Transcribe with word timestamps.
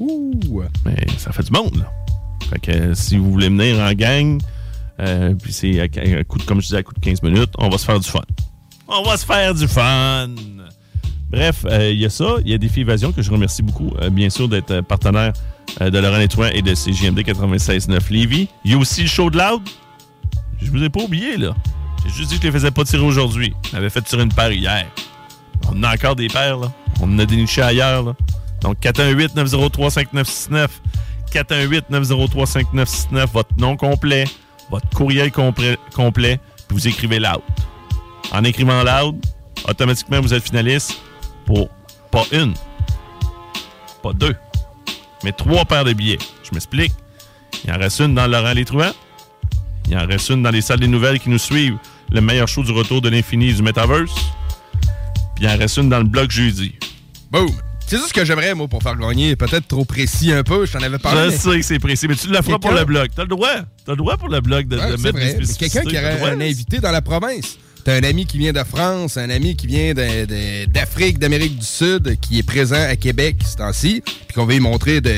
Ouh! 0.00 0.62
Mais 0.84 0.96
ça 1.18 1.32
fait 1.32 1.42
du 1.42 1.52
monde, 1.52 1.76
là. 1.76 1.92
Fait 2.50 2.58
que 2.58 2.70
euh, 2.70 2.94
si 2.94 3.16
vous 3.16 3.30
voulez 3.30 3.48
venir 3.48 3.78
en 3.80 3.92
gang, 3.92 4.40
euh, 5.00 5.34
puis 5.34 5.52
c'est 5.52 5.80
à, 5.80 5.88
coup 6.24 6.38
de, 6.38 6.44
comme 6.44 6.60
je 6.60 6.66
disais, 6.66 6.78
à 6.78 6.82
coup 6.82 6.94
de 6.94 7.00
15 7.00 7.22
minutes, 7.22 7.50
on 7.58 7.68
va 7.68 7.78
se 7.78 7.84
faire 7.84 7.98
du 7.98 8.08
fun. 8.08 8.20
On 8.88 9.02
va 9.02 9.16
se 9.16 9.26
faire 9.26 9.54
du 9.54 9.66
fun! 9.66 10.28
Bref, 11.28 11.66
euh, 11.66 11.90
il 11.90 11.98
y 11.98 12.04
a 12.04 12.10
ça. 12.10 12.36
Il 12.44 12.50
y 12.50 12.54
a 12.54 12.58
Défi 12.58 12.80
Évasion 12.80 13.10
que 13.12 13.20
je 13.20 13.30
remercie 13.30 13.62
beaucoup, 13.62 13.90
bien 14.12 14.30
sûr, 14.30 14.48
d'être 14.48 14.80
partenaire 14.82 15.32
de 15.80 15.98
Laurent 15.98 16.18
Létouin 16.18 16.50
et 16.50 16.62
de 16.62 16.72
CJMD 16.72 17.18
96.9 17.18 18.00
Lévis. 18.10 18.48
Il 18.64 18.70
y 18.70 18.74
a 18.74 18.78
aussi 18.78 19.02
le 19.02 19.08
show 19.08 19.28
de 19.28 19.36
Loud. 19.36 19.62
Je 20.62 20.70
vous 20.70 20.82
ai 20.82 20.88
pas 20.88 21.02
oublié, 21.02 21.36
là. 21.36 21.54
J'ai 22.04 22.12
juste 22.12 22.30
dit 22.30 22.36
que 22.36 22.42
je 22.42 22.46
les 22.46 22.52
faisais 22.52 22.70
pas 22.70 22.84
tirer 22.84 23.02
aujourd'hui. 23.02 23.52
On 23.72 23.76
avait 23.76 23.90
fait 23.90 24.02
tirer 24.02 24.22
une 24.22 24.32
paire 24.32 24.52
hier. 24.52 24.86
On 25.68 25.82
a 25.82 25.92
encore 25.92 26.14
des 26.14 26.28
paires, 26.28 26.58
là. 26.58 26.72
On 27.00 27.12
en 27.12 27.18
a 27.18 27.26
déniché 27.26 27.60
ailleurs, 27.60 28.04
là. 28.04 28.16
Donc, 28.62 28.78
418-903-5969. 28.80 30.68
418-903-5969. 31.32 33.26
Votre 33.32 33.50
nom 33.58 33.76
complet, 33.76 34.24
votre 34.70 34.88
courriel 34.90 35.30
complet, 35.32 36.40
vous 36.70 36.88
écrivez 36.88 37.18
Loud. 37.18 37.42
En 38.32 38.44
écrivant 38.44 38.82
Loud, 38.82 39.16
automatiquement, 39.68 40.20
vous 40.20 40.34
êtes 40.34 40.44
finaliste 40.44 41.00
pour 41.44 41.68
pas 42.10 42.24
une, 42.32 42.54
pas 44.02 44.12
deux, 44.12 44.34
mais 45.24 45.32
trois 45.32 45.64
paires 45.64 45.84
de 45.84 45.92
billets. 45.92 46.18
Je 46.42 46.50
m'explique. 46.52 46.92
Il 47.64 47.72
en 47.72 47.78
reste 47.78 48.00
une 48.00 48.14
dans 48.14 48.26
Laurent 48.26 48.52
Les 48.52 48.64
Truands. 48.64 48.94
Il 49.88 49.96
en 49.96 50.06
reste 50.06 50.30
une 50.30 50.42
dans 50.42 50.50
les 50.50 50.60
salles 50.60 50.80
des 50.80 50.88
nouvelles 50.88 51.20
qui 51.20 51.30
nous 51.30 51.38
suivent. 51.38 51.78
Le 52.10 52.20
meilleur 52.20 52.48
show 52.48 52.62
du 52.62 52.72
retour 52.72 53.00
de 53.00 53.08
l'infini 53.08 53.52
du 53.52 53.62
Metaverse. 53.62 54.14
Puis 55.34 55.44
il 55.44 55.48
en 55.48 55.56
reste 55.56 55.76
une 55.76 55.88
dans 55.88 55.98
le 55.98 56.04
blog 56.04 56.30
jeudi. 56.30 56.74
Boom! 57.30 57.50
C'est 57.86 57.98
ça 57.98 58.08
ce 58.08 58.12
que 58.12 58.24
j'aimerais, 58.24 58.54
moi, 58.54 58.66
pour 58.66 58.82
faire 58.82 58.96
gagner. 58.96 59.36
Peut-être 59.36 59.68
trop 59.68 59.84
précis 59.84 60.32
un 60.32 60.42
peu, 60.42 60.66
je 60.66 60.72
t'en 60.72 60.80
avais 60.80 60.98
parlé. 60.98 61.22
Je 61.22 61.26
mais- 61.28 61.36
sais 61.36 61.60
que 61.60 61.64
c'est 61.64 61.78
précis, 61.78 62.08
mais 62.08 62.16
tu 62.16 62.28
le 62.28 62.42
feras 62.42 62.58
pour 62.58 62.72
le 62.72 62.84
blog. 62.84 63.08
T'as 63.14 63.22
le 63.22 63.28
droit. 63.28 63.48
T'as 63.84 63.92
le 63.92 63.96
droit 63.96 64.16
pour 64.16 64.28
le 64.28 64.40
blog 64.40 64.66
de, 64.66 64.76
Ouais, 64.76 64.90
de 64.96 64.96
mettre 65.00 65.18
des. 65.18 65.54
Quelqu'un 65.54 65.82
qui 65.82 65.96
aurait 65.96 66.30
un 66.30 66.40
invité 66.40 66.78
dans 66.80 66.90
la 66.90 67.00
province. 67.02 67.58
T'as 67.84 67.94
un 67.94 68.02
ami 68.02 68.26
qui 68.26 68.38
vient 68.38 68.52
de 68.52 68.64
France, 68.64 69.16
un 69.16 69.30
ami 69.30 69.54
qui 69.54 69.68
vient 69.68 69.94
d'Afrique, 70.66 71.20
d'Amérique 71.20 71.56
du 71.58 71.64
Sud, 71.64 72.18
qui 72.20 72.40
est 72.40 72.42
présent 72.42 72.74
à 72.88 72.96
Québec 72.96 73.36
ce 73.48 73.56
temps-ci, 73.56 74.02
puis 74.04 74.34
qu'on 74.34 74.44
veut 74.44 74.54
lui 74.54 74.60
montrer 74.60 75.00
de 75.00 75.14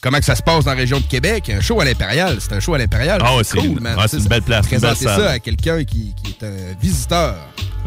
comment 0.00 0.18
que 0.18 0.24
ça 0.24 0.34
se 0.34 0.42
passe 0.42 0.64
dans 0.64 0.70
la 0.70 0.76
région 0.78 1.00
de 1.00 1.04
Québec. 1.04 1.50
Un 1.50 1.60
show 1.60 1.78
à 1.80 1.84
l'Impérial, 1.84 2.38
c'est 2.40 2.54
un 2.54 2.60
show 2.60 2.72
à 2.72 2.78
l'Impérial. 2.78 3.20
Ah 3.22 3.36
ouais, 3.36 3.44
c'est 3.44 3.58
cool, 3.58 3.80
man. 3.80 3.96
ah, 4.00 4.06
c'est 4.08 4.16
une 4.16 4.24
belle 4.24 4.40
place, 4.40 4.64
une 4.64 4.78
Présenter 4.78 5.04
ça 5.04 5.30
à 5.32 5.38
quelqu'un 5.38 5.84
qui, 5.84 6.14
qui 6.24 6.30
est 6.30 6.46
un 6.46 6.54
visiteur. 6.80 7.36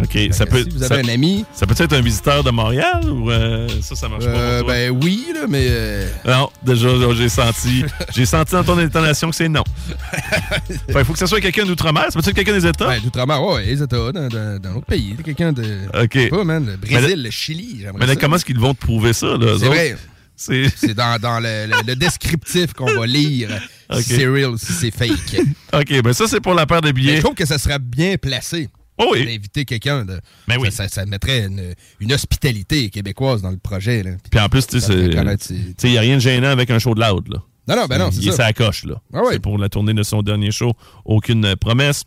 OK, 0.01 0.11
Fait 0.11 0.31
ça 0.33 0.45
peut, 0.45 0.63
si 0.63 0.69
vous 0.69 0.83
avez 0.83 1.03
ça- 1.03 1.09
un 1.11 1.13
ami- 1.13 1.45
Ça 1.53 1.65
peut 1.67 1.75
être 1.77 1.93
un 1.93 2.01
visiteur 2.01 2.43
de 2.43 2.51
Montréal 2.51 3.01
ou 3.09 3.29
euh, 3.29 3.67
ça, 3.81 3.95
ça 3.95 4.09
marche 4.09 4.25
pas 4.25 4.31
Euh, 4.31 4.57
pour 4.59 4.67
toi? 4.67 4.75
ben 4.75 4.99
oui, 5.03 5.25
là, 5.33 5.41
mais... 5.47 5.65
euh, 5.69 6.09
Non, 6.25 6.49
déjà, 6.63 6.89
j'ai 7.13 7.29
senti, 7.29 7.83
j'ai 8.13 8.25
senti 8.25 8.51
dans 8.53 8.63
ton 8.63 8.77
intonation 8.77 9.29
que 9.29 9.35
c'est 9.35 9.49
non. 9.49 9.63
Il 10.89 11.05
faut 11.05 11.13
que 11.13 11.19
ce 11.19 11.25
soit 11.27 11.41
quelqu'un 11.41 11.65
d'outre-mer. 11.65 12.05
Ça 12.11 12.19
peut 12.21 12.29
être 12.29 12.35
quelqu'un 12.35 12.53
des 12.53 12.65
États? 12.67 12.87
Ben, 12.87 13.01
d'outre-mer, 13.01 13.43
ouais, 13.43 13.65
les 13.65 13.81
États, 13.83 14.11
dans, 14.11 14.27
dans, 14.27 14.59
dans 14.59 14.73
l'autre 14.73 14.85
pays. 14.87 15.15
Quelqu'un 15.23 15.51
de... 15.53 15.63
OK. 15.93 16.09
Je 16.13 16.19
sais 16.21 16.27
pas, 16.29 16.43
man, 16.43 16.65
le 16.65 16.71
Mais 16.81 16.99
Brésil, 16.99 17.23
le 17.23 17.29
Chili, 17.31 17.85
Mais 17.99 18.05
là, 18.07 18.15
comment 18.15 18.35
est-ce 18.37 18.45
qu'ils 18.45 18.59
vont 18.59 18.73
te 18.73 18.79
prouver 18.79 19.13
ça? 19.13 19.37
là, 19.37 19.55
C'est 19.59 19.67
vrai. 19.67 19.95
C'est 20.35 20.95
dans, 20.95 21.19
dans 21.21 21.39
le, 21.39 21.67
le- 21.67 21.85
le 21.87 21.95
descriptif 21.95 22.73
qu'on 22.73 22.91
va 22.99 23.05
lire 23.05 23.49
si 23.93 24.03
c'est 24.03 24.25
real, 24.25 24.53
si 24.57 24.73
c'est 24.73 24.89
fake. 24.89 25.39
OK, 25.73 26.01
ben 26.01 26.13
ça, 26.13 26.25
c'est 26.27 26.39
pour 26.39 26.55
la 26.55 26.65
paire 26.65 26.81
de 26.81 26.87
Mais 26.87 26.93
billets. 26.93 27.17
je 27.17 27.21
trouve 27.21 27.35
que 27.35 27.45
ça 27.45 27.59
serait 27.59 27.77
bien 27.77 28.15
placé 28.17 28.67
Oh 28.97 29.09
oui. 29.13 29.25
d'inviter 29.25 29.65
quelqu'un. 29.65 30.05
de 30.05 30.19
Ben 30.47 30.57
oui. 30.59 30.71
ça, 30.71 30.83
ça- 30.83 30.89
ça 31.01 31.05
mettrait 31.05 31.45
une, 31.45 31.73
une 31.99 32.13
hospitalité 32.13 32.89
québécoise 32.89 33.41
dans 33.41 33.49
le 33.51 33.57
projet. 33.57 34.03
Là. 34.03 34.11
Puis 34.29 34.39
en 34.39 34.47
plus, 34.49 34.67
tu 34.67 34.79
sais, 34.79 34.87
Ça 34.87 34.93
il 34.93 35.91
n'y 35.91 35.97
a 35.97 36.01
rien 36.01 36.15
de 36.15 36.21
gênant 36.21 36.49
avec 36.49 36.69
un 36.69 36.79
show 36.79 36.93
de 36.93 37.01
loud, 37.01 37.27
là. 37.29 37.37
Non, 37.67 37.75
non, 37.75 37.85
ben 37.85 37.99
non, 37.99 38.09
c'est 38.11 38.21
ça. 38.31 38.31
sa 38.47 38.53
coche, 38.53 38.83
là. 38.85 38.95
Ah. 39.13 39.21
C'est 39.31 39.39
pour 39.39 39.57
la 39.57 39.69
tournée 39.69 39.93
de 39.93 40.03
son 40.03 40.21
dernier 40.23 40.51
show. 40.51 40.73
Aucune 41.05 41.55
promesse. 41.55 42.03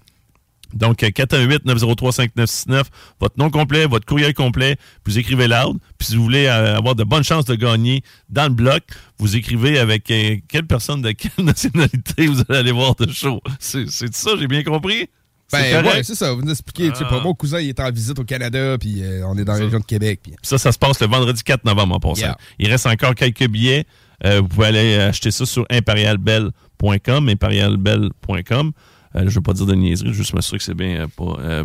Donc, 0.75 1.05
euh, 1.05 1.11
418-903-5969, 1.11 2.85
votre 3.21 3.39
nom 3.39 3.51
complet, 3.51 3.87
votre 3.87 4.07
courriel 4.07 4.35
complet, 4.35 4.77
vous 5.07 5.19
écrivez 5.19 5.47
loud. 5.47 5.79
Puis 5.99 6.09
si 6.09 6.17
vous 6.17 6.25
voulez 6.25 6.47
euh, 6.47 6.77
avoir 6.77 6.95
de 6.97 7.05
bonnes 7.05 7.23
chances 7.25 7.45
de 7.45 7.55
gagner 7.55 8.03
dans 8.29 8.45
le 8.49 8.55
bloc, 8.55 8.83
vous 9.19 9.37
écrivez 9.37 9.79
avec 9.79 10.11
euh, 10.11 10.37
quelle 10.49 10.67
personne 10.67 11.03
de 11.03 11.13
quelle 11.13 11.31
nationalité 11.45 12.27
vous 12.27 12.41
allez 12.49 12.59
aller 12.59 12.73
voir 12.73 12.95
de 12.97 13.11
show. 13.11 13.41
C'est 13.61 13.89
ça, 13.89 14.31
j'ai 14.39 14.49
bien 14.49 14.63
compris? 14.65 15.09
C'est 15.63 15.83
Ben 15.83 15.87
ouais, 15.87 16.03
c'est 16.03 16.15
ça. 16.15 16.33
Vous 16.33 16.43
nous 16.43 16.51
expliquez. 16.51 16.91
Tu 16.91 16.97
sais, 16.97 17.05
Ah. 17.09 17.21
mon 17.23 17.35
cousin, 17.35 17.61
il 17.61 17.69
est 17.69 17.81
en 17.81 17.91
visite 17.91 18.19
au 18.19 18.25
Canada, 18.25 18.77
puis 18.79 19.03
euh, 19.03 19.23
on 19.27 19.37
est 19.39 19.45
dans 19.45 19.53
la 19.55 19.61
région 19.61 19.79
de 19.81 19.85
Québec. 19.85 20.21
Puis... 20.23 20.33
Puis 20.33 20.39
ça, 20.43 20.59
ça 20.59 20.73
se 20.73 20.79
passe 20.79 21.01
le 21.01 21.07
vendredi 21.07 21.43
4 21.43 21.65
novembre 21.65 21.97
en 21.97 22.01
passant. 22.01 22.21
Yeah. 22.23 22.37
Il 22.59 22.71
reste 22.71 22.87
encore 22.87 23.15
quelques 23.15 23.47
billets. 23.49 23.85
Euh, 24.25 24.41
vous 24.41 24.49
pouvez 24.49 24.67
aller 24.69 24.97
acheter 24.97 25.31
ça 25.31 25.45
sur 25.47 25.67
imperialbell.com, 25.71 27.29
imperialbell.com. 27.29 28.73
Euh, 29.17 29.21
je 29.21 29.25
ne 29.25 29.31
veux 29.31 29.41
pas 29.41 29.53
dire 29.53 29.67
de 29.67 29.75
niaiserie, 29.75 30.13
juste 30.13 30.35
m'assurer 30.35 30.59
que 30.59 30.65
c'est 30.65 30.75
bien 30.75 31.07
euh, 31.19 31.65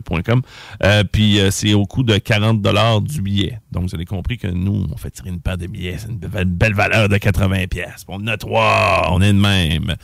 euh, 0.83 1.03
puis 1.11 1.39
c'est 1.51 1.73
au 1.73 1.85
coût 1.85 2.03
de 2.03 2.17
40 2.17 2.61
du 3.03 3.21
billet. 3.21 3.59
Donc 3.71 3.89
vous 3.89 3.95
avez 3.95 4.05
compris 4.05 4.37
que 4.37 4.47
nous, 4.47 4.87
on 4.91 4.97
fait 4.97 5.11
tirer 5.11 5.29
une 5.29 5.41
paire 5.41 5.57
de 5.57 5.67
billets. 5.67 5.97
C'est 5.97 6.09
une 6.09 6.17
belle, 6.17 6.73
valeur 6.73 7.09
de 7.09 7.17
80 7.17 7.67
pièces. 7.67 8.05
On 8.07 8.25
a 8.27 8.37
trois, 8.37 9.09
on 9.11 9.21
est 9.21 9.33
de 9.33 9.39
même. 9.39 9.95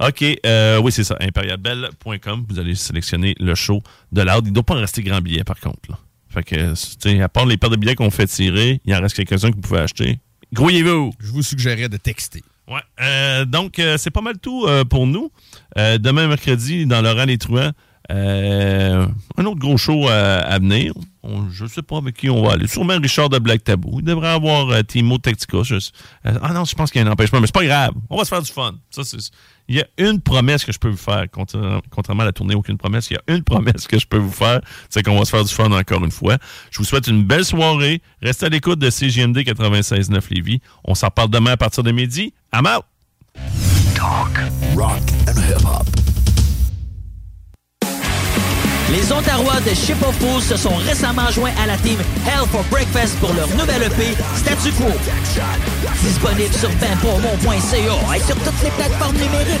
OK, 0.00 0.20
oui, 0.22 0.92
c'est 0.92 1.04
ça, 1.04 1.16
imperialbell.com. 1.20 2.46
Vous 2.48 2.58
allez 2.58 2.74
sélectionner 2.74 3.34
le 3.38 3.54
show 3.54 3.82
de 4.12 4.22
l'ordre. 4.22 4.46
Il 4.46 4.50
ne 4.50 4.54
doit 4.54 4.64
pas 4.64 4.74
en 4.74 4.80
rester 4.80 5.02
grand 5.02 5.20
billet, 5.20 5.44
par 5.44 5.60
contre. 5.60 5.98
Fait 6.28 6.44
que, 6.44 7.20
à 7.22 7.28
part 7.28 7.44
les 7.44 7.56
paires 7.56 7.70
de 7.70 7.76
billets 7.76 7.96
qu'on 7.96 8.10
fait 8.10 8.26
tirer, 8.26 8.80
il 8.84 8.94
en 8.94 9.00
reste 9.00 9.16
quelques-uns 9.16 9.50
que 9.50 9.56
vous 9.56 9.62
pouvez 9.62 9.80
acheter. 9.80 10.20
Grouillez-vous! 10.52 11.12
Je 11.18 11.32
vous 11.32 11.42
suggérais 11.42 11.88
de 11.88 11.96
texter. 11.96 12.42
Ouais. 12.70 12.80
Euh, 13.00 13.44
donc, 13.44 13.80
euh, 13.80 13.98
c'est 13.98 14.12
pas 14.12 14.20
mal 14.20 14.38
tout 14.38 14.64
euh, 14.66 14.84
pour 14.84 15.06
nous. 15.06 15.30
Demain, 15.76 16.28
mercredi, 16.28 16.86
dans 16.86 17.02
Laurent 17.02 17.24
Les 17.24 17.38
Truands, 17.38 17.72
euh, 18.10 19.06
un 19.36 19.44
autre 19.44 19.58
gros 19.60 19.76
show 19.76 20.08
à 20.08 20.58
venir. 20.58 20.92
Je 21.52 21.66
sais 21.66 21.82
pas 21.82 21.98
avec 21.98 22.16
qui 22.16 22.30
on 22.30 22.42
va 22.42 22.52
aller. 22.54 22.66
Sûrement 22.66 22.98
Richard 23.00 23.28
de 23.28 23.38
Black 23.38 23.62
Tabou. 23.62 23.98
Il 24.00 24.04
devrait 24.04 24.30
avoir 24.30 24.68
euh, 24.70 24.82
Timo 24.82 25.18
Tactica. 25.18 25.58
Euh, 25.58 25.80
ah 26.42 26.52
non, 26.52 26.64
je 26.64 26.74
pense 26.74 26.90
qu'il 26.90 27.00
y 27.00 27.04
a 27.04 27.08
un 27.08 27.12
empêchement, 27.12 27.40
mais 27.40 27.46
c'est 27.46 27.54
pas 27.54 27.64
grave. 27.64 27.92
On 28.08 28.16
va 28.16 28.24
se 28.24 28.30
faire 28.30 28.42
du 28.42 28.50
fun. 28.50 28.74
Ça, 28.90 29.02
il 29.68 29.76
y 29.76 29.80
a 29.80 29.86
une 29.98 30.20
promesse 30.20 30.64
que 30.64 30.72
je 30.72 30.78
peux 30.78 30.88
vous 30.88 30.96
faire, 30.96 31.26
contra- 31.30 31.80
contrairement 31.90 32.22
à 32.22 32.26
la 32.26 32.32
tournée, 32.32 32.54
aucune 32.54 32.76
promesse. 32.78 33.10
Il 33.10 33.14
y 33.14 33.16
a 33.16 33.34
une 33.36 33.44
promesse 33.44 33.86
que 33.86 33.98
je 33.98 34.06
peux 34.06 34.16
vous 34.18 34.32
faire, 34.32 34.60
c'est 34.88 35.02
qu'on 35.04 35.16
va 35.18 35.24
se 35.24 35.30
faire 35.30 35.44
du 35.44 35.52
fun 35.54 35.70
encore 35.70 36.04
une 36.04 36.10
fois. 36.10 36.38
Je 36.70 36.78
vous 36.78 36.84
souhaite 36.84 37.06
une 37.06 37.22
belle 37.24 37.44
soirée. 37.44 38.00
Restez 38.22 38.46
à 38.46 38.48
l'écoute 38.48 38.78
de 38.80 38.90
CGMD 38.90 39.38
96.9 39.38 40.22
Lévis. 40.30 40.60
On 40.84 40.94
s'en 40.94 41.10
parle 41.10 41.30
demain 41.30 41.52
à 41.52 41.56
partir 41.56 41.84
de 41.84 41.92
midi. 41.92 42.32
I'm 42.52 42.66
out! 42.66 42.84
Talk, 43.94 44.40
rock 44.74 45.02
and 45.28 45.38
hip-hop. 45.38 45.86
Les 48.90 49.12
Ontarois 49.12 49.60
de 49.60 49.72
Ship 49.72 49.96
of 50.02 50.16
Fools 50.18 50.42
se 50.42 50.56
sont 50.56 50.74
récemment 50.74 51.30
joints 51.30 51.52
à 51.62 51.66
la 51.66 51.76
team 51.76 51.98
Hell 52.26 52.46
for 52.50 52.64
Breakfast 52.70 53.16
pour 53.20 53.32
leur 53.34 53.48
nouvelle 53.50 53.84
EP 53.84 54.16
Statu 54.36 54.72
Quo. 54.72 54.86
Disponible 56.02 56.54
sur 56.54 56.70
benpourmont.ca 56.70 58.16
et 58.16 58.20
sur 58.20 58.36
toutes 58.36 58.62
les 58.64 58.70
plateformes 58.70 59.16
numériques. 59.16 59.60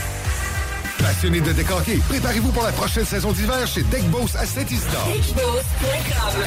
Passionné 1.01 1.41
de 1.41 1.51
décorquer, 1.51 1.99
préparez-vous 2.09 2.51
pour 2.51 2.63
la 2.63 2.71
prochaine 2.71 3.05
saison 3.05 3.31
d'hiver 3.31 3.65
chez 3.65 3.81
Deck 3.83 4.03
Boss 4.09 4.35
à 4.35 4.45
Saint-Isidore. 4.45 5.09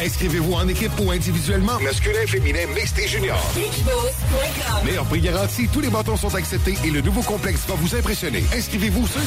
Inscrivez-vous 0.04 0.52
en 0.52 0.68
équipe 0.68 0.92
ou 1.00 1.10
individuellement, 1.10 1.78
masculin, 1.80 2.26
féminin, 2.26 2.66
mixte 2.74 2.98
et 2.98 3.08
junior. 3.08 3.38
Meilleur 4.84 5.04
prix 5.06 5.20
garanti, 5.20 5.68
tous 5.72 5.80
les 5.80 5.90
bâtons 5.90 6.16
sont 6.16 6.34
acceptés 6.34 6.74
et 6.84 6.90
le 6.90 7.00
nouveau 7.00 7.22
complexe 7.22 7.66
va 7.66 7.74
vous 7.74 7.96
impressionner. 7.96 8.44
Inscrivez-vous 8.54 9.06
sur 9.06 9.20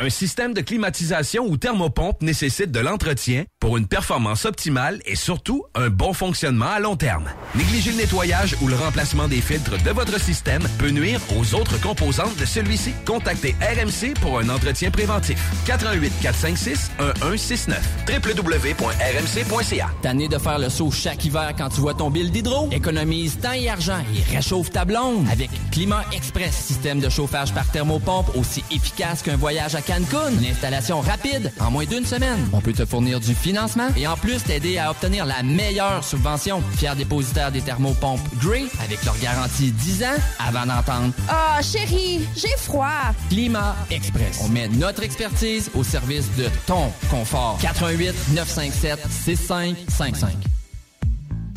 Un 0.00 0.10
système 0.10 0.52
de 0.52 0.60
climatisation 0.60 1.46
ou 1.46 1.56
thermopompe 1.56 2.22
nécessite 2.22 2.72
de 2.72 2.80
l'entretien 2.80 3.44
pour 3.60 3.76
une 3.76 3.86
performance 3.86 4.44
optimale 4.44 5.00
et 5.06 5.16
surtout 5.16 5.64
un 5.74 5.90
bon 5.90 6.12
fonctionnement 6.12 6.70
à 6.70 6.80
long 6.80 6.96
terme. 6.96 7.30
Négliger 7.54 7.92
le 7.92 7.98
nettoyage 7.98 8.56
ou 8.62 8.68
le 8.68 8.74
remplacement 8.74 9.28
des 9.28 9.40
filtres 9.40 9.80
de 9.82 9.90
votre 9.90 10.20
système 10.20 10.62
peut 10.78 10.90
nuire 10.90 11.20
aux 11.38 11.54
autres 11.54 11.80
composantes 11.80 12.36
de 12.36 12.44
celui-ci. 12.44 12.95
Contactez 13.04 13.54
RMC 13.60 14.14
pour 14.20 14.38
un 14.38 14.48
entretien 14.48 14.90
préventif. 14.90 15.38
88 15.66 16.12
456 16.22 16.90
1169 17.22 17.80
www.rmc.ca. 18.08 19.86
Tanné 20.02 20.28
de 20.28 20.38
faire 20.38 20.58
le 20.58 20.68
saut 20.68 20.90
chaque 20.90 21.24
hiver 21.24 21.52
quand 21.56 21.68
tu 21.70 21.80
vois 21.80 21.94
ton 21.94 22.10
bill 22.10 22.30
d'hydro? 22.30 22.68
Économise 22.70 23.38
temps 23.40 23.52
et 23.52 23.68
argent 23.68 23.98
et 24.14 24.34
réchauffe 24.36 24.70
ta 24.70 24.84
blonde 24.84 25.26
avec 25.30 25.50
Climat 25.72 26.04
Express, 26.12 26.54
système 26.54 27.00
de 27.00 27.08
chauffage 27.08 27.52
par 27.52 27.66
thermopompe 27.70 28.34
aussi 28.36 28.62
efficace 28.70 29.22
qu'un 29.22 29.36
voyage 29.36 29.74
à 29.74 29.80
Cancun. 29.82 30.30
Une 30.40 30.50
installation 30.50 31.00
rapide 31.00 31.52
en 31.60 31.70
moins 31.70 31.84
d'une 31.84 32.04
semaine. 32.06 32.48
On 32.52 32.60
peut 32.60 32.72
te 32.72 32.84
fournir 32.84 33.18
du 33.20 33.34
financement 33.34 33.56
financement 33.56 33.88
et 33.96 34.06
en 34.06 34.16
plus 34.16 34.42
t'aider 34.42 34.76
à 34.76 34.90
obtenir 34.90 35.24
la 35.24 35.42
meilleure 35.42 36.02
subvention. 36.04 36.62
Fier 36.76 36.94
dépositaire 36.96 37.52
des 37.52 37.60
thermopompes 37.62 38.20
Gray 38.42 38.66
avec 38.84 39.04
leur 39.04 39.16
garantie 39.18 39.70
10 39.70 40.02
ans 40.02 40.16
avant 40.46 40.66
d'entendre 40.66 41.12
Ah, 41.28 41.60
chérie, 41.62 42.20
j'ai 42.36 42.54
froid. 42.58 42.85
Climat 43.28 43.76
Express. 43.90 44.40
On 44.44 44.48
met 44.48 44.68
notre 44.68 45.02
expertise 45.02 45.70
au 45.74 45.84
service 45.84 46.28
de 46.36 46.46
ton 46.66 46.92
confort. 47.10 47.58
88 47.60 48.14
957 48.34 49.00
6555. 49.10 50.55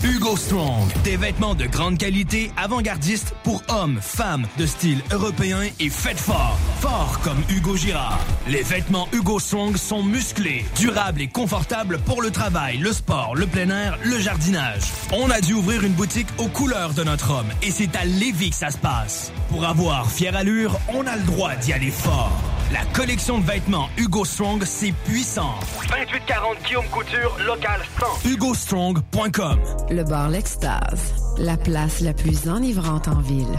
Hugo 0.03 0.37
Strong. 0.37 0.87
Des 1.03 1.17
vêtements 1.17 1.55
de 1.55 1.65
grande 1.65 1.97
qualité, 1.97 2.51
avant-gardistes 2.55 3.33
pour 3.43 3.61
hommes, 3.67 3.99
femmes, 4.01 4.47
de 4.57 4.65
style 4.65 5.01
européen 5.11 5.59
et 5.79 5.89
faites 5.89 6.19
fort. 6.19 6.57
Fort 6.79 7.19
comme 7.23 7.41
Hugo 7.49 7.75
Girard. 7.75 8.19
Les 8.47 8.63
vêtements 8.63 9.07
Hugo 9.11 9.39
Strong 9.39 9.75
sont 9.75 10.03
musclés, 10.03 10.65
durables 10.77 11.21
et 11.21 11.27
confortables 11.27 11.99
pour 11.99 12.21
le 12.21 12.31
travail, 12.31 12.77
le 12.77 12.93
sport, 12.93 13.35
le 13.35 13.45
plein 13.45 13.69
air, 13.69 13.97
le 14.03 14.19
jardinage. 14.19 14.83
On 15.11 15.29
a 15.29 15.41
dû 15.41 15.53
ouvrir 15.53 15.83
une 15.83 15.93
boutique 15.93 16.29
aux 16.37 16.47
couleurs 16.47 16.93
de 16.93 17.03
notre 17.03 17.31
homme 17.31 17.49
et 17.61 17.71
c'est 17.71 17.95
à 17.95 18.05
Lévis 18.05 18.51
que 18.51 18.55
ça 18.55 18.71
se 18.71 18.77
passe. 18.77 19.33
Pour 19.49 19.65
avoir 19.65 20.09
fière 20.09 20.35
allure, 20.35 20.79
on 20.93 21.05
a 21.07 21.17
le 21.17 21.23
droit 21.23 21.55
d'y 21.55 21.73
aller 21.73 21.91
fort. 21.91 22.31
La 22.71 22.85
collection 22.93 23.39
de 23.39 23.45
vêtements 23.45 23.89
Hugo 23.97 24.23
Strong, 24.23 24.63
c'est 24.63 24.91
puissant. 25.05 25.55
2840 25.89 26.57
Guillaume 26.67 26.85
Couture, 26.91 27.35
local 27.45 27.81
100. 28.23 28.29
HugoStrong.com 28.29 29.59
Le 29.89 30.03
bar 30.03 30.29
L'Extase, 30.29 31.15
la 31.39 31.57
place 31.57 32.01
la 32.01 32.13
plus 32.13 32.47
enivrante 32.47 33.07
en 33.07 33.19
ville. 33.21 33.57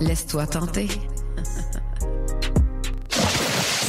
Laisse-toi 0.00 0.46
tenter. 0.46 0.88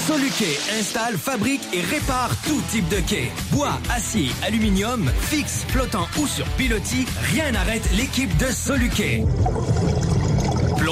Soluquet 0.07 0.57
installe, 0.79 1.17
fabrique 1.17 1.67
et 1.73 1.81
répare 1.81 2.31
tout 2.45 2.61
type 2.69 2.87
de 2.87 3.01
quai. 3.01 3.31
Bois, 3.51 3.77
acier, 3.93 4.31
aluminium, 4.45 5.09
fixe, 5.21 5.65
flottant 5.67 6.07
ou 6.21 6.27
sur 6.27 6.45
pilotis, 6.57 7.05
rien 7.33 7.51
n'arrête 7.51 7.89
l'équipe 7.97 8.35
de 8.37 8.45
Soluquet. 8.45 9.25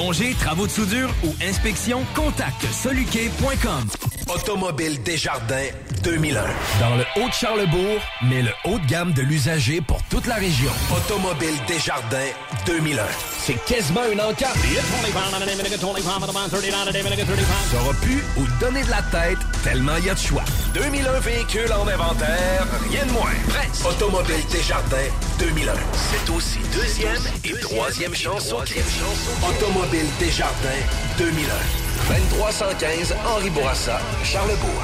Plongée, 0.02 0.34
travaux 0.34 0.66
de 0.66 0.72
soudure 0.72 1.14
ou 1.22 1.32
inspection, 1.48 2.04
contacte 2.16 2.66
soluquet.com. 2.72 4.21
Automobile 4.28 5.02
Desjardins 5.02 5.70
2001. 6.02 6.42
Dans 6.80 6.96
le 6.96 7.04
Haut-de-Charlebourg, 7.16 8.00
mais 8.22 8.42
le 8.42 8.50
haut 8.64 8.78
de 8.78 8.86
gamme 8.86 9.12
de 9.12 9.22
l'usager 9.22 9.80
pour 9.80 10.02
toute 10.04 10.26
la 10.26 10.36
région. 10.36 10.70
Automobile 10.94 11.54
Desjardins 11.66 12.32
2001. 12.66 13.02
C'est 13.38 13.64
quasiment 13.64 14.02
un 14.02 14.18
encart. 14.30 14.54
T'auras 17.70 17.94
pu 17.94 18.22
ou 18.36 18.44
donner 18.60 18.82
de 18.84 18.90
la 18.90 19.02
tête 19.02 19.38
tellement 19.64 19.96
il 19.98 20.06
y 20.06 20.10
a 20.10 20.14
de 20.14 20.18
choix. 20.18 20.44
2001 20.74 21.20
véhicules 21.20 21.72
en 21.72 21.86
inventaire, 21.86 22.66
rien 22.90 23.06
de 23.06 23.12
moins. 23.12 23.30
Presse. 23.48 23.84
Automobile 23.84 24.44
Desjardins 24.50 24.96
2001. 25.38 25.72
C'est 25.92 26.30
aussi 26.30 26.58
deuxième 26.72 27.22
et 27.44 27.60
troisième 27.60 28.14
chance 28.14 28.52
au. 28.52 28.58
Automobile 29.48 30.06
Desjardins 30.18 30.68
2001. 31.18 31.91
2315 32.12 33.14
Henri 33.26 33.48
Bourassa, 33.48 33.98
Charlebourg. 34.22 34.82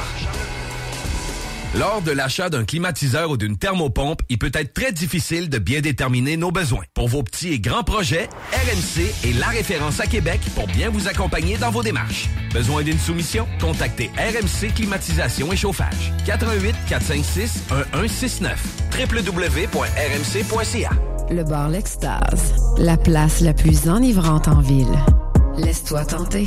Lors 1.75 2.01
de 2.01 2.11
l'achat 2.11 2.49
d'un 2.49 2.65
climatiseur 2.65 3.29
ou 3.31 3.37
d'une 3.37 3.59
thermopompe, 3.59 4.23
il 4.31 4.39
peut 4.39 4.51
être 4.55 4.73
très 4.73 4.93
difficile 4.93 5.51
de 5.51 5.59
bien 5.59 5.83
déterminer 5.83 6.39
nos 6.39 6.51
besoins. 6.51 6.85
Pour 6.95 7.09
vos 7.09 7.23
petits 7.23 7.53
et 7.53 7.61
grands 7.61 7.85
projets, 7.85 8.31
RMC 8.53 9.29
est 9.29 9.39
la 9.39 9.49
référence 9.49 10.01
à 10.01 10.07
Québec 10.07 10.41
pour 10.55 10.67
bien 10.69 10.89
vous 10.89 11.07
accompagner 11.07 11.59
dans 11.59 11.71
vos 11.71 11.83
démarches. 11.83 12.31
Besoin 12.55 12.83
d'une 12.83 12.99
soumission? 12.99 13.47
Contactez 13.61 14.11
RMC 14.17 14.73
Climatisation 14.75 15.53
et 15.53 15.57
Chauffage. 15.57 16.15
88 16.25 16.75
456 16.89 17.65
1169 17.93 18.59
www.rmc.ca 18.99 20.91
Le 21.31 21.45
bar 21.45 21.69
L'Extase, 21.69 22.55
la 22.79 22.97
place 22.97 23.41
la 23.43 23.53
plus 23.53 23.87
enivrante 23.87 24.49
en 24.49 24.61
ville. 24.61 24.99
Laisse-toi 25.59 26.07
tenter. 26.07 26.47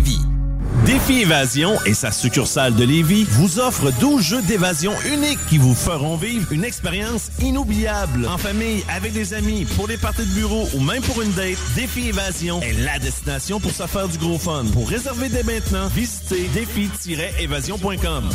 Lévis. 0.01 0.19
Défi 0.85 1.21
Évasion 1.21 1.75
et 1.85 1.93
sa 1.93 2.11
succursale 2.11 2.73
de 2.75 2.83
Lévis 2.83 3.25
vous 3.25 3.59
offre 3.59 3.91
12 3.99 4.21
jeux 4.21 4.41
d'évasion 4.41 4.93
uniques 5.13 5.39
qui 5.47 5.57
vous 5.57 5.75
feront 5.75 6.15
vivre 6.15 6.51
une 6.51 6.63
expérience 6.63 7.29
inoubliable. 7.39 8.25
En 8.27 8.37
famille, 8.37 8.83
avec 8.89 9.13
des 9.13 9.33
amis, 9.33 9.65
pour 9.75 9.87
des 9.87 9.97
parties 9.97 10.25
de 10.25 10.33
bureau 10.33 10.67
ou 10.73 10.79
même 10.79 11.03
pour 11.03 11.21
une 11.21 11.31
date, 11.33 11.57
Défi 11.75 12.09
Évasion 12.09 12.61
est 12.61 12.73
la 12.73 12.97
destination 12.97 13.59
pour 13.59 13.71
se 13.71 13.85
faire 13.85 14.07
du 14.07 14.17
gros 14.17 14.39
fun. 14.39 14.65
Pour 14.73 14.89
réserver 14.89 15.29
dès 15.29 15.43
maintenant, 15.43 15.87
visitez 15.87 16.47
défi-évasion.com. 16.47 18.29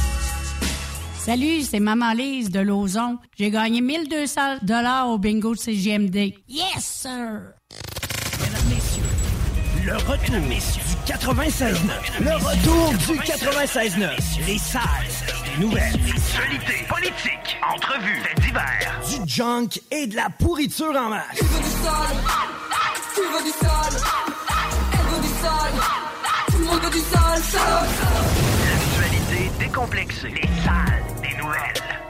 Salut, 1.19 1.63
c'est 1.63 1.81
Maman 1.81 2.13
Lise 2.13 2.51
de 2.51 2.61
Lauson. 2.61 3.19
J'ai 3.37 3.51
gagné 3.51 3.81
1200 3.81 4.59
dollars 4.63 5.09
au 5.09 5.19
bingo 5.19 5.55
de 5.55 5.59
CGMD. 5.59 6.35
Yes, 6.49 6.85
sir! 7.03 7.11
Mesdames, 8.39 8.69
messieurs, 8.69 9.03
le 9.85 9.97
retour 9.97 10.35
du 10.35 10.41
96.9. 11.07 12.21
Le 12.21 12.35
retour 12.35 12.91
du 12.91 13.21
96.9. 13.21 14.45
Les 14.45 14.59
salles, 14.59 14.83
des 15.45 15.65
nouvelles, 15.65 15.95
actualités, 15.95 16.85
politiques, 16.89 17.59
entrevues, 17.73 18.21
faits 18.23 18.41
divers, 18.41 19.01
du 19.09 19.33
junk 19.33 19.69
et 19.93 20.09
de 20.09 20.17
la 20.17 20.29
pourriture 20.31 20.97
en 20.97 21.11
masse. 21.11 21.39
Tu 21.39 21.45
veux 21.45 21.61
du 21.63 21.71
sale? 21.71 22.17
Tu 23.15 23.21
veux 23.21 23.45
du 23.45 23.51
sale? 23.51 24.03
Elle 24.93 25.07
veut 25.15 25.23
du 25.23 25.29
sale? 25.41 25.75
Tout 26.49 26.59
le 26.59 26.65
monde 26.65 26.81
veut 26.83 26.91
du 26.91 26.99
sale, 26.99 27.43
sale. 27.43 27.89
L'actualité 28.99 29.51
décomplexée. 29.61 30.29
Les 30.29 30.49
salles, 30.65 31.05
des 31.23 31.37
nouvelles. 31.37 32.06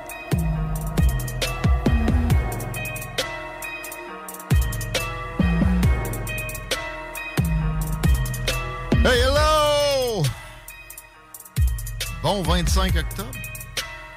Bon 12.27 12.43
25 12.43 12.97
octobre. 12.97 13.31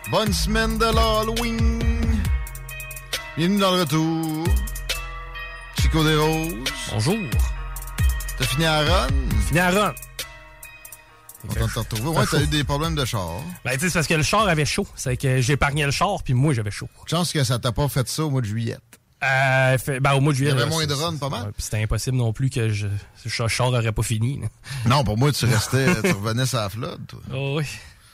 Bonne 0.09 0.33
semaine 0.33 0.79
de 0.79 0.85
l'Halloween. 0.85 1.79
Bienvenue 3.37 3.59
dans 3.59 3.69
le 3.75 3.81
retour. 3.81 4.47
Chico 5.79 6.03
des 6.03 6.15
Roses. 6.15 6.55
Bonjour. 6.91 7.15
T'as 8.39 8.45
fini 8.45 8.65
à 8.65 8.79
Ron? 8.79 9.13
Fini 9.45 9.59
à 9.59 9.69
Ron. 9.69 9.93
Content 11.49 11.65
de 11.67 11.71
te 11.71 11.79
retrouver. 11.95 12.17
Ouais, 12.17 12.25
t'as 12.31 12.41
eu 12.41 12.47
des 12.47 12.63
problèmes 12.63 12.95
de 12.95 13.05
char. 13.05 13.29
Ben, 13.63 13.73
tu 13.73 13.81
sais, 13.81 13.89
c'est 13.89 13.93
parce 13.99 14.07
que 14.07 14.15
le 14.15 14.23
char 14.23 14.47
avait 14.47 14.65
chaud. 14.65 14.87
C'est 14.95 15.15
que 15.15 15.39
j'épargnais 15.41 15.85
le 15.85 15.91
char, 15.91 16.23
puis 16.23 16.33
moi, 16.33 16.55
j'avais 16.55 16.71
chaud. 16.71 16.89
Chance 17.05 17.31
que 17.31 17.43
ça 17.43 17.59
t'a 17.59 17.71
pas 17.71 17.87
fait 17.89 18.07
ça 18.09 18.23
au 18.23 18.31
mois 18.31 18.41
de 18.41 18.47
juillet. 18.47 18.77
Euh, 19.23 19.77
fait- 19.77 19.99
ben, 19.99 20.13
au 20.13 20.19
mois 20.21 20.33
de 20.33 20.37
juillet. 20.37 20.51
Il 20.51 20.57
y 20.57 20.61
avait 20.61 20.71
moins 20.71 20.87
de 20.87 20.93
runs, 20.95 21.17
pas 21.17 21.29
mal. 21.29 21.43
ouais, 21.43 21.51
puis 21.51 21.61
c'était 21.61 21.83
impossible 21.83 22.17
non 22.17 22.33
plus 22.33 22.49
que 22.49 22.69
je, 22.69 22.87
le 22.87 23.47
char 23.47 23.67
aurait 23.67 23.91
pas 23.91 24.01
fini. 24.01 24.39
là. 24.41 24.47
Non, 24.87 25.03
pour 25.03 25.15
moi, 25.15 25.31
tu 25.31 25.45
restais, 25.45 25.93
tu 26.01 26.11
revenais 26.13 26.47
sur 26.47 26.57
la 26.57 26.69
flotte, 26.69 27.05
toi. 27.05 27.19
Oh, 27.35 27.55
oui. 27.59 27.65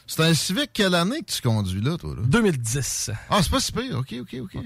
C'est 0.07 0.21
un 0.21 0.33
Civic 0.33 0.71
quelle 0.73 0.95
année 0.95 1.21
que 1.21 1.31
tu 1.31 1.41
conduis 1.41 1.81
là, 1.81 1.97
toi? 1.97 2.13
Là? 2.15 2.21
2010. 2.25 3.11
Ah, 3.29 3.41
c'est 3.41 3.51
pas 3.51 3.59
si 3.59 3.71
pire. 3.71 3.97
OK, 3.97 4.15
OK, 4.21 4.35
OK. 4.41 4.57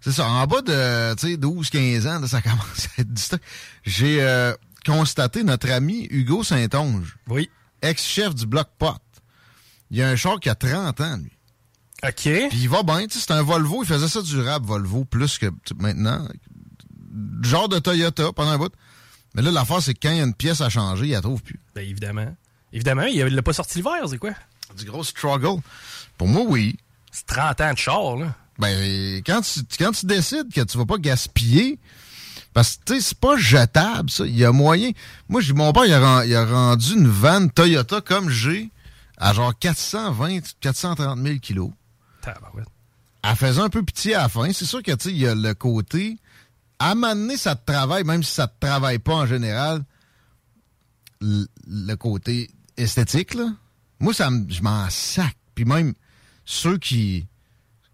C'est 0.00 0.12
ça. 0.12 0.28
En 0.28 0.46
bas 0.46 0.62
de 0.62 1.14
tu 1.14 1.28
sais, 1.28 1.36
12-15 1.36 2.08
ans, 2.08 2.20
là, 2.20 2.26
ça 2.26 2.42
commence 2.42 2.88
à 2.96 3.02
être 3.02 3.12
du 3.12 3.22
stock. 3.22 3.40
J'ai 3.84 4.22
euh, 4.22 4.54
constaté 4.84 5.44
notre 5.44 5.70
ami 5.70 6.06
Hugo 6.10 6.42
Saint-Onge. 6.42 7.16
Oui. 7.28 7.50
Ex-chef 7.82 8.34
du 8.34 8.46
Bloc 8.46 8.68
Pot. 8.78 9.00
Il 9.90 9.98
y 9.98 10.02
a 10.02 10.08
un 10.08 10.16
char 10.16 10.40
qui 10.40 10.48
a 10.48 10.54
30 10.54 11.00
ans, 11.00 11.16
lui. 11.16 11.32
OK. 12.04 12.48
Puis 12.50 12.50
il 12.52 12.68
va 12.68 12.82
bien, 12.82 13.06
tu 13.06 13.18
sais, 13.18 13.24
c'est 13.26 13.32
un 13.32 13.42
Volvo. 13.42 13.82
Il 13.82 13.86
faisait 13.86 14.08
ça 14.08 14.20
durable, 14.20 14.66
Volvo, 14.66 15.04
plus 15.04 15.38
que 15.38 15.46
maintenant. 15.78 16.26
Genre 17.42 17.68
de 17.68 17.78
Toyota 17.78 18.32
pendant 18.32 18.50
un 18.50 18.58
bout. 18.58 18.72
Mais 19.34 19.42
là, 19.42 19.50
l'affaire, 19.50 19.80
c'est 19.80 19.94
que 19.94 20.00
quand 20.02 20.10
il 20.10 20.18
y 20.18 20.20
a 20.20 20.24
une 20.24 20.34
pièce 20.34 20.60
à 20.60 20.68
changer, 20.68 21.06
il 21.06 21.12
la 21.12 21.20
trouve 21.20 21.42
plus. 21.42 21.60
Ben, 21.74 21.82
évidemment. 21.82 22.34
Évidemment, 22.72 23.04
il 23.04 23.22
l'a 23.22 23.42
pas 23.42 23.52
sorti 23.52 23.78
l'hiver, 23.78 23.94
c'est 24.08 24.18
quoi? 24.18 24.32
Du 24.76 24.84
gros 24.84 25.04
struggle. 25.04 25.60
Pour 26.18 26.28
moi, 26.28 26.42
oui. 26.46 26.76
C'est 27.12 27.26
30 27.26 27.60
ans 27.60 27.72
de 27.72 27.78
char, 27.78 28.16
là. 28.16 28.34
Ben, 28.58 29.22
quand 29.24 29.40
tu, 29.42 29.60
quand 29.78 29.92
tu 29.92 30.06
décides 30.06 30.52
que 30.52 30.62
tu 30.62 30.78
vas 30.78 30.86
pas 30.86 30.96
gaspiller, 30.98 31.78
parce 32.54 32.76
que, 32.76 32.84
tu 32.86 32.94
sais, 32.94 33.00
c'est 33.08 33.18
pas 33.18 33.36
jetable, 33.36 34.08
ça. 34.10 34.26
Il 34.26 34.36
y 34.36 34.44
a 34.44 34.52
moyen. 34.52 34.90
Moi, 35.28 35.40
j'ai- 35.42 35.52
mon 35.52 35.72
père, 35.72 35.84
il 35.84 35.92
a, 35.92 36.00
ren- 36.00 36.22
il 36.24 36.34
a 36.34 36.44
rendu 36.46 36.94
une 36.94 37.08
vanne 37.08 37.50
Toyota 37.50 38.00
comme 38.00 38.30
j'ai 38.30 38.70
à 39.18 39.32
genre 39.34 39.52
420, 39.58 40.40
430 40.60 41.18
000 41.22 41.38
kilos. 41.38 41.70
Elle 43.22 43.36
faisait 43.36 43.60
un 43.60 43.68
peu 43.68 43.82
pitié 43.82 44.14
à 44.14 44.22
la 44.22 44.28
fin. 44.28 44.52
C'est 44.52 44.64
sûr 44.64 44.82
que, 44.82 44.92
tu 44.92 45.04
sais, 45.04 45.10
il 45.10 45.18
y 45.18 45.26
a 45.26 45.34
le 45.34 45.54
côté... 45.54 46.18
À 46.78 46.94
m'amener, 46.94 47.38
ça 47.38 47.54
te 47.56 47.72
travaille, 47.72 48.04
même 48.04 48.22
si 48.22 48.34
ça 48.34 48.46
te 48.48 48.54
travaille 48.66 48.98
pas 48.98 49.14
en 49.14 49.24
général, 49.26 49.82
le 51.20 51.94
côté 51.94 52.50
esthétique, 52.76 53.32
là. 53.34 53.48
Moi, 54.00 54.12
ça 54.14 54.30
me, 54.30 54.44
je 54.50 54.62
m'en 54.62 54.88
sac. 54.90 55.36
Puis 55.54 55.64
même, 55.64 55.94
ceux 56.44 56.76
qui, 56.78 57.26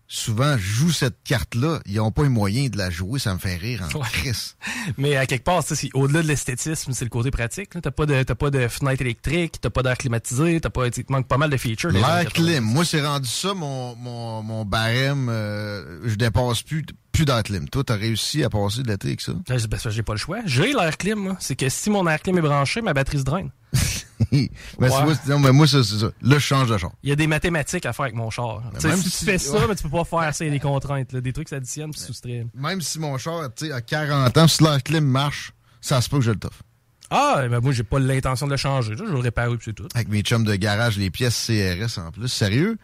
souvent, 0.08 0.58
jouent 0.58 0.90
cette 0.90 1.22
carte-là, 1.24 1.80
ils 1.86 2.00
ont 2.00 2.10
pas 2.10 2.24
les 2.24 2.28
moyens 2.28 2.70
de 2.70 2.78
la 2.78 2.90
jouer. 2.90 3.18
Ça 3.18 3.32
me 3.34 3.38
fait 3.38 3.56
rire 3.56 3.82
en 3.94 4.00
crise. 4.00 4.56
Mais 4.98 5.16
à 5.16 5.26
quelque 5.26 5.44
part, 5.44 5.62
au-delà 5.94 6.22
de 6.22 6.26
l'esthétisme, 6.28 6.92
c'est 6.92 7.04
le 7.04 7.10
côté 7.10 7.30
pratique. 7.30 7.70
T'as 7.80 7.90
pas 7.90 8.04
de, 8.06 8.22
t'as 8.22 8.34
pas 8.34 8.50
de 8.50 8.66
fenêtre 8.68 9.00
électrique, 9.02 9.60
t'as 9.60 9.70
pas 9.70 9.82
d'air 9.82 9.96
climatisé, 9.96 10.60
t'as 10.60 10.70
pas, 10.70 10.86
il 10.86 10.92
te 10.92 11.12
manque 11.12 11.28
pas 11.28 11.38
mal 11.38 11.50
de 11.50 11.56
features. 11.56 11.90
L'air 11.92 12.04
années 12.04 12.24
80. 12.24 12.44
clim. 12.46 12.64
Moi, 12.64 12.84
c'est 12.84 13.06
rendu 13.06 13.28
ça, 13.28 13.54
mon, 13.54 13.94
mon, 13.96 14.42
mon 14.42 14.64
barème. 14.64 15.28
euh, 15.30 16.00
je 16.04 16.16
dépasse 16.16 16.62
plus, 16.62 16.84
plus 17.12 17.24
d'air 17.24 17.42
clim. 17.42 17.68
Toi, 17.68 17.84
t'as 17.84 17.96
réussi 17.96 18.42
à 18.42 18.50
passer 18.50 18.82
de 18.82 18.88
l'été 18.88 19.08
avec 19.08 19.20
ça? 19.20 19.32
Ben, 19.48 19.58
que 19.60 19.90
j'ai 19.90 20.02
pas 20.02 20.12
le 20.14 20.18
choix. 20.18 20.38
J'ai 20.46 20.72
l'air 20.72 20.96
clim. 20.96 21.36
C'est 21.40 21.56
que 21.56 21.68
si 21.68 21.90
mon 21.90 22.06
air 22.08 22.20
clim 22.20 22.38
est 22.38 22.42
branché, 22.42 22.80
ma 22.80 22.94
batterie 22.94 23.18
se 23.18 23.24
draine. 23.24 23.50
moi, 24.78 24.88
non, 25.28 25.38
mais 25.38 25.52
moi, 25.52 25.66
c'est 25.66 25.82
ça. 25.82 26.06
Là, 26.22 26.34
je 26.34 26.38
change 26.38 26.68
de 26.68 26.78
char. 26.78 26.92
Il 27.02 27.10
y 27.10 27.12
a 27.12 27.16
des 27.16 27.26
mathématiques 27.26 27.86
à 27.86 27.92
faire 27.92 28.04
avec 28.04 28.14
mon 28.14 28.30
char. 28.30 28.62
Même 28.82 28.96
si, 28.96 29.10
si- 29.10 29.18
tu 29.20 29.24
fais 29.24 29.38
ça, 29.38 29.66
mais 29.68 29.74
tu 29.74 29.82
peux 29.84 29.90
pas 29.90 30.04
faire 30.04 30.34
ça, 30.34 30.44
il 30.44 30.48
y 30.48 30.50
a 30.50 30.52
des 30.54 30.60
contraintes. 30.60 31.12
là. 31.12 31.20
Des 31.20 31.32
trucs 31.32 31.48
s'additionnent 31.48 31.90
puis 31.90 32.00
soustraient. 32.00 32.46
Même 32.54 32.80
si 32.80 32.98
mon 32.98 33.16
char, 33.18 33.48
tu 33.54 33.66
sais, 33.66 33.72
à 33.72 33.80
40 33.80 34.36
ans, 34.38 34.48
si 34.48 34.62
l'air 34.62 34.82
clim 34.82 35.04
marche, 35.04 35.52
ça 35.80 36.00
se 36.00 36.08
peut 36.08 36.18
que 36.18 36.24
je 36.24 36.30
le 36.30 36.38
toffe. 36.38 36.62
Ah, 37.10 37.42
ben 37.48 37.60
moi, 37.60 37.72
j'ai 37.72 37.82
pas 37.82 37.98
l'intention 37.98 38.46
de 38.46 38.52
le 38.52 38.56
changer. 38.56 38.92
là. 38.92 38.98
Je 39.00 39.04
vais 39.04 39.12
le 39.12 39.18
réparer 39.18 39.54
puis 39.56 39.66
c'est 39.66 39.74
tout. 39.74 39.88
Avec 39.94 40.08
mes 40.08 40.22
chums 40.22 40.44
de 40.44 40.54
garage, 40.54 40.96
les 40.96 41.10
pièces 41.10 41.46
CRS 41.46 41.98
en 41.98 42.10
plus. 42.10 42.28
Sérieux? 42.28 42.78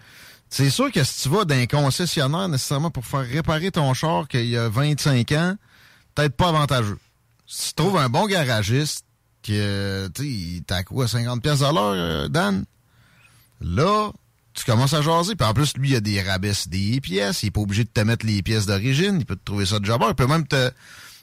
C'est 0.51 0.71
sûr 0.71 0.91
que 0.91 1.05
si 1.05 1.23
tu 1.23 1.29
vas 1.29 1.45
d'un 1.45 1.67
concessionnaire 1.67 2.49
nécessairement 2.49 2.91
pour 2.91 3.05
faire 3.05 3.27
réparer 3.27 3.71
ton 3.71 3.93
char 3.95 4.29
qu'il 4.29 4.47
y 4.47 4.57
a 4.57 4.69
25 4.69 5.33
ans, 5.33 5.57
peut-être 6.15 6.37
pas 6.37 6.49
avantageux. 6.49 6.99
Si 7.47 7.69
tu 7.69 7.75
trouves 7.75 7.99
un 7.99 8.09
bon 8.09 8.27
garagiste 8.27 9.05
qui, 9.43 9.59
euh, 9.59 10.09
tu 10.15 10.23
sais, 10.23 10.29
il 10.29 10.63
t'a 10.63 10.83
quoi, 10.83 11.07
50 11.07 11.43
pièces 11.43 11.63
à 11.63 11.73
l'heure, 11.73 11.95
euh, 11.95 12.29
Dan? 12.29 12.65
Là, 13.61 14.11
tu 14.55 14.65
commences 14.65 14.95
à 14.95 15.03
jaser. 15.03 15.35
Puis 15.37 15.47
en 15.47 15.55
plus, 15.55 15.77
lui, 15.77 15.91
il 15.91 15.97
a 15.97 16.01
des 16.01 16.21
rabais 16.23 16.53
des 16.67 17.01
pièces. 17.01 17.43
Il 17.43 17.47
est 17.47 17.51
pas 17.51 17.61
obligé 17.61 17.85
de 17.85 17.91
te 17.91 18.01
mettre 18.01 18.27
les 18.27 18.43
pièces 18.43 18.67
d'origine. 18.67 19.17
Il 19.21 19.27
peut 19.27 19.37
te 19.37 19.45
trouver 19.45 19.67
ça 19.67 19.79
de 19.79 19.85
jobber. 19.85 20.07
Il 20.09 20.15
peut 20.15 20.27
même 20.27 20.47
te 20.47 20.71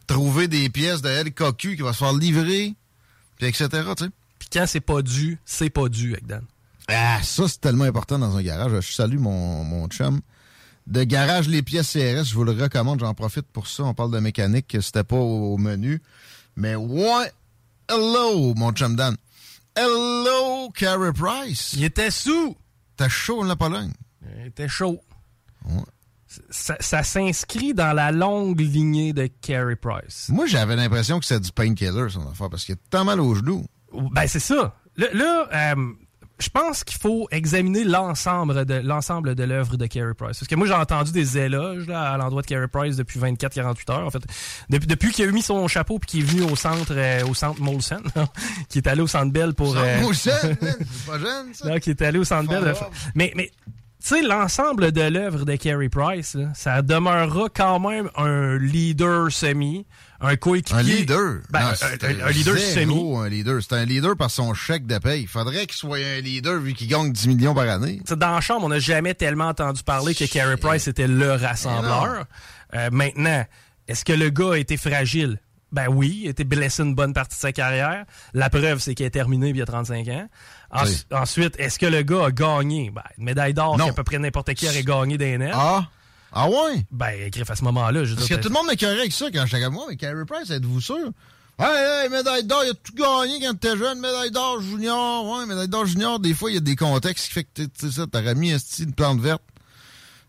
trouver 0.07 0.47
des 0.47 0.69
pièces 0.69 1.01
de 1.01 1.09
LKQ 1.09 1.75
qui 1.75 1.81
va 1.81 1.93
se 1.93 1.99
faire 1.99 2.13
livrer, 2.13 2.75
puis 3.37 3.47
etc., 3.47 3.67
tu. 3.97 4.05
Puis 4.39 4.49
quand 4.51 4.65
c'est 4.67 4.81
pas 4.81 5.01
dû, 5.01 5.39
c'est 5.45 5.69
pas 5.69 5.89
dû 5.89 6.13
avec 6.13 6.27
Dan. 6.27 6.43
Ah, 6.87 7.19
ça, 7.23 7.47
c'est 7.47 7.61
tellement 7.61 7.85
important 7.85 8.19
dans 8.19 8.35
un 8.35 8.41
garage. 8.43 8.79
Je 8.81 8.93
salue 8.93 9.17
mon, 9.17 9.63
mon 9.63 9.87
chum. 9.87 10.21
De 10.87 11.03
garage, 11.03 11.47
les 11.47 11.63
pièces 11.63 11.93
CRS, 11.93 12.25
je 12.25 12.35
vous 12.35 12.43
le 12.43 12.51
recommande. 12.51 12.99
J'en 12.99 13.13
profite 13.15 13.47
pour 13.47 13.67
ça. 13.67 13.83
On 13.83 13.93
parle 13.93 14.11
de 14.11 14.19
mécanique, 14.19 14.67
que 14.67 14.81
c'était 14.81 15.03
pas 15.03 15.15
au, 15.15 15.53
au 15.53 15.57
menu. 15.57 16.01
Mais 16.55 16.75
ouais, 16.75 17.31
hello, 17.89 18.53
mon 18.55 18.71
chum 18.71 18.95
Dan. 18.95 19.15
Hello, 19.75 20.69
Carey 20.75 21.11
Price. 21.11 21.73
Il 21.73 21.83
était 21.83 22.11
sous. 22.11 22.55
T'as 22.97 23.09
chaud 23.09 23.41
en 23.41 23.45
la 23.45 23.55
Pologne? 23.55 23.91
Il 24.39 24.47
était 24.47 24.67
chaud. 24.69 25.01
Ça, 26.49 26.77
ça 26.79 27.03
s'inscrit 27.03 27.73
dans 27.73 27.93
la 27.93 28.11
longue 28.11 28.59
lignée 28.59 29.11
de 29.11 29.27
Carey 29.27 29.75
Price. 29.75 30.29
Moi, 30.29 30.45
j'avais 30.45 30.75
l'impression 30.75 31.19
que 31.19 31.25
c'était 31.25 31.41
du 31.41 31.51
painkiller, 31.51 32.09
son 32.09 32.27
affaire, 32.29 32.49
parce 32.49 32.63
qu'il 32.63 32.75
a 32.75 32.77
tant 32.89 33.03
mal 33.05 33.19
aux 33.19 33.35
genoux. 33.35 33.65
Ben, 34.11 34.27
c'est 34.27 34.39
ça. 34.39 34.75
Là, 34.97 35.07
là, 35.13 35.49
euh, 35.75 35.93
je 36.39 36.49
pense 36.49 36.83
qu'il 36.83 36.99
faut 36.99 37.27
examiner 37.31 37.83
l'ensemble 37.83 38.65
de 38.65 38.75
l'ensemble 38.75 39.35
de 39.35 39.43
l'œuvre 39.43 39.77
de 39.77 39.85
Carey 39.85 40.13
Price. 40.13 40.39
Parce 40.39 40.47
que 40.47 40.55
moi, 40.55 40.67
j'ai 40.67 40.73
entendu 40.73 41.11
des 41.11 41.37
éloges 41.37 41.87
là, 41.87 42.11
à 42.11 42.17
l'endroit 42.17 42.41
de 42.41 42.47
Carey 42.47 42.67
Price 42.67 42.97
depuis 42.97 43.19
24-48 43.19 43.91
heures. 43.91 44.05
En 44.05 44.11
fait, 44.11 44.23
depuis, 44.69 44.87
depuis 44.87 45.11
qu'il 45.11 45.29
a 45.29 45.31
mis 45.31 45.41
son 45.41 45.67
chapeau 45.67 45.97
puis 45.97 46.07
qu'il 46.07 46.19
est 46.21 46.23
venu 46.23 46.51
au 46.51 46.55
centre, 46.55 46.91
euh, 46.91 47.25
au 47.25 47.33
centre 47.33 47.61
Molson, 47.61 48.01
qui 48.69 48.79
est 48.79 48.87
allé 48.87 49.01
au 49.01 49.07
centre 49.07 49.31
Bell 49.31 49.53
pour. 49.53 49.77
Euh, 49.77 50.01
Molson, 50.01 50.31
pas 51.07 51.19
jeune, 51.19 51.53
ça. 51.53 51.69
non, 51.69 51.79
qui 51.79 51.91
est 51.91 52.01
allé 52.01 52.19
au 52.19 52.25
centre 52.25 52.49
Bell. 52.49 52.73
Mais, 53.15 53.31
mais 53.35 53.51
tu 54.05 54.09
sais, 54.09 54.21
l'ensemble 54.21 54.91
de 54.91 55.01
l'œuvre 55.01 55.45
de 55.45 55.55
Carey 55.55 55.89
Price, 55.89 56.35
là, 56.35 56.49
ça 56.53 56.81
demeurera 56.81 57.47
quand 57.49 57.79
même 57.79 58.09
un 58.15 58.57
leader 58.57 59.31
semi, 59.31 59.85
un 60.21 60.35
coéquipier. 60.35 60.79
Un 60.79 60.83
leader. 60.83 61.41
Ben, 61.49 61.59
Non, 61.61 61.67
un- 61.67 61.75
c'est 61.75 62.03
un, 62.03 62.25
un 62.27 62.29
leader 62.31 62.57
semi. 62.57 63.15
un 63.17 63.27
leader. 63.29 63.61
C'est 63.61 63.75
un 63.75 63.85
leader 63.85 64.15
par 64.15 64.31
son 64.31 64.53
chèque 64.53 64.85
de 64.87 64.97
paye. 64.97 65.23
Il 65.23 65.27
faudrait 65.27 65.65
qu'il 65.65 65.75
soit 65.75 65.97
un 65.97 66.21
leader 66.21 66.59
vu 66.59 66.73
qu'il 66.73 66.87
gagne 66.87 67.11
10 67.11 67.27
millions 67.27 67.53
par 67.53 67.67
année. 67.69 67.99
T'sais, 68.05 68.15
dans 68.15 68.31
la 68.31 68.41
chambre, 68.41 68.65
on 68.65 68.69
n'a 68.69 68.79
jamais 68.79 69.13
tellement 69.13 69.47
entendu 69.49 69.83
parler 69.83 70.15
que 70.15 70.25
Carey 70.25 70.57
Price 70.57 70.87
était 70.87 71.07
le 71.07 71.33
rassembleur. 71.33 72.25
Euh, 72.73 72.89
maintenant, 72.91 73.45
est-ce 73.87 74.03
que 74.05 74.13
le 74.13 74.29
gars 74.29 74.53
a 74.53 74.57
été 74.57 74.77
fragile? 74.77 75.39
Ben 75.71 75.87
oui, 75.89 76.19
il 76.23 76.27
a 76.27 76.29
été 76.29 76.45
blessé 76.45 76.83
une 76.83 76.95
bonne 76.95 77.13
partie 77.13 77.35
de 77.35 77.41
sa 77.41 77.51
carrière. 77.51 78.05
La 78.33 78.49
preuve, 78.49 78.79
c'est 78.79 78.95
qu'il 78.95 79.05
est 79.05 79.09
terminé 79.09 79.49
il 79.49 79.57
y 79.57 79.61
a 79.61 79.65
35 79.65 80.07
ans. 80.07 80.27
Oui. 80.83 81.05
Ensuite, 81.11 81.55
est-ce 81.59 81.77
que 81.79 81.85
le 81.85 82.01
gars 82.03 82.25
a 82.27 82.31
gagné? 82.31 82.91
Ben, 82.91 83.01
une 83.17 83.25
médaille 83.25 83.53
d'or 83.53 83.77
qu'à 83.77 83.91
peu 83.93 84.03
près 84.03 84.19
n'importe 84.19 84.53
qui 84.53 84.67
aurait 84.67 84.83
gagné 84.83 85.17
des. 85.17 85.37
Ah? 85.53 85.85
Ah 86.35 86.49
ouais? 86.49 86.85
Ben, 86.91 87.29
griffe 87.29 87.49
à 87.49 87.55
ce 87.55 87.63
moment-là. 87.63 88.01
Parce 88.15 88.27
que 88.27 88.35
tout 88.35 88.49
le 88.49 88.53
monde 88.53 88.67
m'écœurait 88.67 88.99
avec 88.99 89.13
ça 89.13 89.31
quand 89.31 89.45
j'étais 89.45 89.63
comme 89.63 89.73
moi, 89.73 89.85
mais 89.89 89.95
Carey 89.95 90.25
Price, 90.27 90.49
êtes-vous 90.51 90.81
sûr? 90.81 91.11
Hey, 91.57 92.03
hey, 92.03 92.09
médaille 92.09 92.43
d'or, 92.43 92.63
il 92.65 92.71
a 92.71 92.73
tout 92.73 92.93
gagné 92.93 93.39
quand 93.39 93.53
t'étais 93.53 93.77
jeune, 93.77 94.01
médaille 94.01 94.31
d'or 94.31 94.61
junior. 94.61 95.25
Ouais, 95.25 95.45
médaille 95.45 95.69
d'or 95.69 95.85
junior, 95.85 96.19
des 96.19 96.33
fois, 96.33 96.51
il 96.51 96.55
y 96.55 96.57
a 96.57 96.59
des 96.59 96.75
contextes 96.75 97.27
qui 97.27 97.31
fait 97.31 97.43
que, 97.45 97.61
tu 97.61 97.69
sais 97.77 97.91
ça, 97.91 98.05
t'aurais 98.07 98.35
mis 98.35 98.51
esti, 98.51 98.83
une 98.83 98.93
plante 98.93 99.21
verte. 99.21 99.41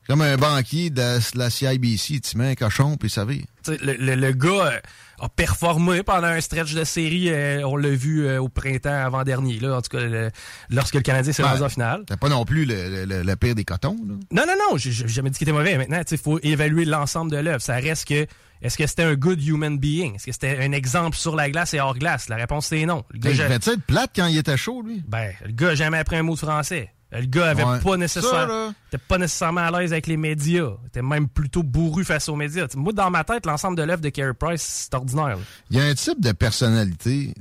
Comme 0.06 0.20
un 0.20 0.36
banquier 0.36 0.90
de 0.90 1.18
la 1.34 1.50
CIBC, 1.50 2.20
tu 2.20 2.38
mets 2.38 2.50
un 2.50 2.54
cochon, 2.54 2.96
puis 2.96 3.10
ça 3.10 3.24
va. 3.24 3.32
Le, 3.68 3.94
le- 3.94 4.14
le 4.14 4.32
gars 4.32 4.48
euh, 4.72 4.80
a 5.20 5.28
performé 5.28 6.02
pendant 6.02 6.26
un 6.28 6.40
stretch 6.40 6.74
de 6.74 6.84
série. 6.84 7.30
euh, 7.30 7.62
on 7.66 7.76
l'a 7.76 7.88
vu 7.90 8.26
euh, 8.26 8.40
au 8.40 8.48
printemps 8.48 8.90
avant-dernier, 9.04 9.58
là, 9.60 9.76
en 9.76 9.82
tout 9.82 9.96
cas, 9.96 10.04
le- 10.04 10.30
lorsque 10.70 10.94
le 10.94 11.00
Canadien 11.00 11.32
s'est 11.32 11.42
rendu 11.42 11.62
en 11.62 11.68
finale. 11.68 12.02
T'as 12.06 12.16
pas 12.16 12.28
non 12.28 12.44
plus 12.44 12.64
le, 12.66 13.34
pire 13.36 13.54
des 13.54 13.64
cotons, 13.64 13.96
là. 14.06 14.14
Non, 14.32 14.44
non, 14.46 14.54
non, 14.70 14.76
j'ai 14.76 14.90
jamais 14.92 15.30
dit 15.30 15.38
qu'il 15.38 15.48
était 15.48 15.56
mauvais. 15.56 15.76
Maintenant, 15.78 16.00
il 16.10 16.18
faut 16.18 16.38
évaluer 16.42 16.84
l'ensemble 16.84 17.30
de 17.30 17.36
l'œuvre. 17.38 17.60
Ça 17.62 17.74
reste 17.76 18.06
que, 18.06 18.26
est-ce 18.62 18.76
que 18.78 18.86
c'était 18.86 19.02
un 19.04 19.14
good 19.14 19.42
human 19.42 19.78
being? 19.78 20.14
Est-ce 20.16 20.26
que 20.26 20.32
c'était 20.32 20.58
un 20.64 20.72
exemple 20.72 21.16
sur 21.16 21.36
la 21.36 21.50
glace 21.50 21.74
et 21.74 21.80
hors 21.80 21.96
glace? 21.96 22.28
La 22.28 22.36
réponse, 22.36 22.66
c'est 22.66 22.84
non. 22.86 23.04
Le 23.10 23.18
gars, 23.18 23.30
Il 23.30 23.40
être 23.40 23.76
plate 23.86 24.10
quand 24.16 24.26
il 24.26 24.38
était 24.38 24.56
chaud, 24.56 24.82
lui. 24.82 25.02
ben, 25.06 25.32
le 25.44 25.52
gars 25.52 25.74
jamais 25.74 25.98
appris 25.98 26.16
un 26.16 26.22
mot 26.22 26.34
de 26.34 26.38
français. 26.38 26.90
Le 27.12 27.24
gars 27.26 27.50
avait 27.50 27.62
Ouais. 27.64 27.80
pas 27.80 27.96
nécessairement, 27.96 28.74
pas 29.08 29.18
nécessairement 29.18 29.60
à 29.60 29.70
l'aise 29.80 29.92
avec 29.92 30.06
les 30.08 30.16
médias. 30.16 30.70
Il 30.82 30.86
était 30.88 31.02
même 31.02 31.28
plutôt 31.28 31.62
bourru 31.62 32.04
face 32.04 32.28
aux 32.28 32.34
médias. 32.36 32.66
T'sais, 32.66 32.76
moi, 32.78 32.92
dans 32.92 33.10
ma 33.10 33.22
tête, 33.24 33.46
l'ensemble 33.46 33.76
de 33.78 33.82
l'œuvre 33.84 34.02
de 34.02 34.08
Carey 34.08 34.34
Price, 34.34 34.62
c'est 34.62 34.94
ordinaire. 34.94 35.38
Il 35.70 35.76
y 35.76 35.80
a 35.80 35.84
un 35.84 35.94
type 35.94 36.20
de 36.20 36.32
personnalité. 36.32 37.32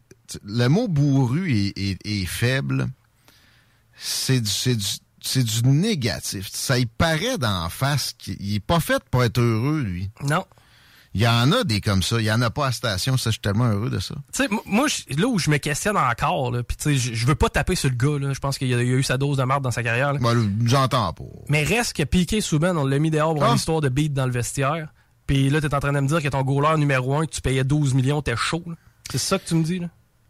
Le 0.44 0.68
mot 0.68 0.88
bourru 0.88 1.52
est, 1.52 1.78
est- 1.78 1.98
est 2.06 2.26
faible. 2.26 2.88
C'est 3.98 4.42
du, 4.42 4.50
c'est 4.50 4.76
du, 4.76 4.86
c'est 5.22 5.44
du 5.44 5.64
négatif. 5.68 6.48
Ça 6.52 6.78
y 6.78 6.86
paraît 6.86 7.38
d'en 7.38 7.68
face 7.70 8.14
qu'il 8.18 8.54
est 8.54 8.60
pas 8.60 8.80
fait 8.80 9.02
pour 9.10 9.24
être 9.24 9.40
heureux, 9.40 9.82
lui. 9.82 10.10
Non. 10.24 10.46
Il 11.16 11.22
y 11.22 11.28
en 11.30 11.50
a 11.54 11.64
des 11.64 11.80
comme 11.80 12.04
ça. 12.04 12.20
Il 12.20 12.26
y 12.26 12.32
en 12.32 12.42
a 12.42 12.50
pas 12.50 12.68
à 12.68 12.72
station. 12.74 13.16
Ça, 13.16 13.30
je 13.30 13.36
suis 13.36 13.42
tellement 13.42 13.70
heureux 13.70 13.90
de 13.90 14.00
ça. 14.00 14.16
Tu 14.34 14.44
sais, 14.44 14.50
moi, 14.66 14.88
là 15.18 15.28
où 15.28 15.40
je 15.40 15.50
me 15.50 15.58
questionne 15.58 15.96
encore, 15.96 16.52
là, 16.52 16.62
puis 16.62 16.76
tu 16.76 17.00
sais, 17.00 17.16
je 17.16 17.26
veux 17.26 17.36
pas 17.36 17.48
taper 17.48 17.76
sur 17.76 17.90
le 17.90 17.96
gars, 17.96 18.20
là. 18.20 18.34
Je 18.34 18.40
pense 18.40 18.58
qu'il 18.58 18.74
a, 18.74 18.82
eu 18.84 19.02
sa 19.02 19.18
dose 19.18 19.38
de 19.38 19.44
merde 19.44 19.64
dans 19.64 19.72
sa 19.72 19.82
carrière, 19.82 20.12
là. 20.12 20.20
Moi, 20.20 20.34
j'entends 20.66 21.14
pas. 21.14 21.24
Mais 21.48 21.64
reste 21.64 21.94
que 21.94 22.04
Piqué 22.04 22.42
Souben, 22.42 22.78
on 22.78 22.86
l'a 22.86 23.00
mis 23.00 23.12
dehors 23.12 23.34
pour 23.34 23.46
Ah. 23.46 23.52
une 23.52 23.56
histoire 23.56 23.80
de 23.80 23.88
beat 23.88 24.14
dans 24.14 24.26
le 24.26 24.32
vestiaire. 24.34 24.90
Puis 25.26 25.50
là, 25.50 25.62
t'es 25.62 25.74
en 25.74 25.80
train 25.80 25.94
de 25.94 26.00
me 26.02 26.08
dire 26.08 26.22
que 26.22 26.28
ton 26.28 26.44
goaler 26.44 26.78
numéro 26.78 27.16
un, 27.16 27.26
que 27.26 27.32
tu 27.32 27.42
payais 27.42 27.64
12 27.64 27.94
millions, 27.94 28.22
t'es 28.22 28.36
chaud. 28.36 28.64
C'est 29.10 29.18
ça 29.18 29.40
que 29.40 29.48
tu 29.48 29.56
me 29.56 29.64
dis, 29.64 29.80
là? 29.80 29.88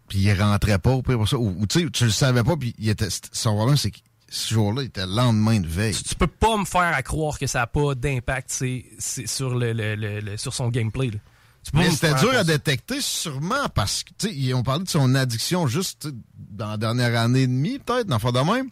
Puis 0.08 0.20
il 0.20 0.40
rentrait 0.40 0.78
pas 0.78 0.92
au 0.92 1.02
pire 1.02 1.18
pour 1.18 1.28
ça. 1.28 1.38
Ou, 1.38 1.56
ou 1.60 1.66
tu 1.66 1.80
sais, 1.82 1.90
tu 1.90 2.06
le 2.06 2.12
savais 2.12 2.44
pas. 2.44 2.56
Puis 2.56 2.76
il 2.78 2.88
était, 2.90 3.08
son 3.32 3.56
problème, 3.56 3.76
c'est 3.76 3.90
qu'il 3.90 4.04
ce 4.30 4.54
jour-là, 4.54 4.82
il 4.84 4.86
était 4.88 5.06
le 5.06 5.16
lendemain 5.16 5.60
de 5.60 5.68
veille. 5.68 5.94
Tu 5.96 6.16
peux 6.16 6.28
pas 6.28 6.58
me 6.58 6.66
faire 6.66 6.82
à 6.94 7.04
croire 7.04 7.38
que 7.40 7.48
ça 7.48 7.60
n'a 7.60 7.68
pas 7.68 7.96
d'impact 7.96 8.50
c'est- 8.52 8.86
c'est 9.00 9.28
sur, 9.28 9.56
le, 9.56 9.72
le- 9.74 9.96
le- 9.96 10.20
le- 10.20 10.38
sur 10.38 10.54
son 10.54 10.70
gameplay. 10.70 11.08
là. 11.12 11.20
Tu 11.64 11.72
Mais 11.76 11.90
c'était 11.90 12.14
dur 12.16 12.32
à 12.34 12.44
détecter, 12.44 13.02
sûrement, 13.02 13.68
parce 13.74 14.04
que, 14.04 14.12
tu 14.20 14.28
sais, 14.52 14.64
parlé 14.64 14.84
de 14.84 14.90
son 14.90 15.16
addiction 15.16 15.66
juste 15.66 16.02
tu 16.12 16.16
dans 16.52 16.70
la 16.72 16.78
dernière 16.78 17.20
année 17.20 17.42
et 17.42 17.48
demie, 17.48 17.80
peut-être, 17.80 18.06
dans 18.08 18.18
le 18.18 18.22
fond 18.22 18.32
de 18.32 18.40
même. 18.40 18.70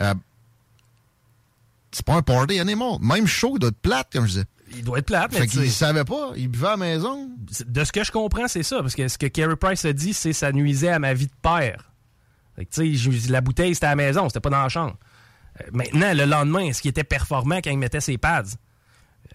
Euh, 0.00 0.14
c'est 1.90 2.04
pas 2.06 2.14
un 2.14 2.22
party 2.22 2.60
animal. 2.60 2.98
Même 3.00 3.26
chaud, 3.26 3.54
il 3.56 3.58
doit 3.58 3.70
être 3.70 3.80
plate, 3.80 4.08
comme 4.12 4.26
je 4.26 4.30
disais. 4.30 4.44
Il 4.76 4.84
doit 4.84 5.00
être 5.00 5.06
plate, 5.06 5.32
mais 5.32 5.40
Fait 5.40 5.46
tu 5.48 5.58
qu'il 5.58 5.70
savait 5.72 6.04
pas, 6.04 6.30
il 6.36 6.46
buvait 6.46 6.68
à 6.68 6.70
la 6.70 6.76
maison. 6.76 7.28
De 7.66 7.82
ce 7.84 7.90
que 7.90 8.04
je 8.04 8.12
comprends, 8.12 8.46
c'est 8.46 8.62
ça. 8.62 8.80
Parce 8.80 8.94
que 8.94 9.08
ce 9.08 9.18
que 9.18 9.26
Carey 9.26 9.56
Price 9.56 9.84
a 9.84 9.92
dit, 9.92 10.14
c'est 10.14 10.30
que 10.30 10.36
ça 10.36 10.52
nuisait 10.52 10.90
à 10.90 11.00
ma 11.00 11.12
vie 11.14 11.26
de 11.26 11.32
père. 11.42 11.89
Tu 12.70 12.96
sais, 12.98 13.28
la 13.30 13.40
bouteille, 13.40 13.74
c'était 13.74 13.86
à 13.86 13.90
la 13.90 13.96
maison, 13.96 14.28
c'était 14.28 14.40
pas 14.40 14.50
dans 14.50 14.62
la 14.62 14.68
chambre. 14.68 14.96
Euh, 15.60 15.64
maintenant, 15.72 16.12
le 16.14 16.24
lendemain, 16.24 16.60
est-ce 16.66 16.82
qu'il 16.82 16.90
était 16.90 17.04
performant 17.04 17.56
quand 17.56 17.70
il 17.70 17.78
mettait 17.78 18.00
ses 18.00 18.18
pads? 18.18 18.44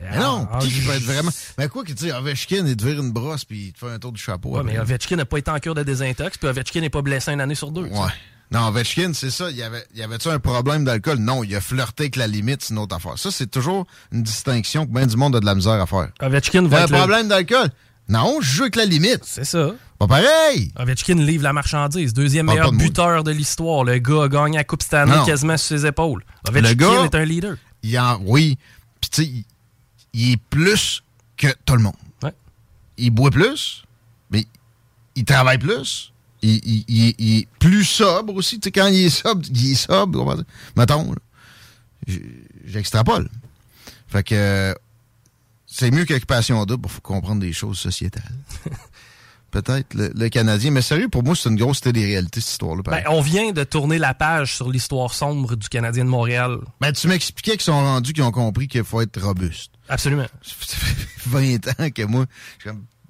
Mais 0.02 0.18
non, 0.20 0.48
Ah, 0.52 0.60
qui 0.60 0.70
je- 0.72 0.86
peut 0.88 0.94
être 0.96 1.04
vraiment. 1.04 1.32
Mais 1.58 1.70
quoi 1.70 1.84
que 1.84 1.94
tu 1.94 2.06
sais, 2.08 2.12
Ovechkin, 2.12 2.66
il 2.68 2.76
te 2.76 2.86
vire 2.86 3.00
une 3.02 3.12
brosse 3.12 3.46
puis 3.46 3.68
il 3.68 3.74
te 3.74 3.80
fait 3.80 3.92
un 3.92 4.00
tour 4.00 4.12
du 4.12 4.22
chapeau. 4.22 4.50
Ouais, 4.58 4.64
mais. 4.64 4.78
Ovechkin 4.78 5.16
n'a 5.16 5.26
pas 5.26 5.38
été 5.38 5.50
en 5.52 5.60
cure 5.60 5.74
de 5.76 5.84
désintox, 5.84 6.38
puis 6.38 6.48
Ovechkin 6.50 6.82
n'est 6.82 6.90
pas 6.90 7.02
blessé 7.02 7.32
une 7.32 7.40
année 7.40 7.56
sur 7.56 7.72
deux. 7.72 7.84
Ouais. 7.86 8.10
Non, 8.52 8.68
Ovechkin, 8.68 9.14
c'est 9.14 9.30
ça. 9.32 9.50
Il 9.50 9.56
y 9.56 9.64
avait, 9.64 9.86
il 9.94 10.00
y 10.00 10.04
avait-tu 10.04 10.28
un 10.28 10.40
problème 10.40 10.84
d'alcool? 10.84 11.18
Non, 11.20 11.44
il 11.46 11.56
a 11.56 11.62
flirté 11.62 12.04
avec 12.04 12.16
la 12.18 12.28
limite, 12.28 12.62
c'est 12.64 12.74
une 12.74 12.80
autre 12.80 12.96
affaire. 12.96 13.18
Ça, 13.18 13.32
c'est 13.32 13.48
toujours 13.50 13.88
une 14.12 14.22
distinction 14.22 14.86
que 14.86 14.92
bien 14.92 15.08
du 15.08 15.16
monde 15.16 15.36
a 15.36 15.40
de 15.40 15.46
la 15.46 15.56
misère 15.56 15.82
à 15.82 15.86
faire. 15.86 16.10
Ovechkin 16.22 16.68
va 16.68 16.82
un 16.82 16.84
être 16.84 16.92
le- 16.92 16.98
problème 16.98 17.28
d'alcool? 17.30 17.70
Non, 18.10 18.38
je 18.42 18.50
joue 18.52 18.62
avec 18.64 18.76
la 18.76 18.86
limite. 18.86 19.22
C'est 19.24 19.46
ça. 19.46 19.72
Pas 20.00 20.08
pareil. 20.08 20.72
Ovechkin 20.78 21.16
livre 21.16 21.44
la 21.44 21.54
marchandise. 21.54 22.14
Deuxième 22.14 22.48
meilleur 22.48 22.72
de 22.72 22.78
buteur 22.78 23.24
de 23.24 23.32
l'histoire. 23.32 23.84
Le 23.84 23.98
gars 24.00 24.24
a 24.24 24.28
gagné 24.28 24.58
la 24.58 24.64
Coupe 24.64 24.84
Stanley 24.84 25.16
Non. 25.16 25.26
quasiment 25.26 25.58
sur 25.58 25.78
ses 25.80 25.86
épaules. 25.86 26.24
Ovechkin 26.48 26.68
Le 26.70 26.74
gars, 26.76 27.04
est 27.06 27.16
un 27.16 27.26
leader. 27.26 27.56
Il 27.84 27.98
en, 28.00 28.20
oui. 28.26 28.58
Puis 29.00 29.10
tu 29.10 29.24
sais, 29.24 29.28
il, 29.30 29.46
il 30.14 30.32
est 30.34 30.38
plus 30.50 31.02
que 31.38 31.48
tout 31.66 31.76
le 31.76 31.82
monde. 31.84 31.94
Il 32.98 33.10
boit 33.12 33.30
plus, 33.32 33.84
mais 34.32 34.46
il 35.16 35.26
travaille 35.26 35.58
plus. 35.58 36.12
Il, 36.42 36.62
il- 36.64 36.86
il- 36.88 37.16
il 37.18 37.38
est 37.40 37.48
plus 37.60 37.84
sobre 37.84 38.36
aussi. 38.36 38.58
Tu 38.60 38.68
sais, 38.68 38.72
quand 38.72 38.88
il 38.88 39.06
est 39.06 39.10
sobre, 39.10 39.42
il 39.54 39.72
est 39.72 39.76
sobre. 39.76 40.44
Mettons, 40.78 41.14
j'extrapole. 42.66 43.30
Fait 44.08 44.24
que 44.24 44.36
euh, 44.36 44.74
c'est 45.66 45.92
mieux 45.92 46.06
qu'occupation 46.06 46.64
double 46.66 46.88
pour 46.88 47.02
comprendre 47.02 47.42
des 47.42 47.52
choses 47.54 47.78
sociétales. 47.80 48.24
Peut-être 49.56 49.94
le, 49.94 50.12
le 50.14 50.28
Canadien. 50.28 50.70
Mais 50.72 50.82
sérieux, 50.82 51.08
pour 51.08 51.24
moi, 51.24 51.34
c'est 51.34 51.48
une 51.48 51.56
grosse 51.56 51.80
télé-réalité, 51.80 52.42
cette 52.42 52.52
histoire-là. 52.52 52.82
Ben, 52.86 53.04
on 53.08 53.22
vient 53.22 53.54
de 53.54 53.64
tourner 53.64 53.98
la 53.98 54.14
page 54.14 54.54
sur 54.54 54.70
l'histoire 54.70 55.14
sombre 55.14 55.56
du 55.56 55.70
Canadien 55.70 56.04
de 56.04 56.10
Montréal. 56.10 56.58
Ben, 56.82 56.92
tu 56.92 57.08
m'expliquais 57.08 57.54
qu'ils 57.54 57.62
sont 57.62 57.72
rendus, 57.72 58.12
qu'ils 58.12 58.24
ont 58.24 58.32
compris 58.32 58.68
qu'il 58.68 58.84
faut 58.84 59.00
être 59.00 59.22
robuste. 59.22 59.72
Absolument. 59.88 60.26
Ça 60.42 60.76
fait 60.76 61.08
20 61.26 61.68
ans 61.80 61.90
que 61.90 62.04
moi, 62.04 62.26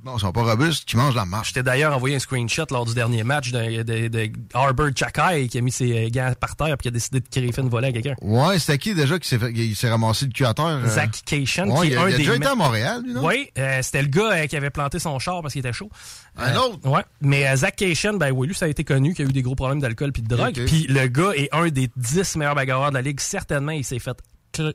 bon, 0.06 0.16
ils 0.18 0.20
sont 0.22 0.32
pas 0.32 0.44
robustes, 0.44 0.86
qui 0.86 0.96
mangent 0.98 1.16
la 1.16 1.26
marche. 1.26 1.50
Je 1.50 1.54
t'ai 1.56 1.64
d'ailleurs 1.64 1.94
envoyé 1.96 2.16
un 2.16 2.20
screenshot 2.20 2.66
lors 2.72 2.86
du 2.86 2.94
dernier 2.94 3.24
match 3.24 3.52
de, 3.52 3.82
de, 3.84 4.08
de 4.08 4.30
Arbor 4.54 4.90
Chakai 4.96 5.48
qui 5.50 5.58
a 5.58 5.62
mis 5.62 5.72
ses 5.72 6.10
gants 6.12 6.32
par 6.40 6.56
terre 6.56 6.74
et 6.76 6.78
qui 6.78 6.88
a 6.88 6.92
décidé 6.92 7.20
de 7.20 7.28
créer 7.28 7.52
une 7.58 7.70
volée 7.70 7.88
à 7.88 7.92
quelqu'un. 7.92 8.16
Ouais, 8.22 8.60
c'était 8.60 8.78
qui 8.78 8.94
déjà 8.94 9.18
qui 9.20 9.28
s'est 9.28 9.40
il 9.54 9.76
s'est 9.76 9.90
ramassé 9.90 10.26
le 10.28 10.32
cul 10.32 10.46
à 10.46 10.54
terre? 10.54 10.66
euh? 10.66 10.88
Zach 10.88 11.10
Cation, 11.26 11.76
Ouais, 11.76 11.88
qui 11.88 11.94
est 11.94 11.98
a, 11.98 12.02
un 12.04 12.10
il 12.10 12.14
a 12.14 12.18
des 12.18 12.24
déjà 12.24 12.36
été 12.36 12.46
à 12.48 12.56
Montréal, 12.56 13.02
lui, 13.04 13.14
non? 13.14 13.26
Oui, 13.26 13.50
euh, 13.58 13.80
c'était 13.82 14.02
le 14.04 14.08
gars 14.10 14.32
euh, 14.34 14.46
qui 14.48 14.56
avait 14.56 14.70
planté 14.70 15.00
son 15.00 15.18
char 15.20 15.42
parce 15.42 15.54
qu'il 15.54 15.60
était 15.60 15.74
chaud. 15.74 15.90
Un 16.38 16.54
Euh, 16.54 16.60
autre? 16.60 16.88
Ouais. 16.90 17.04
Mais 17.22 17.48
euh, 17.48 17.56
Zach 17.56 17.76
Cation, 17.76 18.14
ben 18.14 18.32
oui, 18.32 18.48
lui, 18.48 18.56
ça 18.56 18.66
a 18.66 18.68
été 18.70 18.84
connu 18.84 19.14
qu'il 19.14 19.26
a 19.26 19.30
eu 19.30 19.34
des 19.34 19.42
gros 19.42 19.56
problèmes 19.56 19.80
d'alcool 19.82 20.12
puis 20.12 20.22
de 20.22 20.28
drogue. 20.36 20.54
Puis 20.66 20.86
le 20.88 21.08
gars 21.08 21.32
est 21.36 21.50
un 21.54 21.68
des 21.70 21.90
10 21.96 22.36
meilleurs 22.38 22.56
bagarreurs 22.56 22.90
de 22.90 22.96
la 22.96 23.02
ligue. 23.02 23.20
Certainement, 23.20 23.72
il 23.72 23.84
s'est 23.84 24.00
fait 24.00 24.18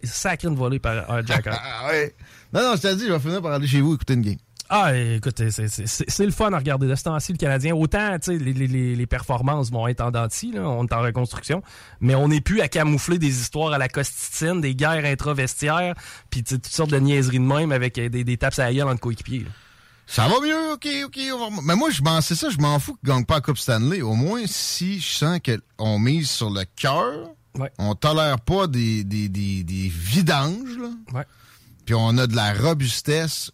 sacrer 0.02 0.48
une 0.48 0.56
volée 0.56 0.78
par 0.78 1.10
un 1.10 1.24
Jacker. 1.24 1.52
Ah 1.62 1.88
ouais. 1.88 2.14
Non, 2.52 2.60
non, 2.62 2.76
je 2.76 2.82
t'ai 2.82 2.96
dit, 2.96 3.06
je 3.06 3.12
vais 3.12 3.18
finir 3.20 3.40
par 3.40 3.52
aller 3.52 3.66
chez 3.66 3.80
vous 3.80 3.94
écouter 3.94 4.14
une 4.14 4.22
game. 4.22 4.36
Ah, 4.72 4.96
écoute, 4.96 5.42
c'est- 5.50 6.24
le 6.24 6.30
fun 6.30 6.52
à 6.52 6.58
regarder 6.58 6.86
de 6.86 6.94
ce 6.94 7.02
temps-ci, 7.02 7.32
le 7.32 7.38
Canadien. 7.38 7.74
Autant, 7.74 8.16
tu 8.20 8.30
sais, 8.30 8.38
les, 8.38 8.52
les- 8.52 8.68
les- 8.68 8.94
les 8.94 9.06
performances 9.06 9.68
vont 9.72 9.88
être 9.88 10.00
en 10.00 10.12
denti, 10.12 10.52
là, 10.52 10.62
on 10.62 10.84
est 10.86 10.92
en 10.92 11.00
reconstruction, 11.02 11.60
mais 12.00 12.14
on 12.14 12.28
n'est 12.28 12.40
plus 12.40 12.60
à 12.60 12.68
camoufler 12.68 13.18
des 13.18 13.40
histoires 13.40 13.72
à 13.72 13.78
la 13.78 13.88
costitine, 13.88 14.60
des 14.60 14.76
guerres 14.76 15.04
intra-vestiaires, 15.04 15.94
puis 16.30 16.44
tu 16.44 16.54
sais, 16.54 16.60
toutes 16.60 16.72
sortes 16.72 16.90
de 16.92 16.98
niaiseries 17.00 17.40
de 17.40 17.44
même 17.44 17.72
avec 17.72 17.98
euh, 17.98 18.08
des, 18.08 18.22
des 18.22 18.36
tapes 18.36 18.56
à 18.60 18.66
la 18.66 18.72
gueule 18.74 18.86
entre 18.86 19.00
coéquipiers. 19.00 19.44
Ça 20.06 20.28
va 20.28 20.34
mieux, 20.40 20.72
ok, 20.74 20.88
ok. 21.06 21.18
on 21.34 21.50
va- 21.50 21.62
Mais 21.64 21.74
moi, 21.74 21.90
je 21.90 22.02
m'en, 22.02 22.20
c'est 22.20 22.36
ça, 22.36 22.48
je 22.50 22.58
m'en 22.58 22.78
fous 22.78 22.94
qu'ils 22.94 23.08
gagnent 23.12 23.24
pas 23.24 23.34
la 23.36 23.40
Coupe 23.40 23.58
Stanley. 23.58 24.02
Au 24.02 24.14
moins, 24.14 24.42
si 24.46 25.00
je 25.00 25.08
sens 25.08 25.40
qu'on 25.78 25.98
mise 25.98 26.30
sur 26.30 26.50
le 26.50 26.62
cœur, 26.76 27.30
on 27.78 27.96
tolère 27.96 28.38
pas 28.40 28.68
des, 28.68 29.02
des, 29.02 29.28
des, 29.28 29.64
des 29.64 29.88
vidanges, 29.92 30.78
là. 30.80 30.90
Puis 31.86 31.94
on 31.96 32.16
a 32.18 32.28
de 32.28 32.36
la 32.36 32.52
robustesse. 32.54 33.50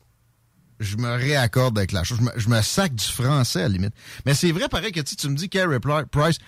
Je 0.81 0.97
me 0.97 1.15
réaccorde 1.15 1.79
avec 1.79 1.93
la 1.93 2.05
chose. 2.05 2.19
Je 2.37 2.49
me, 2.49 2.59
je 2.59 2.63
sac 2.63 2.95
du 2.95 3.05
français, 3.05 3.61
à 3.61 3.63
la 3.63 3.69
limite. 3.69 3.95
Mais 4.25 4.35
c'est 4.35 4.53
vrai, 4.53 4.69
pareil, 4.69 4.93
que 4.93 5.01
tu 5.01 5.29
me 5.29 5.37
dis, 5.37 5.49
Carey 5.49 5.79
Price, 6.11 6.39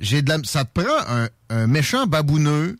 j'ai 0.00 0.22
de 0.22 0.28
la, 0.28 0.38
ça 0.44 0.64
te 0.64 0.80
prend 0.80 1.28
un, 1.48 1.66
méchant 1.66 2.06
babouneux 2.06 2.78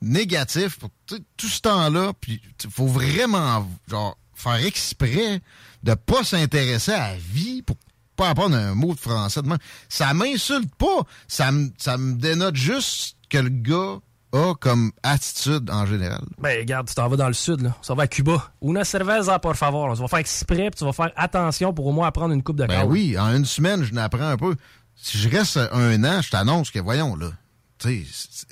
négatif 0.00 0.78
pour 0.78 0.90
tout 1.06 1.48
ce 1.48 1.60
temps-là. 1.60 2.12
Puis 2.20 2.40
faut 2.70 2.86
vraiment 2.86 3.68
genre, 3.88 4.18
faire 4.34 4.64
exprès 4.64 5.40
de 5.82 5.94
pas 5.94 6.24
s'intéresser 6.24 6.92
à 6.92 7.12
la 7.12 7.16
vie 7.16 7.62
pour 7.62 7.76
pas 8.16 8.30
apprendre 8.30 8.56
un 8.56 8.74
mot 8.74 8.94
de 8.94 9.00
français. 9.00 9.40
Ça 9.88 10.12
m'insulte 10.14 10.74
pas. 10.76 11.06
Ça 11.28 11.52
me 11.52 11.70
ça 11.78 11.96
me 11.96 12.14
dénote 12.14 12.56
juste 12.56 13.16
que 13.28 13.38
le 13.38 13.48
gars 13.48 13.98
a 14.32 14.54
comme 14.54 14.92
attitude 15.02 15.70
en 15.70 15.86
général. 15.86 16.24
Ben, 16.38 16.58
regarde, 16.58 16.88
tu 16.88 16.94
t'en 16.94 17.08
vas 17.08 17.16
dans 17.16 17.28
le 17.28 17.34
sud, 17.34 17.60
là. 17.60 17.76
Ça 17.82 17.94
va 17.94 18.04
à 18.04 18.06
Cuba. 18.06 18.52
Una 18.62 18.84
cerveza, 18.84 19.38
por 19.38 19.56
favor. 19.56 19.94
Tu 19.94 20.00
vas 20.00 20.08
faire 20.08 20.18
exprès, 20.18 20.70
puis 20.70 20.78
tu 20.78 20.84
vas 20.84 20.92
faire 20.92 21.12
attention 21.16 21.72
pour 21.74 21.86
au 21.86 21.92
moins 21.92 22.08
apprendre 22.08 22.32
une 22.34 22.42
coupe 22.42 22.56
de 22.56 22.66
Ben 22.66 22.84
oui, 22.84 23.18
en 23.18 23.34
une 23.34 23.44
semaine, 23.44 23.84
je 23.84 23.92
n'apprends 23.92 24.28
un 24.28 24.36
peu. 24.36 24.56
Si 24.96 25.18
je 25.18 25.28
reste 25.28 25.56
un 25.56 26.04
an, 26.04 26.22
je 26.22 26.30
t'annonce 26.30 26.70
que, 26.70 26.78
voyons, 26.78 27.16
là, 27.16 27.30
tu 27.78 28.04
sais, 28.04 28.46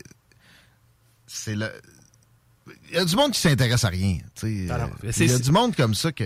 c'est- 1.26 1.54
le... 1.54 1.70
Il 2.90 2.96
y 2.96 2.98
a 2.98 3.04
du 3.04 3.14
monde 3.16 3.32
qui 3.32 3.40
s'intéresse 3.40 3.84
à 3.84 3.88
rien, 3.88 4.18
tu 4.34 4.66
sais. 4.66 4.72
Ah 4.72 4.88
euh, 5.04 5.12
Il 5.16 5.30
y 5.30 5.32
a 5.32 5.38
du 5.38 5.52
monde 5.52 5.76
comme 5.76 5.94
ça 5.94 6.10
que... 6.12 6.24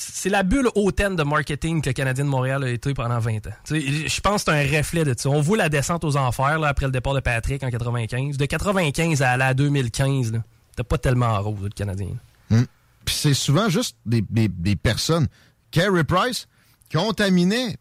C'est 0.00 0.28
la 0.30 0.44
bulle 0.44 0.68
hautaine 0.76 1.16
de 1.16 1.24
marketing 1.24 1.82
que 1.82 1.90
le 1.90 1.92
Canadien 1.92 2.24
de 2.24 2.30
Montréal 2.30 2.62
a 2.62 2.68
été 2.70 2.94
pendant 2.94 3.18
20 3.18 3.48
ans. 3.48 3.52
Je 3.68 4.20
pense 4.20 4.44
que 4.44 4.52
c'est 4.52 4.74
un 4.74 4.78
reflet 4.78 5.04
de 5.04 5.12
ça. 5.18 5.28
On 5.28 5.40
voit 5.40 5.56
la 5.56 5.68
descente 5.68 6.04
aux 6.04 6.16
enfers 6.16 6.60
là, 6.60 6.68
après 6.68 6.86
le 6.86 6.92
départ 6.92 7.14
de 7.14 7.20
Patrick 7.20 7.64
en 7.64 7.68
95. 7.70 8.36
De 8.36 8.46
95 8.46 9.22
à 9.22 9.36
la 9.36 9.54
2015, 9.54 10.32
là, 10.32 10.44
t'as 10.76 10.84
pas 10.84 10.98
tellement 10.98 11.40
rose, 11.42 11.62
le 11.64 11.68
Canadien. 11.70 12.10
Hmm. 12.50 12.62
Puis 13.04 13.14
c'est 13.16 13.34
souvent 13.34 13.68
juste 13.68 13.96
des, 14.06 14.22
des- 14.30 14.46
des 14.46 14.76
personnes. 14.76 15.26
Carey 15.72 16.04
Price 16.04 16.46
contaminait. 16.92 17.76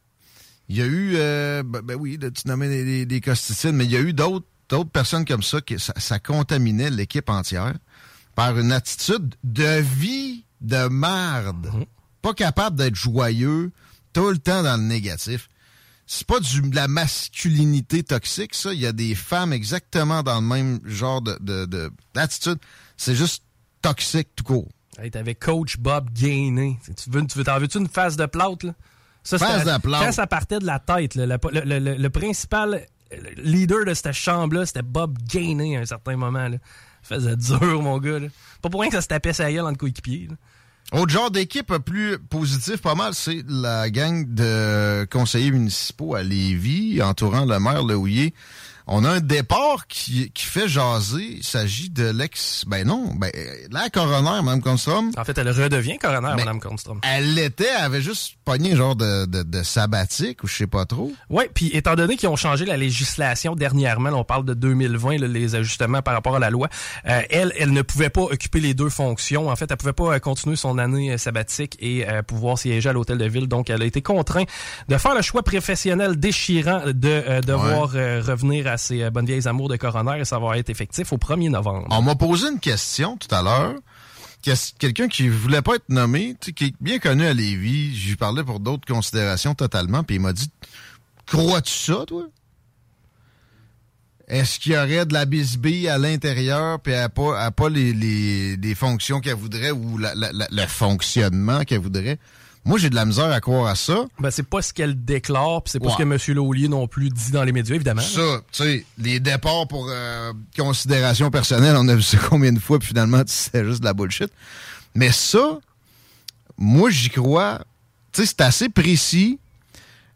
Il 0.69 0.77
y 0.77 0.81
a 0.81 0.85
eu, 0.85 1.13
euh, 1.17 1.61
ben, 1.63 1.81
ben 1.81 1.95
oui, 1.99 2.17
tu 2.19 2.47
nommais 2.47 2.67
des, 2.67 2.83
des, 2.83 3.05
des 3.05 3.21
costicines, 3.21 3.73
mais 3.75 3.85
il 3.85 3.91
y 3.91 3.95
a 3.95 4.01
eu 4.01 4.13
d'autres 4.13 4.47
d'autres 4.69 4.89
personnes 4.89 5.23
comme 5.23 5.43
ça 5.43 5.61
que 5.61 5.77
ça, 5.77 5.93
ça 5.97 6.19
contaminait 6.19 6.89
l'équipe 6.89 7.29
entière 7.29 7.75
par 8.35 8.57
une 8.59 8.71
attitude 8.73 9.35
de 9.43 9.79
vie 9.81 10.43
de 10.61 10.89
merde. 10.89 11.69
Pas 12.21 12.33
capable 12.33 12.75
d'être 12.77 12.95
joyeux, 12.95 13.71
tout 14.13 14.29
le 14.29 14.37
temps 14.37 14.63
dans 14.63 14.77
le 14.77 14.83
négatif. 14.83 15.49
C'est 16.05 16.25
pas 16.25 16.39
du, 16.39 16.61
de 16.61 16.75
la 16.75 16.87
masculinité 16.87 18.03
toxique, 18.03 18.55
ça. 18.55 18.73
Il 18.73 18.79
y 18.79 18.85
a 18.85 18.93
des 18.93 19.13
femmes 19.15 19.51
exactement 19.53 20.23
dans 20.23 20.39
le 20.39 20.47
même 20.47 20.79
genre 20.85 21.21
de, 21.21 21.37
de- 21.41 21.65
de- 21.65 21.91
d'attitude. 22.13 22.57
C'est 22.95 23.15
juste 23.15 23.43
toxique 23.81 24.29
tout 24.35 24.43
court. 24.45 24.69
Hey, 24.97 25.11
T'avais 25.11 25.35
coach 25.35 25.77
Bob 25.77 26.09
Gainé. 26.13 26.79
Tu 26.85 27.09
veux, 27.09 27.25
tu 27.27 27.37
veux, 27.37 27.43
t'en 27.43 27.59
veux-tu 27.59 27.77
une 27.77 27.89
phase 27.89 28.15
de 28.17 28.25
plâtre, 28.25 28.65
là? 28.67 28.73
Ça, 29.23 29.37
Phase 29.37 29.59
c'était- 29.59 29.73
de 29.75 29.81
plâtre. 29.81 30.05
Quand 30.05 30.11
ça 30.13 30.25
partait 30.27 30.59
de 30.59 30.65
la 30.65 30.79
tête, 30.79 31.15
là, 31.15 31.25
le, 31.25 31.37
le- 31.65 31.79
le- 31.79 31.95
le 31.97 32.09
principal 32.09 32.85
leader 33.37 33.85
de 33.85 33.93
cette 33.93 34.11
chambre-là, 34.13 34.65
c'était 34.65 34.81
Bob 34.81 35.17
Gainé 35.27 35.77
à 35.77 35.81
un 35.81 35.85
certain 35.85 36.15
moment. 36.15 36.47
Là. 36.47 36.57
Ça 37.03 37.15
faisait 37.15 37.35
dur, 37.35 37.81
mon 37.81 37.99
gars. 37.99 38.19
Là. 38.19 38.27
Pas 38.61 38.69
pour 38.69 38.79
rien 38.81 38.89
que 38.89 38.95
ça 38.95 39.01
se 39.01 39.07
tapait 39.07 39.33
sa 39.33 39.51
gueule 39.51 39.65
entre 39.65 39.77
coéquipiers. 39.77 40.27
là. 40.29 40.35
Autre 40.93 41.11
genre 41.11 41.31
d'équipe 41.31 41.73
plus 41.79 42.17
positif, 42.17 42.77
pas 42.77 42.95
mal, 42.95 43.13
c'est 43.13 43.43
la 43.49 43.89
gang 43.89 44.25
de 44.25 45.05
conseillers 45.11 45.51
municipaux 45.51 46.15
à 46.15 46.23
Lévis, 46.23 47.01
entourant 47.01 47.43
le 47.43 47.59
maire 47.59 47.83
Lehouillier. 47.83 48.33
On 48.87 49.03
a 49.03 49.09
un 49.09 49.19
départ 49.19 49.87
qui, 49.87 50.31
qui 50.31 50.45
fait 50.45 50.67
jaser. 50.67 51.37
Il 51.37 51.43
s'agit 51.43 51.89
de 51.89 52.09
l'ex... 52.09 52.63
Ben 52.67 52.87
non, 52.87 53.13
ben, 53.15 53.31
la 53.71 53.89
coroner, 53.89 54.41
Mme 54.43 54.61
Constrom. 54.61 55.11
En 55.17 55.23
fait, 55.23 55.37
elle 55.37 55.49
redevient 55.49 55.97
coroner, 55.97 56.35
Mme 56.35 56.59
Constrom. 56.59 56.99
Elle 57.03 57.33
l'était, 57.33 57.67
elle 57.77 57.85
avait 57.85 58.01
juste 58.01 58.35
pogné 58.45 58.73
un 58.73 58.75
genre 58.75 58.95
de, 58.95 59.25
de, 59.25 59.43
de 59.43 59.63
sabbatique, 59.63 60.43
ou 60.43 60.47
je 60.47 60.55
sais 60.55 60.67
pas 60.67 60.85
trop. 60.85 61.11
Oui, 61.29 61.45
puis 61.53 61.67
étant 61.73 61.95
donné 61.95 62.15
qu'ils 62.17 62.29
ont 62.29 62.35
changé 62.35 62.65
la 62.65 62.77
législation 62.77 63.55
dernièrement, 63.55 64.09
là, 64.09 64.15
on 64.17 64.23
parle 64.23 64.45
de 64.45 64.53
2020, 64.53 65.17
là, 65.19 65.27
les 65.27 65.55
ajustements 65.55 66.01
par 66.01 66.13
rapport 66.13 66.35
à 66.35 66.39
la 66.39 66.49
loi, 66.49 66.69
euh, 67.07 67.21
elle, 67.29 67.53
elle 67.57 67.73
ne 67.73 67.81
pouvait 67.81 68.09
pas 68.09 68.21
occuper 68.21 68.59
les 68.59 68.73
deux 68.73 68.89
fonctions. 68.89 69.49
En 69.49 69.55
fait, 69.55 69.69
elle 69.69 69.77
pouvait 69.77 69.93
pas 69.93 70.15
euh, 70.15 70.19
continuer 70.19 70.55
son 70.55 70.77
année 70.77 71.11
euh, 71.11 71.17
sabbatique 71.17 71.77
et 71.79 72.05
pouvoir 72.25 72.57
siéger 72.57 72.89
à 72.89 72.93
l'hôtel 72.93 73.17
de 73.17 73.25
ville. 73.25 73.47
Donc, 73.47 73.69
elle 73.69 73.81
a 73.81 73.85
été 73.85 74.01
contrainte 74.01 74.47
de 74.87 74.97
faire 74.97 75.15
le 75.15 75.21
choix 75.21 75.43
professionnel 75.43 76.17
déchirant 76.17 76.81
de 76.85 77.07
euh, 77.07 77.41
devoir 77.41 77.91
euh, 77.95 78.21
revenir 78.25 78.67
à 78.67 78.76
à 78.77 78.79
ses 78.79 79.01
euh, 79.01 79.09
bonnes 79.09 79.25
vieilles 79.25 79.47
amours 79.47 79.69
de 79.69 79.75
coroner 79.75 80.19
et 80.19 80.25
ça 80.25 80.37
va 80.37 80.57
être 80.57 80.69
effectif 80.69 81.11
au 81.11 81.17
1er 81.17 81.49
novembre. 81.49 81.87
On 81.89 82.03
m'a 82.03 82.15
posé 82.15 82.47
une 82.47 82.59
question 82.59 83.17
tout 83.17 83.33
à 83.33 83.41
l'heure. 83.41 83.75
Quelqu'un 84.79 85.07
qui 85.07 85.27
voulait 85.27 85.63
pas 85.63 85.75
être 85.75 85.89
nommé, 85.89 86.35
qui 86.55 86.65
est 86.65 86.75
bien 86.79 86.99
connu 86.99 87.25
à 87.25 87.33
Lévis, 87.33 87.95
j'y 87.95 88.15
parlais 88.15 88.43
pour 88.43 88.59
d'autres 88.59 88.85
considérations 88.85 89.55
totalement, 89.55 90.03
puis 90.03 90.17
il 90.17 90.21
m'a 90.21 90.31
dit 90.31 90.49
Crois-tu 91.25 91.73
ça, 91.73 92.05
toi? 92.05 92.27
Est-ce 94.27 94.59
qu'il 94.59 94.73
y 94.73 94.77
aurait 94.77 95.05
de 95.05 95.13
la 95.13 95.25
bisbille 95.25 95.89
à 95.89 95.97
l'intérieur, 95.97 96.79
puis 96.79 96.93
elle 96.93 97.01
n'a 97.01 97.51
pas, 97.51 97.69
les, 97.69 98.75
fonctions 98.75 99.21
qu'elle 99.21 99.35
voudrait 99.35 99.71
ou 99.71 99.97
le 99.97 100.67
fonctionnement 100.67 101.63
qu'elle 101.63 101.79
voudrait? 101.79 102.19
Moi, 102.67 102.77
j'ai 102.77 102.89
de 102.89 102.95
la 102.95 103.05
misère 103.05 103.31
à 103.31 103.39
croire 103.41 103.65
à 103.67 103.75
ça. 103.75 104.05
Ben, 104.19 104.29
c'est 104.29 104.43
pas 104.47 104.61
ce 104.61 104.73
qu'elle 104.73 105.03
déclare, 105.05 105.63
puis 105.63 105.71
c'est 105.71 105.79
pas 105.79 105.85
Ouais. 105.87 105.91
ce 105.93 105.97
que 105.97 106.03
M. 106.31 106.35
Laulier 106.35 106.67
non 106.67 106.87
plus 106.87 107.09
dit 107.09 107.31
dans 107.31 107.43
les 107.43 107.51
médias, 107.53 107.75
évidemment. 107.75 108.01
Ça, 108.01 108.41
tu 108.51 108.63
sais, 108.63 108.85
les 108.97 109.19
départs 109.19 109.67
pour 109.67 109.87
euh, 109.89 110.33
considération 110.57 111.31
personnelle, 111.31 111.75
on 111.77 111.87
a 111.87 111.95
vu 111.95 112.01
ça 112.03 112.17
combien 112.29 112.51
de 112.51 112.59
fois, 112.59 112.77
puis 112.79 112.89
finalement, 112.89 113.23
c'est 113.25 113.63
juste 113.65 113.79
de 113.79 113.85
la 113.85 113.93
bullshit. 113.93 114.29
Mais 114.95 115.11
ça, 115.11 115.59
moi, 116.57 116.89
j'y 116.89 117.09
crois. 117.09 117.59
Tu 118.11 118.21
sais, 118.21 118.27
c'est 118.27 118.41
assez 118.41 118.69
précis. 118.69 119.39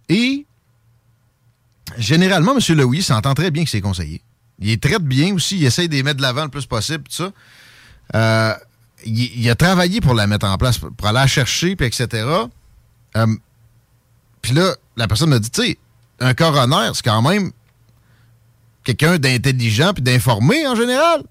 Et 0.10 0.46
généralement, 1.98 2.54
M. 2.58 2.78
Louis 2.78 3.02
s'entend 3.02 3.34
très 3.34 3.52
bien 3.52 3.62
avec 3.62 3.70
ses 3.70 3.82
conseillers. 3.82 4.22
Il 4.60 4.68
les 4.68 4.78
traite 4.78 5.04
bien 5.04 5.34
aussi. 5.34 5.58
Il 5.58 5.66
essaye 5.66 5.88
de 5.90 5.94
les 5.96 6.04
mettre 6.04 6.18
de 6.18 6.22
l'avant 6.22 6.44
le 6.44 6.50
plus 6.50 6.66
possible, 6.66 7.04
tout 7.06 7.16
ça. 7.16 7.32
Euh, 8.16 8.54
il, 9.06 9.40
il 9.42 9.50
a 9.50 9.56
travaillé 9.56 10.02
pour 10.02 10.14
la 10.14 10.28
mettre 10.28 10.46
en 10.46 10.58
place, 10.58 10.78
pour 10.78 11.08
aller 11.08 11.20
la 11.20 11.28
chercher, 11.28 11.76
puis 11.76 11.88
etc. 11.88 12.28
Euh, 13.16 13.28
puis 14.42 14.54
là, 14.54 14.76
la 14.96 15.08
personne 15.08 15.30
m'a 15.30 15.40
dit, 15.40 15.52
tu 15.52 15.62
sais, 15.62 15.78
un 16.20 16.34
coroner, 16.34 16.92
c'est 16.94 17.04
quand 17.04 17.22
même 17.22 17.52
quelqu'un 18.84 19.18
d'intelligent 19.18 19.94
puis 19.94 20.04
d'informé 20.04 20.68
en 20.68 20.76
général. 20.76 21.24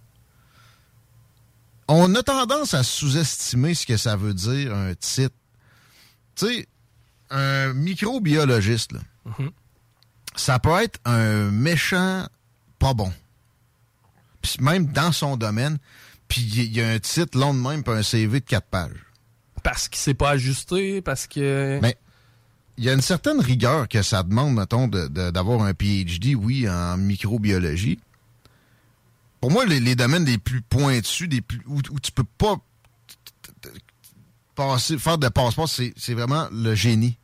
On 1.88 2.14
a 2.14 2.22
tendance 2.22 2.74
à 2.74 2.84
sous-estimer 2.84 3.74
ce 3.74 3.84
que 3.84 3.96
ça 3.96 4.16
veut 4.16 4.34
dire 4.34 4.74
un 4.74 4.94
titre. 4.94 5.34
Tu 6.36 6.46
sais, 6.46 6.68
un 7.30 7.72
microbiologiste, 7.72 8.92
là, 8.92 9.00
ça 10.36 10.58
peut 10.58 10.82
être 10.82 11.00
un 11.04 11.50
méchant 11.50 12.26
pas 12.78 12.94
bon. 12.94 13.12
Puis 14.40 14.56
même 14.60 14.86
dans 14.86 15.12
son 15.12 15.36
domaine, 15.36 15.78
puis 16.30 16.40
il 16.40 16.74
y 16.74 16.80
a 16.80 16.88
un 16.88 16.98
titre 16.98 17.36
long 17.38 17.52
de 17.52 17.58
même, 17.60 17.82
puis 17.82 17.92
un 17.92 18.02
CV 18.02 18.40
de 18.40 18.44
quatre 18.46 18.68
pages. 18.68 19.04
Parce 19.62 19.88
qu'il 19.88 19.98
s'est 19.98 20.14
pas 20.14 20.30
ajusté, 20.30 21.02
parce 21.02 21.26
que... 21.26 21.78
Mais 21.82 21.98
il 22.78 22.84
y 22.84 22.88
a 22.88 22.94
une 22.94 23.02
certaine 23.02 23.40
rigueur 23.40 23.86
que 23.88 24.00
ça 24.00 24.22
demande, 24.22 24.54
mettons, 24.54 24.88
de- 24.88 25.08
de- 25.08 25.30
d'avoir 25.30 25.60
un 25.64 25.74
PhD, 25.74 26.34
oui, 26.34 26.66
en 26.66 26.96
microbiologie. 26.96 27.98
Pour 29.42 29.50
moi, 29.50 29.66
les, 29.66 29.80
les 29.80 29.94
domaines 29.96 30.24
les 30.24 30.38
plus 30.38 30.62
pointus, 30.62 31.28
des 31.28 31.42
plus, 31.42 31.60
où, 31.66 31.78
où 31.90 32.00
tu 32.00 32.12
peux 32.12 32.24
pas 32.24 32.56
passer, 34.54 34.98
faire 34.98 35.18
de 35.18 35.28
passeport, 35.28 35.68
c'est 35.68 35.92
c'est 35.96 36.14
vraiment 36.14 36.48
le 36.52 36.74
génie. 36.74 37.16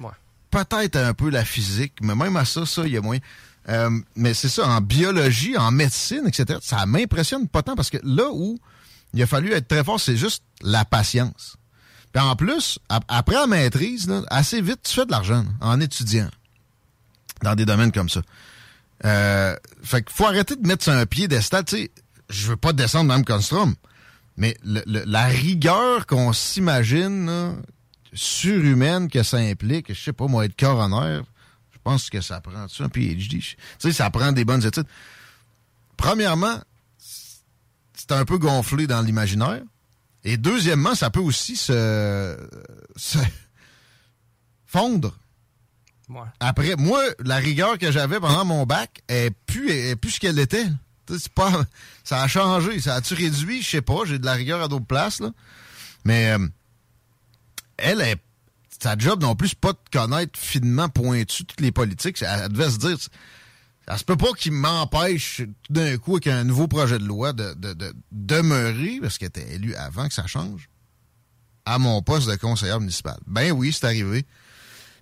Ouais. 0.00 0.10
Peut-être 0.50 0.96
un 0.96 1.14
peu 1.14 1.30
la 1.30 1.44
physique, 1.44 1.94
mais 2.00 2.14
même 2.14 2.36
à 2.36 2.44
ça, 2.44 2.66
ça, 2.66 2.86
il 2.86 2.92
y 2.92 2.96
a 2.96 3.00
moyen. 3.00 3.20
Euh, 3.68 3.90
mais 4.14 4.32
c'est 4.34 4.48
ça, 4.48 4.66
en 4.68 4.80
biologie, 4.80 5.56
en 5.56 5.70
médecine, 5.72 6.22
etc., 6.26 6.58
ça 6.62 6.86
m'impressionne 6.86 7.48
pas 7.48 7.62
tant 7.62 7.74
parce 7.74 7.90
que 7.90 7.98
là 8.04 8.28
où 8.32 8.58
il 9.12 9.22
a 9.22 9.26
fallu 9.26 9.52
être 9.52 9.66
très 9.66 9.82
fort, 9.82 9.98
c'est 9.98 10.16
juste 10.16 10.42
la 10.62 10.84
patience. 10.84 11.56
Puis 12.12 12.22
en 12.22 12.36
plus, 12.36 12.78
ap- 12.88 13.04
après 13.08 13.34
la 13.34 13.46
maîtrise, 13.46 14.06
là, 14.08 14.22
assez 14.28 14.60
vite, 14.60 14.80
tu 14.84 14.92
fais 14.94 15.04
de 15.06 15.10
l'argent 15.10 15.44
en 15.60 15.80
étudiant 15.80 16.28
dans 17.42 17.54
des 17.54 17.64
domaines 17.64 17.92
comme 17.92 18.08
ça. 18.08 18.20
Euh, 19.04 19.56
fait 19.82 20.02
qu'il 20.02 20.14
faut 20.14 20.26
arrêter 20.26 20.56
de 20.56 20.66
mettre 20.66 20.84
sur 20.84 20.92
un 20.92 21.04
pied 21.06 21.28
d'estal. 21.28 21.64
Tu 21.64 21.76
sais, 21.76 21.90
je 22.30 22.46
veux 22.46 22.56
pas 22.56 22.72
descendre 22.72 23.12
même 23.12 23.24
Constrom, 23.24 23.74
mais 24.36 24.56
le- 24.64 24.82
le- 24.86 25.04
la 25.06 25.26
rigueur 25.26 26.06
qu'on 26.06 26.32
s'imagine 26.32 27.56
surhumaine 28.12 29.08
que 29.10 29.22
ça 29.22 29.38
implique, 29.38 29.92
je 29.92 30.00
sais 30.02 30.12
pas, 30.12 30.26
moi, 30.26 30.44
être 30.46 30.56
coroner, 30.58 31.20
je 31.86 31.90
pense 31.92 32.10
que 32.10 32.20
ça 32.20 32.40
prend 32.40 32.66
sais, 32.66 32.82
un 32.82 32.88
PhD. 32.88 33.38
Tu 33.38 33.56
sais, 33.78 33.92
ça 33.92 34.10
prend 34.10 34.32
des 34.32 34.44
bonnes 34.44 34.64
études. 34.66 34.86
Premièrement, 35.96 36.60
c'est 36.98 38.10
un 38.10 38.24
peu 38.24 38.38
gonflé 38.38 38.88
dans 38.88 39.02
l'imaginaire. 39.02 39.62
Et 40.24 40.36
deuxièmement, 40.36 40.96
ça 40.96 41.10
peut 41.10 41.20
aussi 41.20 41.54
se, 41.54 42.36
se 42.96 43.18
fondre. 44.66 45.16
Ouais. 46.08 46.22
Après, 46.40 46.74
moi, 46.74 47.04
la 47.20 47.36
rigueur 47.36 47.78
que 47.78 47.92
j'avais 47.92 48.18
pendant 48.18 48.44
mon 48.44 48.66
bac 48.66 49.02
est 49.06 49.30
plus, 49.46 49.70
est 49.70 49.94
plus 49.94 50.10
ce 50.10 50.20
qu'elle 50.20 50.40
était. 50.40 50.66
C'est 51.08 51.28
pas, 51.28 51.52
ça 52.02 52.20
a 52.20 52.26
changé. 52.26 52.80
Ça 52.80 52.96
a-tu 52.96 53.14
réduit? 53.14 53.62
Je 53.62 53.70
sais 53.70 53.80
pas. 53.80 54.04
J'ai 54.06 54.18
de 54.18 54.26
la 54.26 54.34
rigueur 54.34 54.60
à 54.60 54.66
d'autres 54.66 54.86
places. 54.86 55.20
Là. 55.20 55.30
Mais 56.04 56.32
euh, 56.32 56.48
elle, 57.76 58.00
est, 58.00 58.16
sa 58.82 58.96
job 58.96 59.22
non 59.22 59.34
plus, 59.34 59.54
pas 59.54 59.72
de 59.72 59.78
connaître 59.92 60.38
finement 60.38 60.88
pointu 60.88 61.44
toutes 61.44 61.60
les 61.60 61.72
politiques. 61.72 62.22
Elle, 62.22 62.48
devait 62.50 62.70
se 62.70 62.78
dire, 62.78 62.96
ça 63.88 63.98
se 63.98 64.04
peut 64.04 64.16
pas 64.16 64.32
qu'il 64.32 64.52
m'empêche 64.52 65.42
tout 65.62 65.72
d'un 65.72 65.96
coup 65.98 66.12
avec 66.12 66.26
un 66.26 66.44
nouveau 66.44 66.68
projet 66.68 66.98
de 66.98 67.04
loi 67.04 67.32
de, 67.32 67.54
de, 67.54 67.72
de 67.72 67.94
demeurer, 68.12 68.98
parce 69.00 69.18
qu'elle 69.18 69.28
était 69.28 69.54
élue 69.54 69.74
avant 69.74 70.08
que 70.08 70.14
ça 70.14 70.26
change, 70.26 70.68
à 71.64 71.78
mon 71.78 72.02
poste 72.02 72.28
de 72.28 72.36
conseillère 72.36 72.80
municipal. 72.80 73.18
Ben 73.26 73.52
oui, 73.52 73.72
c'est 73.72 73.86
arrivé. 73.86 74.24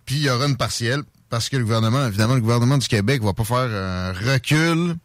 Puis 0.04 0.16
il 0.16 0.22
y 0.22 0.30
aura 0.30 0.46
une 0.46 0.56
partielle, 0.56 1.02
parce 1.30 1.48
que 1.48 1.56
le 1.56 1.64
gouvernement, 1.64 2.06
évidemment, 2.06 2.34
le 2.34 2.40
gouvernement 2.40 2.78
du 2.78 2.88
Québec 2.88 3.22
va 3.22 3.32
pas 3.32 3.44
faire 3.44 3.56
un 3.56 4.12
recul 4.12 4.96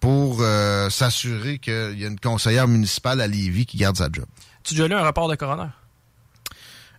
pour 0.00 0.38
euh, 0.40 0.90
s'assurer 0.90 1.58
qu'il 1.58 1.98
y 1.98 2.04
a 2.04 2.08
une 2.08 2.18
conseillère 2.18 2.66
municipale 2.66 3.20
à 3.20 3.26
Lévis 3.26 3.66
qui 3.66 3.76
garde 3.76 3.96
sa 3.96 4.08
job. 4.12 4.26
Tu 4.64 4.74
as 4.74 4.76
déjà 4.76 4.88
lu 4.88 4.94
un 4.94 5.02
rapport 5.02 5.28
de 5.28 5.36
coroner? 5.36 5.68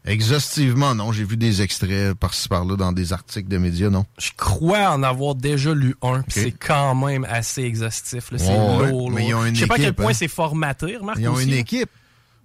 Exhaustivement, 0.05 0.93
non. 0.95 1.11
J'ai 1.13 1.23
vu 1.23 1.37
des 1.37 1.61
extraits 1.61 2.13
par-ci 2.13 2.49
par-là 2.49 2.75
dans 2.75 2.91
des 2.91 3.13
articles 3.13 3.47
de 3.47 3.57
médias, 3.57 3.89
non. 3.89 4.05
Je 4.17 4.31
crois 4.35 4.89
en 4.91 5.01
avoir 5.03 5.33
déjà 5.35 5.73
lu 5.73 5.95
un, 6.01 6.21
puis 6.23 6.41
c'est 6.41 6.51
quand 6.51 6.93
même 6.95 7.25
assez 7.25 7.63
exhaustif. 7.63 8.25
C'est 8.35 8.47
Ouais, 8.49 8.89
lourd. 8.89 9.09
mais 9.11 9.21
lourd. 9.21 9.29
ils 9.29 9.33
ont 9.35 9.45
une 9.45 9.55
Je 9.55 9.61
sais 9.61 9.67
pas 9.67 9.75
à 9.75 9.77
quel 9.77 9.93
point 9.93 10.11
hein. 10.11 10.13
c'est 10.13 10.27
formaté, 10.27 10.97
remarque. 10.97 11.19
Ils 11.19 11.27
ont 11.29 11.33
aussi, 11.33 11.45
une 11.47 11.53
équipe. 11.53 11.89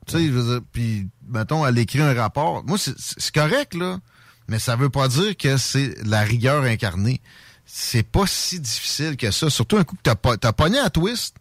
Tu 0.07 0.13
sais, 0.17 0.27
je 0.27 0.31
veux 0.31 0.53
dire, 0.55 0.61
puis, 0.73 1.09
mettons, 1.29 1.67
elle 1.67 1.77
écrit 1.79 2.01
un 2.01 2.15
rapport. 2.15 2.65
Moi, 2.65 2.79
c'est- 2.79 3.31
correct, 3.33 3.75
là, 3.75 3.99
mais 4.49 4.59
ça 4.59 4.77
veut 4.77 4.89
pas 4.89 5.09
dire 5.09 5.37
que 5.37 5.57
c'est 5.57 5.95
la 6.07 6.21
rigueur 6.23 6.63
incarnée. 6.65 7.21
C'est 7.67 8.03
pas 8.05 8.27
si 8.27 8.61
difficile 8.61 9.17
que 9.19 9.31
ça. 9.31 9.51
Surtout 9.51 9.77
un 9.77 9.85
coup 9.85 9.97
que 9.97 10.01
t'as 10.03 10.15
pas- 10.15 10.39
t'as 10.39 10.53
pogné 10.53 10.79
à 10.79 10.89
twist, 10.89 11.35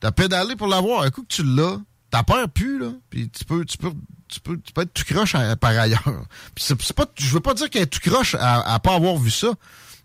t'as 0.00 0.12
pédalé 0.12 0.56
pour 0.56 0.68
l'avoir. 0.68 1.02
Un 1.02 1.10
coup 1.10 1.22
que 1.22 1.34
tu 1.34 1.42
l'as, 1.42 1.78
t'as 2.10 2.22
peur 2.22 2.48
plus, 2.48 2.78
là, 2.78 2.92
puis 3.10 3.28
tu 3.30 3.44
peux, 3.44 3.64
tu 3.64 3.78
peux, 3.78 3.92
tu 4.28 4.40
peux, 4.40 4.58
tu 4.58 4.72
peux 4.72 4.82
être 4.82 4.92
tout 4.94 5.04
croche 5.04 5.34
à- 5.34 5.56
par 5.56 5.70
ailleurs. 5.70 6.02
Puis 6.54 6.64
c'est 6.68 6.92
pas, 6.92 7.06
je 7.18 7.32
veux 7.32 7.40
pas 7.40 7.54
dire 7.54 7.70
qu'elle 7.70 7.82
est 7.82 7.86
tout 7.86 8.00
croche 8.00 8.34
à, 8.34 8.74
à 8.74 8.78
pas 8.80 8.94
avoir 8.94 9.16
vu 9.16 9.30
ça, 9.30 9.48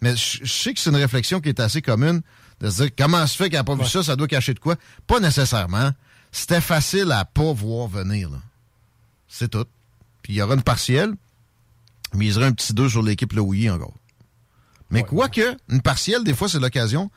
mais 0.02 0.16
je 0.16 0.40
je 0.44 0.52
sais 0.52 0.74
que 0.74 0.80
c'est 0.80 0.90
une 0.90 0.96
réflexion 0.96 1.40
qui 1.42 1.50
est 1.50 1.60
assez 1.60 1.82
commune 1.82 2.22
de 2.60 2.70
se 2.70 2.84
dire 2.84 2.92
comment 2.98 3.26
se 3.26 3.36
fait 3.36 3.50
qu'elle 3.50 3.60
a 3.60 3.64
pas 3.64 3.76
vu 3.76 3.86
ça, 3.86 4.04
ça 4.04 4.16
doit 4.16 4.28
cacher 4.28 4.54
de 4.54 4.60
quoi. 4.60 4.76
Pas 5.08 5.20
nécessairement. 5.20 5.92
C'était 6.32 6.62
facile 6.62 7.12
à 7.12 7.26
pas 7.26 7.52
voir 7.54 7.88
venir, 7.88 8.30
là. 8.30 8.38
C'est 9.28 9.50
tout. 9.50 9.66
Puis 10.22 10.34
il 10.34 10.36
y 10.38 10.42
aura 10.42 10.54
une 10.56 10.62
partielle, 10.64 11.14
mais 12.14 12.28
il 12.28 12.34
y 12.34 12.38
aura 12.38 12.46
un 12.46 12.52
petit 12.52 12.74
2 12.74 12.90
sur 12.90 13.02
l'équipe 13.02 13.34
Louis 13.34 13.70
encore. 13.70 13.94
Mais 14.92 15.04
quoique, 15.04 15.58
une 15.70 15.82
partielle, 15.82 16.24
des 16.24 16.34
fois, 16.34 16.48
c'est 16.50 16.60
l'occasion 16.60 17.10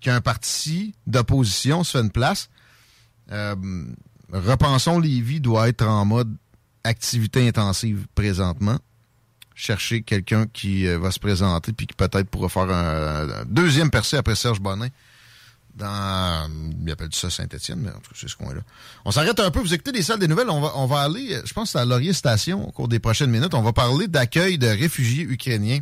qu'un 0.00 0.20
parti 0.20 0.94
d'opposition 1.06 1.82
se 1.82 1.92
fait 1.98 2.04
une 2.04 2.10
place. 2.10 2.50
Euh, 3.30 3.56
repensons 4.32 4.98
Lévis 4.98 5.40
doit 5.40 5.68
être 5.68 5.86
en 5.86 6.04
mode 6.04 6.34
activité 6.84 7.46
intensive 7.46 8.06
présentement. 8.14 8.78
Chercher 9.54 10.02
quelqu'un 10.02 10.46
qui 10.46 10.86
euh, 10.86 10.98
va 10.98 11.10
se 11.10 11.18
présenter 11.18 11.72
puis 11.72 11.86
qui 11.86 11.94
peut-être 11.94 12.28
pourra 12.28 12.48
faire 12.48 12.70
un, 12.70 13.44
deuxième 13.46 13.90
percée 13.90 14.16
après 14.16 14.34
Serge 14.34 14.60
Bonnet 14.60 14.90
dans, 15.74 16.50
il 16.84 16.90
appelle 16.90 17.08
ça 17.12 17.30
Saint-Étienne, 17.30 17.80
mais 17.80 17.90
en 17.90 17.94
tout 17.94 18.10
cas, 18.10 18.16
c'est 18.16 18.28
ce 18.28 18.36
coin-là. 18.36 18.60
On 19.06 19.10
s'arrête 19.10 19.38
un 19.40 19.50
peu. 19.50 19.60
Vous 19.60 19.72
écoutez 19.72 19.92
les 19.92 20.02
salles 20.02 20.18
des 20.18 20.28
nouvelles. 20.28 20.50
On 20.50 20.60
va, 20.60 20.72
on 20.76 20.86
va 20.86 21.00
aller, 21.00 21.34
euh, 21.34 21.42
je 21.44 21.52
pense, 21.54 21.76
à 21.76 21.84
Laurier 21.84 22.12
Station 22.12 22.68
au 22.68 22.72
cours 22.72 22.88
des 22.88 22.98
prochaines 22.98 23.30
minutes. 23.30 23.54
On 23.54 23.62
va 23.62 23.72
parler 23.72 24.08
d'accueil 24.08 24.58
de 24.58 24.66
réfugiés 24.66 25.24
ukrainiens 25.24 25.80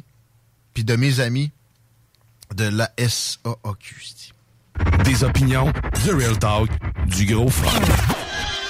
puis 0.74 0.84
de 0.84 0.94
mes 0.94 1.20
amis 1.20 1.50
de 2.54 2.64
la 2.64 2.90
SAAQ. 2.98 3.96
Des 5.04 5.24
opinions, 5.24 5.72
The 6.04 6.10
Real 6.12 6.38
Talk, 6.38 6.70
du 7.06 7.26
gros 7.26 7.48
fun. 7.48 8.19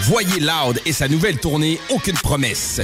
Voyez 0.03 0.41
Loud 0.41 0.81
et 0.87 0.93
sa 0.93 1.09
nouvelle 1.09 1.39
tournée 1.39 1.81
Aucune 1.91 2.17
promesse. 2.17 2.81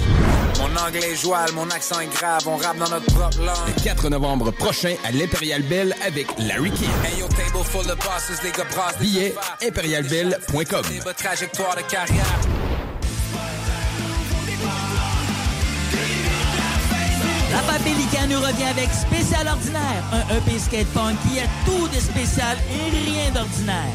Mon 0.58 0.76
anglais 0.80 1.12
est 1.12 1.16
joual, 1.16 1.50
mon 1.52 1.68
accent 1.70 2.00
est 2.00 2.12
grave, 2.12 2.42
on 2.46 2.56
rappe 2.56 2.78
dans 2.78 2.88
notre 2.88 3.06
propre 3.06 3.38
langue. 3.40 3.56
Le 3.76 3.82
4 3.82 4.08
novembre 4.10 4.50
prochain 4.50 4.94
à 5.04 5.10
l'Imperial 5.10 5.62
Bell 5.62 5.94
avec 6.04 6.26
Larry 6.38 6.70
King. 6.70 6.88
Hey 7.04 7.20
yo, 7.20 7.28
table 7.28 7.64
full 7.64 7.90
of 7.90 7.98
bosses, 7.98 8.42
les 8.44 8.50
gars 8.52 8.64
brassent 8.70 8.98
des 8.98 9.06
Billet 9.06 9.34
affaires. 9.38 9.68
imperialbell.com. 9.68 10.82
C'est 10.88 11.04
votre 11.04 11.16
trajectoire 11.16 11.76
de 11.76 11.82
carrière. 11.82 12.24
Pélican 17.86 18.26
nous 18.28 18.40
revient 18.40 18.64
avec 18.64 18.88
Spécial 18.92 19.46
Ordinaire, 19.46 20.02
un 20.12 20.36
EP 20.36 20.58
skate 20.58 20.86
punk 20.88 21.16
qui 21.22 21.38
a 21.38 21.44
tout 21.64 21.86
de 21.88 22.00
spécial 22.00 22.56
et 22.68 22.90
rien 22.90 23.30
d'ordinaire. 23.30 23.92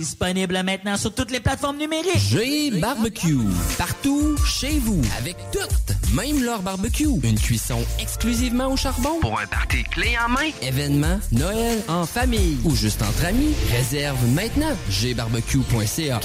Disponible 0.00 0.62
maintenant 0.64 0.96
sur 0.96 1.12
toutes 1.14 1.30
les 1.30 1.40
plateformes 1.40 1.76
numériques. 1.76 2.16
G 2.16 2.70
Barbecue. 2.80 3.36
Partout, 3.76 4.34
chez 4.46 4.78
vous, 4.78 5.02
avec 5.18 5.36
toutes, 5.52 5.94
même 6.14 6.42
leur 6.42 6.62
barbecue. 6.62 7.10
Une 7.22 7.38
cuisson 7.38 7.84
exclusivement 7.98 8.68
au 8.68 8.78
charbon. 8.78 9.20
Pour 9.20 9.38
un 9.38 9.46
party 9.46 9.82
clé 9.90 10.16
en 10.24 10.30
main. 10.30 10.48
Événement, 10.62 11.20
Noël, 11.32 11.80
en 11.88 12.06
famille 12.06 12.56
ou 12.64 12.74
juste 12.74 13.02
entre 13.02 13.26
amis. 13.26 13.52
Réserve 13.70 14.16
maintenant. 14.28 14.74
gbarbecue.ca 14.88 16.18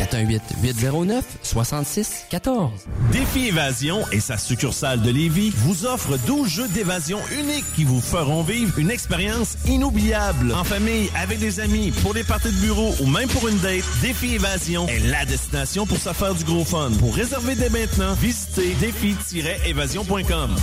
418-809-6614. 1.43 2.69
Défi 3.11 3.47
Évasion 3.47 4.03
et 4.13 4.21
sa 4.21 4.38
succursale 4.38 5.01
de 5.01 5.09
Lévis 5.09 5.51
vous 5.53 5.85
offre 5.85 6.17
12 6.25 6.47
jeux 6.47 6.69
d'évasion 6.69 7.19
uniques 7.38 7.65
qui 7.75 7.83
vous 7.83 7.99
feront 7.99 8.41
vivre 8.43 8.79
une 8.79 8.89
expérience 8.89 9.57
inoubliable. 9.67 10.53
En 10.53 10.63
famille, 10.63 11.09
avec 11.13 11.39
des 11.39 11.59
amis, 11.59 11.91
pour 12.01 12.13
des 12.13 12.23
parties 12.23 12.53
de 12.53 12.61
bureau 12.61 12.95
ou 13.01 13.07
même 13.07 13.27
pour 13.27 13.49
une 13.49 13.64
date, 13.65 13.84
Défi 14.01 14.36
Évasion 14.36 14.88
est 14.88 14.99
la 14.99 15.25
destination 15.25 15.88
pour 15.88 15.97
se 15.97 16.13
faire 16.13 16.36
du 16.36 16.43
gros 16.43 16.63
fun. 16.63 16.91
Pour 16.99 17.15
réserver 17.15 17.56
dès 17.56 17.69
maintenant, 17.69 18.13
visitez 18.13 18.75
défi-évasion.com. 18.75 20.56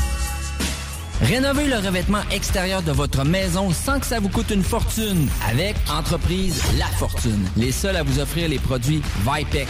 Rénovez 1.21 1.67
le 1.67 1.77
revêtement 1.77 2.23
extérieur 2.31 2.83
de 2.83 2.93
votre 2.93 3.25
maison 3.25 3.73
sans 3.73 3.99
que 3.99 4.07
ça 4.07 4.21
vous 4.21 4.29
coûte 4.29 4.51
une 4.51 4.62
fortune 4.62 5.29
avec 5.49 5.77
Entreprise 5.91 6.62
La 6.79 6.87
Fortune. 6.87 7.45
Les 7.57 7.73
seuls 7.73 7.97
à 7.97 8.05
vous 8.05 8.21
offrir 8.21 8.49
les 8.49 8.59
produits 8.59 9.03
Vipec. 9.27 9.69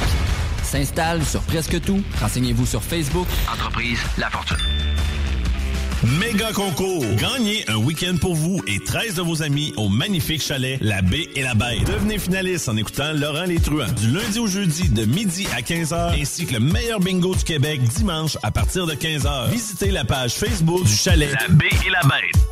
S'installe 0.62 1.24
sur 1.24 1.40
presque 1.42 1.80
tout. 1.80 2.02
Renseignez-vous 2.20 2.66
sur 2.66 2.82
Facebook. 2.82 3.26
Entreprise 3.50 3.98
La 4.18 4.28
Fortune. 4.28 4.58
Méga 6.04 6.50
concours. 6.52 7.04
Gagnez 7.16 7.64
un 7.68 7.76
week-end 7.76 8.16
pour 8.20 8.34
vous 8.34 8.60
et 8.66 8.80
13 8.80 9.14
de 9.14 9.22
vos 9.22 9.42
amis 9.42 9.72
au 9.76 9.88
magnifique 9.88 10.42
chalet 10.42 10.78
La 10.80 11.00
Baie 11.00 11.28
et 11.36 11.42
la 11.42 11.54
Bête. 11.54 11.84
Devenez 11.86 12.18
finaliste 12.18 12.68
en 12.68 12.76
écoutant 12.76 13.12
Laurent 13.12 13.44
Les 13.44 13.60
Truands 13.60 13.92
du 14.00 14.10
lundi 14.10 14.40
au 14.40 14.48
jeudi 14.48 14.88
de 14.88 15.04
midi 15.04 15.46
à 15.56 15.60
15h 15.60 16.20
ainsi 16.20 16.46
que 16.46 16.54
le 16.54 16.60
meilleur 16.60 16.98
bingo 16.98 17.36
du 17.36 17.44
Québec 17.44 17.80
dimanche 17.82 18.36
à 18.42 18.50
partir 18.50 18.86
de 18.86 18.94
15h. 18.94 19.50
Visitez 19.50 19.92
la 19.92 20.04
page 20.04 20.32
Facebook 20.34 20.84
du 20.84 20.92
chalet 20.92 21.30
La 21.32 21.54
Baie 21.54 21.68
et 21.86 21.90
la 21.90 22.00
Bête. 22.02 22.51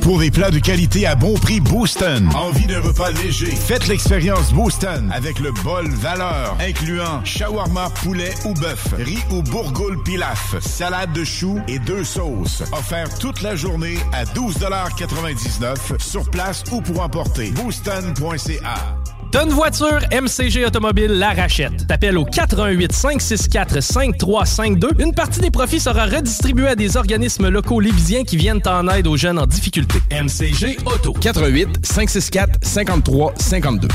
Pour 0.00 0.18
des 0.18 0.30
plats 0.30 0.50
de 0.50 0.58
qualité 0.58 1.06
à 1.06 1.14
bon 1.14 1.34
prix, 1.34 1.60
Booston. 1.60 2.28
Envie 2.34 2.66
d'un 2.66 2.80
repas 2.80 3.10
léger? 3.10 3.46
Faites 3.46 3.86
l'expérience 3.86 4.52
Booston 4.52 5.10
avec 5.12 5.38
le 5.38 5.52
bol 5.62 5.88
valeur, 5.88 6.56
incluant 6.60 7.24
shawarma, 7.24 7.90
poulet 8.02 8.32
ou 8.44 8.54
bœuf, 8.54 8.94
riz 8.98 9.22
ou 9.30 9.42
bourgoule 9.42 10.02
pilaf, 10.02 10.56
salade 10.60 11.12
de 11.12 11.22
choux 11.22 11.60
et 11.68 11.78
deux 11.78 12.02
sauces. 12.02 12.62
Offert 12.72 13.16
toute 13.18 13.42
la 13.42 13.56
journée 13.56 13.98
à 14.12 14.24
12,99 14.24 16.00
sur 16.00 16.28
place 16.30 16.64
ou 16.72 16.80
pour 16.80 17.02
emporter. 17.02 17.50
Booston.ca. 17.50 18.99
T'as 19.30 19.44
une 19.44 19.50
voiture, 19.50 20.00
MCG 20.10 20.66
Automobile 20.66 21.12
la 21.12 21.30
rachète. 21.30 21.86
T'appelles 21.86 22.18
au 22.18 22.24
418 22.24 22.92
564 22.92 23.80
5352. 23.80 24.88
Une 24.98 25.14
partie 25.14 25.40
des 25.40 25.52
profits 25.52 25.78
sera 25.78 26.06
redistribuée 26.06 26.68
à 26.68 26.74
des 26.74 26.96
organismes 26.96 27.48
locaux 27.48 27.78
lévisiens 27.78 28.24
qui 28.24 28.36
viennent 28.36 28.60
en 28.66 28.88
aide 28.88 29.06
aux 29.06 29.16
jeunes 29.16 29.38
en 29.38 29.46
difficulté. 29.46 30.00
MCG 30.10 30.78
Auto. 30.84 31.12
418 31.12 31.86
564 31.86 32.58
53 32.62 33.34
52. 33.36 33.88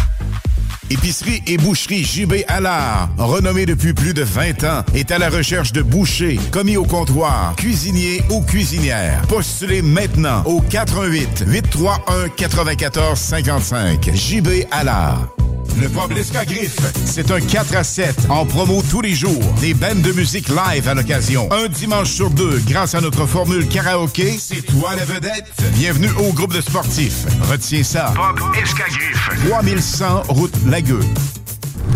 Épicerie 0.90 1.42
et 1.48 1.58
boucherie 1.58 2.04
JB 2.04 2.44
Allard, 2.48 3.10
renommée 3.18 3.66
depuis 3.66 3.94
plus 3.94 4.14
de 4.14 4.22
20 4.22 4.64
ans, 4.66 4.84
est 4.94 5.12
à 5.12 5.18
la 5.18 5.30
recherche 5.30 5.74
de 5.74 5.82
bouchers, 5.82 6.40
commis 6.52 6.78
au 6.78 6.84
comptoir, 6.84 7.56
cuisiniers 7.56 8.22
ou 8.30 8.42
cuisinières. 8.42 9.24
Postulez 9.28 9.82
maintenant 9.82 10.44
au 10.46 10.62
88 10.62 11.46
831 11.48 12.30
94 12.30 13.20
55. 13.20 14.12
JB 14.14 14.48
Allard. 14.70 15.36
Le 15.82 15.90
Pub 15.90 16.14
Griffe, 16.48 16.80
c'est 17.06 17.32
un 17.32 17.42
4 17.42 17.76
à 17.76 17.84
7 17.84 18.28
en 18.30 18.46
promo 18.46 18.82
tous 18.90 19.02
les 19.02 19.14
jours. 19.14 19.44
Des 19.60 19.74
bandes 19.74 20.02
de 20.02 20.14
musique 20.14 20.48
live 20.48 20.88
à 20.88 20.94
l'occasion. 20.94 21.50
Un 21.52 21.68
dimanche 21.68 22.12
sur 22.12 22.30
deux, 22.30 22.62
grâce 22.66 22.96
à 22.96 23.02
notre 23.02 23.26
formule 23.26 23.68
karaoké, 23.68 24.38
c'est 24.40 24.62
toi 24.62 24.96
la 24.96 25.04
vedette. 25.04 25.52
Bienvenue 25.74 26.10
au 26.18 26.32
groupe 26.32 26.54
de 26.54 26.62
sportifs. 26.62 27.26
Retiens 27.52 27.84
ça. 27.84 28.14
Pub 28.16 28.40
Escagriffe. 28.56 29.30
3100 29.50 30.24
route 30.30 30.66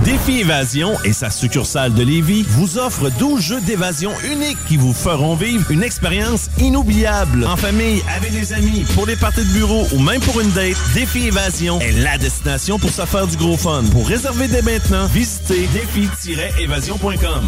Défi 0.05 0.39
Évasion 0.39 0.93
et 1.03 1.11
sa 1.11 1.29
succursale 1.29 1.93
de 1.93 2.01
Lévis 2.01 2.43
vous 2.43 2.77
offre 2.77 3.09
12 3.19 3.41
jeux 3.41 3.61
d'évasion 3.61 4.11
uniques 4.31 4.57
qui 4.69 4.77
vous 4.77 4.93
feront 4.93 5.35
vivre 5.35 5.69
une 5.69 5.83
expérience 5.83 6.49
inoubliable. 6.59 7.45
En 7.45 7.57
famille, 7.57 8.01
avec 8.15 8.31
des 8.31 8.53
amis, 8.53 8.85
pour 8.95 9.05
des 9.05 9.17
parties 9.17 9.43
de 9.43 9.51
bureau 9.51 9.85
ou 9.93 9.99
même 9.99 10.21
pour 10.21 10.39
une 10.39 10.51
date, 10.51 10.77
Défi 10.93 11.27
Évasion 11.27 11.81
est 11.81 11.91
la 11.91 12.17
destination 12.17 12.79
pour 12.79 12.89
se 12.89 13.01
du 13.29 13.35
gros 13.35 13.57
fun. 13.57 13.83
Pour 13.91 14.07
réserver 14.07 14.47
dès 14.47 14.61
maintenant, 14.61 15.07
visitez 15.07 15.67
défi-évasion.com. 15.73 17.47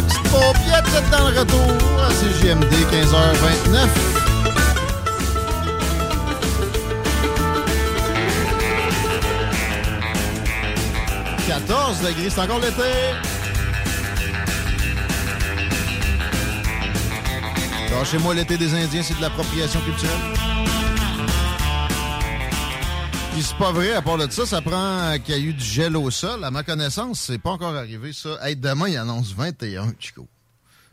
Les 0.00 0.06
petites 0.06 1.10
dans 1.10 1.28
le 1.28 1.38
retour 1.40 1.72
à 2.00 2.10
CGMD, 2.12 2.72
15h29. 2.90 3.88
«14 11.46 12.00
degrés, 12.00 12.30
c'est 12.30 12.40
encore 12.40 12.60
l'été. 12.60 12.82
chez 18.04 18.18
moi 18.18 18.34
l'été 18.34 18.56
des 18.56 18.72
Indiens, 18.72 19.02
c'est 19.02 19.16
de 19.16 19.20
l'appropriation 19.20 19.80
culturelle. 19.80 20.39
Puis 23.40 23.48
c'est 23.48 23.56
pas 23.56 23.72
vrai, 23.72 23.94
à 23.94 24.02
part 24.02 24.18
de 24.18 24.30
ça, 24.30 24.44
ça 24.44 24.60
prend 24.60 25.16
qu'il 25.24 25.34
y 25.34 25.38
ait 25.38 25.40
eu 25.40 25.54
du 25.54 25.64
gel 25.64 25.96
au 25.96 26.10
sol. 26.10 26.44
À 26.44 26.50
ma 26.50 26.62
connaissance, 26.62 27.20
c'est 27.20 27.38
pas 27.38 27.48
encore 27.48 27.74
arrivé, 27.74 28.12
ça. 28.12 28.36
Hey, 28.42 28.54
demain, 28.54 28.88
il 28.88 28.98
annonce 28.98 29.32
21, 29.32 29.94
Chico. 29.98 30.28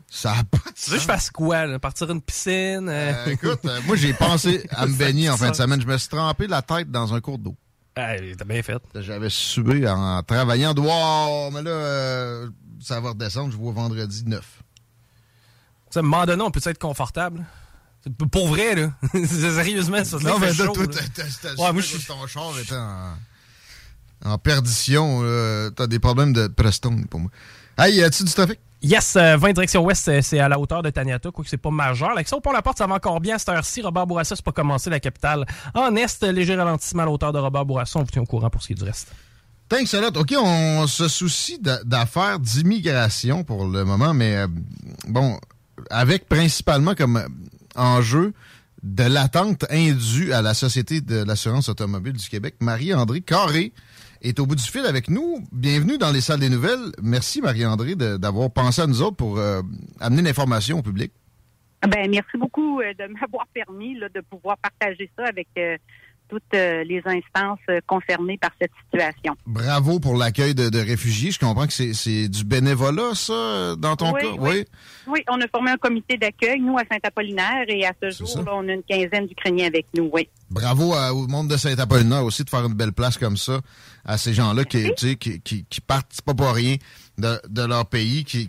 Ça 0.06 0.30
a 0.30 0.44
pas 0.44 0.56
de 0.70 0.74
Tu 0.74 0.88
veux 0.88 0.96
que 0.96 1.02
je 1.02 1.06
fasse 1.06 1.30
quoi, 1.30 1.66
là? 1.66 1.78
Partir 1.78 2.10
une 2.10 2.22
piscine? 2.22 2.88
euh? 2.88 3.12
Euh, 3.12 3.26
écoute, 3.32 3.60
euh, 3.66 3.80
moi, 3.84 3.96
j'ai 3.96 4.14
pensé 4.14 4.66
à 4.70 4.86
me 4.86 4.94
baigner 4.94 5.28
en 5.28 5.36
fin 5.36 5.50
de 5.50 5.56
semaine. 5.56 5.78
Je 5.78 5.86
me 5.86 5.98
suis 5.98 6.08
trempé 6.08 6.46
la 6.46 6.62
tête 6.62 6.90
dans 6.90 7.12
un 7.12 7.20
cours 7.20 7.36
d'eau. 7.36 7.54
Hey, 7.94 8.34
t'as 8.34 8.46
bien 8.46 8.62
fait. 8.62 8.80
J'avais 8.94 9.28
subé 9.28 9.86
en 9.86 10.22
travaillant. 10.22 10.72
Wow, 10.74 11.50
mais 11.50 11.60
là, 11.62 12.46
ça 12.80 12.98
va 12.98 13.10
redescendre. 13.10 13.52
Je 13.52 13.58
vois 13.58 13.72
vendredi 13.72 14.24
9. 14.24 14.40
Tu 14.40 14.46
sais, 15.90 15.98
à 15.98 16.00
un 16.00 16.02
moment 16.02 16.24
donné, 16.24 16.42
on 16.42 16.50
peut 16.50 16.62
être 16.64 16.78
confortable? 16.78 17.44
Pour 18.30 18.48
vrai, 18.48 18.74
là. 18.74 18.90
Sérieusement, 19.26 20.04
ça 20.04 20.18
Non, 20.18 20.34
fait 20.38 20.40
mais 20.40 20.52
là, 20.52 20.64
chaud, 20.66 20.72
toi, 20.72 20.84
t'as- 20.86 21.54
Ouais, 21.62 21.72
moi, 21.72 21.82
je 21.82 22.06
ton 22.06 22.26
char 22.26 22.52
était 22.60 22.74
en, 22.74 23.14
en 24.32 24.38
perdition. 24.38 25.22
T'as 25.76 25.86
des 25.86 25.98
problèmes 25.98 26.32
de 26.32 26.46
Preston 26.48 27.02
pour 27.10 27.20
moi. 27.20 27.30
Hey, 27.78 27.96
y 27.96 28.02
a-tu 28.02 28.24
du 28.24 28.32
trafic? 28.32 28.58
Yes, 28.80 29.16
euh, 29.16 29.36
20 29.36 29.52
direction 29.54 29.84
ouest, 29.84 30.20
c'est- 30.22 30.38
à 30.38 30.48
la 30.48 30.58
hauteur 30.58 30.82
de 30.82 30.90
Taniata, 30.90 31.30
quoique 31.32 31.50
c'est 31.50 31.56
pas 31.56 31.70
majeur. 31.70 32.10
Au 32.32 32.40
pont 32.40 32.52
La 32.52 32.62
Porte, 32.62 32.78
ça 32.78 32.86
va 32.86 32.94
encore 32.94 33.20
bien 33.20 33.34
à 33.34 33.38
cette 33.38 33.48
heure-ci. 33.48 33.82
Robert 33.82 34.06
Bourassa, 34.06 34.36
c'est 34.36 34.44
pas 34.44 34.52
commencé 34.52 34.88
la 34.88 35.00
capitale. 35.00 35.44
En 35.74 35.94
est, 35.96 36.22
léger 36.22 36.54
ralentissement 36.54 37.02
à 37.02 37.06
la 37.06 37.10
hauteur 37.12 37.32
de 37.32 37.38
Robert 37.38 37.64
Bourassa. 37.64 37.98
On 37.98 38.02
vous 38.04 38.10
tient 38.10 38.22
au 38.22 38.26
courant 38.26 38.50
pour 38.50 38.62
ce 38.62 38.68
qui 38.68 38.72
est 38.74 38.76
du 38.76 38.84
reste. 38.84 39.08
Thanks 39.68 39.92
a 39.94 40.00
lot. 40.00 40.16
OK, 40.16 40.32
on 40.40 40.86
se 40.86 41.08
soucie 41.08 41.58
d'a- 41.58 41.82
d'affaires 41.84 42.38
d'immigration 42.38 43.42
pour 43.44 43.66
le 43.66 43.84
moment, 43.84 44.14
mais 44.14 44.36
euh, 44.36 44.46
bon, 45.08 45.38
avec 45.90 46.28
principalement 46.28 46.94
comme 46.94 47.22
euh, 47.78 47.82
enjeu 47.82 48.32
de 48.82 49.04
l'attente 49.04 49.64
indue 49.70 50.32
à 50.32 50.42
la 50.42 50.54
Société 50.54 51.00
de 51.00 51.24
l'assurance 51.24 51.68
automobile 51.68 52.12
du 52.12 52.28
Québec. 52.28 52.54
Marie-André 52.60 53.20
Carré 53.20 53.72
est 54.22 54.38
au 54.40 54.46
bout 54.46 54.54
du 54.54 54.62
fil 54.62 54.86
avec 54.86 55.08
nous. 55.08 55.44
Bienvenue 55.52 55.98
dans 55.98 56.10
les 56.12 56.20
salles 56.20 56.40
des 56.40 56.48
nouvelles. 56.50 56.92
Merci 57.02 57.40
Marie-André 57.40 57.94
d'avoir 57.96 58.50
pensé 58.50 58.82
à 58.82 58.86
nous 58.86 59.02
autres 59.02 59.16
pour 59.16 59.38
euh, 59.38 59.62
amener 60.00 60.22
l'information 60.22 60.78
au 60.78 60.82
public. 60.82 61.12
Ben, 61.86 62.10
merci 62.10 62.36
beaucoup 62.36 62.80
euh, 62.80 62.92
de 62.94 63.06
m'avoir 63.20 63.46
permis 63.48 63.96
là, 63.98 64.08
de 64.08 64.20
pouvoir 64.20 64.58
partager 64.58 65.10
ça 65.16 65.26
avec 65.26 65.48
euh, 65.56 65.76
toutes 66.28 66.42
euh, 66.54 66.84
les 66.84 67.00
instances 67.04 67.58
euh, 67.70 67.80
concernées 67.86 68.38
par 68.38 68.50
cette 68.60 68.70
situation. 68.84 69.34
Bravo 69.46 69.98
pour 70.00 70.16
l'accueil 70.16 70.54
de, 70.54 70.68
de 70.68 70.78
réfugiés. 70.78 71.30
Je 71.30 71.38
comprends 71.38 71.66
que 71.66 71.72
c'est- 71.72 72.28
du 72.28 72.44
bénévolat, 72.44 73.14
ça, 73.14 73.74
dans 73.76 73.96
ton 73.96 74.12
Oui, 74.12 74.20
cas? 74.22 74.28
oui. 74.38 74.64
Oui, 75.06 75.20
on 75.30 75.40
a 75.40 75.48
formé 75.48 75.70
un 75.70 75.76
comité 75.76 76.16
d'accueil, 76.16 76.60
nous, 76.60 76.76
à 76.76 76.82
Saint-Apollinaire, 76.90 77.64
et 77.68 77.86
à 77.86 77.92
ce 78.02 78.10
jour, 78.10 78.42
là, 78.44 78.52
on 78.54 78.68
a 78.68 78.72
une 78.72 78.82
quinzaine 78.82 79.26
d'Ukrainiens 79.26 79.66
avec 79.66 79.86
nous, 79.96 80.10
oui. 80.12 80.28
Bravo 80.50 80.92
à- 80.94 81.12
au 81.14 81.26
monde 81.26 81.48
de 81.48 81.56
Saint-Apollinaire 81.56 82.24
aussi 82.24 82.44
de 82.44 82.50
faire 82.50 82.64
une 82.64 82.74
belle 82.74 82.92
place 82.92 83.16
comme 83.18 83.36
ça 83.36 83.60
à 84.04 84.16
ces 84.18 84.34
gens-là 84.34 84.64
qui, 84.64 84.90
qui, 84.94 85.16
qui, 85.16 85.64
qui 85.68 85.80
partent 85.80 86.20
pas 86.24 86.34
pour 86.34 86.52
rien 86.52 86.76
de, 87.18 87.40
de 87.48 87.62
leur 87.62 87.86
pays, 87.86 88.24
qui, 88.24 88.46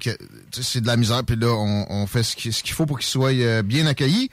c'est 0.52 0.82
de 0.82 0.88
la 0.88 0.96
misère, 0.98 1.24
puis 1.26 1.36
là, 1.36 1.48
on, 1.48 1.86
on 1.89 2.08
fait 2.08 2.24
ce 2.24 2.36
qu'il 2.36 2.74
faut 2.74 2.86
pour 2.86 3.00
qu'ils 3.00 3.08
soient 3.10 3.32
euh, 3.34 3.62
bien 3.62 3.86
accueillis. 3.88 4.30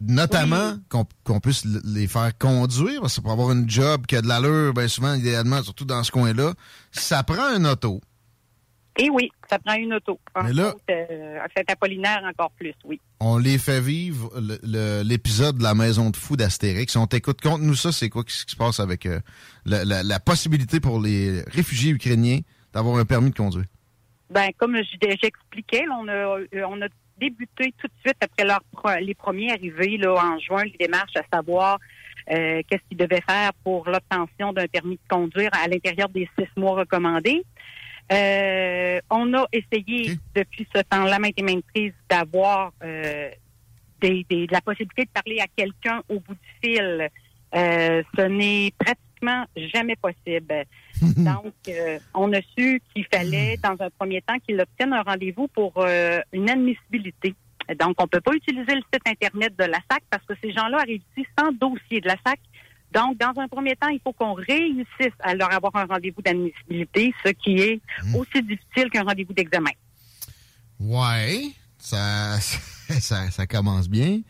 Notamment 0.00 0.76
qu'on 0.88 1.06
qu'on 1.24 1.40
puisse 1.40 1.64
les 1.84 2.06
faire 2.06 2.36
conduire, 2.38 3.00
parce 3.00 3.16
que 3.16 3.20
pour 3.20 3.32
avoir 3.32 3.50
une 3.52 3.68
job 3.68 4.06
qui 4.06 4.14
a 4.16 4.22
de 4.22 4.28
l'allure, 4.28 4.72
bien 4.72 4.86
souvent, 4.88 5.14
idéalement, 5.14 5.62
surtout 5.62 5.84
dans 5.84 6.02
ce 6.04 6.12
coin-là, 6.12 6.52
ça 6.92 7.22
prend 7.24 7.42
un 7.44 7.64
auto. 7.64 8.00
Et 9.00 9.10
oui, 9.10 9.28
ça 9.48 9.58
prend 9.60 9.74
une 9.74 9.94
auto. 9.94 10.18
Mais 10.42 10.52
là- 10.52 10.68
autres, 10.68 10.80
euh, 10.90 11.38
à 11.40 11.46
Saint-Apollinaire, 11.56 12.20
encore 12.28 12.50
plus, 12.52 12.74
oui. 12.84 13.00
On 13.20 13.38
les 13.38 13.56
fait 13.58 13.80
vivre 13.80 14.30
l'épisode 15.04 15.58
de 15.58 15.62
la 15.62 15.74
maison 15.74 16.10
de 16.10 16.16
fou 16.16 16.36
d'Astérix. 16.36 16.96
On 16.96 17.06
t'écoute, 17.06 17.40
conte-nous 17.40 17.74
ça, 17.76 17.92
c'est 17.92 18.08
quoi 18.08 18.24
qui, 18.24 18.34
qui 18.44 18.52
se 18.52 18.56
passe 18.56 18.80
avec 18.80 19.06
euh, 19.06 19.20
la, 19.66 19.84
la- 19.84 20.02
la 20.02 20.20
possibilité 20.20 20.80
pour 20.80 21.00
les 21.00 21.42
réfugiés 21.42 21.90
ukrainiens 21.92 22.40
d'avoir 22.72 22.98
un 22.98 23.04
permis 23.04 23.30
de 23.30 23.36
conduire? 23.36 23.66
Ben, 24.30 24.50
comme 24.58 24.76
je- 24.76 25.16
j'expliquais, 25.22 25.84
on 25.92 26.06
a, 26.08 26.12
euh, 26.12 26.46
on 26.68 26.82
a 26.82 26.86
débuté 27.20 27.74
tout 27.78 27.86
de 27.88 27.92
suite 28.04 28.16
après 28.20 28.44
leur 28.44 28.60
pro- 28.72 28.98
les 29.00 29.14
premiers 29.14 29.50
arrivés 29.52 29.96
là, 29.98 30.14
en 30.14 30.38
juin, 30.38 30.64
les 30.64 30.76
démarches 30.78 31.16
à 31.16 31.22
savoir 31.32 31.78
euh, 32.30 32.62
qu'est-ce 32.68 32.82
qu'ils 32.88 32.98
devaient 32.98 33.22
faire 33.28 33.52
pour 33.64 33.88
l'obtention 33.88 34.52
d'un 34.52 34.66
permis 34.66 34.96
de 34.96 35.08
conduire 35.08 35.50
à 35.52 35.66
l'intérieur 35.68 36.08
des 36.08 36.28
six 36.38 36.48
mois 36.56 36.76
recommandés. 36.80 37.42
Euh, 38.12 39.00
on 39.10 39.34
a 39.34 39.46
essayé 39.52 40.12
depuis 40.34 40.66
ce 40.74 40.80
temps-là, 40.82 41.18
maintes 41.18 41.34
et 41.36 41.42
maintes 41.42 41.64
prises, 41.74 41.92
d'avoir 42.08 42.72
euh, 42.82 43.30
des, 44.00 44.24
des- 44.30 44.46
de 44.46 44.52
la 44.52 44.60
possibilité 44.60 45.04
de 45.04 45.10
parler 45.10 45.40
à 45.40 45.46
quelqu'un 45.56 46.02
au 46.08 46.20
bout 46.20 46.34
du 46.34 46.50
fil. 46.62 47.08
Ce 47.52 48.22
n'est 48.22 48.72
pratiquement 48.78 49.07
jamais 49.56 49.96
possible. 49.96 50.64
Donc, 51.16 51.54
euh, 51.68 51.98
on 52.14 52.32
a 52.32 52.40
su 52.56 52.80
qu'il 52.92 53.06
fallait, 53.12 53.56
dans 53.62 53.76
un 53.80 53.90
premier 53.90 54.22
temps, 54.22 54.38
qu'il 54.46 54.60
obtienne 54.60 54.92
un 54.92 55.02
rendez-vous 55.02 55.48
pour 55.48 55.72
euh, 55.78 56.20
une 56.32 56.50
admissibilité. 56.50 57.34
Donc, 57.78 57.96
on 57.98 58.06
peut 58.06 58.20
pas 58.20 58.32
utiliser 58.32 58.74
le 58.74 58.82
site 58.92 59.02
Internet 59.06 59.54
de 59.58 59.64
la 59.64 59.78
SAC 59.90 60.02
parce 60.10 60.24
que 60.24 60.34
ces 60.42 60.52
gens-là 60.52 60.78
arrivent 60.78 61.02
ici 61.16 61.26
sans 61.38 61.52
dossier 61.52 62.00
de 62.00 62.08
la 62.08 62.16
SAC. 62.24 62.40
Donc, 62.92 63.18
dans 63.18 63.38
un 63.40 63.48
premier 63.48 63.76
temps, 63.76 63.88
il 63.88 64.00
faut 64.02 64.12
qu'on 64.12 64.32
réussisse 64.32 65.14
à 65.20 65.34
leur 65.34 65.52
avoir 65.52 65.76
un 65.76 65.84
rendez-vous 65.84 66.22
d'admissibilité, 66.22 67.12
ce 67.24 67.30
qui 67.32 67.60
est 67.60 67.80
aussi 68.16 68.42
difficile 68.42 68.90
qu'un 68.90 69.02
rendez-vous 69.02 69.34
d'examen. 69.34 69.70
Ouais, 70.80 71.50
ça, 71.78 72.40
ça, 72.40 73.30
ça 73.30 73.46
commence 73.46 73.88
bien. 73.88 74.20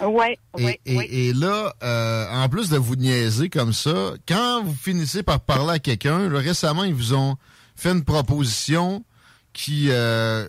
Ouais, 0.00 0.38
Et, 0.58 0.64
ouais, 0.64 0.80
et- 0.86 0.96
ouais. 0.96 1.06
et 1.10 1.32
là, 1.32 1.74
euh, 1.82 2.26
en 2.30 2.48
plus 2.48 2.68
de 2.70 2.76
vous 2.76 2.96
niaiser 2.96 3.48
comme 3.48 3.72
ça, 3.72 4.12
quand 4.28 4.62
vous 4.62 4.74
finissez 4.74 5.22
par 5.22 5.40
parler 5.40 5.72
à 5.74 5.78
quelqu'un, 5.78 6.28
récemment, 6.28 6.84
ils 6.84 6.94
vous 6.94 7.14
ont 7.14 7.36
fait 7.76 7.90
une 7.92 8.04
proposition 8.04 9.04
qui 9.52 9.86
euh, 9.90 10.46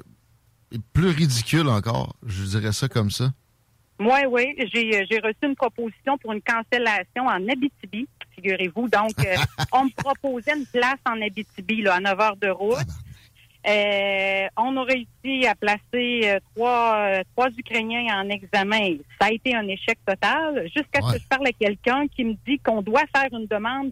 est 0.71 0.81
plus 0.93 1.09
ridicule 1.09 1.67
encore. 1.67 2.15
Je 2.25 2.43
dirais 2.43 2.71
ça 2.73 2.87
comme 2.87 3.09
ça. 3.11 3.31
Oui, 3.99 4.55
j'ai 4.73 4.95
euh, 5.01 5.05
j'ai 5.11 5.19
reçu 5.19 5.37
une 5.43 5.55
proposition 5.55 6.17
pour 6.19 6.31
une 6.31 6.41
cancellation 6.41 7.25
en 7.25 7.47
Abitibi, 7.49 8.07
figurez-vous. 8.35 8.87
Donc, 8.87 9.11
euh, 9.19 9.35
on 9.73 9.85
me 9.85 9.89
proposait 9.95 10.55
une 10.57 10.65
place 10.67 10.99
en 11.05 11.21
Abitibi, 11.21 11.81
là, 11.81 11.95
à 11.95 11.99
9 11.99 12.19
heures 12.19 12.37
de 12.37 12.47
route. 12.49 12.77
Euh, 13.67 14.47
on 14.57 14.77
a 14.77 14.83
réussi 14.83 15.45
à 15.45 15.53
placer 15.53 16.21
euh, 16.23 16.39
trois, 16.55 16.95
euh, 16.95 17.23
trois 17.35 17.49
Ukrainiens 17.57 18.21
en 18.21 18.29
examen. 18.29 18.97
Ça 19.19 19.27
a 19.27 19.31
été 19.31 19.53
un 19.53 19.67
échec 19.67 19.99
total 20.05 20.63
jusqu'à 20.73 21.01
ce 21.01 21.13
que 21.13 21.19
je 21.19 21.27
parle 21.27 21.47
à 21.47 21.51
quelqu'un 21.51 22.07
qui 22.07 22.23
me 22.23 22.35
dit 22.47 22.57
qu'on 22.59 22.81
doit 22.81 23.03
faire 23.13 23.27
une 23.33 23.47
demande 23.47 23.91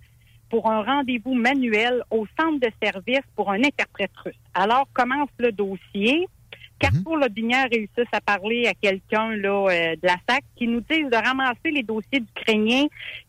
pour 0.49 0.71
un 0.71 0.81
rendez-vous 0.81 1.33
manuel 1.33 2.01
au 2.09 2.25
centre 2.39 2.59
de 2.59 2.71
service 2.81 3.23
pour 3.35 3.51
un 3.51 3.61
interprète 3.63 4.11
russe. 4.23 4.35
Alors, 4.53 4.87
commence 4.93 5.29
le 5.37 5.51
dossier. 5.51 6.27
Carrefour 6.79 7.17
Lobinière 7.17 7.67
réussissent 7.71 8.13
à 8.13 8.21
parler 8.21 8.67
à 8.67 8.73
quelqu'un 8.73 9.35
là 9.35 9.67
euh, 9.67 9.95
de 9.95 10.05
la 10.07 10.15
SAC 10.29 10.43
qui 10.55 10.67
nous 10.67 10.81
disent 10.81 11.09
de 11.09 11.15
ramasser 11.15 11.71
les 11.71 11.81
dossiers 11.81 12.19
d'Ukrainiens, 12.19 12.85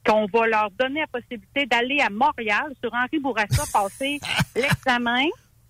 qu'on 0.06 0.26
va 0.26 0.46
leur 0.46 0.70
donner 0.78 1.00
la 1.00 1.06
possibilité 1.06 1.64
d'aller 1.64 1.98
à 2.00 2.10
Montréal 2.10 2.74
sur 2.82 2.92
Henri 2.92 3.18
Bourassa 3.18 3.64
passer 3.72 4.20
l'examen. 4.54 5.26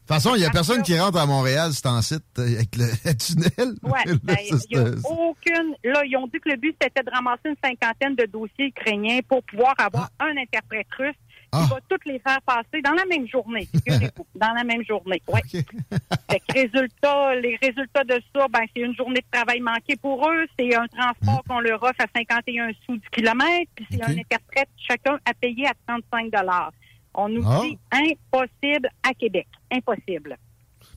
De 0.09 0.15
toute 0.15 0.23
façon, 0.23 0.37
il 0.37 0.39
n'y 0.39 0.47
a 0.47 0.51
personne 0.51 0.83
qui 0.83 0.99
rentre 0.99 1.19
à 1.19 1.27
Montréal, 1.27 1.71
c'est 1.75 1.87
en 1.87 2.01
site 2.01 2.25
euh, 2.39 2.45
avec 2.45 2.75
le, 2.77 2.87
tunnel. 3.19 3.75
Là, 3.83 4.15
ben, 4.23 4.37
il 4.41 4.75
y 4.75 4.79
a 4.79 4.85
aucune. 5.07 5.75
Là, 5.85 6.03
ils 6.07 6.17
ont 6.17 6.27
dit 6.29 6.41
que 6.41 6.49
le 6.49 6.57
but 6.57 6.75
c'était 6.81 7.03
de 7.03 7.11
ramasser 7.11 7.51
une 7.51 7.57
cinquantaine 7.63 8.15
de 8.15 8.25
dossiers 8.25 8.69
ukrainiens 8.69 9.19
pour 9.29 9.43
pouvoir 9.43 9.75
avoir 9.77 10.09
un 10.21 10.35
interprète 10.39 10.87
russe 10.99 11.15
qui 11.53 11.61
va 11.69 11.77
toutes 11.91 12.07
les 12.07 12.19
faire 12.21 12.41
passer 12.41 12.81
dans 12.83 12.95
la 12.95 13.05
même 13.05 13.29
journée. 13.29 13.69
dans 14.35 14.55
la 14.55 14.65
même 14.65 14.83
journée. 14.83 15.21
Que 15.27 16.53
résultat, 16.55 17.35
les 17.35 17.59
résultats 17.61 18.05
de 18.05 18.19
ça, 18.35 18.47
ben 18.49 18.65
c'est 18.75 18.81
une 18.81 18.97
journée 18.97 19.21
de 19.21 19.31
travail 19.31 19.61
manquée 19.61 19.97
pour 19.97 20.27
eux, 20.27 20.47
c'est 20.59 20.75
un 20.75 20.87
transport 20.87 21.43
qu'on 21.47 21.61
leur 21.61 21.83
offre 21.83 22.01
à 22.01 22.07
51 22.17 22.71
sous 22.87 22.97
du 22.97 23.11
kilomètre, 23.11 23.71
puis 23.75 23.87
c'est 23.91 24.03
un 24.03 24.17
interprète 24.17 24.71
chacun 24.79 25.19
à 25.27 25.35
payer 25.35 25.67
à 25.67 25.75
35 25.87 26.31
dollars. 26.31 26.73
On 27.15 27.29
nous 27.29 27.43
Ah. 27.47 27.63
dit 27.63 27.79
impossible 27.91 28.89
à 29.03 29.13
Québec, 29.15 29.47
impossible. 29.73 30.37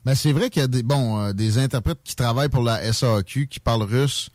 Ben, 0.04 0.14
c'est 0.14 0.32
vrai 0.32 0.50
qu'il 0.50 0.60
y 0.62 0.64
a 0.64 0.68
des, 0.68 0.82
bon, 0.82 1.18
euh, 1.20 1.32
des 1.32 1.58
interprètes 1.58 2.00
qui 2.02 2.16
travaillent 2.16 2.48
pour 2.48 2.62
la 2.64 2.82
SAQ, 2.92 3.46
qui 3.46 3.60
parlent 3.60 3.82
russe. 3.84 4.30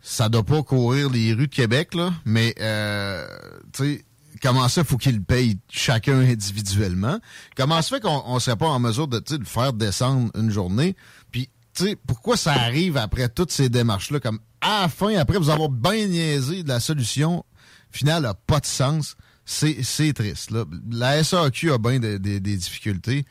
Ça 0.00 0.28
doit 0.28 0.44
pas 0.44 0.62
courir 0.62 1.08
les 1.10 1.32
rues 1.32 1.48
de 1.48 1.54
Québec, 1.54 1.94
là, 1.94 2.12
mais, 2.24 2.54
euh, 2.60 3.26
tu 3.72 3.84
sais, 3.96 4.04
comment 4.42 4.68
ça, 4.68 4.84
faut 4.84 4.96
qu'ils 4.98 5.16
le 5.16 5.22
payent 5.22 5.58
chacun 5.70 6.18
individuellement? 6.20 7.18
Comment 7.56 7.80
ça 7.82 7.96
fait 7.96 8.02
qu'on 8.02 8.22
on 8.26 8.38
serait 8.38 8.56
pas 8.56 8.68
en 8.68 8.78
mesure 8.78 9.08
de, 9.08 9.18
tu 9.18 9.32
sais, 9.32 9.38
de 9.38 9.44
le 9.44 9.48
faire 9.48 9.72
descendre 9.72 10.30
une 10.36 10.50
journée? 10.50 10.94
Puis, 11.32 11.48
tu 11.74 11.84
sais, 11.86 11.96
pourquoi 12.06 12.36
ça 12.36 12.52
arrive 12.52 12.96
après 12.96 13.28
toutes 13.28 13.50
ces 13.50 13.68
démarches-là? 13.68 14.20
Comme, 14.20 14.38
à 14.60 14.82
la 14.82 14.88
fin, 14.88 15.16
après 15.16 15.38
vous 15.38 15.50
avoir 15.50 15.70
bien 15.70 16.06
niaisé 16.06 16.62
de 16.62 16.68
la 16.68 16.80
solution 16.80 17.44
finale 17.90 18.22
n'a 18.24 18.34
pas 18.34 18.60
de 18.60 18.66
sens. 18.66 19.16
C'est 19.44 20.12
triste, 20.14 20.50
là. 20.50 20.64
La 20.90 21.22
SAQ 21.22 21.72
a 21.72 21.78
bien 21.78 21.98
des- 21.98 22.18
des- 22.18 22.40
des 22.40 22.56
difficultés. 22.56 23.24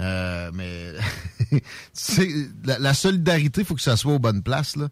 Euh, 0.00 0.50
mais 0.52 0.92
la, 2.64 2.78
la 2.78 2.94
solidarité, 2.94 3.60
il 3.60 3.64
faut 3.66 3.74
que 3.74 3.80
ça 3.80 3.96
soit 3.96 4.14
aux 4.14 4.18
bonnes 4.18 4.42
places. 4.42 4.76
Là. 4.76 4.88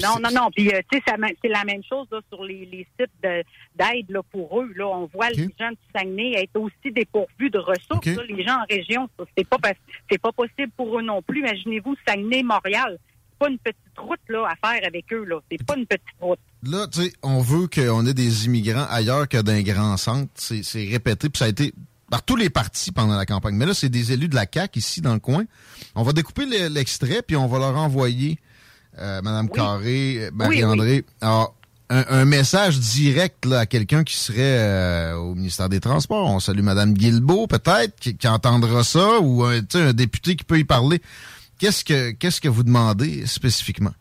Non, 0.00 0.16
non, 0.22 0.30
non. 0.32 0.50
Puis, 0.54 0.68
euh, 0.72 0.80
tu 0.90 0.98
sais, 0.98 1.04
c'est 1.42 1.48
la 1.48 1.64
même 1.64 1.82
chose 1.86 2.06
là, 2.12 2.20
sur 2.32 2.44
les, 2.44 2.64
les 2.64 2.86
sites 2.98 3.10
de- 3.22 3.42
d'aide 3.76 4.08
là, 4.08 4.22
pour 4.22 4.60
eux. 4.60 4.72
Là, 4.76 4.86
on 4.86 5.06
voit 5.12 5.30
les 5.30 5.48
gens 5.58 5.70
du 5.70 5.76
Saguenay 5.94 6.34
être 6.42 6.56
aussi 6.60 6.92
dépourvus 6.92 7.50
de 7.50 7.58
ressources. 7.58 8.06
là. 8.16 8.22
les 8.28 8.44
gens 8.44 8.54
en 8.60 8.64
région, 8.70 9.08
c'est 9.36 9.46
pas 9.48 9.58
pas- 9.58 10.32
possible 10.32 10.70
pour 10.76 10.98
eux 10.98 11.02
non 11.02 11.20
plus. 11.22 11.40
Imaginez-vous 11.40 11.96
Saguenay, 12.06 12.42
Montréal. 12.44 12.98
C'est 13.32 13.38
pas 13.38 13.48
une 13.50 13.58
petite 13.58 13.98
route 13.98 14.20
là 14.28 14.46
à 14.48 14.54
faire 14.72 14.86
avec 14.86 15.12
eux. 15.12 15.24
là. 15.24 15.40
C'est 15.50 15.62
pas 15.66 15.76
une 15.76 15.86
petite 15.86 16.06
route. 16.20 16.38
Là, 16.66 16.86
tu 16.90 17.02
sais, 17.02 17.12
on 17.22 17.40
veut 17.40 17.66
qu'on 17.68 18.06
ait 18.06 18.14
des 18.14 18.46
immigrants 18.46 18.86
ailleurs 18.88 19.28
que 19.28 19.38
dans 19.40 19.52
un 19.52 19.62
grand 19.62 19.96
centre. 19.96 20.30
C'est 20.36 20.62
répété, 20.90 21.28
puis 21.28 21.38
ça 21.38 21.44
a 21.46 21.48
été 21.48 21.74
par 22.10 22.22
tous 22.22 22.36
les 22.36 22.50
partis 22.50 22.92
pendant 22.92 23.16
la 23.16 23.26
campagne. 23.26 23.54
Mais 23.56 23.66
là, 23.66 23.74
c'est 23.74 23.88
des 23.88 24.12
élus 24.12 24.28
de 24.28 24.34
la 24.34 24.46
CAQ 24.52 24.78
ici 24.78 25.00
dans 25.00 25.14
le 25.14 25.20
coin. 25.20 25.44
On 25.94 26.02
va 26.02 26.12
découper 26.12 26.46
le- 26.46 26.68
l'extrait, 26.68 27.22
puis 27.26 27.36
on 27.36 27.46
va 27.48 27.58
leur 27.58 27.76
envoyer, 27.76 28.38
euh, 28.98 29.20
Mme 29.22 29.48
Carré, 29.50 30.18
euh, 30.26 30.30
Marie-André, 30.32 31.04
un, 31.22 31.46
un 31.90 32.24
message 32.24 32.78
direct 32.78 33.44
là, 33.46 33.60
à 33.60 33.66
quelqu'un 33.66 34.04
qui 34.04 34.16
serait 34.16 34.38
euh, 34.58 35.14
au 35.16 35.34
ministère 35.34 35.68
des 35.68 35.80
Transports. 35.80 36.30
On 36.30 36.40
salue 36.40 36.60
Mme 36.62 36.94
Guilbeault, 36.94 37.46
peut-être, 37.46 37.98
qui, 38.00 38.16
qui 38.16 38.28
entendra 38.28 38.84
ça, 38.84 39.18
ou 39.20 39.44
un, 39.44 39.60
tu 39.60 39.78
sais, 39.78 39.82
un 39.82 39.92
député 39.92 40.36
qui 40.36 40.44
peut 40.44 40.58
y 40.58 40.64
parler. 40.64 41.00
Qu'est-ce 41.58 41.84
que 41.84 42.10
qu'est-ce 42.12 42.40
que 42.40 42.48
vous 42.48 42.62
demandez 42.64 43.26
spécifiquement? 43.26 43.92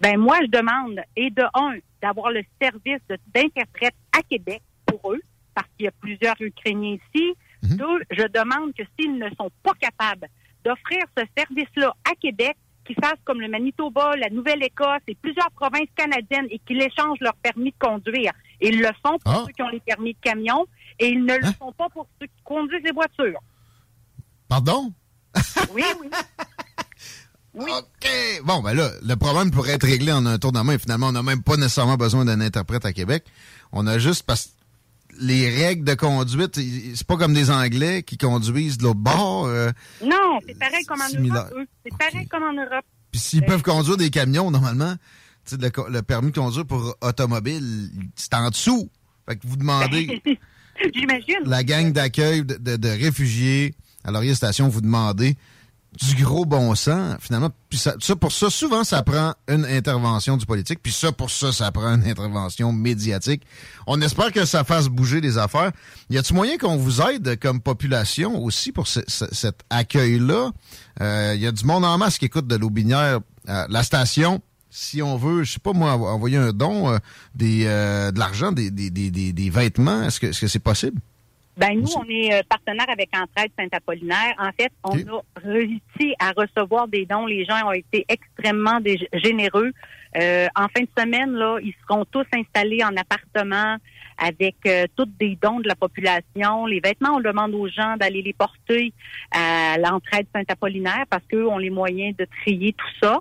Ben 0.00 0.18
moi, 0.18 0.38
je 0.42 0.50
demande, 0.50 1.00
et 1.16 1.30
de 1.30 1.42
un, 1.54 1.78
d'avoir 2.00 2.30
le 2.30 2.42
service 2.60 3.02
d'interprète 3.34 3.94
à 4.16 4.22
Québec 4.22 4.62
pour 4.86 5.12
eux, 5.12 5.20
parce 5.54 5.68
qu'il 5.76 5.84
y 5.84 5.88
a 5.88 5.92
plusieurs 6.00 6.40
Ukrainiens 6.40 6.96
ici. 7.14 7.34
Deux, 7.62 8.00
je 8.10 8.26
demande 8.28 8.72
que 8.74 8.82
s'ils 8.98 9.18
ne 9.18 9.28
sont 9.38 9.50
pas 9.62 9.74
capables 9.78 10.28
d'offrir 10.64 11.02
ce 11.16 11.24
service-là 11.36 11.94
à 12.10 12.14
Québec, 12.14 12.56
qu'ils 12.84 12.96
fassent 12.96 13.20
comme 13.24 13.40
le 13.40 13.48
Manitoba, 13.48 14.16
la 14.16 14.30
Nouvelle-Écosse 14.30 15.02
et 15.06 15.14
plusieurs 15.14 15.50
provinces 15.50 15.88
canadiennes 15.94 16.46
et 16.50 16.58
qu'ils 16.60 16.82
échangent 16.82 17.20
leur 17.20 17.34
permis 17.34 17.70
de 17.70 17.78
conduire. 17.78 18.32
Ils 18.60 18.80
le 18.80 18.88
font 19.04 19.18
pour 19.18 19.46
ceux 19.46 19.52
qui 19.52 19.62
ont 19.62 19.68
les 19.68 19.80
permis 19.80 20.14
de 20.14 20.18
camion 20.20 20.66
et 20.98 21.08
ils 21.08 21.24
ne 21.24 21.36
le 21.36 21.52
font 21.58 21.72
pas 21.72 21.88
pour 21.90 22.08
ceux 22.20 22.26
qui 22.26 22.42
conduisent 22.42 22.82
les 22.82 22.92
voitures. 22.92 23.40
Pardon? 24.48 24.92
Oui, 25.72 25.84
oui. 26.00 26.08
OK. 27.58 28.08
Bon, 28.44 28.62
ben 28.62 28.74
là, 28.74 28.90
le 29.02 29.14
problème 29.16 29.50
pourrait 29.50 29.72
être 29.72 29.86
réglé 29.86 30.12
en 30.12 30.24
un 30.26 30.38
tour 30.38 30.52
de 30.52 30.60
main. 30.60 30.78
Finalement, 30.78 31.08
on 31.08 31.12
n'a 31.12 31.22
même 31.22 31.42
pas 31.42 31.56
nécessairement 31.56 31.96
besoin 31.96 32.24
d'un 32.24 32.40
interprète 32.40 32.84
à 32.84 32.92
Québec. 32.92 33.24
On 33.72 33.86
a 33.86 33.98
juste 33.98 34.22
parce 34.24 34.46
que 34.46 34.50
les 35.20 35.50
règles 35.50 35.84
de 35.84 35.94
conduite, 35.94 36.58
c'est 36.94 37.06
pas 37.06 37.16
comme 37.16 37.34
des 37.34 37.50
Anglais 37.50 38.02
qui 38.02 38.16
conduisent 38.16 38.78
de 38.78 38.84
l'autre 38.84 39.00
bord. 39.00 39.46
euh, 39.46 39.70
Non, 40.04 40.38
c'est 40.46 40.58
pareil 40.58 40.84
comme 40.84 41.00
en 41.00 41.08
similaire. 41.08 41.48
Europe. 41.52 41.68
C'est 41.84 41.98
pareil 41.98 42.26
comme 42.28 42.42
en 42.44 42.52
Europe. 42.52 42.84
Puis 43.10 43.20
s'ils 43.20 43.44
peuvent 43.44 43.62
conduire 43.62 43.96
des 43.96 44.10
camions, 44.10 44.50
normalement, 44.52 44.94
tu 45.44 45.56
sais, 45.56 45.60
le, 45.60 45.70
le 45.92 46.02
permis 46.02 46.30
de 46.30 46.38
conduire 46.38 46.64
pour 46.64 46.96
automobile, 47.02 47.90
c'est 48.14 48.32
en 48.34 48.48
dessous. 48.50 48.88
Fait 49.28 49.36
que 49.36 49.46
vous 49.46 49.56
demandez, 49.56 50.22
J'imagine. 50.94 51.36
la 51.44 51.64
gang 51.64 51.92
d'accueil 51.92 52.44
de, 52.44 52.54
de- 52.54 52.76
de 52.76 52.88
réfugiés 52.88 53.74
à 54.04 54.12
Laurier 54.12 54.34
Station, 54.34 54.68
vous 54.68 54.80
demandez 54.80 55.36
du 56.00 56.22
gros 56.22 56.44
bon 56.46 56.74
sens, 56.74 57.16
finalement. 57.20 57.50
Puis 57.68 57.78
ça, 57.78 57.94
ça, 58.00 58.14
pour 58.16 58.30
ça, 58.32 58.48
souvent, 58.48 58.84
ça 58.84 59.02
prend 59.02 59.34
une 59.48 59.64
intervention 59.64 60.36
du 60.36 60.46
politique. 60.46 60.80
Puis 60.82 60.92
ça, 60.92 61.10
pour 61.12 61.30
ça, 61.30 61.52
ça 61.52 61.70
prend 61.72 61.94
une 61.96 62.04
intervention 62.06 62.72
médiatique. 62.72 63.42
On 63.86 64.00
espère 64.00 64.32
que 64.32 64.44
ça 64.44 64.62
fasse 64.64 64.86
bouger 64.88 65.20
les 65.20 65.36
affaires. 65.36 65.72
Y 66.08 66.18
a-t-il 66.18 66.34
moyen 66.36 66.58
qu'on 66.58 66.76
vous 66.76 67.00
aide 67.02 67.38
comme 67.40 67.60
population 67.60 68.40
aussi 68.42 68.70
pour 68.72 68.86
ce- 68.86 69.00
ce- 69.08 69.32
cet 69.32 69.60
accueil-là? 69.68 70.50
Euh, 71.00 71.34
y 71.36 71.46
a 71.46 71.52
du 71.52 71.64
monde 71.64 71.84
en 71.84 71.98
masse 71.98 72.18
qui 72.18 72.26
écoute 72.26 72.46
de 72.46 72.56
l'Aubinière, 72.56 73.20
euh, 73.48 73.66
la 73.68 73.82
station. 73.82 74.40
Si 74.70 75.02
on 75.02 75.16
veut, 75.16 75.42
je 75.42 75.54
sais 75.54 75.58
pas 75.58 75.72
moi, 75.72 75.94
envoyer 75.94 76.36
un 76.36 76.52
don, 76.52 76.92
euh, 76.92 76.98
des, 77.34 77.64
euh, 77.66 78.12
de 78.12 78.18
l'argent, 78.20 78.52
des, 78.52 78.70
des, 78.70 78.90
des, 78.90 79.10
des- 79.10 79.50
vêtements, 79.50 80.04
est-ce 80.04 80.20
que 80.20 80.28
est-ce 80.28 80.40
que 80.40 80.46
c'est 80.46 80.60
possible? 80.60 81.00
Ben 81.60 81.78
nous, 81.78 81.92
on 81.94 82.08
est 82.08 82.32
euh, 82.32 82.40
partenaire 82.48 82.88
avec 82.88 83.10
Entraide 83.14 83.50
Saint-Apollinaire. 83.58 84.34
En 84.38 84.50
fait, 84.58 84.72
on 84.82 84.96
a 84.96 85.22
réussi 85.36 86.14
à 86.18 86.32
recevoir 86.34 86.88
des 86.88 87.04
dons. 87.04 87.26
Les 87.26 87.44
gens 87.44 87.66
ont 87.66 87.72
été 87.72 88.06
extrêmement 88.08 88.78
généreux. 89.12 89.70
Euh, 90.16 90.46
en 90.56 90.68
fin 90.68 90.80
de 90.80 90.88
semaine, 90.98 91.32
là, 91.32 91.58
ils 91.62 91.74
seront 91.86 92.06
tous 92.06 92.24
installés 92.34 92.82
en 92.82 92.96
appartement 92.96 93.76
avec 94.16 94.56
euh, 94.66 94.86
tous 94.96 95.08
des 95.18 95.36
dons 95.42 95.60
de 95.60 95.68
la 95.68 95.74
population. 95.74 96.64
Les 96.64 96.80
vêtements, 96.80 97.16
on 97.16 97.20
demande 97.20 97.54
aux 97.54 97.68
gens 97.68 97.94
d'aller 97.98 98.22
les 98.22 98.32
porter 98.32 98.94
à 99.30 99.76
l'entraide 99.76 100.26
Saint-Apollinaire 100.34 101.04
parce 101.10 101.26
qu'eux 101.26 101.46
ont 101.46 101.58
les 101.58 101.70
moyens 101.70 102.16
de 102.16 102.26
trier 102.42 102.72
tout 102.72 102.90
ça. 103.02 103.18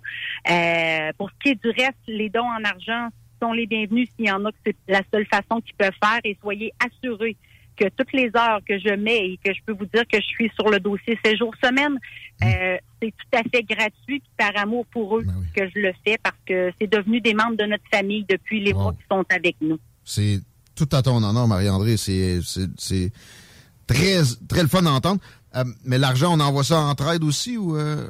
Euh, 0.49 1.11
pour 1.17 1.29
ce 1.29 1.35
qui 1.43 1.49
est 1.49 1.61
du 1.61 1.71
reste, 1.71 1.99
les 2.07 2.29
dons 2.29 2.47
en 2.47 2.63
argent 2.63 3.09
sont 3.41 3.51
les 3.51 3.65
bienvenus 3.65 4.07
s'il 4.15 4.27
y 4.27 4.31
en 4.31 4.45
a 4.45 4.51
que 4.53 4.57
c'est 4.65 4.75
la 4.87 5.01
seule 5.13 5.25
façon 5.25 5.59
qu'ils 5.59 5.75
peuvent 5.75 5.91
faire 6.01 6.19
et 6.23 6.37
soyez 6.41 6.73
assurés 6.79 7.35
que 7.80 7.88
toutes 7.89 8.11
les 8.13 8.30
heures 8.36 8.59
que 8.67 8.77
je 8.77 8.93
mets 8.93 9.32
et 9.32 9.39
que 9.43 9.53
je 9.53 9.59
peux 9.65 9.73
vous 9.73 9.86
dire 9.86 10.03
que 10.11 10.19
je 10.19 10.25
suis 10.25 10.51
sur 10.55 10.69
le 10.69 10.80
dossier 10.80 11.17
7 11.23 11.38
jours 11.38 11.53
semaine, 11.63 11.97
euh, 12.43 12.77
c'est 13.01 13.11
tout 13.11 13.38
à 13.38 13.43
fait 13.43 13.63
gratuit 13.63 14.19
puis 14.19 14.23
par 14.38 14.51
amour 14.55 14.86
pour 14.88 15.17
eux 15.17 15.25
que 15.55 15.69
je 15.69 15.80
le 15.80 15.93
fais 16.05 16.17
parce 16.21 16.36
que 16.45 16.71
c'est 16.80 16.91
devenu 16.91 17.21
des 17.21 17.34
membres 17.34 17.55
de 17.55 17.65
notre 17.65 17.84
famille 17.91 18.25
depuis 18.27 18.59
les 18.59 18.73
mois 18.73 18.93
qui 18.93 19.03
sont 19.09 19.23
avec 19.30 19.55
nous. 19.61 19.80
C'est 20.03 20.39
tout 20.75 20.89
à 20.91 21.01
ton 21.01 21.23
honneur, 21.23 21.47
Marie-André. 21.47 21.95
C'est 21.97 22.41
très, 23.88 24.21
très 24.47 24.61
le 24.61 24.67
fun 24.67 24.82
d'entendre. 24.82 25.21
Euh, 25.55 25.63
mais 25.84 25.97
l'argent, 25.97 26.36
on 26.36 26.39
envoie 26.39 26.63
ça 26.63 26.80
en 26.82 26.95
trade 26.95 27.23
aussi 27.23 27.57
ou... 27.57 27.75
euh? 27.75 28.07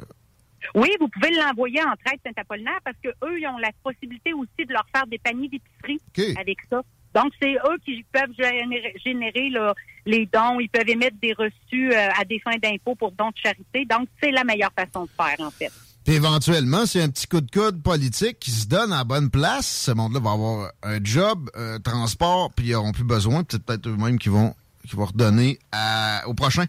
Oui, 0.74 0.88
vous 1.00 1.08
pouvez 1.08 1.30
l'envoyer 1.34 1.80
en 1.82 1.94
traite 2.04 2.20
Saint-Apollinaire 2.24 2.78
parce 2.84 2.96
que 3.02 3.08
eux, 3.08 3.40
ils 3.40 3.46
ont 3.46 3.58
la 3.58 3.70
possibilité 3.82 4.32
aussi 4.34 4.66
de 4.66 4.72
leur 4.72 4.86
faire 4.94 5.06
des 5.06 5.18
paniers 5.18 5.48
d'épicerie 5.48 6.00
avec 6.38 6.58
ça. 6.68 6.82
Donc, 7.14 7.32
c'est 7.42 7.52
eux 7.54 7.78
qui 7.84 8.04
peuvent 8.12 8.30
générer, 8.38 8.94
générer, 9.04 9.50
là, 9.50 9.74
les 10.06 10.26
dons. 10.32 10.60
Ils 10.60 10.68
peuvent 10.68 10.88
émettre 10.88 11.16
des 11.22 11.32
reçus 11.32 11.92
euh, 11.92 12.08
à 12.18 12.24
des 12.24 12.38
fins 12.40 12.56
d'impôt 12.62 12.94
pour 12.94 13.12
dons 13.12 13.28
de 13.30 13.36
charité. 13.42 13.84
Donc, 13.84 14.08
c'est 14.22 14.30
la 14.30 14.44
meilleure 14.44 14.72
façon 14.78 15.04
de 15.04 15.10
faire, 15.16 15.46
en 15.46 15.50
fait. 15.50 15.70
Puis 16.04 16.14
éventuellement, 16.14 16.86
c'est 16.86 17.02
un 17.02 17.10
petit 17.10 17.26
coup 17.26 17.40
de 17.42 17.50
coude 17.50 17.82
politique 17.82 18.38
qui 18.38 18.50
se 18.50 18.66
donne 18.66 18.92
à 18.92 18.98
la 18.98 19.04
bonne 19.04 19.28
place. 19.28 19.66
Ce 19.66 19.90
monde-là 19.90 20.20
va 20.20 20.30
avoir 20.32 20.70
un 20.82 20.98
job, 21.04 21.50
un 21.54 21.78
transport, 21.78 22.50
puis 22.54 22.68
ils 22.68 22.72
n'auront 22.72 22.92
plus 22.92 23.04
besoin. 23.04 23.44
Peut-être 23.44 23.86
eux-mêmes 23.86 24.18
qui 24.18 24.30
vont, 24.30 24.54
qui 24.88 24.96
vont 24.96 25.04
redonner 25.04 25.58
à- 25.72 26.22
au 26.26 26.32
prochain. 26.34 26.64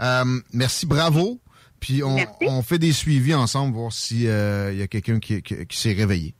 Euh, 0.00 0.24
merci, 0.52 0.86
bravo. 0.86 1.40
Puis 1.80 2.02
on, 2.04 2.16
on 2.42 2.62
fait 2.62 2.78
des 2.78 2.92
suivis 2.92 3.34
ensemble, 3.34 3.74
voir 3.74 3.92
s'il 3.92 4.22
y 4.22 4.30
a 4.30 4.86
quelqu'un 4.86 5.18
qui, 5.18 5.42
qui- 5.42 5.66
qui 5.66 5.76
s'est 5.78 5.92
réveillé. 5.92 6.34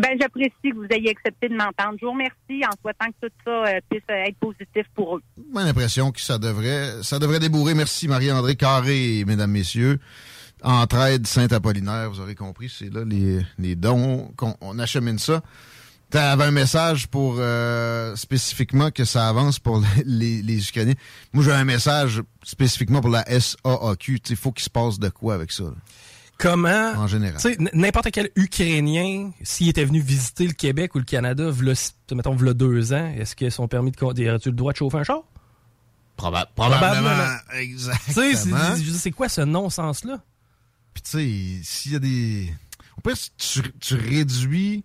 Ben, 0.00 0.16
j'apprécie 0.18 0.52
que 0.62 0.74
vous 0.74 0.86
ayez 0.90 1.10
accepté 1.10 1.48
de 1.48 1.54
m'entendre. 1.54 1.98
Je 2.00 2.06
vous 2.06 2.12
remercie 2.12 2.64
en 2.64 2.72
souhaitant 2.80 3.06
que 3.20 3.26
tout 3.26 3.32
ça 3.44 3.50
euh, 3.50 3.80
puisse 3.90 4.02
euh, 4.10 4.24
être 4.24 4.38
positif 4.38 4.86
pour 4.94 5.16
eux. 5.16 5.22
J'ai 5.36 5.64
l'impression 5.64 6.12
que 6.12 6.20
ça 6.20 6.38
devrait, 6.38 7.02
ça 7.02 7.18
devrait 7.18 7.40
débourrer. 7.40 7.74
Merci 7.74 8.08
Marie-André 8.08 8.56
Carré, 8.56 9.24
mesdames, 9.26 9.50
messieurs. 9.50 9.98
Entraide 10.62 11.26
Saint-Apollinaire, 11.26 12.10
vous 12.10 12.20
aurez 12.20 12.36
compris, 12.36 12.68
c'est 12.68 12.92
là 12.92 13.02
les, 13.04 13.40
les 13.58 13.74
dons, 13.74 14.32
qu'on 14.36 14.54
on 14.60 14.78
achemine 14.78 15.18
ça. 15.18 15.42
Tu 16.12 16.18
avais 16.18 16.44
un 16.44 16.50
message 16.50 17.08
pour 17.08 17.36
euh, 17.38 18.14
spécifiquement 18.16 18.90
que 18.90 19.04
ça 19.04 19.28
avance 19.28 19.58
pour 19.58 19.82
les, 20.04 20.42
les, 20.42 20.68
Ukrainiens. 20.68 20.94
Moi, 21.32 21.42
j'ai 21.42 21.52
un 21.52 21.64
message 21.64 22.22
spécifiquement 22.42 23.00
pour 23.00 23.10
la 23.10 23.24
SAAQ. 23.24 24.20
Il 24.30 24.36
faut 24.36 24.52
qu'il 24.52 24.64
se 24.64 24.70
passe 24.70 24.98
de 24.98 25.08
quoi 25.08 25.34
avec 25.34 25.50
ça? 25.50 25.64
là? 25.64 25.74
Comment, 26.42 26.92
En 26.96 27.06
général. 27.06 27.36
tu 27.40 27.48
sais, 27.48 27.54
n- 27.60 27.70
n'importe 27.72 28.10
quel 28.10 28.30
Ukrainien, 28.34 29.30
s'il 29.42 29.68
était 29.68 29.84
venu 29.84 30.00
visiter 30.00 30.46
le 30.46 30.52
Québec 30.52 30.94
ou 30.94 30.98
le 30.98 31.04
Canada, 31.04 31.48
v'là, 31.50 31.72
mettons, 32.12 32.34
v'là 32.34 32.52
deux 32.52 32.92
ans, 32.92 33.12
est-ce 33.16 33.36
que 33.36 33.48
son 33.48 33.68
permis 33.68 33.92
de 33.92 33.96
conduire, 33.96 34.34
as-tu 34.34 34.48
le 34.50 34.56
droit 34.56 34.72
de 34.72 34.78
chauffer 34.78 34.98
un 34.98 35.04
char? 35.04 35.20
Probablement, 36.16 37.10
Tu 37.56 37.78
sais, 37.78 38.30
exactement. 38.30 38.58
c'est- 38.94 39.10
quoi 39.12 39.28
ce 39.28 39.40
non-sens-là? 39.42 40.20
Puis 40.94 41.02
tu 41.02 41.10
sais, 41.10 41.60
s'il 41.64 41.92
y 41.92 41.96
a 41.96 41.98
des... 41.98 42.52
Au 42.98 43.00
pire, 43.00 43.16
si 43.16 43.30
tu, 43.36 43.62
tu 43.80 43.94
réduis... 43.94 44.82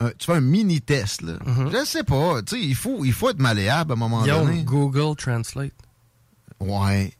un- 0.00 0.10
tu 0.10 0.26
fais 0.26 0.34
un 0.34 0.40
mini-test, 0.40 1.22
là. 1.22 1.38
Je 1.72 1.84
sais 1.84 2.04
pas. 2.04 2.42
Tu 2.42 2.56
sais, 2.56 2.62
il 2.62 2.74
faut, 2.74 3.04
il 3.04 3.12
faut 3.12 3.30
être 3.30 3.38
malléable 3.38 3.92
à 3.92 3.94
un 3.94 3.98
moment 3.98 4.24
donné. 4.44 4.62
Google 4.64 5.16
Translate. 5.16 5.72
Ouais. 6.60 7.12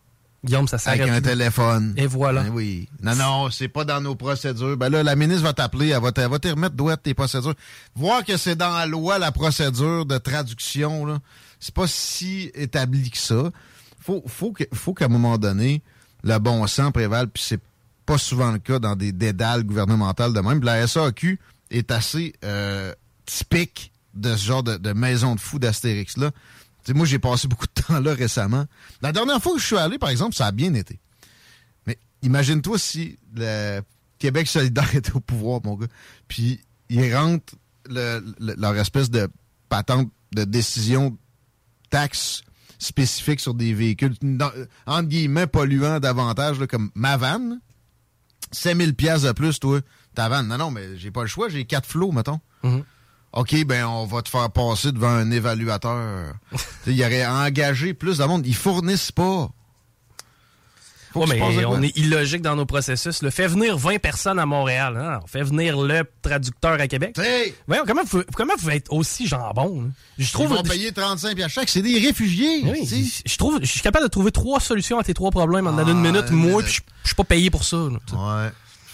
Guillaume, 0.42 0.66
ça 0.68 0.78
s'arrête. 0.78 1.02
Avec 1.02 1.12
un 1.12 1.20
téléphone. 1.20 1.94
Et 1.96 2.06
voilà. 2.06 2.44
Ben 2.44 2.50
oui. 2.50 2.88
Non, 3.02 3.14
non, 3.14 3.50
c'est 3.50 3.68
pas 3.68 3.84
dans 3.84 4.00
nos 4.00 4.14
procédures. 4.14 4.76
Ben 4.76 4.88
là, 4.88 5.02
la 5.02 5.14
ministre 5.14 5.42
va 5.42 5.52
t'appeler, 5.52 5.88
elle 5.88 6.00
va 6.02 6.12
te, 6.12 6.20
elle 6.20 6.30
va 6.30 6.38
te 6.38 6.48
remettre 6.48 7.02
tes 7.02 7.12
procédures. 7.12 7.54
Voir 7.94 8.24
que 8.24 8.36
c'est 8.38 8.56
dans 8.56 8.70
la 8.70 8.86
loi, 8.86 9.18
la 9.18 9.32
procédure 9.32 10.06
de 10.06 10.16
traduction, 10.16 11.04
là, 11.04 11.18
c'est 11.58 11.74
pas 11.74 11.86
si 11.86 12.50
établi 12.54 13.10
que 13.10 13.18
ça. 13.18 13.50
Faut, 14.00 14.24
faut 14.26 14.52
que, 14.52 14.64
faut 14.72 14.94
qu'à 14.94 15.04
un 15.04 15.08
moment 15.08 15.36
donné, 15.36 15.82
le 16.24 16.38
bon 16.38 16.66
sens 16.66 16.90
prévale, 16.90 17.28
puis 17.28 17.42
c'est 17.46 17.60
pas 18.06 18.16
souvent 18.16 18.50
le 18.50 18.58
cas 18.58 18.78
dans 18.78 18.96
des 18.96 19.12
dédales 19.12 19.64
gouvernementales 19.64 20.32
de 20.32 20.40
même. 20.40 20.62
La 20.62 20.86
SAQ 20.86 21.38
est 21.70 21.90
assez 21.90 22.32
euh, 22.44 22.94
typique 23.26 23.92
de 24.14 24.34
ce 24.34 24.44
genre 24.46 24.62
de, 24.62 24.78
de 24.78 24.92
maison 24.92 25.34
de 25.34 25.40
fou 25.40 25.58
d'Astérix-là. 25.58 26.30
Moi, 26.94 27.06
j'ai 27.06 27.18
passé 27.18 27.48
beaucoup 27.48 27.66
de 27.66 27.82
temps 27.82 28.00
là 28.00 28.14
récemment. 28.14 28.66
La 29.02 29.12
dernière 29.12 29.42
fois 29.42 29.52
que 29.54 29.58
je 29.60 29.66
suis 29.66 29.76
allé, 29.76 29.98
par 29.98 30.10
exemple, 30.10 30.34
ça 30.34 30.46
a 30.46 30.52
bien 30.52 30.74
été. 30.74 30.98
Mais 31.86 31.98
imagine-toi 32.22 32.78
si 32.78 33.18
le 33.34 33.80
Québec 34.18 34.46
solidaire 34.48 34.94
était 34.94 35.12
au 35.12 35.20
pouvoir, 35.20 35.60
mon 35.64 35.76
gars, 35.76 35.86
puis 36.28 36.60
ils 36.88 37.14
rentrent 37.14 37.54
le- 37.88 38.22
le- 38.38 38.54
leur 38.56 38.76
espèce 38.76 39.10
de 39.10 39.28
patente 39.68 40.10
de 40.34 40.44
décision 40.44 41.16
taxe 41.90 42.42
spécifique 42.78 43.40
sur 43.40 43.54
des 43.54 43.74
véhicules, 43.74 44.14
dans- 44.22 44.52
entre 44.86 45.08
guillemets, 45.08 45.46
polluants 45.46 46.00
davantage, 46.00 46.58
comme 46.66 46.90
ma 46.94 47.16
vanne. 47.16 47.60
5000 48.52 48.94
pièces 48.94 49.22
de 49.22 49.32
plus, 49.32 49.60
toi, 49.60 49.80
ta 50.14 50.28
vanne. 50.28 50.48
Non, 50.48 50.58
non, 50.58 50.70
mais 50.70 50.96
j'ai 50.96 51.10
pas 51.10 51.20
le 51.22 51.28
choix, 51.28 51.48
j'ai 51.48 51.64
quatre 51.64 51.86
flots, 51.86 52.10
mettons. 52.12 52.40
OK, 53.32 53.64
ben 53.64 53.84
on 53.86 54.06
va 54.06 54.22
te 54.22 54.28
faire 54.28 54.50
passer 54.50 54.90
devant 54.92 55.08
un 55.10 55.30
évaluateur. 55.30 56.34
Il 56.86 57.00
aurait 57.02 57.26
engagé 57.26 57.94
plus 57.94 58.18
de 58.18 58.24
monde. 58.24 58.46
Ils 58.46 58.54
fournissent 58.56 59.12
pas. 59.12 59.48
Ouais, 61.16 61.26
mais 61.28 61.64
on 61.64 61.82
est 61.82 61.96
illogique 61.96 62.40
dans 62.40 62.54
nos 62.54 62.66
processus. 62.66 63.22
Le 63.22 63.30
fait 63.30 63.48
venir 63.48 63.76
20 63.76 63.98
personnes 63.98 64.38
à 64.38 64.46
Montréal. 64.46 64.96
hein. 64.96 65.18
On 65.24 65.26
fait 65.26 65.42
venir 65.42 65.76
le 65.80 66.04
traducteur 66.22 66.80
à 66.80 66.86
Québec. 66.86 67.18
Voyons, 67.66 67.82
comment 67.84 68.02
vous, 68.08 68.22
comment 68.36 68.52
vous 68.54 68.60
pouvez 68.60 68.76
être 68.76 68.92
aussi 68.92 69.26
jambon? 69.26 69.90
Je 70.18 70.28
Ils 70.38 70.46
vont 70.46 70.62
payer 70.62 70.92
35 70.92 71.34
piastres 71.34 71.54
chaque. 71.54 71.68
C'est 71.68 71.82
des 71.82 71.98
réfugiés. 71.98 72.62
Oui, 72.64 72.86
je 73.26 73.36
trouve, 73.36 73.58
je 73.60 73.66
suis 73.66 73.80
capable 73.80 74.04
de 74.04 74.10
trouver 74.10 74.30
trois 74.30 74.60
solutions 74.60 75.00
à 75.00 75.04
tes 75.04 75.14
trois 75.14 75.32
problèmes 75.32 75.66
en 75.66 75.84
une 75.84 76.00
minute, 76.00 76.26
Ah, 76.28 76.32
moi, 76.32 76.62
puis 76.62 76.72
je 76.74 76.80
je 77.02 77.08
suis 77.08 77.16
pas 77.16 77.24
payé 77.24 77.50
pour 77.50 77.64
ça. 77.64 77.76
là. 77.76 78.44
Ouais. 78.44 78.50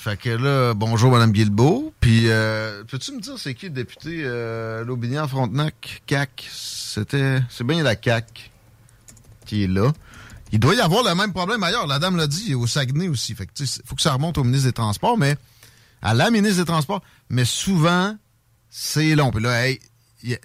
Fait 0.07 0.16
que 0.16 0.30
là, 0.30 0.72
bonjour 0.72 1.11
Madame 1.11 1.32
Guilbeault. 1.32 1.92
Puis, 1.98 2.28
euh, 2.28 2.84
peux-tu 2.84 3.11
me 3.11 3.20
dire 3.20 3.36
c'est 3.38 3.54
qui 3.54 3.66
le 3.66 3.72
député 3.72 4.20
euh, 4.22 4.84
Laubignan-Frontenac, 4.84 6.02
CAC? 6.07 6.48
C'était, 6.48 7.42
c'est 7.50 7.64
bien 7.64 7.82
la 7.82 7.96
CAC 7.96 8.52
qui 9.46 9.64
est 9.64 9.66
là. 9.66 9.92
Il 10.52 10.61
doit 10.61 10.76
y 10.76 10.80
avoir 10.80 11.02
le 11.02 11.12
même 11.16 11.32
problème 11.32 11.61
ailleurs. 11.64 11.88
La 11.88 11.98
dame 11.98 12.16
l'a 12.16 12.28
dit, 12.28 12.54
au 12.54 12.68
Saguenay 12.68 13.09
aussi. 13.09 13.34
Fait 13.34 13.46
que, 13.46 13.52
tu 13.52 13.66
sais, 13.66 13.82
faut 13.84 13.96
que 13.96 14.00
ça 14.00 14.12
remonte 14.12 14.38
au 14.38 14.44
ministre 14.44 14.68
des 14.68 14.72
Transports, 14.72 15.18
mais 15.18 15.34
à 16.02 16.14
la 16.14 16.30
ministre 16.30 16.61
des 16.61 16.66
Transports. 16.66 17.02
Mais 17.28 17.44
souvent, 17.44 18.16
c'est 18.70 19.16
long. 19.16 19.32
Puis 19.32 19.42
là, 19.42 19.66
hey, 19.66 19.80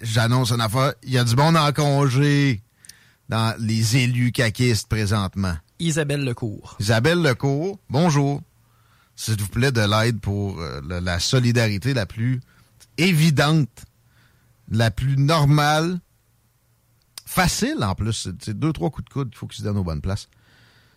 j'annonce 0.00 0.50
une 0.50 0.60
affaire. 0.60 0.94
Il 1.04 1.12
y 1.12 1.18
a 1.18 1.22
du 1.22 1.36
monde 1.36 1.56
en 1.56 1.70
congé 1.70 2.62
dans 3.28 3.54
les 3.60 3.96
élus 3.96 4.32
caquistes 4.32 4.88
présentement. 4.88 5.54
Isabelle 5.78 6.24
Lecourt. 6.24 6.74
Isabelle 6.80 7.22
Lecourt, 7.22 7.78
bonjour. 7.88 8.42
S'il 9.16 9.40
vous 9.40 9.48
plaît, 9.48 9.72
de 9.72 9.80
l'aide 9.80 10.20
pour 10.20 10.60
euh, 10.60 10.80
la, 10.82 11.18
solidarité 11.18 11.94
la 11.94 12.06
plus 12.06 12.40
évidente, 12.98 13.84
la 14.70 14.90
plus 14.90 15.16
normale, 15.16 16.00
facile 17.26 17.82
en 17.82 17.94
plus. 17.94 18.28
C'est- 18.40 18.50
deux, 18.50 18.72
trois 18.72 18.90
coups 18.90 19.08
de 19.08 19.12
coude 19.12 19.30
qu'il 19.30 19.38
faut 19.38 19.46
qu'ils 19.46 19.58
se 19.58 19.64
donnent 19.64 19.78
aux 19.78 19.84
bonnes 19.84 20.00
places. 20.00 20.28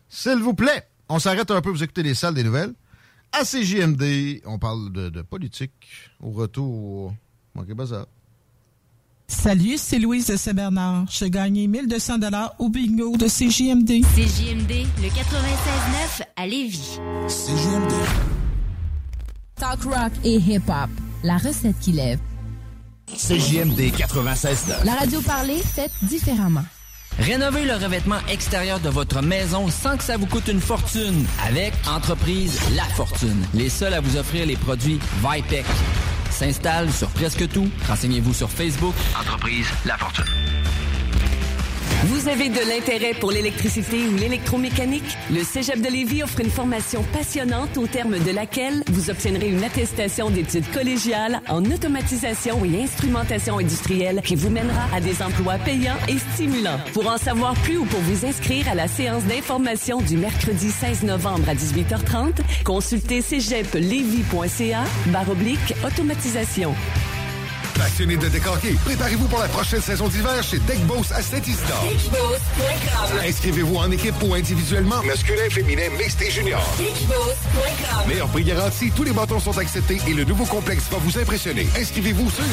S'il 0.09 0.39
vous 0.39 0.53
plaît, 0.53 0.87
on 1.09 1.19
s'arrête 1.19 1.51
un 1.51 1.61
peu, 1.61 1.69
vous 1.69 1.83
écoutez 1.83 2.03
les 2.03 2.15
salles 2.15 2.33
des 2.35 2.43
nouvelles. 2.43 2.73
À 3.31 3.43
CJMD, 3.43 4.41
on 4.45 4.59
parle 4.59 4.91
de, 4.91 5.21
politique. 5.21 5.73
Au 6.21 6.31
retour, 6.31 7.13
manquez 7.53 7.75
pas. 7.75 8.07
Salut, 9.27 9.77
c'est 9.77 9.97
Louise 9.97 10.27
de 10.27 10.35
Saint-Bernard. 10.35 11.05
J'ai 11.09 11.31
gagné 11.31 11.67
1200 11.67 12.19
dollars 12.19 12.53
au 12.59 12.69
bingo 12.69 13.17
de 13.17 13.25
CJMD. 13.27 14.03
CJMD, 14.15 14.85
le 15.01 15.09
96.9 15.09 16.23
à 16.35 16.45
Lévis. 16.45 16.99
CJMD. 17.27 17.91
Talk 19.55 19.83
rock 19.83 20.11
et 20.23 20.35
hip-hop. 20.35 20.89
La 21.23 21.37
recette 21.37 21.79
qui 21.79 21.93
lève. 21.93 22.19
CJMD 23.07 23.79
96.9. 23.95 24.85
La 24.85 24.93
radio 24.93 25.19
parlée 25.21 25.57
faite 25.59 25.91
différemment. 26.03 26.65
Rénovez 27.17 27.65
le 27.65 27.73
revêtement 27.73 28.19
extérieur 28.29 28.79
de 28.79 28.89
votre 28.89 29.21
maison 29.23 29.69
sans 29.69 29.97
que 29.97 30.03
ça 30.03 30.17
vous 30.17 30.25
coûte 30.27 30.49
une 30.49 30.59
fortune 30.59 31.25
avec 31.47 31.73
Entreprise 31.89 32.59
La 32.75 32.83
Fortune. 32.95 33.45
Les 33.53 33.69
seuls 33.69 33.93
à 33.93 34.01
vous 34.01 34.17
offrir 34.17 34.45
les 34.45 34.57
produits 34.57 34.99
Vipec. 35.23 35.65
S'installe 36.35 36.91
sur 36.91 37.07
presque 37.11 37.47
tout. 37.47 37.69
Renseignez-vous 37.87 38.33
sur 38.33 38.49
Facebook. 38.49 38.93
Entreprise 39.17 39.67
La 39.85 39.97
Fortune. 39.97 40.25
Vous 42.03 42.27
avez 42.27 42.49
de 42.49 42.59
l'intérêt 42.59 43.13
pour 43.13 43.31
l'électricité 43.31 44.07
ou 44.07 44.15
l'électromécanique? 44.15 45.17
Le 45.31 45.43
Cégep 45.43 45.81
de 45.81 45.87
Lévis 45.87 46.23
offre 46.23 46.41
une 46.41 46.49
formation 46.49 47.03
passionnante 47.13 47.77
au 47.77 47.87
terme 47.87 48.19
de 48.19 48.31
laquelle 48.31 48.83
vous 48.87 49.09
obtiendrez 49.09 49.49
une 49.49 49.63
attestation 49.63 50.29
d'études 50.29 50.69
collégiales 50.71 51.41
en 51.47 51.63
automatisation 51.65 52.63
et 52.65 52.83
instrumentation 52.83 53.57
industrielle 53.57 54.21
qui 54.23 54.35
vous 54.35 54.49
mènera 54.49 54.87
à 54.93 55.01
des 55.01 55.21
emplois 55.21 55.57
payants 55.57 55.97
et 56.07 56.17
stimulants. 56.33 56.79
Pour 56.93 57.07
en 57.07 57.17
savoir 57.17 57.53
plus 57.55 57.77
ou 57.77 57.85
pour 57.85 58.01
vous 58.01 58.25
inscrire 58.25 58.69
à 58.69 58.75
la 58.75 58.87
séance 58.87 59.23
d'information 59.23 60.01
du 60.01 60.17
mercredi 60.17 60.69
16 60.69 61.03
novembre 61.03 61.49
à 61.49 61.55
18h30, 61.55 62.33
consultez 62.63 63.21
cégeplevy.ca 63.21 64.83
barre 65.07 65.29
automatisation. 65.85 66.75
Passionné 67.77 68.15
de 68.15 68.27
décorquer, 68.29 68.73
préparez-vous 68.85 69.27
pour 69.27 69.39
la 69.39 69.47
prochaine 69.47 69.81
saison 69.81 70.07
d'hiver 70.07 70.41
chez 70.43 70.59
Deck 70.59 70.79
Boss 70.85 71.11
à 71.11 71.21
Saint-Isidore. 71.21 71.85
Inscrivez-vous 73.27 73.75
en 73.75 73.91
équipe 73.91 74.15
ou 74.23 74.33
individuellement, 74.33 75.03
masculin, 75.03 75.49
féminin, 75.49 75.89
mixte 75.97 76.21
et 76.21 76.31
junior. 76.31 76.61
Meilleur 78.07 78.27
prix 78.29 78.43
garanti, 78.43 78.91
tous 78.95 79.03
les 79.03 79.11
bâtons 79.11 79.39
sont 79.39 79.57
acceptés 79.57 79.97
et 80.07 80.13
le 80.13 80.23
nouveau 80.23 80.45
complexe 80.45 80.85
va 80.89 80.97
vous 80.99 81.17
impressionner. 81.19 81.67
Inscrivez-vous 81.77 82.29
sur 82.29 82.43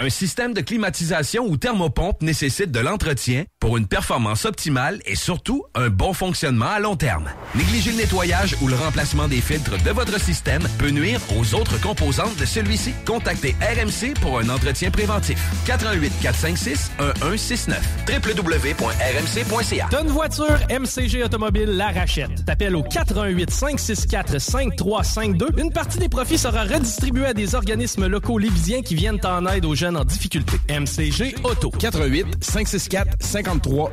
Un 0.00 0.10
système 0.10 0.54
de 0.54 0.62
climatisation 0.62 1.46
ou 1.46 1.56
thermopompe 1.58 2.22
nécessite 2.22 2.70
de 2.70 2.80
l'entretien 2.80 3.44
pour 3.60 3.76
une 3.76 3.86
performance 3.86 4.46
optimale 4.46 5.00
et 5.04 5.16
surtout 5.16 5.64
un 5.74 5.88
bon 5.88 6.14
fonctionnement 6.14 6.70
à 6.70 6.80
long 6.80 6.96
terme. 6.96 7.30
Négliger 7.54 7.90
le 7.92 7.98
nettoyage 7.98 8.56
ou 8.62 8.68
le 8.68 8.76
remplacement 8.76 9.28
des 9.28 9.40
filtres 9.42 9.82
de 9.82 9.90
votre 9.90 10.18
système 10.18 10.62
peut 10.78 10.90
nuire 10.90 11.20
aux 11.36 11.54
autres 11.54 11.80
composantes 11.80 12.36
de 12.36 12.46
celui-ci. 12.46 12.93
Contactez 13.06 13.54
RMC 13.60 14.14
pour 14.20 14.38
un 14.38 14.48
entretien 14.48 14.90
préventif. 14.90 15.38
88 15.66 16.12
456 16.22 16.90
1169 17.22 17.80
www.rmc.ca. 18.08 19.88
Une 20.00 20.08
voiture, 20.08 20.58
MCG 20.70 21.24
Automobile 21.24 21.76
la 21.76 21.88
rachète. 21.88 22.44
T'appelles 22.44 22.76
au 22.76 22.82
88 22.82 23.50
564 23.50 24.38
5352. 24.40 25.48
Une 25.58 25.72
partie 25.72 25.98
des 25.98 26.08
profits 26.08 26.38
sera 26.38 26.64
redistribuée 26.64 27.26
à 27.26 27.34
des 27.34 27.54
organismes 27.54 28.06
locaux 28.06 28.38
lévisiens 28.38 28.82
qui 28.82 28.94
viennent 28.94 29.20
en 29.24 29.46
aide 29.46 29.64
aux 29.64 29.74
jeunes 29.74 29.96
en 29.96 30.04
difficulté. 30.04 30.58
MCG 30.68 31.36
Auto. 31.44 31.70
88 31.70 32.26
564 32.40 33.16
53 33.20 33.92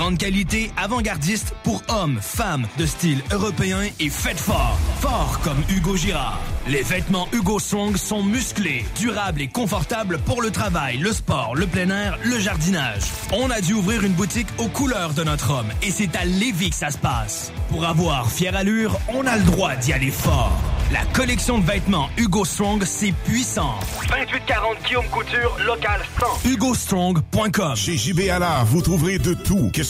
grande 0.00 0.16
qualité, 0.16 0.70
avant-gardistes 0.78 1.52
pour 1.62 1.82
hommes, 1.88 2.20
femmes, 2.22 2.66
de 2.78 2.86
style 2.86 3.22
européen 3.32 3.82
et 4.00 4.08
faites 4.08 4.40
fort. 4.40 4.78
Fort 4.98 5.40
comme 5.44 5.62
Hugo 5.68 5.94
Girard. 5.94 6.40
Les 6.66 6.82
vêtements 6.82 7.28
Hugo 7.34 7.58
Strong 7.58 7.98
sont 7.98 8.22
musclés, 8.22 8.86
durables 8.98 9.42
et 9.42 9.48
confortables 9.48 10.18
pour 10.20 10.40
le 10.40 10.50
travail, 10.50 10.96
le 10.96 11.12
sport, 11.12 11.54
le 11.54 11.66
plein 11.66 11.90
air, 11.90 12.18
le 12.24 12.38
jardinage. 12.38 13.02
On 13.32 13.50
a 13.50 13.60
dû 13.60 13.74
ouvrir 13.74 14.02
une 14.02 14.14
boutique 14.14 14.48
aux 14.56 14.68
couleurs 14.68 15.12
de 15.12 15.22
notre 15.22 15.50
homme 15.50 15.68
et 15.82 15.90
c'est 15.90 16.16
à 16.16 16.24
Lévis 16.24 16.70
que 16.70 16.76
ça 16.76 16.90
se 16.90 16.98
passe. 16.98 17.52
Pour 17.68 17.84
avoir 17.84 18.30
fière 18.30 18.56
allure, 18.56 18.98
on 19.08 19.26
a 19.26 19.36
le 19.36 19.44
droit 19.44 19.76
d'y 19.76 19.92
aller 19.92 20.10
fort. 20.10 20.58
La 20.92 21.04
collection 21.12 21.58
de 21.58 21.64
vêtements 21.64 22.08
Hugo 22.16 22.44
Strong, 22.44 22.82
c'est 22.84 23.12
puissant. 23.24 23.78
2840 24.08 24.76
Guillaume 24.84 25.04
Couture, 25.06 25.56
local 25.64 26.00
100. 26.42 26.48
HugoStrong.com 26.50 27.76
Chez 27.76 27.96
JB 27.96 28.28
Allard, 28.28 28.64
vous 28.64 28.82
trouverez 28.82 29.18
de 29.20 29.34
tout, 29.34 29.70
que 29.72 29.84
ce 29.84 29.89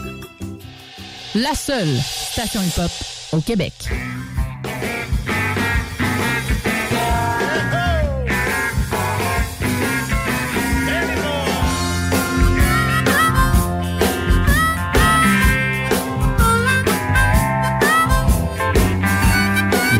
La 1.33 1.55
seule 1.55 1.97
station 1.97 2.61
hip-hop 2.61 2.91
au 3.31 3.39
Québec. 3.39 3.71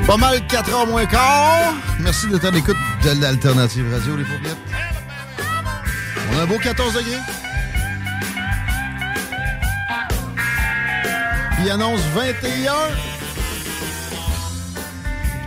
Pas 0.05 0.17
mal 0.17 0.45
4 0.47 0.73
heures 0.73 0.87
moins 0.87 1.05
quart. 1.05 1.73
Merci 2.01 2.27
d'être 2.27 2.43
à 2.43 2.51
l'écoute 2.51 2.75
de 3.05 3.21
l'Alternative 3.21 3.89
Radio, 3.93 4.17
les 4.17 4.25
paupiètes. 4.25 4.57
On 6.33 6.39
a 6.39 6.41
un 6.41 6.45
beau 6.45 6.57
14 6.57 6.93
degrés. 6.93 7.15
Il 11.63 11.69
annonce 11.69 12.01
21. 12.15 12.73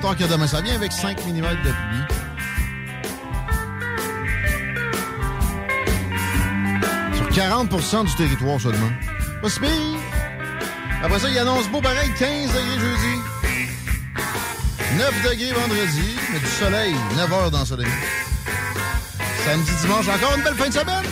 Tant 0.00 0.14
que 0.14 0.24
demain, 0.24 0.46
ça 0.46 0.60
vient 0.60 0.74
avec 0.74 0.92
5 0.92 1.18
mm 1.26 1.40
de 1.40 1.72
pluie. 1.72 2.04
Sur 7.14 7.28
40% 7.30 8.06
du 8.06 8.14
territoire 8.14 8.60
seulement. 8.60 8.90
Pas 9.42 9.48
si 9.48 9.60
pire. 9.60 9.70
Après 11.02 11.18
ça, 11.18 11.28
il 11.28 11.38
annonce 11.38 11.68
beau 11.68 11.80
pareil, 11.80 12.10
15 12.18 12.48
degrés 12.48 12.78
jeudi. 12.78 13.20
9 14.96 15.22
degrés 15.30 15.52
vendredi, 15.52 16.16
mais 16.32 16.38
du 16.38 16.46
soleil, 16.46 16.94
9 17.16 17.32
heures 17.32 17.50
dans 17.50 17.60
le 17.60 17.66
soleil. 17.66 17.88
Samedi, 19.44 19.72
dimanche, 19.82 20.08
encore 20.08 20.36
une 20.36 20.42
belle 20.42 20.54
fin 20.54 20.68
de 20.68 20.74
semaine. 20.74 21.04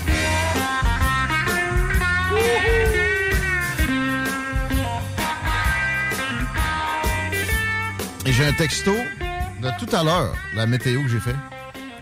Et 8.24 8.32
j'ai 8.32 8.46
un 8.46 8.52
texto 8.52 8.92
de 8.92 9.78
tout 9.78 9.96
à 9.96 10.04
l'heure, 10.04 10.36
la 10.54 10.66
météo 10.66 11.02
que 11.02 11.08
j'ai 11.08 11.18
fait. 11.18 11.34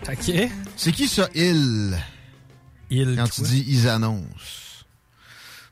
OK. 0.07 0.51
C'est 0.75 0.91
qui 0.91 1.07
ça, 1.07 1.27
il? 1.33 1.97
Il. 2.91 3.15
Quand 3.15 3.27
tu 3.27 3.41
dis 3.41 3.65
ils 3.67 3.87
annoncent. 3.87 4.85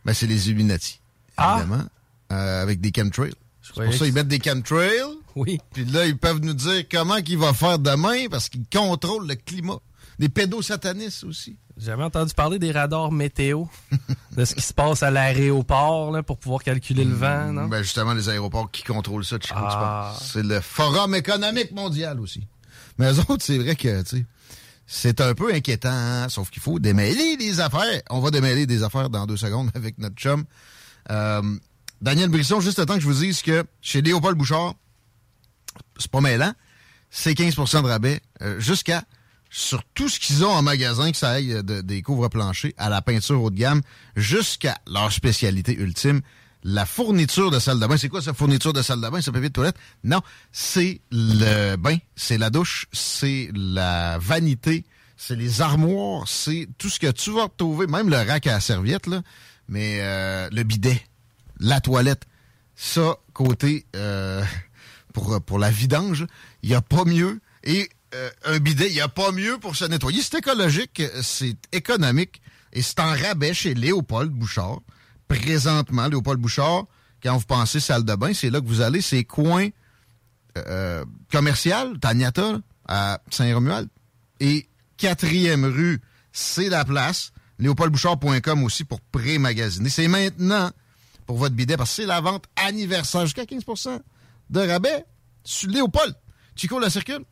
Ben, 0.05 0.13
c'est 0.13 0.25
les 0.25 0.49
Illuminati. 0.49 0.99
Évidemment. 1.37 1.83
Euh, 2.31 2.63
avec 2.63 2.81
des 2.81 2.91
chemtrails. 2.95 3.33
C'est 3.61 3.73
pour 3.83 3.93
ça 3.93 4.05
qu'ils 4.05 4.13
mettent 4.13 4.27
des 4.27 4.41
chemtrails. 4.41 5.17
Oui. 5.35 5.59
Puis 5.71 5.85
là, 5.85 6.07
ils 6.07 6.17
peuvent 6.17 6.39
nous 6.41 6.53
dire 6.53 6.83
comment 6.91 7.21
qu'il 7.21 7.37
va 7.37 7.53
faire 7.53 7.77
demain 7.77 8.27
parce 8.29 8.49
qu'ils 8.49 8.65
contrôlent 8.73 9.27
le 9.27 9.35
climat. 9.35 9.79
Des 10.19 10.27
pédosatanistes 10.27 11.23
aussi. 11.23 11.57
J'ai 11.77 11.87
jamais 11.87 12.03
entendu 12.03 12.33
parler 12.33 12.59
des 12.59 12.73
radars 12.73 13.11
météo, 13.11 13.63
de 14.35 14.43
ce 14.43 14.53
qui 14.53 14.61
se 14.61 14.73
passe 14.73 15.01
à 15.01 15.09
l'aéroport 15.09 16.11
là, 16.11 16.23
pour 16.23 16.37
pouvoir 16.37 16.61
calculer 16.61 17.05
le 17.05 17.15
vent, 17.15 17.53
non? 17.53 17.67
Ben 17.67 17.81
justement, 17.81 18.13
les 18.13 18.27
aéroports 18.27 18.69
qui 18.69 18.83
contrôlent 18.83 19.23
ça 19.23 19.39
tu 19.39 19.49
Ah. 19.55 20.13
C'est 20.21 20.43
le 20.43 20.59
Forum 20.59 21.15
économique 21.15 21.71
mondial 21.71 22.19
aussi. 22.19 22.45
Mais 22.97 23.13
eux 23.13 23.19
autres, 23.21 23.45
c'est 23.45 23.57
vrai 23.57 23.77
que, 23.77 24.01
tu 24.01 24.17
sais, 24.17 24.25
c'est 24.85 25.21
un 25.21 25.33
peu 25.33 25.53
inquiétant, 25.53 25.89
hein, 25.89 26.27
sauf 26.27 26.49
qu'il 26.49 26.61
faut 26.61 26.79
démêler 26.79 27.37
les 27.37 27.61
affaires. 27.61 28.01
On 28.09 28.19
va 28.19 28.29
démêler 28.29 28.65
des 28.65 28.83
affaires 28.83 29.09
dans 29.09 29.25
deux 29.25 29.37
secondes 29.37 29.71
avec 29.73 29.99
notre 29.99 30.15
chum. 30.15 30.43
Euh, 31.11 31.41
Daniel 32.01 32.29
Brisson, 32.29 32.59
juste 32.59 32.79
le 32.79 32.85
temps 32.85 32.95
que 32.95 32.99
je 32.99 33.07
vous 33.07 33.21
dise 33.21 33.41
que 33.41 33.63
chez 33.81 34.01
Léopold 34.01 34.37
Bouchard, 34.37 34.73
c'est 35.97 36.11
pas 36.11 36.19
mêlant, 36.21 36.53
c'est 37.09 37.33
15% 37.33 37.83
de 37.83 37.87
rabais 37.87 38.19
euh, 38.41 38.59
jusqu'à 38.59 39.03
sur 39.49 39.83
tout 39.95 40.09
ce 40.09 40.19
qu'ils 40.19 40.45
ont 40.45 40.51
en 40.51 40.61
magasin, 40.61 41.11
que 41.11 41.17
ça 41.17 41.31
aille 41.31 41.53
euh, 41.53 41.63
de- 41.63 41.81
des 41.81 42.01
couvre-planchers 42.01 42.73
à 42.77 42.89
la 42.89 43.01
peinture 43.01 43.41
haut 43.41 43.49
de 43.49 43.57
gamme, 43.57 43.81
jusqu'à 44.15 44.77
leur 44.87 45.11
spécialité 45.11 45.75
ultime, 45.75 46.21
la 46.63 46.85
fourniture 46.85 47.51
de 47.51 47.59
salle 47.59 47.79
de 47.79 47.87
bain. 47.87 47.97
C'est 47.97 48.09
quoi 48.09 48.21
cette 48.21 48.35
fourniture 48.35 48.73
de 48.73 48.81
salle 48.81 49.01
de 49.01 49.09
bain, 49.09 49.21
ce 49.21 49.31
papier 49.31 49.49
de 49.49 49.53
toilette? 49.53 49.77
Non, 50.03 50.21
c'est 50.51 51.01
le 51.11 51.75
bain, 51.77 51.97
c'est 52.15 52.37
la 52.37 52.49
douche, 52.49 52.85
c'est 52.91 53.49
la 53.53 54.17
vanité, 54.19 54.85
c'est 55.17 55.35
les 55.35 55.61
armoires, 55.61 56.27
c'est 56.27 56.67
tout 56.77 56.89
ce 56.89 56.99
que 56.99 57.11
tu 57.11 57.31
vas 57.31 57.43
retrouver, 57.43 57.87
même 57.87 58.09
le 58.09 58.17
rack 58.17 58.47
à 58.47 58.59
serviette, 58.59 59.07
là, 59.07 59.21
mais 59.67 59.99
euh, 60.01 60.49
le 60.51 60.63
bidet, 60.63 61.01
la 61.59 61.81
toilette, 61.81 62.23
ça, 62.75 63.15
côté 63.33 63.85
euh, 63.95 64.43
pour, 65.13 65.41
pour 65.41 65.59
la 65.59 65.71
vidange, 65.71 66.25
il 66.61 66.69
n'y 66.69 66.75
a 66.75 66.81
pas 66.81 67.03
mieux. 67.05 67.41
Et 67.63 67.89
euh, 68.15 68.29
un 68.45 68.59
bidet, 68.59 68.87
il 68.87 68.93
n'y 68.93 69.01
a 69.01 69.07
pas 69.07 69.31
mieux 69.31 69.57
pour 69.59 69.75
se 69.75 69.85
nettoyer. 69.85 70.21
C'est 70.21 70.39
écologique, 70.39 71.01
c'est 71.21 71.57
économique 71.71 72.41
et 72.73 72.81
c'est 72.81 72.99
en 72.99 73.11
rabais 73.11 73.53
chez 73.53 73.73
Léopold 73.73 74.31
Bouchard. 74.31 74.79
Présentement, 75.27 76.07
Léopold 76.07 76.39
Bouchard, 76.39 76.85
quand 77.21 77.37
vous 77.37 77.45
pensez 77.45 77.79
salle 77.79 78.03
de 78.03 78.15
bain, 78.15 78.33
c'est 78.33 78.49
là 78.49 78.61
que 78.61 78.65
vous 78.65 78.81
allez, 78.81 79.01
c'est 79.01 79.23
coin 79.23 79.69
euh, 80.57 81.05
commercial, 81.31 81.99
Taniata, 81.99 82.53
là, 82.53 82.59
à 82.87 83.21
Saint-Romuald. 83.29 83.87
Et 84.39 84.67
quatrième 84.97 85.65
rue, 85.65 86.01
c'est 86.31 86.69
la 86.69 86.85
place. 86.85 87.31
léopoldbouchard.com 87.59 88.63
aussi 88.63 88.83
pour 88.85 89.01
pré-magasiner. 89.01 89.89
C'est 89.89 90.07
maintenant 90.07 90.71
pour 91.27 91.37
votre 91.37 91.55
bidet 91.55 91.77
parce 91.77 91.91
que 91.91 91.95
c'est 91.97 92.07
la 92.07 92.21
vente 92.21 92.45
anniversaire 92.55 93.25
jusqu'à 93.25 93.43
15% 93.43 93.99
de 94.49 94.59
rabais 94.59 95.05
sur 95.43 95.69
Léopold. 95.69 96.15
Chico, 96.55 96.79
la 96.79 96.89
circule? 96.89 97.23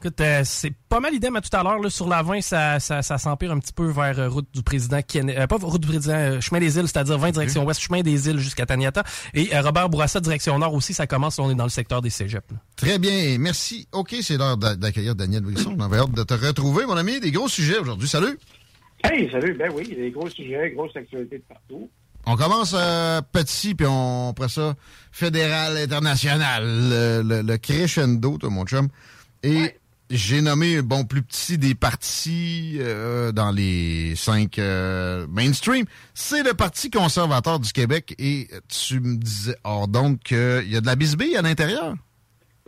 Écoute, 0.00 0.20
euh, 0.20 0.42
c'est 0.44 0.72
pas 0.88 1.00
mal 1.00 1.12
idem 1.12 1.34
à 1.34 1.40
tout 1.40 1.54
à 1.56 1.62
l'heure. 1.64 1.80
là. 1.80 1.90
Sur 1.90 2.08
la 2.08 2.22
20, 2.22 2.40
ça, 2.40 2.78
ça, 2.78 3.02
ça 3.02 3.18
s'empire 3.18 3.50
un 3.50 3.58
petit 3.58 3.72
peu 3.72 3.90
vers 3.90 4.16
euh, 4.20 4.28
route 4.28 4.46
du 4.54 4.62
président 4.62 5.00
Kennedy. 5.02 5.36
euh, 5.36 5.46
pas 5.48 5.56
route 5.60 5.80
du 5.80 5.88
président, 5.88 6.14
euh, 6.14 6.40
chemin 6.40 6.60
des 6.60 6.76
îles, 6.78 6.86
c'est-à-dire 6.86 7.18
20 7.18 7.32
direction 7.32 7.64
ouest, 7.64 7.80
chemin 7.80 8.02
des 8.02 8.28
îles 8.28 8.38
jusqu'à 8.38 8.64
Taniata. 8.64 9.02
Et 9.34 9.52
euh, 9.56 9.60
Robert 9.60 9.88
Bourassa, 9.88 10.20
direction 10.20 10.56
nord 10.58 10.72
aussi, 10.74 10.94
ça 10.94 11.08
commence. 11.08 11.38
on 11.40 11.50
est 11.50 11.56
dans 11.56 11.64
le 11.64 11.70
secteur 11.70 12.00
des 12.00 12.10
cégeps. 12.10 12.48
là. 12.52 12.58
Très 12.76 13.00
bien, 13.00 13.38
merci. 13.40 13.88
OK, 13.90 14.14
c'est 14.22 14.36
l'heure 14.36 14.56
d'a- 14.56 14.76
d'accueillir 14.76 15.16
Daniel 15.16 15.42
Brisson. 15.42 15.74
On 15.76 15.82
avait 15.82 15.98
hâte 15.98 16.12
de 16.12 16.22
te 16.22 16.34
retrouver, 16.34 16.86
mon 16.86 16.96
ami. 16.96 17.18
Des 17.18 17.32
gros 17.32 17.48
sujets 17.48 17.78
aujourd'hui. 17.78 18.06
Salut! 18.08 18.38
Hey, 19.02 19.28
salut. 19.32 19.54
Ben 19.58 19.70
oui, 19.74 19.94
des 19.96 20.10
gros 20.12 20.28
sujets, 20.30 20.70
grosses 20.76 20.94
actualités 20.96 21.38
de 21.38 21.44
partout. 21.48 21.90
On 22.26 22.36
commence 22.36 22.74
euh, 22.76 23.20
petit, 23.32 23.74
puis 23.74 23.86
on, 23.88 24.30
après 24.30 24.48
ça, 24.48 24.74
fédéral, 25.12 25.76
international, 25.76 26.62
le, 26.64 27.22
le- 27.22 27.42
le 27.42 27.56
crescendo, 27.58 28.38
toi, 28.38 28.50
mon 28.50 28.64
chum. 28.64 28.88
Et 29.42 29.76
j'ai 30.10 30.40
nommé, 30.40 30.80
bon, 30.82 31.04
plus 31.04 31.22
petit 31.22 31.58
des 31.58 31.74
partis 31.74 32.76
euh, 32.80 33.30
dans 33.32 33.50
les 33.50 34.14
cinq 34.16 34.58
euh, 34.58 35.26
mainstream. 35.28 35.84
C'est 36.14 36.42
le 36.42 36.54
Parti 36.54 36.90
conservateur 36.90 37.60
du 37.60 37.72
Québec. 37.72 38.14
Et 38.18 38.48
tu 38.68 39.00
me 39.00 39.16
disais, 39.16 39.56
hors 39.64 39.88
donc, 39.88 40.20
qu'il 40.20 40.68
y 40.70 40.76
a 40.76 40.80
de 40.80 40.86
la 40.86 40.96
bisbille 40.96 41.36
à 41.36 41.42
l'intérieur? 41.42 41.94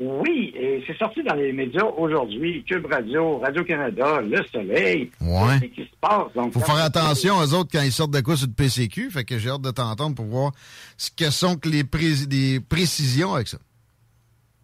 Oui, 0.02 0.52
et 0.56 0.82
c'est 0.86 0.96
sorti 0.96 1.22
dans 1.22 1.34
les 1.34 1.52
médias 1.52 1.84
aujourd'hui. 1.84 2.64
Cube 2.66 2.86
Radio, 2.90 3.38
Radio-Canada, 3.38 4.22
Le 4.22 4.42
Soleil. 4.50 5.10
Ouais. 5.20 5.60
Qu'est-ce 5.60 5.72
qui 5.74 5.82
se 5.82 5.96
passe? 6.00 6.32
Donc, 6.34 6.54
Faut 6.54 6.60
faire 6.60 6.76
attention 6.76 7.36
aux 7.36 7.52
autres 7.52 7.68
quand 7.70 7.82
ils 7.82 7.92
sortent 7.92 8.10
de 8.12 8.20
quoi 8.22 8.34
sur 8.34 8.46
le 8.46 8.52
PCQ. 8.54 9.10
Fait 9.10 9.24
que 9.24 9.38
j'ai 9.38 9.50
hâte 9.50 9.60
de 9.60 9.70
t'entendre 9.70 10.14
pour 10.16 10.24
voir 10.24 10.52
ce 10.96 11.10
que 11.10 11.30
sont 11.30 11.56
que 11.56 11.68
les, 11.68 11.84
pré- 11.84 12.14
les 12.30 12.60
précisions 12.60 13.34
avec 13.34 13.48
ça. 13.48 13.58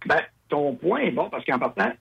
Ben, 0.06 0.20
ton 0.48 0.74
point 0.74 1.00
est 1.00 1.10
bon 1.10 1.28
parce 1.30 1.44
qu'en 1.44 1.58
partant, 1.58 1.92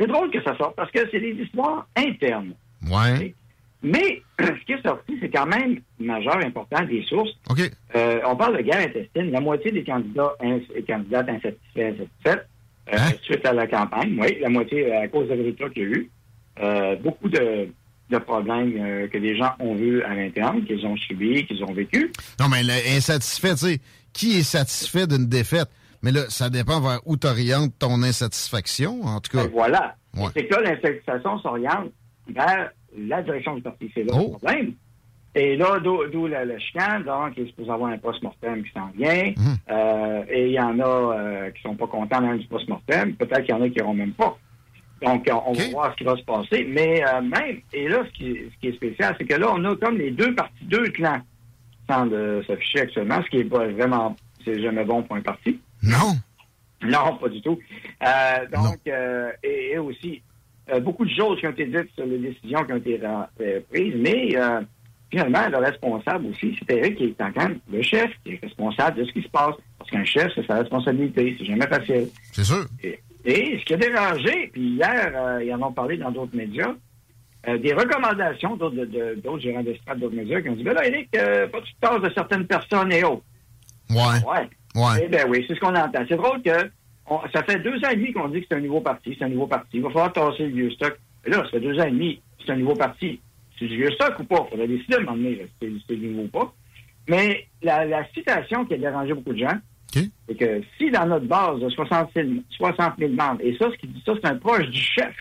c'est 0.00 0.06
drôle 0.06 0.30
que 0.30 0.42
ça 0.42 0.56
sorte 0.56 0.74
parce 0.76 0.90
que 0.90 1.00
c'est 1.10 1.20
des 1.20 1.32
histoires 1.32 1.86
internes. 1.94 2.54
Ouais. 2.90 3.34
Mais 3.82 4.22
ce 4.40 4.64
qui 4.64 4.72
est 4.72 4.82
sorti, 4.82 5.18
c'est 5.20 5.28
quand 5.30 5.46
même 5.46 5.80
majeur, 5.98 6.38
important, 6.38 6.82
des 6.84 7.02
sources. 7.04 7.30
OK. 7.50 7.70
Euh, 7.94 8.20
on 8.26 8.36
parle 8.36 8.56
de 8.56 8.62
guerre 8.62 8.80
intestine. 8.80 9.30
La 9.30 9.40
moitié 9.40 9.70
des 9.70 9.84
candidats 9.84 10.34
et 10.42 10.82
candidates 10.82 11.28
insatisfaits, 11.28 12.00
insatisfaites, 12.00 12.48
euh, 12.92 12.98
suite 13.22 13.46
à 13.46 13.52
la 13.52 13.66
campagne. 13.66 14.16
Oui, 14.18 14.38
la 14.40 14.48
moitié 14.48 14.92
euh, 14.92 15.02
à 15.02 15.08
cause 15.08 15.28
des 15.28 15.34
résultats 15.34 15.68
qu'il 15.68 15.82
y 15.82 15.86
a 15.86 15.88
eu. 15.88 16.10
Euh, 16.62 16.96
beaucoup 16.96 17.28
de, 17.28 17.68
de 18.10 18.18
problèmes 18.18 19.08
que 19.08 19.18
les 19.18 19.36
gens 19.36 19.52
ont 19.60 19.74
vus 19.74 20.02
à 20.02 20.14
l'interne, 20.14 20.64
qu'ils 20.64 20.84
ont 20.86 20.96
subis, 20.96 21.46
qu'ils 21.46 21.62
ont 21.62 21.72
vécu. 21.72 22.10
Non, 22.38 22.46
mais 22.48 22.60
insatisfait, 22.96 23.54
tu 23.54 23.56
sais, 23.56 23.80
qui 24.12 24.38
est 24.38 24.42
satisfait 24.42 25.06
d'une 25.06 25.26
défaite? 25.26 25.68
Mais 26.02 26.12
là, 26.12 26.22
ça 26.28 26.50
dépend 26.50 26.80
vers 26.80 27.00
où 27.06 27.16
t'orientes 27.16 27.72
ton 27.78 28.02
insatisfaction, 28.02 29.02
en 29.04 29.20
tout 29.20 29.36
cas. 29.36 29.44
Ben, 29.44 29.50
voilà. 29.52 29.94
Ouais. 30.16 30.28
C'est 30.34 30.46
que 30.46 30.54
là, 30.54 30.72
l'insatisfaction 30.72 31.38
s'oriente 31.40 31.92
vers 32.28 32.70
la 32.96 33.22
direction 33.22 33.54
du 33.54 33.62
parti. 33.62 33.90
C'est 33.94 34.04
là 34.04 34.12
Oh. 34.16 34.32
le 34.32 34.38
problème. 34.38 34.72
Et 35.36 35.56
là, 35.56 35.78
d'où 35.78 36.26
le, 36.26 36.44
le 36.44 36.58
chicane, 36.58 37.04
donc, 37.04 37.34
il 37.36 37.44
est 37.44 37.46
supposé 37.46 37.70
avoir 37.70 37.90
un 37.92 37.98
post-mortem 37.98 38.64
qui 38.64 38.72
s'en 38.72 38.88
vient. 38.96 39.32
Mhm. 39.36 39.56
Euh, 39.70 40.24
et 40.28 40.46
il 40.46 40.52
y 40.52 40.60
en 40.60 40.80
a 40.80 40.84
euh, 40.84 41.50
qui 41.50 41.62
sont 41.62 41.76
pas 41.76 41.86
contents 41.86 42.20
même 42.20 42.38
du 42.38 42.46
post-mortem. 42.48 43.14
Peut-être 43.14 43.42
qu'il 43.42 43.54
y 43.54 43.58
en 43.58 43.62
a 43.62 43.68
qui 43.68 43.78
n'auront 43.78 43.94
même 43.94 44.12
pas. 44.12 44.36
Donc, 45.02 45.26
on, 45.46 45.52
va 45.52 45.68
voir 45.70 45.92
ce 45.92 45.96
qui 45.96 46.04
va 46.04 46.16
se 46.16 46.22
passer. 46.24 46.66
Mais 46.68 47.02
euh, 47.06 47.20
même, 47.22 47.60
et 47.72 47.88
là, 47.88 48.02
ce 48.06 48.10
qui, 48.18 48.34
ce 48.52 48.60
qui 48.60 48.68
est 48.68 48.72
spécial, 48.74 49.14
c'est 49.18 49.24
que 49.24 49.36
là, 49.36 49.48
on 49.54 49.64
a 49.64 49.76
comme 49.76 49.96
les 49.98 50.10
deux 50.10 50.34
partis, 50.34 50.64
deux 50.64 50.88
clans 50.88 51.20
qui 51.72 51.78
semblent 51.94 52.12
euh, 52.12 52.42
s'afficher 52.44 52.80
actuellement, 52.80 53.22
ce 53.24 53.30
qui 53.30 53.36
est 53.38 53.44
pas 53.44 53.66
vraiment, 53.68 54.16
c'est 54.44 54.60
jamais 54.60 54.84
bon 54.84 55.02
pour 55.04 55.16
un 55.16 55.22
parti. 55.22 55.60
Non. 55.82 56.16
Non, 56.82 57.16
pas 57.16 57.28
du 57.28 57.42
tout. 57.42 57.58
Euh, 58.02 58.46
donc, 58.52 58.78
euh, 58.88 59.30
et, 59.42 59.72
et 59.72 59.78
aussi, 59.78 60.22
euh, 60.72 60.80
beaucoup 60.80 61.04
de 61.04 61.10
choses 61.10 61.38
qui 61.38 61.46
ont 61.46 61.50
été 61.50 61.66
dites 61.66 61.90
sur 61.94 62.06
les 62.06 62.18
décisions 62.18 62.64
qui 62.64 62.72
ont 62.72 62.76
été 62.76 62.98
prises, 63.70 63.94
mais 63.96 64.34
finalement, 65.10 65.48
le 65.48 65.58
responsable 65.58 66.26
aussi, 66.26 66.56
c'est 66.68 66.76
Eric 66.78 66.96
qui 66.96 67.04
est 67.04 67.14
quand 67.18 67.36
même 67.36 67.58
le 67.70 67.82
chef, 67.82 68.10
qui 68.24 68.32
est 68.34 68.40
responsable 68.42 68.98
de 68.98 69.04
ce 69.04 69.12
qui 69.12 69.22
se 69.22 69.28
passe. 69.28 69.54
Parce 69.78 69.90
qu'un 69.90 70.04
chef, 70.04 70.30
c'est 70.34 70.46
sa 70.46 70.54
responsabilité. 70.56 71.36
C'est 71.38 71.44
jamais 71.46 71.66
facile. 71.66 72.08
C'est 72.32 72.44
sûr. 72.44 72.64
Et, 72.82 72.98
et 73.24 73.58
ce 73.58 73.64
qui 73.64 73.74
a 73.74 73.76
dérangé, 73.76 74.48
puis 74.52 74.62
hier, 74.76 75.40
ils 75.42 75.52
en 75.52 75.62
ont 75.62 75.72
parlé 75.72 75.96
dans 75.98 76.10
d'autres 76.10 76.34
médias, 76.36 76.72
des 77.46 77.72
recommandations 77.74 78.56
d'autres 78.56 78.76
de- 78.76 78.84
de- 78.86 79.38
gérants 79.40 79.62
d'estrade, 79.62 79.98
d'autres 79.98 80.14
médias, 80.16 80.40
qui 80.40 80.48
ont 80.48 80.54
dit, 80.54 80.62
ben 80.62 80.74
là, 80.74 80.86
Eric, 80.86 81.10
pas 81.10 81.60
tu 81.62 81.74
te 81.74 81.80
tasses 81.80 82.00
de 82.02 82.10
certaines 82.14 82.46
personnes 82.46 82.92
et 82.92 83.02
autres. 83.04 83.22
Ouais. 83.90 83.96
Ouais. 84.26 84.48
Ouais. 84.80 85.02
Eh 85.04 85.08
bien 85.08 85.24
oui, 85.28 85.44
c'est 85.48 85.54
ce 85.54 85.60
qu'on 85.60 85.74
entend. 85.74 86.04
C'est 86.08 86.16
drôle 86.16 86.42
que 86.42 86.70
on- 87.06 87.20
ça 87.32 87.42
fait 87.44 87.58
deux 87.60 87.76
ans 87.84 87.90
et 87.90 87.96
demi 87.96 88.12
qu'on 88.12 88.28
dit 88.28 88.40
que 88.40 88.46
c'est 88.50 88.56
un 88.56 88.60
nouveau 88.60 88.80
parti, 88.80 89.14
c'est 89.18 89.24
un 89.24 89.28
nouveau 89.28 89.46
parti. 89.46 89.68
Il 89.74 89.82
va 89.82 89.88
falloir 89.90 90.12
tasser 90.12 90.44
le 90.44 90.54
vieux 90.54 90.70
stock. 90.70 90.96
Et 91.26 91.30
là, 91.30 91.38
ça 91.44 91.50
fait 91.50 91.60
deux 91.60 91.78
ans 91.78 91.86
et 91.86 91.90
demi, 91.90 92.20
c'est 92.44 92.52
un 92.52 92.56
nouveau 92.56 92.74
parti. 92.74 93.20
C'est 93.58 93.66
du 93.66 93.76
vieux 93.76 93.90
stock 93.92 94.18
ou 94.20 94.24
pas? 94.24 94.44
Il 94.46 94.50
faudrait 94.50 94.68
décider 94.68 94.94
à 94.94 94.98
un 94.98 95.02
moment 95.02 95.16
donné, 95.16 95.46
si 95.60 95.84
c'est 95.88 95.96
nouveau 95.96 96.22
ou 96.22 96.28
pas. 96.28 96.54
Mais 97.08 97.46
la, 97.62 97.84
la 97.84 98.04
citation 98.14 98.64
qui 98.64 98.74
a 98.74 98.78
dérangé 98.78 99.12
beaucoup 99.14 99.32
de 99.32 99.38
gens, 99.38 99.58
c'est 100.28 100.36
que 100.36 100.60
si 100.78 100.90
dans 100.90 101.04
notre 101.06 101.26
base 101.26 101.58
de 101.60 101.68
60 101.68 102.10
000, 102.14 102.28
60 102.50 102.92
000 102.98 103.12
membres, 103.12 103.40
et 103.42 103.56
ça, 103.58 103.68
ce 103.72 103.76
qui 103.76 103.88
dit 103.88 104.02
ça, 104.06 104.12
c'est 104.22 104.28
un 104.30 104.36
proche 104.36 104.68
du 104.68 104.78
chef. 104.80 105.14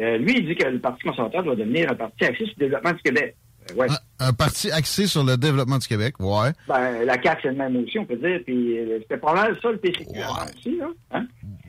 Euh, 0.00 0.18
lui, 0.18 0.34
il 0.38 0.46
dit 0.46 0.54
que 0.54 0.68
le 0.68 0.78
Parti 0.78 1.02
conservateur 1.04 1.42
doit 1.42 1.56
devenir 1.56 1.90
un 1.90 1.94
parti 1.94 2.24
axé 2.24 2.44
sur 2.44 2.54
le 2.58 2.66
développement 2.66 2.92
du 2.92 3.02
Québec. 3.02 3.34
Ouais. 3.76 3.86
Un, 4.18 4.32
parti 4.32 4.70
axé 4.70 5.06
sur 5.06 5.24
le 5.24 5.36
développement 5.36 5.78
du 5.78 5.86
Québec, 5.88 6.14
ouais. 6.20 6.50
Ben, 6.68 7.04
la 7.04 7.20
CAQ, 7.22 7.40
c'est 7.42 7.48
le 7.48 7.54
même 7.56 7.76
aussi, 7.76 7.98
on 7.98 8.04
peut 8.04 8.16
dire. 8.16 8.40
Puis 8.44 8.78
euh, 8.78 8.98
c'était 9.02 9.16
pas 9.16 9.34
mal 9.34 9.56
ça, 9.60 9.70
le 9.70 9.78
PCQ 9.78 10.20
avant 10.22 10.44
aussi, 10.44 10.76
là. 10.76 10.86
Hein? 11.12 11.26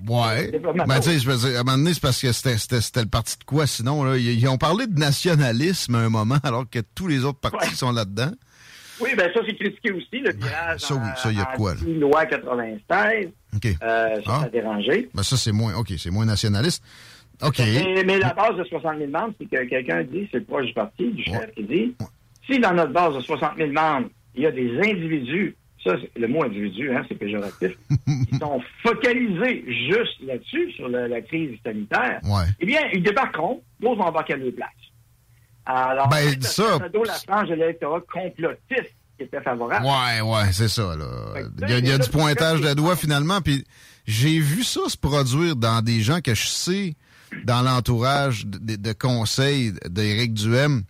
Ouais. 0.08 0.52
Ben, 0.88 1.00
tu 1.00 1.10
sais, 1.10 1.20
je 1.20 1.30
veux 1.30 1.38
dire, 1.38 1.58
à 1.58 1.62
un 1.62 1.64
moment 1.64 1.78
donné, 1.78 1.94
c'est 1.94 2.02
parce 2.02 2.22
que 2.22 2.32
c'était 2.32 3.02
le 3.02 3.10
parti 3.10 3.38
de 3.40 3.44
quoi, 3.44 3.66
sinon, 3.66 4.04
là? 4.04 4.18
Ils, 4.18 4.40
ils, 4.40 4.48
ont 4.48 4.58
parlé 4.58 4.88
de 4.88 5.00
nationalisme 5.00 5.96
à 5.96 6.00
un 6.00 6.10
moment, 6.10 6.38
alors 6.44 6.70
que 6.70 6.80
tous 6.94 7.08
les 7.08 7.24
autres 7.24 7.40
partis 7.40 7.76
sont 7.76 7.92
là-dedans. 7.92 8.32
Oui, 9.02 9.10
ben 9.18 9.30
ça, 9.34 9.42
c'est 9.46 9.56
critiqué 9.56 9.92
aussi, 9.92 10.20
le 10.20 10.32
virage. 10.34 10.80
Ça, 10.80 10.96
oui, 10.96 11.10
ça, 11.18 11.32
il 11.32 11.38
y 11.38 11.42
a 11.42 11.46
quoi, 11.58 11.74
là? 11.74 11.82
loi 11.86 12.26
96. 12.26 13.28
OK. 13.56 13.66
Euh, 13.66 13.76
ça, 13.82 14.22
Ah. 14.26 14.40
ça 14.40 14.46
a 14.46 14.50
dérangé. 14.50 15.10
Ben, 15.14 15.24
ça, 15.24 15.36
c'est 15.38 15.52
moins, 15.52 15.76
OK, 15.76 15.94
c'est 15.98 16.12
moins 16.12 16.26
nationaliste. 16.26 16.84
Mais, 17.96 18.04
mais 18.06 18.20
la 18.20 18.34
base 18.34 18.56
de 18.58 18.64
60 18.64 18.98
000 18.98 19.10
membres, 19.12 19.34
c'est 19.40 19.46
que 19.50 19.64
quelqu'un 19.70 20.04
dit, 20.04 20.28
c'est 20.32 20.40
le 20.40 20.44
proche 20.46 20.66
du 20.68 20.74
parti, 20.74 21.12
du 21.12 21.24
chef, 21.24 21.52
qui 21.56 21.64
dit, 21.64 21.96
si 22.48 22.60
dans 22.60 22.74
notre 22.74 22.92
base 22.94 23.16
de 23.16 23.22
60 23.22 23.58
000 23.58 23.72
membres, 23.72 24.08
il 24.36 24.44
y 24.44 24.46
a 24.46 24.52
des 24.52 24.78
individus, 24.80 25.56
ça, 25.84 25.96
le 26.16 26.28
mot 26.28 26.44
individu, 26.44 26.92
hein, 26.96 27.04
c'est 27.08 27.16
péjoratif, 27.16 27.72
qui 28.30 28.38
sont 28.40 28.62
focalisés 28.84 29.64
juste 29.90 30.22
là-dessus, 30.26 30.72
sur 30.74 30.88
la, 30.90 31.08
la 31.08 31.22
crise 31.22 31.58
sanitaire, 31.64 32.20
Ouais. 32.24 32.46
eh 32.60 32.66
bien, 32.66 32.82
ils 32.94 33.04
débarqueront, 33.04 33.62
d'autres 33.80 33.98
vont 33.98 34.06
embarquer 34.08 34.34
à 34.34 34.38
leur 34.38 34.54
place. 34.54 34.70
Alors, 35.66 36.08
Ben, 36.10 36.30
c'est 36.42 36.44
ça- 36.44 36.78
la 37.06 37.14
frange 37.14 37.50
de 37.50 37.56
l'électorat 37.56 38.00
complotiste 38.12 38.94
qui 39.18 39.24
était 39.24 39.42
favorable. 39.42 39.86
Ouais, 39.86 40.22
ouais, 40.22 40.52
c'est 40.52 40.68
ça, 40.68 40.96
là. 40.96 41.06
Il 41.62 41.70
y 41.70 41.74
a, 41.74 41.80
y 41.80 41.92
a 41.92 41.98
du 41.98 42.10
pointage 42.10 42.62
de 42.62 42.74
doigts, 42.74 42.96
finalement, 42.96 43.42
puis 43.42 43.64
j'ai 44.06 44.40
vu 44.40 44.64
ça 44.64 44.82
se 44.88 44.98
produire 44.98 45.56
dans 45.56 45.82
des 45.82 46.02
gens 46.02 46.20
que 46.22 46.36
je 46.36 46.46
sais 46.46 46.94
dans 47.44 47.62
l'entourage 47.62 48.46
de, 48.46 48.76
de 48.76 48.94
conseils 48.94 49.74
d'Éric 49.90 50.34
Duhem. 50.34 50.84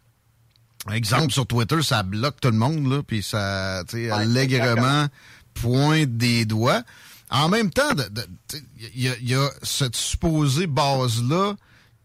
Exemple, 0.94 1.32
sur 1.32 1.48
Twitter, 1.48 1.82
ça 1.82 2.04
bloque 2.04 2.40
tout 2.40 2.50
le 2.52 2.58
monde, 2.58 2.88
là, 2.92 3.02
puis 3.02 3.24
ça, 3.24 3.84
tu 3.90 3.98
sais, 3.98 4.12
allègrement 4.12 5.08
pointe 5.56 6.16
des 6.18 6.46
doigts. 6.46 6.84
En 7.32 7.50
même 7.50 7.72
temps, 7.72 7.90
il 8.94 9.02
y, 9.24 9.30
y 9.30 9.34
a 9.34 9.50
cette 9.64 9.96
supposée 9.96 10.68
base-là, 10.68 11.56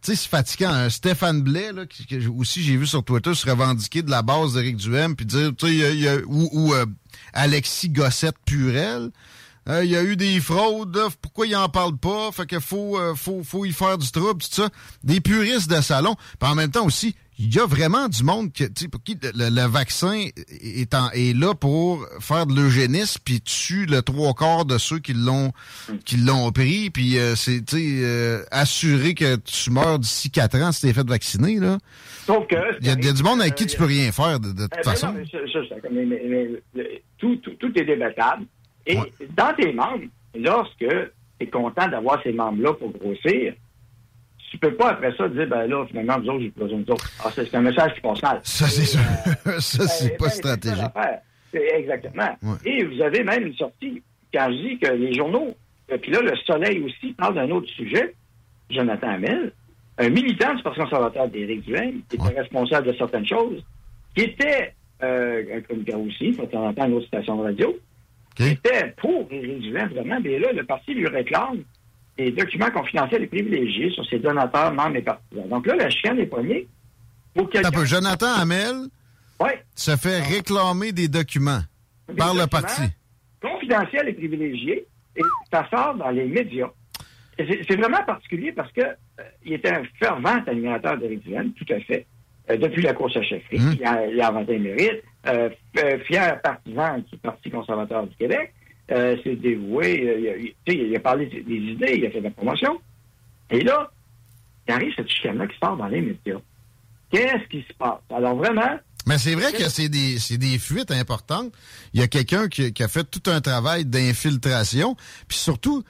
tu 0.03 0.13
sais, 0.13 0.17
c'est 0.17 0.29
fatigant. 0.31 0.71
Un 0.71 0.89
Stéphane 0.89 1.43
Blais, 1.43 1.73
là, 1.73 1.85
qui, 1.85 2.07
que 2.07 2.27
aussi 2.29 2.63
j'ai 2.63 2.77
vu 2.79 2.87
sur 2.87 3.05
Twitter 3.05 3.35
se 3.35 3.49
revendiquer 3.51 4.01
de 4.01 4.11
la 4.11 4.23
base 4.23 4.55
d'Éric 4.55 4.77
Duhem, 4.77 5.15
puis 5.15 5.27
dire, 5.27 5.53
tu 5.59 5.67
sais, 5.67 5.73
il 5.75 5.79
y 5.79 5.85
a- 5.85 5.91
il 5.91 6.01
y 6.01 6.09
a- 6.09 6.17
ou, 6.27 6.49
ou, 6.53 6.73
euh, 6.73 6.87
Alexis 7.35 7.91
Gossette-Purel, 7.91 9.11
euh, 9.71 9.85
il 9.85 9.91
y 9.91 9.97
a 9.97 10.03
eu 10.03 10.17
des 10.17 10.41
fraudes, 10.41 10.99
pourquoi 11.23 11.47
il 11.47 11.55
en 11.57 11.69
parle 11.69 11.97
pas? 11.97 12.31
Fait 12.33 12.47
que 12.47 12.59
faut, 12.61 12.99
euh, 12.99 13.15
faut, 13.15 13.43
faut 13.45 13.65
y 13.65 13.73
faire 13.73 13.97
du 13.99 14.11
trouble, 14.11 14.43
tout 14.43 14.49
ça. 14.51 14.69
Des 15.05 15.21
puristes 15.21 15.71
de 15.71 15.81
salon. 15.81 16.15
Puis 16.39 16.51
en 16.51 16.55
même 16.55 16.71
temps 16.71 16.85
aussi, 16.87 17.15
il 17.43 17.55
y 17.55 17.59
a 17.59 17.65
vraiment 17.65 18.09
du 18.09 18.23
monde 18.23 18.53
que, 18.53 18.65
tu 18.65 18.73
sais, 18.85 18.89
pour 18.89 19.03
qui 19.03 19.17
le, 19.23 19.49
le- 19.49 19.67
vaccin 19.67 20.27
est, 20.61 20.93
en- 20.95 21.09
est 21.13 21.35
là 21.35 21.55
pour 21.55 22.07
faire 22.21 22.45
de 22.45 22.55
l'eugénisme, 22.55 23.19
puis 23.25 23.41
tue 23.41 23.87
le 23.87 24.03
trois 24.03 24.35
quarts 24.35 24.67
de 24.67 24.77
ceux 24.77 24.99
qui 24.99 25.15
l'ont 25.15 25.53
qui 26.05 26.19
l'ont 26.19 26.53
pris, 26.53 26.91
puis 26.91 27.19
euh, 27.19 27.35
c'est, 27.37 27.63
euh, 27.73 28.43
assurer 28.51 29.15
que 29.15 29.37
tu 29.37 29.71
meurs 29.71 29.99
d'ici 29.99 30.31
quatre 30.31 30.59
ans 30.61 30.71
si 30.73 30.83
t'es 30.83 30.93
fait 30.93 31.09
vacciner, 31.09 31.57
là. 31.59 31.79
Sauf 32.27 32.47
que... 32.47 32.57
Il 32.83 32.87
y, 32.87 32.91
a 32.91 32.93
il 32.99 33.05
y 33.05 33.09
a 33.09 33.13
du 33.13 33.23
monde 33.23 33.41
avec 33.41 33.55
qui 33.55 33.67
tu 33.67 33.77
peux 33.79 33.87
rien 33.87 34.13
faire, 34.13 34.39
de, 34.39 34.53
de 34.53 34.65
Eh 34.65 34.77
toute 34.77 34.85
ben 34.85 34.91
façon. 34.91 35.07
non, 35.07 35.15
mais 35.15 35.25
je 35.25 35.39
mais- 35.91 36.61
mais- 36.75 37.03
tout, 37.17 37.37
tout, 37.37 37.53
tout 37.59 37.73
est 37.75 37.85
débattable. 37.85 38.45
Et 38.87 38.99
dans 39.37 39.55
tes 39.55 39.73
membres, 39.73 40.05
lorsque 40.35 40.79
tu 40.79 40.87
es 41.41 41.47
content 41.47 41.89
d'avoir 41.89 42.23
ces 42.23 42.33
membres-là 42.33 42.75
pour 42.75 42.91
grossir, 42.93 43.55
tu 44.51 44.59
peux 44.59 44.75
pas 44.75 44.91
après 44.91 45.15
ça 45.17 45.29
dire, 45.29 45.47
ben 45.47 45.67
là, 45.67 45.87
finalement, 45.87 46.19
vous 46.19 46.29
autres, 46.29 46.41
j'ai 46.41 46.51
besoin 46.51 46.79
de 46.81 46.91
autres. 46.93 47.09
Ah, 47.25 47.31
c'est 47.33 47.45
c'est 47.47 47.57
un 47.57 47.61
message 47.63 47.95
qui 47.95 48.01
passe 48.01 48.23
mal. 48.23 48.41
Ça, 48.43 48.67
c'est 48.67 48.85
sûr. 48.85 49.01
ça, 49.61 49.87
c'est 49.87 50.09
Ben, 50.11 50.17
pas 50.17 50.25
ben, 50.25 50.31
stratégique. 50.31 50.79
ça. 50.95 51.21
C'est 51.53 51.79
Exactement. 51.79 52.37
Et 52.65 52.85
vous 52.85 53.01
avez 53.01 53.23
même 53.25 53.47
une 53.47 53.55
sortie 53.55 54.03
quand 54.33 54.49
je 54.51 54.69
dis 54.69 54.79
que 54.79 54.89
les 54.93 55.15
journaux, 55.15 55.49
et 55.89 55.99
puis 55.99 56.11
là, 56.13 56.21
le 56.21 56.37
Soleil 56.47 56.81
aussi 56.83 57.13
parle 57.15 57.35
d'un 57.35 57.51
autre 57.51 57.69
sujet, 57.69 58.15
Jonathan 58.71 59.09
Hamel, 59.09 59.53
un 59.99 60.09
militant 60.09 60.55
du 60.55 60.63
Parti 60.63 60.81
conservateur 60.81 61.29
d'Éric 61.29 61.63
Duhaime, 61.63 62.01
qui 62.09 62.17
était 62.17 62.39
responsable 62.41 62.87
de 62.89 62.93
certaines 62.97 63.27
choses, 63.27 63.63
qui 64.17 64.23
était 64.25 64.75
euh, 65.03 65.59
un 65.59 65.61
chroniqueur 65.61 66.01
aussi, 66.01 66.31
de 66.33 66.45
temps 66.47 66.67
en 66.67 66.73
temps, 66.73 66.83
à 66.83 66.87
une 66.87 66.95
autre 66.95 67.07
station 67.07 67.37
de 67.37 67.43
radio, 67.43 67.77
qui 68.35 68.49
était 68.49 68.95
pour 68.99 69.27
Éric 69.31 69.61
Duhaime, 69.61 69.89
vraiment, 69.91 70.19
mais 70.23 70.39
là, 70.39 70.53
le 70.53 70.65
parti 70.65 70.95
lui 70.95 71.07
réclame 71.07 71.63
des 72.17 72.31
documents 72.33 72.71
confidentiels 72.71 73.23
et 73.25 73.27
privilégiés 73.27 73.91
sur 73.91 74.05
ses 74.07 74.19
donateurs, 74.19 74.73
membres 74.73 74.97
et 74.97 75.03
partisans. 75.03 75.49
Donc 75.49 75.67
là, 75.67 75.77
la 75.77 75.91
chienne 75.91 76.19
est 76.19 76.27
poignée. 76.27 76.67
Pour 77.35 77.49
quelqu'un... 77.51 77.69
Un 77.69 77.73
peu. 77.73 77.85
Jonathan 77.85 78.33
Hamel 78.41 78.77
Ouais. 79.41 79.63
se 79.75 79.97
fait 79.97 80.21
réclamer 80.21 80.93
des 80.93 81.09
documents 81.09 81.61
par 82.19 82.35
le 82.35 82.47
parti. 82.47 82.83
confidentiel 83.41 84.09
et 84.09 84.13
privilégié, 84.13 84.87
et 85.17 85.23
ça 85.51 85.67
sort 85.71 85.95
dans 85.95 86.11
les 86.11 86.27
médias. 86.27 86.69
C'est 87.39 87.77
vraiment 87.77 88.05
particulier 88.05 88.53
parce 88.53 88.71
que 88.73 88.83
euh, 88.83 89.23
il 89.47 89.55
était 89.55 89.71
un 89.73 89.83
fervent 89.99 90.43
animateur 90.47 90.99
d'Éric 90.99 91.23
Duhaime, 91.27 91.53
tout 91.55 91.65
à 91.73 91.81
fait, 91.81 92.07
euh, 92.51 92.59
depuis 92.59 92.83
la 92.83 92.93
course 92.93 93.17
à 93.17 93.23
chefferie. 93.23 93.59
Hum. 93.61 93.77
Il, 93.81 93.85
a, 93.87 94.07
il 94.09 94.21
a 94.21 94.29
inventé 94.29 94.59
le 94.59 94.65
mérite. 94.65 95.03
Euh, 95.27 95.51
f- 95.75 96.05
fier 96.05 96.41
partisan 96.43 96.99
du 97.11 97.19
Parti 97.19 97.51
conservateur 97.51 98.07
du 98.07 98.17
Québec. 98.17 98.53
Euh, 98.91 99.17
s'est 99.23 99.37
dévoué. 99.37 100.01
euh, 100.09 100.39
il, 100.67 100.73
a, 100.73 100.73
il- 100.75 100.97
a 100.97 101.01
parlé 101.01 101.27
des 101.27 101.55
idées, 101.55 101.95
il 101.99 102.07
a 102.07 102.11
fait 102.11 102.19
de 102.21 102.25
la 102.25 102.31
promotion. 102.31 102.81
Et 103.51 103.61
là, 103.61 103.91
il 104.67 104.73
arrive 104.75 104.93
cette 104.97 105.09
chicane-là 105.09 105.47
qui 105.47 105.57
sort 105.63 105.77
dans 105.77 105.87
les 105.87 106.01
médias. 106.01 106.39
Qu'est-ce 107.13 107.49
qui 107.49 107.63
se 107.69 107.73
passe? 107.75 108.01
Alors 108.11 108.37
vraiment, 108.37 108.79
Mais 109.07 109.19
c'est 109.19 109.35
vrai 109.35 109.53
que 109.53 109.69
c'est 109.69 109.89
des, 109.89 110.17
des 110.39 110.59
fuites 110.59 110.91
importantes. 110.91 111.53
Il 111.93 112.01
y 112.01 112.03
a 112.03 112.09
quelqu'un 112.09 112.49
qui, 112.49 112.73
qui 112.73 112.83
a 112.83 112.89
fait 112.89 113.05
tout 113.05 113.29
un 113.31 113.41
travail 113.41 113.85
d'infiltration. 113.85 114.97
Puis 115.29 115.39
surtout, 115.39 115.83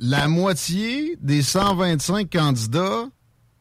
la 0.00 0.28
moitié 0.28 1.16
des 1.20 1.42
125 1.42 2.30
candidats 2.30 3.04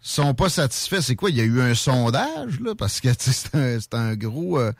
sont 0.01 0.33
pas 0.33 0.49
satisfaits. 0.49 1.01
C'est 1.01 1.15
quoi? 1.15 1.29
Il 1.29 1.37
y 1.37 1.41
a 1.41 1.45
eu 1.45 1.61
un 1.61 1.73
sondage, 1.73 2.59
là? 2.61 2.73
Parce 2.77 3.01
que, 3.01 3.09
c'est 3.19 3.55
un, 3.55 3.79
c'est 3.79 3.93
un 3.93 4.15
gros... 4.15 4.59
euh, 4.59 4.71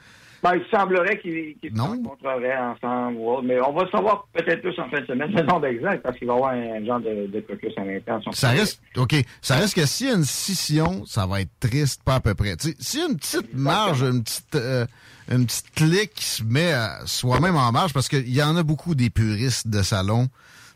Ben, 0.43 0.53
il 0.55 0.63
semblerait 0.71 1.19
qu'ils 1.19 1.55
qu'ils 1.59 1.75
se 1.75 1.81
rencontreraient 1.81 2.57
ensemble 2.57 3.17
mais 3.43 3.59
on 3.59 3.73
va 3.73 3.83
le 3.83 3.89
savoir 3.89 4.27
peut-être 4.33 4.61
plus 4.61 4.79
en 4.79 4.89
fin 4.89 5.01
de 5.01 5.05
semaine, 5.07 5.31
le 5.35 5.43
nombre 5.43 5.65
exact, 5.65 6.03
parce 6.03 6.17
qu'il 6.17 6.27
va 6.27 6.33
y 6.33 6.37
avoir 6.37 6.51
un 6.53 6.85
genre 6.85 6.99
de, 6.99 7.27
de 7.27 7.39
caucus 7.41 7.73
à. 7.77 8.31
Ça 8.33 8.49
reste, 8.49 8.79
OK, 8.95 9.15
ça 9.41 9.55
reste 9.55 9.73
que 9.75 9.85
s'il 9.85 10.07
y 10.07 10.11
a 10.11 10.13
une 10.13 10.23
scission, 10.23 11.05
ça 11.05 11.25
va 11.25 11.41
être 11.41 11.51
triste, 11.59 12.03
pas 12.03 12.15
à 12.15 12.19
peu 12.19 12.35
près. 12.35 12.55
S'il 12.79 12.99
y 12.99 13.03
a 13.03 13.07
une 13.07 13.17
petite 13.17 13.53
marge, 13.53 14.03
une 14.03 14.23
petite, 14.23 14.55
euh, 14.55 14.85
une 15.29 15.45
petite 15.45 15.71
clique 15.73 16.13
qui 16.13 16.25
se 16.25 16.43
met 16.43 16.71
à 16.71 16.99
soi-même 17.05 17.55
en 17.55 17.71
marge, 17.71 17.91
parce 17.93 18.07
qu'il 18.07 18.33
y 18.33 18.41
en 18.43 18.55
a 18.55 18.63
beaucoup 18.63 18.95
des 18.95 19.09
puristes 19.09 19.67
de 19.67 19.81
salon 19.81 20.27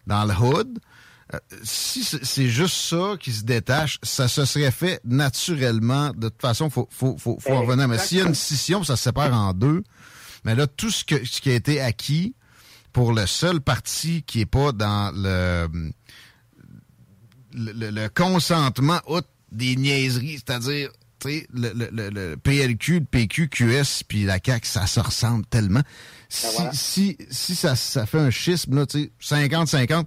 dans 0.08 0.26
le 0.26 0.34
hood, 0.34 0.68
euh, 0.78 0.80
si 1.63 2.03
c'est 2.03 2.49
juste 2.49 2.75
ça 2.75 3.15
qui 3.19 3.32
se 3.32 3.43
détache, 3.43 3.99
ça 4.03 4.27
se 4.27 4.45
serait 4.45 4.71
fait 4.71 4.99
naturellement. 5.05 6.11
De 6.11 6.29
toute 6.29 6.41
façon, 6.41 6.69
faut, 6.69 6.88
faut, 6.91 7.17
faut, 7.17 7.38
faut 7.39 7.53
en 7.53 7.61
revenir. 7.61 7.88
Mais 7.88 7.97
s'il 7.97 8.17
y 8.17 8.21
a 8.21 8.25
une 8.25 8.36
scission, 8.36 8.84
ça 8.84 8.95
se 8.95 9.03
sépare 9.03 9.34
en 9.34 9.53
deux. 9.53 9.84
Mais 10.43 10.55
là, 10.55 10.67
tout 10.67 10.89
ce, 10.91 11.03
que, 11.03 11.23
ce 11.25 11.39
qui 11.41 11.49
a 11.51 11.55
été 11.55 11.79
acquis 11.82 12.36
pour 12.93 13.13
le 13.13 13.25
seul 13.27 13.61
parti 13.61 14.23
qui 14.23 14.41
est 14.41 14.45
pas 14.45 14.71
dans 14.71 15.11
le, 15.15 15.69
le, 17.53 17.71
le- 17.73 17.89
le 17.91 18.09
consentement 18.09 18.99
outre 19.07 19.27
des 19.51 19.75
niaiseries, 19.75 20.36
c'est-à-dire 20.45 20.89
le, 21.23 21.71
le, 21.91 22.09
le, 22.09 22.36
PLQ, 22.38 22.99
le 23.01 23.05
PQ, 23.05 23.49
QS, 23.49 24.03
puis 24.07 24.23
la 24.23 24.39
CAQ, 24.43 24.67
ça 24.67 24.88
se 24.88 24.99
ressemble 24.99 25.45
tellement. 25.45 25.84
Si, 26.29 26.47
si, 26.73 27.17
si 27.29 27.55
ça, 27.55 27.75
ça 27.75 28.05
fait 28.07 28.17
un 28.19 28.32
schisme, 28.32 28.75
là, 28.75 28.86
tu 28.88 29.11
sais, 29.19 29.47
50-50, 29.47 30.05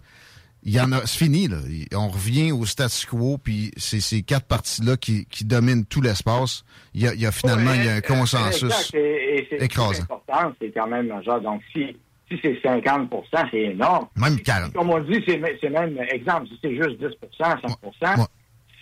il 0.64 0.72
y 0.72 0.80
en 0.80 0.92
a, 0.92 1.04
c'est 1.04 1.18
fini, 1.18 1.46
là. 1.46 1.58
On 1.94 2.08
revient 2.08 2.52
au 2.52 2.64
statu 2.64 3.06
quo, 3.06 3.38
puis 3.38 3.70
c'est 3.76 4.00
ces 4.00 4.22
quatre 4.22 4.46
parties-là 4.46 4.96
qui, 4.96 5.26
qui 5.26 5.44
dominent 5.44 5.84
tout 5.84 6.00
l'espace. 6.00 6.64
Il 6.94 7.02
y 7.02 7.08
a, 7.08 7.14
il 7.14 7.20
y 7.20 7.26
a 7.26 7.32
finalement, 7.32 7.74
il 7.74 7.84
y 7.84 7.88
a 7.88 7.96
un 7.96 8.00
consensus 8.00 8.64
Exact, 8.64 8.94
et, 8.94 9.38
et 9.38 9.46
c'est 9.50 9.64
écrasant. 9.64 10.02
important, 10.04 10.54
c'est 10.60 10.70
quand 10.72 10.86
même 10.86 11.08
majeur. 11.08 11.40
Donc, 11.42 11.60
si, 11.72 11.96
si 12.30 12.38
c'est 12.42 12.54
50% 12.62 13.08
c'est 13.50 13.60
énorme. 13.60 14.08
Même 14.16 14.40
40. 14.40 14.72
Comme 14.72 14.90
on 14.90 15.00
dit, 15.00 15.22
c'est 15.26 15.38
même, 15.70 15.98
exemple, 16.10 16.48
si 16.48 16.58
c'est 16.62 16.74
juste 16.74 17.00
10% 17.00 17.60
5% 18.02 18.26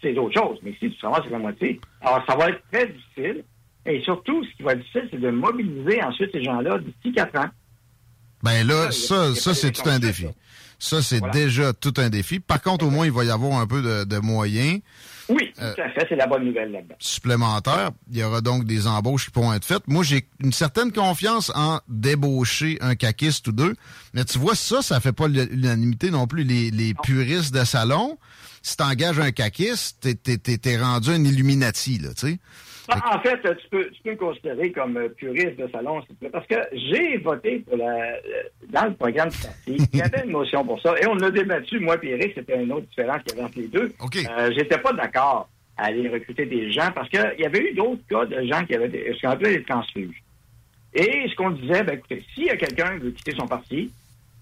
c'est 0.02 0.12
d'autres 0.12 0.34
choses. 0.34 0.58
Mais 0.62 0.74
si 0.78 0.90
tu 0.90 1.06
ramasses 1.06 1.20
avec 1.20 1.32
la 1.32 1.38
moitié, 1.38 1.80
alors 2.00 2.24
ça 2.28 2.36
va 2.36 2.48
être 2.48 2.62
très 2.70 2.86
difficile. 2.88 3.44
Et 3.86 4.00
surtout, 4.02 4.44
ce 4.44 4.56
qui 4.56 4.62
va 4.62 4.72
être 4.72 4.80
difficile, 4.80 5.08
c'est 5.10 5.20
de 5.20 5.30
mobiliser 5.30 6.02
ensuite 6.02 6.30
ces 6.32 6.42
gens-là 6.42 6.78
d'ici 6.78 7.14
4 7.14 7.38
ans. 7.38 7.48
Ben 8.42 8.66
là, 8.66 8.90
ça, 8.90 9.34
ça 9.34 9.54
c'est 9.54 9.70
tout 9.70 9.88
un 9.88 10.00
défi. 10.00 10.26
Ça, 10.82 11.00
c'est 11.00 11.20
déjà 11.32 11.72
tout 11.72 11.94
un 11.98 12.10
défi. 12.10 12.40
Par 12.40 12.60
contre, 12.60 12.84
au 12.84 12.90
moins, 12.90 13.06
il 13.06 13.12
va 13.12 13.22
y 13.24 13.30
avoir 13.30 13.60
un 13.60 13.68
peu 13.68 13.82
de, 13.82 14.02
de 14.02 14.18
moyens. 14.18 14.80
Oui, 15.28 15.52
tout 15.54 15.62
à 15.62 15.88
fait. 15.90 16.06
C'est 16.08 16.16
la 16.16 16.26
bonne 16.26 16.44
nouvelle 16.44 16.72
là-dedans. 16.72 16.96
Supplémentaires. 16.98 17.92
Il 18.10 18.18
y 18.18 18.24
aura 18.24 18.40
donc 18.40 18.64
des 18.64 18.88
embauches 18.88 19.26
qui 19.26 19.30
pourront 19.30 19.52
être 19.52 19.64
faites. 19.64 19.86
Moi, 19.86 20.02
j'ai 20.02 20.26
une 20.40 20.52
certaine 20.52 20.90
confiance 20.90 21.52
en 21.54 21.78
débaucher 21.86 22.78
un 22.80 22.96
caquiste 22.96 23.46
ou 23.46 23.52
deux. 23.52 23.76
Mais 24.12 24.24
tu 24.24 24.40
vois, 24.40 24.56
ça, 24.56 24.82
ça 24.82 24.98
fait 24.98 25.12
pas 25.12 25.28
l'unanimité 25.28 26.10
non 26.10 26.26
plus. 26.26 26.42
Les, 26.42 26.72
les 26.72 26.94
puristes 26.94 27.54
de 27.54 27.62
salon, 27.62 28.18
si 28.62 28.76
t'engages 28.76 29.20
un 29.20 29.30
caquiste, 29.30 29.98
t'es, 30.00 30.16
t'es, 30.16 30.58
t'es 30.58 30.82
rendu 30.82 31.10
un 31.10 31.24
Illuminati, 31.24 32.00
là, 32.00 32.08
tu 32.12 32.26
sais. 32.26 32.38
En 32.88 33.20
fait, 33.20 33.40
tu 33.40 33.68
peux, 33.70 33.90
tu 33.90 34.02
peux 34.02 34.10
me 34.10 34.16
considérer 34.16 34.72
comme 34.72 34.96
euh, 34.96 35.08
puriste 35.08 35.56
de 35.56 35.68
salon, 35.68 36.00
s'il 36.02 36.16
te 36.16 36.20
plaît, 36.20 36.30
parce 36.30 36.46
que 36.46 36.56
j'ai 36.72 37.16
voté 37.18 37.60
pour 37.60 37.76
la, 37.76 37.84
euh, 37.86 38.18
dans 38.70 38.86
le 38.86 38.94
programme 38.94 39.28
du 39.28 39.38
parti. 39.38 39.76
Il 39.92 39.98
y 39.98 40.02
avait 40.02 40.24
une 40.24 40.32
motion 40.32 40.64
pour 40.64 40.80
ça, 40.80 40.94
et 41.00 41.06
on 41.06 41.14
l'a 41.14 41.30
débattu, 41.30 41.78
moi 41.78 41.96
et 42.02 42.08
Eric, 42.08 42.32
c'était 42.34 42.60
une 42.60 42.72
autre 42.72 42.86
différence 42.88 43.22
qu'il 43.22 43.36
y 43.36 43.38
avait 43.38 43.48
entre 43.48 43.58
les 43.58 43.68
deux. 43.68 43.92
Euh, 44.28 44.50
J'étais 44.56 44.78
pas 44.78 44.92
d'accord 44.92 45.48
à 45.76 45.84
aller 45.86 46.08
recruter 46.08 46.44
des 46.46 46.72
gens, 46.72 46.90
parce 46.92 47.08
qu'il 47.08 47.34
y 47.38 47.46
avait 47.46 47.70
eu 47.70 47.74
d'autres 47.74 48.02
cas 48.10 48.26
de 48.26 48.42
gens 48.46 48.64
qui 48.64 48.74
avaient 48.74 48.88
des, 48.88 49.14
ce 49.14 49.20
qu'on 49.22 49.30
appelait 49.30 49.58
des 49.58 49.64
transfuges. 49.64 50.22
Et 50.94 51.28
ce 51.28 51.34
qu'on 51.36 51.50
disait, 51.50 51.84
ben 51.84 51.94
écoutez, 51.94 52.24
s'il 52.34 52.44
y 52.46 52.50
a 52.50 52.56
quelqu'un 52.56 52.98
qui 52.98 53.04
veut 53.04 53.10
quitter 53.12 53.34
son 53.36 53.46
parti, 53.46 53.90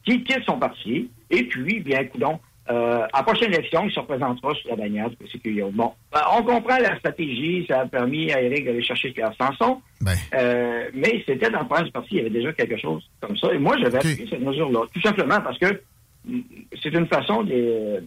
qui 0.05 0.25
quitte 0.25 0.45
son 0.45 0.59
parti, 0.59 1.11
et 1.29 1.45
puis, 1.45 1.81
bien, 1.81 2.05
coudons, 2.07 2.41
euh, 2.71 3.03
à 3.13 3.19
la 3.19 3.23
prochaine 3.23 3.53
élection, 3.53 3.85
il 3.85 3.93
se 3.93 3.99
représentera 3.99 4.55
sur 4.55 4.71
la 4.71 4.77
bannière 4.77 5.11
du 5.11 5.17
PCQ. 5.17 5.65
Bon, 5.73 5.93
ben, 6.13 6.21
on 6.39 6.43
comprend 6.43 6.79
la 6.79 6.97
stratégie, 6.99 7.67
ça 7.69 7.81
a 7.81 7.87
permis 7.87 8.33
à 8.33 8.41
Eric 8.41 8.65
d'aller 8.65 8.83
chercher 8.83 9.11
Pierre 9.11 9.33
Sanson, 9.41 9.81
ben. 10.01 10.15
euh, 10.35 10.89
mais 10.95 11.23
c'était 11.27 11.51
dans 11.51 11.61
le 11.61 11.65
programme 11.67 11.87
du 11.87 11.93
parti, 11.93 12.09
il 12.13 12.17
y 12.19 12.21
avait 12.21 12.31
déjà 12.31 12.53
quelque 12.53 12.77
chose 12.77 13.03
comme 13.21 13.37
ça. 13.37 13.53
Et 13.53 13.59
moi, 13.59 13.77
j'avais 13.79 13.99
appuyé 13.99 14.27
cette 14.31 14.41
mesure-là, 14.41 14.83
tout 14.95 15.01
simplement 15.01 15.41
parce 15.41 15.59
que 15.59 15.81
mm, 16.27 16.41
c'est 16.83 16.95
une 16.95 17.07
façon 17.07 17.43
de, 17.43 18.05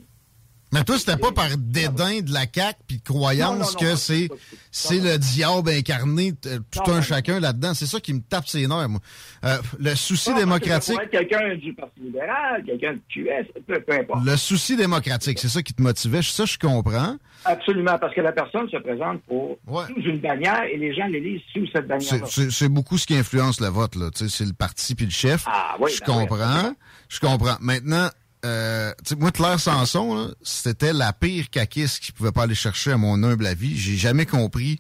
mais 0.74 0.84
toi, 0.84 0.98
c'était 0.98 1.18
pas 1.18 1.32
par 1.32 1.56
dédain 1.56 2.22
de 2.22 2.34
la 2.34 2.46
CAQ 2.52 2.80
puis 2.88 3.00
croyance 3.00 3.76
que 3.76 3.96
c'est 3.96 4.28
c'est 4.72 5.00
le 5.00 5.20
diable 5.20 5.70
incarné, 5.70 6.34
tout 6.34 6.92
un 6.92 7.02
chacun 7.04 7.40
là-dedans. 7.40 7.76
C'est 7.76 7.86
ça 7.86 8.00
qui 8.00 8.12
me 8.12 8.22
tape 8.22 8.48
ses 8.48 8.66
nerfs, 8.66 8.90
moi. 8.90 9.00
Euh, 9.46 9.58
le 9.80 9.94
souci 9.94 10.34
démocratique. 10.34 10.98
quelqu'un 11.12 11.56
du 11.56 11.74
Parti 11.74 12.00
libéral, 12.00 12.64
quelqu'un 12.66 12.94
du 12.94 13.02
QS, 13.08 13.62
peu, 13.68 13.80
peu, 13.82 13.94
importe. 13.94 14.26
Le 14.26 14.36
souci 14.36 14.76
démocratique, 14.76 15.38
c'est 15.38 15.48
ça 15.48 15.62
qui 15.62 15.76
te 15.76 15.82
motivait. 15.82 16.24
Ça, 16.24 16.46
je 16.46 16.58
comprends. 16.58 17.18
Absolument, 17.46 18.00
parce 18.00 18.16
que 18.16 18.22
la 18.22 18.32
personne 18.32 18.68
se 18.70 18.78
présente 18.78 19.22
pour 19.24 19.60
sous 19.88 20.02
une 20.02 20.20
bannière 20.20 20.64
et 20.64 20.78
les 20.78 20.96
gens 20.96 21.06
l'élisent 21.06 21.42
sous 21.54 21.68
cette 21.68 21.88
bannière. 21.88 22.28
C'est 22.28 22.70
beaucoup 22.70 22.98
ce 22.98 23.06
qui 23.06 23.16
influence 23.16 23.62
le 23.62 23.68
vote, 23.68 23.96
là. 23.96 24.10
C'est 24.14 24.46
le 24.46 24.54
parti 24.54 24.96
puis 24.96 25.06
le 25.06 25.12
chef. 25.12 25.44
Ah, 25.46 25.76
oui, 25.80 25.92
je 25.94 26.00
ben 26.00 26.26
comprends. 26.26 26.74
je 27.10 27.20
comprends. 27.20 27.58
Maintenant, 27.62 28.10
euh, 28.46 28.94
moi, 29.18 29.32
Claire 29.32 29.60
Sanson, 29.60 30.34
c'était 30.42 30.94
la 30.94 31.14
pire 31.14 31.50
caquiste 31.50 32.00
qui 32.00 32.12
pouvait 32.12 32.32
pas 32.32 32.44
aller 32.44 32.56
chercher 32.56 32.92
à 32.92 32.98
mon 32.98 33.24
humble 33.24 33.46
avis. 33.46 33.78
J'ai 33.78 33.96
jamais 33.96 34.26
compris 34.26 34.80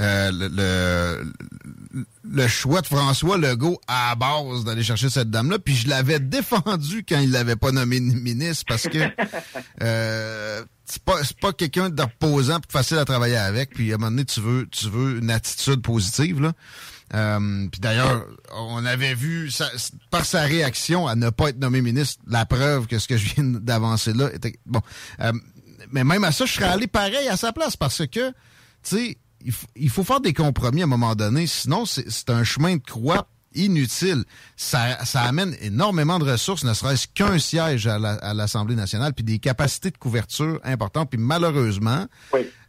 euh, 0.00 0.30
le, 0.32 1.32
le, 2.24 2.48
choix 2.48 2.80
de 2.80 2.86
François 2.86 3.36
Legault 3.36 3.80
à 3.86 4.14
base 4.14 4.64
d'aller 4.64 4.82
chercher 4.82 5.10
cette 5.10 5.30
dame-là. 5.30 5.58
Puis 5.58 5.74
je 5.74 5.88
l'avais 5.88 6.20
défendu 6.20 7.04
quand 7.06 7.20
il 7.20 7.30
l'avait 7.30 7.56
pas 7.56 7.72
nommé 7.72 8.00
ministre 8.00 8.64
parce 8.66 8.84
que 8.88 8.98
euh, 9.82 10.64
c'est 10.84 11.02
pas, 11.02 11.20
pas 11.40 11.52
quelqu'un 11.52 11.90
d'opposant 11.90 12.60
facile 12.68 12.98
à 12.98 13.04
travailler 13.04 13.36
avec. 13.36 13.70
Puis 13.70 13.92
à 13.92 13.96
un 13.96 13.98
moment 13.98 14.10
donné, 14.10 14.24
tu 14.24 14.40
veux, 14.40 14.66
tu 14.70 14.88
veux 14.88 15.18
une 15.18 15.30
attitude 15.30 15.82
positive. 15.82 16.40
là. 16.40 16.52
Euh, 17.14 17.68
puis 17.70 17.80
d'ailleurs, 17.80 18.26
on 18.54 18.84
avait 18.86 19.14
vu 19.14 19.50
par 20.10 20.24
sa 20.24 20.42
réaction 20.42 21.06
à 21.06 21.14
ne 21.14 21.30
pas 21.30 21.50
être 21.50 21.58
nommé 21.58 21.82
ministre, 21.82 22.22
la 22.26 22.46
preuve 22.46 22.86
que 22.86 22.98
ce 22.98 23.06
que 23.06 23.16
je 23.16 23.34
viens 23.34 23.44
d'avancer 23.44 24.12
là 24.14 24.32
était 24.32 24.54
bon. 24.64 24.80
Euh, 25.20 25.32
mais 25.90 26.04
même 26.04 26.24
à 26.24 26.32
ça, 26.32 26.46
je 26.46 26.54
serais 26.54 26.66
allé 26.66 26.86
pareil 26.86 27.28
à 27.28 27.36
sa 27.36 27.52
place 27.52 27.76
parce 27.76 28.06
que, 28.06 28.30
tu 28.30 28.34
sais, 28.82 29.18
il, 29.76 29.90
faut 29.90 30.04
faire 30.04 30.20
des 30.20 30.32
compromis 30.32 30.82
à 30.82 30.84
un 30.84 30.88
moment 30.88 31.14
donné, 31.14 31.46
sinon 31.46 31.84
c'est 31.86 32.30
un 32.30 32.44
chemin 32.44 32.76
de 32.76 32.82
croix 32.82 33.26
inutile. 33.54 34.24
Ça, 34.56 35.04
ça 35.04 35.22
amène 35.22 35.54
énormément 35.60 36.18
de 36.18 36.30
ressources, 36.30 36.64
ne 36.64 36.72
serait-ce 36.72 37.06
qu'un 37.08 37.38
siège 37.38 37.86
à 37.86 38.34
l'Assemblée 38.34 38.76
nationale, 38.76 39.12
puis 39.12 39.24
des 39.24 39.38
capacités 39.38 39.90
de 39.90 39.98
couverture 39.98 40.60
importantes. 40.64 41.10
Puis 41.10 41.20
malheureusement, 41.20 42.06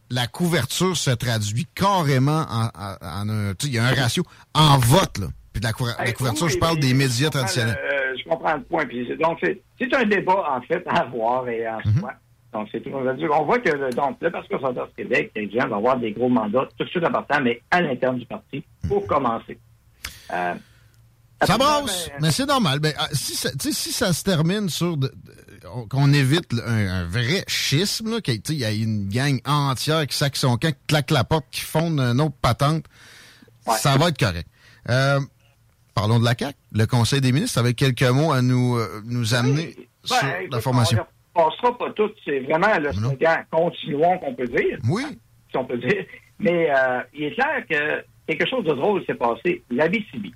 la 0.09 0.28
couverture 0.28 0.97
se 0.97 1.11
traduit 1.11 1.67
carrément 1.74 2.45
en, 2.49 3.30
un, 3.30 3.53
il 3.63 3.74
y 3.74 3.80
a 3.80 3.86
un 3.86 3.93
ratio 3.93 4.24
en 4.53 4.78
vote, 4.78 5.19
là. 5.19 5.28
Puis 5.53 5.61
la, 5.61 5.71
couverture, 5.71 6.49
je 6.49 6.57
parle 6.57 6.80
des 6.80 6.95
médias 6.95 7.30
traditionnels. 7.30 7.78
Euh, 7.78 8.15
je 8.17 8.28
comprends 8.28 8.55
le 8.55 8.63
point. 8.63 8.88
Puis 8.88 9.07
donc, 9.17 9.38
c'est 9.39 9.93
un 9.93 10.03
débat, 10.03 10.43
en 10.49 10.61
fait, 10.61 10.84
à 10.88 11.05
voir 11.05 11.47
et 11.47 11.65
à 11.65 11.78
mm 11.78 12.01
Donc, 12.54 12.70
c'est 12.72 12.82
tout. 12.82 12.91
On 12.91 13.45
voit 13.45 13.60
que 13.60 13.93
donc, 13.95 14.18
le 14.22 14.30
Parti 14.30 14.49
conservateur 14.49 14.88
du 14.88 14.93
Québec, 14.93 15.32
les 15.36 15.49
gens 15.49 15.68
vont 15.68 15.78
avoir 15.78 15.97
des 15.97 16.12
gros 16.12 16.30
mandats 16.30 16.68
tout 16.78 16.84
de 16.84 16.89
suite 16.89 17.04
importants, 17.04 17.41
mais 17.41 17.62
à 17.72 17.82
l'interne 17.82 18.20
du 18.20 18.26
parti, 18.26 18.64
pour 18.88 19.06
commencer. 19.08 19.58
Euh, 20.32 20.54
ça 21.41 21.58
brasse, 21.58 22.10
ben, 22.10 22.18
mais 22.22 22.32
c'est 22.32 22.45
normal. 22.45 22.80
Ben, 22.80 22.93
ah, 22.97 23.08
si, 23.12 23.36
ça, 23.36 23.49
si 23.60 23.91
ça 23.91 24.14
se 24.14 24.24
termine 24.24 24.70
sur 24.70 24.97
qu'on 25.89 26.14
évite 26.14 26.54
un, 26.66 27.06
vrai 27.06 27.43
schisme, 27.47 28.22
qu'il 28.22 28.58
y 28.58 28.66
a 28.66 28.72
une 28.72 29.10
gang 29.10 29.39
entière 29.45 30.06
qui 30.08 30.16
sac 30.16 30.36
son 30.36 30.58
camp, 30.58 30.72
qui 30.72 30.88
claque 30.88 31.12
la 31.12 31.24
porte, 31.24 31.45
qui 31.51 31.62
fonde 31.62 31.99
une 31.99 32.22
autre 32.22 32.36
patente, 32.41 32.86
ça 33.66 33.97
va 33.97 34.10
être 34.10 34.18
correct. 34.18 34.47
Euh, 34.89 35.20
parlons 35.95 36.20
de 36.20 36.26
la 36.26 36.36
CAQ. 36.38 36.58
Le 36.74 36.86
Conseil 36.86 37.22
des 37.22 37.32
ministres 37.32 37.58
avait 37.58 37.74
quelques 37.74 38.04
mots 38.04 38.32
à 38.32 38.41
nous, 38.41 38.78
euh, 38.78 39.01
nous 39.06 39.34
amener 39.34 39.89
sur 40.04 40.22
ben, 40.22 40.47
la 40.51 40.62
formation. 40.62 41.06
Passera 41.34 41.77
pas 41.77 41.89
tout. 41.91 42.11
C'est 42.25 42.39
vraiment 42.41 42.77
le 42.79 42.91
slogan 42.91 43.45
«continuons» 43.51 44.17
qu'on 44.19 44.36
peut 44.36 44.47
dire. 44.47 44.79
Oui. 44.89 45.03
Si 45.49 45.57
on 45.57 45.65
peut 45.65 45.77
dire. 45.77 46.05
Mais 46.39 46.69
euh, 46.69 47.01
il 47.13 47.23
est 47.25 47.31
clair 47.31 47.63
que 47.69 48.03
quelque 48.27 48.47
chose 48.47 48.65
de 48.65 48.73
drôle 48.73 49.03
s'est 49.05 49.15
passé. 49.15 49.63
La 49.69 49.88
BCB, 49.88 50.27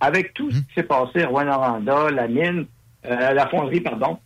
avec 0.00 0.34
tout 0.34 0.50
ce 0.50 0.56
hum. 0.56 0.64
qui 0.64 0.74
s'est 0.74 0.82
passé, 0.84 1.24
Rwanda, 1.24 2.10
la 2.10 2.28
mine, 2.28 2.66
la 3.04 3.48
fonderie, 3.48 3.80
pardon, 3.80 4.18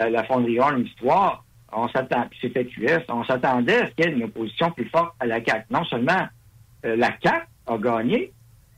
euh, 0.00 0.10
la 0.10 0.24
fonderie 0.24 0.60
Horn 0.60 0.84
Histoire, 0.84 1.44
on 1.72 1.88
s'attend, 1.88 2.26
puis 2.28 2.38
c'était 2.42 2.66
QS, 2.66 3.04
on 3.08 3.24
s'attendait 3.24 3.78
à 3.78 3.86
ce 3.86 3.92
qu'il 3.92 4.04
y 4.04 4.08
ait 4.08 4.12
une 4.12 4.24
opposition 4.24 4.70
plus 4.70 4.88
forte 4.90 5.14
à 5.20 5.26
la 5.26 5.42
CAQ. 5.42 5.66
Non 5.70 5.84
seulement 5.84 6.28
euh, 6.84 6.96
la 6.96 7.12
CAQ 7.22 7.46
a 7.66 7.78
gagné, 7.78 8.32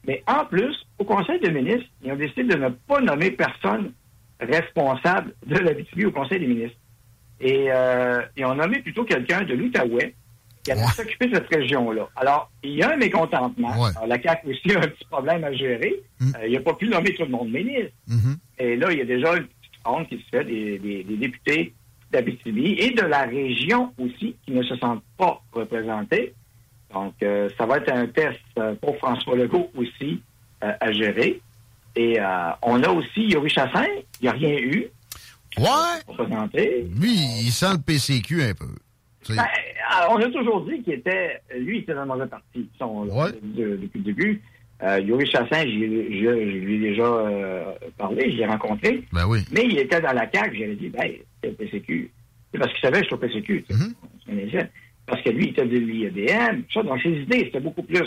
mais 0.07 0.23
en 0.29 0.45
plus, 0.45 0.87
au 0.99 1.05
Conseil 1.05 1.41
des 1.41 1.51
ministres, 1.51 1.89
ils 2.03 2.13
ont 2.13 2.17
décidé 2.17 2.45
de 2.45 2.57
ne 2.57 2.69
pas 2.69 3.01
nommer 3.01 3.33
personne 3.33 3.93
responsable 4.41 5.35
de 5.45 5.59
la 5.59 5.75
BTV 5.75 6.07
au 6.07 6.13
Conseil 6.13 6.39
des 6.39 6.47
ministres. 6.47 6.78
Et 7.41 7.67
euh, 7.71 8.21
ils 8.37 8.45
ont 8.45 8.55
nommé 8.55 8.81
plutôt 8.81 9.05
quelqu'un 9.05 9.43
de 9.43 9.55
l'Outaouais 9.55 10.15
qui 10.65 10.73
allait 10.73 10.85
s'occuper 10.87 11.27
de 11.29 11.35
cette 11.35 11.49
région-là. 11.49 12.09
Alors, 12.17 12.51
il 12.63 12.75
y 12.75 12.83
a 12.83 12.93
un 12.93 12.97
mécontentement. 12.97 13.75
la 14.07 14.21
CAQ 14.21 14.49
aussi 14.49 14.77
a 14.77 14.81
un 14.81 14.89
petit 14.89 15.05
problème 15.05 15.45
à 15.45 15.53
gérer. 15.53 16.03
Mm. 16.21 16.33
il 16.47 16.53
n'a 16.53 16.61
pas 16.61 16.75
pu 16.75 16.89
nommer 16.89 17.15
tout 17.15 17.23
le 17.23 17.31
monde 17.31 17.51
ministre. 17.51 17.93
Mm-hmm. 18.09 18.37
Et 18.59 18.77
là, 18.77 18.93
il 18.93 18.99
y 18.99 19.03
a 19.03 19.05
déjà 19.05 19.35
une 19.37 19.47
qui 20.09 20.17
se 20.19 20.29
fait 20.31 20.45
des, 20.45 20.79
des, 20.79 21.17
députés 21.17 21.73
d'Abitibi 22.11 22.73
et 22.79 22.91
de 22.91 23.03
la 23.03 23.23
région 23.23 23.93
aussi 23.99 24.37
qui 24.45 24.53
ne 24.53 24.63
se 24.63 24.77
sentent 24.77 25.05
pas 25.17 25.41
représentés. 25.53 26.35
Donc, 26.93 27.15
euh, 27.23 27.49
ça 27.59 27.67
va 27.67 27.79
être 27.79 27.93
un 27.93 28.07
test 28.07 28.41
euh, 28.59 28.75
pour 28.81 28.97
François 28.97 29.37
Legault 29.37 29.71
aussi 29.77 30.23
euh, 30.65 30.73
à 30.81 30.93
gérer. 30.93 31.41
Et 31.97 32.19
on 32.63 32.81
a 32.85 32.91
aussi 32.91 33.23
Yuri 33.23 33.51
Chassin, 33.51 33.87
il 34.21 34.23
n'y 34.23 34.29
a 34.29 34.33
rien 34.33 34.57
eu. 34.57 34.87
Ouais. 35.59 36.01
Représenté. 36.07 36.87
Lui, 37.01 37.13
il 37.13 37.51
sent 37.51 37.73
le 37.73 37.83
PCQ 37.83 38.43
un 38.43 38.55
peu. 38.55 39.35
Ben, 39.35 39.45
on 40.11 40.17
a 40.17 40.31
toujours 40.31 40.65
dit 40.65 40.83
qu'il 40.83 40.95
était, 40.95 41.41
lui, 41.57 41.79
il 41.79 41.83
était 41.83 41.95
dans 41.95 42.03
le 42.03 42.09
mauvais 42.09 42.27
parti 42.27 42.69
depuis 42.81 43.99
le 43.99 44.05
début. 44.05 44.43
Euh, 44.83 45.01
Yuri 45.01 45.27
Chassin, 45.27 45.63
je 45.63 45.75
lui 45.75 46.77
ai 46.77 46.91
déjà 46.91 47.03
euh, 47.03 47.75
parlé, 47.97 48.31
je 48.31 48.37
l'ai 48.37 48.47
rencontré. 48.47 49.03
Ben 49.13 49.27
oui. 49.27 49.41
Mais 49.51 49.65
il 49.65 49.77
était 49.79 50.01
dans 50.01 50.13
la 50.13 50.31
CAQ, 50.31 50.57
j'avais 50.57 50.77
dit, 50.77 50.89
ben, 50.89 51.11
c'est 51.43 51.51
le 51.51 51.55
PCQ. 51.55 52.11
C'est 52.53 52.59
parce 52.59 52.73
qu'il 52.73 52.81
savait 52.81 52.99
que 52.99 53.05
je 53.05 53.07
suis 53.07 53.15
au 53.15 53.19
PCQ. 53.19 53.65
Mm-hmm. 53.69 54.69
Parce 55.07 55.23
que 55.23 55.31
lui, 55.31 55.47
il 55.47 55.51
était 55.51 55.67
de 55.67 55.79
l'IEDM. 55.79 56.63
Ça, 56.73 56.83
dans 56.83 56.99
ses 57.01 57.11
idées, 57.11 57.45
c'était 57.47 57.61
beaucoup 57.61 57.83
plus 57.83 58.07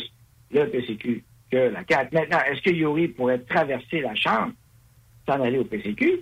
le 0.52 0.66
PCQ 0.70 1.24
que 1.52 1.58
la 1.58 1.84
CAQ. 1.88 2.16
Maintenant, 2.16 2.40
est-ce 2.50 2.62
que 2.62 2.70
Yuri 2.70 3.10
pourrait 3.10 3.40
traverser 3.40 4.00
la 4.00 4.16
Chambre 4.16 4.54
sans 5.28 5.42
aller 5.44 5.58
au 5.58 5.66
PCQ? 5.66 6.22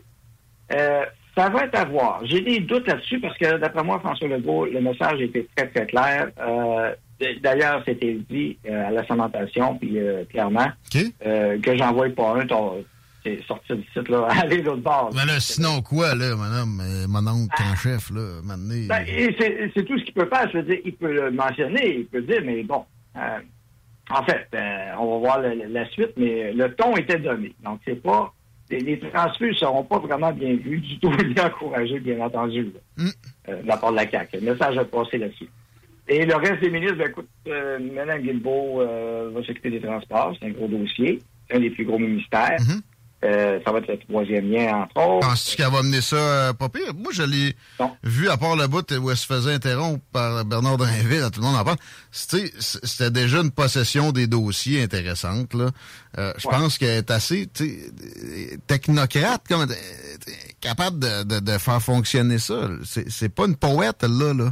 Euh, 0.71 1.05
ça 1.40 1.48
va 1.48 1.64
être 1.64 1.76
à 1.76 1.86
voir. 1.86 2.20
J'ai 2.26 2.42
des 2.42 2.60
doutes 2.60 2.88
là-dessus 2.88 3.20
parce 3.20 3.38
que, 3.38 3.58
d'après 3.58 3.84
moi, 3.84 4.00
François 4.00 4.28
Legault, 4.28 4.66
le 4.66 4.82
message 4.82 5.22
était 5.22 5.48
très, 5.56 5.68
très 5.68 5.86
clair. 5.86 6.30
Euh, 6.40 6.94
D'ailleurs, 7.42 7.84
c'était 7.86 8.18
dit 8.30 8.58
euh, 8.66 8.88
à 8.88 8.92
la 8.92 9.06
cementation, 9.06 9.76
puis 9.76 10.00
euh, 10.00 10.24
clairement, 10.30 10.68
que 10.94 11.78
j'envoie 11.78 12.10
pas 12.10 12.38
un, 12.40 12.48
c'est 13.26 13.44
sorti 13.46 13.74
du 13.74 13.84
site, 13.94 14.08
là, 14.08 14.28
aller 14.42 14.62
l'autre 14.62 14.82
bord. 14.82 15.12
Mais 15.14 15.26
là, 15.26 15.38
sinon 15.42 15.82
quoi, 15.82 16.16
là, 16.16 16.36
madame, 16.38 16.82
mon 17.10 17.28
oncle 17.28 17.62
en 17.62 17.74
ah. 17.74 17.76
chef, 17.76 18.10
là, 18.12 18.40
maintenant. 18.42 18.88
Ben, 18.88 19.06
c'est 19.06 19.86
tout 19.86 20.00
ce 20.00 20.04
qu'il 20.06 20.14
peut 20.14 20.30
faire. 20.34 20.50
Je 20.50 20.60
veux 20.60 20.64
dire, 20.64 20.80
il 20.86 20.94
peut 20.94 21.12
le 21.12 21.32
mentionner, 21.32 21.98
il 22.00 22.06
peut 22.06 22.22
dire, 22.22 22.42
mais 22.46 22.64
bon, 22.64 22.86
en 23.16 24.24
fait, 24.24 24.48
on 24.98 25.12
va 25.12 25.18
voir 25.18 25.40
la, 25.42 25.90
suite, 25.90 26.14
mais 26.16 26.54
le 26.54 26.74
ton 26.74 26.96
était 26.96 27.20
donné. 27.20 27.54
Donc, 27.66 27.82
c'est 27.86 28.02
pas 28.02 28.34
les, 28.70 28.80
les 28.80 29.01
ne 29.01 29.53
seront 29.53 29.84
pas 29.84 29.99
vraiment 29.99 30.32
bien 30.32 30.53
vus, 30.55 30.80
du 30.80 30.99
tout 30.99 31.09
bien 31.34 31.47
encouragés, 31.47 31.99
bien 31.99 32.20
entendu, 32.20 32.72
là, 32.97 33.03
euh, 33.49 33.61
de 33.61 33.67
la 33.67 33.78
part 33.78 33.91
de 33.91 33.97
la 33.97 34.09
CAQ. 34.09 34.38
Le 34.38 34.51
message 34.51 34.78
a 34.78 34.86
passé 34.86 35.17
là-dessus. 35.17 35.49
Et 36.07 36.26
le 36.26 36.36
reste 36.36 36.61
des 36.61 36.70
ministres, 36.70 36.97
ben, 36.97 37.09
écoute, 37.09 37.30
euh, 37.47 37.80
Mme 37.80 38.22
Guilbeault 38.22 38.82
euh, 38.82 39.32
va 39.34 39.43
s'occuper 39.43 39.70
des 39.70 39.82
transports, 39.82 40.36
c'est 40.39 40.47
un 40.47 40.51
gros 40.51 40.67
dossier, 40.67 41.22
c'est 41.47 41.57
un 41.57 41.59
des 41.59 41.70
plus 41.70 41.86
gros 41.86 41.99
ministères. 41.99 42.57
Euh, 43.22 43.59
ça 43.65 43.72
va 43.74 43.80
être 43.80 43.88
le 43.89 43.99
troisième 43.99 44.49
lien, 44.49 44.78
entre 44.84 44.97
autres. 45.05 45.28
Penses-tu 45.28 45.57
qu'elle 45.57 45.72
va 45.72 45.84
mener 45.84 45.99
ça 45.99 46.15
euh, 46.15 46.53
pas 46.53 46.70
pire? 46.70 46.93
Moi, 46.95 47.11
je 47.13 47.24
l'ai 47.24 47.53
vu, 48.03 48.30
à 48.30 48.38
part 48.38 48.55
le 48.55 48.65
bout 48.67 48.89
où 48.97 49.11
elle 49.11 49.17
se 49.17 49.26
faisait 49.26 49.53
interrompre 49.53 50.01
par 50.13 50.45
Bernard 50.45 50.78
Drinville, 50.78 51.28
tout 51.34 51.41
le 51.41 51.45
monde 51.47 51.57
en 51.57 51.65
parle. 51.65 51.78
C'était 52.11 53.11
déjà 53.11 53.39
une 53.41 53.51
possession 53.51 54.13
des 54.13 54.26
dossiers 54.28 54.82
intéressante. 54.84 55.53
Là. 55.53 55.70
Euh, 56.17 56.34
je 56.38 56.47
pense 56.47 56.78
qu'elle 56.78 56.97
est 56.97 57.11
assez 57.11 57.49
technocrate, 58.67 59.43
comme, 59.47 59.61
euh, 59.70 59.76
capable 60.61 60.99
de, 60.99 61.24
de, 61.24 61.39
de 61.39 61.57
faire 61.57 61.82
fonctionner 61.82 62.39
ça. 62.39 62.70
C'est 62.86 63.30
pas 63.30 63.45
une 63.45 63.55
poète, 63.55 64.03
là. 64.03 64.34
là. 64.34 64.49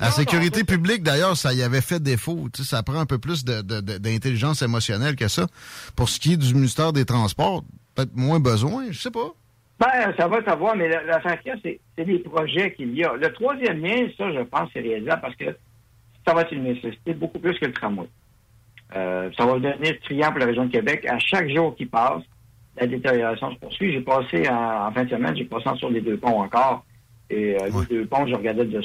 La 0.00 0.10
sécurité 0.10 0.64
publique, 0.64 1.02
d'ailleurs, 1.02 1.36
ça 1.36 1.54
y 1.54 1.62
avait 1.62 1.80
fait 1.80 2.02
défaut. 2.02 2.48
Tu 2.52 2.62
sais, 2.62 2.70
ça 2.70 2.82
prend 2.82 2.98
un 2.98 3.06
peu 3.06 3.18
plus 3.18 3.44
de- 3.44 3.62
de- 3.62 3.80
de- 3.80 3.98
d'intelligence 3.98 4.60
émotionnelle 4.62 5.14
que 5.16 5.28
ça. 5.28 5.46
Pour 5.94 6.08
ce 6.08 6.18
qui 6.18 6.32
est 6.32 6.36
du 6.36 6.52
ministère 6.52 6.92
des 6.92 7.04
Transports, 7.04 7.64
peut-être 7.94 8.14
moins 8.14 8.40
besoin, 8.40 8.90
je 8.90 8.98
sais 8.98 9.10
pas. 9.10 9.32
Ben, 9.78 10.14
ça 10.16 10.28
va 10.28 10.42
savoir, 10.44 10.76
mais 10.76 10.88
la- 10.88 11.02
l'affaire 11.02 11.40
qu'il 11.42 11.50
y 11.52 11.54
a, 11.54 11.58
c'est 11.96 12.04
des 12.04 12.18
projets 12.20 12.72
qu'il 12.74 12.94
y 12.96 13.04
a. 13.04 13.14
Le 13.14 13.32
troisième 13.32 13.80
lien, 13.82 14.06
ça, 14.16 14.32
je 14.32 14.40
pense, 14.42 14.70
c'est 14.72 14.80
réalisable 14.80 15.20
parce 15.22 15.36
que 15.36 15.46
ça 16.26 16.32
va 16.34 16.42
être 16.42 16.52
une 16.52 16.62
nécessité 16.64 17.12
beaucoup 17.12 17.38
plus 17.38 17.58
que 17.58 17.66
le 17.66 17.72
tramway. 17.72 18.06
Euh, 18.96 19.30
ça 19.36 19.44
va 19.46 19.54
devenir 19.58 19.98
triant 20.04 20.30
pour 20.30 20.38
la 20.38 20.46
région 20.46 20.66
de 20.66 20.70
Québec. 20.72 21.04
À 21.08 21.18
chaque 21.18 21.48
jour 21.50 21.74
qui 21.74 21.86
passe, 21.86 22.22
la 22.80 22.86
détérioration 22.86 23.52
se 23.52 23.58
poursuit. 23.58 23.92
J'ai 23.92 24.00
passé 24.00 24.48
en, 24.48 24.86
en 24.88 24.92
fin 24.92 25.04
de 25.04 25.10
semaine, 25.10 25.36
j'ai 25.36 25.44
passé 25.44 25.68
sur 25.76 25.90
les 25.90 26.00
deux 26.00 26.16
ponts 26.16 26.42
encore. 26.42 26.84
Et 27.30 27.56
euh, 27.60 27.68
les 27.80 27.86
deux 27.96 28.06
ponts, 28.06 28.26
je 28.26 28.34
regardais 28.34 28.64
de 28.66 28.78
là, 28.78 28.82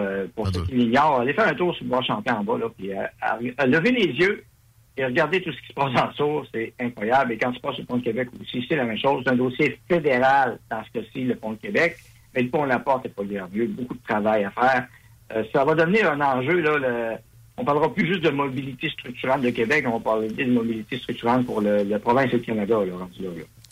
euh, 0.00 0.26
pour 0.34 0.48
ceux 0.48 0.64
qui 0.64 0.72
l'ignorent, 0.72 1.20
allez 1.20 1.34
faire 1.34 1.46
un 1.48 1.54
tour 1.54 1.74
sur 1.74 1.84
le 1.84 1.90
bois 1.90 2.02
Champlain 2.02 2.36
en 2.36 2.42
bas, 2.44 2.58
là, 2.58 2.66
puis 2.76 2.92
à, 2.92 3.10
à 3.58 3.66
lever 3.66 3.92
les 3.92 4.06
yeux 4.06 4.42
et 4.96 5.04
regarder 5.04 5.42
tout 5.42 5.52
ce 5.52 5.60
qui 5.60 5.68
se 5.68 5.72
passe 5.72 5.92
en 6.00 6.08
dessous, 6.08 6.46
c'est 6.52 6.72
incroyable. 6.78 7.32
Et 7.32 7.38
quand 7.38 7.52
passes 7.60 7.74
sur 7.74 7.82
le 7.82 7.86
pont 7.86 7.96
de 7.96 8.04
Québec 8.04 8.28
aussi, 8.40 8.64
c'est 8.68 8.76
la 8.76 8.84
même 8.84 8.98
chose. 8.98 9.22
C'est 9.24 9.32
un 9.32 9.36
dossier 9.36 9.78
fédéral 9.88 10.58
dans 10.70 10.82
ce 10.84 11.00
cas-ci, 11.00 11.24
le 11.24 11.34
pont 11.34 11.52
de 11.52 11.58
Québec. 11.58 11.96
Mais 12.34 12.42
le 12.42 12.48
pont 12.48 12.64
La 12.64 12.78
Porte 12.78 13.04
n'est 13.04 13.10
pas 13.10 13.24
merveilleux. 13.24 13.66
Beaucoup 13.66 13.94
de 13.94 14.02
travail 14.02 14.44
à 14.44 14.50
faire. 14.50 14.86
Euh, 15.34 15.44
ça 15.52 15.64
va 15.64 15.74
devenir 15.74 16.10
un 16.10 16.20
enjeu, 16.20 16.60
là. 16.60 16.78
Le, 16.78 17.16
on 17.56 17.64
parlera 17.64 17.92
plus 17.94 18.06
juste 18.06 18.22
de 18.24 18.30
mobilité 18.30 18.88
structurante 18.90 19.42
de 19.42 19.50
Québec, 19.50 19.84
on 19.88 19.98
va 19.98 20.00
parler 20.00 20.28
de 20.28 20.44
mobilité 20.52 20.98
structurante 20.98 21.46
pour 21.46 21.60
le, 21.60 21.82
la 21.84 21.98
province 21.98 22.28
et 22.32 22.36
le 22.36 22.42
Canada, 22.42 22.76
là. 22.84 22.92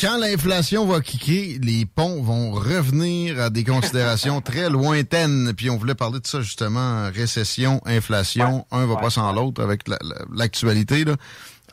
Quand 0.01 0.19
l'inflation 0.19 0.85
va 0.87 1.01
kicker, 1.01 1.59
les 1.63 1.85
ponts 1.87 2.23
vont 2.23 2.51
revenir 2.53 3.41
à 3.41 3.51
des 3.51 3.63
considérations 3.65 4.41
très 4.41 4.69
lointaines. 4.69 5.53
Puis 5.57 5.71
on 5.71 5.77
voulait 5.77 5.95
parler 5.95 6.19
de 6.19 6.27
ça 6.27 6.41
justement, 6.41 7.09
récession, 7.13 7.81
inflation. 7.87 8.67
Un 8.73 8.87
va 8.87 8.97
pas 8.97 9.11
sans 9.11 9.33
l'autre 9.33 9.63
avec 9.63 9.87
la- 9.87 9.99
la- 10.03 10.25
l'actualité. 10.37 11.05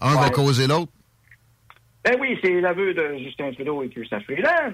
Un 0.01 0.13
va 0.13 0.25
Ouais. 0.25 0.31
causer 0.31 0.67
l'autre. 0.67 0.91
Ben 2.05 2.15
oui, 2.19 2.37
c'est 2.43 2.61
l'aveu 2.61 2.93
de 2.93 3.17
Justin 3.23 3.51
Trudeau 3.51 3.83
et 3.83 3.89
Chrystia 3.89 4.19
Freeland. 4.21 4.73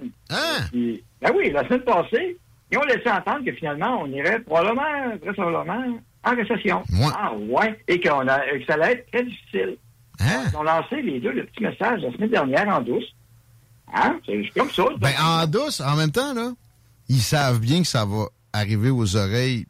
Puis, 0.71 1.03
Ben 1.21 1.31
oui, 1.35 1.51
la 1.51 1.65
semaine 1.65 1.81
passée, 1.81 2.37
ils 2.71 2.77
ont 2.77 2.83
laissé 2.83 3.09
entendre 3.09 3.43
que 3.45 3.51
finalement, 3.53 4.01
on 4.01 4.07
irait 4.07 4.41
probablement, 4.41 5.15
vraisemblablement, 5.23 5.97
en 6.25 6.35
récession. 6.35 6.83
Ah 7.15 7.33
ouais. 7.35 7.79
Et 7.87 7.99
a, 8.27 8.39
que 8.39 8.65
ça 8.65 8.73
allait 8.73 8.93
être 8.93 9.11
très 9.11 9.23
difficile. 9.23 9.77
Ils 10.19 10.55
ont 10.57 10.63
lancé 10.63 11.01
les 11.01 11.19
deux 11.19 11.31
le 11.31 11.45
petit 11.45 11.63
message 11.63 12.01
la 12.01 12.11
semaine 12.13 12.29
dernière 12.29 12.67
en 12.69 12.81
douce. 12.81 13.03
Hein? 13.93 14.19
C'est 14.25 14.43
comme 14.57 14.69
ça. 14.71 14.85
Ben, 14.97 15.13
en 15.21 15.45
douce, 15.45 15.81
en 15.81 15.95
même 15.95 16.11
temps, 16.11 16.33
là, 16.33 16.51
ils 17.09 17.21
savent 17.21 17.59
bien 17.59 17.81
que 17.81 17.87
ça 17.87 18.05
va 18.05 18.25
arriver 18.53 18.89
aux 18.89 19.15
oreilles 19.15 19.65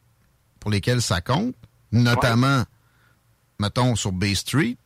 pour 0.60 0.72
lesquelles 0.72 1.02
ça 1.02 1.20
compte, 1.22 1.56
notamment, 1.92 2.64
mettons, 3.60 3.96
sur 3.96 4.12
Bay 4.12 4.36
Street. 4.36 4.78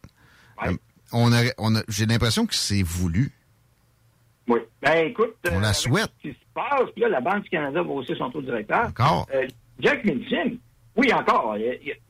Euh, 0.66 0.74
On 1.12 1.32
aurait- 1.32 1.54
on 1.58 1.76
a- 1.76 1.84
J'ai 1.88 2.06
l'impression 2.06 2.46
que 2.46 2.54
c'est 2.56 2.84
voulu. 2.84 3.32
Oui. 4.48 4.60
Ben 4.82 5.08
écoute, 5.08 5.36
On 5.52 5.60
la 5.60 5.68
avec 5.70 5.76
souhaite. 5.76 6.12
ce 6.24 6.30
qui 6.30 6.34
se 6.34 6.40
passe, 6.54 6.90
puis 6.94 7.02
là, 7.02 7.10
la 7.10 7.22
Banque 7.22 7.44
du 7.44 7.50
Canada 7.50 7.82
va 7.84 7.90
aussi 7.90 8.16
son 8.18 8.30
taux 8.32 8.42
directeur. 8.42 8.88
Encore? 8.88 9.28
Euh, 9.34 9.48
Jack 9.80 10.04
Nicholson, 10.06 10.58
oui, 11.00 11.14
encore. 11.14 11.56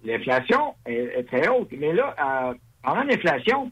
L'inflation 0.03 0.73
est, 0.85 1.27
très 1.27 1.47
haute. 1.47 1.69
Mais 1.77 1.93
là, 1.93 2.15
euh, 2.19 2.53
pendant 2.83 3.03
l'inflation, 3.03 3.71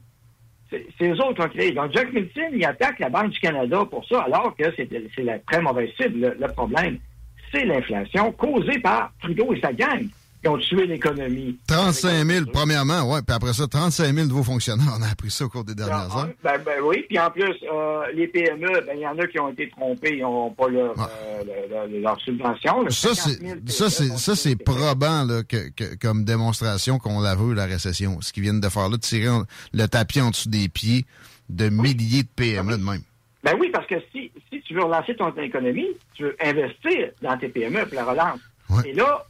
c'est 0.70 1.08
eux 1.10 1.20
autres 1.22 1.34
qui 1.34 1.42
ont 1.42 1.50
créé. 1.50 1.72
Donc, 1.72 1.92
Jack 1.94 2.14
Nicholson, 2.14 2.50
il 2.54 2.64
attaque 2.66 3.00
la 3.00 3.10
Banque 3.10 3.30
du 3.30 3.40
Canada 3.40 3.84
pour 3.90 4.06
ça, 4.08 4.22
alors 4.22 4.56
que 4.56 4.64
c'est 4.76 5.24
la 5.24 5.40
très 5.40 5.62
mauvaise 5.62 5.90
cible. 6.00 6.20
Le, 6.20 6.38
le 6.40 6.54
problème, 6.54 7.00
c'est 7.52 7.66
l'inflation 7.66 8.32
causée 8.34 8.80
par 8.80 9.12
Trudeau 9.22 9.54
et 9.54 9.60
sa 9.60 9.74
gang 9.74 10.08
ont 10.48 10.58
tué 10.58 10.86
l'économie. 10.88 11.58
35 11.68 12.26
000, 12.26 12.46
premièrement, 12.54 13.04
ouais. 13.12 13.22
Puis 13.26 13.36
après 13.36 13.54
ça, 13.54 13.68
35 13.68 14.14
000 14.14 14.28
nouveaux 14.28 14.44
fonctionnaires. 14.44 14.94
On 14.98 15.02
a 15.02 15.08
appris 15.10 15.32
ça 15.32 15.46
au 15.46 15.50
cours 15.50 15.64
des 15.64 15.76
dernières 15.76 16.08
Ah, 16.12 16.20
heures. 16.20 16.30
Ben, 16.44 16.60
ben 16.66 16.80
oui, 16.84 17.06
puis 17.08 17.20
en 17.20 17.30
plus, 17.30 17.44
euh, 17.72 18.02
les 18.14 18.28
PME, 18.28 18.68
ben, 18.86 18.94
il 18.96 19.02
y 19.02 19.08
en 19.08 19.18
a 19.18 19.28
qui 19.28 19.40
ont 19.40 19.50
été 19.50 19.70
trompés, 19.70 20.16
ils 20.18 20.22
n'ont 20.22 20.52
pas 20.52 20.68
leur, 20.70 20.94
euh, 21.00 21.44
le- 21.46 21.94
le- 21.96 22.02
leur 22.02 22.20
subvention. 22.22 22.82
là. 22.84 22.90
Ça, 22.90 23.14
50 23.16 23.34
c'est 23.34 23.40
000 23.46 23.60
ça, 23.68 23.90
c'est 23.90 24.18
ça, 24.18 24.36
c'est 24.36 24.56
probant 24.56 25.24
là, 25.26 25.44
que, 25.44 25.70
que- 25.70 25.96
comme 25.96 26.24
démonstration 26.24 27.00
qu'on 27.00 27.20
la 27.22 27.36
veut 27.36 27.54
la 27.54 27.66
récession. 27.66 28.20
Ce 28.22 28.32
qu'ils 28.34 28.44
viennent 28.44 28.62
de 28.62 28.70
faire 28.70 28.90
là, 28.90 28.98
de 28.98 29.02
tirer 29.02 29.28
le 29.74 29.86
tapis 29.88 30.22
en 30.22 30.30
dessous 30.32 30.50
des 30.50 30.70
pieds 30.70 31.06
de 31.50 31.70
milliers 31.70 32.24
de 32.24 32.30
PME 32.36 32.78
de 32.78 32.84
même. 32.84 33.02
Ben 33.44 33.54
oui, 33.60 33.70
parce 33.72 33.88
que 33.88 33.96
si, 34.12 34.32
si 34.52 34.62
tu 34.64 34.74
veux 34.74 34.84
relancer 34.84 35.16
ton 35.16 35.34
économie, 35.38 35.88
tu 36.16 36.24
veux 36.24 36.36
investir 36.44 37.12
dans 37.22 37.38
tes 37.38 37.48
PME 37.48 37.86
pour 37.86 37.96
la 37.96 38.04
relance. 38.06 38.40
Et 38.86 38.92
là, 38.94 39.26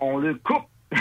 on 0.00 0.18
le 0.18 0.34
coupe. 0.34 0.64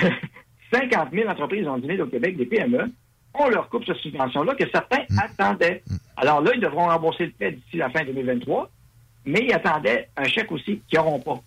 50 0.73 1.09
000 1.13 1.27
entreprises 1.29 1.67
ont 1.67 1.77
10 1.77 1.87
000 1.87 2.01
au 2.01 2.05
Québec, 2.07 2.37
des 2.37 2.45
PME. 2.45 2.91
On 3.33 3.49
leur 3.49 3.69
coupe 3.69 3.85
cette 3.85 3.97
subvention-là 3.97 4.55
que 4.55 4.69
certains 4.69 5.03
Mm. 5.09 5.19
attendaient. 5.19 5.83
Alors 6.17 6.41
là, 6.41 6.51
ils 6.53 6.61
devront 6.61 6.87
rembourser 6.87 7.25
le 7.27 7.31
prêt 7.31 7.51
d'ici 7.51 7.77
la 7.77 7.89
fin 7.89 8.03
2023, 8.05 8.69
mais 9.25 9.39
ils 9.45 9.53
attendaient 9.53 10.09
un 10.17 10.25
chèque 10.25 10.51
aussi 10.51 10.81
qu'ils 10.87 10.99
n'auront 10.99 11.19
pas. 11.19 11.39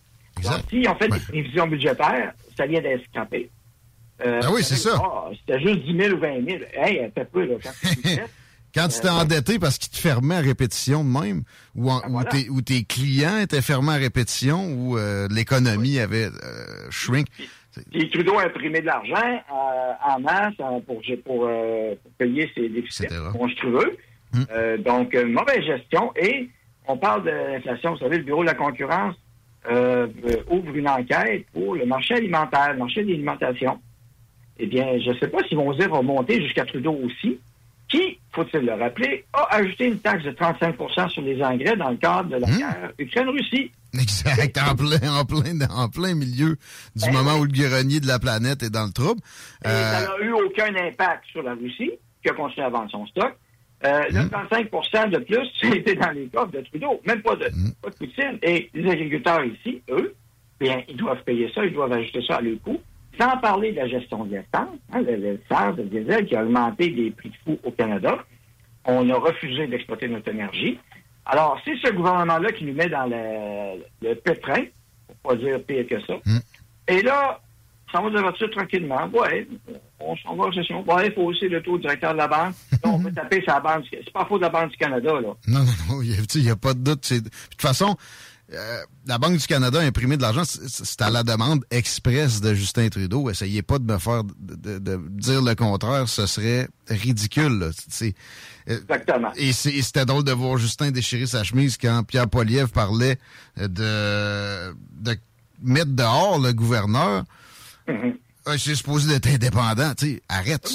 Donc, 0.42 0.60
s'ils 0.70 0.88
ont 0.88 0.94
fait 0.96 1.08
des 1.08 1.20
prévisions 1.20 1.66
budgétaires, 1.68 2.32
ça 2.56 2.66
vient 2.66 2.80
d'être 2.80 3.04
scrappé. 3.04 3.50
Euh, 4.24 4.40
Ben 4.40 4.48
oui, 4.52 4.62
c'est 4.64 4.76
ça. 4.76 4.98
ah, 5.02 5.30
C'était 5.38 5.60
juste 5.60 5.80
10 5.84 5.96
000 5.96 6.14
ou 6.16 6.20
20 6.20 6.44
000. 6.48 6.62
Hey, 6.74 7.10
peu, 7.32 7.44
là. 7.44 7.54
Quand 7.62 7.70
tu 7.80 7.88
Quand 8.74 8.88
tu 8.88 9.00
t'es 9.00 9.08
endetté 9.08 9.58
parce 9.58 9.76
qu'ils 9.78 9.92
te 9.92 9.98
fermaient 9.98 10.36
à 10.36 10.40
répétition 10.40 11.04
de 11.04 11.10
même, 11.10 11.42
ou, 11.74 11.90
en- 11.90 12.00
ou 12.08 12.24
tes, 12.24 12.48
ou 12.48 12.62
tes 12.62 12.84
clients 12.84 13.38
étaient 13.38 13.60
fermés 13.60 13.92
à 13.92 13.96
répétition, 13.96 14.64
ou 14.72 14.96
euh, 14.96 15.28
l'économie 15.30 15.98
avait 15.98 16.26
euh, 16.26 16.90
shrink? 16.90 17.26
Puis 17.90 18.10
Trudeau 18.10 18.38
a 18.38 18.44
imprimé 18.44 18.80
de 18.80 18.86
l'argent 18.86 19.14
euh, 19.16 19.92
en 20.14 20.20
masse 20.20 20.54
euh, 20.60 20.80
pour, 20.86 21.00
pour, 21.24 21.48
pour 22.02 22.12
payer 22.18 22.50
ses 22.54 22.68
déficits 22.68 23.06
monstrueux. 23.34 23.96
Euh, 24.50 24.78
donc, 24.78 25.14
mauvaise 25.14 25.64
gestion. 25.64 26.12
Et 26.16 26.48
on 26.86 26.96
parle 26.96 27.24
de 27.24 27.30
l'inflation. 27.30 27.92
Vous 27.92 27.98
savez, 27.98 28.18
le 28.18 28.24
Bureau 28.24 28.42
de 28.42 28.48
la 28.48 28.54
concurrence 28.54 29.14
ouvre 30.50 30.74
une 30.74 30.88
enquête 30.88 31.44
pour 31.52 31.74
le 31.74 31.86
marché 31.86 32.14
alimentaire, 32.14 32.72
le 32.72 32.78
marché 32.78 33.04
de 33.04 33.10
l'alimentation. 33.10 33.78
Eh 34.58 34.66
bien, 34.66 34.98
je 34.98 35.10
ne 35.10 35.18
sais 35.18 35.28
pas 35.28 35.38
s'ils 35.48 35.56
vont 35.56 35.68
oser 35.68 35.86
remonter 35.86 36.42
jusqu'à 36.42 36.64
Trudeau 36.64 36.98
aussi, 37.04 37.38
qui, 37.92 38.18
faut-il 38.32 38.60
le 38.60 38.72
rappeler, 38.72 39.24
a 39.34 39.54
ajouté 39.56 39.84
une 39.84 39.98
taxe 39.98 40.24
de 40.24 40.30
35% 40.30 41.10
sur 41.10 41.22
les 41.22 41.42
engrais 41.42 41.76
dans 41.76 41.90
le 41.90 41.96
cadre 41.98 42.30
de 42.30 42.36
la 42.36 42.46
guerre 42.48 42.92
Ukraine-Russie. 42.98 43.70
Exact, 43.94 44.58
en 44.58 44.74
plein, 44.74 45.14
en 45.14 45.24
plein, 45.26 45.60
en 45.70 45.88
plein 45.90 46.14
milieu 46.14 46.56
du 46.96 47.10
moment 47.10 47.34
où 47.36 47.44
le 47.44 47.52
grenier 47.52 48.00
de 48.00 48.06
la 48.06 48.18
planète 48.18 48.62
est 48.62 48.70
dans 48.70 48.86
le 48.86 48.92
trouble. 48.92 49.20
Et 49.64 49.68
Euh, 49.68 49.92
ça 49.92 50.06
n'a 50.08 50.24
eu 50.24 50.32
aucun 50.32 50.74
impact 50.74 51.24
sur 51.30 51.42
la 51.42 51.52
Russie, 51.52 51.92
qui 52.22 52.30
a 52.30 52.32
continué 52.32 52.64
à 52.66 52.70
vendre 52.70 52.90
son 52.90 53.06
stock. 53.06 53.36
Euh, 53.84 54.02
Le 54.10 54.28
35 54.30 55.10
de 55.10 55.18
plus, 55.18 55.46
c'était 55.60 55.94
dans 55.94 56.10
les 56.12 56.26
coffres 56.28 56.52
de 56.52 56.60
Trudeau, 56.62 57.00
même 57.06 57.20
pas 57.20 57.36
de, 57.36 57.50
pas 57.82 57.90
de 57.90 57.94
Poutine. 57.96 58.38
Et 58.42 58.70
les 58.72 58.90
agriculteurs 58.90 59.44
ici, 59.44 59.82
eux, 59.90 60.14
bien, 60.58 60.82
ils 60.88 60.96
doivent 60.96 61.22
payer 61.24 61.50
ça, 61.54 61.62
ils 61.64 61.74
doivent 61.74 61.92
ajouter 61.92 62.22
ça 62.26 62.36
à 62.36 62.40
leur 62.40 62.58
coût. 62.62 62.80
Sans 63.20 63.36
parler 63.38 63.72
de 63.72 63.76
la 63.76 63.88
gestion 63.88 64.24
de 64.24 64.30
l'essence, 64.36 64.68
hein, 64.92 65.02
le- 65.02 65.16
le 65.16 65.82
diesel 65.84 66.26
qui 66.26 66.34
a 66.36 66.42
augmenté 66.42 66.88
des 66.90 67.10
prix 67.10 67.28
de 67.30 67.34
fou 67.44 67.58
au 67.64 67.70
Canada. 67.70 68.16
On 68.84 69.08
a 69.10 69.14
refusé 69.14 69.66
d'exploiter 69.66 70.08
notre 70.08 70.28
énergie. 70.30 70.78
Alors, 71.26 71.60
c'est 71.64 71.76
ce 71.84 71.92
gouvernement-là 71.92 72.50
qui 72.52 72.64
nous 72.64 72.74
met 72.74 72.88
dans 72.88 73.04
le, 73.06 73.84
le 74.08 74.14
pétrin, 74.16 74.64
pour 75.06 75.16
pas 75.32 75.36
dire 75.36 75.62
pire 75.62 75.86
que 75.86 76.00
ça. 76.06 76.14
Et 76.88 77.00
là, 77.02 77.40
ça 77.92 78.00
va 78.00 78.08
de 78.10 78.32
dessus 78.32 78.50
tranquillement. 78.50 79.06
Ouais, 79.12 79.46
on 80.00 80.16
s'en 80.16 80.34
va 80.34 80.46
en 80.46 80.52
session. 80.52 80.82
Ouais, 80.88 81.06
il 81.08 81.12
faut 81.12 81.22
aussi 81.22 81.46
le 81.48 81.62
taux 81.62 81.78
directeur 81.78 82.12
de 82.14 82.18
la 82.18 82.26
banque. 82.26 82.54
Là, 82.82 82.90
on 82.90 82.98
peut 83.00 83.12
taper 83.12 83.40
sur 83.42 83.52
la 83.52 83.60
banque. 83.60 83.84
C'est 83.90 84.10
pas 84.12 84.24
faute 84.24 84.40
de 84.40 84.46
la 84.46 84.50
Banque 84.50 84.70
du 84.70 84.76
Canada, 84.78 85.12
là. 85.12 85.34
Non, 85.46 85.60
non, 85.60 85.64
non, 85.90 86.02
il 86.02 86.08
n'y 86.42 86.48
a, 86.48 86.52
a 86.52 86.56
pas 86.56 86.74
de 86.74 86.80
doute. 86.80 87.12
De 87.12 87.20
toute 87.20 87.60
façon, 87.60 87.94
euh, 88.52 88.82
la 89.06 89.18
Banque 89.18 89.38
du 89.38 89.46
Canada 89.46 89.80
a 89.80 89.82
imprimé 89.82 90.16
de 90.16 90.22
l'argent, 90.22 90.42
c'est 90.44 91.02
à 91.02 91.10
la 91.10 91.22
demande 91.22 91.64
express 91.70 92.40
de 92.40 92.54
Justin 92.54 92.88
Trudeau. 92.88 93.30
Essayez 93.30 93.62
pas 93.62 93.78
de 93.78 93.90
me 93.90 93.98
faire 93.98 94.24
de, 94.24 95.00
dire 95.10 95.42
le 95.42 95.54
contraire, 95.54 96.08
ce 96.08 96.26
serait 96.26 96.68
ridicule. 96.88 97.70
Euh, 98.02 98.10
Exactement. 98.66 99.32
Et 99.36 99.52
c'était 99.52 100.04
drôle 100.04 100.24
de 100.24 100.32
voir 100.32 100.58
Justin 100.58 100.90
déchirer 100.90 101.26
sa 101.26 101.44
chemise 101.44 101.76
quand 101.76 102.04
Pierre 102.04 102.28
Poliev 102.28 102.68
parlait 102.68 103.18
de, 103.56 104.72
de 105.00 105.16
mettre 105.62 105.92
dehors 105.92 106.38
le 106.38 106.52
gouverneur. 106.52 107.24
Mm-hmm. 107.88 108.16
Je 108.46 108.56
suis 108.56 108.76
supposé 108.76 109.08
d'être 109.08 109.28
indépendant. 109.28 109.94
Tu 109.94 110.20
arrête, 110.28 110.68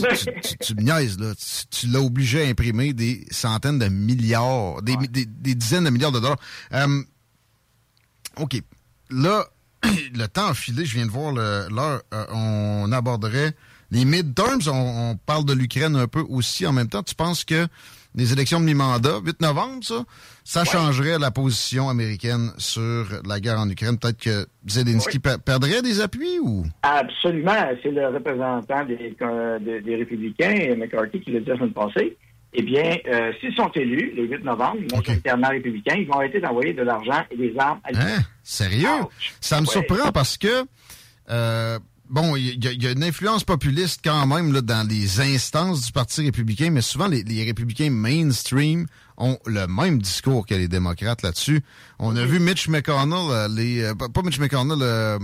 tu, 0.61 0.75
me 0.75 0.81
niaises, 0.81 1.19
là. 1.19 1.33
Tu, 1.69 1.87
l'as 1.87 1.99
obligé 1.99 2.45
à 2.45 2.47
imprimer 2.47 2.93
des 2.93 3.25
centaines 3.29 3.77
de 3.77 3.89
milliards, 3.89 4.81
des, 4.81 4.95
dizaines 5.55 5.83
de 5.83 5.89
milliards 5.89 6.13
de 6.13 6.19
dollars. 6.19 6.39
Euh, 6.73 7.03
OK. 8.39 8.61
Là, 9.09 9.45
le 9.83 10.25
temps 10.27 10.47
a 10.47 10.53
filé, 10.53 10.85
je 10.85 10.95
viens 10.95 11.05
de 11.05 11.11
voir 11.11 11.31
l'heure. 11.31 12.01
Euh, 12.13 12.25
on 12.31 12.91
aborderait 12.91 13.53
les 13.91 14.05
midterms. 14.05 14.61
On, 14.67 15.11
on 15.11 15.15
parle 15.15 15.45
de 15.45 15.53
l'Ukraine 15.53 15.95
un 15.95 16.07
peu 16.07 16.23
aussi 16.27 16.65
en 16.65 16.73
même 16.73 16.89
temps. 16.89 17.03
Tu 17.03 17.15
penses 17.15 17.45
que 17.45 17.67
les 18.17 18.33
élections 18.33 18.59
de 18.59 18.65
mi-mandat, 18.65 19.19
8 19.23 19.41
novembre, 19.41 19.83
ça, 19.83 20.03
ça 20.43 20.65
changerait 20.65 21.19
la 21.19 21.29
position 21.29 21.87
américaine 21.87 22.51
sur 22.57 23.05
la 23.25 23.39
guerre 23.39 23.59
en 23.59 23.69
Ukraine? 23.69 23.97
Peut-être 23.99 24.19
que 24.19 24.47
Zelensky 24.67 25.19
perdrait 25.19 25.83
des 25.83 26.01
appuis 26.01 26.39
ou? 26.41 26.65
Absolument. 26.81 27.51
C'est 27.83 27.91
le 27.91 28.07
représentant 28.07 28.85
des, 28.85 29.15
des, 29.81 29.95
républicains, 29.95 30.75
McCarthy, 30.75 31.21
qui 31.21 31.31
l'a 31.31 31.41
dit 31.41 31.49
la 31.49 31.57
semaine 31.57 31.73
passée. 31.73 32.17
Eh 32.53 32.63
bien, 32.63 32.97
euh, 33.07 33.31
s'ils 33.39 33.53
sont 33.53 33.69
élus, 33.75 34.13
le 34.15 34.25
8 34.25 34.43
novembre, 34.43 34.79
majoritairement 34.91 35.49
républicains, 35.49 35.95
ils 35.95 36.07
vont 36.07 36.15
arrêter 36.15 36.39
d'envoyer 36.39 36.73
de 36.73 36.81
l'argent 36.81 37.23
et 37.29 37.37
des 37.37 37.53
armes 37.57 37.79
à. 37.83 37.89
Hein? 37.93 38.19
Sérieux? 38.41 38.87
Ça 39.41 39.59
me 39.59 39.65
surprend 39.65 40.11
parce 40.11 40.37
que 40.37 40.65
euh, 41.29 41.77
bon, 42.09 42.35
il 42.35 42.63
y, 42.63 42.87
a 42.87 42.91
une 42.91 43.03
influence 43.03 43.43
populiste 43.43 43.99
quand 44.03 44.25
même 44.25 44.53
là, 44.53 44.61
dans 44.61 44.87
les 44.87 45.19
instances 45.19 45.85
du 45.85 45.91
Parti 45.91 46.23
républicain, 46.23 46.69
mais 46.71 46.81
souvent 46.81 47.07
les, 47.07 47.43
républicains 47.43 47.89
mainstream 47.89 48.87
ont 49.17 49.37
le 49.45 49.67
même 49.67 50.01
discours 50.01 50.45
que 50.45 50.55
les 50.55 50.67
démocrates 50.67 51.23
là-dessus. 51.23 51.61
On 51.99 52.15
a 52.15 52.23
vu 52.23 52.39
Mitch 52.39 52.69
McConnell, 52.69 53.29
euh, 53.29 53.47
les, 53.49 53.91
pas 54.13 54.21
Mitch 54.21 54.39
McConnell, 54.39 54.79
euh, 54.81 55.17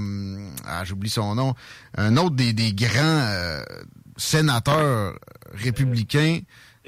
ah, 0.66 0.84
j'oublie 0.84 1.10
son 1.10 1.36
nom, 1.36 1.54
un 1.98 2.18
autre 2.18 2.36
des, 2.36 2.54
des 2.54 2.74
grands 2.74 3.62
sénateurs 4.18 5.18
républicains 5.54 6.40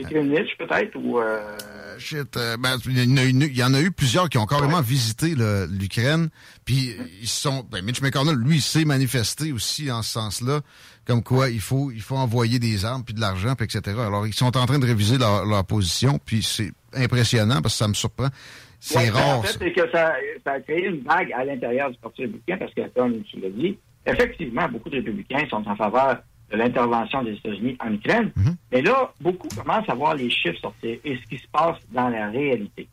Greenwich, 0.04 0.58
peut-être, 0.58 0.96
ou... 0.96 1.20
Euh... 1.20 1.58
Shit, 1.98 2.36
euh, 2.36 2.58
ben, 2.58 2.78
il, 2.86 3.58
y 3.58 3.64
en 3.64 3.74
a 3.74 3.82
eu 3.82 3.92
plusieurs 3.92 4.28
qui 4.30 4.38
ont 4.38 4.46
carrément 4.46 4.82
visité 4.82 5.34
l'Ukraine, 5.70 6.30
puis 6.66 6.96
ils 7.22 7.28
sont... 7.28 7.66
Ben, 7.72 7.84
Mitch 7.84 8.02
McConnell, 8.02 8.36
lui, 8.36 8.60
s'est 8.60 8.86
manifesté 8.86 9.54
aussi 9.54 9.90
en 9.92 10.02
ce 10.02 10.12
sens-là, 10.12 10.60
comme 11.06 11.24
quoi 11.24 11.50
il 11.50 11.62
faut 11.62 11.92
il 11.92 12.02
faut 12.02 12.18
envoyer 12.18 12.60
des 12.60 12.84
armes, 12.84 13.04
puis 13.04 13.14
de 13.14 13.22
l'argent, 13.22 13.56
puis 13.56 13.66
etc. 13.66 13.98
Alors, 14.00 14.28
ils 14.28 14.34
sont 14.34 14.58
en 14.58 14.66
train 14.66 14.80
de 14.80 14.86
réviser 14.86 15.18
leur, 15.18 15.66
position, 15.66 16.20
puis 16.24 16.44
c'est 16.44 16.72
impressionnant, 16.94 17.62
parce 17.62 17.76
que 17.76 17.80
ça 17.80 17.88
me 17.88 17.94
surprend. 17.94 18.28
C'est 18.80 19.10
rare. 19.10 19.40
En 19.40 19.44
fait, 19.44 19.58
c'est 19.58 19.72
que 19.72 19.90
ça, 19.92 20.14
ça, 20.44 20.52
a 20.52 20.60
créé 20.60 20.86
une 20.86 21.02
vague 21.02 21.32
à 21.32 21.46
l'intérieur 21.46 21.90
du 21.90 21.98
Parti 21.98 22.24
républicain, 22.24 22.58
parce 22.58 22.74
que, 22.74 22.82
comme 22.94 23.24
tu 23.24 23.40
l'as 23.40 23.50
dit, 23.50 23.78
effectivement, 24.06 24.68
beaucoup 24.68 24.90
de 24.90 24.98
républicains 24.98 25.48
sont 25.50 25.64
en 25.66 25.76
faveur 25.76 26.22
de 26.52 26.58
l'intervention 26.58 27.24
des 27.24 27.34
États-Unis 27.34 27.78
en 27.80 27.94
Ukraine. 27.94 28.32
Mhm. 28.36 28.56
Mais 28.72 28.82
là, 28.82 29.14
beaucoup 29.22 29.48
commencent 29.50 29.90
à 29.90 29.96
voir 29.96 30.16
les 30.16 30.30
chiffres 30.30 30.60
sortir 30.62 30.98
et 31.04 31.18
ce 31.18 31.28
qui 31.28 31.38
se 31.38 31.48
passe 31.52 31.78
dans 31.92 32.10
la 32.10 32.30
réalité. 32.30 32.88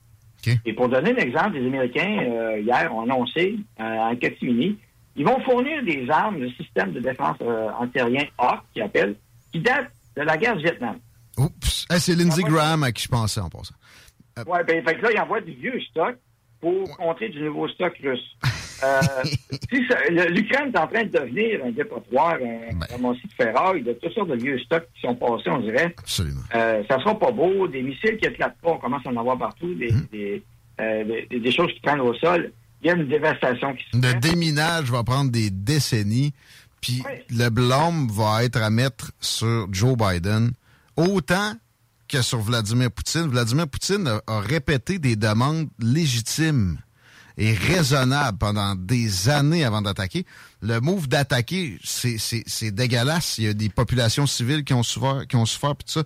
Et 0.65 0.73
pour 0.73 0.89
donner 0.89 1.13
un 1.13 1.17
exemple, 1.17 1.57
les 1.57 1.67
Américains, 1.67 2.19
euh, 2.21 2.59
hier, 2.59 2.93
ont 2.95 3.03
annoncé 3.03 3.57
euh, 3.81 3.83
en 3.85 4.17
catimini, 4.17 4.77
ils 5.15 5.25
vont 5.25 5.41
fournir 5.41 5.85
des 5.85 6.07
armes, 6.11 6.39
le 6.39 6.51
système 6.53 6.93
de 6.93 7.01
défense 7.01 7.37
euh, 7.43 7.69
antérien 7.79 8.25
Hawk, 8.39 8.61
qui 8.75 8.81
appelle, 8.81 9.15
qui 9.53 9.61
date 9.61 9.91
de 10.17 10.23
la 10.23 10.37
guerre 10.37 10.57
du 10.57 10.65
Vietnam. 10.65 10.97
Oups! 11.39 11.87
c'est 11.99 12.17
Lindsey 12.17 12.43
Graham 12.43 12.83
à 12.83 12.93
qui 12.93 13.05
je 13.05 13.09
pensais 13.09 13.41
en 13.41 13.49
passant. 13.49 13.75
Oui, 14.47 14.59
ben, 14.67 14.85
fait 14.85 14.97
que 14.97 15.03
là, 15.03 15.11
ils 15.13 15.21
envoient 15.21 15.41
du 15.41 15.53
vieux 15.53 15.81
stock 15.91 16.17
pour 16.61 16.97
contrer 16.97 17.29
du 17.29 17.43
nouveau 17.43 17.69
stock 17.69 17.95
russe. 18.03 18.37
Euh, 18.85 19.01
L'Ukraine 20.29 20.73
est 20.75 20.79
en 20.79 20.87
train 20.87 21.05
de 21.05 21.11
devenir 21.11 21.65
un 21.65 21.71
dépotoir, 21.71 22.35
un 22.35 22.75
ben. 22.75 23.13
de 23.13 23.35
ferraille, 23.37 23.83
de 23.83 23.93
toutes 23.93 24.13
sortes 24.13 24.31
de 24.31 24.37
vieux 24.37 24.59
stocks 24.61 24.89
qui 24.95 25.03
sont 25.03 25.15
passés, 25.15 25.51
on 25.51 25.61
dirait. 25.61 25.95
Absolument. 25.99 26.41
Euh, 26.55 26.83
ça 26.89 26.99
sera 26.99 27.19
pas 27.19 27.31
beau. 27.31 27.69
Des 27.69 27.83
missiles 27.83 28.17
qui 28.17 28.29
éclatent 28.29 28.59
pas, 28.63 28.71
on 28.71 28.79
commence 28.79 29.07
à 29.07 29.11
en 29.11 29.17
avoir 29.17 29.39
partout. 29.39 29.73
Des, 29.75 29.93
hum. 29.93 30.07
euh, 30.81 31.23
des, 31.31 31.41
des, 31.41 31.53
choses 31.53 31.73
qui 31.73 31.81
prennent 31.81 32.01
au 32.01 32.15
sol. 32.15 32.53
Il 32.83 32.89
y 32.89 32.91
a 32.91 32.95
une 32.95 33.09
dévastation 33.09 33.75
qui 33.75 33.85
se 33.93 33.97
Le 33.97 34.19
déminage 34.21 34.91
va 34.91 35.05
prendre 35.05 35.31
des 35.31 35.51
décennies. 35.51 36.33
Puis 36.81 37.05
le 37.31 37.49
blâme 37.49 38.09
va 38.11 38.43
être 38.43 38.61
à 38.61 38.71
mettre 38.71 39.13
sur 39.21 39.69
Joe 39.73 39.97
Biden. 39.97 40.51
Autant 40.97 41.53
que 42.09 42.21
sur 42.21 42.41
Vladimir 42.41 42.91
Poutine. 42.91 43.29
Vladimir 43.29 43.69
Poutine 43.69 44.09
a 44.27 44.41
répété 44.41 44.99
des 44.99 45.15
demandes 45.15 45.69
légitimes 45.79 46.79
est 47.39 47.59
raisonnable 47.59 48.39
pendant 48.39 48.75
des 48.75 49.29
années 49.29 49.65
avant 49.65 49.83
d'attaquer. 49.83 50.27
Le 50.61 50.81
move 50.81 51.09
d'attaquer, 51.09 51.79
c'est 51.83 52.71
dégueulasse. 52.71 53.39
Il 53.39 53.45
y 53.45 53.49
a 53.49 53.55
des 53.55 53.69
populations 53.69 54.27
civiles 54.27 54.65
qui 54.65 54.75
ont 54.75 54.83
souffert, 54.83 55.27
qui 55.29 55.37
ont 55.37 55.47
souffert, 55.47 55.77
tout 55.77 55.85
ça. 55.87 56.03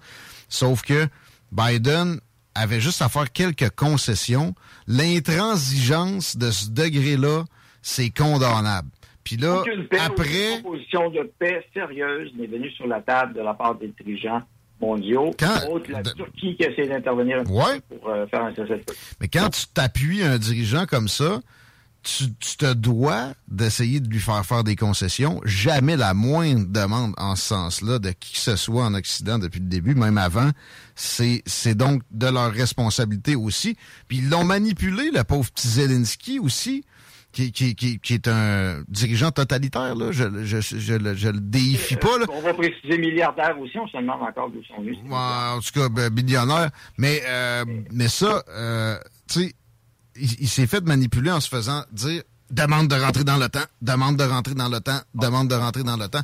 Sauf 0.49 0.83
que 0.83 1.09
Biden 1.53 2.21
avait 2.55 2.81
juste 2.81 3.03
à 3.03 3.09
faire 3.09 3.31
quelques 3.33 3.71
concessions. 3.71 4.55
L'intransigeance 4.87 6.37
de 6.37 6.51
ce 6.51 6.71
degré-là, 6.71 7.45
c'est 7.83 8.11
condamnable. 8.11 8.89
Puis 9.25 9.37
là, 9.37 9.63
après... 10.01 10.55
Une 10.55 10.63
proposition 10.63 11.11
de 11.11 11.31
paix 11.39 11.67
sérieuse 11.75 12.33
n'est 12.39 12.47
venue 12.47 12.71
sur 12.71 12.87
la 12.87 13.01
table 13.01 13.35
de 13.35 13.41
la 13.41 13.55
part 13.55 13.75
des 13.75 13.93
dirigeants 14.01 14.43
mondiaux. 14.81 15.31
Quand, 15.39 15.61
la 15.89 16.03
Turquie 16.03 16.57
qui 16.57 16.63
essaie 16.63 16.89
d'intervenir 16.89 17.43
pour 17.45 18.09
euh, 18.09 18.27
faire 18.27 18.45
un 18.45 18.53
Mais 19.21 19.29
quand 19.29 19.51
tu 19.51 19.67
t'appuies 19.73 20.23
un 20.23 20.39
dirigeant 20.39 20.87
comme 20.87 21.09
ça, 21.09 21.41
tu, 22.03 22.57
te 22.57 22.73
dois 22.73 23.33
d'essayer 23.49 23.99
de 23.99 24.09
lui 24.09 24.21
faire 24.21 24.45
faire 24.47 24.63
des 24.63 24.77
concessions. 24.77 25.41
Jamais 25.45 25.97
la 25.97 26.15
moindre 26.15 26.67
demande 26.69 27.15
en 27.17 27.35
ce 27.35 27.47
sens-là 27.47 27.99
de 27.99 28.11
qui 28.11 28.35
que 28.35 28.39
ce 28.39 28.55
soit 28.55 28.85
en 28.85 28.95
Occident 28.95 29.39
depuis 29.39 29.61
le 29.61 29.67
début, 29.67 29.95
même 29.95 30.19
avant. 30.19 30.51
C'est, 30.95 31.43
c'est 31.47 31.75
donc 31.75 32.03
de 32.13 32.29
leur 32.29 32.53
responsabilité 32.53 33.35
aussi. 33.35 33.77
Puis 34.07 34.19
ils 34.19 34.31
l'ont 34.31 34.45
manipulé, 34.45 35.11
le 35.13 35.25
pauvre 35.25 35.51
petit 35.51 35.69
Zelensky 35.69 36.39
aussi 36.39 36.85
qui, 37.37 38.15
est 38.15 38.29
un 38.29 38.83
dirigeant 38.89 39.31
totalitaire, 39.31 39.95
là. 39.95 40.11
Je, 40.11 40.25
je, 40.45 40.61
je, 40.61 41.29
le 41.29 41.41
déifie 41.41 41.97
pas, 41.97 42.19
là. 42.19 42.27
On 42.31 42.41
va 42.41 42.55
préciser 42.55 42.99
milliardaire 42.99 43.59
aussi, 43.61 43.79
on 43.79 43.87
se 43.87 43.97
demande 43.97 44.23
encore 44.23 44.51
d'où 44.51 44.63
sont 44.65 44.81
venus. 44.81 44.99
en 45.11 45.59
tout 45.61 45.79
cas, 45.79 45.89
ben, 45.89 46.13
millionnaire. 46.13 46.71
Mais, 46.99 47.21
euh, 47.27 47.65
mais 47.93 48.09
ça, 48.09 48.43
euh, 48.49 48.97
tu 49.31 49.41
sais, 49.41 49.53
il, 50.17 50.49
s'est 50.49 50.67
fait 50.67 50.83
manipuler 50.85 51.31
en 51.31 51.41
se 51.41 51.49
faisant 51.49 51.83
dire 51.93 52.23
demande 52.51 52.89
de 52.89 52.95
rentrer 52.95 53.25
dans 53.25 53.37
le 53.37 53.49
temps, 53.49 53.67
demande 53.83 54.17
de 54.17 54.25
rentrer 54.25 54.55
dans 54.55 54.69
le 54.69 54.81
temps, 54.81 55.01
demande 55.15 55.49
de 55.49 55.55
rentrer 55.55 55.83
dans 55.83 55.97
le 55.97 56.09
temps. 56.09 56.23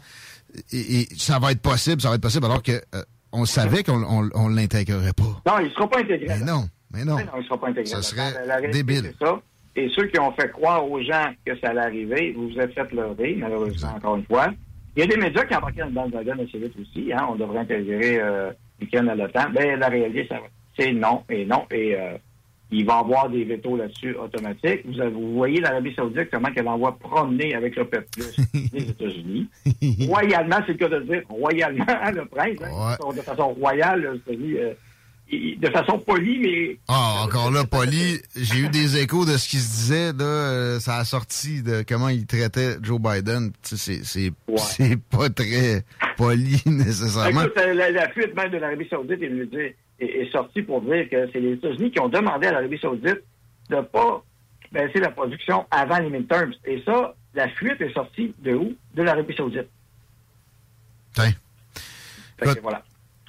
Et, 0.73 1.09
ça 1.17 1.39
va 1.39 1.53
être 1.53 1.61
possible, 1.61 2.01
ça 2.01 2.09
va 2.09 2.15
être 2.15 2.23
possible, 2.23 2.47
alors 2.47 2.63
que 2.63 2.73
euh, 2.95 3.03
on 3.33 3.45
savait 3.45 3.83
qu'on 3.83 4.31
on, 4.35 4.49
l'intégrerait 4.49 5.13
pas. 5.13 5.43
Non, 5.47 5.59
il 5.61 5.67
ne 5.67 5.71
sera 5.71 5.89
pas 5.89 5.99
intégré. 5.99 6.27
Mais 6.29 6.41
non, 6.41 6.69
mais 6.91 7.05
non. 7.05 7.17
non 7.17 7.25
il 7.39 7.45
sera 7.45 7.61
pas 7.61 7.69
intégré. 7.69 7.87
Ça 7.91 8.03
serait 8.03 8.71
débile. 8.71 9.13
Ça. 9.21 9.41
Et 9.75 9.89
ceux 9.91 10.07
qui 10.07 10.21
ont 10.21 10.33
fait 10.33 10.51
croire 10.51 10.89
aux 10.89 11.01
gens 11.01 11.33
que 11.47 11.57
ça 11.59 11.69
allait 11.69 11.81
arriver, 11.81 12.33
vous 12.33 12.49
vous 12.49 12.59
êtes 12.59 12.75
fait 12.75 12.91
leurrer, 12.93 13.37
malheureusement, 13.39 13.95
encore 13.97 14.17
une 14.17 14.25
fois. 14.25 14.49
Il 14.95 15.01
y 15.01 15.03
a 15.03 15.07
des 15.07 15.17
médias 15.17 15.45
qui 15.45 15.57
embarqué 15.57 15.83
dans 15.91 16.05
le 16.05 16.11
wagon 16.11 16.33
assez 16.33 16.59
vite 16.59 16.75
aussi. 16.79 17.13
Hein, 17.13 17.27
on 17.31 17.37
devrait 17.37 17.61
intégrer 17.61 18.21
euh, 18.21 18.51
l'Ukraine 18.79 19.09
à 19.09 19.15
l'OTAN. 19.15 19.51
Ben, 19.55 19.79
la 19.79 19.89
réalité, 19.89 20.29
c'est 20.79 20.93
non 20.93 21.23
et 21.31 21.47
non. 21.47 21.65
Et 21.71 21.97
euh, 21.97 22.19
il 22.71 22.85
va 22.85 22.97
y 22.97 23.01
avoir 23.01 23.31
des 23.31 23.45
vétos 23.45 23.77
là-dessus 23.77 24.15
automatiques. 24.17 24.85
Vous, 24.85 25.11
vous 25.11 25.33
voyez 25.35 25.61
l'Arabie 25.61 25.95
Saoudite, 25.95 26.29
comment 26.31 26.51
qu'elle 26.51 26.69
envoie 26.69 26.99
promener 26.99 27.55
avec 27.55 27.77
le 27.77 27.87
peuple 27.87 28.21
les 28.73 28.83
États-Unis. 28.91 29.49
royalement, 30.07 30.57
c'est 30.67 30.73
le 30.73 30.79
cas 30.79 30.89
de 30.89 31.01
dire 31.01 31.23
royalement, 31.31 31.87
le 32.15 32.25
prince, 32.27 32.59
hein, 32.63 33.15
de 33.15 33.23
façon 33.23 33.49
royale, 33.49 34.21
c'est-à-dire 34.27 34.59
euh, 34.61 34.75
de 35.33 35.71
façon 35.71 35.99
polie, 35.99 36.39
mais... 36.41 36.77
Ah, 36.89 37.23
encore 37.25 37.51
là, 37.51 37.65
poli. 37.65 38.21
J'ai 38.37 38.59
eu 38.59 38.69
des 38.69 38.99
échos 38.99 39.25
de 39.25 39.39
ce 39.39 39.49
qui 39.49 39.57
se 39.57 39.71
disait, 39.71 40.13
là, 40.13 40.25
euh, 40.25 40.81
ça 40.81 40.97
a 40.97 41.05
sorti 41.05 41.63
de 41.63 41.83
comment 41.89 42.11
il 42.11 42.27
traitait 42.27 42.77
Joe 42.83 43.01
Biden. 43.01 43.53
C'est 43.63 44.33
pas 45.11 45.31
très 45.31 45.85
poli, 46.17 46.61
nécessairement. 46.67 47.45
la, 47.57 48.09
fuite 48.11 48.35
même 48.37 48.51
de 48.51 48.59
l'Arabie 48.59 48.87
saoudite 48.89 49.23
est, 49.23 49.77
est, 50.01 50.31
sortie 50.31 50.63
pour 50.63 50.83
dire 50.83 51.09
que 51.09 51.31
c'est 51.33 51.41
les 51.41 51.53
États-Unis 51.53 51.91
qui 51.91 52.01
ont 52.01 52.09
demandé 52.09 52.49
à 52.49 52.53
l'Arabie 52.53 52.79
saoudite 52.79 53.23
de 53.71 53.81
pas 53.81 54.23
baisser 54.71 55.01
la 55.01 55.11
production 55.11 55.65
avant 55.71 55.99
les 55.99 56.11
midterms. 56.11 56.53
Et 56.67 56.83
ça, 56.85 57.15
la 57.35 57.49
fuite 57.49 57.81
est 57.81 57.93
sortie 57.95 58.35
de 58.41 58.53
où? 58.55 58.75
De 58.95 59.03
l'Arabie 59.03 59.35
saoudite. 59.35 59.69
Tiens. 61.15 61.33
voilà. 62.63 62.83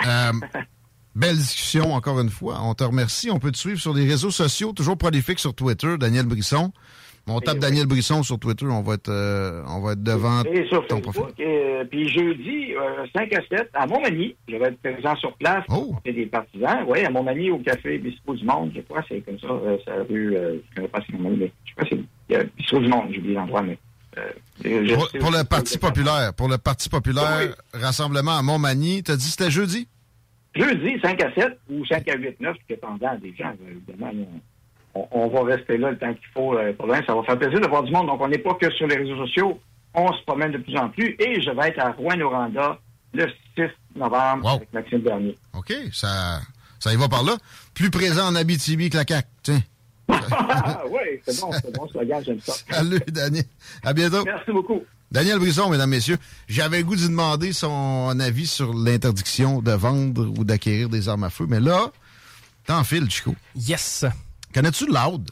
Euh, 0.06 0.32
Belle 1.16 1.38
discussion, 1.38 1.94
encore 1.94 2.20
une 2.20 2.30
fois. 2.30 2.60
On 2.64 2.74
te 2.74 2.84
remercie. 2.84 3.30
On 3.30 3.40
peut 3.40 3.52
te 3.52 3.58
suivre 3.58 3.80
sur 3.80 3.94
les 3.94 4.08
réseaux 4.08 4.32
sociaux, 4.32 4.74
toujours 4.74 4.98
prolifique 4.98 5.40
sur 5.40 5.54
Twitter, 5.54 5.96
Daniel 6.00 6.26
Brisson. 6.26 6.72
On 7.26 7.40
tape 7.40 7.60
Daniel 7.60 7.86
Brisson 7.86 8.22
sur 8.22 8.38
Twitter, 8.38 8.66
on 8.66 8.82
va 8.82 8.96
être, 8.96 9.08
euh, 9.08 9.64
on 9.70 9.80
va 9.80 9.94
être 9.94 10.04
devant 10.04 10.44
Et 10.44 10.68
sur 10.68 10.86
ton 10.88 10.98
Facebook. 10.98 11.14
profil. 11.34 11.46
et, 11.46 11.86
puis 11.90 12.10
jeudi, 12.10 12.74
euh, 12.76 13.06
5 13.16 13.32
à 13.32 13.40
7, 13.50 13.70
à 13.74 13.88
Montmagny, 13.88 14.36
je 14.50 14.58
vais 14.58 14.66
être 14.66 14.78
présent 14.80 15.16
sur 15.16 15.34
place. 15.38 15.64
Oh. 15.70 15.96
C'est 16.06 16.12
des 16.12 16.26
partisans. 16.26 16.84
Oui, 16.86 17.00
à 17.06 17.10
Montmagny, 17.10 17.50
au 17.50 17.60
Café 17.60 17.98
Bistrot 17.98 18.36
du 18.36 18.44
Monde, 18.44 18.72
je 18.76 18.82
crois, 18.82 19.06
c'est 19.08 19.22
comme 19.22 19.40
ça. 19.40 19.48
Euh, 19.48 19.78
c'est 19.86 19.92
la 19.92 20.04
rue, 20.04 20.36
euh, 20.36 20.56
je 20.56 20.72
ne 20.72 20.76
connais 20.76 20.88
pas 20.90 21.00
si 21.06 21.14
Montmagny, 21.14 21.38
mais 21.38 21.52
je 21.64 21.72
crois 21.76 21.86
que 21.86 21.96
c'est 22.30 22.36
euh, 22.36 22.44
Bistrot 22.58 22.80
du 22.82 22.88
Monde, 22.90 23.06
j'ai 23.12 23.20
oublié 23.20 23.36
l'endroit, 23.36 23.62
mais... 23.62 23.78
Euh, 24.18 24.30
je 24.64 24.94
Pour, 24.94 25.10
sais 25.10 25.20
pour 25.20 25.32
le 25.32 25.44
Parti 25.46 25.78
populaire, 25.78 26.34
pour 26.34 26.50
le 26.50 26.58
Parti 26.58 26.90
populaire, 26.90 27.56
rassemblement 27.74 28.38
à 28.38 28.42
Montmagny, 28.42 29.02
t'as 29.02 29.16
dit 29.16 29.26
c'était 29.26 29.50
jeudi? 29.50 29.88
Jeudi, 30.56 31.00
5 31.02 31.22
à 31.24 31.34
7 31.34 31.60
ou 31.72 31.86
5 31.86 32.08
à 32.10 32.16
8, 32.16 32.40
9, 32.40 32.56
dépendant 32.70 33.16
des 33.16 33.34
gens, 33.36 33.54
évidemment. 33.68 34.12
On, 34.96 35.08
on 35.12 35.28
va 35.30 35.56
rester 35.56 35.78
là 35.78 35.92
le 35.92 35.98
temps 35.98 36.14
qu'il 36.14 36.28
faut. 36.34 36.56
euh, 36.58 36.74
pour 36.74 36.86
l'instant, 36.88 37.08
ça 37.08 37.16
va 37.16 37.24
faire 37.24 37.40
plaisir 37.40 37.60
de 37.60 37.68
voir 37.68 37.82
du 37.84 37.92
monde. 37.92 38.08
Donc, 38.08 38.22
on 38.22 38.28
n'est 38.28 38.38
pas 38.38 38.54
que 38.54 38.70
sur 38.72 38.86
les 38.88 38.96
réseaux 38.98 39.18
sociaux. 39.18 39.60
On 39.96 40.12
se 40.14 40.22
promène 40.24 40.52
de 40.52 40.58
plus 40.60 40.78
en 40.78 40.90
plus. 40.90 41.16
Et 41.20 41.42
je 41.42 41.50
vais 41.50 41.70
être 41.70 41.80
à 41.80 41.92
Rouen-Noranda 41.92 42.78
le 43.14 43.28
6 43.58 43.64
novembre 43.96 44.48
avec 44.50 44.72
Maxime 44.74 45.00
Bernier. 45.00 45.38
OK, 45.58 45.74
ça, 45.92 46.42
ça 46.80 46.94
y 46.94 46.98
va 46.98 47.08
par 47.10 47.24
là. 47.24 47.36
Plus 47.74 47.90
présent 47.90 48.28
en 48.28 48.36
Abitibi 48.36 48.90
que 48.92 48.98
la 48.98 49.04
CAQ. 49.08 49.28
Tiens. 49.44 49.60
Ah, 50.36 50.84
oui, 50.90 51.20
c'est 51.26 51.40
bon, 51.42 51.52
c'est 51.52 51.74
bon 51.76 51.88
slogan, 51.88 52.22
j'aime 52.26 52.40
ça. 52.40 52.54
Salut, 52.70 53.00
Daniel. 53.08 53.46
À 53.84 53.94
bientôt. 53.94 54.24
Merci 54.26 54.52
beaucoup. 54.52 54.84
Daniel 55.14 55.38
Brisson, 55.38 55.70
mesdames, 55.70 55.92
messieurs. 55.92 56.18
J'avais 56.48 56.80
le 56.80 56.86
goût 56.86 56.96
de 56.96 57.02
lui 57.02 57.08
demander 57.08 57.54
son 57.54 58.20
avis 58.20 58.48
sur 58.48 58.74
l'interdiction 58.74 59.62
de 59.62 59.72
vendre 59.72 60.28
ou 60.40 60.44
d'acquérir 60.44 60.90
des 60.90 61.08
armes 61.08 61.24
à 61.24 61.30
feu, 61.30 61.46
mais 61.48 61.60
là, 61.60 61.92
t'enfiles, 62.66 63.10
Chico. 63.12 63.36
Yes. 63.56 64.06
Connais-tu 64.56 64.88
Loud? 64.88 65.30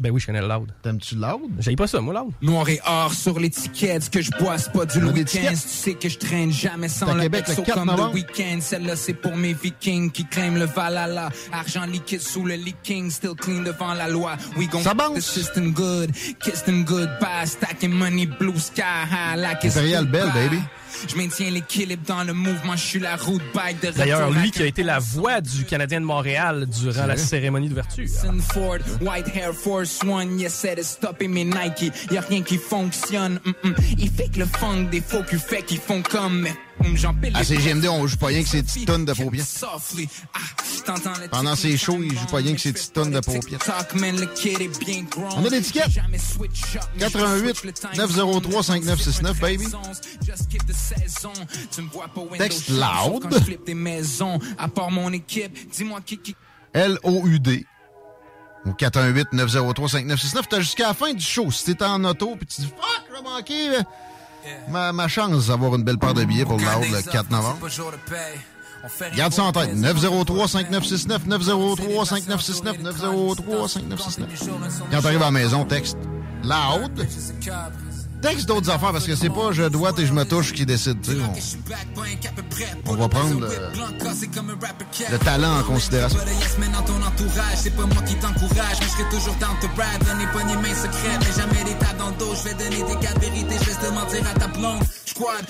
Ben 0.00 0.10
oui, 0.10 0.20
je 0.20 0.26
connais 0.26 0.42
le 0.42 0.48
Loud. 0.48 0.70
T'aimes-tu 0.82 1.14
Loud? 1.14 1.50
J'aille 1.58 1.76
pas 1.76 1.86
ça, 1.86 2.00
moi, 2.00 2.12
Loud. 2.12 2.32
Noir 2.42 2.68
et 2.68 2.80
or 2.86 3.14
sur 3.14 3.38
l'étiquette, 3.40 4.04
ce 4.04 4.10
que 4.10 4.20
je 4.20 4.30
bois, 4.38 4.58
c'est 4.58 4.70
pas 4.72 4.84
du 4.84 5.00
Louis 5.00 5.12
l'étiquette. 5.20 5.52
XV. 5.52 5.62
Tu 5.62 5.68
sais 5.68 5.94
que 5.94 6.08
je 6.10 6.18
traîne 6.18 6.52
jamais 6.52 6.88
sans 6.88 7.14
le 7.14 7.22
Québec, 7.22 7.44
le 7.48 7.52
Exo 7.52 7.62
4 7.62 7.74
comme 7.74 7.86
le 7.88 7.90
novembre? 7.92 8.14
week-end. 8.14 8.58
Celle-là, 8.60 8.96
c'est 8.96 9.14
pour 9.14 9.34
mes 9.34 9.54
vikings 9.54 10.10
qui 10.10 10.26
claiment 10.26 10.58
le 10.58 10.66
Valhalla. 10.66 11.30
Argent 11.52 11.86
liquide 11.86 12.20
sous 12.20 12.44
le 12.44 12.54
leaking, 12.54 13.10
still 13.10 13.34
clean 13.34 13.62
devant 13.62 13.94
la 13.94 14.08
loi. 14.08 14.36
We 14.56 14.68
gon' 14.68 14.82
Ça 14.82 14.92
the 15.14 15.20
system 15.20 15.72
good, 15.72 16.12
kiss 16.40 16.62
them 16.64 16.84
goodbye. 16.84 17.46
Stacking 17.46 17.92
money, 17.92 18.26
blue 18.26 18.58
sky 18.58 18.82
high 18.82 19.36
like 19.36 19.64
it's 19.64 19.76
Bell, 19.76 20.30
baby. 20.32 20.62
Je 21.08 21.16
maintiens 21.16 21.50
l'équilibre 21.50 22.02
dans 22.06 22.24
le 22.24 22.32
mouvement, 22.32 22.76
je 22.76 22.84
suis 22.84 23.00
la 23.00 23.16
route 23.16 23.42
bike 23.54 23.82
de 23.82 23.90
D'ailleurs, 23.90 24.30
lui 24.30 24.50
qui 24.50 24.62
a 24.62 24.66
été 24.66 24.82
la 24.82 24.98
voix 24.98 25.40
du 25.40 25.64
Canadien 25.64 26.00
de 26.00 26.06
Montréal 26.06 26.66
durant 26.66 27.06
la 27.06 27.16
cérémonie 27.16 27.68
d'ouverture. 27.68 28.04
Harrison 28.04 28.38
Ford, 28.52 28.78
White 29.00 29.34
Air 29.34 29.52
Force 29.54 30.00
One, 30.02 30.38
yes, 30.38 30.54
c'est 30.54 30.76
de 30.76 30.82
stopper 30.82 31.28
mes 31.28 31.44
Nike. 31.44 31.92
Y 32.10 32.16
a 32.16 32.20
rien 32.20 32.42
qui 32.42 32.58
fonctionne. 32.58 33.40
mm, 33.44 33.68
mm. 33.68 33.74
Il 33.98 34.10
fait 34.10 34.28
que 34.32 34.38
le 34.40 34.46
funk 34.46 34.84
des 34.90 35.00
faux 35.00 35.22
qui 35.22 35.36
fait 35.36 35.62
qu'ils 35.62 35.78
font 35.78 36.02
comme. 36.02 36.46
À 37.34 37.44
CGMD, 37.44 37.86
on 37.86 38.06
joue 38.06 38.16
pas 38.16 38.26
rien 38.26 38.42
que 38.42 38.48
ses 38.48 38.62
petites 38.62 38.86
tonnes 38.86 39.04
de 39.04 39.12
paupières. 39.12 39.44
Ah, 40.34 40.40
Pendant 41.30 41.54
tic, 41.54 41.60
ses 41.62 41.76
shows, 41.76 41.98
il 42.02 42.18
joue 42.18 42.26
pas 42.26 42.38
rien 42.38 42.54
que 42.54 42.60
ses 42.60 42.72
petites 42.72 42.92
tonnes 42.92 43.10
de 43.10 43.20
paupières. 43.20 43.60
On 45.36 45.44
a 45.44 45.48
l'étiquette. 45.48 45.90
Jamais 45.90 46.18
switch 46.18 46.76
up, 46.76 46.82
mais 46.94 47.06
je 47.08 47.12
88 47.12 47.56
switch 47.56 47.64
le 47.64 47.72
time 47.72 47.90
903 47.96 48.62
5969, 48.62 49.40
baby. 49.40 49.66
Texte 52.38 52.68
loud. 52.68 53.28
L-O-U-D. 56.74 57.66
Au 58.64 58.70
418-903-5969. 58.70 60.42
T'as 60.48 60.60
jusqu'à 60.60 60.88
la 60.88 60.94
fin 60.94 61.12
du 61.12 61.24
show. 61.24 61.50
Si 61.50 61.74
t'es 61.74 61.84
en 61.84 62.04
auto 62.04 62.36
puis 62.36 62.46
tu 62.46 62.62
dis 62.62 62.68
Fuck, 62.68 63.04
je 63.08 63.14
là, 63.72 63.82
ma, 64.68 64.92
ma 64.92 65.08
chance 65.08 65.48
d'avoir 65.48 65.74
une 65.74 65.84
belle 65.84 65.98
paire 65.98 66.14
de 66.14 66.24
billets 66.24 66.44
pour 66.44 66.58
le 66.58 66.64
le 66.64 67.10
4 67.10 67.30
novembre. 67.30 67.58
Garde 69.16 69.32
ça 69.32 69.44
en 69.44 69.52
tête. 69.52 69.74
903-5969, 69.76 71.28
903-5969, 71.28 72.82
903-5969. 72.82 74.24
Quand 74.90 75.00
t'arrives 75.02 75.22
à 75.22 75.26
la 75.26 75.30
maison, 75.30 75.64
texte 75.64 75.96
Loud. 76.42 77.06
Texte 78.22 78.46
d'autres 78.46 78.70
affaires 78.70 78.92
parce 78.92 79.06
que 79.06 79.16
c'est 79.16 79.28
pas 79.28 79.50
je 79.52 79.64
dois 79.64 79.92
et 79.98 80.06
je 80.06 80.12
me 80.12 80.24
touche 80.24 80.52
qui 80.52 80.64
décide. 80.64 81.00
tu 81.02 81.10
sais. 81.10 81.16
On, 82.86 82.92
on 82.92 82.94
va 82.96 83.08
prendre 83.08 83.40
le 85.10 85.18
talent 85.18 85.58
en 85.58 85.62
considération. 85.64 86.18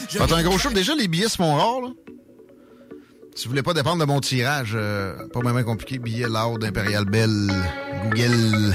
Fait 0.09 0.33
un 0.33 0.43
gros 0.43 0.59
show. 0.59 0.71
Déjà, 0.71 0.95
les 0.95 1.09
billets 1.09 1.29
se 1.29 1.37
font 1.37 1.55
rares, 1.55 1.81
là. 1.83 1.89
Si 3.35 3.45
vous 3.45 3.51
voulez 3.51 3.63
pas 3.63 3.73
dépendre 3.73 3.99
de 4.01 4.05
mon 4.05 4.21
tirage, 4.21 4.73
euh, 4.75 5.15
pas 5.33 5.41
vraiment 5.41 5.63
compliqué, 5.63 5.99
billets 5.99 6.29
Loud, 6.29 6.63
Imperial 6.65 7.07
Bell, 7.07 7.51
Google, 8.05 8.75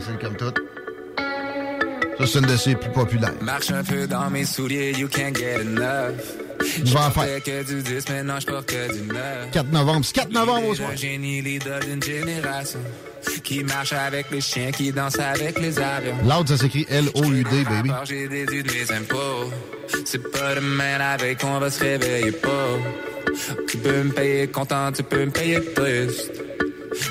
c'est 0.00 0.18
comme 0.20 0.36
tout. 0.36 0.54
Ça, 2.18 2.26
c'est 2.26 2.38
une 2.40 2.46
de 2.46 2.56
ses 2.56 2.74
plus 2.74 2.90
populaires. 2.90 3.34
Marche 3.40 3.70
un 3.70 3.84
peu 3.84 4.06
dans 4.06 4.28
mes 4.30 4.44
souliers, 4.44 4.92
you 4.92 5.08
can't 5.08 5.36
get 5.36 5.60
enough. 5.60 6.16
Je 6.60 6.92
vais 6.92 6.98
en 6.98 7.10
faire. 7.10 7.12
portais 7.12 7.40
que 7.40 7.62
du 7.64 7.82
10, 7.82 8.08
maintenant 8.08 8.40
je 8.40 8.46
porte 8.46 8.66
que 8.66 8.92
du 8.92 9.02
9. 9.06 9.50
4 9.52 9.70
novembre. 9.70 10.04
C'est 10.04 10.14
4 10.14 10.32
novembre 10.32 10.68
au 10.68 10.74
soir. 10.74 10.90
Le 10.90 10.96
génie 10.96 11.40
leader 11.40 11.80
d'une 11.80 12.02
génération 12.02 12.80
qui 13.44 13.62
marche 13.62 13.92
avec 13.92 14.30
les 14.30 14.40
chiens, 14.40 14.70
qui 14.70 14.92
danse 14.92 15.18
avec 15.18 15.60
les 15.60 15.78
avions. 15.78 16.16
Loud, 16.24 16.48
ça 16.48 16.56
s'écrit 16.56 16.86
L-O-U-D, 16.88 17.64
baby. 17.64 17.90
Alors 17.90 18.04
j'ai 18.04 18.28
déduit 18.28 18.62
de 18.62 18.72
mes 18.72 18.92
impôts. 18.92 19.52
C'est 20.04 20.30
pas 20.30 20.54
demain 20.54 20.98
la 20.98 21.16
veille 21.16 21.36
qu'on 21.36 21.58
va 21.58 21.70
se 21.70 21.80
réveiller 21.80 22.32
pas. 22.32 22.48
Tu 23.68 23.78
peux 23.78 24.02
me 24.02 24.10
payer 24.10 24.48
content, 24.48 24.92
tu 24.92 25.02
peux 25.02 25.24
me 25.24 25.30
payer 25.30 25.60
triste. 25.72 26.32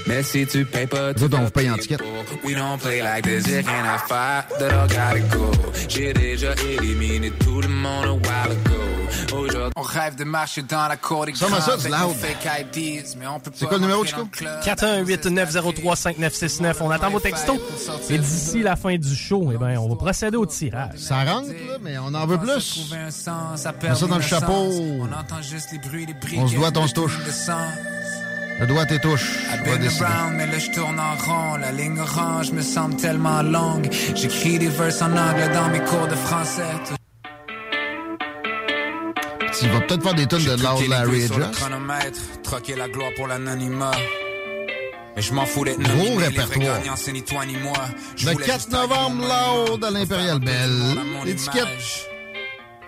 Mais 0.07 0.23
si 0.23 0.45
tu 0.47 0.65
payes 0.65 0.87
pas, 0.87 1.13
tu 1.13 1.23
on 1.23 1.43
vous 1.43 1.49
paye 1.49 1.69
en 1.69 1.77
ticket. 1.77 1.97
We 2.43 2.55
don't 2.55 2.77
play 2.79 3.01
like 3.01 3.23
this, 3.23 3.47
y'a 3.47 3.61
rien 3.61 3.85
à 3.85 3.97
faire, 3.99 4.45
that 4.59 4.71
all 4.71 4.87
gotta 4.87 5.19
go. 5.35 5.51
J'ai 5.87 6.13
déjà 6.13 6.53
éliminé 6.53 7.31
tout 7.43 7.61
le 7.61 7.67
monde 7.67 8.05
a 8.05 8.13
while 8.13 8.51
ago. 8.51 9.35
Aujourd'hui, 9.35 9.71
on 9.75 9.81
rêve 9.81 10.15
de 10.15 10.23
marcher 10.23 10.61
dans 10.63 10.87
la 10.87 10.97
cour 10.97 11.25
des 11.25 11.31
grands 11.31 11.47
c'est 11.47 11.71
avec 11.71 11.91
nos 11.91 12.07
loud. 12.07 12.15
fake 12.15 12.75
IDs, 12.75 13.15
mais 13.19 13.27
on 13.27 13.39
peut 13.39 13.51
C'est 13.53 13.65
pas 13.65 13.69
quoi 13.69 13.77
le 13.77 13.83
numéro, 13.83 14.05
Chico? 14.05 14.17
dans 14.21 14.23
le 14.25 14.29
club. 14.37 14.63
418 14.63 15.25
903 15.27 15.95
5969. 15.95 16.81
On 16.81 16.91
attend 16.91 17.09
vos 17.09 17.19
textos. 17.19 17.57
Et 18.09 18.17
d'ici 18.17 18.61
la 18.61 18.75
fin 18.75 18.95
du 18.97 19.15
show, 19.15 19.49
eh 19.53 19.57
ben, 19.57 19.77
on 19.77 19.89
va 19.89 19.95
procéder 19.95 20.37
au 20.37 20.45
tirage. 20.45 20.97
Ça 20.97 21.23
rentre, 21.23 21.49
là, 21.49 21.77
mais 21.81 21.97
on 21.97 22.13
en 22.13 22.25
veut 22.25 22.37
plus. 22.37 22.91
Sens, 23.09 23.61
ça 23.61 23.73
dans 24.07 24.15
le 24.17 24.21
chapeau. 24.21 24.69
On 25.01 25.05
entend 25.05 25.41
juste 25.41 25.69
les 25.71 25.79
bruits 25.79 26.05
des 26.05 26.13
briques. 26.13 26.39
On 26.39 26.47
se 26.47 26.55
doit, 26.55 26.71
on 26.75 26.87
se 26.87 26.93
touche. 26.93 27.17
Le 28.59 28.65
doigt 28.65 28.85
tes 28.85 28.97
va 28.97 29.17
been 29.63 29.77
décider. 29.79 30.05
around, 30.05 30.35
mais 30.35 30.47
là 30.47 30.57
je 30.57 30.71
tourne 30.71 30.99
en 30.99 31.15
rond. 31.15 31.57
La 31.57 31.71
ligne 31.71 31.99
orange 31.99 32.51
me 32.51 32.61
semble 32.61 32.95
tellement 32.95 33.43
longue. 33.43 33.87
J'écris 34.15 34.57
des 34.57 34.67
vers 34.67 35.01
en 35.03 35.15
anglais 35.15 35.49
dans 35.53 35.69
mes 35.69 35.79
cours 35.81 36.07
de 36.07 36.15
français. 36.15 36.63
Tu 39.59 39.67
vas 39.67 39.81
peut-être 39.81 40.03
faire 40.03 40.13
des 40.15 40.27
tonnes 40.27 40.43
de 40.43 40.51
Loud 40.51 40.87
Larry 40.89 41.25
et 41.25 41.29
chronomètre, 41.51 42.19
troquer 42.43 42.75
la 42.75 42.87
gloire 42.87 43.11
pour 43.15 43.27
l'anonymat. 43.27 43.91
Mais 45.15 45.21
je 45.21 45.33
m'en 45.33 45.45
fous 45.45 45.63
d'être 45.65 45.79
Gros 45.79 46.15
répertoire. 46.15 46.79
Le 46.79 48.31
voulais 48.31 48.45
4 48.45 48.53
juste 48.53 48.69
tailler 48.69 48.81
novembre, 48.83 49.23
Loud 49.69 49.83
à 49.83 49.91
l'Impérial 49.91 50.39
Bell. 50.39 50.95
L'étiquette 51.25 51.67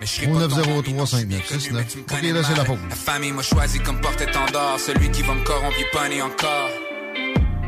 Mais 0.00 0.06
je 0.06 0.12
serai 0.12 0.26
pas 0.26 0.48
ton 0.48 0.56
903 0.56 1.06
5969. 1.06 1.96
Ok, 2.00 2.22
là, 2.22 2.42
c'est 2.42 2.56
la 2.56 2.64
pause. 2.64 2.78
La 2.88 2.96
famille 2.96 3.32
m'a 3.32 3.42
choisi 3.42 3.78
comme 3.80 4.00
porte-étendard, 4.00 4.80
celui 4.80 5.10
qui 5.10 5.22
va 5.22 5.34
me 5.34 5.44
corrompre, 5.44 5.76
il 5.78 5.86
pas 5.92 6.08
né 6.08 6.22
encore. 6.22 6.70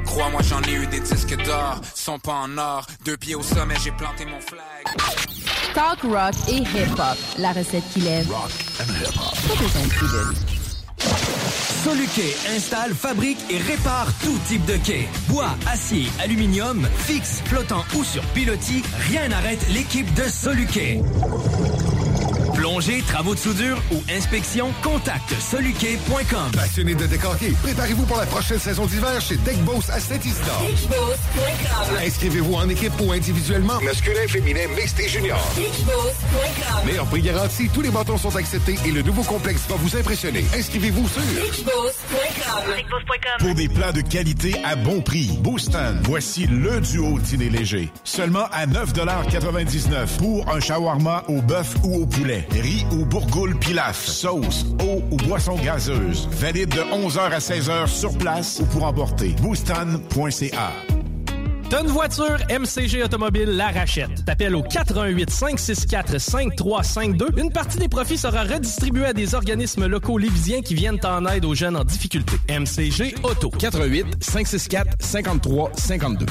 Crois-moi, 0.06 0.40
j'en 0.42 0.60
ai 0.62 0.72
eu 0.72 0.86
des 0.86 1.00
disques 1.00 1.36
d'or, 1.44 1.80
sont 1.94 2.18
pas 2.18 2.34
en 2.34 2.58
or. 2.58 2.86
Deux 3.04 3.16
pieds 3.16 3.34
au 3.34 3.42
sommet, 3.42 3.74
j'ai 3.82 3.92
planté 3.92 4.24
mon 4.24 4.40
flag. 4.40 4.62
Talk 5.74 6.02
rock 6.02 6.34
et 6.48 6.56
hip-hop. 6.56 7.18
La 7.38 7.52
recette 7.52 7.84
qui 7.92 8.00
lève. 8.00 8.28
Rock 8.30 8.50
and 8.80 8.92
hip-hop. 8.92 10.52
Soluquet 11.82 12.36
installe, 12.54 12.94
fabrique 12.94 13.38
et 13.50 13.58
répare 13.58 14.06
tout 14.22 14.38
type 14.46 14.64
de 14.66 14.76
quai. 14.76 15.08
Bois, 15.28 15.50
acier, 15.66 16.06
aluminium, 16.22 16.86
fixe, 16.98 17.42
flottant 17.44 17.84
ou 17.96 18.04
sur 18.04 18.22
pilotis, 18.26 18.84
rien 19.10 19.28
n'arrête 19.28 19.58
l'équipe 19.70 20.12
de 20.14 20.22
Soluquet. 20.22 21.00
Plongée, 22.62 23.02
travaux 23.02 23.34
de 23.34 23.40
soudure 23.40 23.76
ou 23.90 24.00
inspection, 24.08 24.72
contacte 24.84 25.34
soluquet.com. 25.40 26.52
Passionné 26.54 26.94
de 26.94 27.06
décorquer, 27.06 27.50
préparez-vous 27.60 28.04
pour 28.04 28.18
la 28.18 28.26
prochaine 28.26 28.60
saison 28.60 28.86
d'hiver 28.86 29.20
chez 29.20 29.34
Deckboss 29.38 29.90
à 29.90 29.98
Saint-Isidore. 29.98 30.68
Inscrivez-vous 32.06 32.54
en 32.54 32.68
équipe 32.68 32.92
ou 33.00 33.10
individuellement, 33.10 33.80
masculin, 33.80 34.28
féminin, 34.28 34.68
mixte 34.76 35.00
et 35.00 35.08
junior. 35.08 35.40
Meilleur 36.86 37.06
prix 37.06 37.22
garanti, 37.22 37.68
tous 37.68 37.80
les 37.80 37.90
bâtons 37.90 38.16
sont 38.16 38.36
acceptés 38.36 38.76
et 38.86 38.92
le 38.92 39.02
nouveau 39.02 39.24
complexe 39.24 39.62
va 39.68 39.74
vous 39.74 39.96
impressionner. 39.96 40.44
Inscrivez-vous 40.56 41.08
sur 41.08 41.22
Pour 43.40 43.54
des 43.56 43.68
plats 43.68 43.90
de 43.90 44.02
qualité 44.02 44.54
à 44.62 44.76
bon 44.76 45.00
prix, 45.00 45.36
Boostan, 45.40 45.94
voici 46.04 46.46
le 46.46 46.80
duo 46.80 47.18
dîner 47.18 47.50
léger. 47.50 47.90
Seulement 48.04 48.46
à 48.52 48.68
9,99 48.68 50.16
pour 50.18 50.48
un 50.48 50.60
shawarma 50.60 51.24
au 51.26 51.42
bœuf 51.42 51.74
ou 51.82 52.02
au 52.02 52.06
poulet, 52.06 52.46
riz 52.60 52.86
ou 52.92 53.04
bourgoule 53.04 53.58
pilaf, 53.58 54.06
sauce, 54.06 54.66
eau 54.82 55.02
ou 55.10 55.16
boisson 55.16 55.56
gazeuse. 55.56 56.28
Valide 56.32 56.70
de 56.70 56.80
11h 56.80 57.30
à 57.30 57.38
16h 57.38 57.86
sur 57.86 58.16
place 58.18 58.60
ou 58.60 58.66
pour 58.66 58.84
emporter. 58.84 59.34
Boostan.ca. 59.40 60.72
Une 61.80 61.88
voiture, 61.88 62.36
MCG 62.50 63.02
Automobile 63.02 63.56
la 63.56 63.68
rachète. 63.68 64.26
T'appelles 64.26 64.54
au 64.54 64.62
418 64.62 65.30
564 65.30 66.18
5352. 66.18 67.28
Une 67.38 67.50
partie 67.50 67.78
des 67.78 67.88
profits 67.88 68.18
sera 68.18 68.42
redistribuée 68.42 69.06
à 69.06 69.12
des 69.14 69.34
organismes 69.34 69.86
locaux 69.86 70.18
lévisiens 70.18 70.60
qui 70.60 70.74
viennent 70.74 71.00
en 71.02 71.24
aide 71.26 71.46
aux 71.46 71.54
jeunes 71.54 71.76
en 71.76 71.84
difficulté. 71.84 72.36
MCG 72.50 73.14
Auto. 73.22 73.50
418 73.50 74.22
564 74.22 74.96
53 75.00 75.70
52. 75.74 76.26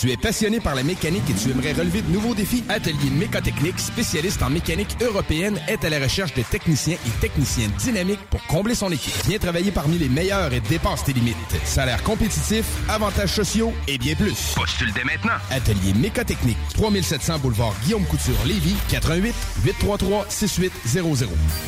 Tu 0.00 0.10
es 0.10 0.16
passionné 0.16 0.58
par 0.60 0.74
la 0.74 0.82
mécanique 0.82 1.22
et 1.30 1.34
tu 1.34 1.50
aimerais 1.50 1.72
relever 1.72 2.02
de 2.02 2.10
nouveaux 2.10 2.34
défis? 2.34 2.64
Atelier 2.68 3.10
Mécotechnique, 3.10 3.78
spécialiste 3.78 4.42
en 4.42 4.50
mécanique 4.50 4.96
européenne, 5.00 5.60
est 5.68 5.84
à 5.84 5.88
la 5.88 5.98
recherche 5.98 6.34
de 6.34 6.42
techniciens 6.42 6.96
et 7.06 7.20
techniciennes 7.20 7.70
dynamiques 7.78 8.20
pour 8.28 8.44
combler 8.46 8.74
son 8.74 8.90
équipe. 8.90 9.14
Viens 9.26 9.38
travailler 9.38 9.70
parmi 9.70 9.96
les 9.98 10.08
meilleurs 10.08 10.52
et 10.52 10.60
dépasse 10.60 11.04
tes 11.04 11.12
limites. 11.12 11.36
Salaire 11.64 12.02
compétitif, 12.02 12.64
avantages 12.88 13.34
sociaux 13.34 13.72
et 13.86 13.96
bien 13.98 14.14
plus. 14.14 14.54
Postule 14.56 14.92
dès 14.92 15.04
maintenant. 15.04 15.38
Atelier 15.50 15.94
Mécotechnique, 15.94 16.58
3700 16.74 17.38
boulevard 17.38 17.74
Guillaume 17.84 18.04
Couture, 18.06 18.44
Lévis, 18.46 18.76
88 18.88 19.34
833 19.64 20.26
6800. 20.28 21.26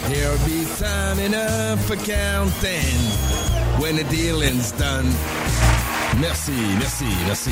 There'll 0.09 0.37
be 0.39 0.67
time 0.79 1.21
enough 1.21 1.81
for 1.87 1.97
counting 1.97 2.99
when 3.81 3.97
the 3.97 4.05
dealing's 4.11 4.73
done. 4.73 5.07
Merci, 6.21 6.53
merci, 6.79 7.05
merci. 7.27 7.51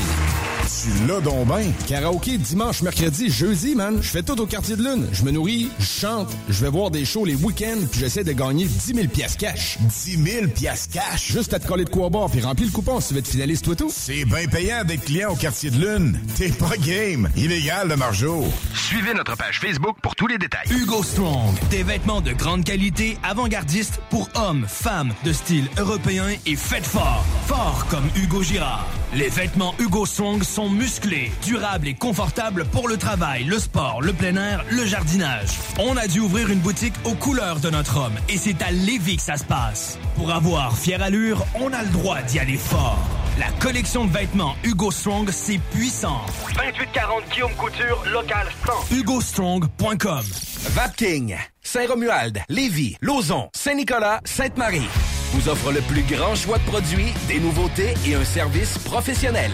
Tu 0.65 1.07
l'as 1.07 1.19
donc 1.19 1.47
ben. 1.47 1.71
Karaoké 1.87 2.39
dimanche, 2.39 2.81
mercredi, 2.81 3.29
jeudi, 3.29 3.75
man. 3.75 3.99
Je 4.01 4.09
fais 4.09 4.23
tout 4.23 4.39
au 4.41 4.47
quartier 4.47 4.75
de 4.75 4.83
lune. 4.83 5.07
Je 5.11 5.23
me 5.23 5.29
nourris, 5.29 5.69
je 5.77 5.85
chante, 5.85 6.29
je 6.49 6.65
vais 6.65 6.71
voir 6.71 6.89
des 6.89 7.05
shows 7.05 7.25
les 7.25 7.35
week-ends, 7.35 7.85
puis 7.91 7.99
j'essaie 7.99 8.23
de 8.23 8.31
gagner 8.31 8.65
10 8.65 8.95
000 8.95 9.07
piastres 9.07 9.37
cash. 9.37 9.77
10 9.81 10.23
000 10.23 10.47
piastres 10.47 10.93
cash? 10.93 11.31
Juste 11.31 11.53
à 11.53 11.59
te 11.59 11.67
coller 11.67 11.85
de 11.85 11.91
quoi 11.91 12.09
boire, 12.09 12.29
puis 12.31 12.41
remplis 12.41 12.65
le 12.65 12.71
coupon 12.71 12.99
si 12.99 13.09
tu 13.09 13.13
veux 13.13 13.19
être 13.19 13.27
finaliste, 13.27 13.65
toi 13.65 13.75
tout. 13.75 13.91
C'est 13.93 14.25
bien 14.25 14.47
payant 14.47 14.83
d'être 14.83 15.05
client 15.05 15.33
au 15.33 15.35
quartier 15.35 15.69
de 15.69 15.77
lune. 15.77 16.19
T'es 16.35 16.49
pas 16.49 16.75
game. 16.77 17.29
Illégal, 17.35 17.87
le 17.89 17.97
margeau. 17.97 18.45
Suivez 18.73 19.13
notre 19.13 19.37
page 19.37 19.59
Facebook 19.59 19.97
pour 20.01 20.15
tous 20.15 20.25
les 20.25 20.39
détails. 20.39 20.65
Hugo 20.71 21.03
Strong, 21.03 21.53
des 21.69 21.83
vêtements 21.83 22.21
de 22.21 22.31
grande 22.31 22.63
qualité, 22.63 23.19
avant-gardistes 23.21 23.99
pour 24.09 24.27
hommes, 24.33 24.65
femmes, 24.67 25.13
de 25.23 25.33
style 25.33 25.67
européen 25.77 26.25
et 26.47 26.55
faites 26.55 26.85
fort. 26.85 27.23
Fort 27.45 27.85
comme 27.91 28.09
Hugo 28.15 28.41
Girard. 28.55 28.87
Les 29.13 29.27
vêtements 29.27 29.75
Hugo 29.79 30.05
Strong 30.05 30.41
sont 30.43 30.69
musclés, 30.69 31.29
durables 31.43 31.89
et 31.89 31.93
confortables 31.93 32.63
pour 32.63 32.87
le 32.87 32.95
travail, 32.95 33.43
le 33.43 33.59
sport, 33.59 34.01
le 34.01 34.13
plein 34.13 34.37
air, 34.37 34.63
le 34.71 34.85
jardinage. 34.85 35.49
On 35.77 35.97
a 35.97 36.07
dû 36.07 36.21
ouvrir 36.21 36.49
une 36.49 36.59
boutique 36.59 36.93
aux 37.03 37.15
couleurs 37.15 37.59
de 37.59 37.69
notre 37.69 37.97
homme 37.97 38.15
et 38.29 38.37
c'est 38.37 38.61
à 38.61 38.71
Lévis 38.71 39.17
que 39.17 39.23
ça 39.23 39.35
se 39.35 39.43
passe. 39.43 39.99
Pour 40.15 40.31
avoir 40.31 40.77
fière 40.77 41.03
allure, 41.03 41.45
on 41.55 41.73
a 41.73 41.83
le 41.83 41.89
droit 41.89 42.21
d'y 42.21 42.39
aller 42.39 42.55
fort. 42.55 42.97
La 43.37 43.51
collection 43.59 44.05
de 44.05 44.11
vêtements 44.11 44.55
Hugo 44.63 44.89
Strong, 44.89 45.29
c'est 45.31 45.59
puissant. 45.71 46.21
2840 46.55 47.23
Guillaume 47.33 47.55
Couture, 47.55 48.05
local 48.09 48.47
100. 48.89 48.95
HugoStrong.com 48.95 50.23
Vapking, 50.69 51.35
Saint-Romuald, 51.61 52.41
Lévis, 52.47 52.95
Lauson, 53.01 53.49
Saint-Nicolas, 53.53 54.21
Sainte-Marie 54.23 54.87
vous 55.35 55.49
offre 55.49 55.73
le 55.73 55.81
plus 55.81 56.03
grand 56.03 56.33
choix 56.33 56.57
de 56.57 56.63
produits, 56.63 57.13
des 57.27 57.39
nouveautés 57.39 57.93
et 58.07 58.15
un 58.15 58.23
service 58.23 58.77
professionnel. 58.77 59.51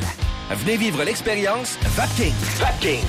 Venez 0.51 0.77
vivre 0.77 1.03
l'expérience 1.03 1.77
Vapking. 1.95 2.33
Vapking. 2.59 3.03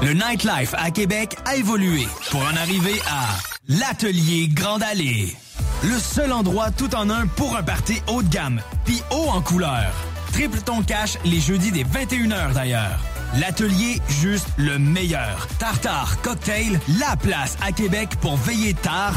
Le 0.00 0.12
nightlife 0.14 0.74
à 0.78 0.90
Québec 0.90 1.36
a 1.44 1.56
évolué 1.56 2.06
pour 2.30 2.40
en 2.40 2.56
arriver 2.56 2.98
à 3.06 3.26
l'Atelier 3.68 4.48
Grande 4.48 4.82
Allée. 4.82 5.36
Le 5.82 5.98
seul 5.98 6.32
endroit 6.32 6.70
tout 6.70 6.94
en 6.94 7.10
un 7.10 7.26
pour 7.26 7.56
un 7.56 7.62
party 7.62 8.00
haut 8.08 8.22
de 8.22 8.28
gamme, 8.28 8.62
puis 8.86 9.02
haut 9.10 9.28
en 9.28 9.42
couleur. 9.42 9.92
Triple 10.32 10.60
ton 10.60 10.82
cash 10.82 11.18
les 11.26 11.40
jeudis 11.40 11.72
des 11.72 11.84
21h 11.84 12.54
d'ailleurs. 12.54 12.98
L'atelier 13.40 14.00
juste 14.08 14.46
le 14.58 14.78
meilleur. 14.78 15.48
Tartare 15.58 16.20
Cocktail, 16.22 16.78
la 17.00 17.16
place 17.16 17.56
à 17.66 17.72
Québec 17.72 18.10
pour 18.20 18.36
veiller 18.36 18.74
tard. 18.74 19.14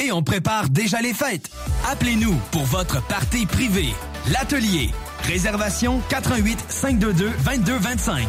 Et 0.00 0.12
on 0.12 0.22
prépare 0.22 0.68
déjà 0.68 1.00
les 1.00 1.14
fêtes. 1.14 1.50
Appelez-nous 1.90 2.34
pour 2.50 2.64
votre 2.64 3.02
party 3.06 3.46
privée. 3.46 3.94
L'atelier. 4.30 4.90
Réservation 5.22 6.00
88 6.10 6.64
522 6.68 7.30
2225. 7.44 8.28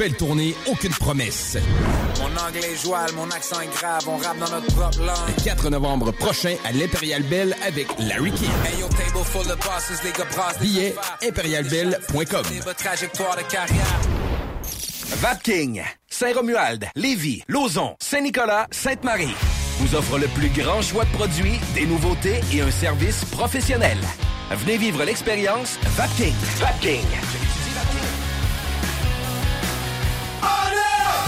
tournée 0.09 0.55
Aucune 0.67 0.91
promesse. 0.93 1.57
Mon 2.19 2.47
anglais 2.47 2.71
est 2.73 2.83
joual, 2.83 3.11
mon 3.13 3.29
accent 3.29 3.61
est 3.61 3.73
grave, 3.73 4.03
on 4.07 4.17
rappe 4.17 4.39
dans 4.39 4.49
notre 4.49 4.73
propre 4.75 4.99
langue. 4.99 5.35
Le 5.37 5.43
4 5.43 5.69
novembre 5.69 6.11
prochain 6.11 6.55
à 6.65 6.71
l'Imperial 6.71 7.23
Bell 7.23 7.55
avec 7.65 7.87
Larry 7.99 8.31
King. 8.31 8.49
Hey, 8.65 8.79
yo, 8.79 8.87
table 8.89 9.23
full 9.25 9.51
of 9.51 9.59
bosses, 9.59 10.03
les 10.03 10.11
gars 10.11 10.25
brassent 10.35 10.57
des 10.59 10.65
Billet 10.67 10.95
affaires. 10.97 11.29
imperialbell.com. 11.29 12.43
Libre 12.51 12.73
trajectoire 12.75 13.35
de 13.37 13.43
carrière. 13.43 13.99
Vapking, 15.17 15.81
Saint-Romuald, 16.09 16.87
Lévis, 16.95 17.43
Lauson, 17.47 17.95
Saint-Nicolas, 17.99 18.67
Sainte-Marie 18.71 19.35
vous 19.81 19.95
offre 19.95 20.19
le 20.19 20.27
plus 20.27 20.49
grand 20.49 20.81
choix 20.83 21.05
de 21.05 21.09
produits, 21.11 21.59
des 21.73 21.87
nouveautés 21.87 22.39
et 22.53 22.61
un 22.61 22.69
service 22.69 23.25
professionnel. 23.25 23.97
Venez 24.51 24.77
vivre 24.77 25.03
l'expérience 25.03 25.79
Vapking. 25.97 26.33
Vapking. 26.59 27.01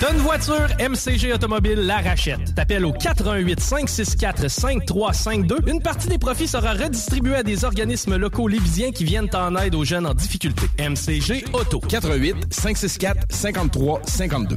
T'as 0.00 0.14
une 0.14 0.20
voiture, 0.20 0.66
MCG 0.78 1.34
Automobile 1.34 1.80
la 1.80 1.98
rachète. 1.98 2.54
T'appelles 2.54 2.86
au 2.86 2.92
418 2.94 3.60
564 3.60 4.48
5352. 4.48 5.58
Une 5.66 5.82
partie 5.82 6.08
des 6.08 6.16
profits 6.16 6.48
sera 6.48 6.72
redistribuée 6.72 7.34
à 7.34 7.42
des 7.42 7.66
organismes 7.66 8.16
locaux 8.16 8.48
lévisiens 8.48 8.92
qui 8.92 9.04
viennent 9.04 9.28
en 9.34 9.54
aide 9.56 9.74
aux 9.74 9.84
jeunes 9.84 10.06
en 10.06 10.14
difficulté. 10.14 10.68
MCG 10.78 11.44
Auto. 11.52 11.80
418 11.80 12.46
564 12.50 13.26
53 13.28 14.00
52. 14.06 14.56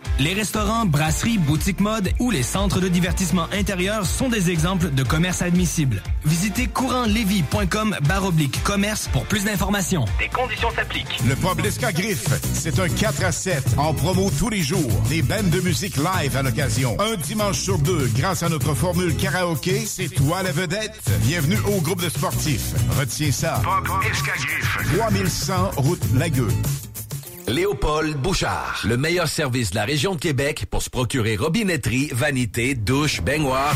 Les 0.19 0.33
restaurants, 0.33 0.85
brasseries, 0.85 1.39
boutiques 1.39 1.79
mode 1.79 2.11
ou 2.19 2.29
les 2.29 2.43
centres 2.43 2.79
de 2.79 2.87
divertissement 2.87 3.47
intérieur 3.51 4.05
sont 4.05 4.29
des 4.29 4.51
exemples 4.51 4.91
de 4.91 5.03
commerce 5.03 5.41
admissible. 5.41 6.03
Visitez 6.25 6.67
courantlevy.com 6.67 7.97
baroblique 8.07 8.61
commerce 8.63 9.07
pour 9.07 9.25
plus 9.25 9.45
d'informations. 9.45 10.05
Des 10.19 10.27
conditions 10.27 10.69
s'appliquent. 10.75 11.19
Le 11.27 11.35
pub 11.35 11.63
L'Escagriffe, 11.63 12.27
c'est 12.53 12.79
un 12.79 12.87
4 12.87 13.23
à 13.23 13.31
7 13.31 13.63
en 13.77 13.93
promo 13.93 14.29
tous 14.37 14.49
les 14.49 14.61
jours. 14.61 14.91
Des 15.09 15.23
bandes 15.23 15.49
de 15.49 15.61
musique 15.61 15.97
live 15.97 16.37
à 16.37 16.43
l'occasion. 16.43 16.95
Un 16.99 17.15
dimanche 17.15 17.59
sur 17.59 17.79
deux, 17.79 18.09
grâce 18.15 18.43
à 18.43 18.49
notre 18.49 18.75
formule 18.75 19.15
karaoké, 19.15 19.85
c'est 19.87 20.09
toi 20.09 20.43
la 20.43 20.51
vedette. 20.51 21.01
Bienvenue 21.23 21.59
au 21.65 21.81
groupe 21.81 22.01
de 22.01 22.09
sportifs. 22.09 22.73
Retiens 22.99 23.31
ça. 23.31 23.61
Pub 23.63 24.11
Escagriffe. 24.11 24.77
3100 24.97 25.71
route 25.77 26.03
Lagueux. 26.13 26.47
Léopold 27.47 28.17
Bouchard, 28.17 28.81
le 28.87 28.97
meilleur 28.97 29.27
service 29.27 29.71
de 29.71 29.75
la 29.75 29.85
région 29.85 30.15
de 30.15 30.19
Québec 30.19 30.65
pour 30.69 30.81
se 30.81 30.89
procurer 30.89 31.35
robinetterie, 31.35 32.09
vanité, 32.13 32.75
douche, 32.75 33.21
baignoire. 33.21 33.75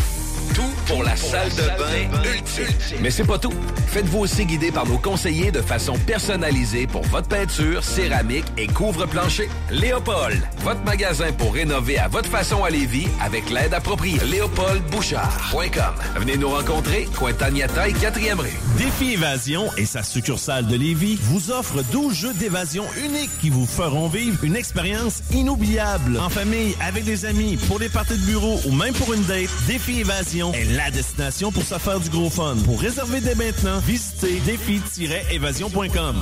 Tout 0.55 0.61
pour 0.87 1.03
la 1.03 1.17
salle 1.17 1.49
de 1.49 1.63
bain 1.77 2.21
ultime. 2.33 2.99
Mais 3.01 3.11
c'est 3.11 3.25
pas 3.25 3.37
tout. 3.37 3.53
Faites-vous 3.87 4.19
aussi 4.19 4.45
guider 4.45 4.71
par 4.71 4.85
nos 4.87 4.97
conseillers 4.97 5.51
de 5.51 5.61
façon 5.61 5.95
personnalisée 6.07 6.87
pour 6.87 7.01
votre 7.03 7.27
peinture, 7.27 7.83
céramique 7.83 8.45
et 8.57 8.67
couvre-plancher. 8.67 9.49
Léopold, 9.69 10.41
votre 10.61 10.81
magasin 10.85 11.33
pour 11.37 11.53
rénover 11.53 11.97
à 11.97 12.07
votre 12.07 12.29
façon 12.29 12.63
à 12.63 12.69
Lévis 12.69 13.07
avec 13.21 13.49
l'aide 13.49 13.73
appropriée. 13.73 14.19
LéopoldBouchard.com. 14.23 15.93
Venez 16.15 16.37
nous 16.37 16.49
rencontrer, 16.49 17.09
Cointagnata 17.17 17.89
et 17.89 17.93
4e 17.93 18.39
rue. 18.39 18.53
Défi 18.77 19.13
Évasion 19.13 19.69
et 19.77 19.85
sa 19.85 20.03
succursale 20.03 20.67
de 20.67 20.77
Lévis 20.77 21.17
vous 21.21 21.51
offre 21.51 21.83
12 21.91 22.13
jeux 22.13 22.33
d'évasion 22.33 22.85
uniques 23.03 23.37
qui 23.41 23.49
vous 23.49 23.65
feront 23.65 24.07
vivre 24.07 24.41
une 24.43 24.55
expérience 24.55 25.21
inoubliable. 25.31 26.17
En 26.17 26.29
famille, 26.29 26.75
avec 26.79 27.03
des 27.03 27.25
amis, 27.25 27.57
pour 27.67 27.79
les 27.79 27.89
parties 27.89 28.17
de 28.17 28.25
bureau 28.25 28.59
ou 28.65 28.71
même 28.71 28.93
pour 28.93 29.13
une 29.13 29.23
date, 29.23 29.49
Défi 29.67 29.99
Évasion 29.99 30.44
est 30.53 30.65
la 30.65 30.91
destination 30.91 31.51
pour 31.51 31.63
se 31.63 31.77
faire 31.77 31.99
du 31.99 32.09
gros 32.09 32.29
fun. 32.29 32.55
Pour 32.65 32.79
réserver 32.79 33.21
dès 33.21 33.35
maintenant, 33.35 33.79
visitez 33.79 34.39
défi-évasion.com. 34.45 36.21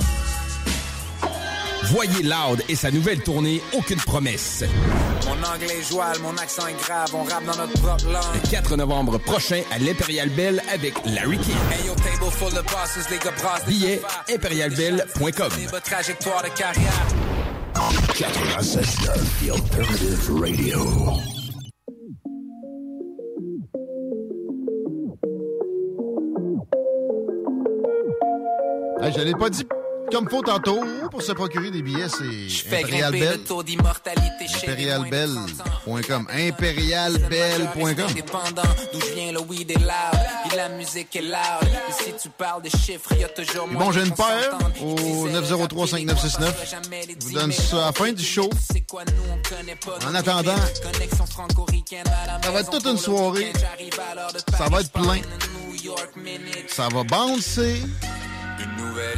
Voyez 1.86 2.24
Loud 2.24 2.64
et 2.70 2.76
sa 2.76 2.92
nouvelle 2.92 3.22
tournée 3.22 3.62
Aucune 3.74 4.00
promesse. 4.00 4.64
Mon 5.26 5.48
anglais 5.48 5.80
est 5.80 5.90
joual, 5.90 6.18
mon 6.22 6.36
accent 6.38 6.66
est 6.68 6.80
grave, 6.82 7.14
on 7.14 7.24
rappe 7.24 7.46
dans 7.46 7.58
notre 7.58 7.74
propre 7.82 8.06
langue. 8.06 8.24
Le 8.44 8.50
4 8.50 8.78
novembre 8.78 9.18
prochain 9.18 9.62
à 9.72 9.80
l'Imperial 9.80 10.30
Bell 10.30 10.62
avec 10.72 10.94
Larry 11.06 11.38
King. 11.38 11.56
Hey, 11.72 11.86
yo, 11.86 11.94
table 11.96 12.32
full 12.32 12.58
of 12.58 12.66
bosses, 12.66 13.10
les 13.12 13.18
gars 13.18 13.34
Billet 13.68 14.02
impérialbell.com. 14.34 15.52
Trajectoire 15.84 16.44
de 16.44 16.50
carrière. 16.50 17.08
96 18.18 18.96
The 19.42 19.50
Alternative 19.52 20.32
Radio. 20.40 21.43
Hey, 29.04 29.12
je 29.12 29.20
l'ai 29.20 29.34
pas 29.34 29.50
dit 29.50 29.68
comme 30.12 30.30
faut 30.30 30.42
tantôt. 30.42 30.80
Pour 31.12 31.22
se 31.22 31.32
procurer 31.34 31.72
des 31.72 31.82
billets, 31.82 32.08
c'est 32.08 32.70
Fais 32.70 32.84
Imperial 32.84 33.12
grimper 33.12 33.20
Bell. 33.20 33.38
le 33.40 33.44
taux 33.44 33.64
d'immortalité 33.64 34.48
chez 34.48 34.68
les 34.68 34.86
moins 34.86 35.10
de 35.10 36.06
30 36.06 36.20
ans. 36.20 36.24
Imperialbell.com. 36.28 36.28
Imperialbell.com. 36.32 38.06
Indépendant, 38.10 38.62
d'où 38.94 39.02
je 39.02 39.14
viens, 39.14 39.32
le 39.34 39.40
weed 39.42 39.72
est 39.72 39.80
loud, 39.80 40.52
et 40.52 40.56
la 40.56 40.70
musique 40.70 41.16
est 41.16 41.22
loud. 41.22 41.70
Et 41.90 42.04
si 42.04 42.14
tu 42.22 42.30
parles 42.30 42.62
de 42.62 42.70
chiffres, 42.70 43.14
y 43.20 43.24
a 43.26 43.28
toujours 43.30 43.68
Et 43.70 43.74
moins 43.74 43.86
bon, 43.86 43.92
j'ai 43.92 44.06
une 44.06 44.14
paire 44.14 44.58
au 44.82 44.96
Ils 45.28 45.42
disaient, 45.42 45.56
903-5969. 45.56 46.54
Je 47.20 47.26
vous 47.26 47.34
donne 47.34 47.52
ça 47.52 47.78
à 47.78 47.86
la 47.88 47.92
fin 47.92 48.12
du 48.14 48.24
show. 48.24 48.50
En 50.08 50.16
attendant, 50.16 50.56
ça 52.42 52.52
va 52.52 52.60
être 52.60 52.70
toute 52.70 52.86
une 52.86 52.98
soirée. 52.98 53.52
Ça 54.58 54.70
va 54.70 54.80
être 54.80 54.92
plein. 54.92 55.22
Ça 56.68 56.88
va 56.90 57.04
bouncer. 57.04 57.82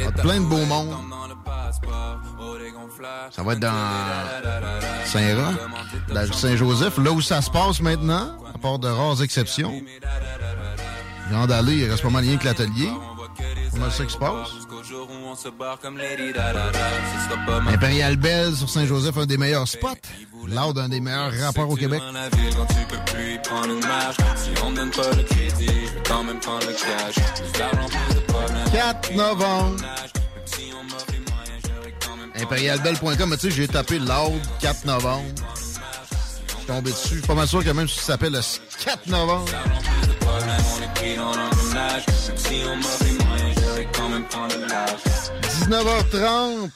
Va 0.00 0.04
être 0.08 0.22
plein 0.22 0.40
de 0.40 0.46
beau 0.46 0.64
monde. 0.66 0.96
Ça 3.30 3.42
va 3.42 3.52
être 3.52 3.60
dans 3.60 3.72
Saint-Roch, 5.04 5.54
la 6.08 6.22
rue 6.22 6.32
Saint-Joseph, 6.32 6.98
là 6.98 7.10
où 7.10 7.20
ça 7.20 7.42
se 7.42 7.50
passe 7.50 7.80
maintenant, 7.80 8.36
à 8.54 8.58
part 8.58 8.78
de 8.78 8.88
rares 8.88 9.22
exceptions. 9.22 9.80
Viande 11.28 11.48
d'aller, 11.48 11.76
il 11.76 11.90
reste 11.90 12.02
pas 12.02 12.10
mal 12.10 12.24
rien 12.24 12.36
que 12.36 12.44
l'atelier. 12.44 12.90
Comment 13.72 13.90
ça 13.90 14.04
qui 14.04 14.12
se 14.12 14.18
passe? 14.18 14.48
Impérial 17.68 18.16
Bell 18.16 18.54
sur 18.54 18.68
Saint-Joseph, 18.68 19.16
un 19.18 19.26
des 19.26 19.36
meilleurs 19.36 19.66
spots. 19.66 19.88
Loud, 20.46 20.78
un 20.78 20.88
des 20.88 21.00
meilleurs 21.00 21.32
rappeurs 21.40 21.68
au 21.68 21.74
Québec. 21.74 22.00
4 28.72 29.12
novembre. 29.14 29.76
Impérialbell.com, 32.36 33.30
mais 33.30 33.36
tu 33.36 33.50
sais, 33.50 33.56
j'ai 33.56 33.66
tapé 33.66 33.98
Loud 33.98 34.40
4 34.60 34.84
novembre. 34.84 35.24
Je 36.46 36.54
suis 36.54 36.66
tombé 36.66 36.90
dessus. 36.92 37.08
Je 37.08 37.18
suis 37.18 37.26
pas 37.26 37.34
mal 37.34 37.48
sûr 37.48 37.64
que 37.64 37.70
même 37.70 37.88
si 37.88 37.98
ça 37.98 38.12
s'appelle 38.12 38.34
le 38.34 38.40
4 38.84 39.06
novembre. 39.08 39.46
19h30. 45.68 46.70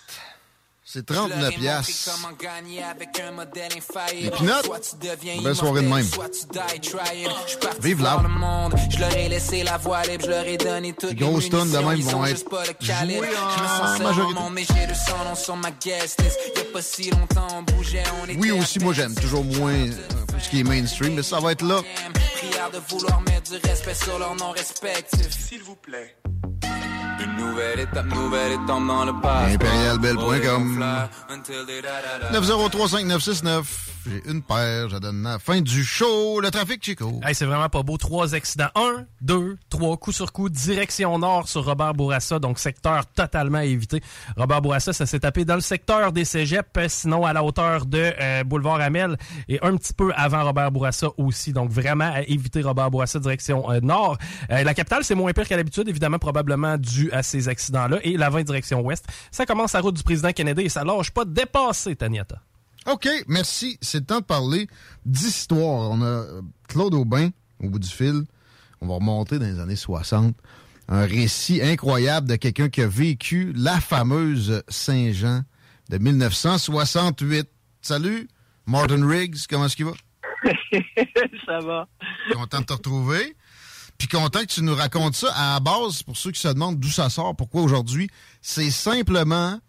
C'est 0.92 1.06
39 1.06 1.54
piastres. 1.54 2.10
Les 4.12 4.30
pinottes? 4.32 4.70
Belle 5.44 5.54
soirée 5.54 5.82
de 5.82 5.88
même. 5.88 6.06
Vive 7.80 8.02
là. 8.02 8.20
Je 8.90 8.98
leur 8.98 9.16
ai 9.16 9.28
laissé 9.28 9.62
la 9.62 9.76
voie 9.76 10.02
libre, 10.02 10.24
je 10.24 10.30
leur 10.30 10.44
ai 10.44 10.56
donné 10.56 10.92
toutes 10.92 11.10
Les 11.10 11.14
grosses 11.14 11.48
tonnes 11.48 11.70
de 11.70 11.78
même 11.78 12.00
vont 12.00 12.18
ont 12.18 12.24
être 12.24 12.30
juste 12.30 12.48
pas 12.48 12.64
le 12.66 12.72
calibre. 12.84 13.24
jouées 13.24 13.36
Je 13.36 13.62
me 13.62 13.66
en 13.66 13.68
sens 13.68 13.96
seul 13.98 14.06
majorité. 14.06 14.38
au 14.38 14.42
monde, 14.42 14.52
mais 14.52 14.64
j'ai 14.64 14.86
200 14.88 15.12
noms 15.28 15.34
sur 15.36 15.56
ma 15.56 15.70
guest 15.70 16.20
list. 16.22 16.38
Y 16.56 16.58
a 16.58 16.64
pas 16.72 16.82
si 16.82 17.10
longtemps, 17.10 17.46
on 17.54 17.62
bougeait, 17.62 18.02
on 18.20 18.28
était 18.28 18.40
Oui, 18.40 18.50
aussi, 18.50 18.80
moi, 18.80 18.92
j'aime 18.92 19.14
toujours 19.14 19.44
moins 19.44 19.72
euh, 19.72 19.90
ce 20.40 20.48
qui 20.48 20.60
est 20.60 20.64
mainstream, 20.64 21.14
mais 21.14 21.22
ça 21.22 21.38
va 21.38 21.52
être 21.52 21.62
là. 21.62 21.82
Prière 22.34 22.70
de 22.72 22.78
vouloir 22.88 23.20
mettre 23.20 23.52
du 23.52 23.58
respect 23.68 23.94
sur 23.94 24.18
leur 24.18 24.34
nom 24.34 24.50
respectif. 24.50 25.28
S'il 25.30 25.62
vous 25.62 25.76
plaît. 25.76 26.16
Une 27.22 27.36
nouvelle 27.36 27.80
étape, 27.80 28.06
nouvelle 28.06 28.52
étape 28.52 28.66
dans 28.66 29.04
le 29.04 29.12
passé. 29.20 29.54
Impérialbell.com. 29.54 30.84
903-5969. 32.32 33.62
J'ai 34.06 34.22
une 34.30 34.42
paire, 34.42 34.88
je 34.88 34.96
donne 34.96 35.22
la 35.22 35.38
fin 35.38 35.60
du 35.60 35.84
show. 35.84 36.40
Le 36.40 36.50
trafic, 36.50 36.82
Chico. 36.82 37.20
Hey, 37.22 37.34
c'est 37.34 37.44
vraiment 37.44 37.68
pas 37.68 37.82
beau. 37.82 37.98
Trois 37.98 38.34
accidents. 38.34 38.70
Un, 38.74 39.04
deux, 39.20 39.58
trois, 39.68 39.96
coup 39.98 40.12
sur 40.12 40.32
coup, 40.32 40.48
direction 40.48 41.18
nord 41.18 41.48
sur 41.48 41.64
Robert 41.64 41.92
Bourassa, 41.92 42.38
donc 42.38 42.58
secteur 42.58 43.06
totalement 43.06 43.58
à 43.58 43.64
éviter. 43.64 44.02
Robert 44.36 44.62
Bourassa, 44.62 44.92
ça 44.92 45.04
s'est 45.04 45.20
tapé 45.20 45.44
dans 45.44 45.54
le 45.54 45.60
secteur 45.60 46.12
des 46.12 46.24
cégeps, 46.24 46.70
sinon 46.88 47.26
à 47.26 47.32
la 47.32 47.44
hauteur 47.44 47.84
de 47.84 48.12
euh, 48.20 48.44
Boulevard 48.44 48.80
Amel 48.80 49.18
et 49.48 49.58
un 49.62 49.76
petit 49.76 49.92
peu 49.92 50.12
avant 50.16 50.44
Robert 50.44 50.72
Bourassa 50.72 51.08
aussi. 51.18 51.52
Donc 51.52 51.70
vraiment 51.70 52.10
à 52.12 52.22
éviter 52.22 52.62
Robert 52.62 52.90
Bourassa 52.90 53.18
direction 53.18 53.70
euh, 53.70 53.80
nord. 53.80 54.16
Euh, 54.50 54.62
la 54.62 54.72
capitale, 54.72 55.04
c'est 55.04 55.14
moins 55.14 55.32
pire 55.32 55.46
qu'à 55.46 55.56
l'habitude, 55.56 55.88
évidemment, 55.88 56.18
probablement 56.18 56.78
dû 56.78 57.12
à 57.12 57.22
ces 57.22 57.48
accidents-là. 57.48 57.98
Et 58.02 58.16
la 58.16 58.30
20 58.30 58.44
direction 58.44 58.80
ouest, 58.80 59.04
ça 59.30 59.44
commence 59.44 59.74
à 59.74 59.80
route 59.80 59.96
du 59.96 60.02
président 60.02 60.32
Kennedy 60.32 60.62
et 60.62 60.68
ça 60.70 60.84
lâche 60.84 61.10
pas 61.10 61.24
dépasser, 61.26 61.96
Taniata. 61.96 62.40
OK, 62.86 63.08
merci. 63.28 63.78
C'est 63.80 63.98
le 63.98 64.04
temps 64.04 64.20
de 64.20 64.24
parler 64.24 64.68
d'histoire. 65.04 65.90
On 65.90 66.00
a 66.02 66.06
euh, 66.06 66.42
Claude 66.68 66.94
Aubin 66.94 67.30
au 67.62 67.68
bout 67.68 67.78
du 67.78 67.88
fil. 67.88 68.24
On 68.80 68.86
va 68.86 68.94
remonter 68.94 69.38
dans 69.38 69.46
les 69.46 69.60
années 69.60 69.76
60. 69.76 70.34
Un 70.88 71.06
récit 71.06 71.62
incroyable 71.62 72.28
de 72.28 72.36
quelqu'un 72.36 72.68
qui 72.68 72.80
a 72.82 72.88
vécu 72.88 73.52
la 73.54 73.80
fameuse 73.80 74.62
Saint-Jean 74.68 75.42
de 75.88 75.98
1968. 75.98 77.48
Salut, 77.82 78.28
Martin 78.66 79.06
Riggs, 79.06 79.46
comment 79.48 79.66
est-ce 79.66 79.76
qu'il 79.76 79.86
va? 79.86 79.92
ça 81.46 81.58
va. 81.60 81.86
Content 82.32 82.60
de 82.60 82.64
te 82.64 82.72
retrouver. 82.72 83.36
Puis 83.98 84.08
content 84.08 84.40
que 84.40 84.46
tu 84.46 84.62
nous 84.62 84.74
racontes 84.74 85.14
ça. 85.14 85.32
À 85.34 85.54
la 85.54 85.60
base, 85.60 86.02
pour 86.02 86.16
ceux 86.16 86.30
qui 86.30 86.40
se 86.40 86.48
demandent 86.48 86.80
d'où 86.80 86.88
ça 86.88 87.10
sort, 87.10 87.36
pourquoi 87.36 87.62
aujourd'hui, 87.62 88.08
c'est 88.40 88.70
simplement 88.70 89.60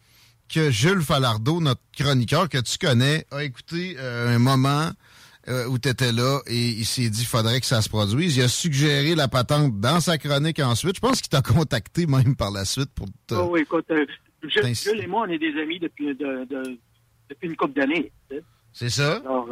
que 0.53 0.69
Jules 0.71 1.01
Falardeau, 1.01 1.59
notre 1.61 1.81
chroniqueur 1.97 2.49
que 2.49 2.57
tu 2.59 2.77
connais, 2.77 3.25
a 3.31 3.43
écouté 3.43 3.95
euh, 3.97 4.35
un 4.35 4.39
moment 4.39 4.89
euh, 5.47 5.65
où 5.67 5.79
tu 5.79 5.89
étais 5.89 6.11
là 6.11 6.39
et 6.47 6.57
il 6.69 6.85
s'est 6.85 7.09
dit 7.09 7.19
qu'il 7.19 7.27
faudrait 7.27 7.59
que 7.59 7.65
ça 7.65 7.81
se 7.81 7.89
produise. 7.89 8.37
Il 8.37 8.43
a 8.43 8.47
suggéré 8.47 9.15
la 9.15 9.27
patente 9.27 9.79
dans 9.79 9.99
sa 9.99 10.17
chronique 10.17 10.59
ensuite. 10.59 10.95
Je 10.97 11.01
pense 11.01 11.21
qu'il 11.21 11.29
t'a 11.29 11.41
contacté 11.41 12.05
même 12.05 12.35
par 12.35 12.51
la 12.51 12.65
suite 12.65 12.91
pour 12.93 13.07
te... 13.27 13.33
Oh, 13.35 13.49
oui, 13.51 13.61
écoute, 13.61 13.85
euh, 13.91 14.05
Jules, 14.43 15.01
et 15.01 15.07
moi, 15.07 15.25
on 15.27 15.31
est 15.31 15.37
des 15.39 15.59
amis 15.61 15.79
depuis, 15.79 16.07
de- 16.15 16.45
de- 16.49 16.77
depuis 17.29 17.47
une 17.47 17.55
couple 17.55 17.79
d'années. 17.79 18.11
tu 18.29 18.37
sais. 18.37 18.43
C'est 18.73 18.89
ça? 18.89 19.17
Alors, 19.25 19.47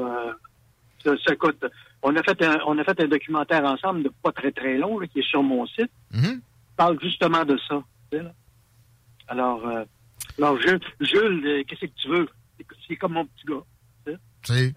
ça, 1.03 1.11
ça 1.27 1.35
coûte. 1.35 1.63
On 2.01 2.15
a 2.15 2.23
fait 2.23 2.41
un, 2.43 2.57
on 2.67 2.77
a 2.77 2.83
fait 2.83 2.99
un 3.01 3.07
documentaire 3.07 3.63
ensemble 3.65 4.03
de 4.03 4.11
pas 4.23 4.31
très 4.31 4.51
très 4.51 4.77
long 4.77 4.97
là, 4.99 5.07
qui 5.07 5.19
est 5.19 5.29
sur 5.29 5.43
mon 5.43 5.65
site. 5.67 5.91
Mhm. 6.13 6.37
qui 6.39 6.75
parle 6.77 6.97
justement 7.01 7.43
de 7.45 7.57
ça. 7.67 7.83
tu 8.11 8.17
sais, 8.17 8.23
là. 8.23 8.31
Alors, 9.27 9.61
alors 10.41 10.59
Jules, 10.61 10.79
Jules, 11.01 11.43
euh, 11.45 11.63
qu'est-ce 11.67 11.81
que 11.85 11.91
tu 12.01 12.09
veux? 12.09 12.27
C'est- 12.87 12.95
comme 12.95 13.13
mon 13.13 13.25
petit 13.25 13.45
gars. 13.47 13.63
tu 14.05 14.11
sais? 14.11 14.17
Sais. 14.53 14.73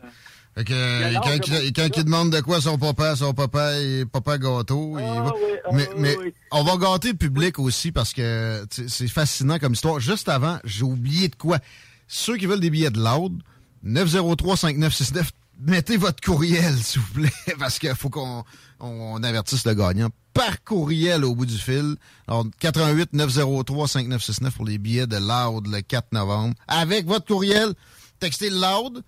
Fait 0.55 0.65
que, 0.65 0.73
euh, 0.75 1.15
quand, 1.23 1.47
il- 1.49 1.73
quand 1.73 1.89
il 1.97 2.05
demande 2.05 2.31
de 2.31 2.41
quoi 2.41 2.61
son 2.61 2.77
papa, 2.79 3.17
son 3.17 3.33
papa 3.33 3.73
est 3.81 4.05
papa 4.05 4.37
gâteau. 4.39 4.99
il 4.99 5.05
va- 5.05 5.35
oui, 5.35 5.41
ah, 5.65 5.69
mais 5.73 5.89
oui, 5.89 5.95
mais 5.99 6.17
oui. 6.19 6.35
on 6.51 6.63
va 6.63 6.77
gâter 6.77 7.13
le 7.13 7.17
public 7.17 7.59
aussi 7.59 7.91
parce 7.91 8.13
que 8.13 8.65
c'est 8.71 9.09
fascinant 9.09 9.59
comme 9.59 9.73
histoire. 9.73 9.99
Juste 9.99 10.29
avant, 10.29 10.59
j'ai 10.65 10.83
oublié 10.85 11.29
de 11.29 11.37
quoi. 11.37 11.59
Ceux 12.07 12.37
qui 12.37 12.45
veulent 12.47 12.61
des 12.61 12.69
billets 12.69 12.91
de 12.91 12.99
Loud, 13.03 13.41
903-5969, 13.83 15.31
mettez 15.61 15.97
votre 15.97 16.21
courriel, 16.23 16.75
s'il 16.83 17.01
vous 17.01 17.15
plaît, 17.15 17.55
parce 17.59 17.79
qu'il 17.79 17.95
faut 17.95 18.11
qu'on 18.11 18.45
on 18.81 19.23
avertisse 19.23 19.65
le 19.67 19.75
gagnant 19.75 20.11
par 20.35 20.63
courriel 20.65 21.25
au 21.25 21.35
bout 21.35 21.47
du 21.47 21.59
fil. 21.59 21.97
Alors, 22.27 22.47
88 22.61 23.13
903 23.13 23.89
5969 23.89 24.55
pour 24.55 24.65
les 24.65 24.79
billets 24.79 25.07
de 25.07 25.17
Loud 25.17 25.67
le 25.67 25.81
4 25.81 26.13
novembre. 26.13 26.55
Avec 26.69 27.07
votre 27.07 27.27
courriel, 27.27 27.75
textez 28.21 28.51
Loud 28.51 29.03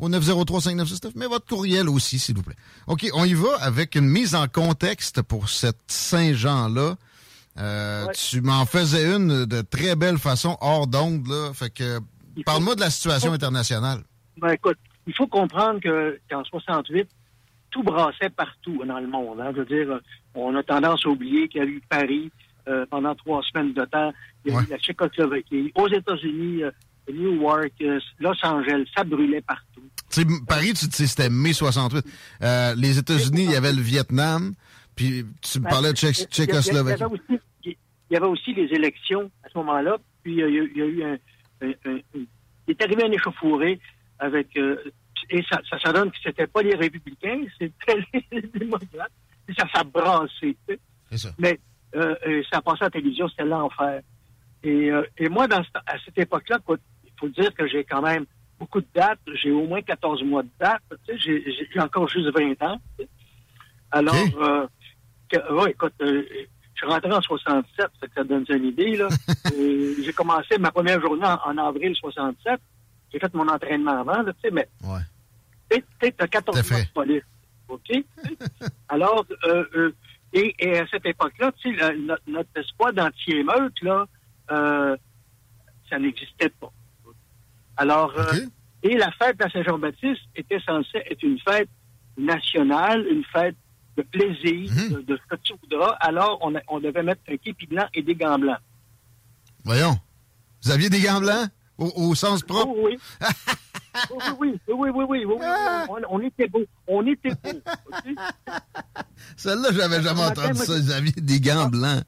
au 0.00 0.08
903-5969, 0.08 1.12
mais 1.14 1.26
votre 1.26 1.46
courriel 1.46 1.88
aussi, 1.88 2.18
s'il 2.18 2.34
vous 2.34 2.42
plaît. 2.42 2.56
OK, 2.86 3.06
on 3.12 3.24
y 3.24 3.34
va 3.34 3.54
avec 3.60 3.94
une 3.94 4.08
mise 4.08 4.34
en 4.34 4.48
contexte 4.48 5.22
pour 5.22 5.48
cette 5.48 5.78
Saint-Jean-là. 5.88 6.96
Euh, 7.58 8.06
Tu 8.14 8.40
m'en 8.40 8.64
faisais 8.64 9.14
une 9.14 9.44
de 9.44 9.60
très 9.60 9.96
belle 9.96 10.18
façon, 10.18 10.56
hors 10.60 10.86
d'onde, 10.86 11.26
là. 11.28 11.52
Fait 11.52 11.70
que, 11.70 12.00
parle-moi 12.46 12.74
de 12.74 12.80
la 12.80 12.90
situation 12.90 13.32
internationale. 13.32 14.02
Ben 14.38 14.52
écoute, 14.52 14.78
il 15.06 15.14
faut 15.14 15.26
comprendre 15.26 15.80
que 15.80 16.18
qu'en 16.30 16.42
68, 16.44 17.06
tout 17.70 17.82
brassait 17.82 18.30
partout 18.30 18.82
dans 18.86 18.98
le 19.00 19.06
monde. 19.06 19.40
hein. 19.40 19.52
Je 19.54 19.60
veux 19.60 19.64
dire, 19.66 19.90
euh, 19.92 20.00
on 20.34 20.54
a 20.56 20.62
tendance 20.62 21.04
à 21.06 21.08
oublier 21.08 21.48
qu'il 21.48 21.60
y 21.60 21.64
a 21.64 21.66
eu 21.66 21.80
Paris 21.88 22.30
euh, 22.68 22.84
pendant 22.90 23.14
trois 23.14 23.42
semaines 23.42 23.72
de 23.72 23.84
temps. 23.84 24.12
Il 24.44 24.52
y 24.52 24.56
a 24.56 24.60
eu 24.62 24.66
la 24.70 24.78
Tchécoslovaquie. 24.78 25.72
Aux 25.74 25.88
États-Unis, 25.88 26.62
euh, 26.64 26.70
Newark, 27.12 27.72
euh, 27.82 27.98
Los 28.20 28.34
Angeles, 28.44 28.84
ça 28.96 29.04
brûlait 29.04 29.40
partout. 29.40 29.82
Tu 30.10 30.22
sais, 30.22 30.26
Paris, 30.46 30.72
tu 30.74 30.86
sais, 30.90 31.06
c'était 31.06 31.30
mai 31.30 31.52
68. 31.52 32.04
Euh, 32.42 32.74
les 32.76 32.98
États-Unis, 32.98 33.44
il 33.44 33.50
y 33.52 33.56
avait 33.56 33.72
le 33.72 33.80
Vietnam, 33.82 34.52
puis 34.96 35.24
tu 35.40 35.58
me 35.58 35.64
Ben, 35.64 35.70
parlais 35.70 35.92
de 35.92 35.96
Tchécoslovaquie. 35.96 37.02
Il 37.64 37.76
y 38.10 38.16
avait 38.16 38.26
aussi 38.26 38.52
les 38.54 38.64
élections 38.74 39.30
à 39.44 39.48
ce 39.48 39.58
moment-là. 39.58 39.96
Puis 40.22 40.32
il 40.34 40.38
y 40.38 40.42
a, 40.42 40.48
il 40.48 40.76
y 40.76 40.82
a 40.82 40.86
eu 40.86 41.02
un, 41.04 41.18
un- 41.62 41.72
un- 41.86 41.96
un- 41.96 42.24
Il 42.66 42.70
est 42.72 42.82
arrivé 42.82 43.04
un 43.04 43.12
échauffouré 43.12 43.78
avec. 44.18 44.56
euh, 44.56 44.76
et 45.30 45.42
ça, 45.50 45.60
ça, 45.68 45.78
ça 45.78 45.92
donne 45.92 46.10
que 46.10 46.16
c'était 46.22 46.46
pas 46.46 46.62
les 46.62 46.74
républicains, 46.74 47.42
c'était 47.58 47.98
les 48.32 48.42
démocrates. 48.42 49.12
Et 49.48 49.54
ça, 49.54 49.64
ça 49.74 49.82
brassé. 49.84 50.56
tu 50.68 50.74
sais. 50.74 50.78
Mais 51.38 51.58
euh, 51.96 52.14
ça 52.52 52.60
passait 52.60 52.82
à 52.82 52.86
la 52.86 52.90
télévision, 52.90 53.28
c'était 53.28 53.44
l'enfer. 53.44 54.02
Et, 54.62 54.90
euh, 54.90 55.02
et 55.18 55.28
moi, 55.28 55.48
dans 55.48 55.62
à 55.86 55.98
cette 56.04 56.18
époque-là, 56.18 56.58
il 56.68 57.10
faut 57.18 57.28
dire 57.28 57.52
que 57.54 57.66
j'ai 57.66 57.82
quand 57.84 58.02
même 58.02 58.26
beaucoup 58.58 58.80
de 58.80 58.86
dates. 58.94 59.18
J'ai 59.34 59.50
au 59.50 59.66
moins 59.66 59.80
14 59.82 60.22
mois 60.22 60.42
de 60.42 60.50
dates. 60.60 60.82
J'ai- 61.16 61.42
encore 61.80 62.08
juste 62.08 62.28
20 62.36 62.60
ans. 62.62 62.80
Alors, 63.90 64.14
euh, 64.40 64.66
que- 65.28 65.52
ouais, 65.52 65.70
écoute, 65.70 65.94
euh, 66.02 66.22
je 66.74 66.86
suis 66.86 66.86
rentré 66.86 67.12
en 67.12 67.20
67, 67.20 67.86
ça, 68.00 68.06
que 68.06 68.14
ça 68.14 68.24
donne 68.24 68.44
une 68.48 68.64
idée. 68.66 68.96
là. 68.96 69.08
J'ai 70.04 70.12
commencé 70.12 70.58
ma 70.58 70.70
première 70.70 71.00
journée 71.00 71.26
en, 71.26 71.50
en 71.50 71.58
avril 71.58 71.94
67. 71.96 72.60
J'ai 73.12 73.18
fait 73.18 73.34
mon 73.34 73.48
entraînement 73.48 74.00
avant, 74.00 74.22
là, 74.22 74.32
tu 74.32 74.48
sais, 74.48 74.66
tu 75.70 76.12
t'as 76.12 76.26
14 76.26 76.70
mois 76.70 76.80
de 76.82 76.86
police. 76.88 77.22
OK? 77.68 77.90
Alors, 78.88 79.24
euh, 79.46 79.64
euh, 79.76 79.94
et, 80.32 80.54
et 80.58 80.78
à 80.78 80.86
cette 80.88 81.06
époque-là, 81.06 81.52
tu 81.60 81.76
sais, 81.78 81.94
notre, 82.26 82.48
espoir 82.56 82.92
d'anti-émeute, 82.92 83.80
là, 83.82 84.06
euh, 84.50 84.96
ça 85.88 85.98
n'existait 85.98 86.48
pas. 86.50 86.72
Alors, 87.76 88.12
euh, 88.18 88.32
et 88.82 88.96
la 88.96 89.10
fête 89.12 89.38
de 89.38 89.44
la 89.44 89.50
Saint-Jean-Baptiste 89.50 90.20
était 90.36 90.60
censée 90.60 90.98
être 91.10 91.22
une 91.22 91.38
fête 91.40 91.68
nationale, 92.18 93.06
une 93.10 93.24
fête 93.24 93.56
de 93.96 94.02
plaisir, 94.02 94.70
de, 94.90 95.00
de 95.02 95.16
ce 95.16 95.36
que 95.36 95.40
tu 95.42 95.52
voudras. 95.62 95.96
Alors, 96.00 96.38
on, 96.42 96.54
a- 96.54 96.60
on 96.68 96.78
devait 96.80 97.02
mettre 97.02 97.22
un 97.28 97.36
képi 97.36 97.66
blanc 97.66 97.86
et 97.94 98.02
des 98.02 98.14
gants 98.14 98.38
blancs. 98.38 98.58
Voyons. 99.64 99.96
Vous 100.62 100.70
aviez 100.70 100.88
des 100.90 101.00
gants 101.00 101.20
blancs? 101.20 101.48
Au, 101.78 101.90
au 101.96 102.14
sens 102.14 102.42
propre? 102.42 102.72
oui. 102.76 102.98
oui, 103.20 103.26
oui, 104.10 104.18
oui, 104.38 104.60
oui, 104.68 104.90
oui, 104.90 104.90
oui, 104.90 105.04
oui, 105.08 105.24
oui, 105.26 105.46
On, 105.88 105.98
on 106.08 106.20
était 106.20 106.48
beau. 106.48 106.64
On 106.86 107.06
était 107.06 107.30
beau. 107.30 107.60
Celle-là, 109.36 109.68
j'avais 109.72 110.02
jamais 110.02 110.22
entendu 110.22 110.54
ça. 110.54 110.72
Vous 110.72 110.90
aviez 110.90 111.12
des 111.12 111.40
gants 111.40 111.68
blancs. 111.68 112.04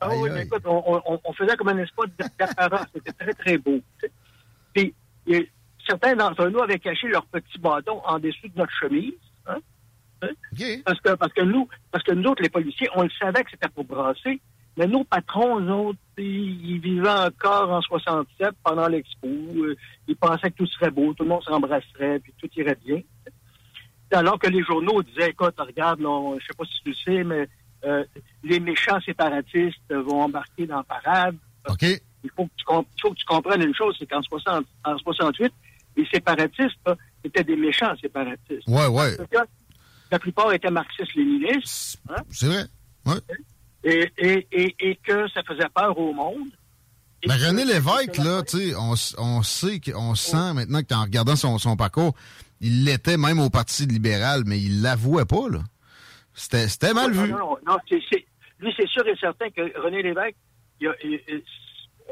Ah 0.00 0.08
oui, 0.16 0.28
mais 0.32 0.44
écoute, 0.44 0.62
on, 0.66 1.32
faisait 1.34 1.56
comme 1.56 1.68
un 1.68 1.78
espoir 1.78 2.08
d'apparence. 2.38 2.86
C'était 2.94 3.12
très, 3.12 3.32
très 3.34 3.58
beau. 3.58 3.80
Puis, 4.74 4.94
certains 5.88 6.14
d'entre 6.14 6.48
nous 6.48 6.60
avaient 6.60 6.78
caché 6.78 7.08
leur 7.08 7.26
petit 7.26 7.58
bâton 7.58 8.00
en 8.04 8.18
dessous 8.18 8.48
de 8.48 8.58
notre 8.58 8.72
chemise. 8.80 9.12
Hein? 9.46 9.58
Parce, 10.84 11.00
que, 11.00 11.14
parce, 11.14 11.32
que 11.32 11.42
nous, 11.42 11.68
parce 11.90 12.04
que 12.04 12.12
nous 12.12 12.30
autres, 12.30 12.42
les 12.42 12.48
policiers, 12.48 12.88
on 12.94 13.02
le 13.02 13.10
savait 13.18 13.44
que 13.44 13.50
c'était 13.50 13.68
pour 13.68 13.84
brasser. 13.84 14.40
Mais 14.76 14.86
nos 14.86 15.04
patrons, 15.04 15.60
eux 15.60 15.70
autres, 15.70 15.98
ils, 16.18 16.80
vivaient 16.80 17.08
encore 17.08 17.70
en 17.70 17.80
67 17.82 18.50
pendant 18.64 18.88
l'expo. 18.88 19.26
Euh, 19.28 19.76
Ils 20.08 20.16
pensaient 20.16 20.50
que 20.50 20.56
tout 20.56 20.66
serait 20.66 20.90
beau, 20.90 21.14
tout 21.14 21.22
le 21.22 21.28
monde 21.28 21.42
s'embrasserait, 21.44 22.18
puis 22.20 22.32
tout 22.40 22.48
irait 22.56 22.78
bien. 22.84 23.00
Alors 24.12 24.38
que 24.38 24.46
les 24.48 24.62
journaux 24.62 25.02
disaient, 25.02 25.30
écoute, 25.30 25.54
regarde, 25.58 26.00
je 26.00 26.46
sais 26.46 26.54
pas 26.56 26.64
si 26.64 26.82
tu 26.82 26.88
le 26.90 26.94
sais, 26.94 27.24
mais 27.24 27.48
euh, 27.84 28.04
les 28.44 28.60
méchants 28.60 29.00
séparatistes 29.00 29.92
vont 29.92 30.22
embarquer 30.22 30.66
dans 30.66 30.76
la 30.78 30.82
parade. 30.84 31.36
OK. 31.68 31.82
Il 31.82 32.30
faut 32.36 32.44
que 32.46 32.52
tu, 32.56 32.64
com- 32.64 32.84
il 32.96 33.00
faut 33.00 33.10
que 33.10 33.16
tu 33.16 33.24
comprennes 33.26 33.62
une 33.62 33.74
chose, 33.74 33.96
c'est 33.98 34.06
qu'en 34.06 34.22
60 34.22 34.64
en 34.84 34.98
68, 34.98 35.52
les 35.96 36.06
séparatistes, 36.06 36.78
là, 36.86 36.96
c'était 37.24 37.44
des 37.44 37.56
méchants 37.56 37.94
séparatistes. 38.00 38.66
Ouais, 38.68 38.86
ouais. 38.86 39.16
Que 39.30 39.38
la 40.10 40.18
plupart 40.18 40.52
étaient 40.52 40.70
marxistes-léninistes. 40.70 41.98
hein, 42.08 42.22
C'est 42.30 42.46
vrai. 42.46 42.64
Ouais. 43.06 43.20
Et, 43.84 44.12
et, 44.18 44.46
et, 44.52 44.74
et 44.80 44.96
que 44.96 45.28
ça 45.28 45.42
faisait 45.42 45.68
peur 45.74 45.96
au 45.98 46.12
monde. 46.12 46.48
Mais 47.26 47.36
que- 47.38 47.46
René 47.46 47.64
Lévesque, 47.64 48.16
là, 48.18 48.42
tu 48.42 48.58
sais, 48.70 48.74
on, 48.76 48.94
on 49.18 49.42
sait, 49.42 49.80
qu'on 49.80 50.14
sent 50.14 50.52
maintenant 50.54 50.80
qu'en 50.82 51.02
regardant 51.02 51.36
son, 51.36 51.58
son 51.58 51.76
parcours, 51.76 52.14
il 52.60 52.84
l'était 52.84 53.16
même 53.16 53.40
au 53.40 53.50
Parti 53.50 53.86
libéral, 53.86 54.42
mais 54.46 54.58
il 54.60 54.82
l'avouait 54.82 55.24
pas, 55.24 55.48
là. 55.50 55.60
C'était 56.34 56.68
c'était 56.68 56.92
mal 56.92 57.12
Non, 57.12 57.22
vu. 57.22 57.30
Non, 57.32 57.38
non, 57.38 57.56
non, 57.66 57.76
lui, 58.60 58.72
c'est 58.76 58.88
sûr 58.88 59.06
et 59.06 59.16
certain 59.16 59.50
que 59.50 59.80
René 59.80 60.02
Lévesque, 60.02 60.36
il 60.80 60.88
a- 60.88 60.94
il- 61.04 61.20
il- 61.28 61.42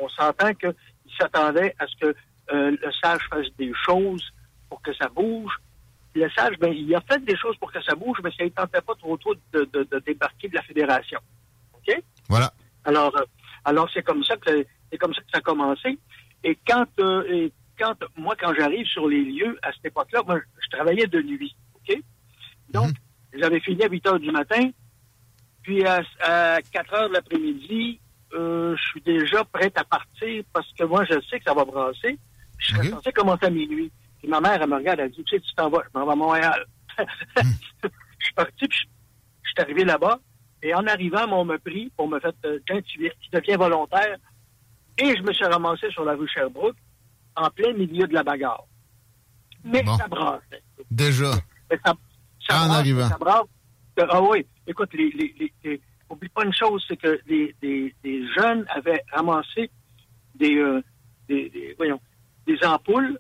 on 0.01 0.09
s'entend 0.09 0.53
qu'il 0.55 0.73
s'attendait 1.19 1.75
à 1.79 1.87
ce 1.87 1.97
que 2.07 2.15
euh, 2.53 2.71
le 2.71 2.93
sage 3.03 3.21
fasse 3.31 3.47
des 3.59 3.73
choses 3.87 4.25
pour 4.69 4.81
que 4.83 4.93
ça 4.95 5.09
bouge. 5.09 5.53
Le 6.15 6.29
sage, 6.31 6.59
ben, 6.59 6.73
il 6.73 6.95
a 6.95 7.01
fait 7.01 7.25
des 7.25 7.37
choses 7.37 7.57
pour 7.57 7.73
que 7.73 7.83
ça 7.83 7.95
bouge, 7.95 8.19
mais 8.23 8.31
ça 8.37 8.45
ne 8.45 8.49
tentait 8.51 8.81
pas 8.81 8.95
trop 8.97 9.17
trop 9.17 9.35
de, 9.53 9.69
de- 9.73 9.85
de 9.91 9.99
débarquer 10.01 10.49
de 10.49 10.55
la 10.55 10.63
fédération. 10.63 11.19
OK? 11.87 12.03
Voilà. 12.29 12.53
Alors, 12.85 13.17
euh, 13.17 13.25
alors 13.65 13.89
c'est 13.93 14.03
comme 14.03 14.25
ça 14.25 14.37
que 14.37 14.65
c'est 14.91 14.99
comme 14.99 15.15
ça 15.15 15.21
que 15.21 15.31
ça 15.33 15.39
a 15.39 15.43
commencé. 15.43 15.99
Et 16.45 16.59
quand, 16.67 16.87
euh, 17.01 17.25
et 17.31 17.53
quand 17.79 17.95
moi, 18.17 18.35
quand 18.39 18.53
j'arrive 18.55 18.87
sur 18.87 19.09
les 19.09 19.23
lieux 19.25 19.59
à 19.63 19.73
cette 19.73 19.87
époque-là, 19.87 20.23
moi, 20.27 20.41
je 20.63 20.77
travaillais 20.77 21.07
de 21.07 21.23
nuit. 21.23 21.55
Ok? 21.75 21.97
Donc, 22.71 22.91
j'avais 23.33 23.61
fini 23.61 23.83
à 23.85 23.89
8 23.89 24.07
heures 24.07 24.21
du 24.21 24.31
matin. 24.31 24.71
Puis 25.63 25.85
à, 25.87 26.03
à 26.21 26.61
4 26.61 26.95
heures 26.95 27.09
de 27.09 27.15
l'après-midi, 27.15 28.01
euh, 28.35 28.75
je 28.77 28.83
suis 28.83 29.01
déjà 29.03 29.45
prête 29.45 29.77
à 29.79 29.85
partir 29.85 30.43
parce 30.53 30.71
que 30.73 30.85
moi, 30.85 31.05
je 31.05 31.21
sais 31.29 31.39
que 31.39 31.45
ça 31.45 31.55
va 31.55 31.65
brasser. 31.65 32.19
Je 32.59 32.75
serais 32.75 32.89
censé 32.89 33.13
commencer 33.13 33.47
à 33.47 33.51
minuit. 33.51 33.91
Puis 34.19 34.29
ma 34.29 34.41
mère, 34.41 34.61
elle 34.61 34.69
me 34.69 34.77
regarde, 34.77 35.01
elle 35.01 35.11
dit, 35.11 35.25
tu 35.25 35.37
sais, 35.37 35.41
tu 35.41 35.55
t'en 35.55 35.69
vas, 35.69 35.83
je 35.85 35.99
m'en 35.99 36.07
vais 36.07 36.13
à 36.13 36.17
Montréal. 36.17 36.67
je 36.99 38.25
suis 38.25 38.35
parti, 38.35 38.69
puis 38.69 38.79
je, 38.79 38.85
je 39.43 39.51
suis 39.51 39.61
arrivé 39.61 39.85
là-bas. 39.85 40.21
Et 40.63 40.75
en 40.75 40.87
arrivant, 40.87 41.27
on 41.33 41.45
m'a 41.45 41.59
pris 41.59 41.91
pour 41.97 42.09
me 42.09 42.21
faire, 42.21 42.33
euh, 42.45 42.59
tiens, 42.67 42.81
tu, 42.83 42.99
tu 43.21 43.31
deviens 43.33 43.57
volontaire. 43.57 44.17
Et 44.99 45.17
je 45.17 45.23
me 45.23 45.33
suis 45.33 45.45
ramassé 45.45 45.91
sur 45.91 46.05
la 46.05 46.15
rue 46.15 46.29
Sherbrooke, 46.29 46.77
en 47.37 47.49
plein 47.51 47.73
milieu 47.73 48.07
de 48.07 48.15
la 48.15 48.23
bagarre. 48.23 48.65
Mais 49.65 49.85
ça 49.97 50.07
brassait. 50.09 50.63
Déjà. 50.91 51.33
Mais 51.71 51.79
ça, 51.85 51.95
ça 52.49 52.57
En 52.63 52.67
brasse, 52.67 52.79
arrivant. 52.79 53.09
Ça 53.09 53.17
brasse. 53.19 53.43
Euh, 54.01 54.07
Ah 54.11 54.23
oui, 54.23 54.47
écoute, 54.67 54.91
les, 54.95 55.11
les, 55.11 55.35
les- 55.39 55.53
les- 55.65 55.81
oublie 56.11 56.29
pas 56.29 56.45
une 56.45 56.53
chose, 56.55 56.85
c'est 56.87 56.97
que 56.97 57.21
les, 57.27 57.55
les- 57.63 57.95
les 58.05 58.27
jeunes 58.35 58.65
avaient 58.69 59.03
ramassé 59.13 59.71
des, 60.35 60.57
euh, 60.57 60.83
des, 61.29 61.49
des- 61.51 61.75
voyons, 61.77 62.01
des 62.47 62.59
ampoules. 62.65 63.19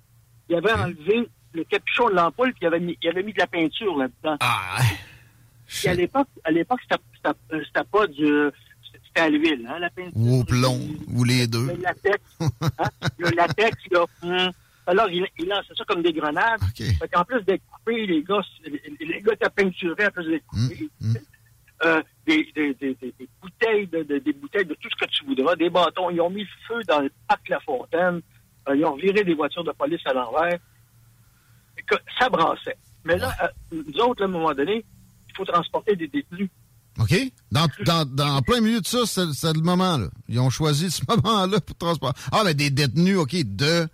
Ils 0.48 0.56
avaient 0.56 0.72
enlevé 0.72 1.28
le 1.54 1.64
capuchon 1.64 2.08
de 2.10 2.14
l'ampoule, 2.14 2.50
puis 2.52 2.60
ils 2.62 2.66
avaient 2.66 2.80
mis, 2.80 2.98
ils 3.02 3.08
avaient 3.08 3.22
mis 3.22 3.32
de 3.32 3.38
la 3.38 3.46
peinture 3.46 3.96
là-dedans. 3.96 4.36
Ah, 4.40 4.78
Puis 5.78 5.88
à 5.88 5.94
l'époque, 5.94 6.28
à 6.44 6.50
l'époque, 6.50 6.80
c'était 6.88 7.28
euh, 7.52 7.84
pas 7.90 8.06
du, 8.06 8.26
c'était 9.06 9.20
à 9.20 9.28
l'huile, 9.28 9.66
hein, 9.68 9.78
la 9.78 9.90
peinture. 9.90 10.12
Ou 10.16 10.40
au 10.40 10.44
plomb, 10.44 10.80
ou 11.14 11.24
les 11.24 11.46
deux. 11.46 11.66
Le 11.66 11.82
latex, 11.82 12.18
hein, 12.40 12.88
le 13.18 13.30
latex, 13.36 13.76
là. 13.90 14.04
hum. 14.22 14.50
Alors, 14.86 15.08
il, 15.10 15.24
il 15.38 15.46
lançait 15.46 15.74
ça 15.78 15.84
comme 15.84 16.02
des 16.02 16.12
grenades. 16.12 16.60
Fait 16.98 17.08
qu'en 17.08 17.24
plus 17.24 17.40
d'être 17.42 17.62
coupé, 17.70 18.04
les 18.04 18.22
gars, 18.24 18.40
les, 18.64 19.20
gars 19.22 19.32
étaient 19.34 19.48
peinturés 19.50 20.06
en 20.06 20.10
plus 20.10 20.26
d'être 20.26 20.44
coupés. 20.46 20.88
Euh, 21.84 22.02
des, 22.26 22.48
des, 22.54 22.74
des, 22.74 22.94
des- 23.00 23.28
bouteilles, 23.40 23.86
de, 23.88 24.02
de- 24.02 24.18
des 24.18 24.32
bouteilles 24.32 24.64
de 24.66 24.74
tout 24.74 24.88
ce 24.90 25.04
que 25.04 25.10
tu 25.10 25.24
voudras, 25.24 25.54
des 25.56 25.70
bâtons. 25.70 26.10
Ils 26.10 26.20
ont 26.20 26.30
mis 26.30 26.42
le 26.42 26.48
feu 26.68 26.80
dans 26.88 27.00
le 27.00 27.10
parc 27.28 27.48
La 27.48 27.58
Fontaine. 27.60 28.20
Euh, 28.68 28.76
ils 28.76 28.84
ont 28.84 28.94
viré 28.96 29.22
des 29.24 29.34
voitures 29.34 29.64
de 29.64 29.72
police 29.72 30.00
à 30.06 30.12
l'envers. 30.12 30.58
ça 32.18 32.28
brassait. 32.28 32.76
Mais 33.04 33.16
là, 33.18 33.32
euh, 33.42 33.82
nous 33.86 33.98
autres, 34.02 34.22
à 34.22 34.26
un 34.26 34.28
moment 34.28 34.54
donné, 34.54 34.84
il 35.32 35.36
faut 35.36 35.44
transporter 35.44 35.96
des 35.96 36.08
détenus. 36.08 36.50
OK? 37.00 37.14
Dans, 37.50 37.66
dans, 37.86 38.04
dans 38.04 38.36
en 38.36 38.42
plein 38.42 38.60
milieu 38.60 38.80
de 38.80 38.86
ça, 38.86 39.06
c'est 39.06 39.52
le 39.56 39.62
moment, 39.62 39.96
là. 39.96 40.08
Ils 40.28 40.38
ont 40.40 40.50
choisi 40.50 40.90
ce 40.90 41.02
moment-là 41.08 41.60
pour 41.60 41.76
transporter. 41.76 42.20
Ah, 42.30 42.42
mais 42.44 42.54
des 42.54 42.70
détenus, 42.70 43.16
OK, 43.16 43.34
de, 43.34 43.88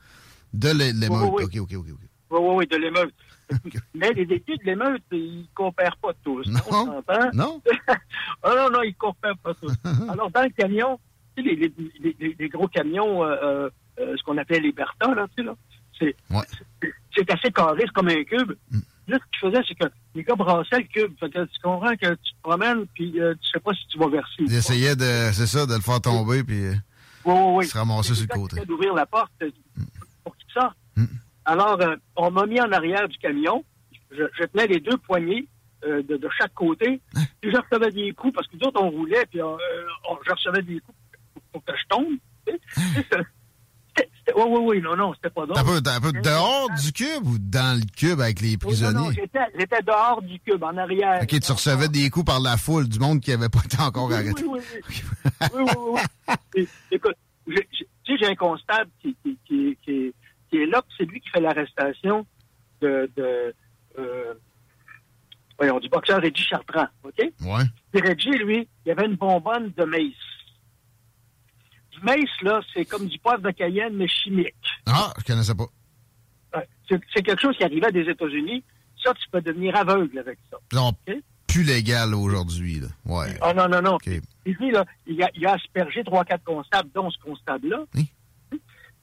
de 0.53 0.69
l'é- 0.71 0.93
l'émeute. 0.93 1.31
Oui, 1.33 1.45
oui, 1.53 1.61
OK, 1.61 1.73
OK, 1.73 1.77
OK. 1.79 1.87
Oui, 2.31 2.39
oui, 2.41 2.55
oui, 2.57 2.67
de 2.67 2.77
l'émeute. 2.77 3.15
Mais 3.95 4.13
les 4.13 4.27
détenus 4.27 4.59
de 4.59 4.65
l'émeute, 4.65 5.03
ils 5.13 5.39
ne 5.41 5.45
coopèrent 5.55 5.97
pas 5.97 6.13
tous. 6.23 6.45
Non. 6.47 6.61
On? 6.71 7.03
Non. 7.33 7.63
ah 8.43 8.55
non, 8.55 8.69
non, 8.71 8.83
ils 8.83 8.89
ne 8.89 8.93
coopèrent 8.99 9.39
pas 9.39 9.55
tous. 9.55 9.73
Alors, 10.11 10.31
dans 10.31 10.43
le 10.43 10.51
camion, 10.51 11.01
tu 11.35 11.43
sais, 11.43 11.49
les, 11.49 11.73
les, 12.01 12.17
les, 12.21 12.37
les 12.39 12.49
gros 12.51 12.69
camions, 12.69 13.25
euh, 13.25 13.71
euh, 13.99 14.15
ce 14.19 14.23
qu'on 14.25 14.37
appelait 14.37 14.61
les 14.61 14.73
Bertha, 14.73 15.15
là, 15.15 15.27
tu 15.35 15.43
sais, 15.99 16.15
là, 16.31 16.43
c'est 17.17 17.31
assez 17.33 17.51
carré, 17.51 17.85
c'est 17.87 17.93
comme 17.93 18.09
un 18.09 18.23
cube. 18.25 18.53
Mm. 18.71 18.79
Là, 19.09 19.19
ce 19.19 19.39
qu'ils 19.41 19.51
faisaient, 19.51 19.65
c'est 19.67 19.75
que 19.75 19.93
les 20.15 20.23
gars 20.23 20.35
brassaient 20.35 20.79
le 20.79 20.85
cube. 20.85 21.13
Fait 21.19 21.31
que 21.31 21.45
tu 21.45 21.61
comprends 21.63 21.97
que 21.97 22.07
tu 22.15 22.33
te 22.35 22.43
promènes, 22.43 22.87
puis 22.95 23.21
euh, 23.21 23.35
tu 23.41 23.51
sais 23.51 23.61
pas 23.61 23.73
si 23.75 23.87
tu 23.89 23.99
vas 23.99 24.09
verser. 24.09 24.35
Ils 24.41 24.55
essayaient 24.55 24.97
de, 24.97 25.31
c'est 25.33 25.47
ça, 25.47 25.65
de 25.67 25.75
le 25.75 25.81
faire 25.81 26.01
tomber, 26.01 26.45
puis 26.45 26.67
euh, 26.67 26.75
Oui, 27.25 27.35
oui, 27.35 27.53
oui. 27.57 27.67
se 27.67 27.77
ramasser 27.79 28.15
sur 28.15 28.27
le 28.31 28.35
côté. 28.41 28.65
d'ouvrir 28.67 28.95
la 28.95 29.07
porte 29.07 29.33
euh, 29.43 29.51
Mm. 29.77 29.85
pour 30.25 30.37
qu'il 30.37 30.51
sorte. 30.53 30.77
Alors, 31.45 31.81
euh, 31.81 31.97
on 32.17 32.31
m'a 32.31 32.45
mis 32.47 32.61
en 32.61 32.71
arrière 32.73 33.09
du 33.09 33.17
camion. 33.19 33.65
Je, 34.11 34.25
je 34.39 34.45
tenais 34.45 34.67
les 34.67 34.81
deux 34.81 34.97
poignées 34.99 35.47
euh, 35.87 36.03
de, 36.03 36.17
de 36.19 36.29
chaque 36.39 36.53
côté. 36.53 37.01
Hein? 37.15 37.23
Puis 37.41 37.51
je 37.51 37.57
recevais 37.57 37.91
des 37.91 38.13
coups 38.13 38.35
parce 38.35 38.47
que 38.49 38.57
nous 38.57 38.67
autres, 38.69 38.83
on 38.83 38.91
roulait, 38.91 39.25
puis 39.31 39.41
on- 39.43 39.57
je 40.27 40.31
recevais 40.33 40.61
des 40.63 40.81
coups 40.81 40.99
pour, 41.33 41.43
pour 41.53 41.65
que 41.65 41.73
je 41.81 41.87
tombe. 41.89 42.15
c'était- 42.95 43.23
Oui, 44.37 44.43
oui, 44.47 44.61
oui, 44.65 44.81
non, 44.83 44.97
non, 44.97 45.15
c'était 45.15 45.31
pas 45.31 45.47
drôle. 45.47 45.55
T'as 45.83 45.97
un 45.97 46.01
peu, 46.01 46.13
peu 46.13 46.21
dehors 46.21 46.69
du 46.83 46.93
cube 46.93 47.27
ou 47.27 47.39
dans 47.39 47.79
le 47.79 47.85
cube 47.97 48.21
avec 48.21 48.41
les 48.41 48.57
Oui, 48.65 48.79
non, 48.81 48.93
non, 48.93 49.05
prisonniers? 49.11 49.29
j'étais 49.59 49.83
dehors 49.83 50.23
du 50.23 50.39
cube, 50.41 50.63
en 50.63 50.77
arrière. 50.77 51.21
OK, 51.23 51.41
tu 51.41 51.53
recevais 51.53 51.89
des 51.89 52.11
coups 52.11 52.27
par 52.27 52.41
la 52.41 52.57
foule 52.57 52.89
du 52.89 52.99
monde 52.99 53.21
qui 53.21 53.33
avait 53.33 53.49
pas 53.49 53.61
été 53.65 53.81
encore 53.81 54.09
Oui, 54.09 54.15
arrêté. 54.15 54.45
oui, 54.45 54.61
oui. 54.91 55.03
oui, 55.41 55.49
oui, 55.55 55.65
oui, 55.77 56.01
oui. 56.57 56.69
Écoute, 56.91 57.17
tu 57.47 57.55
sais, 58.07 58.17
j'ai 58.19 58.27
un 58.27 58.35
constable 58.35 58.91
qui, 59.03 59.17
qui, 59.23 59.39
qui, 59.47 59.79
qui, 59.85 60.15
qui 60.51 60.57
est 60.57 60.67
là, 60.67 60.83
puis 60.83 60.95
c'est 60.99 61.05
lui 61.05 61.21
qui 61.21 61.29
fait 61.31 61.41
l'arrestation 61.41 62.27
de, 62.81 63.11
de 63.17 63.55
euh, 63.99 64.35
voyons, 65.59 65.79
du 65.81 65.89
boxeur 65.89 66.21
Reggie 66.23 66.45
Chartrand, 66.45 66.87
OK? 67.03 67.19
Ouais. 67.19 67.65
Puis 67.93 68.01
Reggie, 68.07 68.31
lui, 68.45 68.69
il 68.87 68.93
avait 68.93 69.07
une 69.07 69.17
bonbonne 69.17 69.73
de 69.77 69.85
maïs. 69.85 70.15
Du 71.99 72.05
maïs, 72.05 72.31
là, 72.43 72.61
c'est 72.75 72.85
comme 72.85 73.07
du 73.07 73.19
poivre 73.19 73.43
de 73.43 73.51
Cayenne, 73.51 73.95
mais 73.95 74.09
chimique. 74.09 74.55
Ah, 74.87 75.13
je 75.19 75.25
connaissais 75.25 75.55
pas. 75.55 75.67
C'est 76.89 77.23
quelque 77.23 77.41
chose 77.41 77.57
qui 77.57 77.65
arrivait 77.65 77.93
des 77.93 78.09
États-Unis. 78.11 78.65
Ça, 79.05 79.13
tu 79.15 79.29
peux 79.31 79.41
devenir 79.43 79.77
aveugle 79.77 80.19
avec 80.19 80.39
ça. 80.51 80.57
Non, 80.73 80.93
plus 81.47 81.63
légal 81.63 82.15
aujourd'hui, 82.15 82.81
là. 82.81 82.89
Ouais. 83.05 83.37
Ah 83.41 83.53
non, 83.55 83.69
non, 83.69 83.83
non. 83.83 83.99
Et 84.07 84.21
lui, 84.45 84.71
là, 84.71 84.85
il 85.07 85.23
a, 85.23 85.31
il 85.35 85.47
a 85.47 85.53
aspergé 85.53 86.03
trois, 86.05 86.25
quatre 86.25 86.45
constables, 86.45 86.89
dont 86.95 87.11
ce 87.11 87.19
constable-là. 87.19 87.85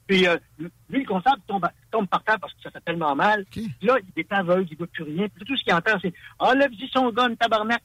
Puis 0.06 0.26
euh, 0.28 0.36
lui, 0.58 1.00
le 1.00 1.04
constable 1.04 1.42
tombe, 1.48 1.66
tombe 1.90 2.06
par 2.06 2.22
terre 2.22 2.38
parce 2.40 2.52
que 2.54 2.62
ça 2.62 2.70
fait 2.70 2.80
tellement 2.84 3.14
mal. 3.16 3.44
Puis 3.50 3.86
là, 3.86 3.96
il 4.16 4.20
est 4.20 4.32
aveugle, 4.32 4.66
il 4.70 4.74
ne 4.74 4.78
voit 4.78 4.86
plus 4.86 5.02
rien. 5.02 5.26
Puis 5.28 5.44
tout 5.44 5.56
ce 5.56 5.64
qu'il 5.64 5.74
entend, 5.74 5.98
c'est 6.00 6.14
Enlève-y 6.38 6.88
son 6.92 7.10
gun, 7.10 7.34
tabarnak, 7.34 7.82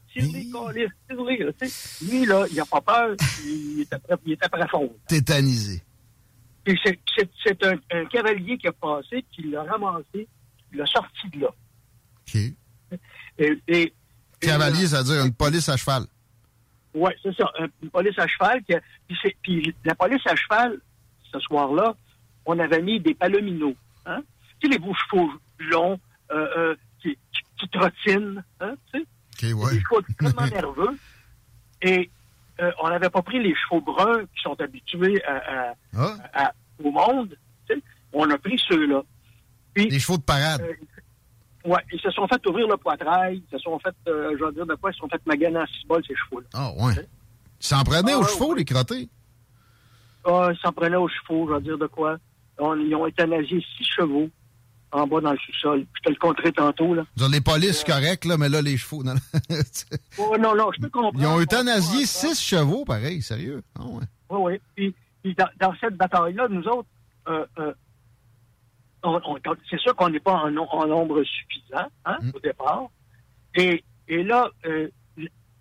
là, 1.45 1.51
tu 1.59 1.67
sais. 1.67 2.05
Lui, 2.05 2.25
là, 2.25 2.45
il 2.51 2.57
n'a 2.57 2.65
pas 2.65 2.81
peur, 2.81 3.15
il 3.43 3.81
est 3.81 3.91
après, 3.93 4.15
il 4.25 4.33
est 4.33 4.43
après 4.45 4.67
fond. 4.67 4.93
Tétanisé. 5.07 5.81
Puis 6.63 6.79
c'est- 6.85 6.99
un, 7.65 7.75
un 7.91 8.05
cavalier 8.05 8.57
qui 8.59 8.67
a 8.67 8.71
passé, 8.71 9.25
qui 9.31 9.43
l'a 9.49 9.63
ramassé, 9.63 10.27
il 10.71 10.77
l'a 10.77 10.85
sorti 10.85 11.27
de 11.33 11.39
là. 11.41 11.47
OK. 11.49 12.41
Et, 13.39 13.59
et- 13.67 13.93
Cavalier, 14.39 14.85
ça 14.87 14.99
veut 15.01 15.13
dire 15.15 15.25
une 15.25 15.33
police 15.33 15.69
à 15.69 15.77
cheval. 15.77 16.03
Oui, 16.93 17.11
c'est 17.23 17.33
ça. 17.35 17.49
un- 17.59 17.67
Une 17.81 17.89
police 17.89 18.17
à 18.19 18.27
cheval. 18.27 18.61
Qui 18.63 18.73
a- 18.75 18.81
puis, 19.07 19.17
c'est- 19.23 19.35
puis 19.41 19.73
la 19.85 19.95
police 19.95 20.21
à 20.27 20.35
cheval, 20.35 20.79
ce 21.31 21.39
soir-là, 21.39 21.95
on 22.45 22.57
avait 22.59 22.81
mis 22.81 22.99
des 22.99 23.13
palominos. 23.13 23.75
Hein? 24.05 24.21
Tu 24.59 24.67
sais, 24.67 24.73
les 24.73 24.79
beaux 24.79 24.93
chevaux 24.93 25.29
longs 25.59 25.99
euh, 26.31 26.47
euh, 26.57 26.75
qui, 27.01 27.09
qui, 27.33 27.41
qui 27.59 27.69
trottinent. 27.69 28.41
Hein? 28.59 28.73
Tu 28.93 28.99
sais? 28.99 29.53
OK, 29.53 29.63
ouais. 29.63 29.71
Des 29.73 29.81
chevaux 29.81 30.01
extrêmement 30.07 30.47
nerveux. 30.47 30.97
Et 31.81 32.09
euh, 32.59 32.71
on 32.81 32.89
n'avait 32.89 33.09
pas 33.09 33.21
pris 33.21 33.41
les 33.41 33.55
chevaux 33.55 33.81
bruns 33.81 34.21
qui 34.35 34.41
sont 34.43 34.59
habitués 34.61 35.23
à- 35.25 35.69
à- 35.71 35.73
Ah. 35.97 36.15
à- 36.33 36.53
au 36.83 36.91
monde. 36.91 37.35
tu 37.67 37.75
sais. 37.75 37.81
On 38.13 38.29
a 38.29 38.37
pris 38.37 38.59
ceux-là. 38.67 39.01
Des 39.75 39.99
chevaux 39.99 40.17
de 40.17 40.23
parade. 40.23 40.61
Ouais, 41.63 41.79
ils 41.93 41.99
se 42.01 42.09
sont 42.11 42.27
fait 42.27 42.45
ouvrir 42.47 42.67
le 42.67 42.75
poitrail. 42.77 43.41
Ils 43.47 43.51
se 43.51 43.57
sont 43.59 43.77
fait, 43.79 43.95
euh, 44.07 44.35
je 44.39 44.43
vais 44.45 44.51
dire 44.51 44.65
de 44.65 44.75
quoi, 44.75 44.89
ils 44.89 44.93
se 44.93 44.99
sont 44.99 45.07
fait 45.07 45.23
maganer 45.25 45.59
en 45.59 45.65
six 45.67 45.85
bols, 45.87 46.03
ces 46.07 46.15
chevaux-là. 46.15 46.47
Ah, 46.53 46.71
ouais. 46.73 46.93
Ils 47.59 47.65
s'en 47.65 47.83
prenaient 47.83 48.13
Ah, 48.13 48.17
aux 48.17 48.23
ouais, 48.23 48.29
chevaux, 48.29 48.53
les 48.55 48.65
crottés? 48.65 49.07
Ah, 50.25 50.49
ils 50.51 50.57
s'en 50.57 50.71
prenaient 50.71 50.97
aux 50.97 51.07
chevaux, 51.07 51.47
je 51.49 51.53
vais 51.53 51.61
dire 51.61 51.77
de 51.77 51.87
quoi. 51.87 52.17
On- 52.59 52.75
ils 52.79 52.93
ont 52.95 53.07
euthanasié 53.07 53.63
six 53.77 53.85
chevaux 53.85 54.29
en 54.91 55.07
bas 55.07 55.21
dans 55.21 55.31
le 55.31 55.37
sous-sol. 55.37 55.85
Je 55.95 56.01
te 56.01 56.09
le 56.09 56.15
compterai 56.17 56.51
tantôt, 56.51 56.93
là. 56.93 57.03
Les 57.31 57.41
polices, 57.41 57.83
correct, 57.83 58.25
là, 58.25 58.37
mais 58.37 58.49
là, 58.49 58.61
les 58.61 58.77
chevaux. 58.77 59.03
Non, 59.03 59.13
Oh, 60.17 60.35
non, 60.39 60.55
non, 60.55 60.69
je 60.75 60.81
peux 60.81 60.89
comprendre. 60.89 61.19
Ils 61.19 61.25
ont 61.27 61.39
euthanasié 61.39 62.05
six 62.05 62.39
chevaux, 62.41 62.83
pareil, 62.85 63.21
sérieux. 63.21 63.63
Ah, 63.79 63.85
ouais. 63.85 64.03
Oui, 64.29 64.39
oui. 64.41 64.61
Puis, 64.75 64.95
puis 65.23 65.35
dans, 65.35 65.47
dans 65.59 65.73
cette 65.79 65.95
bataille-là, 65.95 66.47
nous 66.49 66.63
autres, 66.67 66.87
euh, 67.29 67.45
euh, 67.59 67.73
on- 69.03 69.21
on- 69.25 69.37
c'est 69.69 69.79
sûr 69.79 69.95
qu'on 69.95 70.09
n'est 70.09 70.19
pas 70.19 70.33
en 70.33 70.51
nombre 70.51 71.23
suffisant 71.23 71.87
hein, 72.05 72.17
Mm. 72.21 72.31
au 72.35 72.39
départ. 72.39 72.83
Et, 73.55 73.83
et 74.07 74.23
là, 74.23 74.49
euh, 74.65 74.87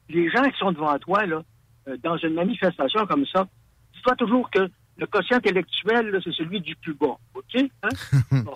les 0.09 0.31
gens 0.31 0.43
qui 0.45 0.59
sont 0.59 0.73
devant 0.73 0.99
toi, 0.99 1.25
là, 1.27 1.43
euh, 1.89 1.97
dans 2.03 2.17
une 2.19 2.35
manifestation 2.35 3.07
comme 3.07 3.25
ça, 3.27 3.47
dis-toi 3.95 4.17
toujours 4.17 4.51
que 4.51 4.69
le 4.97 5.07
quotient 5.07 5.39
intellectuel, 5.39 6.21
c'est 6.23 6.33
celui 6.33 6.61
du 6.61 6.77
plus 6.77 6.95
bas. 6.95 7.17
OK? 7.35 7.63
Hein? 7.83 7.89
Bon. 8.45 8.55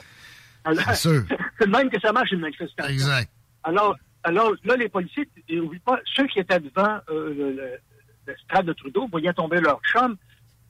Alors, 0.65 0.94
C'est 0.94 1.66
même 1.69 1.90
que 1.90 2.01
ça 2.01 2.12
marche 2.12 2.32
une 2.32 2.40
manifestation. 2.40 2.93
Exact. 2.93 3.31
Alors, 3.62 3.97
alors 4.23 4.52
là, 4.65 4.77
les 4.77 4.89
policiers, 4.89 5.28
n'oublie 5.51 5.78
pas, 5.78 5.98
ceux 6.16 6.27
qui 6.27 6.39
étaient 6.39 6.61
devant 6.61 6.98
euh, 7.11 7.35
le, 7.35 7.52
le, 7.52 7.70
le 8.27 8.35
stade 8.44 8.65
de 8.66 8.73
Trudeau 8.73 9.06
voyaient 9.09 9.32
tomber 9.35 9.61
leur 9.61 9.81
chum 9.82 10.16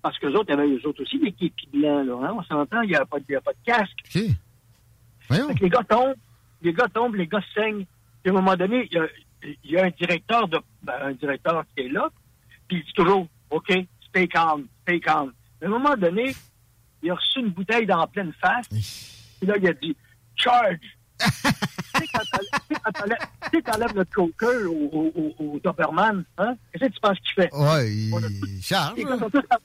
parce 0.05 0.19
que 0.19 0.27
autres, 0.27 0.45
il 0.49 0.51
y 0.51 0.53
avait 0.53 0.69
eux 0.69 0.87
autres 0.87 1.03
aussi 1.03 1.19
des 1.19 1.33
képis 1.33 1.67
blancs, 1.73 2.07
là. 2.07 2.15
Hein? 2.29 2.35
On 2.37 2.43
s'entend, 2.43 2.83
il 2.83 2.91
n'y 2.91 2.95
a, 2.95 3.01
a 3.01 3.07
pas 3.07 3.19
de 3.21 3.41
casque. 3.65 3.99
OK. 4.05 4.23
Fait 5.31 5.55
que 5.55 5.61
les 5.63 5.71
gars 5.71 5.83
tombent, 5.89 6.15
les 6.61 6.75
gars 6.75 6.89
tombent, 6.93 7.15
les 7.15 7.27
gars 7.27 7.43
saignent. 7.55 7.87
Puis 8.23 8.31
à 8.31 8.31
un 8.31 8.35
moment 8.35 8.55
donné, 8.55 8.87
il 8.91 8.95
y 8.95 8.99
a, 8.99 9.07
il 9.43 9.71
y 9.71 9.79
a 9.79 9.85
un 9.87 9.91
directeur 9.91 10.47
de 10.49 10.59
ben, 10.83 10.93
un 11.01 11.13
directeur 11.13 11.65
qui 11.75 11.85
est 11.85 11.89
là, 11.89 12.11
puis 12.69 12.79
il 12.79 12.85
dit 12.85 12.93
toujours 12.93 13.27
OK, 13.49 13.73
stay 14.09 14.29
calm, 14.29 14.67
stay 14.83 15.01
calm. 15.01 15.33
À 15.65 15.67
un 15.67 15.71
moment 15.71 15.97
donné, 15.97 16.35
il 17.03 17.11
a 17.11 17.15
reçu 17.15 17.41
une 17.41 17.51
bouteille 17.51 17.87
dans 17.87 17.99
la 17.99 18.07
pleine 18.07 18.33
face. 18.41 18.67
Puis 18.69 19.47
là, 19.49 19.55
il 19.59 19.67
a 19.67 19.73
dit 19.73 19.97
Charge! 20.37 20.77
tu 21.19 21.27
sais, 22.01 23.63
t'enlèves- 23.63 23.95
le 23.95 24.05
choker 24.15 24.71
au, 24.71 25.13
au, 25.15 25.35
au, 25.39 25.61
Doberman, 25.63 26.25
hein? 26.39 26.57
Qu'est-ce 26.73 26.85
que 26.89 26.95
tu 26.95 27.01
penses 27.01 27.19
qu'il 27.21 27.43
fait? 27.45 27.55
Ouais, 27.55 27.93
il 27.93 28.61
charge. 28.63 28.99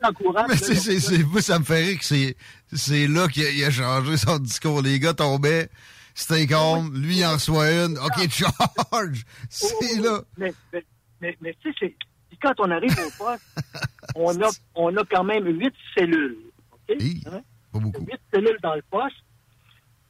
En 0.03 0.13
courant. 0.13 0.45
Mais 0.47 0.55
c'est, 0.57 0.76
c'est, 0.76 0.99
c'est, 0.99 1.23
moi, 1.23 1.41
ça 1.41 1.57
me 1.59 1.65
fait 1.65 1.84
rire 1.84 1.99
que 1.99 2.05
c'est, 2.05 2.35
c'est 2.71 3.07
là 3.07 3.27
qu'il 3.27 3.45
a, 3.45 3.49
il 3.49 3.63
a 3.65 3.71
changé 3.71 4.15
son 4.17 4.38
discours. 4.38 4.81
Les 4.81 4.99
gars 4.99 5.13
tombaient, 5.15 5.69
c'était 6.13 6.45
calme, 6.45 6.91
lui 6.95 7.17
il 7.17 7.26
en 7.26 7.34
reçoit 7.34 7.69
une, 7.71 7.97
ok, 7.97 8.30
charge! 8.30 9.23
C'est 9.49 9.97
là. 9.99 10.21
Mais, 10.38 10.53
mais, 10.71 10.85
mais, 11.21 11.38
mais 11.41 11.55
tu 11.61 11.71
sais, 11.71 11.76
c'est- 11.80 11.95
puis 12.30 12.38
quand 12.41 12.53
on 12.60 12.72
arrive 12.72 12.91
au 12.91 13.23
poste, 13.23 13.45
on 14.15 14.41
a, 14.41 14.49
on 14.76 14.95
a 14.95 15.03
quand 15.06 15.23
même 15.23 15.45
huit 15.47 15.73
cellules. 15.97 16.38
OK? 16.72 16.95
Hein? 17.27 17.41
Pas 17.73 17.80
beaucoup. 17.80 18.06
Huit 18.06 18.22
cellules 18.34 18.57
dans 18.61 18.76
le 18.76 18.81
poste. 18.89 19.18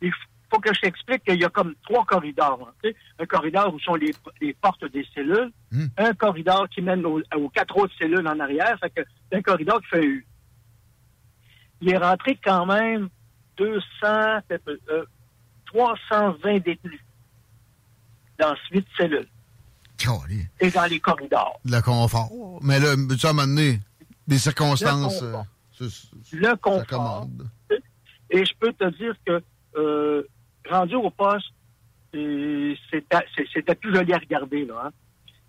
Il 0.01 0.11
faut 0.51 0.59
que 0.59 0.73
je 0.73 0.79
t'explique 0.81 1.23
qu'il 1.23 1.39
y 1.39 1.45
a 1.45 1.49
comme 1.49 1.75
trois 1.83 2.05
corridors. 2.05 2.71
hein. 2.83 2.89
Un 3.19 3.25
corridor 3.25 3.73
où 3.73 3.79
sont 3.79 3.95
les, 3.95 4.13
les 4.41 4.53
portes 4.53 4.85
des 4.91 5.05
cellules. 5.13 5.51
Hmm. 5.71 5.87
Un 5.97 6.13
corridor 6.13 6.67
qui 6.69 6.81
mène 6.81 7.05
aux, 7.05 7.21
aux 7.35 7.49
quatre 7.49 7.77
autres 7.77 7.93
cellules 7.99 8.27
en 8.27 8.39
arrière. 8.39 8.77
Fait 8.79 8.89
que 8.89 9.01
c'est 9.31 9.37
un 9.37 9.41
corridor 9.41 9.79
qui 9.81 9.87
fait 9.87 10.03
U. 10.05 10.25
Il 11.81 11.91
est 11.93 11.97
rentré 11.97 12.37
quand 12.43 12.65
même 12.65 13.09
200, 13.57 13.81
euh, 14.03 15.05
320 15.67 16.59
détenus 16.59 16.99
dans 18.39 18.55
huit 18.71 18.87
cellules 18.97 19.27
Et 20.59 20.69
dans 20.71 20.85
les 20.85 20.99
corridors. 20.99 21.59
Le 21.65 21.81
confort. 21.81 22.31
Mais 22.61 22.80
là, 22.80 22.95
tu 23.19 23.26
as 23.26 23.34
donné 23.34 23.80
des 24.27 24.38
circonstances. 24.39 25.21
Le 25.21 26.47
euh, 26.49 26.55
confort. 26.57 27.27
Le. 27.69 27.80
Et 28.31 28.45
je 28.45 28.53
peux 28.59 28.71
te 28.73 28.89
dire 28.97 29.15
que 29.26 29.41
euh, 29.76 30.23
rendu 30.69 30.95
au 30.95 31.09
poste, 31.09 31.47
c'était 32.11 33.76
plus 33.76 33.93
joli 33.93 34.13
à 34.13 34.17
regarder, 34.17 34.65
là. 34.65 34.84
hein. 34.85 34.91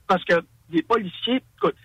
Parce 0.06 0.24
que 0.24 0.42
les 0.70 0.82
policiers, 0.82 1.42
écoute, 1.56 1.76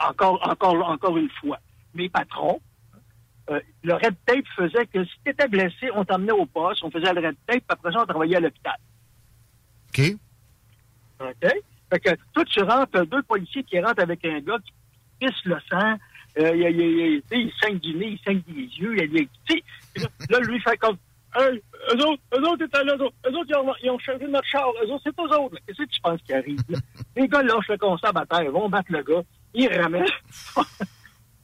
encore, 0.00 0.40
encore, 0.48 0.88
encore 0.88 1.16
une 1.16 1.30
fois, 1.40 1.58
mes 1.94 2.08
patrons, 2.08 2.60
euh, 3.50 3.60
le 3.82 3.94
red 3.94 4.14
tape 4.26 4.44
faisait 4.56 4.86
que 4.86 5.04
si 5.04 5.12
tu 5.24 5.30
étais 5.30 5.48
blessé, 5.48 5.90
on 5.94 6.04
t'emmenait 6.04 6.32
au 6.32 6.46
poste, 6.46 6.82
on 6.84 6.90
faisait 6.90 7.12
le 7.12 7.20
red 7.20 7.36
tape, 7.46 7.58
puis 7.58 7.64
après 7.68 7.92
ça, 7.92 8.02
on 8.02 8.06
travaillait 8.06 8.36
à 8.36 8.40
l'hôpital. 8.40 8.76
OK. 9.88 10.16
OK? 11.20 11.52
Fait 11.92 12.00
que 12.00 12.10
toi, 12.32 12.44
tu 12.46 12.60
rentres, 12.62 13.06
deux 13.06 13.22
policiers 13.22 13.62
qui 13.64 13.78
rentrent 13.80 14.02
avec 14.02 14.24
un 14.24 14.40
gars 14.40 14.56
qui 14.64 14.72
pisse 15.20 15.44
le 15.44 15.56
sang, 15.70 15.94
euh, 16.38 16.56
il, 16.56 16.62
il, 16.62 16.80
il, 16.80 17.22
il, 17.32 17.38
il 17.46 17.52
saigne 17.62 17.78
du 17.78 17.94
nez, 17.94 18.12
il 18.12 18.18
saigne 18.24 18.40
des 18.48 18.62
yeux, 18.62 18.96
il, 18.96 19.28
il, 19.50 20.02
là, 20.30 20.38
lui, 20.40 20.58
fait 20.60 20.76
comme, 20.78 20.96
hey, 21.36 21.60
eux 21.92 22.06
autres, 22.06 22.22
eux 22.34 22.48
autres, 22.48 22.64
étaient 22.64 22.82
là, 22.84 22.94
eux 22.96 23.02
autres, 23.02 23.14
eux 23.26 23.36
autres, 23.36 23.46
ils 23.50 23.56
ont, 23.56 23.74
ils 23.82 23.90
ont 23.90 23.98
changé 23.98 24.26
notre 24.26 24.48
char, 24.48 24.66
eux 24.82 24.90
autres, 24.90 25.02
c'est 25.04 25.20
eux 25.20 25.38
autres. 25.38 25.56
Qu'est-ce 25.66 25.82
que 25.82 25.88
tu 25.90 26.00
penses 26.00 26.20
qui 26.26 26.32
arrive, 26.32 26.58
là? 26.70 26.78
Les 27.16 27.28
gars 27.28 27.42
lâchent 27.42 27.68
le 27.68 27.76
constat 27.76 28.12
à 28.14 28.24
terre, 28.26 28.50
vont 28.50 28.70
battre 28.70 28.90
le 28.90 29.02
gars, 29.02 29.22
ils 29.52 29.68
ramènent. 29.68 30.06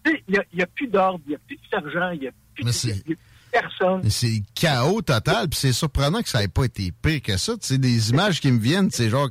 Il 0.06 0.42
n'y 0.54 0.62
a, 0.62 0.66
plus 0.66 0.86
d'ordre, 0.86 1.20
il 1.26 1.30
n'y 1.30 1.34
a 1.34 1.38
plus 1.46 1.56
de 1.56 1.62
sergent, 1.68 2.10
il 2.12 2.20
n'y 2.20 2.28
a 2.28 2.30
plus 2.54 2.64
de 2.64 2.70
c'est- 2.70 2.88
il 2.88 2.96
y 2.96 3.00
a 3.00 3.02
plus 3.04 3.18
personne. 3.52 4.08
C'est 4.10 4.42
chaos 4.54 5.02
total, 5.02 5.48
puis 5.50 5.58
c'est 5.58 5.72
surprenant 5.72 6.22
que 6.22 6.28
ça 6.30 6.42
ait 6.42 6.48
pas 6.48 6.64
été 6.64 6.92
pire 7.02 7.20
que 7.20 7.36
ça. 7.36 7.54
Sais, 7.60 7.76
des 7.76 8.08
images 8.10 8.40
qui 8.40 8.50
me 8.50 8.58
viennent, 8.58 8.90
c'est 8.90 9.10
genre, 9.10 9.28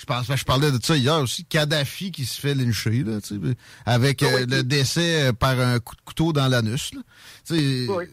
je 0.00 0.04
pense, 0.06 0.32
je 0.32 0.44
parlais 0.44 0.70
de 0.70 0.78
ça 0.80 0.96
hier 0.96 1.16
aussi, 1.20 1.44
Kadhafi 1.44 2.12
qui 2.12 2.24
se 2.24 2.40
fait 2.40 2.54
lyncher, 2.54 3.02
là, 3.02 3.20
tu 3.20 3.34
sais, 3.34 3.56
avec 3.84 4.22
euh, 4.22 4.46
le 4.48 4.62
décès 4.62 5.28
euh, 5.28 5.32
par 5.32 5.58
un 5.58 5.80
coup 5.80 5.96
de 5.96 6.00
couteau 6.02 6.32
dans 6.32 6.46
l'anus, 6.46 6.94
là. 6.94 7.00
Tu 7.44 7.56
sais, 7.56 7.86
Oui, 7.92 8.04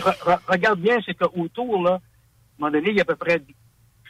re- 0.00 0.38
regarde 0.48 0.80
bien, 0.80 0.96
c'est 1.06 1.14
qu'autour, 1.14 1.82
là, 1.84 1.92
à 1.92 1.94
un 1.94 2.00
moment 2.58 2.72
donné, 2.72 2.90
il 2.90 2.96
y 2.96 2.98
a 2.98 3.02
à 3.02 3.04
peu 3.04 3.14
près, 3.16 3.40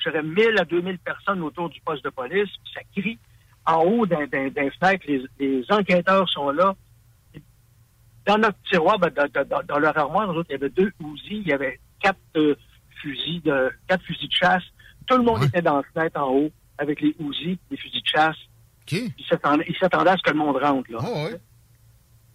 je 0.03 0.11
dirais, 0.11 0.23
1000 0.23 0.59
à 0.59 0.65
2000 0.65 0.99
personnes 0.99 1.43
autour 1.43 1.69
du 1.69 1.81
poste 1.83 2.03
de 2.05 2.11
police, 2.11 2.49
ça 2.75 2.81
crie. 2.97 3.19
En 3.67 3.83
haut 3.85 4.07
d'un 4.07 4.27
fenêtre, 4.27 5.05
les, 5.07 5.23
les 5.39 5.63
enquêteurs 5.69 6.27
sont 6.31 6.51
là. 6.51 6.75
Dans 8.27 8.39
notre 8.39 8.57
tiroir, 8.71 8.99
ben, 8.99 9.11
dans, 9.11 9.45
dans- 9.45 9.63
dans 9.67 9.79
leur 9.79 9.97
armoire, 9.99 10.27
nous 10.33 10.39
autres, 10.41 10.49
il 10.51 10.53
y 10.53 10.57
avait 10.57 10.71
deux 10.71 10.91
Uzi, 11.01 11.43
il 11.43 11.49
y 11.49 11.53
avait 11.53 11.79
quatre 12.01 12.19
euh, 12.37 12.55
fusils 13.03 13.43
de 13.43 13.71
quatre 13.89 14.03
fusils 14.05 14.29
de 14.29 14.33
chasse. 14.35 14.63
Tout 15.07 15.17
le 15.19 15.25
monde 15.25 15.45
était 15.45 15.63
dans 15.63 15.77
la 15.77 15.83
fenêtre 15.95 16.19
en 16.21 16.31
haut 16.31 16.51
avec 16.81 17.01
les 17.01 17.15
Uzi, 17.21 17.59
les 17.71 17.77
fusils 17.77 18.03
de 18.03 18.07
chasse. 18.09 18.37
Ils 19.19 19.25
s'attendaient 19.29 19.65
ils 19.69 19.77
s'attendaient 19.77 20.11
à 20.11 20.17
ce 20.17 20.23
que 20.23 20.31
le 20.31 20.37
monde 20.39 20.57
rentre. 20.57 20.91
Là. 20.91 20.99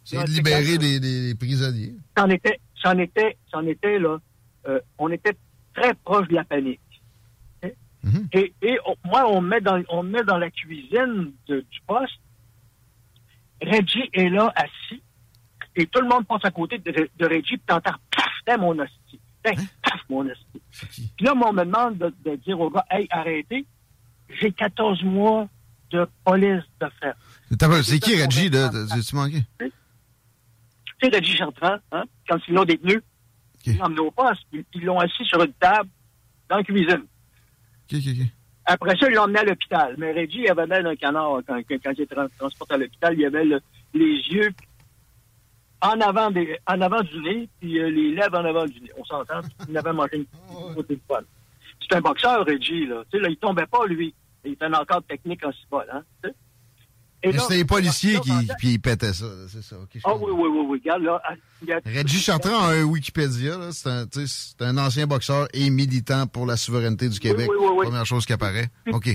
c'est 0.03 0.15
de 0.17 0.31
libérer 0.37 0.77
les 0.99 1.35
prisonniers. 1.35 1.95
C'en 2.17 2.29
était, 2.29 2.59
c'en 2.81 2.97
était, 2.99 3.37
c'en 3.51 3.65
était 3.67 3.99
là. 3.99 4.17
euh, 4.67 4.79
on 4.97 5.09
était 5.11 5.35
très 5.73 5.93
proche 5.95 6.27
de 6.27 6.35
la 6.35 6.43
panique. 6.45 6.79
Ok? 7.63 7.71
Et, 8.33 8.53
et 8.61 8.77
on- 8.85 8.95
moi, 9.03 9.27
on 9.29 9.41
me 9.41 9.49
met 9.49 9.61
dans, 9.61 9.81
on 9.89 10.03
me 10.03 10.11
met 10.11 10.23
dans 10.23 10.37
la 10.37 10.49
cuisine 10.51 11.33
de- 11.47 11.61
du 11.69 11.79
poste. 11.87 12.13
Reggie 13.61 14.09
est 14.13 14.29
là, 14.29 14.53
assis, 14.55 15.01
et 15.75 15.87
tout 15.87 16.01
le 16.01 16.07
monde 16.07 16.25
passe 16.27 16.43
à 16.45 16.51
côté 16.51 16.77
de, 16.77 16.91
de 16.91 17.25
Reggie, 17.25 17.57
puis 17.57 17.61
t'entends 17.65 17.95
paf, 18.15 18.31
t'es 18.45 18.57
mon 18.57 18.77
hostie. 18.77 19.19
Hey, 19.43 19.55
paf, 19.83 20.01
mon 20.09 20.25
hostie. 20.29 20.61
Puis 21.17 21.25
là, 21.25 21.33
moi, 21.33 21.49
on 21.49 21.53
me 21.53 21.63
demande 21.65 21.97
de, 21.97 22.13
de 22.29 22.35
dire 22.37 22.59
au 22.59 22.69
gars, 22.69 22.85
hey, 22.91 23.07
arrêtez, 23.09 23.65
j'ai 24.29 24.51
14 24.51 25.03
mois 25.03 25.47
de 25.91 26.07
police 26.23 26.63
de 26.81 26.87
C'est 27.83 27.99
qui, 27.99 28.21
Reggie, 28.21 28.49
là? 28.49 28.69
Tu 28.69 29.15
manqué? 29.15 29.43
Sais, 31.01 31.09
Reggie 31.13 31.35
Chartrand, 31.37 31.77
hein, 31.91 32.03
quand 32.27 32.37
ils 32.47 32.53
l'ont 32.53 32.65
détenu, 32.65 33.01
ils 33.65 33.77
l'ont 33.77 33.85
emmené 33.85 33.99
au 33.99 34.11
poste, 34.11 34.41
ils 34.51 34.83
l'ont 34.83 34.99
assis 34.99 35.25
sur 35.25 35.41
une 35.43 35.53
table 35.53 35.89
dans 36.49 36.57
la 36.57 36.63
cuisine. 36.63 37.03
Après 38.65 38.97
ça, 38.97 39.07
ils 39.09 39.13
l'ont 39.15 39.23
emmené 39.23 39.39
à 39.39 39.43
l'hôpital. 39.43 39.95
Mais 39.97 40.11
Reggie, 40.13 40.39
il 40.43 40.49
avait 40.49 40.65
l'air 40.65 40.83
d'un 40.83 40.95
canard 40.95 41.39
quand, 41.47 41.55
il 41.57 41.75
était 41.75 42.15
tra- 42.15 42.29
transporté 42.37 42.73
à 42.73 42.77
l'hôpital. 42.77 43.13
Il 43.17 43.25
avait 43.25 43.45
le- 43.45 43.61
les 43.93 44.15
yeux 44.31 44.51
en 45.81 45.99
avant, 46.01 46.31
des, 46.31 46.57
en 46.65 46.81
avant 46.81 47.01
du 47.01 47.19
nez, 47.21 47.49
puis 47.59 47.79
euh, 47.79 47.89
les 47.91 48.15
lèvres 48.15 48.39
en 48.39 48.45
avant 48.45 48.65
du 48.65 48.79
nez. 48.81 48.89
On 48.97 49.05
s'entend? 49.05 49.41
Il 49.69 49.77
avait 49.77 49.93
mangé 49.93 50.17
une 50.17 50.25
côté 50.75 50.95
de 50.95 51.01
poil. 51.07 51.23
C'est 51.89 51.95
un 51.97 52.01
boxeur, 52.01 52.45
Reggie, 52.45 52.85
là. 52.87 53.03
Tu 53.11 53.17
sais, 53.17 53.23
là, 53.23 53.29
il 53.29 53.37
tombait 53.37 53.65
pas, 53.67 53.85
lui. 53.87 54.13
Il 54.43 54.53
était 54.53 54.65
un 54.65 54.73
encore 54.73 55.03
technique 55.03 55.43
en 55.45 55.51
cibole, 55.51 55.87
hein. 55.91 56.03
tu 56.23 56.29
sais. 56.29 56.35
Et 57.23 57.27
Mais 57.29 57.33
là- 57.33 57.39
c'était 57.41 57.55
les 57.55 57.65
policiers 57.65 58.19
qui 58.19 58.31
ils 58.63 58.79
pétaient 58.79 59.13
ça, 59.13 59.25
c'est 59.47 59.63
ça. 59.63 59.77
OK, 59.79 59.89
je 59.95 59.99
Ah 60.03 60.15
oui, 60.15 60.31
oui, 60.31 60.47
oui, 60.47 60.65
oui. 60.69 60.79
Regarde, 60.83 61.01
là, 61.03 61.21
il 61.63 61.69
y 61.69 61.73
a- 61.73 61.79
Reggie 61.83 62.19
Chartrand 62.19 62.59
a 62.65 62.73
un 62.75 62.83
Wikipédia. 62.83 63.57
là. 63.57 63.71
C'est 63.71 63.89
un, 63.89 64.05
c'est 64.11 64.61
un 64.61 64.77
ancien 64.77 65.07
boxeur 65.07 65.47
et 65.53 65.69
militant 65.71 66.27
pour 66.27 66.45
la 66.45 66.55
souveraineté 66.57 67.09
du 67.09 67.19
Québec. 67.19 67.47
oui, 67.49 67.57
oui, 67.59 67.67
oui. 67.77 67.85
Première 67.87 68.05
chose 68.05 68.25
qui 68.27 68.33
apparaît. 68.33 68.67
OK. 68.91 69.09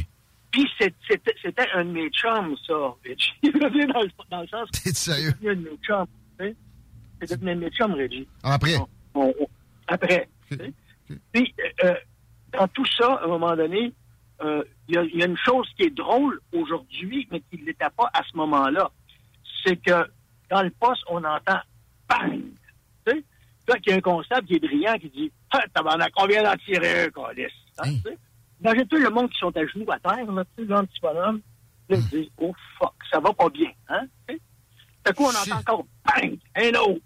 Puis 0.51 0.67
c'était 0.81 0.97
c'était 1.41 1.69
un 1.75 1.85
de 1.85 1.91
mes 1.93 2.11
chums, 2.11 2.57
ça, 2.67 2.75
Reggie. 2.75 3.33
Dans 3.61 4.01
le, 4.03 4.09
dans 4.29 4.41
le 4.41 4.49
sens. 4.49 4.69
T'es 4.83 4.93
sérieux? 4.93 5.33
Devenu 5.41 5.51
un 5.51 5.55
de 5.55 5.61
mes 5.71 5.77
chums. 5.87 6.07
tu 6.41 6.47
sais. 6.47 6.57
C'est 7.23 7.37
devenu 7.37 7.51
un 7.53 7.55
de 7.57 7.61
mes 7.61 7.71
chums, 7.71 7.93
Reggie. 7.95 8.27
Après? 8.43 8.77
On- 9.15 9.27
on- 9.39 9.47
après. 9.87 10.29
Puis, 11.33 11.55
euh, 11.85 11.95
dans 12.53 12.69
tout 12.69 12.87
ça, 12.99 13.15
à 13.15 13.25
un 13.25 13.29
moment 13.29 13.55
donné, 13.57 13.93
euh, 14.43 14.63
il 14.89 14.95
y, 14.95 14.99
a- 14.99 15.05
il 15.05 15.17
y 15.17 15.23
a 15.23 15.27
une 15.27 15.37
chose 15.37 15.69
qui 15.77 15.85
est 15.85 15.95
drôle 15.95 16.41
aujourd'hui, 16.53 17.29
mais 17.31 17.41
qui 17.41 17.59
ne 17.61 17.67
l'était 17.67 17.91
pas 17.97 18.11
à 18.13 18.23
ce 18.25 18.37
moment-là. 18.37 18.91
C'est 19.65 19.77
que 19.77 20.09
dans 20.49 20.63
le 20.63 20.71
poste, 20.71 21.03
on 21.09 21.23
entend 21.23 21.61
bang! 22.09 22.41
Tu 23.07 23.13
sais? 23.13 23.25
Là, 23.69 23.77
qu'il 23.79 23.91
y 23.93 23.95
a 23.95 23.99
un 23.99 24.01
constable 24.01 24.47
qui 24.47 24.55
est 24.55 24.59
brillant 24.59 24.97
qui 24.99 25.11
dit 25.11 25.31
Ah, 25.53 25.63
tabarnak, 25.75 26.13
on 26.17 26.27
vient 26.27 26.43
d'en 26.43 26.57
tirer 26.57 27.05
un, 27.05 27.11
calice. 27.11 27.53
Hein, 27.79 27.93
sais? 28.05 28.19
Imagine 28.63 28.87
tout 28.87 28.97
le 28.97 29.11
monde 29.11 29.31
qui 29.31 29.39
sont 29.39 29.57
à 29.57 29.67
genoux 29.67 29.91
à 29.91 29.99
terre, 29.99 30.31
là, 30.33 30.45
tu 30.57 30.67
sais, 30.67 30.73
un 30.73 30.85
petit 30.85 31.01
bonhomme. 31.01 31.41
Là, 31.89 31.97
ils 31.97 32.09
disent 32.09 32.31
Oh 32.39 32.55
fuck, 32.79 32.95
ça 33.13 33.21
va 33.21 33.33
pas 33.33 33.49
bien. 33.51 33.71
Hein? 33.89 34.07
D'un 35.05 35.13
coup, 35.13 35.25
on 35.25 35.29
entend 35.29 35.59
encore 35.61 35.87
bang! 36.05 36.39
Un 36.57 36.71
autre. 36.81 37.01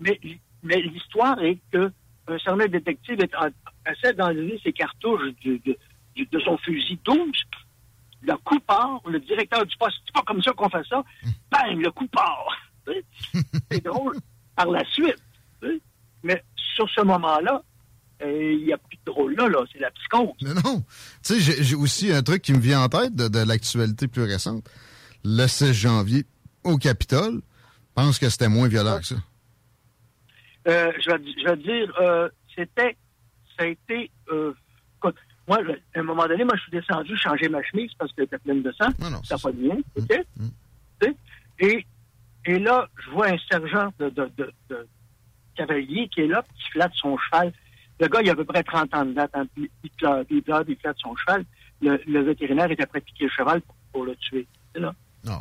Mais, 0.00 0.18
mais 0.62 0.80
l'histoire 0.82 1.40
est 1.42 1.58
que 1.72 1.90
un 2.28 2.38
certain 2.38 2.66
détective 2.66 3.20
est 3.20 3.34
en- 3.36 3.48
essaie 3.90 4.12
d'enlever 4.14 4.60
ses 4.62 4.72
cartouches 4.72 5.32
de, 5.44 5.56
du- 5.56 6.26
de 6.26 6.40
son 6.40 6.56
fusil 6.58 6.98
12. 7.04 7.18
Le 8.22 8.34
coup 8.44 8.58
part, 8.60 9.00
le 9.06 9.20
directeur 9.20 9.64
du 9.66 9.76
poste, 9.76 9.96
c'est 10.06 10.14
pas 10.14 10.22
comme 10.26 10.42
ça 10.42 10.52
qu'on 10.52 10.68
fait 10.70 10.82
ça. 10.88 11.04
Bang, 11.50 11.78
le 11.80 11.90
coup 11.92 12.06
part. 12.08 12.46
Sais? 12.86 13.04
c'est 13.70 13.84
drôle 13.84 14.16
par 14.56 14.66
la 14.70 14.84
suite. 14.86 15.16
sais. 15.62 15.80
Mais 16.22 16.42
sur 16.74 16.88
ce 16.90 17.02
moment-là, 17.02 17.62
euh, 18.22 18.52
il 18.54 18.64
n'y 18.64 18.72
a 18.72 18.78
plus 18.78 18.96
de 18.96 19.02
drôle 19.04 19.34
là, 19.36 19.48
là. 19.48 19.58
C'est 19.72 19.78
la 19.78 19.90
psychose. 19.90 20.30
Mais 20.42 20.54
non. 20.54 20.80
Tu 20.80 21.34
sais, 21.34 21.40
j'ai- 21.40 21.62
j'ai 21.62 21.74
aussi 21.76 22.10
un 22.12 22.22
truc 22.22 22.42
qui 22.42 22.52
me 22.54 22.58
vient 22.58 22.80
en 22.82 22.88
tête 22.88 23.14
de, 23.14 23.28
de 23.28 23.38
l'actualité 23.40 24.08
plus 24.08 24.22
récente. 24.24 24.68
Le 25.24 25.46
16 25.46 25.72
janvier, 25.72 26.24
au 26.64 26.78
Capitole, 26.78 27.34
je 27.42 27.92
pense 28.02 28.18
que 28.18 28.28
c'était 28.30 28.48
moins 28.48 28.68
violent 28.68 28.98
que 28.98 29.06
ça. 29.06 29.16
Euh, 30.68 30.90
je, 31.04 31.10
vais, 31.10 31.18
je 31.38 31.48
vais 31.48 31.56
dire, 31.58 31.94
euh, 32.00 32.28
c'était, 32.56 32.96
ça 33.58 33.64
a 33.64 33.66
été, 33.66 34.10
euh, 34.30 34.52
moi, 35.48 35.58
à 35.94 35.98
un 36.00 36.02
moment 36.02 36.26
donné, 36.26 36.44
moi, 36.44 36.54
je 36.56 36.62
suis 36.62 36.72
descendu 36.72 37.16
changer 37.16 37.48
ma 37.48 37.62
chemise 37.62 37.92
parce 37.98 38.12
qu'elle 38.12 38.24
était 38.24 38.38
pleine 38.38 38.62
de 38.62 38.72
sang. 38.72 38.88
ça 39.24 39.36
pas 39.38 39.52
bien, 39.52 39.76
OK? 39.96 40.08
Tu 40.08 41.06
sais? 41.06 41.16
Et, 41.60 41.86
et 42.46 42.58
là, 42.58 42.88
je 43.04 43.10
vois 43.10 43.28
un 43.28 43.38
sergent 43.50 43.92
de, 44.00 44.08
de, 44.10 44.28
de, 44.36 44.52
de 44.70 44.88
cavalier 45.54 46.08
qui 46.08 46.22
est 46.22 46.26
là, 46.26 46.44
qui 46.56 46.70
flatte 46.72 46.92
son 46.94 47.16
cheval. 47.18 47.52
Le 48.00 48.08
gars, 48.08 48.20
il 48.22 48.28
a 48.28 48.32
à 48.32 48.36
peu 48.36 48.44
près 48.44 48.62
30 48.62 48.94
ans 48.94 49.04
de 49.06 49.12
date. 49.12 49.30
hein, 49.34 49.46
il 49.56 49.90
pleure, 49.96 50.24
il 50.30 50.42
pleure, 50.42 50.64
puis 50.64 50.74
il 50.74 50.80
flatte 50.80 50.98
son 50.98 51.14
cheval. 51.16 51.44
Le, 51.80 52.00
le 52.06 52.20
vétérinaire 52.22 52.70
est 52.70 52.80
après 52.80 53.00
piquer 53.00 53.24
le 53.24 53.30
cheval 53.30 53.60
pour, 53.62 53.74
pour 53.92 54.04
le 54.04 54.16
tuer. 54.16 54.46
C'est 54.74 54.80
là. 54.80 54.92
Ah 55.28 55.40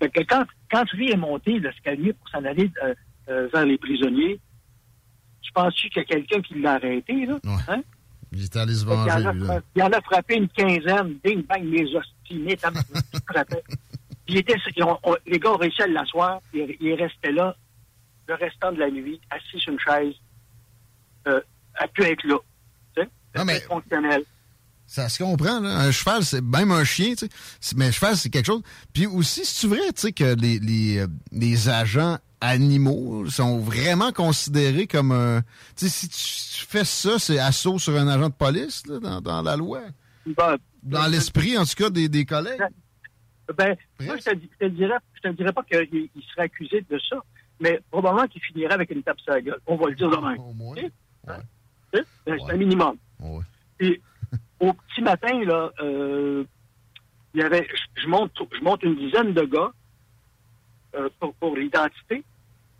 Fait 0.00 0.08
que 0.08 0.20
quand, 0.22 0.44
quand 0.70 0.90
lui 0.94 1.10
est 1.10 1.16
monté 1.16 1.58
l'escalier 1.58 2.12
pour 2.14 2.28
s'en 2.30 2.44
aller 2.44 2.70
euh, 2.82 2.94
euh, 3.28 3.48
vers 3.52 3.66
les 3.66 3.78
prisonniers, 3.78 4.40
tu 5.42 5.52
penses-tu 5.52 5.88
qu'il 5.90 5.98
y 6.02 6.04
a 6.04 6.04
quelqu'un 6.04 6.40
qui 6.40 6.54
l'a 6.60 6.72
arrêté, 6.74 7.26
là? 7.26 7.38
Hein? 7.68 7.82
Il 8.32 8.44
était 8.44 8.58
allé 8.60 8.74
se 8.74 8.84
venger, 8.86 9.10
en 9.10 9.26
a 9.26 9.32
lui, 9.32 9.40
là. 9.40 9.46
fra- 9.46 9.60
il 9.76 9.82
en 9.82 9.90
a 9.90 10.00
frappé 10.00 10.36
une 10.36 10.48
quinzaine, 10.48 11.16
ding, 11.24 11.44
bang, 11.44 11.62
les 11.64 11.94
ostinés, 11.94 12.56
tabarnak, 12.62 13.04
il 13.12 13.20
frappait. 13.28 13.62
Puis 14.26 14.38
était, 14.38 14.54
on- 14.80 15.16
les 15.26 15.38
gars 15.38 15.50
ont 15.50 15.56
réussi 15.58 15.82
à 15.82 15.86
l'asseoir, 15.86 16.40
il, 16.54 16.76
il 16.80 16.94
restait 16.94 17.32
là 17.32 17.54
le 18.28 18.34
restant 18.34 18.72
de 18.72 18.78
la 18.78 18.90
nuit, 18.90 19.20
assis 19.30 19.58
sur 19.60 19.72
une 19.72 19.78
chaise, 19.80 20.14
euh, 21.26 21.40
à 21.74 21.88
pu 21.88 22.02
être 22.04 22.24
là. 22.24 22.36
Non, 23.34 23.44
mais- 23.46 23.60
fonctionnel. 23.60 24.22
Ça 24.86 25.08
se 25.08 25.22
comprend, 25.22 25.60
là. 25.60 25.70
Un 25.78 25.90
cheval, 25.90 26.22
c'est 26.22 26.42
même 26.42 26.70
un 26.70 26.84
chien, 26.84 27.14
tu 27.14 27.26
sais. 27.60 27.74
Mais 27.76 27.86
un 27.86 27.90
cheval, 27.90 28.14
c'est 28.16 28.28
quelque 28.28 28.44
chose. 28.46 28.62
Puis 28.92 29.06
aussi, 29.06 29.42
c'est 29.44 29.66
vrai, 29.66 29.78
tu 29.94 30.02
sais, 30.02 30.12
que 30.12 30.34
les, 30.34 30.58
les, 30.58 30.98
euh, 30.98 31.06
les 31.30 31.68
agents 31.70 32.18
animaux 32.42 33.24
sont 33.30 33.58
vraiment 33.60 34.12
considérés 34.12 34.86
comme 34.86 35.12
un. 35.12 35.40
Tu 35.76 35.88
sais, 35.88 35.88
si 35.88 36.08
tu 36.08 36.66
fais 36.66 36.84
ça, 36.84 37.18
c'est 37.18 37.38
assaut 37.38 37.78
sur 37.78 37.96
un 37.96 38.08
agent 38.08 38.28
de 38.28 38.34
police, 38.34 38.86
là, 38.86 38.98
dans, 38.98 39.20
dans 39.20 39.42
la 39.42 39.56
loi. 39.56 39.80
Ben, 40.26 40.56
Dans 40.82 41.06
l'esprit, 41.10 41.56
en 41.56 41.64
tout 41.64 41.74
cas, 41.76 41.88
des, 41.90 42.08
des 42.08 42.24
collègues. 42.24 42.60
Ben, 43.56 43.76
moi, 44.00 44.16
je 44.18 44.22
te, 44.24 44.34
dis- 44.34 44.50
je 44.60 44.66
te 44.66 44.70
dirais, 44.72 44.96
je 45.14 45.20
te 45.28 45.34
dirais 45.34 45.52
pas 45.52 45.62
qu'il 45.62 45.88
il 46.14 46.22
serait 46.30 46.42
accusé 46.44 46.84
de 46.88 46.98
ça, 47.08 47.16
mais 47.60 47.80
probablement 47.90 48.26
qu'il 48.28 48.42
finirait 48.42 48.74
avec 48.74 48.90
une 48.90 49.02
tape 49.02 49.20
sur 49.20 49.32
la 49.32 49.40
gueule. 49.40 49.60
On 49.66 49.76
va 49.76 49.88
le 49.90 49.94
dire 49.94 50.10
demain. 50.10 50.36
Au 50.36 50.52
C'est 51.94 52.04
un 52.50 52.56
minimum. 52.56 52.96
Et 53.80 54.00
au 54.60 54.72
petit 54.72 55.02
matin, 55.02 55.44
là, 55.44 55.70
euh, 55.80 56.44
il 57.34 57.40
y 57.40 57.44
avait, 57.44 57.66
je, 57.68 58.02
je 58.02 58.08
monte, 58.08 58.32
je 58.58 58.62
monte 58.64 58.82
une 58.84 58.96
dizaine 58.96 59.32
de 59.34 59.42
gars 59.42 59.72
euh, 60.94 61.08
pour, 61.18 61.34
pour 61.34 61.56
l'identité. 61.56 62.24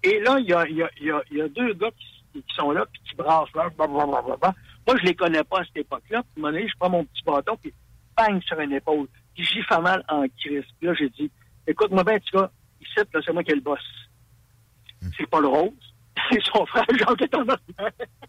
Et 0.02 0.20
là, 0.20 0.38
il 0.38 0.46
y 0.46 0.52
a, 0.52 0.68
y 0.68 0.82
a, 0.82 0.90
y 1.00 1.10
a, 1.10 1.22
y 1.30 1.40
a 1.40 1.48
deux 1.48 1.74
gars 1.74 1.90
qui, 1.90 2.42
qui 2.42 2.54
sont 2.54 2.70
là, 2.70 2.84
puis 2.92 3.02
qui 3.08 3.16
brassent 3.16 3.52
là, 3.54 3.68
blablabla. 3.76 4.54
Moi, 4.86 4.96
je 4.98 5.04
les 5.04 5.14
connais 5.14 5.44
pas 5.44 5.60
à 5.60 5.64
cette 5.64 5.76
époque-là. 5.76 6.22
Puis, 6.22 6.30
à 6.36 6.38
un 6.38 6.40
moment 6.40 6.52
donné, 6.52 6.68
je 6.68 6.74
prends 6.78 6.90
mon 6.90 7.04
petit 7.04 7.22
bâton, 7.24 7.56
puis 7.60 7.72
bang 8.16 8.42
sur 8.42 8.58
une 8.60 8.72
épaule. 8.72 9.08
Puis 9.34 9.44
j'y 9.44 9.62
fais 9.62 9.80
mal 9.80 10.04
en 10.08 10.24
crise. 10.38 10.64
Puis 10.78 10.88
là, 10.88 10.94
j'ai 10.94 11.08
dit, 11.10 11.30
écoute-moi 11.66 12.04
bien, 12.04 12.18
tu 12.18 12.36
vois, 12.36 12.50
ici, 12.80 12.92
là, 12.96 13.20
c'est 13.24 13.32
moi 13.32 13.44
qui 13.44 13.52
ai 13.52 13.54
le 13.54 13.60
boss. 13.60 13.80
C'est 15.16 15.28
pas 15.28 15.40
le 15.40 15.48
rose. 15.48 15.72
C'est 16.30 16.42
son 16.52 16.64
frère 16.66 16.84
Jean 16.90 17.14
qui 17.16 17.24
est 17.24 17.34
en. 17.34 17.44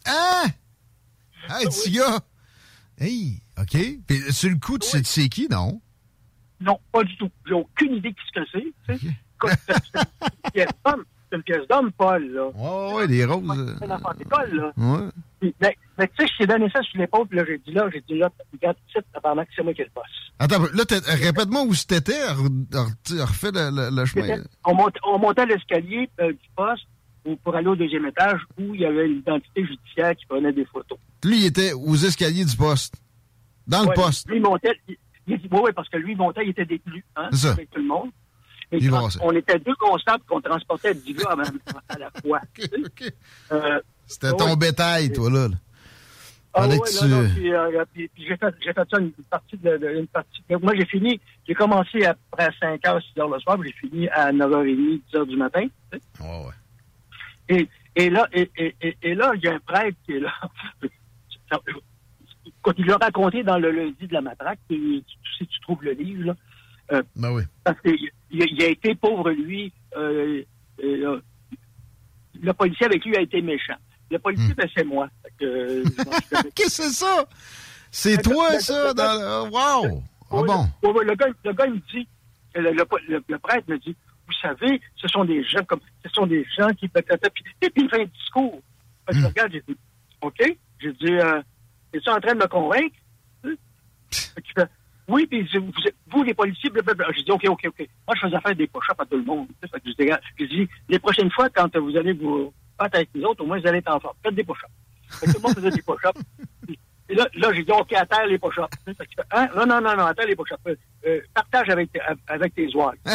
Ah! 0.06 0.45
Hey, 1.50 1.66
petit 1.66 1.91
gars! 1.91 2.20
Hey, 2.98 3.41
OK. 3.60 3.78
Puis 4.08 4.34
sur 4.34 4.50
le 4.50 4.56
coup, 4.56 4.80
tu 4.80 5.04
sais, 5.04 5.30
qui, 5.30 5.48
non? 5.50 5.82
Non, 6.60 6.80
pas 6.91 7.04
du 7.04 7.16
tout. 7.18 7.30
J'ai 7.45 7.54
aucune 7.54 7.95
idée 7.95 8.12
de 8.12 8.16
ce 8.26 8.40
que 8.40 8.48
c'est. 8.52 8.98
tu 8.98 9.08
sais. 9.08 9.16
Écoute, 9.36 9.52
C'est 11.34 11.38
une 11.38 11.43
pièce 11.43 11.68
d'homme. 11.68 11.91
Paul, 11.93 12.23
là. 12.31 12.47
Ouais, 12.53 12.93
ouais, 12.93 13.07
des 13.07 13.26
roses. 13.26 13.76
C'est 13.80 13.85
un 13.91 13.95
enfant 13.95 14.11
d'école, 14.15 14.51
là. 14.55 14.72
Ouais. 14.77 15.10
Puis, 15.39 15.55
Mais, 15.60 15.76
mais 15.97 16.07
tu 16.10 16.14
sais, 16.27 16.31
je 16.31 16.38
t'ai 16.38 16.45
donné 16.47 16.69
ça 16.69 16.81
sur 16.84 16.99
l'épaule, 16.99 17.27
puis 17.27 17.38
là, 17.39 17.43
j'ai 17.47 17.57
dit 17.57 17.72
là, 17.72 17.89
j'ai 17.91 18.01
dit 18.01 18.18
là, 18.19 18.30
regarde, 18.51 18.77
apparemment 19.15 19.43
que 19.43 19.49
c'est 19.55 19.64
moi 19.64 19.73
qui 19.73 19.81
ai 19.81 19.85
le 19.85 19.91
boss. 19.95 20.03
Attends, 20.38 20.61
là, 20.61 20.84
répète-moi 21.26 21.64
où 21.64 21.73
c'était. 21.73 22.23
Refais 22.30 23.51
le, 23.51 23.69
le- 23.72 23.95
le 23.95 24.05
chemin. 24.05 24.43
On, 24.65 24.76
monte- 24.76 24.97
on 25.05 25.18
montait 25.18 25.45
l'escalier 25.47 26.07
euh, 26.22 26.31
du 26.31 26.49
poste 26.55 26.85
ou 27.26 27.35
pour 27.38 27.55
aller 27.55 27.68
au 27.68 27.76
deuxième 27.76 28.05
étage 28.05 28.39
où 28.60 28.76
il 28.76 28.81
y 28.81 28.85
avait 28.85 29.07
l'identité 29.07 29.65
judiciaire 29.65 30.15
qui 30.15 30.26
prenait 30.27 30.53
des 30.53 30.65
photos. 30.65 30.97
Lui, 31.23 31.38
il 31.39 31.45
était 31.45 31.73
aux 31.73 31.95
escaliers 31.95 32.45
du 32.45 32.55
poste. 32.55 32.95
Dans 33.65 33.81
le 33.84 33.93
poste. 33.95 34.30
Lui, 34.30 34.38
il 34.38 34.41
montait, 34.43 34.73
il, 34.88 34.97
oui, 35.27 35.39
oui, 35.51 35.72
parce 35.76 35.88
que 35.89 35.97
lui, 35.97 36.11
il 36.11 36.18
montait, 36.18 36.41
il 36.43 36.49
était 36.49 36.65
détenu, 36.65 37.03
hein, 37.15 37.30
avec 37.51 37.69
tout 37.72 37.80
le 37.80 37.88
monde. 37.88 38.10
Et 38.74 38.90
quand 38.90 39.10
on 39.22 39.32
était 39.36 39.60
deux 39.60 39.76
constables 39.76 40.24
qu'on 40.28 40.41
transportait 40.41 40.94
10 40.94 41.14
gars 41.14 41.36
à, 41.90 41.98
la 42.00 42.12
fois. 42.22 42.41
Euh, 43.52 43.80
C'était 44.08 44.32
ouais. 44.32 44.38
ton 44.38 44.56
bétail, 44.56 45.12
toi, 45.12 45.30
là. 45.30 45.48
Ah 46.56 46.68
ouais, 46.68 46.78
que 46.78 46.94
non, 46.94 47.02
tu- 47.02 47.08
non, 47.08 47.30
puis, 47.34 47.54
euh, 47.54 47.86
puis- 47.94 48.08
puis 48.10 48.26
j'ai 48.28 48.38
fait, 48.38 48.54
ça 48.76 49.00
une 49.00 49.12
partie 49.30 49.58
de, 49.58 49.78
de- 49.78 49.90
une 50.00 50.08
partie. 50.08 50.41
moi, 50.62 50.74
j'ai 50.76 50.86
fini, 50.86 51.20
j'ai 51.48 51.56
commencé 51.56 52.06
après 52.06 52.50
5h, 52.62 53.02
6h 53.02 53.34
le 53.34 53.40
soir, 53.40 53.58
j'ai 53.64 53.72
fini 53.72 54.08
à 54.10 54.32
9h30, 54.32 55.02
10h 55.12 55.26
du 55.28 55.36
matin. 55.36 55.66
tu 55.91 55.98
sais. 55.98 56.26
Et, 57.50 57.68
et 57.95 58.10
là, 58.12 58.28
et, 58.34 58.50
et, 58.58 58.76
et, 58.82 58.98
et 59.02 59.16
là, 59.16 59.32
il 59.36 59.41
y 59.44 59.48
a 59.48 59.54
un 59.56 59.60
prêtre 59.60 59.98
qui 60.06 60.14
est 60.14 60.20
là. 60.20 60.32
Quand 62.62 62.72
il 62.78 62.86
l'a 62.86 62.98
raconté 62.98 63.44
dans 63.44 63.58
le 63.58 63.72
lundi 63.72 64.08
de 64.08 64.14
la 64.14 64.22
matraque, 64.22 64.60
tu, 64.70 64.76
tu, 65.06 65.18
si 65.38 65.48
tu 65.48 65.60
trouves 65.62 65.84
le 65.84 65.91
livre, 65.91 66.28
là, 66.28 66.36
euh, 66.94 67.04
Ben 67.16 67.32
oui. 67.34 67.44
parce 67.64 67.80
qu'il 67.82 68.10
il 68.34 68.41
a, 68.41 68.45
il 68.45 68.64
a 68.64 68.68
été 68.68 68.95
pauvre, 68.95 69.30
lui. 69.31 69.72
euh, 69.95 70.43
euh, 70.84 71.22
le 72.41 72.53
policier 72.53 72.85
avec 72.85 73.05
lui 73.05 73.15
a 73.15 73.22
été 73.22 73.41
méchant. 73.41 73.77
Le 74.11 74.19
policier, 74.19 74.53
ben, 74.53 74.68
c'est 74.76 74.84
moi. 74.84 75.07
Fait 75.23 75.34
que, 75.39 75.45
euh, 75.45 75.84
Qu'est-ce 76.55 76.77
que 76.77 76.84
c'est 76.89 76.89
ça? 76.89 77.26
C'est 77.91 78.22
toi, 78.22 78.60
ça? 78.60 78.93
Dans... 78.93 79.49
Wow! 79.49 80.03
Ah 80.31 80.41
bon? 80.81 80.99
le, 81.01 81.15
gars, 81.15 81.27
le 81.45 81.53
gars, 81.53 81.65
il 81.68 81.73
me 81.73 81.81
dit, 81.91 82.07
le, 82.55 83.38
prêtre 83.38 83.69
me 83.69 83.77
dit, 83.77 83.95
vous 84.27 84.34
savez, 84.41 84.81
ce 84.95 85.07
sont 85.07 85.26
des 85.26 85.43
gens 85.43 85.64
comme, 85.65 85.80
ce 86.03 86.10
sont 86.11 86.26
des 86.26 86.45
gens 86.57 86.69
qui 86.69 86.85
et 86.85 87.69
puis 87.69 87.84
il 87.84 87.89
fait 87.89 88.01
un 88.01 88.05
discours. 88.05 88.60
Fait 89.05 89.14
que 89.14 89.19
je 89.19 89.26
regarde, 89.27 89.51
j'ai 89.51 89.64
dit, 89.68 89.77
OK. 90.22 90.57
J'ai 90.80 90.93
dit, 90.93 91.14
euh, 91.14 91.41
es-tu 91.93 92.10
en 92.10 92.19
train 92.19 92.34
de 92.34 92.39
me 92.39 92.47
convaincre? 92.47 92.95
Hein? 93.43 93.53
Oui, 95.07 95.27
puis 95.27 95.47
vous, 95.57 95.71
vous, 96.11 96.23
les 96.23 96.34
policiers, 96.34 96.69
blablabla. 96.69 97.07
J'ai 97.15 97.23
dit, 97.23 97.31
OK, 97.31 97.43
OK, 97.49 97.61
OK. 97.67 97.88
Moi, 98.07 98.15
je 98.15 98.21
faisais 98.27 98.39
faire 98.39 98.55
des 98.55 98.67
push-ups 98.67 98.99
à 98.99 99.05
tout 99.05 99.17
le 99.17 99.23
monde. 99.23 99.47
Je 100.39 100.45
dis, 100.45 100.67
les 100.89 100.99
prochaines 100.99 101.31
fois, 101.31 101.49
quand 101.49 101.75
vous 101.77 101.95
allez 101.97 102.13
vous 102.13 102.53
battre 102.80 102.95
avec 102.97 103.09
les 103.13 103.23
autres, 103.23 103.43
au 103.43 103.47
moins, 103.47 103.59
vous 103.59 103.67
allez 103.67 103.80
être 103.80 103.91
en 103.91 103.99
forme. 103.99 104.15
Faites 104.23 104.35
des 104.35 104.43
que 105.21 105.25
tout 105.25 105.38
le 105.38 105.41
monde 105.41 105.55
faisait 105.55 105.71
des 105.71 105.81
push-ups. 105.85 106.21
Et 107.09 107.15
là, 107.15 107.27
là 107.35 107.53
j'ai 107.53 107.63
dit, 107.63 107.71
OK, 107.71 107.91
à 107.93 108.05
terre 108.05 108.25
les 108.27 108.39
fait, 109.15 109.25
hein? 109.31 109.49
Non, 109.55 109.65
non, 109.65 109.81
non, 109.81 109.95
non, 109.95 110.05
à 110.05 110.13
terre 110.13 110.25
les 110.25 110.35
push-ups. 110.35 110.59
Euh, 111.05 111.19
partage 111.34 111.69
avec, 111.69 111.91
tes- 111.91 112.01
avec 112.27 112.55
tes 112.55 112.73
ouailles. 112.75 112.97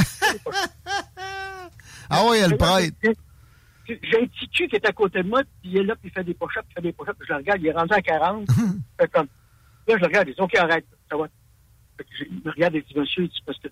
Ah 2.11 2.25
ouais, 2.27 2.39
elle 2.39 2.57
prête. 2.57 2.95
j'ai- 3.87 3.97
un 4.23 4.27
petit 4.27 4.49
cul 4.49 4.69
qui 4.69 4.77
est 4.77 4.87
à 4.87 4.93
côté 4.93 5.23
de 5.23 5.29
moi, 5.29 5.43
puis 5.61 5.73
il 5.73 5.79
est 5.79 5.83
là, 5.83 5.95
puis 5.97 6.09
il 6.09 6.13
fait 6.13 6.25
des 6.25 6.35
push-ups, 6.35 6.65
il 6.71 6.75
fait 6.75 6.81
des 6.81 6.93
push-ups, 6.93 7.17
je 7.27 7.33
le 7.33 7.37
regarde, 7.39 7.61
il 7.61 7.67
est 7.67 7.73
rendu 7.73 7.93
à 7.93 8.01
40. 8.01 8.47
Fait 9.01 9.09
comme, 9.09 9.27
là, 9.87 9.95
je 9.95 10.01
le 10.01 10.07
regarde, 10.07 10.29
il 10.29 10.35
dit, 10.35 10.41
OK, 10.41 10.55
arrête, 10.57 10.87
ça 11.11 11.17
va. 11.17 11.27
Il 12.31 12.41
me 12.45 12.51
regarde 12.51 12.75
et 12.77 12.83
dit, 12.83 12.95
monsieur, 12.99 13.25
il 13.25 13.29
dit, 13.29 13.43
parce 13.47 13.59
que 13.59 13.69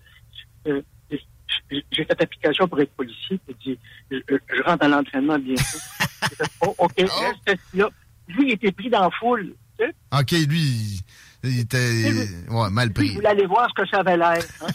euh, 0.67 0.81
j'ai- 1.09 1.83
j'ai 1.91 2.05
fait 2.05 2.21
application 2.21 2.67
pour 2.67 2.79
être 2.81 2.91
policier, 2.93 3.39
il 3.47 3.55
dit, 3.57 3.79
je, 4.11 4.17
je 4.55 4.61
rentre 4.63 4.83
à 4.85 4.87
l'entraînement 4.87 5.37
bientôt. 5.39 5.61
Fait, 6.37 6.43
oh, 6.61 6.73
OK, 6.77 6.93
reste 6.97 7.59
là. 7.73 7.89
Lui, 8.27 8.47
il 8.49 8.51
était 8.53 8.71
pris 8.71 8.89
dans 8.89 9.01
la 9.03 9.09
foule, 9.11 9.53
tu 9.79 9.85
sais. 9.85 9.93
OK, 10.11 10.31
lui, 10.47 11.01
il- 11.43 11.59
était 11.61 12.03
ouais, 12.49 12.69
mal 12.71 12.87
Lui, 12.87 12.89
il 12.89 12.93
pris. 12.93 13.13
voulait 13.15 13.29
aller 13.29 13.45
voir 13.45 13.69
ce 13.69 13.81
que 13.81 13.87
ça 13.89 13.99
avait 13.99 14.17
l'air. 14.17 14.39
hein. 14.61 14.67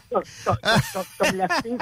comme, 0.10 0.22
comme- 0.44 1.04
comme- 1.18 1.36
la 1.36 1.48
fille, 1.60 1.78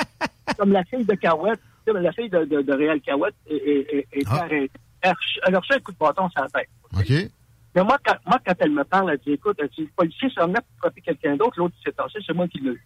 comme 0.57 0.73
la 0.73 0.85
fille 0.85 1.05
de 1.05 1.15
Cahouette, 1.15 1.61
la 1.87 2.13
fille 2.13 2.31
de, 2.31 2.45
de, 2.45 2.63
de 2.63 2.73
Réal 2.73 3.01
Cahouette 3.01 3.35
est, 3.47 3.55
est, 3.57 3.95
est, 3.95 4.07
est 4.13 4.29
arrêtée. 4.29 4.71
Elle 5.03 5.11
a 5.11 5.15
reçu- 5.15 5.41
elle 5.47 5.55
a 5.55 5.59
reçu 5.59 5.73
un 5.75 5.81
coup 5.81 5.93
de 5.93 5.97
bâton 5.99 6.29
sur 6.31 6.43
la 6.43 6.49
tête. 6.49 6.69
OK. 6.97 7.31
Mais 7.79 7.85
moi 7.85 7.97
quand, 8.05 8.17
moi, 8.27 8.41
quand 8.45 8.55
elle 8.59 8.73
me 8.73 8.83
parle, 8.85 9.11
elle 9.13 9.19
dit, 9.25 9.33
écoute, 9.33 9.57
elle 9.61 9.69
dit, 9.69 9.83
le 9.83 9.91
policier 9.97 10.29
s'en 10.31 10.47
venait 10.49 10.61
pour 10.61 10.79
frapper 10.79 11.01
quelqu'un 11.01 11.37
d'autre, 11.37 11.55
l'autre 11.59 11.75
s'est 11.85 11.93
tassé, 11.93 12.19
c'est 12.27 12.35
moi 12.35 12.49
qui 12.49 12.59
l'ai 12.59 12.71
eu. 12.73 12.83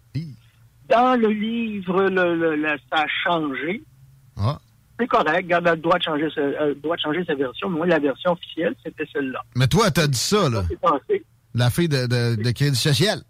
Dans 0.89 1.19
le 1.19 1.29
livre, 1.29 2.03
le, 2.11 2.35
le- 2.37 2.57
le- 2.57 2.79
ça 2.93 3.03
a 3.03 3.07
changé. 3.25 3.83
Ah. 4.37 4.59
C'est 5.01 5.07
correct, 5.07 5.51
changer 6.05 6.29
sa, 6.35 6.43
elle 6.43 6.75
doit 6.81 6.97
changer 6.99 7.25
sa 7.25 7.35
version, 7.35 7.71
mais 7.71 7.79
moi, 7.79 7.87
la 7.87 7.99
version 7.99 8.33
officielle, 8.33 8.75
c'était 8.85 9.07
celle-là. 9.13 9.43
Mais 9.57 9.67
toi, 9.67 9.91
t'as 9.91 10.07
dit 10.07 10.19
ça, 10.19 10.51
là. 10.51 10.63
La 11.55 11.71
fille 11.71 11.89
de, 11.89 12.07
de, 12.07 12.43
de 12.43 12.51
Crédit 12.51 12.77
Social. 12.77 13.21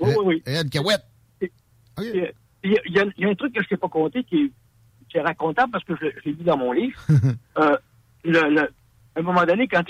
Oui, 0.00 0.10
oui, 0.18 0.22
oui. 0.24 0.42
Elle, 0.46 0.68
Cahouette. 0.70 1.02
Euh, 1.42 1.46
Il 2.62 2.72
y, 2.72 2.98
a- 3.00 3.04
il 3.16 3.18
y 3.18 3.24
a- 3.24 3.28
un 3.28 3.34
truc 3.34 3.52
que 3.54 3.62
je 3.62 3.68
t'ai 3.68 3.76
pas 3.76 3.88
compté 3.88 4.22
qui 4.24 4.36
est, 4.44 4.52
qui 5.10 5.16
est 5.18 5.22
racontable 5.22 5.72
parce 5.72 5.84
que 5.84 5.94
je, 5.96 6.04
l'ai- 6.04 6.14
je 6.20 6.30
l'ai 6.30 6.36
lu 6.36 6.44
dans 6.44 6.56
mon 6.56 6.70
livre. 6.72 7.00
Euh, 7.58 7.76
le, 8.24 8.50
le- 8.54 8.70
à 9.18 9.20
un 9.20 9.24
moment 9.24 9.44
donné, 9.44 9.66
quand, 9.68 9.82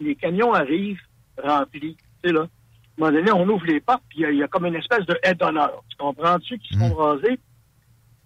les 0.00 0.16
camions 0.16 0.52
arrivent 0.54 1.00
remplis, 1.42 1.96
tu 2.22 2.28
sais, 2.28 2.32
là, 2.32 2.40
à 2.40 2.44
un 2.44 2.48
moment 2.98 3.12
donné, 3.12 3.30
on 3.32 3.46
ouvre 3.48 3.66
les 3.66 3.80
portes, 3.80 4.02
puis 4.08 4.20
il 4.20 4.22
y 4.22 4.24
a- 4.24 4.30
il 4.30 4.38
y, 4.38 4.42
a 4.42 4.48
comme 4.48 4.64
une 4.66 4.76
espèce 4.76 5.04
de 5.04 5.18
aide 5.22 5.36
d'honneur. 5.38 5.84
Tu 5.90 5.96
comprends-tu 5.98 6.58
qui 6.58 6.74
se 6.74 6.78
font 6.78 6.94
raser? 6.94 7.38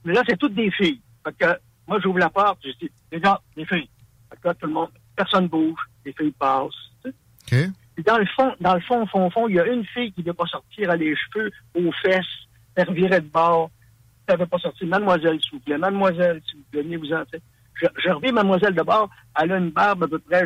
Mais 0.05 0.15
là, 0.15 0.23
c'est 0.29 0.39
toutes 0.39 0.55
des 0.55 0.71
filles. 0.71 1.01
Fait 1.25 1.37
que, 1.37 1.59
moi, 1.89 1.99
j'ouvre 2.01 2.19
la 2.21 2.31
porte, 2.31 2.61
je 2.65 2.71
dis, 2.81 2.91
les 3.11 3.21
gars, 3.21 3.41
les 3.57 3.65
filles. 3.67 3.89
Fait 4.31 4.37
que 4.41 4.49
là, 4.49 4.55
tout 4.55 4.67
le 4.69 4.73
monde, 4.73 4.91
personne 5.17 5.49
bouge, 5.49 5.81
les 6.05 6.13
filles 6.13 6.31
passent. 6.39 6.73
tu 7.05 7.11
sais. 7.11 7.17
Puis 7.97 8.05
dans 8.05 8.19
le 8.19 8.27
fond, 8.27 8.55
dans 8.61 8.75
le 8.75 8.81
fond, 8.81 9.05
fond, 9.07 9.29
fond, 9.31 9.49
il 9.49 9.57
y 9.57 9.61
a 9.61 9.67
une 9.67 9.85
fille 9.87 10.13
qui 10.13 10.21
ne 10.21 10.27
veut 10.27 10.35
pas 10.35 10.47
sortir, 10.47 10.85
elle 10.85 10.91
a 10.91 10.97
les 10.97 11.15
cheveux 11.17 11.51
aux 11.75 11.91
fesses, 12.03 12.25
elle 12.77 12.93
virait 12.95 13.21
de 13.21 13.27
bord. 13.29 13.71
Elle 14.29 14.37
ne 14.37 14.41
veut 14.41 14.47
pas 14.47 14.59
sortir. 14.59 14.87
Mademoiselle, 14.87 15.41
s'il 15.41 15.51
vous 15.55 15.59
plaît. 15.61 15.77
Mademoiselle, 15.77 16.41
s'il 16.49 16.59
vous 16.59 16.65
plaît, 16.71 16.83
venez-vous-en. 16.83 17.25
tu 17.25 17.31
sais. 17.33 17.43
Je, 17.81 17.87
je 18.05 18.11
reviens 18.11 18.33
Mademoiselle 18.33 18.75
de 18.75 18.83
bord. 18.83 19.09
Elle 19.41 19.53
a 19.53 19.57
une 19.59 19.71
barbe 19.71 20.05
à 20.05 20.09
peu 20.09 20.19
près 20.19 20.45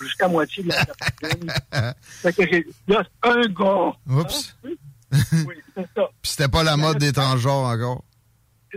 jusqu'à 0.00 0.26
moitié 0.28 0.62
de 0.64 0.68
la. 0.70 1.94
Fait 2.02 2.32
que 2.32 2.42
j'ai, 2.50 2.66
là, 2.88 3.02
un 3.22 3.40
gars. 3.48 3.92
Oups. 4.08 4.56
Hein? 4.64 4.70
Oui, 5.46 5.54
c'est 5.74 5.88
ça. 5.96 6.08
Puis 6.22 6.30
c'était 6.30 6.48
pas 6.48 6.62
la 6.62 6.76
mode 6.76 6.98
des 6.98 7.12
transgenres 7.12 7.64
encore? 7.66 8.04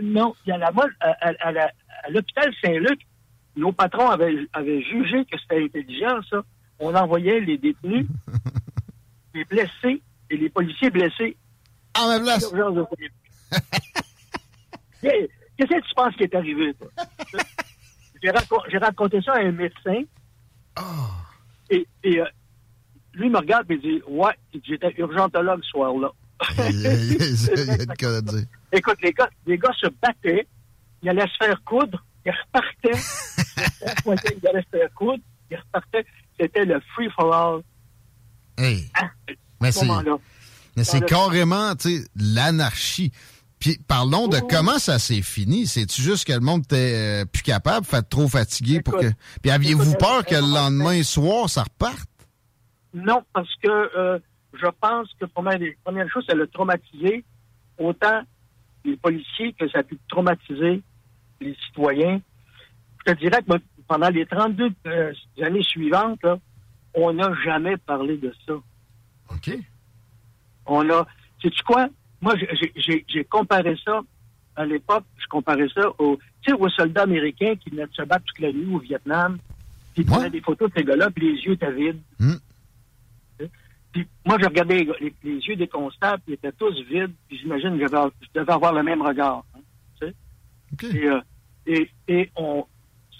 Non, 0.02 0.34
il 0.44 0.50
y 0.50 0.52
a 0.52 0.58
la 0.58 0.72
mode 0.72 0.90
à, 1.00 1.10
à- 1.20 1.48
à 1.48 1.52
la- 1.52 1.70
à 2.04 2.10
l'hôpital 2.10 2.52
Saint-Luc. 2.62 3.00
Nos 3.56 3.70
patrons 3.72 4.10
avaient, 4.10 4.34
avaient 4.52 4.82
jugé 4.82 5.24
que 5.30 5.38
c'était 5.40 5.62
intelligent, 5.62 6.18
ça. 6.28 6.42
On 6.80 6.92
envoyait 6.94 7.38
les 7.40 7.56
détenus, 7.56 8.06
les 9.34 9.44
blessés 9.44 10.02
et 10.30 10.36
les 10.36 10.48
policiers 10.50 10.90
blessés 10.90 11.36
même 12.08 12.22
place. 12.24 12.50
Qu'est-ce 15.56 15.70
que 15.70 15.88
tu 15.88 15.94
penses 15.94 16.14
qui 16.16 16.24
est 16.24 16.34
arrivé? 16.34 16.74
J'ai 18.22 18.30
racon- 18.30 18.62
j'ai 18.70 18.78
raconté 18.78 19.20
ça 19.20 19.34
à 19.34 19.40
un 19.40 19.52
médecin. 19.52 20.02
Et, 21.68 21.86
et, 22.02 22.20
euh, 22.20 22.24
lui 23.12 23.28
me 23.28 23.36
regarde 23.38 23.70
et 23.70 23.76
dit 23.76 24.00
Ouais, 24.08 24.32
j'étais 24.66 24.94
urgentologue 24.96 25.60
ce 25.62 25.68
soir-là. 25.70 26.10
Écoute, 28.72 28.96
les 29.02 29.12
gars, 29.12 29.28
les 29.46 29.58
gars 29.58 29.72
se 29.78 29.86
battaient, 30.02 30.46
ils 31.02 31.08
allaient 31.10 31.26
se 31.28 31.44
faire 31.44 31.62
coudre, 31.64 32.02
ils 32.24 32.32
repartaient. 32.32 33.00
ils 34.40 34.48
allaient 34.48 34.62
se 34.62 34.78
faire 34.78 34.92
coudre, 34.94 35.22
ils 35.50 35.56
repartaient. 35.58 36.06
C'était 36.40 36.64
le 36.64 36.80
free 36.94 37.10
for 37.14 37.32
all. 37.34 37.62
Hey. 38.56 38.90
à 38.94 39.10
Mais 39.60 39.70
ce 39.70 40.92
c'est 40.92 41.04
carrément, 41.06 41.74
l'anarchie. 42.16 43.12
Puis 43.64 43.78
parlons 43.88 44.28
de 44.28 44.40
comment 44.40 44.78
ça 44.78 44.98
s'est 44.98 45.22
fini. 45.22 45.66
C'est-tu 45.66 46.02
juste 46.02 46.26
que 46.26 46.34
le 46.34 46.40
monde 46.40 46.64
était 46.64 47.22
euh, 47.22 47.24
plus 47.24 47.42
capable, 47.42 47.86
fait 47.86 48.02
trop 48.02 48.28
fatigué 48.28 48.82
pour 48.82 48.98
que. 48.98 49.06
Puis 49.40 49.50
aviez-vous 49.50 49.94
peur 49.94 50.26
que 50.26 50.34
le 50.34 50.52
lendemain 50.52 51.02
soir, 51.02 51.48
ça 51.48 51.62
reparte? 51.62 52.10
Non, 52.92 53.22
parce 53.32 53.48
que 53.62 53.70
euh, 53.70 54.18
je 54.52 54.66
pense 54.82 55.08
que 55.18 55.24
première, 55.24 55.58
première 55.82 56.06
chose, 56.10 56.26
ça 56.28 56.34
l'a 56.34 56.46
traumatisé. 56.46 57.24
Autant 57.78 58.20
les 58.84 58.98
policiers 58.98 59.54
que 59.54 59.66
ça 59.70 59.78
a 59.78 59.82
pu 59.82 59.98
traumatiser 60.10 60.82
les 61.40 61.56
citoyens. 61.66 62.20
Je 63.06 63.12
te 63.14 63.18
dirais 63.18 63.40
que 63.40 63.48
moi, 63.48 63.58
pendant 63.88 64.10
les 64.10 64.26
32 64.26 64.72
euh, 64.88 65.12
années 65.42 65.62
suivantes, 65.62 66.22
là, 66.22 66.36
on 66.92 67.14
n'a 67.14 67.32
jamais 67.42 67.78
parlé 67.78 68.18
de 68.18 68.30
ça. 68.46 68.52
OK. 69.30 69.58
On 70.66 70.86
a. 70.90 71.06
Sais-tu 71.40 71.62
quoi? 71.62 71.88
Moi, 72.24 72.34
j'ai- 72.36 72.72
comparé 73.24 73.76
ça 73.84 74.00
à 74.56 74.64
l'époque, 74.64 75.04
je 75.18 75.26
comparais 75.28 75.68
ça 75.68 75.82
aux, 75.98 76.18
soldats 76.70 77.02
américains 77.02 77.54
qui 77.56 77.68
venaient 77.70 77.86
de 77.86 77.92
se 77.92 78.02
battre 78.02 78.24
toute 78.24 78.38
la 78.40 78.50
nuit 78.52 78.74
au 78.74 78.78
Vietnam. 78.78 79.38
Puis 79.94 80.04
prenaient 80.04 80.30
des 80.30 80.40
photos 80.40 80.70
de 80.70 80.74
ces 80.78 80.84
gars-là, 80.84 81.10
puis 81.10 81.32
les 81.34 81.40
yeux 81.42 81.52
étaient 81.52 81.70
vides. 81.72 82.00
Hmm. 82.18 82.34
Puis 83.92 84.06
moi, 84.24 84.38
je 84.40 84.46
regardais 84.46 84.76
les, 84.78 84.86
gars- 84.86 84.96
les- 85.00 85.14
les 85.22 85.38
yeux 85.38 85.54
des 85.56 85.68
constables, 85.68 86.22
ils 86.26 86.34
étaient 86.34 86.50
tous 86.52 86.74
vides, 86.88 87.12
puis 87.28 87.38
j'imagine 87.38 87.78
que 87.78 87.86
je 87.86 88.26
devais 88.34 88.52
avoir 88.52 88.72
le 88.72 88.82
même 88.82 89.02
regard. 89.02 89.44
hein, 89.54 89.60
tu 90.00 90.06
sais. 90.08 90.14
Et, 90.96 91.06
euh, 91.06 91.20
et, 91.66 91.90
et 92.08 92.30
on, 92.36 92.66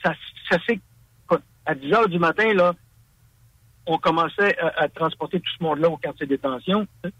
ça, 0.02 0.14
ça 0.50 0.58
s'est, 0.66 0.80
à 1.66 1.74
10 1.74 1.92
heures 1.92 2.08
du 2.08 2.18
matin, 2.18 2.52
là, 2.54 2.74
on 3.86 3.98
commençait 3.98 4.58
à, 4.58 4.82
à 4.84 4.88
transporter 4.88 5.38
tout 5.40 5.50
ce 5.58 5.62
monde-là 5.62 5.88
au 5.90 5.96
quartier 5.96 6.26
de 6.26 6.34
détention. 6.34 6.86
tu 7.04 7.10
sais. 7.10 7.14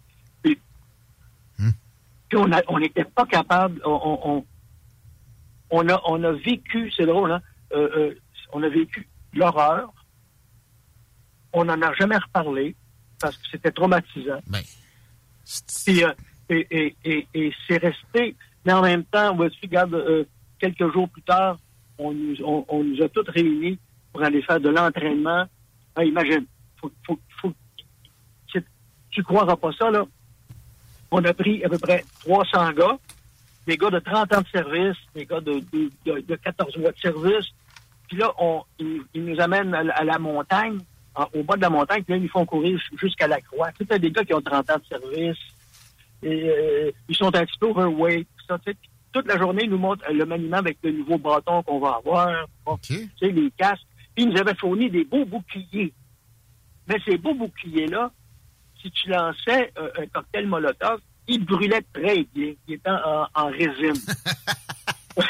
Puis, 2.29 2.39
on 2.69 2.79
n'était 2.79 3.05
pas 3.05 3.27
capable, 3.27 3.81
on, 3.85 3.91
on, 3.93 4.31
on- 4.37 4.47
on 5.71 5.89
a, 5.89 6.01
on 6.07 6.23
a 6.23 6.33
vécu, 6.33 6.93
c'est 6.97 7.07
drôle, 7.07 7.33
hein, 7.33 7.43
euh, 7.73 7.89
euh, 7.97 8.15
on 8.53 8.63
a 8.63 8.69
vécu 8.69 9.09
l'horreur. 9.33 9.93
On 11.53 11.65
n'en 11.65 11.81
a 11.83 11.93
jamais 11.95 12.17
reparlé 12.17 12.75
parce 13.21 13.37
que 13.37 13.47
c'était 13.51 13.71
traumatisant. 13.73 14.41
Puis, 15.85 16.05
euh, 16.05 16.13
et, 16.49 16.67
et, 16.71 16.97
et, 17.05 17.27
et 17.35 17.53
c'est 17.67 17.79
resté. 17.79 18.37
Mais 18.65 18.73
en 18.73 18.83
même 18.83 19.05
temps, 19.05 19.35
voici, 19.35 19.57
regarde, 19.63 19.95
quelques 20.59 20.93
jours 20.93 21.09
plus 21.09 21.23
tard, 21.23 21.59
on 21.99 22.13
nous, 22.13 22.37
on, 22.45 22.65
on 22.69 22.85
nous 22.85 23.03
a 23.03 23.09
tous 23.09 23.29
réunis 23.29 23.79
pour 24.13 24.23
aller 24.23 24.43
faire 24.43 24.61
de 24.61 24.69
l'entraînement. 24.69 25.47
Ah, 25.97 26.05
imagine, 26.05 26.45
faut, 26.81 26.91
faut, 27.07 27.19
faut, 27.41 27.53
tu- 28.47 28.65
tu 29.11 29.23
croiras 29.23 29.57
pas 29.57 29.73
ça, 29.73 29.91
là. 29.91 30.05
On 31.17 31.25
a 31.25 31.33
pris 31.33 31.65
à 31.65 31.69
peu 31.69 31.79
près 31.79 32.05
300 32.25 32.73
gars, 32.73 32.99
des 33.67 33.77
gars 33.77 33.91
de 33.91 33.99
30 34.01 34.35
ans 34.35 34.41
de 34.41 34.49
service, 34.49 34.97
des 35.15 35.27
gars 35.27 35.41
de, 35.41 35.61
de, 35.73 35.91
de, 36.07 36.21
de 36.21 36.35
14 36.37 36.77
mois 36.79 36.91
de 36.93 36.99
service. 36.99 37.47
Puis 38.09 38.17
là, 38.19 38.33
on, 38.39 38.63
ils, 38.79 39.01
ils 39.15 39.25
nous 39.25 39.41
amènent 39.41 39.75
à, 39.75 39.83
la- 39.83 39.95
à 39.95 40.05
la 40.05 40.19
montagne, 40.19 40.79
en- 41.15 41.27
au 41.35 41.43
bas 41.45 41.57
de 41.57 41.63
la 41.63 41.71
montagne, 41.71 42.03
puis 42.03 42.13
là, 42.15 42.17
ils 42.19 42.23
nous 42.25 42.29
font 42.29 42.45
courir 42.45 42.79
jusqu'à 43.01 43.29
la 43.29 43.41
croix. 43.41 43.71
C'était 43.79 43.99
des 43.99 44.11
gars 44.11 44.25
qui 44.25 44.35
ont 44.35 44.41
30 44.43 44.71
ans 44.71 44.77
de 44.79 44.85
service. 44.87 45.39
Et, 46.23 46.51
euh, 46.51 46.91
ils 47.09 47.15
sont 47.17 47.35
un 47.35 47.45
petit 47.47 47.59
peu 47.59 47.67
overweight. 47.69 48.27
tout 48.39 48.45
Ça, 48.49 48.59
tu 48.59 48.73
sais. 48.73 48.77
Toute 49.13 49.29
la 49.29 49.39
journée, 49.39 49.63
ils 49.65 49.71
nous 49.71 49.79
montrent 49.79 50.05
le 50.13 50.25
maniement 50.27 50.57
avec 50.57 50.79
le 50.83 50.91
nouveau 50.91 51.19
bâton 51.19 51.63
qu'on 51.63 51.79
va 51.79 52.01
avoir. 52.05 52.47
Tu 52.83 53.11
sais, 53.21 53.29
les 53.31 53.51
casques. 53.53 53.87
Puis 54.15 54.25
ils 54.25 54.31
nous 54.31 54.39
avaient 54.41 54.55
fourni 54.57 54.91
des 54.91 55.05
beaux 55.05 55.25
boucliers. 55.25 55.93
Mais 56.89 56.97
ces 57.05 57.17
beaux 57.17 57.35
boucliers-là, 57.35 58.11
si 58.85 58.91
tu 58.91 59.09
lançais 59.09 59.73
euh, 59.79 59.89
un 59.99 60.07
cocktail 60.09 60.47
Molotov, 60.47 61.01
il 61.27 61.43
brûlait 61.45 61.83
très 61.93 62.25
bien. 62.35 62.53
Il 62.69 62.75
était 62.75 62.91
en, 62.91 63.27
en 63.35 63.47
résine. 63.47 63.95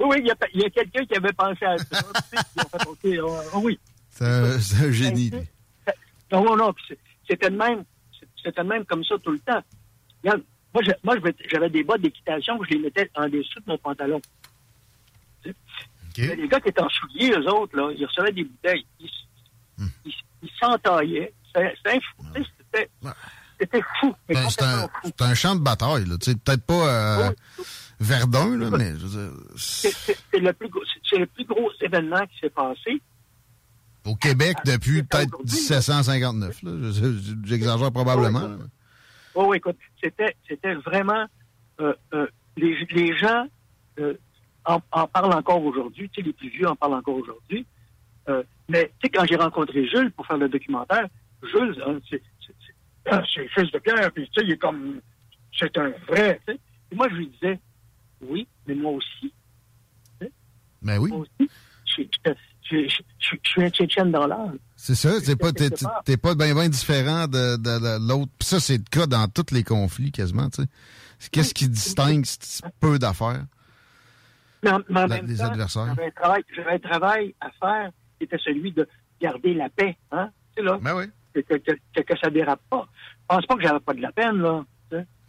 oui, 0.00 0.16
il 0.20 0.26
y 0.60 0.64
a, 0.64 0.70
quelqu'un 0.70 1.04
qui 1.06 1.14
avait 1.16 1.32
pensé 1.32 1.64
à 1.64 1.78
ça. 1.78 2.02
puis 2.30 3.12
fait, 3.12 3.18
euh, 3.18 3.26
oui. 3.54 3.78
C'est 4.10 4.24
un, 4.26 4.58
c'est 4.60 4.86
un 4.86 4.90
génie, 4.92 5.30
lui. 5.30 5.40
Non, 6.30 6.44
non, 6.44 6.56
non. 6.56 6.74
c'est- 6.86 6.98
C'était 7.28 7.48
le 7.50 7.56
même. 7.56 7.84
C'était 8.44 8.64
même 8.64 8.84
comme 8.84 9.04
ça 9.04 9.16
tout 9.22 9.30
le 9.32 9.38
temps. 9.38 9.62
Regarde, 10.22 10.42
moi, 10.74 10.82
je- 10.84 11.48
j'avais 11.50 11.70
des 11.70 11.82
bottes 11.84 12.02
d'équitation 12.02 12.58
que 12.58 12.66
je 12.66 12.70
les 12.72 12.78
mettais 12.80 13.10
en 13.14 13.28
dessous 13.28 13.60
de 13.60 13.64
mon 13.66 13.78
pantalon. 13.78 14.20
Tu 15.42 15.50
sais? 15.50 15.56
Il 16.16 16.24
y 16.24 16.32
a 16.32 16.36
des 16.36 16.48
gars 16.48 16.60
qui 16.60 16.68
étaient 16.68 16.82
en 16.82 16.88
souliers, 16.88 17.30
eux 17.30 17.48
autres, 17.52 17.76
là, 17.76 17.90
ils 17.96 18.04
recevaient 18.04 18.32
des 18.32 18.44
bouteilles. 18.44 18.84
Ils, 19.00 19.10
ils, 20.04 20.12
ils 20.42 20.50
s'entaillaient. 20.60 21.32
C'était 21.46 21.74
c'était 21.76 22.00
fou. 22.00 22.24
C'était 23.60 23.82
fou. 24.00 24.14
Ben, 24.28 24.48
c'est 24.50 24.62
un, 24.62 24.88
un 25.20 25.34
champ 25.34 25.56
de 25.56 25.60
bataille, 25.60 26.04
peut-être 26.06 26.62
pas 26.64 26.88
euh, 26.88 27.30
Verdun, 28.00 28.56
là, 28.56 28.70
mais 28.70 28.92
C'est 29.56 29.92
le, 30.34 30.40
le 31.18 31.26
plus 31.26 31.44
gros 31.44 31.70
événement 31.80 32.24
qui 32.26 32.38
s'est 32.40 32.50
passé. 32.50 33.02
au 34.04 34.14
Québec 34.14 34.56
depuis 34.64 35.02
peut-être 35.02 35.36
1759. 35.44 36.62
là. 36.62 36.70
Je- 36.82 36.92
je- 36.92 37.34
J'exagère 37.44 37.90
probablement. 37.90 38.48
Oui, 39.34 39.44
oui, 39.48 39.56
écoute, 39.56 39.76
c'était, 40.02 40.34
vraiment. 40.86 41.26
euh, 41.80 41.94
euh, 42.14 42.26
les, 42.56 42.76
les 42.90 43.16
gens 43.16 43.46
en, 44.66 44.80
en 44.92 45.06
parlent 45.08 45.32
encore 45.34 45.64
aujourd'hui. 45.64 46.08
Les 46.16 46.32
plus 46.32 46.48
vieux 46.50 46.68
en 46.68 46.76
parlent 46.76 46.94
encore 46.94 47.16
aujourd'hui. 47.16 47.66
Euh, 48.28 48.42
mais, 48.68 48.92
tu 49.00 49.06
sais, 49.06 49.10
quand 49.10 49.24
j'ai 49.28 49.36
rencontré 49.36 49.86
Jules 49.88 50.12
pour 50.12 50.26
faire 50.26 50.36
le 50.38 50.48
documentaire, 50.48 51.06
Jules, 51.42 51.82
hein, 51.86 51.98
ah, 53.10 53.22
c'est 53.32 53.42
le 53.42 53.48
fils 53.48 53.70
de 53.72 53.78
Pierre, 53.78 54.12
puis, 54.12 54.28
tu 54.30 54.40
sais, 54.40 54.46
il 54.46 54.52
est 54.52 54.58
comme. 54.58 55.00
C'est 55.58 55.76
un 55.78 55.90
vrai, 56.06 56.40
tu 56.46 56.54
sais. 56.54 56.60
Et 56.92 56.94
moi, 56.94 57.08
je 57.10 57.16
lui 57.16 57.28
disais, 57.28 57.58
oui, 58.20 58.46
mais 58.66 58.74
moi 58.74 58.92
aussi. 58.92 59.32
Mais 60.82 60.98
oui. 60.98 61.10
Moi 61.10 61.20
aussi. 61.20 61.50
Je, 62.70 62.86
suis 63.44 63.62
un 63.62 63.70
Tchétchène 63.70 64.12
dans 64.12 64.26
l'âme. 64.26 64.58
C'est 64.76 64.94
ça, 64.94 65.20
t'es 65.20 65.36
pas, 65.36 65.52
t'es, 65.52 65.70
t'es 66.04 66.16
pas 66.18 66.34
bien 66.34 66.54
ben 66.54 66.68
différent 66.68 67.26
de, 67.26 67.56
de- 67.56 67.62
de 67.80 68.08
l'autre. 68.08 68.30
Puis 68.38 68.46
ça, 68.46 68.60
c'est 68.60 68.76
le 68.76 68.84
cas 68.90 69.06
dans 69.06 69.26
tous 69.26 69.52
les 69.54 69.64
conflits 69.64 70.12
quasiment, 70.12 70.50
tu 70.50 70.62
sais. 70.62 71.30
Qu'est-ce 71.32 71.54
qui 71.54 71.68
distingue 71.68 72.24
ce 72.26 72.62
peu 72.78 72.98
d'affaires? 72.98 73.44
Mais 74.62 74.70
en, 74.70 74.80
mais 74.88 75.00
en 75.00 75.06
La- 75.06 75.16
même 75.16 75.26
les 75.26 75.36
temps, 75.38 75.44
adversaires. 75.46 75.86
J'avais 75.86 76.08
un, 76.08 76.10
travail, 76.10 76.44
j'avais 76.54 76.72
un 76.72 76.78
travail 76.78 77.34
à 77.40 77.50
faire 77.52 77.90
qui 78.18 78.24
était 78.24 78.38
celui 78.38 78.72
de 78.72 78.86
garder 79.20 79.54
la 79.54 79.68
paix. 79.70 79.96
Hein? 80.12 80.30
Sais, 80.56 80.62
là, 80.62 80.78
Ben 80.82 80.94
que, 81.42 81.54
que, 81.54 81.72
que, 81.94 82.00
que 82.02 82.18
ça 82.22 82.30
dérape 82.30 82.60
pas. 82.70 82.86
Je 83.20 83.26
pense 83.36 83.46
pas 83.46 83.56
que 83.56 83.62
j'avais 83.62 83.80
pas 83.80 83.94
de 83.94 84.00
la 84.02 84.12
peine, 84.12 84.38
là. 84.40 84.64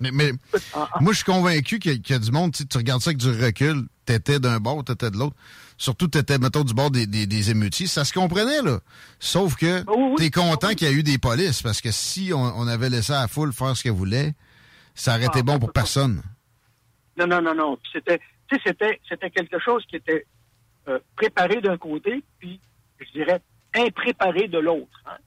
Mais, 0.01 0.11
mais 0.13 0.31
Ah, 0.73 0.87
ah. 0.93 0.97
moi, 1.01 1.11
je 1.11 1.17
suis 1.17 1.25
convaincu 1.25 1.79
qu'il 1.79 1.91
y, 1.91 1.95
a- 1.95 1.97
qu'il 1.97 2.13
y 2.13 2.15
a 2.15 2.19
du 2.19 2.31
monde, 2.31 2.53
tu 2.53 2.77
regardes 2.77 3.01
ça 3.01 3.09
avec 3.09 3.17
du 3.17 3.29
recul, 3.29 3.87
t'étais 4.05 4.39
d'un 4.39 4.59
bord, 4.61 4.85
t'étais 4.85 5.11
de 5.11 5.17
l'autre. 5.17 5.35
Surtout, 5.77 6.07
t'étais, 6.07 6.37
mettons, 6.37 6.63
du 6.63 6.73
bord 6.73 6.89
des, 6.91 7.05
des, 7.05 7.25
des 7.27 7.51
émeutiers. 7.51 7.85
Ça 7.87 8.05
se 8.05 8.13
comprenait, 8.13 8.61
là. 8.61 8.79
Sauf 9.19 9.55
que 9.57 9.83
t'es 10.15 10.31
content 10.31 10.69
qu'il 10.69 10.87
y 10.87 10.89
a 10.89 10.93
eu 10.93 11.03
des 11.03 11.17
polices, 11.17 11.61
parce 11.61 11.81
que 11.81 11.91
si 11.91 12.31
on, 12.33 12.39
on 12.39 12.67
avait 12.67 12.89
laissé 12.89 13.11
à 13.11 13.21
la 13.21 13.27
foule 13.27 13.51
faire 13.51 13.75
ce 13.75 13.83
qu'elle 13.83 13.91
voulait, 13.91 14.33
ça 14.95 15.15
aurait 15.15 15.25
été 15.25 15.39
Ah, 15.39 15.43
bon 15.43 15.59
pour 15.59 15.73
personne. 15.73 16.21
Non, 17.17 17.27
non, 17.27 17.41
non, 17.41 17.53
non. 17.53 17.77
C'était, 17.91 18.21
c'était 18.49 19.29
quelque 19.29 19.59
chose 19.59 19.83
qui 19.89 19.97
était 19.97 20.25
euh, 20.87 20.99
préparé 21.17 21.59
d'un 21.59 21.77
côté, 21.77 22.23
puis, 22.39 22.61
je 23.01 23.11
dirais, 23.11 23.41
impréparé 23.75 24.47
de 24.47 24.59
l'autre. 24.59 25.03
hein. 25.05 25.17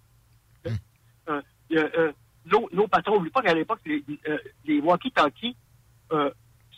Euh, 1.29 1.41
euh, 1.73 1.89
euh, 1.97 2.13
nos, 2.47 2.69
nos 2.73 2.89
patrons, 2.89 3.15
n'oublie 3.17 3.31
pas 3.31 3.43
qu'à 3.43 3.55
l'époque, 3.55 3.81
les, 3.87 4.03
les 4.65 4.81
walkie-talkies, 4.81 5.57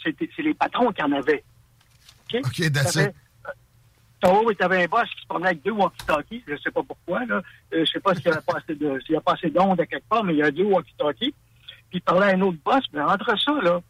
c'est 0.02 0.42
les 0.42 0.54
patrons 0.54 0.92
qui 0.92 1.02
en 1.02 1.12
avaient. 1.12 1.42
OK? 2.34 2.40
OK, 2.44 2.72
that's 2.72 2.96
it. 2.96 3.14
Tu 4.22 4.62
avais 4.62 4.84
un 4.84 4.86
boss 4.86 5.08
qui 5.10 5.20
se 5.22 5.26
promenait 5.26 5.48
avec 5.48 5.62
deux 5.62 5.72
walkie-talkies, 5.72 6.44
je 6.46 6.52
ne 6.52 6.56
sais 6.58 6.70
pas 6.70 6.82
pourquoi, 6.82 7.24
là. 7.26 7.36
Euh, 7.36 7.42
je 7.72 7.78
ne 7.80 7.84
sais 7.86 8.00
pas 8.00 8.14
s'il 8.14 8.30
n'y 8.30 8.36
a 8.36 8.40
pas 8.40 8.56
assez 8.58 8.74
de, 8.74 8.98
s'il 9.00 9.14
y 9.14 9.16
a 9.16 9.20
pas 9.20 9.32
assez 9.32 9.50
d'ondes 9.50 9.80
à 9.80 9.86
quelque 9.86 10.08
part, 10.08 10.24
mais 10.24 10.34
il 10.34 10.38
y 10.38 10.42
a 10.42 10.50
deux 10.50 10.64
walkie-talkies. 10.64 11.34
Puis 11.90 11.98
il 11.98 12.00
parlait 12.00 12.26
à 12.26 12.34
un 12.36 12.40
autre 12.42 12.58
boss, 12.64 12.84
mais 12.92 13.00
entre 13.02 13.38
ça, 13.38 13.52
là, 13.62 13.82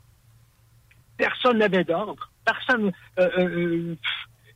personne 1.17 1.59
n'avait 1.59 1.85
d'ordre. 1.85 2.31
Personne. 2.45 2.93
Euh, 3.19 3.31
euh, 3.39 3.49
euh, 3.49 3.97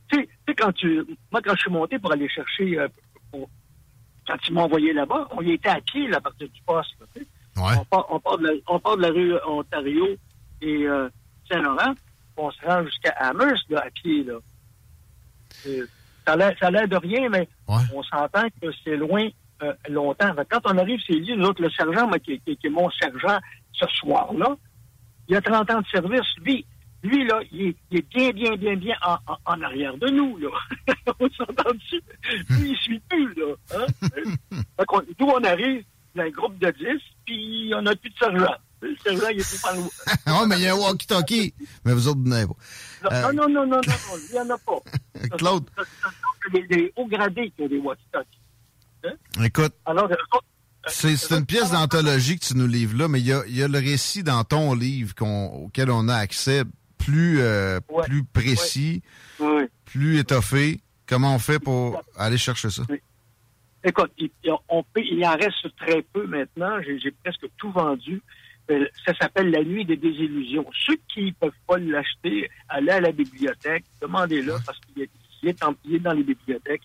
tu 0.09 0.17
sais- 0.19 0.25
tu 0.27 0.31
sais, 0.47 0.55
quand 0.55 0.71
tu. 0.73 1.05
Moi, 1.31 1.41
quand 1.41 1.53
je 1.55 1.61
suis 1.61 1.71
monté 1.71 1.97
pour 1.99 2.11
aller 2.11 2.27
chercher. 2.29 2.85
pour- 3.31 3.49
quand 4.29 4.37
ils 4.47 4.53
m'ont 4.53 4.61
envoyé 4.63 4.93
là-bas, 4.93 5.27
on 5.31 5.41
y 5.41 5.53
était 5.53 5.69
à 5.69 5.81
pied, 5.81 6.07
là, 6.07 6.17
à 6.17 6.21
partir 6.21 6.47
du 6.49 6.61
poste. 6.65 6.95
là, 6.99 7.05
tu 7.15 7.21
sais. 7.21 7.27
On, 7.79 7.85
part, 7.85 8.05
on, 8.09 8.19
part 8.19 8.37
de 8.37 8.43
la, 8.47 8.53
on 8.67 8.79
part 8.79 8.95
de 8.97 9.01
la 9.01 9.09
rue 9.09 9.33
Ontario 9.47 10.07
et 10.61 10.87
euh, 10.87 11.09
Saint-Laurent, 11.51 11.93
on 12.37 12.51
se 12.51 12.65
rend 12.65 12.83
jusqu'à 12.85 13.09
Amherst, 13.19 13.65
là, 13.69 13.83
à 13.85 13.89
pied, 13.89 14.23
là. 14.23 14.35
Euh, 15.67 15.85
ça 16.27 16.33
a 16.33 16.71
l'air- 16.71 16.87
de 16.87 16.95
rien, 16.95 17.27
mais 17.29 17.47
on 17.93 18.03
s'entend 18.03 18.47
que 18.61 18.67
c'est 18.83 18.95
loin 18.95 19.27
euh, 19.63 19.73
longtemps. 19.89 20.33
Quand 20.49 20.61
on 20.65 20.77
arrive, 20.77 20.99
c'est 21.05 21.13
lui, 21.13 21.35
nous 21.35 21.47
autres, 21.47 21.61
le 21.61 21.69
sergent, 21.71 22.07
moi, 22.07 22.19
qui, 22.19 22.39
qui- 22.41 22.55
qui 22.55 22.67
est 22.67 22.69
mon 22.69 22.89
sergent 22.91 23.39
ce 23.73 23.85
soir-là, 23.87 24.55
il 25.27 25.35
a 25.35 25.41
30 25.41 25.69
ans 25.71 25.81
de 25.81 25.87
service. 25.87 26.27
Lui, 26.43 26.65
lui 27.03 27.25
là, 27.25 27.39
il 27.51 27.67
est, 27.69 27.75
il 27.91 27.97
est 27.99 28.09
bien, 28.09 28.31
bien, 28.31 28.55
bien, 28.55 28.75
bien 28.75 28.95
en, 29.05 29.13
en- 29.27 29.37
en 29.45 29.61
arrière 29.61 29.97
de 29.97 30.09
nous, 30.09 30.37
là. 30.37 30.49
on 31.19 31.29
s'entend 31.31 31.71
dessus. 31.73 32.01
Lui, 32.49 32.71
il 32.71 32.77
suit 32.77 33.01
plus, 33.09 33.33
là. 33.35 33.55
Hein? 33.75 33.85
nous, 35.19 35.27
on 35.27 35.43
arrive, 35.43 35.83
il 36.15 36.17
y 36.17 36.21
a 36.21 36.23
un 36.25 36.29
groupe 36.29 36.57
de 36.59 36.71
10, 36.71 37.01
puis 37.25 37.71
on 37.75 37.81
n'a 37.83 37.95
plus 37.95 38.09
de 38.09 38.15
sergent. 38.17 38.53
Le 38.81 38.95
sergent, 39.03 39.27
il 39.33 39.39
est 39.41 39.49
tout 39.49 39.61
par 39.61 39.75
le... 39.75 39.81
Ah, 40.25 40.45
mais 40.47 40.55
il 40.57 40.61
y 40.63 40.67
a 40.67 40.73
un 40.73 40.77
walkie-talkie. 40.77 41.53
Mais 41.83 41.93
vous 41.93 42.07
autres, 42.07 42.19
vous 42.21 42.29
n'avez 42.29 42.47
pas. 42.47 43.11
Euh, 43.13 43.31
Non, 43.33 43.33
non, 43.33 43.49
non, 43.49 43.65
non, 43.67 43.75
non, 43.75 43.81
non, 43.81 44.17
il 44.29 44.33
n'y 44.33 44.39
en 44.39 44.49
a 44.49 44.57
pas. 44.57 44.79
Claude? 45.37 45.69
C'est 46.43 46.51
des, 46.61 46.67
des 46.67 46.93
hauts 46.95 47.07
gradés 47.07 47.51
qui 47.55 47.61
ont 47.63 47.67
des 47.67 47.77
walkie-talkies. 47.77 48.39
Écoute, 49.43 49.73
Alors, 49.85 50.09
euh, 50.11 50.15
c'est 50.87 51.31
une 51.31 51.45
pièce 51.45 51.71
d'anthologie 51.71 52.39
que 52.39 52.45
tu 52.45 52.55
nous 52.57 52.67
livres 52.67 52.97
là, 52.97 53.07
mais 53.07 53.19
il 53.19 53.27
y 53.27 53.33
a, 53.33 53.43
il 53.47 53.55
y 53.55 53.63
a 53.63 53.67
le 53.67 53.79
récit 53.79 54.23
dans 54.23 54.43
ton 54.43 54.73
livre 54.73 55.13
qu'on- 55.15 55.47
auquel 55.65 55.91
on 55.91 56.07
a 56.07 56.15
accès 56.15 56.63
plus, 56.99 57.39
euh, 57.39 57.79
plus 58.03 58.23
précis, 58.23 59.01
plus 59.85 60.19
étoffé. 60.19 60.81
Comment 61.07 61.33
on 61.33 61.39
fait 61.39 61.59
pour 61.59 62.03
aller 62.15 62.37
chercher 62.37 62.69
ça? 62.69 62.83
Écoute, 63.83 64.11
il, 64.17 64.29
on 64.67 64.83
peut, 64.83 65.01
il 65.01 65.25
en 65.25 65.35
reste 65.35 65.75
très 65.77 66.01
peu 66.01 66.27
maintenant. 66.27 66.79
J'ai 66.83 67.11
presque 67.23 67.47
tout 67.57 67.71
vendu. 67.71 68.21
Euh, 68.69 68.85
ça 69.05 69.15
s'appelle 69.15 69.49
La 69.49 69.63
Nuit 69.63 69.85
des 69.85 69.95
désillusions. 69.95 70.69
Ceux 70.85 70.97
qui 71.11 71.25
ne 71.25 71.31
peuvent 71.31 71.51
pas 71.65 71.77
l'acheter, 71.79 72.49
allez 72.67 72.91
à 72.91 73.01
la 73.01 73.11
bibliothèque, 73.11 73.85
demandez-le 74.01 74.53
parce 74.65 74.79
qu'il 74.81 75.01
est, 75.01 75.09
est, 75.43 75.99
dans 75.99 76.13
les 76.13 76.23
bibliothèques. 76.23 76.83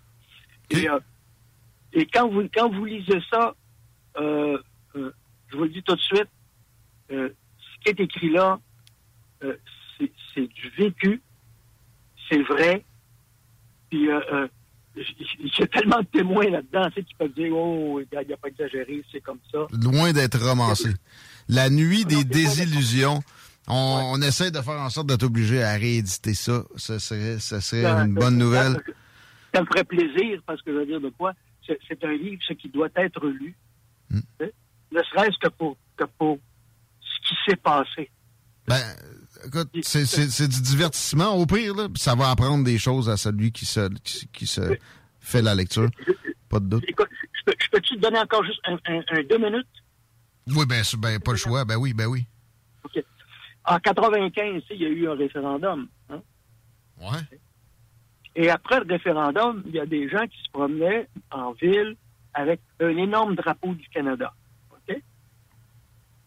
Et, 0.71 0.89
euh, 0.89 0.99
et, 1.93 2.07
quand, 2.07 2.29
vous, 2.29 2.49
quand 2.55 2.71
vous 2.71 2.85
lisez 2.87 3.21
ça, 3.31 3.55
euh, 4.17 4.57
je 4.95 5.57
vous 5.57 5.65
le 5.65 5.69
dis 5.69 5.83
tout 5.83 5.95
de 5.95 6.01
suite, 6.01 6.29
ce 7.11 7.29
qui 7.83 7.91
est 7.91 8.01
écrit 8.01 8.31
là, 8.31 8.59
c'est 9.99 10.47
du 10.47 10.71
vécu, 10.77 11.23
c'est 12.29 12.43
vrai. 12.43 12.85
Puis 13.91 14.09
il 14.97 15.51
y 15.59 15.63
a 15.63 15.67
tellement 15.67 16.01
de 16.01 16.07
témoins 16.07 16.51
là-dedans, 16.51 16.89
qui 16.91 17.15
peuvent 17.15 17.33
dire, 17.33 17.55
oh, 17.55 18.01
il 18.01 18.27
n'y 18.27 18.33
a 18.33 18.37
pas 18.37 18.49
exagéré, 18.49 19.05
c'est 19.11 19.21
comme 19.21 19.41
ça. 19.51 19.67
Loin 19.73 20.13
d'être 20.13 20.39
romancé. 20.39 20.91
La 21.49 21.71
nuit 21.71 22.05
des 22.05 22.25
désillusions. 22.25 23.23
On, 23.67 24.21
essaie 24.21 24.51
de 24.51 24.61
faire 24.61 24.79
en 24.79 24.91
sorte 24.91 25.07
d'être 25.07 25.23
obligé 25.23 25.63
à 25.63 25.73
rééditer 25.73 26.35
ça. 26.35 26.65
Ça 26.77 26.99
serait, 26.99 27.39
ça 27.39 27.61
serait 27.61 27.87
une 27.87 28.15
bonne 28.15 28.37
nouvelle. 28.37 28.77
Ça, 29.55 29.63
me 29.63 29.67
ferait 29.67 29.85
plaisir, 29.85 30.41
parce 30.45 30.61
que 30.63 30.73
je 30.73 30.79
veux 30.79 30.87
dire 30.87 31.01
de 31.01 31.09
quoi, 31.11 31.33
c'est 31.67 32.05
un 32.05 32.13
livre 32.13 32.43
ce 32.47 32.53
qui 32.53 32.69
doit 32.69 32.89
être 32.97 33.27
lu. 33.27 33.55
Hmm. 34.11 34.21
Ne 34.41 35.03
serait-ce 35.03 35.39
que 35.41 35.49
pour, 35.49 35.77
que 35.97 36.05
pour 36.19 36.39
ce 37.01 37.29
qui 37.29 37.35
s'est 37.47 37.57
passé. 37.57 38.11
Ben, 38.67 38.83
écoute, 39.47 39.69
c'est 39.83 40.49
du 40.49 40.63
divertissement 40.63 41.35
au 41.35 41.47
pire, 41.47 41.75
là. 41.75 41.89
Ça 41.97 42.15
va 42.15 42.31
apprendre 42.31 42.65
des 42.65 42.79
choses 42.79 43.09
à 43.09 43.17
celui 43.17 43.53
qui 43.53 43.67
se, 43.67 43.89
qui, 44.33 44.47
se 44.47 44.77
fait 45.21 45.43
la 45.43 45.55
lecture. 45.55 45.89
Pas 46.49 46.61
de 46.61 46.67
doute. 46.67 46.85
Écoute, 46.89 47.09
je 47.47 47.69
peux-tu 47.71 47.97
te 47.97 48.01
donner 48.01 48.19
encore 48.19 48.45
juste 48.45 48.61
un, 48.67 49.23
deux 49.29 49.39
minutes? 49.39 49.67
Oui, 50.49 50.67
ben, 50.67 50.83
ben, 50.99 51.21
pas 51.21 51.33
le 51.33 51.37
choix. 51.37 51.65
Ben 51.65 51.77
oui, 51.77 51.95
ben 51.95 52.07
oui. 52.07 52.27
OK. 52.85 53.03
En 53.65 53.79
95, 53.79 54.63
il 54.71 54.83
y 54.83 54.87
a 54.87 54.89
eu 54.89 55.09
un 55.09 55.15
référendum. 55.15 55.89
Hein? 56.11 56.21
Ouais. 57.01 57.39
Et 58.37 58.51
après 58.51 58.81
le 58.81 58.87
référendum, 58.87 59.63
il 59.67 59.75
y 59.75 59.81
a 59.81 59.87
des 59.87 60.09
gens 60.09 60.27
qui 60.27 60.37
se 60.43 60.51
promenaient 60.53 61.09
en 61.31 61.53
ville 61.53 61.97
avec 62.35 62.61
un 62.81 62.97
énorme 62.97 63.37
drapeau 63.37 63.73
du 63.75 63.89
Canada. 63.89 64.33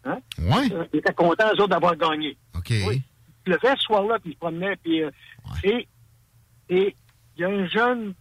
Hein? 0.08 0.20
Oui. 0.40 0.72
Euh, 0.72 0.86
ils 0.94 1.00
étaient 1.00 1.14
contents, 1.14 1.48
eux 1.50 1.62
autres, 1.62 1.68
d'avoir 1.68 1.96
gagné. 1.96 2.38
OK. 2.56 2.72
Oui. 2.88 3.02
Le 3.46 3.58
fait 3.60 3.76
ce 3.78 3.84
soir-là, 3.84 4.20
puis 4.20 4.32
ils 4.32 4.34
se 4.34 4.40
promenaient, 4.40 4.76
puis... 4.78 5.04
Euh, 5.04 5.12
et 6.70 6.96
il 7.38 7.42
y 7.42 7.44
a 7.44 7.50
un 7.50 7.68
jeune 7.68 8.14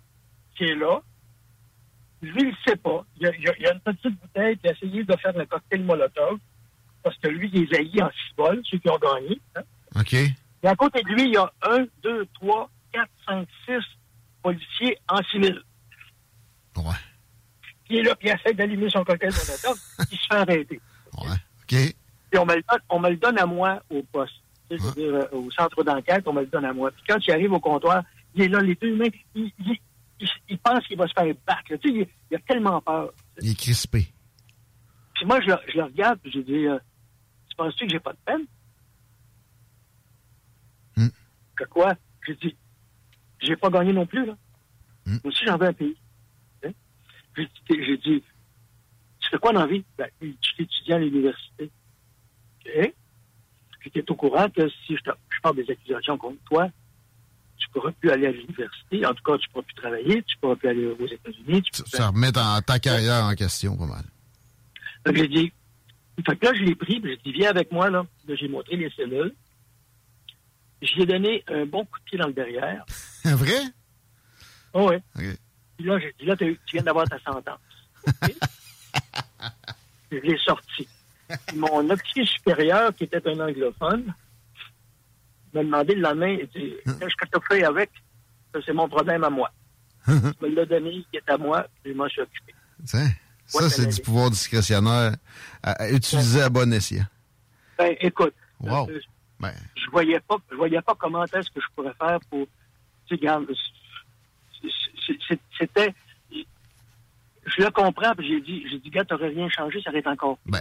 qui 0.57 0.65
est 0.65 0.75
là. 0.75 1.01
Lui, 2.23 2.43
il 2.43 2.49
ne 2.49 2.55
sait 2.67 2.77
pas. 2.77 3.05
Il 3.17 3.23
y, 3.23 3.27
a, 3.27 3.37
il 3.37 3.63
y, 3.63 3.67
a, 3.67 3.73
une 3.73 3.81
petite 3.81 4.21
bouteille 4.21 4.59
qui 4.59 4.69
a 4.69 4.73
essayé 4.73 5.05
de 5.05 5.17
faire 5.17 5.37
le 5.37 5.47
cocktail 5.47 5.83
Molotov, 5.83 6.39
parce 7.03 7.17
que 7.19 7.29
lui, 7.29 7.51
il 7.53 7.65
les 7.65 8.01
a 8.01 8.11
six 8.11 8.35
bols, 8.37 8.63
ceux 8.65 8.79
qui 8.79 8.89
ont 8.89 8.99
gagné. 8.99 9.41
Hein? 9.55 9.63
OK. 9.99 10.13
Et 10.13 10.35
à 10.69 10.75
côté 10.75 11.03
de 11.03 11.09
lui, 11.09 11.25
il 11.25 11.35
y 11.35 11.37
a 11.37 11.53
un, 11.63 11.87
deux, 12.03 12.27
trois, 12.35 12.71
quatre, 12.93 13.11
cinq, 13.27 13.47
six 13.65 13.85
policiers 14.43 14.99
en 15.09 15.23
civil. 15.25 15.63
Ouais. 16.77 16.83
Qui 17.85 17.99
est 17.99 18.03
là, 18.03 18.15
qui 18.17 18.29
essaie 18.29 18.55
d'allumer 18.55 18.91
son 18.91 19.05
cocktail 19.05 19.31
Molotov, 19.31 19.79
il 20.11 20.19
se 20.19 20.27
fait 20.27 20.35
arrêter. 20.35 20.81
Ouais. 21.19 21.37
Et 21.72 22.38
on 22.38 22.44
me, 22.44 22.55
le 22.55 22.62
donne, 22.68 22.80
on 22.90 23.01
me 23.01 23.10
le 23.10 23.16
donne 23.16 23.38
à 23.38 23.47
moi 23.47 23.82
au 23.90 24.02
poste. 24.02 24.34
C'est-à-dire, 24.68 25.14
euh, 25.14 25.28
au 25.32 25.51
centre 25.51 25.82
d'enquête, 25.84 26.26
on 26.26 26.32
me 26.32 26.40
le 26.40 26.47
donne 26.47 26.64
à 26.64 26.72
moi. 26.72 26.90
Puis 26.90 27.02
quand 27.09 27.18
il 27.26 27.32
arrive 27.32 27.52
au 27.52 27.60
comptoir, 27.60 28.02
il 28.34 28.43
est 28.43 28.48
là, 28.48 28.60
les 28.60 28.74
deux 28.74 28.94
mains, 28.97 29.09
il, 29.34 29.52
il, 30.48 30.59
pense 30.59 30.86
qu'il 30.86 30.97
va 30.97 31.06
se 31.06 31.12
faire 31.12 31.34
battre. 31.47 31.62
Tu 31.68 31.74
sais, 31.74 32.09
il, 32.30 32.36
a 32.36 32.38
tellement 32.40 32.80
peur. 32.80 33.12
Il 33.40 33.51
est 33.51 33.59
crispé. 33.59 34.09
Puis 35.14 35.24
moi, 35.24 35.40
je 35.40 35.47
le, 35.47 35.56
je 35.68 35.76
le 35.78 35.84
regarde, 35.84 36.18
puis 36.20 36.32
je 36.32 36.40
dis, 36.40 36.66
euh, 36.66 36.78
tu 37.48 37.56
penses-tu 37.56 37.86
que 37.86 37.93
j'ai 37.93 38.01
pas 38.01 38.12
de 38.12 38.18
peine? 38.24 38.44
Hmm. 40.97 41.09
Que 41.56 41.64
quoi? 41.64 41.94
J'ai 42.26 42.34
dit, 42.34 42.56
j'ai 43.40 43.56
pas 43.56 43.70
gagné 43.70 43.93
non 43.93 44.06
plus, 44.06 44.26
là. 44.26 44.36
Hmm. 45.06 45.18
Moi 45.22 45.32
aussi, 45.32 45.44
j'en 45.47 45.56
veux 45.56 45.68
un 45.68 45.72
pays. 45.72 45.97
Hein? 46.64 46.72
J'ai 47.36 47.97
dit, 47.98 48.22
tu 49.27 49.31
fais 49.31 49.39
quoi 49.39 49.53
dans 49.53 49.61
la 49.61 49.66
vie? 49.66 49.85
Ben, 49.98 50.09
tu 50.20 50.62
étudies 50.62 50.93
à 50.93 50.98
l'université. 50.98 51.70
OK? 52.66 52.94
Tu 53.93 53.98
es 54.01 54.11
au 54.11 54.15
courant 54.15 54.48
que 54.51 54.69
si 54.69 54.97
je, 54.97 55.11
je 55.31 55.40
parle 55.43 55.57
des 55.57 55.70
accusations 55.70 56.16
contre 56.19 56.43
toi, 56.44 56.69
tu 57.57 57.69
ne 57.69 57.73
pourras 57.73 57.93
plus 57.93 58.11
aller 58.11 58.27
à 58.27 58.32
l'université. 58.32 59.05
En 59.07 59.15
tout 59.15 59.23
cas, 59.23 59.39
tu 59.39 59.48
ne 59.48 59.53
pourras 59.53 59.65
plus 59.65 59.74
travailler, 59.74 60.23
tu 60.23 60.36
ne 60.36 60.40
pourras 60.40 60.57
plus 60.57 60.69
aller 60.69 60.86
aux 60.86 61.07
États-Unis. 61.07 61.62
Ça 61.86 62.09
remet 62.09 62.32
ta 62.32 62.78
carrière 62.81 63.24
en 63.24 63.35
question 63.35 63.77
pas 63.77 63.86
mal. 63.86 64.05
Donc, 65.05 65.16
j'ai 65.16 65.28
dit, 65.28 65.53
fait 66.24 66.36
que 66.36 66.47
là, 66.47 66.53
je 66.55 66.62
l'ai 66.62 66.74
pris, 66.74 67.01
puis 67.01 67.12
j'ai 67.12 67.32
dit, 67.32 67.39
viens 67.39 67.51
avec 67.51 67.70
moi, 67.70 67.90
là. 67.90 68.07
j'ai 68.28 68.48
montré 68.48 68.77
les 68.77 68.90
cellules. 68.90 69.35
Je 70.82 70.94
lui 70.94 71.03
ai 71.03 71.07
donné 71.07 71.44
un 71.48 71.66
bon 71.66 71.85
coup 71.85 71.98
de 71.98 72.05
pied 72.05 72.19
dans 72.19 72.27
le 72.27 72.32
derrière. 72.32 72.85
Vrai? 73.24 73.61
Oh, 74.73 74.90
oui. 74.90 75.36
Puis 75.77 75.86
là, 75.86 75.98
j'ai 75.98 76.15
dit, 76.19 76.27
là, 76.27 76.36
tu 76.36 76.59
viens 76.73 76.82
d'avoir 76.82 77.09
ta 77.09 77.19
sentence. 77.20 77.61
je 80.12 80.18
l'ai 80.18 80.39
sorti. 80.39 80.89
Mon 81.55 81.89
officier 81.90 82.24
supérieur, 82.24 82.94
qui 82.94 83.05
était 83.05 83.27
un 83.28 83.40
anglophone, 83.40 84.14
m'a 85.52 85.62
demandé 85.62 85.94
le 85.94 86.02
lendemain, 86.02 86.36
il 86.40 86.47
dit, 86.48 86.74
qu'est-ce 86.85 87.16
que 87.16 87.56
tu 87.56 87.64
avec? 87.64 87.90
C'est 88.64 88.73
mon 88.73 88.89
problème 88.89 89.24
à 89.24 89.31
moi. 89.31 89.51
je 90.06 90.12
me 90.12 90.48
l'ai 90.48 90.66
donné, 90.66 91.05
il 91.12 91.18
est 91.18 91.31
à 91.31 91.36
moi, 91.36 91.66
et 91.85 91.90
je 91.90 91.94
m'en 91.94 92.09
suis 92.09 92.23
occupé. 92.23 92.55
Ça, 92.85 93.70
c'est 93.70 93.86
du 93.86 94.01
pouvoir 94.01 94.31
discrétionnaire 94.31 95.16
à, 95.62 95.90
utiliser 95.90 96.43
à 96.43 96.48
bon 96.48 96.73
escient. 96.73 97.05
Ben, 97.78 97.94
écoute, 98.01 98.35
wow. 98.60 98.89
Euh, 98.89 99.01
ben. 99.39 99.52
je 99.74 99.90
voyais 99.90 100.20
pas, 100.20 100.36
je 100.51 100.56
voyais 100.56 100.81
pas 100.81 100.94
comment 100.98 101.24
est-ce 101.24 101.51
que 101.51 101.60
je 101.60 101.66
pourrais 101.74 101.94
faire 101.94 102.18
pour, 102.31 102.47
tu 103.06 103.18
c'était, 105.59 105.94
je 107.47 107.62
le 107.62 107.70
comprends, 107.70 108.14
puis 108.14 108.28
j'ai 108.28 108.40
dit, 108.40 108.64
j'ai 108.70 108.78
dit, 108.78 108.90
gars, 108.90 109.05
t'aurais 109.05 109.28
rien 109.28 109.48
changé, 109.48 109.81
ça 109.82 109.90
aurait 109.90 110.06
encore. 110.06 110.39
Ben, 110.47 110.60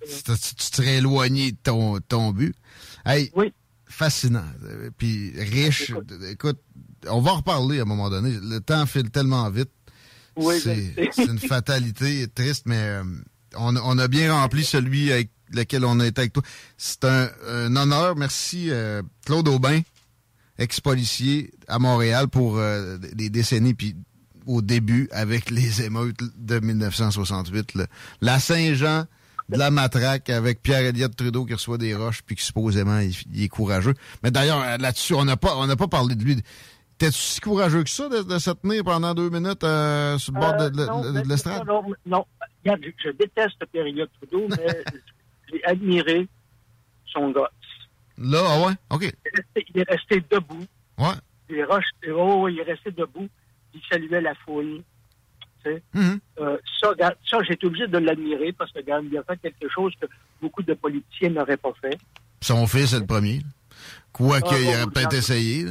tu 0.00 0.32
serais 0.58 0.96
éloigné 0.96 1.52
de 1.52 1.56
ton, 1.62 1.98
ton 2.00 2.30
but. 2.30 2.54
Hey, 3.04 3.30
oui. 3.34 3.52
fascinant. 3.86 4.44
Puis 4.98 5.32
riche. 5.36 5.92
Écoute, 6.30 6.58
on 7.08 7.20
va 7.20 7.32
en 7.32 7.36
reparler 7.36 7.78
à 7.78 7.82
un 7.82 7.86
moment 7.86 8.10
donné. 8.10 8.32
Le 8.40 8.60
temps 8.60 8.86
file 8.86 9.10
tellement 9.10 9.48
vite. 9.50 9.70
Oui, 10.36 10.60
c'est 10.60 11.24
une 11.24 11.38
fatalité 11.38 12.28
triste, 12.28 12.64
mais 12.66 12.78
euh, 12.78 13.04
on, 13.56 13.74
on, 13.76 13.98
a 13.98 14.06
bien 14.06 14.34
rempli 14.34 14.64
celui 14.64 15.10
avec 15.10 15.30
lequel 15.50 15.84
on 15.84 15.98
a 15.98 16.06
été 16.06 16.20
avec 16.20 16.34
toi. 16.34 16.42
C'est 16.76 17.04
un, 17.04 17.30
honneur. 17.74 18.16
Merci, 18.16 18.70
euh, 18.70 19.02
Claude 19.24 19.48
Aubin, 19.48 19.80
ex-policier 20.58 21.52
à 21.68 21.78
Montréal 21.78 22.28
pour 22.28 22.58
euh, 22.58 22.98
des 22.98 23.30
décennies. 23.30 23.72
Puis 23.72 23.96
au 24.46 24.62
début 24.62 25.08
avec 25.12 25.50
les 25.50 25.82
émeutes 25.82 26.20
de 26.36 26.58
1968. 26.58 27.74
La 28.20 28.38
Saint-Jean 28.38 29.04
de 29.48 29.58
la 29.58 29.70
matraque 29.70 30.28
avec 30.30 30.60
Pierre-Éliott 30.62 31.14
Trudeau 31.14 31.44
qui 31.44 31.54
reçoit 31.54 31.78
des 31.78 31.94
roches 31.94 32.22
puis 32.22 32.34
qui 32.36 32.44
supposément 32.44 32.98
il, 32.98 33.44
est 33.44 33.48
courageux. 33.48 33.94
Mais 34.22 34.30
d'ailleurs, 34.30 34.78
là-dessus, 34.78 35.14
on 35.14 35.24
n'a 35.24 35.36
pas 35.36 35.56
on 35.56 35.66
n'a 35.66 35.76
pas 35.76 35.86
parlé 35.86 36.14
de 36.14 36.24
lui. 36.24 36.42
T'es-tu 36.98 37.18
si 37.18 37.40
courageux 37.40 37.84
que 37.84 37.90
ça 37.90 38.08
de, 38.08 38.38
se 38.38 38.50
tenir 38.52 38.82
pendant 38.82 39.12
deux 39.12 39.28
minutes 39.28 39.62
euh, 39.64 40.16
sur 40.16 40.32
le 40.32 40.40
bord 40.40 40.56
de, 40.56 40.80
euh, 40.80 41.22
l'estrade? 41.24 41.66
Non, 41.66 41.82
non, 42.06 42.24
Regarde, 42.64 42.82
je, 43.04 43.10
déteste 43.10 43.64
Pierre-Éliott 43.70 44.10
Trudeau, 44.20 44.48
mais 44.56 44.82
j'ai 45.52 45.64
admiré 45.64 46.26
son 47.06 47.30
gars. 47.30 47.50
Là, 48.18 48.42
ah 48.44 48.66
ouais? 48.66 48.72
OK. 48.90 49.14
Il 49.74 49.80
est 49.80 49.90
resté, 49.90 50.24
debout. 50.30 50.64
Ouais. 50.98 51.14
Les 51.50 51.64
roches, 51.64 51.84
oh, 52.14 52.48
il 52.48 52.58
est 52.58 52.62
resté 52.62 52.90
debout 52.90 53.28
il 53.76 53.82
saluait 53.90 54.20
la 54.20 54.34
foule. 54.34 54.82
Mm-hmm. 55.64 56.18
Euh, 56.38 56.56
ça, 56.80 56.90
ça 57.28 57.38
j'ai 57.42 57.54
été 57.54 57.66
obligé 57.66 57.88
de 57.88 57.98
l'admirer 57.98 58.52
parce 58.52 58.70
que 58.70 58.78
il 58.78 59.18
a 59.18 59.24
fait 59.24 59.36
quelque 59.38 59.68
chose 59.68 59.92
que 60.00 60.06
beaucoup 60.40 60.62
de 60.62 60.74
politiciens 60.74 61.30
n'auraient 61.30 61.56
pas 61.56 61.72
fait. 61.80 61.98
Son 62.40 62.66
fils 62.68 62.92
est 62.92 63.00
le 63.00 63.06
premier. 63.06 63.40
Quoi 64.12 64.36
ah, 64.36 64.42
qu'il 64.42 64.68
aurait 64.68 64.86
peut-être 64.86 65.14
essayé. 65.14 65.66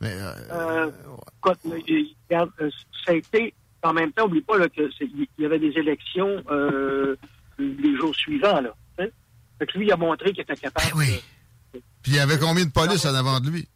Mais, 0.00 0.12
euh, 0.12 0.32
euh, 0.52 0.90
ça 3.06 3.12
a 3.12 3.14
été, 3.14 3.54
en 3.82 3.94
même 3.94 4.12
temps, 4.12 4.24
n'oublie 4.26 4.42
pas 4.42 4.68
qu'il 4.68 5.26
y 5.38 5.44
avait 5.44 5.58
des 5.58 5.72
élections 5.78 6.44
les 7.58 7.96
jours 7.96 8.14
suivants. 8.14 8.60
Là, 8.60 8.74
fait 9.58 9.72
lui, 9.74 9.86
il 9.86 9.92
a 9.92 9.96
montré 9.96 10.32
qu'il 10.32 10.42
était 10.42 10.56
capable. 10.56 10.86
Ben 10.92 10.98
oui. 10.98 11.20
Puis 12.02 12.12
il 12.12 12.14
y 12.14 12.20
avait 12.20 12.38
combien 12.38 12.64
de 12.64 12.70
police 12.70 13.04
en 13.04 13.14
avant 13.14 13.40
de 13.40 13.50
lui? 13.50 13.68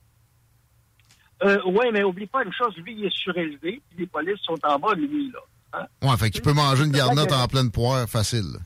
Euh, 1.44 1.58
oui, 1.66 1.86
mais 1.92 2.02
oublie 2.04 2.26
pas 2.26 2.44
une 2.44 2.52
chose, 2.52 2.76
lui, 2.78 2.94
il 2.98 3.04
est 3.06 3.14
surélevé, 3.16 3.80
puis 3.88 3.98
les 3.98 4.06
polices 4.06 4.40
sont 4.42 4.58
en 4.62 4.78
bas 4.78 4.94
lui, 4.94 5.30
là. 5.32 5.40
Hein? 5.74 5.86
Ouais, 6.08 6.16
fait 6.16 6.30
qu'il 6.30 6.42
peut 6.42 6.52
manger 6.52 6.84
une 6.84 6.92
garnotte 6.92 7.32
en 7.32 7.46
pleine 7.48 7.70
poire 7.70 8.08
facile. 8.08 8.58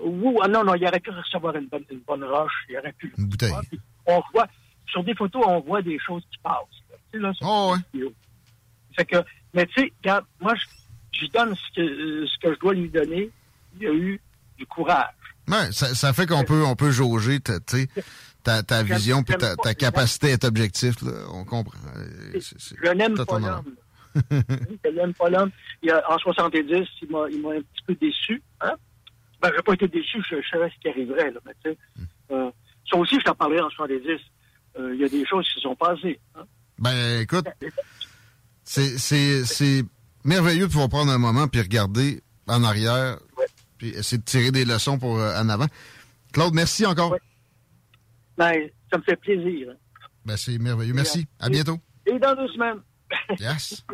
Oui, 0.00 0.34
ah, 0.42 0.48
non, 0.48 0.64
non, 0.64 0.74
il 0.74 0.86
aurait 0.86 1.00
pu 1.00 1.10
recevoir 1.10 1.54
une 1.56 1.66
bonne, 1.68 1.84
une 1.90 2.00
bonne 2.00 2.24
roche, 2.24 2.52
il 2.68 2.76
aurait 2.78 2.92
pu. 2.92 3.12
Une 3.16 3.26
bouteille. 3.26 3.52
on 4.06 4.22
voit, 4.32 4.46
sur 4.86 5.04
des 5.04 5.14
photos, 5.14 5.44
on 5.46 5.60
voit 5.60 5.82
des 5.82 5.98
choses 5.98 6.22
qui 6.30 6.38
passent. 6.38 6.54
là. 6.90 6.96
Tu 7.12 7.18
sais, 7.18 7.22
là, 7.22 7.32
sur 7.34 7.46
Oh, 7.46 7.76
vidéos. 7.92 8.12
Fait 8.96 9.04
que, 9.04 9.16
mais 9.52 9.66
tu 9.66 9.82
sais, 9.82 9.92
moi, 10.40 10.54
je, 10.54 10.64
je 11.12 11.20
lui 11.20 11.28
donne 11.30 11.54
ce 11.54 11.74
que, 11.76 11.80
euh, 11.80 12.26
ce 12.26 12.38
que 12.46 12.54
je 12.54 12.58
dois 12.60 12.74
lui 12.74 12.88
donner. 12.88 13.30
Il 13.80 13.86
a 13.86 13.92
eu 13.92 14.20
du 14.56 14.66
courage. 14.66 15.14
Ouais, 15.48 15.72
ça, 15.72 15.94
ça 15.94 16.12
fait 16.12 16.26
qu'on 16.26 16.44
peut, 16.44 16.64
on 16.64 16.76
peut 16.76 16.90
jauger 16.90 17.40
tu 17.40 17.52
sais, 17.66 17.88
ta, 18.44 18.62
ta 18.62 18.82
vision 18.82 19.22
puis 19.24 19.36
ta, 19.36 19.56
ta 19.56 19.74
capacité 19.74 20.28
à 20.28 20.32
être 20.34 20.44
objectif. 20.44 21.02
Là. 21.02 21.12
On 21.32 21.44
comprend. 21.44 21.78
Euh, 21.96 22.38
Je 22.82 22.90
n'aime 22.92 23.16
pas 23.24 23.38
l'homme. 23.40 23.74
Je 24.30 24.90
n'aime 24.90 25.14
pas 25.14 25.28
l'homme. 25.30 25.50
En 26.08 26.18
70, 26.18 26.86
il 27.02 27.10
m'a 27.10 27.24
il 27.30 27.42
m'a 27.42 27.50
un 27.54 27.60
petit 27.60 27.82
peu 27.86 27.94
déçu. 27.96 28.42
Hein? 28.60 28.74
Ben, 29.42 29.50
je 29.50 29.56
n'ai 29.56 29.62
pas 29.62 29.72
été 29.74 29.88
déçu, 29.88 30.18
je, 30.30 30.36
je 30.40 30.48
savais 30.48 30.70
ce 30.70 30.80
qui 30.80 30.88
arriverait. 30.88 31.30
Là, 31.32 31.40
mais, 31.44 31.52
sais, 31.62 31.76
euh, 32.30 32.50
ça 32.90 32.96
aussi, 32.96 33.16
je 33.18 33.24
t'en 33.24 33.34
parlerai 33.34 33.60
en 33.60 33.70
70. 33.70 34.08
Euh, 34.78 34.94
Il 34.94 35.00
y 35.00 35.04
a 35.04 35.08
des 35.08 35.26
choses 35.26 35.46
qui 35.46 35.54
se 35.54 35.60
sont 35.60 35.76
passées. 35.76 36.20
hein? 36.36 36.44
Ben, 36.78 37.20
écoute, 37.20 37.46
c'est, 38.64 39.82
merveilleux 40.24 40.66
de 40.66 40.70
pouvoir 40.72 40.88
prendre 40.88 41.12
un 41.12 41.18
moment 41.18 41.46
puis 41.48 41.60
regarder 41.60 42.22
en 42.46 42.62
arrière 42.64 43.18
puis 43.78 43.88
essayer 43.90 44.18
de 44.18 44.24
tirer 44.24 44.50
des 44.50 44.64
leçons 44.64 44.98
pour 44.98 45.18
euh, 45.18 45.38
en 45.38 45.48
avant. 45.48 45.66
Claude, 46.32 46.54
merci 46.54 46.86
encore. 46.86 47.16
Ben, 48.38 48.52
ça 48.90 48.98
me 48.98 49.02
fait 49.02 49.16
plaisir. 49.16 49.68
Ben, 50.24 50.36
c'est 50.36 50.58
merveilleux. 50.58 50.94
Merci. 50.94 51.26
À 51.38 51.48
bientôt. 51.48 51.78
Et 52.06 52.18
dans 52.18 52.34
deux 52.34 52.48
semaines. 52.48 52.80
Yes. 53.38 53.84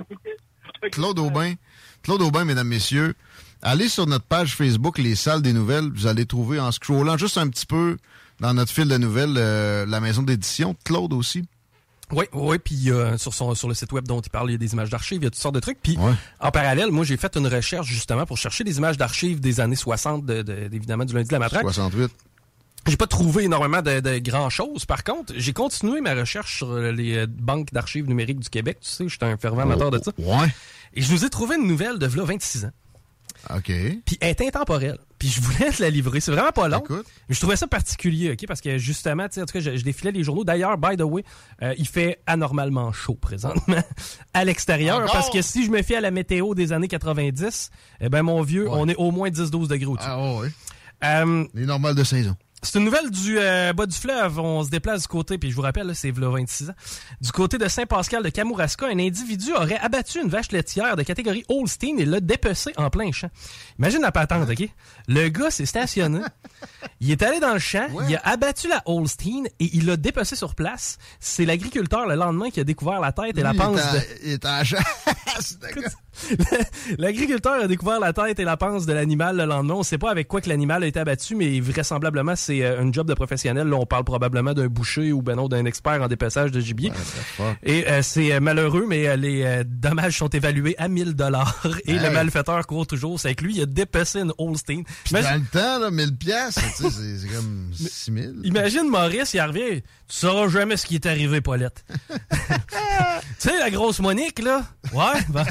Claude 0.93 1.19
Aubin. 1.19 1.55
Claude 2.03 2.23
Aubin, 2.23 2.45
mesdames, 2.45 2.69
messieurs. 2.69 3.15
Allez 3.63 3.89
sur 3.89 4.07
notre 4.07 4.25
page 4.25 4.57
Facebook, 4.57 4.99
Les 4.99 5.15
Salles 5.15 5.43
des 5.43 5.53
Nouvelles. 5.53 5.91
Vous 5.93 6.07
allez 6.07 6.25
trouver 6.25 6.59
en 6.59 6.73
scrollant 6.73 7.17
juste 7.19 7.37
un 7.37 7.49
petit 7.49 7.67
peu 7.67 7.99
dans 8.41 8.55
notre 8.55 8.73
fil 8.73 8.89
de 8.89 8.97
nouvelles 8.97 9.35
euh, 9.37 9.85
la 9.87 10.01
maison 10.01 10.23
d'édition. 10.23 10.75
Claude 10.85 11.13
aussi. 11.13 11.45
Oui, 12.13 12.25
oui, 12.33 12.59
puis 12.59 12.91
euh, 12.91 13.17
sur 13.19 13.33
son 13.35 13.55
sur 13.55 13.69
le 13.69 13.75
site 13.75 13.93
web 13.93 14.05
dont 14.09 14.21
il 14.21 14.31
parle, 14.31 14.49
il 14.49 14.53
y 14.53 14.55
a 14.57 14.59
des 14.59 14.73
images 14.73 14.91
d'archives, 14.91 15.19
il 15.21 15.25
y 15.25 15.27
a 15.29 15.31
toutes 15.31 15.39
sortes 15.41 15.55
de 15.55 15.61
trucs. 15.61 15.81
Puis 15.81 15.97
en 16.41 16.51
parallèle, 16.51 16.91
moi 16.91 17.05
j'ai 17.05 17.17
fait 17.17 17.37
une 17.37 17.47
recherche 17.47 17.87
justement 17.87 18.27
pour 18.27 18.37
chercher 18.37 18.65
des 18.65 18.79
images 18.79 18.97
d'archives 18.97 19.39
des 19.39 19.61
années 19.61 19.77
60, 19.77 20.25
de, 20.27 20.43
de- 20.43 20.53
évidemment 20.73 21.05
du 21.05 21.15
lundi 21.15 21.29
de 21.29 21.33
la 21.35 21.39
matraque. 21.39 21.63
68. 21.63 22.11
J'ai 22.87 22.97
pas 22.97 23.07
trouvé 23.07 23.45
énormément 23.45 23.83
de, 23.83 24.01
de 24.01 24.19
grand 24.19 24.49
choses. 24.51 24.85
Par 24.87 25.05
contre, 25.05 25.33
j'ai 25.37 25.53
continué 25.53 26.01
ma 26.01 26.15
recherche 26.15 26.57
sur 26.59 26.71
euh, 26.71 26.93
les 26.93 27.17
euh, 27.19 27.27
banques 27.29 27.73
d'archives 27.73 28.09
numériques 28.09 28.41
du 28.41 28.49
Québec. 28.49 28.79
Tu 28.81 28.89
sais, 28.89 29.09
j'étais 29.09 29.27
un 29.27 29.37
fervent 29.37 29.63
amateur 29.63 29.91
de 29.91 30.01
ça. 30.03 30.13
Ouais. 30.19 30.49
Et 30.95 31.03
je 31.03 31.13
nous 31.13 31.25
ai 31.25 31.31
trouvé 31.31 31.57
une 31.57 31.67
nouvelle 31.67 31.99
de 31.99 32.07
v'là 32.07 32.25
26 32.25 32.65
ans. 32.65 32.71
OK. 33.57 33.67
Puis 34.05 34.19
elle 34.21 34.31
est 34.31 34.41
intemporelle. 34.43 34.99
Puis 35.19 35.29
je 35.29 35.41
voulais 35.41 35.71
te 35.71 35.83
la 35.83 35.89
livrer. 35.91 36.21
C'est 36.21 36.33
vraiment 36.33 36.53
pas 36.53 36.69
long. 36.69 36.83
Mais 36.91 37.35
je 37.35 37.41
trouvais 37.41 37.57
ça 37.57 37.67
particulier, 37.67 38.33
OK? 38.33 38.47
Parce 38.47 38.61
que 38.61 38.77
justement, 38.79 39.29
tu 39.29 39.35
sais, 39.35 39.43
en 39.43 39.47
tout 39.47 39.53
cas, 39.53 39.61
je, 39.61 39.77
je 39.77 39.85
défilais 39.85 40.13
les 40.13 40.25
journaux. 40.25 40.45
D'ailleurs, 40.45 40.77
by 40.77 40.97
the 40.97 41.03
way, 41.03 41.25
euh, 41.63 41.75
il 41.79 41.87
fait 41.87 42.21
anormalement 42.27 42.93
chaud 42.93 43.15
présentement 43.15 43.83
à 44.35 44.45
l'extérieur. 44.45 45.05
Parce 45.13 45.31
que 45.31 45.43
si 45.43 45.65
je 45.65 45.71
me 45.71 45.83
fie 45.83 45.95
à 45.95 46.01
la 46.01 46.11
météo 46.11 46.55
des 46.55 46.73
années 46.73 46.89
90, 46.89 47.71
eh 48.01 48.09
ben 48.09 48.23
mon 48.23 48.43
vieux, 48.43 48.69
on 48.71 48.89
est 48.89 48.97
au 48.97 49.11
moins 49.11 49.31
10-12 49.31 49.69
degrés 49.69 49.87
au-dessus. 49.87 50.09
Ah 50.11 50.35
ouais. 50.35 50.49
Euh, 51.05 51.45
Les 51.55 51.65
normales 51.67 51.95
de 51.95 52.05
saison. 52.05 52.37
C'est 52.63 52.79
une 52.79 52.85
nouvelle 52.85 53.11
du 53.11 53.39
euh, 53.39 53.73
bas 53.73 53.87
du 53.87 53.97
fleuve. 53.97 54.39
On 54.39 54.63
se 54.65 54.71
déplace 54.71 55.03
du 55.03 55.09
côté, 55.09 55.39
puis 55.39 55.51
je 55.51 55.57
vous 55.57 55.63
rappelle, 55.63 55.87
là, 55.87 55.95
c'est 55.95 56.11
v'là 56.11 56.29
26 56.29 56.71
ans. 56.71 56.75
Du 57.21 57.33
côté 57.33 57.59
de 57.59 57.67
Saint-Pascal 57.69 58.23
de 58.23 58.29
Kamouraska, 58.29 58.87
un 58.87 58.99
individu 58.99 59.53
aurait 59.55 59.79
abattu 59.79 60.21
une 60.21 60.29
vache 60.29 60.53
laitière 60.53 60.97
de 60.97 61.03
catégorie 61.03 61.45
Holstein 61.49 61.97
et 61.99 62.05
l'a 62.05 62.21
dépecé 62.21 62.73
en 62.77 62.91
plein 62.91 63.11
champ. 63.13 63.31
Imagine 63.79 64.03
la 64.03 64.13
patente, 64.13 64.49
OK? 64.51 64.69
Le 65.09 65.29
gars 65.29 65.51
s'est 65.51 65.67
stationné. 65.67 66.21
Il 67.01 67.11
est 67.11 67.23
allé 67.23 67.41
dans 67.41 67.55
le 67.55 67.59
champ, 67.59 67.87
il 68.09 68.17
a 68.17 68.21
abattu 68.29 68.69
la 68.69 68.83
Holstein 68.85 69.45
et 69.59 69.71
il 69.73 69.87
l'a 69.87 69.97
dépecé 69.97 70.37
sur 70.37 70.55
place. 70.55 70.99
C'est 71.19 71.47
l'agriculteur 71.47 72.07
le 72.07 72.15
lendemain 72.15 72.51
qui 72.51 72.61
a 72.61 72.65
découvert 72.65 73.01
la 73.01 73.13
tête 73.13 73.39
et 73.39 73.43
la 73.43 73.53
il 73.53 73.57
panse 73.57 73.79
est 73.81 73.83
en- 73.89 73.93
de... 73.95 74.01
Il 74.25 74.33
est 74.33 74.65
chasse. 74.65 75.59
L'agriculteur 76.99 77.55
a 77.55 77.67
découvert 77.67 78.01
la 78.01 78.13
tête 78.13 78.39
et 78.39 78.45
la 78.45 78.57
panse 78.57 78.87
de 78.87 78.93
l'animal 78.93 79.37
le 79.37 79.45
lendemain. 79.45 79.75
On 79.75 79.83
sait 79.83 79.99
pas 79.99 80.11
avec 80.11 80.29
quoi 80.29 80.41
que 80.41 80.49
l'animal 80.49 80.83
a 80.83 80.87
été 80.87 81.01
abattu, 81.01 81.35
mais 81.35 81.61
vraisemblablement, 81.61 82.37
c'est 82.37 82.63
euh, 82.63 82.83
un 82.83 82.93
job 82.93 83.07
de 83.07 83.15
professionnel. 83.15 83.69
Là, 83.69 83.77
on 83.77 83.87
parle 83.87 84.05
probablement 84.05 84.55
d'un 84.55 84.67
boucher 84.67 85.13
ou 85.13 85.23
ben 85.23 85.37
non, 85.37 85.49
d'un 85.49 85.65
expert 85.65 86.03
en 86.03 86.09
dépeçage 86.09 86.51
de 86.51 86.61
gibier. 86.61 86.93
Et 87.63 87.87
euh, 87.89 88.03
c'est 88.03 88.33
euh, 88.33 88.41
malheureux, 88.41 88.87
mais 88.89 89.17
les 89.17 89.43
euh, 89.43 89.65
dommages 89.67 90.19
sont 90.19 90.29
évalués 90.29 90.75
à 90.79 90.89
1000 90.89 91.15
dollars. 91.15 91.67
Et 91.87 91.99
le 91.99 92.11
malfaiteur 92.11 92.67
court 92.67 92.87
toujours. 92.87 93.19
C'est 93.19 93.29
avec 93.29 93.43
lui, 93.43 93.57
il 93.57 93.63
a 93.63 93.67
dépecé 93.67 94.21
une 94.21 94.33
Holstein. 94.39 94.83
Puis 95.05 95.15
dans 95.15 95.21
le 95.21 95.47
temps, 95.51 95.79
là, 95.79 95.91
1000 95.91 96.17
piastres, 96.17 96.63
tu 96.77 96.85
sais, 96.85 96.91
c'est 96.91 97.19
c'est 97.19 97.29
comme 97.29 97.71
6000. 97.75 98.41
Imagine 98.45 98.89
Maurice, 98.89 99.35
il 99.35 99.41
revient. 99.41 99.83
Tu 100.09 100.17
sauras 100.17 100.49
jamais 100.49 100.77
ce 100.77 100.87
qui 100.87 100.97
est 100.97 101.07
arrivé, 101.07 101.41
Paulette. 101.41 101.85
tu 102.11 102.17
sais, 103.39 103.59
la 103.59 103.71
grosse 103.71 104.01
Monique, 104.01 104.41
là? 104.41 104.65
Ouais, 104.93 105.21
ben, 105.29 105.45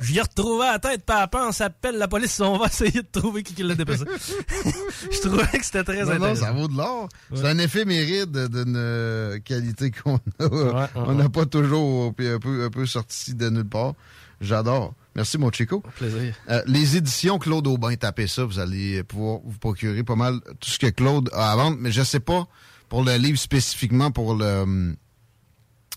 j'y 0.00 0.15
ai 0.18 0.22
retrouvé 0.22 0.66
la 0.66 0.78
tête, 0.78 1.04
papa, 1.04 1.46
on 1.48 1.52
s'appelle 1.52 1.96
la 1.96 2.08
police, 2.08 2.40
on 2.40 2.58
va 2.58 2.66
essayer 2.66 3.02
de 3.02 3.06
trouver 3.10 3.42
qui 3.42 3.54
qui 3.54 3.62
l'a 3.62 3.74
dépassé. 3.74 4.04
Je 5.12 5.20
trouvais 5.20 5.46
que 5.58 5.64
c'était 5.64 5.84
très 5.84 6.00
Non, 6.02 6.06
non, 6.06 6.14
intéressant. 6.14 6.44
ça 6.46 6.52
vaut 6.52 6.68
de 6.68 6.76
l'or. 6.76 7.08
Ouais. 7.30 7.38
C'est 7.40 7.48
un 7.48 7.58
éphéméride 7.58 8.48
d'une 8.48 8.74
euh, 8.76 9.38
qualité 9.40 9.90
qu'on 9.90 10.16
a. 10.40 10.88
on 10.94 11.14
n'a 11.14 11.28
pas 11.28 11.46
toujours 11.46 12.14
puis 12.14 12.28
un 12.28 12.38
peu, 12.38 12.64
un 12.64 12.70
peu 12.70 12.86
sorti 12.86 13.34
de 13.34 13.48
nulle 13.50 13.64
part. 13.68 13.94
J'adore. 14.40 14.92
Merci, 15.14 15.38
mon 15.38 15.50
Chico. 15.50 15.82
Plaisir. 15.96 16.34
Euh, 16.50 16.62
les 16.66 16.96
éditions 16.98 17.38
Claude 17.38 17.66
Aubin, 17.66 17.94
tapez 17.96 18.26
ça, 18.26 18.44
vous 18.44 18.58
allez 18.58 19.02
pouvoir 19.02 19.38
vous 19.44 19.58
procurer 19.58 20.02
pas 20.04 20.14
mal 20.16 20.40
tout 20.60 20.68
ce 20.68 20.78
que 20.78 20.88
Claude 20.88 21.30
a 21.32 21.52
à 21.52 21.56
vendre, 21.56 21.78
mais 21.80 21.90
je 21.90 22.02
sais 22.02 22.20
pas 22.20 22.46
pour 22.90 23.02
le 23.02 23.16
livre 23.16 23.38
spécifiquement 23.38 24.10
pour 24.10 24.34
le 24.34 24.44
hum, 24.44 24.96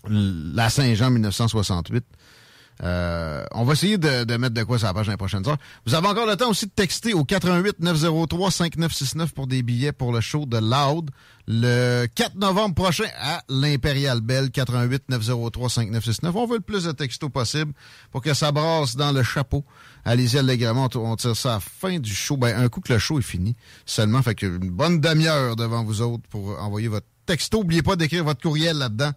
la 0.08 0.70
Saint-Jean 0.70 1.10
1968. 1.10 2.02
Euh, 2.82 3.44
on 3.52 3.64
va 3.64 3.74
essayer 3.74 3.98
de, 3.98 4.24
de 4.24 4.36
mettre 4.36 4.54
de 4.54 4.62
quoi 4.62 4.78
sur 4.78 4.86
la 4.86 4.94
page 4.94 5.06
dans 5.06 5.12
les 5.12 5.18
prochaines 5.18 5.46
heures. 5.46 5.58
Vous 5.86 5.94
avez 5.94 6.08
encore 6.08 6.26
le 6.26 6.36
temps 6.36 6.48
aussi 6.50 6.66
de 6.66 6.70
texter 6.70 7.12
au 7.12 7.24
88 7.24 7.80
903 7.80 8.50
5969 8.50 9.32
pour 9.32 9.46
des 9.46 9.62
billets 9.62 9.92
pour 9.92 10.12
le 10.12 10.20
show 10.20 10.46
de 10.46 10.58
Loud 10.58 11.10
le 11.52 12.06
4 12.14 12.36
novembre 12.36 12.76
prochain 12.76 13.08
à 13.18 13.42
l'Impérial 13.48 14.20
Belle 14.20 14.50
88 14.50 15.08
903 15.08 15.68
5969. 15.68 16.36
On 16.36 16.46
veut 16.46 16.56
le 16.56 16.62
plus 16.62 16.84
de 16.84 16.92
textos 16.92 17.30
possible 17.30 17.72
pour 18.12 18.22
que 18.22 18.34
ça 18.34 18.52
brasse 18.52 18.94
dans 18.94 19.10
le 19.10 19.22
chapeau. 19.22 19.64
Allez-y 20.04 20.38
allègrement, 20.38 20.88
on 20.94 21.16
tire 21.16 21.36
ça 21.36 21.50
à 21.50 21.54
la 21.54 21.60
fin 21.60 21.98
du 21.98 22.14
show. 22.14 22.36
Ben, 22.36 22.56
un 22.56 22.68
coup 22.68 22.80
que 22.80 22.92
le 22.92 22.98
show 22.98 23.18
est 23.18 23.22
fini 23.22 23.56
seulement, 23.84 24.22
fait 24.22 24.34
que 24.34 24.46
une 24.46 24.70
bonne 24.70 25.00
demi-heure 25.00 25.56
devant 25.56 25.82
vous 25.82 26.02
autres 26.02 26.22
pour 26.30 26.58
envoyer 26.62 26.88
votre 26.88 27.06
texto. 27.26 27.58
N'oubliez 27.58 27.82
pas 27.82 27.96
d'écrire 27.96 28.24
votre 28.24 28.40
courriel 28.40 28.78
là-dedans. 28.78 29.10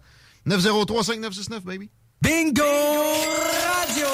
903 0.46 1.04
5969, 1.04 1.64
baby. 1.64 1.88
Bingo 2.24 2.64
Radio! 2.64 4.06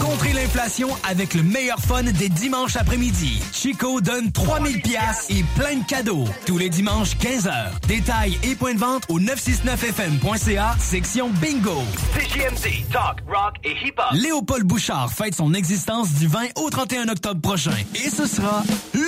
Contrer 0.00 0.32
l'inflation 0.32 0.88
avec 1.08 1.34
le 1.34 1.44
meilleur 1.44 1.78
fun 1.78 2.02
des 2.02 2.28
dimanches 2.28 2.74
après-midi. 2.74 3.40
Chico 3.52 4.00
donne 4.00 4.32
3000 4.32 4.82
pièces 4.82 5.26
et 5.30 5.44
plein 5.56 5.76
de 5.76 5.84
cadeaux. 5.84 6.24
Tous 6.46 6.58
les 6.58 6.68
dimanches 6.68 7.16
15h. 7.16 7.86
Détails 7.86 8.38
et 8.42 8.56
points 8.56 8.74
de 8.74 8.80
vente 8.80 9.04
au 9.08 9.20
969fm.ca, 9.20 10.74
section 10.80 11.30
Bingo. 11.40 11.82
CJMD, 12.14 12.90
talk, 12.90 13.22
rock 13.28 13.54
et 13.62 13.76
hip-hop. 13.86 14.06
Léopold 14.12 14.64
Bouchard 14.64 15.12
fête 15.12 15.36
son 15.36 15.54
existence 15.54 16.12
du 16.14 16.26
20 16.26 16.46
au 16.56 16.70
31 16.70 17.08
octobre 17.08 17.40
prochain. 17.40 17.76
Et 17.94 18.10
ce 18.10 18.26
sera 18.26 18.64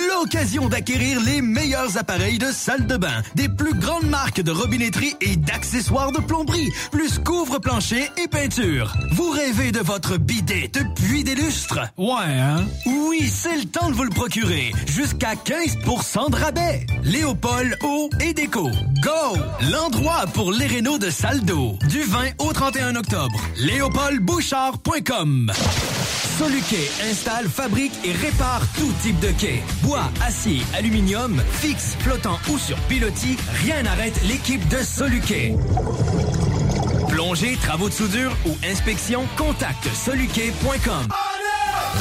l'occasion 0.09 0.69
d'acquérir 0.69 1.19
les 1.21 1.41
meilleurs 1.41 1.97
appareils 1.97 2.37
de 2.37 2.51
salle 2.51 2.87
de 2.87 2.97
bain, 2.97 3.21
des 3.35 3.49
plus 3.49 3.73
grandes 3.73 4.07
marques 4.09 4.41
de 4.41 4.51
robinetterie 4.51 5.15
et 5.21 5.35
d'accessoires 5.35 6.11
de 6.11 6.19
plomberie, 6.19 6.71
plus 6.91 7.19
couvre-plancher 7.19 8.09
et 8.17 8.27
peinture. 8.37 8.93
Vous 9.13 9.31
rêvez 9.31 9.71
de 9.71 9.79
votre 9.79 10.17
bidet 10.17 10.69
depuis 10.71 11.23
des 11.23 11.33
lustres? 11.33 11.79
Ouais, 11.97 12.39
hein? 12.39 12.65
Oui, 12.85 13.27
c'est 13.27 13.57
le 13.57 13.65
temps 13.65 13.89
de 13.89 13.95
vous 13.95 14.03
le 14.03 14.11
procurer. 14.11 14.71
Jusqu'à 14.85 15.33
15% 15.33 16.29
de 16.29 16.35
rabais. 16.35 16.85
Léopold 17.03 17.77
Eau 17.83 18.09
et 18.21 18.33
Déco. 18.33 18.69
Go! 19.01 19.37
L'endroit 19.71 20.25
pour 20.33 20.51
les 20.51 20.67
rénaux 20.67 20.99
de 20.99 21.09
salle 21.09 21.41
d'eau. 21.41 21.77
Du 21.89 22.01
20 22.03 22.33
au 22.39 22.53
31 22.53 22.95
octobre. 22.95 23.39
LéopoldBouchard.com 23.57 25.51
Soluquet 26.37 26.91
installe, 27.09 27.49
fabrique 27.49 27.93
et 28.03 28.11
répare 28.11 28.61
tout 28.77 28.93
type 29.01 29.19
de 29.19 29.31
quai. 29.31 29.63
Bois, 29.81 30.11
acier, 30.23 30.61
aluminium, 30.75 31.41
fixe, 31.53 31.95
flottant 31.99 32.37
ou 32.51 32.59
sur 32.59 32.77
pilotis, 32.81 33.37
rien 33.65 33.81
n'arrête 33.81 34.21
l'équipe 34.27 34.67
de 34.67 34.77
Soluquet. 34.77 35.55
Plongée, 37.17 37.57
travaux 37.59 37.89
de 37.89 37.95
soudure 37.95 38.31
ou 38.45 38.55
inspection, 38.63 39.25
contacte 39.37 39.87
soluquet.com. 39.91 41.07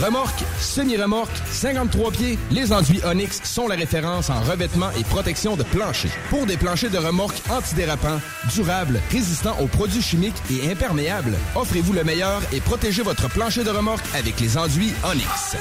Remorque, 0.05 0.45
semi-remorque, 0.61 1.33
53 1.51 2.11
pieds, 2.11 2.39
les 2.51 2.71
enduits 2.71 3.01
Onyx 3.03 3.41
sont 3.43 3.67
la 3.67 3.77
référence 3.77 4.29
en 4.29 4.43
revêtement 4.43 4.91
et 4.91 5.05
protection 5.05 5.57
de 5.57 5.63
plancher. 5.63 6.11
Pour 6.29 6.45
des 6.45 6.59
planchers 6.59 6.91
de 6.91 6.99
remorque 6.99 7.41
antidérapants, 7.49 8.21
durables, 8.55 9.01
résistants 9.11 9.57
aux 9.59 9.69
produits 9.69 10.03
chimiques 10.03 10.37
et 10.51 10.71
imperméables, 10.71 11.39
offrez-vous 11.55 11.95
le 11.95 12.05
meilleur 12.05 12.43
et 12.53 12.61
protégez 12.61 13.01
votre 13.01 13.31
plancher 13.31 13.65
de 13.65 13.71
remorque 13.71 14.05
avec 14.15 14.39
les 14.39 14.59
enduits 14.59 14.93
Onyx. 15.03 15.57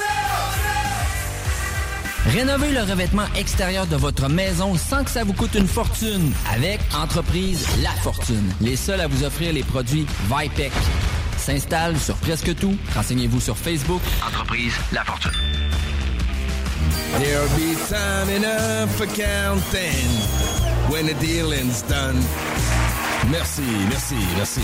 Rénovez 2.28 2.72
le 2.72 2.80
revêtement 2.80 3.26
extérieur 3.36 3.86
de 3.86 3.96
votre 3.96 4.28
maison 4.28 4.74
sans 4.76 5.04
que 5.04 5.10
ça 5.10 5.22
vous 5.22 5.32
coûte 5.32 5.54
une 5.54 5.68
fortune 5.68 6.32
avec 6.52 6.80
Entreprise 6.94 7.66
La 7.82 7.90
Fortune. 7.90 8.52
Les 8.60 8.76
seuls 8.76 9.00
à 9.00 9.06
vous 9.06 9.24
offrir 9.24 9.52
les 9.52 9.62
produits 9.62 10.06
Vipec. 10.28 10.72
S'installe 11.38 11.96
sur 11.98 12.16
presque 12.16 12.54
tout. 12.56 12.76
Renseignez-vous 12.94 13.40
sur 13.40 13.56
Facebook. 13.56 14.00
Entreprise 14.26 14.74
La 14.92 15.04
Fortune. 15.04 15.32
There'll 17.18 17.48
be 17.56 17.76
time 17.88 18.28
enough 18.28 18.90
for 18.96 19.06
counting 19.06 20.08
when 20.90 21.06
the 21.06 21.14
dealing's 21.20 21.82
done. 21.82 22.16
Merci, 23.30 23.62
merci, 23.88 24.16
merci. 24.36 24.60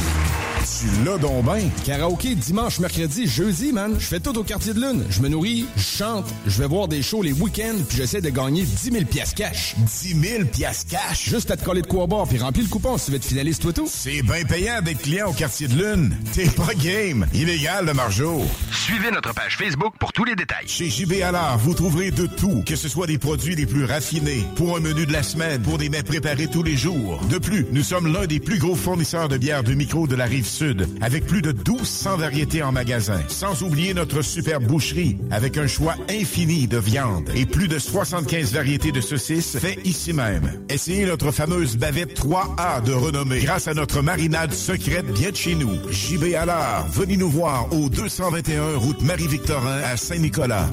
Tu 0.83 1.05
l'as 1.05 1.17
donc 1.17 1.45
ben. 1.45 1.71
Karaoké 1.85 2.35
dimanche, 2.35 2.81
mercredi, 2.81 3.29
jeudi, 3.29 3.73
man. 3.73 3.95
Je 4.01 4.05
fais 4.05 4.19
tout 4.19 4.37
au 4.37 4.43
quartier 4.43 4.75
de 4.75 4.81
lune. 4.81 5.05
Je 5.11 5.21
me 5.21 5.29
nourris, 5.29 5.65
je 5.77 5.83
chante, 5.99 6.27
je 6.45 6.59
vais 6.61 6.67
voir 6.67 6.89
des 6.89 7.03
shows 7.03 7.23
les 7.23 7.31
week-ends, 7.31 7.77
puis 7.89 7.99
j'essaie 7.99 8.21
de 8.21 8.31
gagner 8.31 8.63
10 8.63 8.91
000 8.91 9.05
piastres 9.05 9.37
cash. 9.37 9.77
10 9.79 10.21
000 10.21 10.45
piastres 10.47 10.91
cash? 10.91 11.29
Juste 11.29 11.53
à 11.53 11.57
te 11.57 11.65
coller 11.65 11.83
de 11.83 11.87
quoi 11.87 12.09
boire, 12.09 12.27
puis 12.27 12.37
remplis 12.39 12.63
le 12.63 12.69
coupon 12.69 12.99
si 12.99 13.05
tu 13.05 13.11
veux 13.13 13.19
être 13.19 13.25
finaliste, 13.25 13.63
toi 13.63 13.73
tout. 13.73 13.89
C'est 13.89 14.23
bien 14.23 14.43
payant 14.43 14.83
d'être 14.83 15.03
client 15.03 15.29
au 15.31 15.33
quartier 15.33 15.69
de 15.69 15.75
lune. 15.75 16.17
T'es 16.33 16.47
pas 16.47 16.75
game. 16.75 17.29
Illégal, 17.33 17.87
le 17.87 17.95
margeau. 17.95 18.43
Suivez 18.73 19.13
notre 19.13 19.33
page 19.35 19.57
Facebook 19.59 19.95
pour 20.01 20.13
tous 20.13 20.25
les 20.25 20.35
détails. 20.35 20.67
Chez 20.67 20.91
JB 20.91 21.23
Allard, 21.23 21.59
vous 21.59 21.75
trouverez 21.75 22.11
de 22.11 22.27
tout, 22.27 22.65
que 22.67 22.75
ce 22.75 22.89
soit 22.89 23.07
des 23.07 23.19
produits 23.19 23.55
les 23.55 23.67
plus 23.67 23.85
raffinés, 23.85 24.45
pour 24.57 24.77
un 24.77 24.81
menu 24.81 25.07
de 25.07 25.13
la 25.13 25.23
semaine, 25.23 25.63
pour 25.63 25.79
des 25.79 25.89
mets 25.89 26.03
préparés 26.03 26.49
tous 26.49 26.65
les 26.65 26.77
jours. 26.77 27.21
De 27.31 27.39
plus, 27.39 27.67
nous 27.71 27.85
sommes 27.85 28.13
l'un 28.13 28.27
des 28.27 28.41
plus 28.41 28.59
gros 28.59 28.75
fournisseurs 28.75 29.29
de 29.29 29.37
bières 29.37 29.63
de 29.63 29.75
micro 29.75 30.09
de 30.09 30.17
la 30.17 30.25
rive 30.25 30.45
sud, 30.47 30.72
avec 31.01 31.27
plus 31.27 31.43
de 31.43 31.53
1200 31.53 32.17
variétés 32.17 32.63
en 32.63 32.73
magasin. 32.73 33.21
Sans 33.29 33.63
oublier 33.63 33.95
notre 33.95 34.23
superbe 34.23 34.65
boucherie, 34.65 35.19
avec 35.31 35.59
un 35.59 35.67
choix 35.67 35.95
infini 36.09 36.67
de 36.67 36.79
viande 36.79 37.31
et 37.35 37.47
plus 37.47 37.69
de 37.69 37.79
75 37.79 38.53
variétés 38.53 38.93
de 38.93 39.01
saucisses 39.01 39.59
fait 39.59 39.79
ici 39.85 40.13
même. 40.13 40.65
Essayez 40.69 41.07
notre 41.07 41.31
fameuse 41.31 41.77
bavette 41.77 42.19
3A 42.19 42.83
de 42.85 42.93
renommée, 42.93 43.41
grâce 43.41 43.69
à 43.69 43.75
notre 43.75 44.03
marinade 44.03 44.53
secrète 44.53 45.07
bien 45.13 45.31
de 45.31 45.37
chez 45.37 45.55
nous. 45.55 45.79
JB 45.91 46.35
Allard, 46.35 46.87
venez 46.89 47.17
nous 47.17 47.31
voir 47.31 47.73
au 47.73 47.89
221 47.89 48.77
route 48.77 49.03
Marie-Victorin 49.03 49.81
à 49.83 49.97
Saint-Nicolas. 49.97 50.69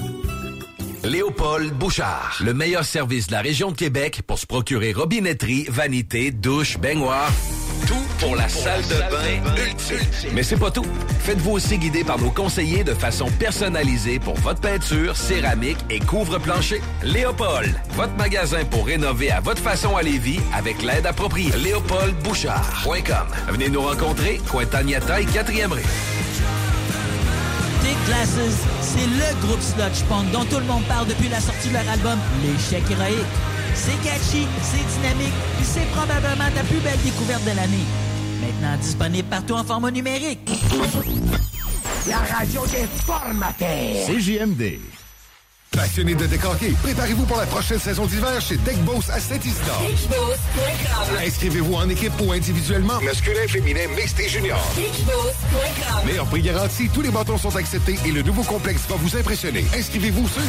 Léopold 1.04 1.74
Bouchard, 1.74 2.40
le 2.44 2.54
meilleur 2.54 2.84
service 2.84 3.28
de 3.28 3.32
la 3.32 3.42
région 3.42 3.72
de 3.72 3.76
Québec 3.76 4.22
pour 4.28 4.38
se 4.38 4.46
procurer 4.46 4.92
robinetterie, 4.92 5.66
vanité, 5.70 6.32
douche, 6.32 6.78
baignoire, 6.78 7.32
tout 7.88 8.09
pour 8.20 8.36
la 8.36 8.50
salle 8.50 8.82
de 8.84 8.96
bain 9.12 9.54
ultime. 9.58 10.34
Mais 10.34 10.44
c'est 10.44 10.58
pas 10.58 10.72
tout. 10.72 10.86
Faites-vous 11.20 11.52
aussi 11.52 11.78
guider 11.78 12.04
par 12.04 12.20
nos 12.20 12.32
conseillers 12.32 12.84
de 12.84 12.94
façon 12.94 13.28
personnalisée 13.40 14.20
pour 14.20 14.36
votre 14.36 14.62
peinture, 14.62 15.16
céramique 15.16 15.78
et 15.90 16.00
couvre-plancher. 16.00 16.82
Léopold, 17.04 17.74
votre 17.92 18.16
magasin 18.16 18.66
pour 18.66 18.86
rénover 18.86 19.32
à 19.32 19.40
votre 19.40 19.62
façon 19.62 19.96
à 19.96 20.02
Lévis 20.02 20.40
avec 20.54 20.82
l'aide 20.82 21.06
appropriée. 21.06 21.52
LéopoldBouchard.com. 21.58 23.28
Venez 23.50 23.70
nous 23.70 23.82
rencontrer, 23.82 24.40
Cointagnata 24.50 25.22
et 25.22 25.26
4e 25.26 25.72
rue. 25.72 25.82
Big 27.84 27.98
Glasses, 28.06 28.66
c'est 28.82 29.08
le 29.08 29.48
groupe 29.48 29.62
sludge 29.62 30.04
punk 30.10 30.32
dont 30.32 30.44
tout 30.46 30.60
le 30.60 30.66
monde 30.66 30.84
parle 30.84 31.08
depuis 31.08 31.30
la 31.30 31.40
sortie 31.40 31.70
de 31.70 31.74
leur 31.74 31.90
album 31.90 32.20
L'échec 32.44 32.84
héroïque. 32.92 33.59
C'est 33.82 34.02
catchy, 34.04 34.46
c'est 34.62 35.00
dynamique, 35.00 35.34
puis 35.56 35.66
c'est 35.66 35.88
probablement 35.92 36.52
ta 36.54 36.64
plus 36.64 36.80
belle 36.80 37.00
découverte 37.02 37.44
de 37.46 37.56
l'année. 37.56 37.86
Maintenant 38.42 38.78
disponible 38.82 39.30
partout 39.30 39.54
en 39.54 39.64
format 39.64 39.90
numérique. 39.90 40.50
La 42.10 42.18
radio 42.18 42.62
des 42.66 42.88
formateurs. 43.06 44.06
CJMD. 44.06 44.99
Passionné 45.72 46.16
de 46.16 46.26
décorquer, 46.26 46.74
préparez-vous 46.82 47.26
pour 47.26 47.38
la 47.38 47.46
prochaine 47.46 47.80
saison 47.80 48.06
d'hiver 48.06 48.42
chez 48.42 48.58
Deck 48.58 48.78
Boss 48.80 49.10
à 49.10 49.20
Saint-Isidore. 49.20 49.84
Inscrivez-vous 51.26 51.74
en 51.76 51.88
équipe 51.90 52.12
ou 52.22 52.32
individuellement. 52.32 53.00
Masculin, 53.02 53.48
féminin, 53.48 53.88
mixte 53.96 54.20
et 54.20 54.30
junior. 54.30 54.60
Meilleur 56.06 56.26
prix 56.26 56.42
garanti, 56.42 56.90
tous 56.94 57.02
les 57.02 57.12
bâtons 57.12 57.38
sont 57.38 57.56
acceptés 57.56 57.98
et 58.06 58.12
le 58.12 58.24
nouveau 58.24 58.44
complexe 58.44 58.82
va 58.90 58.96
vous 58.96 59.16
impressionner. 59.16 59.64
Inscrivez-vous 59.78 60.28
sur 60.28 60.42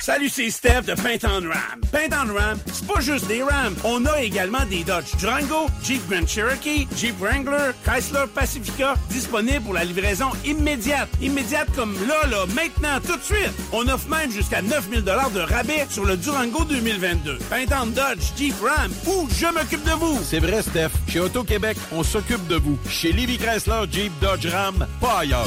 Salut, 0.00 0.28
c'est 0.28 0.50
Steph 0.50 0.82
de 0.82 0.94
Paint 0.94 1.28
on 1.28 1.48
Ram. 1.48 1.80
Paint 1.92 2.16
on 2.16 2.34
Ram, 2.34 2.58
c'est 2.72 2.86
pas 2.86 3.00
juste 3.00 3.26
des 3.28 3.42
Rams. 3.42 3.76
On 3.84 4.04
a 4.06 4.22
également 4.22 4.64
des 4.68 4.82
Dodge 4.82 5.16
Durango, 5.18 5.68
Jeep 5.84 6.02
Grand 6.10 6.26
Cherokee, 6.26 6.88
Jeep 6.96 7.14
Wrangler, 7.20 7.72
Chrysler 7.84 8.24
Pacifica, 8.34 8.94
disponibles 9.10 9.62
pour 9.62 9.74
la 9.74 9.84
livraison 9.84 10.30
immédiate. 10.44 11.08
Immédiate 11.20 11.68
comme 11.76 11.94
là, 12.06 12.26
là, 12.28 12.44
maintenant, 12.54 12.87
tout 13.04 13.16
de 13.16 13.22
suite. 13.22 13.52
On 13.72 13.86
offre 13.88 14.08
même 14.08 14.30
jusqu'à 14.30 14.62
9000 14.62 15.02
de 15.02 15.40
rabais 15.40 15.86
sur 15.90 16.04
le 16.04 16.16
Durango 16.16 16.64
2022. 16.64 17.38
Paint 17.50 17.66
on 17.82 17.86
Dodge, 17.86 18.32
Jeep 18.36 18.54
Ram 18.62 18.90
ou 19.06 19.28
Je 19.30 19.46
m'occupe 19.46 19.84
de 19.84 19.92
vous. 19.92 20.18
C'est 20.24 20.40
vrai, 20.40 20.62
Steph. 20.62 20.90
Chez 21.08 21.20
Auto-Québec, 21.20 21.76
on 21.92 22.02
s'occupe 22.02 22.46
de 22.48 22.56
vous. 22.56 22.78
Chez 22.88 23.12
Livy 23.12 23.38
Chrysler, 23.38 23.84
Jeep, 23.90 24.12
Dodge, 24.20 24.46
Ram, 24.46 24.86
pas 25.00 25.20
ailleurs. 25.20 25.46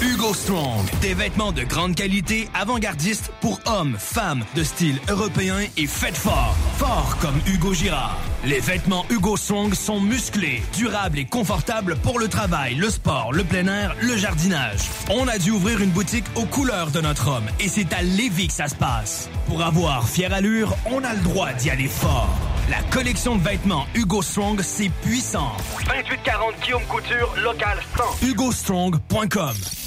Hugo 0.00 0.32
Strong, 0.32 0.84
des 1.00 1.12
vêtements 1.12 1.50
de 1.50 1.64
grande 1.64 1.96
qualité, 1.96 2.48
avant-gardistes 2.54 3.32
pour 3.40 3.60
hommes, 3.66 3.96
femmes, 3.98 4.44
de 4.54 4.62
style 4.62 5.00
européen 5.08 5.56
et 5.76 5.88
faites 5.88 6.16
fort. 6.16 6.54
Fort 6.76 7.16
comme 7.20 7.34
Hugo 7.48 7.74
Girard. 7.74 8.16
Les 8.44 8.60
vêtements 8.60 9.04
Hugo 9.10 9.36
Strong 9.36 9.74
sont 9.74 10.00
musclés, 10.00 10.62
durables 10.76 11.18
et 11.18 11.24
confortables 11.24 11.96
pour 11.96 12.20
le 12.20 12.28
travail, 12.28 12.76
le 12.76 12.90
sport, 12.90 13.32
le 13.32 13.42
plein 13.42 13.66
air, 13.66 13.96
le 14.00 14.16
jardinage. 14.16 14.82
On 15.10 15.26
a 15.26 15.36
dû 15.36 15.50
ouvrir 15.50 15.80
une 15.80 15.90
boutique 15.90 16.26
aux 16.36 16.46
couleurs 16.46 16.92
de 16.92 17.00
notre 17.00 17.26
homme 17.26 17.46
et 17.58 17.68
c'est 17.68 17.92
à 17.92 18.00
Lévis 18.02 18.46
que 18.46 18.52
ça 18.54 18.68
se 18.68 18.76
passe. 18.76 19.28
Pour 19.48 19.62
avoir 19.62 20.08
fière 20.08 20.32
allure, 20.32 20.76
on 20.86 21.02
a 21.02 21.12
le 21.12 21.20
droit 21.20 21.52
d'y 21.54 21.70
aller 21.70 21.88
fort. 21.88 22.38
La 22.70 22.82
collection 22.90 23.34
de 23.34 23.42
vêtements 23.42 23.86
Hugo 23.94 24.22
Strong, 24.22 24.60
c'est 24.62 24.90
puissant. 25.02 25.56
2840 25.86 26.54
Guillaume 26.62 26.82
Couture, 26.84 27.34
local 27.42 27.78
100. 28.20 28.26
HugoStrong.com 28.26 29.56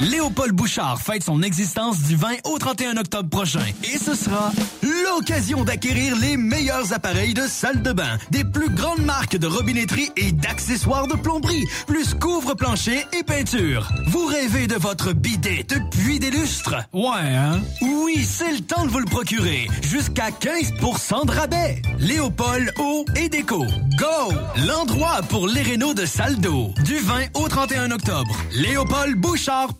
Léopold 0.00 0.52
Bouchard 0.52 1.00
fête 1.00 1.22
son 1.22 1.40
existence 1.42 2.02
du 2.02 2.16
20 2.16 2.28
au 2.44 2.58
31 2.58 2.96
octobre 2.96 3.28
prochain. 3.28 3.62
Et 3.84 3.96
ce 3.96 4.14
sera 4.16 4.50
l'occasion 4.82 5.62
d'acquérir 5.62 6.16
les 6.16 6.36
meilleurs 6.36 6.92
appareils 6.92 7.32
de 7.32 7.46
salle 7.46 7.80
de 7.80 7.92
bain, 7.92 8.18
des 8.30 8.42
plus 8.42 8.70
grandes 8.70 9.04
marques 9.04 9.36
de 9.36 9.46
robinetterie 9.46 10.10
et 10.16 10.32
d'accessoires 10.32 11.06
de 11.06 11.14
plomberie, 11.14 11.64
plus 11.86 12.14
couvre-plancher 12.14 13.06
et 13.12 13.22
peinture. 13.22 13.88
Vous 14.08 14.26
rêvez 14.26 14.66
de 14.66 14.74
votre 14.74 15.12
bidet 15.12 15.64
depuis 15.68 16.18
des 16.18 16.32
lustres? 16.32 16.74
Ouais, 16.92 17.36
hein? 17.36 17.60
Oui, 17.80 18.26
c'est 18.28 18.50
le 18.50 18.60
temps 18.60 18.84
de 18.84 18.90
vous 18.90 18.98
le 18.98 19.04
procurer. 19.04 19.68
Jusqu'à 19.82 20.30
15% 20.30 21.26
de 21.26 21.30
rabais. 21.30 21.80
Léopold 21.98 22.72
Eau 22.78 23.04
et 23.14 23.28
Déco. 23.28 23.64
Go! 23.96 24.34
L'endroit 24.66 25.20
pour 25.28 25.46
les 25.46 25.62
rénaux 25.62 25.94
de 25.94 26.04
salle 26.04 26.36
d'eau. 26.38 26.72
Du 26.84 26.98
20 26.98 27.26
au 27.34 27.48
31 27.48 27.92
octobre. 27.92 28.36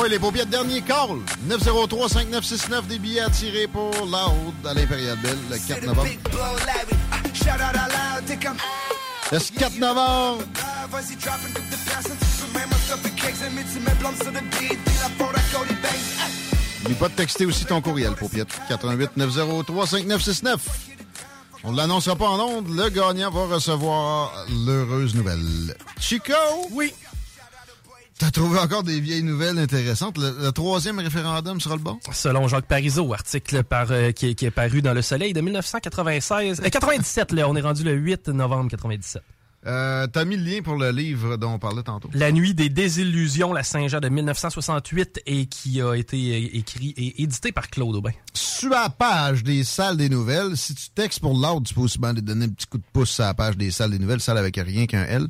Ouais, 0.00 0.08
les 0.08 0.18
paupières, 0.18 0.46
dernier 0.46 0.80
call. 0.82 1.18
903-5969, 1.48 2.86
des 2.86 2.98
billets 2.98 3.20
à 3.20 3.30
tirer 3.30 3.66
pour 3.66 3.92
la 4.10 4.26
haute 4.26 4.66
à 4.66 4.74
l'Impérial 4.74 5.16
Belle 5.22 5.38
le 5.50 5.56
4 5.58 5.82
novembre. 5.86 6.08
Le 9.32 9.58
4 9.58 9.78
novembre. 9.78 10.42
N'oublie 16.82 16.94
pas 16.94 17.08
de 17.08 17.14
texter 17.14 17.46
aussi 17.46 17.64
ton 17.64 17.80
courriel, 17.80 18.14
Paupiette. 18.14 18.48
88 18.68 19.16
903 19.16 19.86
5969. 19.86 20.60
On 21.68 21.72
ne 21.72 21.76
l'annoncera 21.78 22.14
pas 22.14 22.28
en 22.28 22.38
ondes. 22.38 22.68
Le 22.68 22.88
gagnant 22.90 23.28
va 23.30 23.54
recevoir 23.56 24.32
l'heureuse 24.64 25.16
nouvelle. 25.16 25.74
Chico! 25.98 26.32
Oui. 26.70 26.94
T'as 28.18 28.30
trouvé 28.30 28.60
encore 28.60 28.84
des 28.84 29.00
vieilles 29.00 29.24
nouvelles 29.24 29.58
intéressantes? 29.58 30.16
Le, 30.16 30.36
le 30.40 30.52
troisième 30.52 31.00
référendum 31.00 31.60
sera 31.60 31.74
le 31.74 31.82
bon? 31.82 31.98
Selon 32.12 32.46
Jacques 32.46 32.66
Parizeau, 32.66 33.12
article 33.12 33.64
par, 33.64 33.90
euh, 33.90 34.12
qui, 34.12 34.36
qui 34.36 34.46
est 34.46 34.50
paru 34.52 34.80
dans 34.80 34.94
Le 34.94 35.02
Soleil 35.02 35.32
de 35.32 35.40
1996. 35.40 36.60
euh, 36.60 36.68
97, 36.70 37.32
là, 37.32 37.48
on 37.48 37.56
est 37.56 37.60
rendu 37.60 37.82
le 37.82 37.92
8 37.94 38.28
novembre 38.28 38.70
97. 38.70 39.20
Euh, 39.66 40.06
T'as 40.06 40.24
mis 40.24 40.36
le 40.36 40.44
lien 40.44 40.62
pour 40.62 40.76
le 40.76 40.90
livre 40.90 41.36
dont 41.36 41.54
on 41.54 41.58
parlait 41.58 41.82
tantôt. 41.82 42.08
La 42.12 42.30
nuit 42.30 42.54
des 42.54 42.68
désillusions, 42.68 43.52
la 43.52 43.62
Saint-Jean 43.62 44.00
de 44.00 44.08
1968 44.08 45.22
et 45.26 45.46
qui 45.46 45.80
a 45.80 45.94
été 45.94 46.16
euh, 46.16 46.48
écrit 46.56 46.94
et 46.96 47.22
édité 47.22 47.50
par 47.50 47.68
Claude 47.68 47.96
Aubin. 47.96 48.12
Sur 48.32 48.70
la 48.70 48.88
page 48.88 49.42
des 49.42 49.64
salles 49.64 49.96
des 49.96 50.08
nouvelles, 50.08 50.56
si 50.56 50.74
tu 50.74 50.88
textes 50.90 51.20
pour 51.20 51.36
l'ordre, 51.36 51.66
tu 51.66 51.74
peux 51.74 51.80
aussi 51.80 51.98
donner 51.98 52.44
un 52.44 52.48
petit 52.48 52.66
coup 52.66 52.78
de 52.78 52.84
pouce 52.92 53.10
sur 53.10 53.24
la 53.24 53.34
page 53.34 53.56
des 53.56 53.70
salles 53.70 53.90
des 53.90 53.98
nouvelles, 53.98 54.20
salle 54.20 54.38
avec 54.38 54.56
rien 54.56 54.86
qu'un 54.86 55.04
L. 55.04 55.26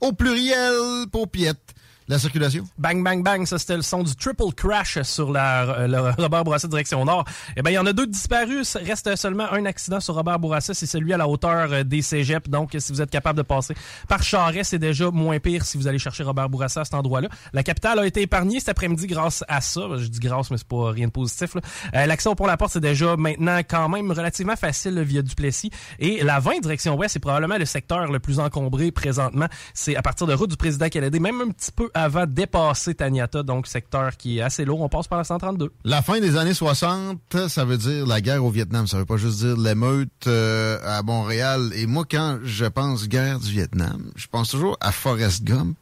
Au 0.00 0.12
pluriel, 0.12 1.06
paupiette. 1.10 1.74
La 2.10 2.18
circulation? 2.18 2.64
Bang, 2.78 3.04
bang, 3.04 3.22
bang, 3.22 3.44
ça 3.44 3.58
c'était 3.58 3.76
le 3.76 3.82
son 3.82 4.02
du 4.02 4.16
triple 4.16 4.50
crash 4.56 4.98
sur 5.02 5.30
la, 5.30 5.64
euh, 5.80 5.86
le 5.86 6.22
Robert 6.22 6.42
Bourassa 6.42 6.66
direction 6.66 7.04
nord. 7.04 7.26
Eh 7.54 7.60
ben, 7.60 7.70
il 7.70 7.74
y 7.74 7.78
en 7.78 7.84
a 7.84 7.92
deux 7.92 8.06
disparus. 8.06 8.76
Reste 8.76 9.14
seulement 9.16 9.52
un 9.52 9.66
accident 9.66 10.00
sur 10.00 10.14
Robert 10.14 10.38
Bourassa, 10.38 10.72
c'est 10.72 10.86
celui 10.86 11.12
à 11.12 11.18
la 11.18 11.28
hauteur 11.28 11.70
euh, 11.70 11.84
des 11.84 12.00
cégeps. 12.00 12.48
Donc, 12.48 12.74
si 12.78 12.92
vous 12.94 13.02
êtes 13.02 13.10
capable 13.10 13.36
de 13.36 13.42
passer 13.42 13.74
par 14.08 14.22
Charest, 14.22 14.70
c'est 14.70 14.78
déjà 14.78 15.10
moins 15.10 15.38
pire 15.38 15.66
si 15.66 15.76
vous 15.76 15.86
allez 15.86 15.98
chercher 15.98 16.22
Robert 16.22 16.48
Bourassa 16.48 16.80
à 16.80 16.84
cet 16.86 16.94
endroit-là. 16.94 17.28
La 17.52 17.62
capitale 17.62 17.98
a 17.98 18.06
été 18.06 18.22
épargnée 18.22 18.58
cet 18.58 18.70
après-midi 18.70 19.06
grâce 19.06 19.44
à 19.46 19.60
ça. 19.60 19.82
Je 19.98 20.06
dis 20.06 20.18
grâce, 20.18 20.50
mais 20.50 20.56
c'est 20.56 20.66
pas 20.66 20.90
rien 20.92 21.08
de 21.08 21.12
positif. 21.12 21.56
Euh, 21.94 22.06
L'accès 22.06 22.30
au 22.30 22.34
pont 22.34 22.46
La 22.46 22.56
Porte, 22.56 22.72
c'est 22.72 22.80
déjà 22.80 23.16
maintenant 23.18 23.58
quand 23.58 23.90
même 23.90 24.10
relativement 24.12 24.56
facile 24.56 24.98
via 25.02 25.20
Duplessis. 25.20 25.70
Et 25.98 26.24
la 26.24 26.40
20 26.40 26.60
direction 26.60 26.96
ouest, 26.96 27.12
c'est 27.12 27.20
probablement 27.20 27.58
le 27.58 27.66
secteur 27.66 28.10
le 28.10 28.18
plus 28.18 28.40
encombré 28.40 28.92
présentement. 28.92 29.48
C'est 29.74 29.94
à 29.94 30.00
partir 30.00 30.26
de 30.26 30.32
route 30.32 30.48
du 30.48 30.56
président 30.56 30.88
Kennedy, 30.88 31.20
même 31.20 31.42
un 31.42 31.50
petit 31.50 31.70
peu 31.70 31.90
avant 32.02 32.26
de 32.26 32.32
dépasser 32.32 32.94
Taniata, 32.94 33.42
donc 33.42 33.66
secteur 33.66 34.16
qui 34.16 34.38
est 34.38 34.42
assez 34.42 34.64
lourd. 34.64 34.80
On 34.80 34.88
passe 34.88 35.08
par 35.08 35.18
la 35.18 35.24
132. 35.24 35.70
La 35.84 36.02
fin 36.02 36.20
des 36.20 36.36
années 36.36 36.54
60, 36.54 37.48
ça 37.48 37.64
veut 37.64 37.78
dire 37.78 38.06
la 38.06 38.20
guerre 38.20 38.44
au 38.44 38.50
Vietnam. 38.50 38.86
Ça 38.86 38.98
veut 38.98 39.04
pas 39.04 39.16
juste 39.16 39.38
dire 39.38 39.56
l'émeute 39.56 40.26
euh, 40.26 40.78
à 40.84 41.02
Montréal. 41.02 41.70
Et 41.74 41.86
moi, 41.86 42.04
quand 42.10 42.38
je 42.42 42.64
pense 42.66 43.08
guerre 43.08 43.38
du 43.38 43.50
Vietnam, 43.50 44.10
je 44.16 44.26
pense 44.26 44.50
toujours 44.50 44.76
à 44.80 44.92
Forrest 44.92 45.44
Gump. 45.44 45.76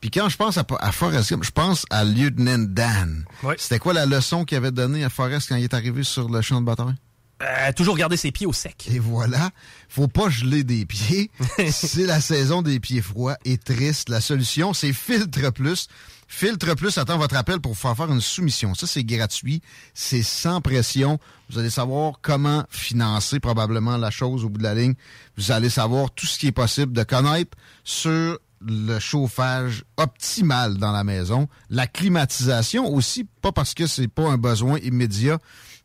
Puis 0.00 0.10
quand 0.10 0.28
je 0.28 0.36
pense 0.36 0.58
à, 0.58 0.64
à 0.80 0.92
Forrest 0.92 1.30
Gump, 1.30 1.44
je 1.44 1.50
pense 1.50 1.84
à 1.90 2.04
Lieutenant 2.04 2.58
Dan. 2.58 3.24
C'était 3.56 3.78
quoi 3.78 3.92
la 3.92 4.06
leçon 4.06 4.44
qu'il 4.44 4.56
avait 4.58 4.70
donnée 4.70 5.04
à 5.04 5.08
Forrest 5.08 5.48
quand 5.48 5.56
il 5.56 5.64
est 5.64 5.74
arrivé 5.74 6.02
sur 6.02 6.28
le 6.28 6.40
champ 6.42 6.60
de 6.60 6.66
bataille? 6.66 6.94
Euh, 7.42 7.72
toujours 7.72 7.98
garder 7.98 8.16
ses 8.16 8.32
pieds 8.32 8.46
au 8.46 8.52
sec. 8.52 8.88
Et 8.90 8.98
voilà. 8.98 9.50
Faut 9.88 10.08
pas 10.08 10.30
geler 10.30 10.64
des 10.64 10.86
pieds. 10.86 11.30
c'est 11.70 12.06
la 12.06 12.20
saison 12.20 12.62
des 12.62 12.80
pieds 12.80 13.02
froids 13.02 13.36
et 13.44 13.58
tristes. 13.58 14.08
La 14.08 14.22
solution, 14.22 14.72
c'est 14.72 14.94
Filtre 14.94 15.52
Plus. 15.52 15.88
Filtre 16.28 16.74
Plus 16.74 16.96
attend 16.96 17.18
votre 17.18 17.36
appel 17.36 17.60
pour 17.60 17.76
faire 17.76 17.94
faire 17.94 18.10
une 18.10 18.22
soumission. 18.22 18.74
Ça, 18.74 18.86
c'est 18.86 19.04
gratuit. 19.04 19.60
C'est 19.92 20.22
sans 20.22 20.62
pression. 20.62 21.18
Vous 21.50 21.58
allez 21.58 21.70
savoir 21.70 22.20
comment 22.22 22.64
financer 22.70 23.38
probablement 23.38 23.98
la 23.98 24.10
chose 24.10 24.44
au 24.44 24.48
bout 24.48 24.58
de 24.58 24.64
la 24.64 24.74
ligne. 24.74 24.94
Vous 25.36 25.52
allez 25.52 25.70
savoir 25.70 26.10
tout 26.12 26.26
ce 26.26 26.38
qui 26.38 26.46
est 26.46 26.52
possible 26.52 26.94
de 26.94 27.02
connaître 27.02 27.56
sur 27.84 28.38
le 28.60 28.98
chauffage 28.98 29.84
optimal 29.96 30.78
dans 30.78 30.92
la 30.92 31.04
maison, 31.04 31.48
la 31.70 31.86
climatisation 31.86 32.92
aussi, 32.92 33.26
pas 33.42 33.52
parce 33.52 33.74
que 33.74 33.86
c'est 33.86 34.08
pas 34.08 34.28
un 34.28 34.38
besoin 34.38 34.78
immédiat, 34.78 35.38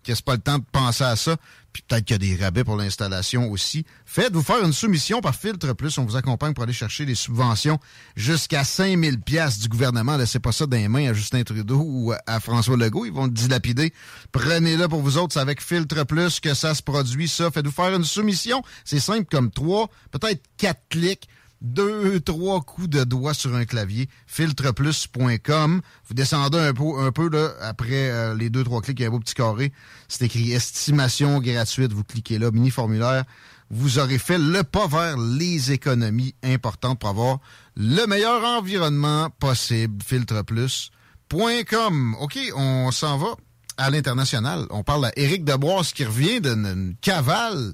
que 0.04 0.16
c'est 0.16 0.26
pas 0.26 0.34
le 0.34 0.42
temps 0.42 0.58
de 0.58 0.64
penser 0.72 1.04
à 1.04 1.16
ça, 1.16 1.38
puis 1.74 1.84
peut-être 1.88 2.06
qu'il 2.06 2.14
y 2.14 2.34
a 2.34 2.36
des 2.36 2.44
rabais 2.44 2.64
pour 2.64 2.76
l'installation 2.76 3.50
aussi. 3.50 3.86
Faites-vous 4.06 4.42
faire 4.42 4.64
une 4.64 4.74
soumission 4.74 5.22
par 5.22 5.36
Filtre 5.36 5.74
Plus, 5.74 5.98
on 5.98 6.06
vous 6.06 6.16
accompagne 6.16 6.54
pour 6.54 6.64
aller 6.64 6.74
chercher 6.74 7.06
les 7.06 7.16
subventions 7.16 7.80
jusqu'à 8.16 8.64
5000 8.64 9.22
pièces 9.22 9.60
du 9.60 9.70
gouvernement. 9.70 10.18
Laissez 10.18 10.40
pas 10.40 10.52
ça 10.52 10.66
dans 10.66 10.78
les 10.78 10.88
mains 10.88 11.10
à 11.10 11.14
Justin 11.14 11.44
Trudeau 11.44 11.82
ou 11.84 12.14
à 12.28 12.40
François 12.40 12.78
Legault, 12.78 13.06
ils 13.06 13.14
vont 13.14 13.26
le 13.26 13.32
dilapider. 13.32 13.94
Prenez-le 14.32 14.88
pour 14.88 15.02
vous 15.02 15.18
autres, 15.18 15.34
c'est 15.34 15.40
avec 15.40 15.62
Filtre 15.62 16.06
Plus 16.06 16.40
que 16.40 16.54
ça 16.54 16.76
se 16.76 16.82
produit 16.82 17.28
ça. 17.28 17.52
Faites-vous 17.52 17.72
faire 17.72 17.96
une 17.96 18.04
soumission, 18.04 18.64
c'est 18.84 19.00
simple 19.00 19.28
comme 19.32 19.52
trois, 19.52 19.90
peut-être 20.12 20.42
quatre 20.58 20.82
clics 20.90 21.28
deux, 21.62 22.20
trois 22.20 22.62
coups 22.62 22.90
de 22.90 23.04
doigt 23.04 23.34
sur 23.34 23.56
un 23.56 23.66
clavier, 23.66 24.10
filtreplus.com. 24.28 25.82
Vous 26.08 26.14
descendez 26.14 26.58
un 26.58 26.74
peu, 26.74 27.00
un 27.00 27.12
peu 27.12 27.30
là, 27.30 27.52
après 27.62 28.10
euh, 28.10 28.36
les 28.36 28.50
deux, 28.50 28.64
trois 28.64 28.82
clics, 28.82 29.00
il 29.00 29.04
y 29.04 29.06
a 29.06 29.10
un 29.10 29.12
beau 29.12 29.20
petit 29.20 29.36
carré. 29.36 29.72
C'est 30.08 30.26
écrit 30.26 30.52
estimation 30.52 31.40
gratuite. 31.40 31.94
Vous 31.94 32.04
cliquez 32.04 32.40
là, 32.40 32.52
mini 32.52 32.72
formulaire. 32.72 33.24
Vous 33.70 34.00
aurez 34.00 34.18
fait 34.18 34.38
le 34.38 34.64
pas 34.64 34.88
vers 34.88 35.18
les 35.18 35.72
économies 35.72 36.36
importantes 36.44 37.00
pour 37.00 37.10
avoir 37.10 37.40
le 37.78 38.06
meilleur 38.06 38.44
environnement 38.44 39.30
possible. 39.40 40.04
Filtreplus.com. 40.04 42.16
OK, 42.20 42.38
on 42.56 42.92
s'en 42.92 43.18
va 43.18 43.36
à 43.78 43.90
l'international. 43.90 44.66
On 44.72 44.84
parle 44.84 45.06
à 45.06 45.18
Éric 45.18 45.46
Deboise 45.46 45.94
qui 45.94 46.06
revient 46.06 46.42
d'une 46.42 46.96
cavale 47.02 47.74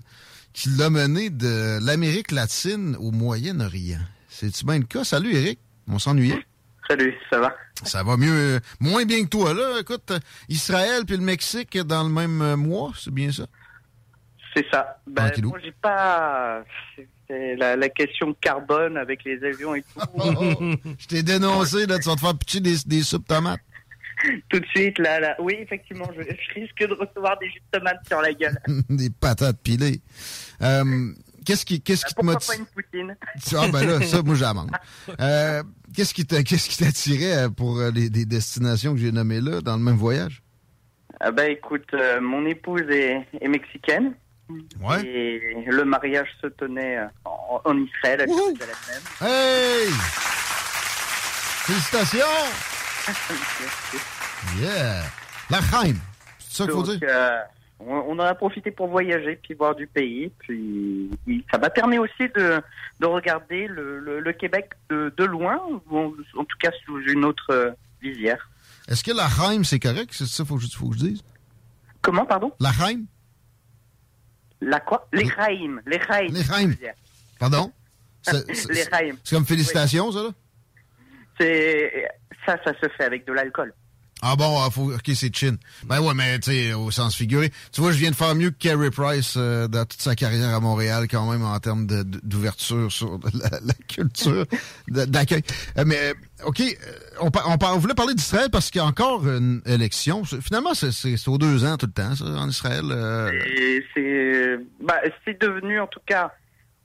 qui 0.57 0.69
l'a 0.69 0.89
mené 0.89 1.29
de 1.29 1.77
l'Amérique 1.85 2.31
latine 2.31 2.97
au 2.99 3.11
Moyen-Orient. 3.11 4.01
C'est-tu 4.27 4.65
bien 4.65 4.79
le 4.79 4.85
cas? 4.85 5.03
Salut, 5.03 5.35
Eric. 5.35 5.59
On 5.88 5.99
s'ennuyait. 5.99 6.43
Salut, 6.89 7.13
ça 7.29 7.39
va? 7.39 7.55
Ça 7.84 8.01
va 8.01 8.17
mieux, 8.17 8.55
euh, 8.55 8.59
moins 8.79 9.05
bien 9.05 9.23
que 9.23 9.29
toi, 9.29 9.53
là. 9.53 9.79
Écoute, 9.79 10.09
euh, 10.09 10.19
Israël 10.49 11.03
puis 11.05 11.15
le 11.15 11.21
Mexique 11.21 11.77
dans 11.77 12.01
le 12.01 12.09
même 12.09 12.41
euh, 12.41 12.57
mois, 12.57 12.91
c'est 12.97 13.13
bien 13.13 13.31
ça? 13.31 13.45
C'est 14.55 14.65
ça. 14.71 14.99
Ben, 15.05 15.31
moi, 15.43 15.59
j'ai 15.63 15.73
pas... 15.73 16.63
La, 17.29 17.75
la 17.75 17.89
question 17.89 18.34
carbone 18.39 18.97
avec 18.97 19.25
les 19.25 19.43
avions 19.43 19.75
et 19.75 19.84
tout. 19.84 19.99
Je 20.97 21.07
t'ai 21.07 21.21
dénoncé, 21.23 21.85
là, 21.85 21.99
tu 21.99 22.07
vas 22.07 22.15
te 22.15 22.21
faire 22.21 22.38
pitcher 22.38 22.61
des, 22.61 22.77
des 22.85 23.03
soupes 23.03 23.27
tomates. 23.27 23.59
tout 24.49 24.60
de 24.60 24.65
suite, 24.68 24.99
là, 24.99 25.19
là. 25.19 25.35
Oui, 25.39 25.56
effectivement, 25.60 26.10
je, 26.15 26.22
je 26.23 26.60
risque 26.60 26.80
de 26.80 26.94
recevoir 26.94 27.38
des 27.39 27.48
jus 27.49 27.61
de 27.72 27.77
tomates 27.77 28.06
sur 28.07 28.22
la 28.22 28.34
gueule. 28.34 28.57
des 28.89 29.10
patates 29.10 29.61
pilées. 29.61 30.02
Euh, 30.61 31.14
qu'est-ce 31.45 31.65
qui, 31.65 31.81
qu'est-ce 31.81 32.06
qui 32.06 32.14
te 32.14 32.23
motive? 32.23 32.48
pas 32.48 32.56
une 32.56 32.65
poutine? 32.65 33.18
Ah 33.56 33.68
ben 33.72 33.88
là, 33.88 34.02
ça, 34.06 34.22
moi 34.22 34.35
j'amende. 34.35 34.72
Euh, 35.19 35.64
qu'est-ce 35.95 36.14
qui 36.14 36.26
t'a, 36.26 36.44
qu'est-ce 36.44 36.69
qui 36.69 36.77
t'attirait 36.77 37.45
euh, 37.45 37.49
pour 37.49 37.80
euh, 37.80 37.91
les, 37.91 38.10
des 38.10 38.26
destinations 38.26 38.94
que 38.94 38.99
j'ai 38.99 39.11
nommées 39.11 39.41
là, 39.41 39.61
dans 39.61 39.77
le 39.77 39.84
même 39.84 39.95
voyage? 39.98 40.41
Ah 41.19 41.31
ben, 41.31 41.52
écoute, 41.52 41.88
euh, 41.94 42.22
mon 42.22 42.45
épouse 42.45 42.84
est, 42.89 43.26
est 43.41 43.48
mexicaine. 43.48 44.14
Ouais. 44.80 45.06
Et 45.06 45.65
le 45.68 45.84
mariage 45.84 46.30
se 46.41 46.48
tenait 46.48 46.99
en, 47.26 47.61
en 47.65 47.77
Israël, 47.77 48.22
à 48.22 48.26
Jérusalem 48.26 48.76
même. 48.88 49.30
Hey! 49.30 49.89
Félicitations! 51.65 52.76
Yeah! 54.59 55.03
La 55.49 55.61
Chaim! 55.61 55.95
C'est 56.39 56.57
ça 56.57 56.63
qu'il 56.65 56.73
faut 56.73 56.84
dire? 56.84 56.99
euh, 57.03 57.39
on, 57.79 57.93
on 58.07 58.13
en 58.13 58.19
a 58.19 58.34
profité 58.35 58.71
pour 58.71 58.88
voyager, 58.88 59.35
puis 59.41 59.53
voir 59.53 59.75
du 59.75 59.88
pays. 59.88 60.31
Puis 60.39 61.09
ça 61.51 61.57
m'a 61.57 61.69
permis 61.69 61.97
aussi 61.99 62.27
de, 62.35 62.61
de 62.99 63.05
regarder 63.05 63.67
le, 63.67 63.99
le, 63.99 64.19
le 64.19 64.34
Québec 64.34 64.71
de, 64.89 65.13
de 65.15 65.23
loin, 65.23 65.59
ou 65.89 65.97
en, 65.97 66.05
en 66.39 66.43
tout 66.43 66.57
cas 66.59 66.71
sous 66.85 66.99
une 67.01 67.23
autre 67.25 67.45
euh, 67.51 67.71
visière. 68.01 68.49
Est-ce 68.88 69.03
que 69.03 69.11
la 69.11 69.29
Chaim, 69.29 69.63
c'est 69.63 69.79
correct? 69.79 70.09
C'est 70.13 70.25
ça 70.25 70.38
qu'il 70.43 70.47
faut, 70.47 70.55
que 70.57 70.61
je- 70.63 70.75
faut 70.77 70.89
que 70.89 70.95
je 70.97 71.05
dise? 71.05 71.23
Comment, 72.01 72.25
pardon? 72.25 72.51
La 72.59 72.71
Chaim? 72.71 73.03
La 74.61 74.79
quoi? 74.79 75.07
Les 75.13 75.29
Chaim. 75.29 75.79
Les 75.85 75.99
Chaim. 75.99 76.27
Les. 76.81 76.91
Pardon? 77.39 77.71
Les. 78.69 78.84
C'est 79.23 79.35
comme 79.35 79.45
félicitations, 79.45 80.11
ça, 80.11 80.23
là? 80.23 80.29
C'est 81.39 82.07
ça, 82.45 82.57
ça 82.64 82.72
se 82.81 82.88
fait 82.97 83.03
avec 83.03 83.26
de 83.26 83.34
l'alcool. 83.34 83.73
Ah 84.23 84.35
bon, 84.35 84.57
ah, 84.59 84.72
faut, 84.72 84.91
ok, 84.95 85.11
c'est 85.14 85.31
chin. 85.35 85.57
Ben 85.85 85.99
ouais, 86.01 86.15
mais 86.15 86.39
tu 86.39 86.49
sais, 86.51 86.73
au 86.73 86.89
sens 86.89 87.15
figuré. 87.15 87.51
Tu 87.72 87.81
vois, 87.81 87.91
je 87.91 87.99
viens 87.99 88.09
de 88.09 88.15
faire 88.15 88.34
mieux 88.34 88.49
que 88.49 88.57
Carey 88.57 88.89
Price 88.89 89.35
euh, 89.38 89.68
dans 89.68 89.85
toute 89.85 90.01
sa 90.01 90.15
carrière 90.15 90.55
à 90.55 90.59
Montréal, 90.59 91.05
quand 91.07 91.30
même, 91.31 91.43
en 91.43 91.59
termes 91.59 91.85
d'ouverture 91.85 92.91
sur 92.91 93.19
la, 93.35 93.59
la 93.64 93.73
culture 93.88 94.45
d'accueil. 94.88 95.43
Euh, 95.77 95.84
mais, 95.85 96.14
ok, 96.43 96.61
euh, 96.61 97.19
on, 97.22 97.30
on, 97.45 97.77
voulait 97.77 97.93
parler 97.93 98.15
d'Israël 98.15 98.49
parce 98.51 98.72
qu'il 98.72 98.81
y 98.81 98.84
a 98.84 98.88
encore 98.88 99.23
une 99.27 99.61
élection. 99.68 100.23
Finalement, 100.23 100.73
c'est- 100.73 101.27
aux 101.27 101.38
deux 101.38 101.64
ans 101.64 101.77
tout 101.77 101.85
le 101.85 101.91
temps, 101.91 102.15
ça, 102.15 102.26
en 102.26 102.49
Israël. 102.49 102.85
euh. 102.89 103.31
C'est 103.93 104.57
bah, 104.84 104.99
c'est 105.26 105.39
devenu 105.39 105.80
en 105.80 105.85
tout 105.88 106.01
cas 106.07 106.31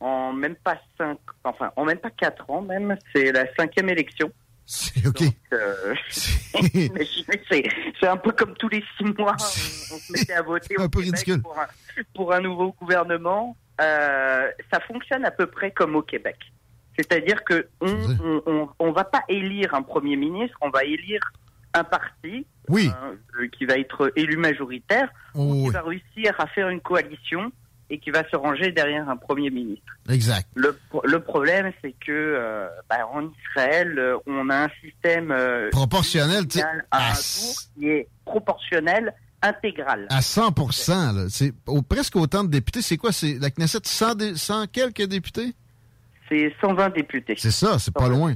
en 0.00 0.34
même 0.34 0.56
pas 0.56 0.76
cinq, 0.98 1.16
enfin 1.44 1.70
en 1.76 1.86
même 1.86 1.98
pas 1.98 2.10
quatre 2.10 2.50
ans 2.50 2.60
même, 2.60 2.94
c'est 3.14 3.32
la 3.32 3.46
cinquième 3.56 3.88
élection. 3.88 4.30
C'est 4.64 5.06
ok. 5.06 5.22
Euh, 5.52 5.94
c'est 7.50 8.06
un 8.06 8.16
peu 8.16 8.32
comme 8.32 8.54
tous 8.54 8.68
les 8.68 8.82
six 8.96 9.04
mois, 9.18 9.36
on, 9.38 9.94
on 9.94 9.98
se 9.98 10.12
mettait 10.12 10.32
à 10.34 10.42
voter 10.42 10.74
pour 10.76 11.58
un, 11.58 11.66
pour 12.14 12.32
un 12.32 12.40
nouveau 12.40 12.72
gouvernement. 12.72 13.56
Euh, 13.80 14.50
ça 14.72 14.80
fonctionne 14.80 15.24
à 15.24 15.30
peu 15.30 15.46
près 15.46 15.70
comme 15.72 15.96
au 15.96 16.02
Québec. 16.02 16.36
C'est-à-dire 16.96 17.42
que 17.44 17.68
on, 17.80 18.68
on, 18.78 18.92
va 18.92 19.04
pas 19.04 19.22
élire 19.28 19.74
un 19.74 19.82
premier 19.82 20.16
ministre, 20.16 20.56
on 20.60 20.70
va 20.70 20.84
élire 20.84 21.22
un 21.74 21.84
parti 21.84 22.46
Oui. 22.68 22.90
euh, 23.40 23.48
qui 23.48 23.64
va 23.64 23.78
être 23.78 24.12
élu 24.14 24.36
majoritaire, 24.36 25.08
Oh, 25.34 25.52
qui 25.54 25.60
oui. 25.68 25.70
va 25.70 25.80
réussir 25.82 26.34
à 26.38 26.46
faire 26.48 26.68
une 26.68 26.80
coalition 26.82 27.50
et 27.92 27.98
qui 27.98 28.10
va 28.10 28.22
se 28.30 28.36
ranger 28.36 28.72
derrière 28.72 29.06
un 29.10 29.16
premier 29.18 29.50
ministre. 29.50 29.84
Exact. 30.08 30.48
Le, 30.54 30.72
pro- 30.88 31.02
le 31.04 31.20
problème, 31.20 31.70
c'est 31.82 31.92
que 32.04 32.10
euh, 32.10 32.66
bah, 32.88 33.06
en 33.12 33.28
Israël, 33.50 33.98
euh, 33.98 34.16
on 34.26 34.48
a 34.48 34.64
un 34.64 34.68
système 34.82 35.30
euh, 35.30 35.68
Proportionnel, 35.70 36.46
à 36.90 37.10
un 37.10 37.12
tour 37.12 37.54
qui 37.76 37.88
est 37.88 38.08
proportionnel, 38.24 39.12
intégral. 39.42 40.06
À 40.08 40.22
100 40.22 40.54
là. 40.88 41.26
C'est 41.28 41.52
au- 41.66 41.82
presque 41.82 42.16
autant 42.16 42.44
de 42.44 42.48
députés. 42.48 42.80
C'est 42.80 42.96
quoi? 42.96 43.12
C'est 43.12 43.38
la 43.40 43.50
Knesset, 43.50 43.80
100, 43.84 44.14
dé- 44.14 44.36
100 44.36 44.66
quelques 44.68 45.02
députés? 45.06 45.54
C'est 46.28 46.54
120 46.60 46.90
députés. 46.94 47.34
C'est 47.36 47.50
ça, 47.50 47.78
c'est 47.78 47.92
pas 47.92 48.08
loin 48.08 48.34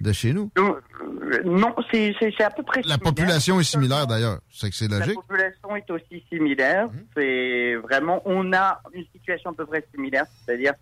de 0.00 0.12
chez 0.12 0.32
nous. 0.32 0.50
Donc, 0.56 0.78
euh, 1.00 1.42
non, 1.44 1.74
c'est 1.92 2.14
à 2.40 2.50
peu 2.50 2.62
près 2.62 2.80
La 2.80 2.94
similaire. 2.94 2.98
population 3.00 3.60
est 3.60 3.64
similaire, 3.64 4.06
d'ailleurs. 4.06 4.38
C'est 4.50 4.70
que 4.70 4.76
c'est 4.76 4.88
La 4.90 5.00
logique. 5.00 5.14
population 5.16 5.76
est 5.76 5.90
aussi 5.90 6.24
similaire. 6.32 6.86
Mmh. 6.86 6.98
C'est 7.16 7.74
vraiment, 7.76 8.22
on 8.24 8.52
a 8.52 8.80
une 8.94 9.04
situation 9.12 9.50
à 9.50 9.54
peu 9.54 9.66
près 9.66 9.84
similaire, 9.94 10.24
c'est-à-dire 10.46 10.72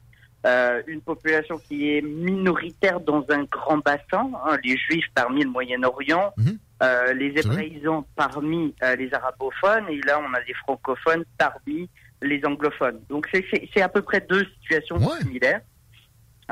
euh, 0.47 0.83
une 0.87 1.01
population 1.01 1.59
qui 1.69 1.97
est 1.97 2.03
minoritaire 2.03 3.01
dans 3.01 3.25
un 3.31 3.45
grand 3.45 3.79
bassin, 3.79 4.31
hein, 4.47 4.57
les 4.65 4.77
Juifs 4.77 5.07
parmi 5.15 5.43
le 5.45 5.51
Moyen-Orient, 5.51 6.33
Mmh. 6.37 6.51
euh, 6.83 7.13
les 7.15 7.33
Hébraïsants 7.39 8.07
parmi 8.17 8.75
les 8.99 9.13
arabophones, 9.15 9.87
et 9.89 10.01
là 10.07 10.21
on 10.21 10.33
a 10.35 10.41
des 10.43 10.55
francophones 10.55 11.25
parmi 11.39 11.89
les 12.21 12.41
anglophones. 12.45 13.01
Donc 13.09 13.29
c'est 13.33 13.83
à 13.83 13.89
peu 13.89 14.03
près 14.03 14.21
deux 14.29 14.45
situations 14.63 14.99
similaires. 15.21 15.61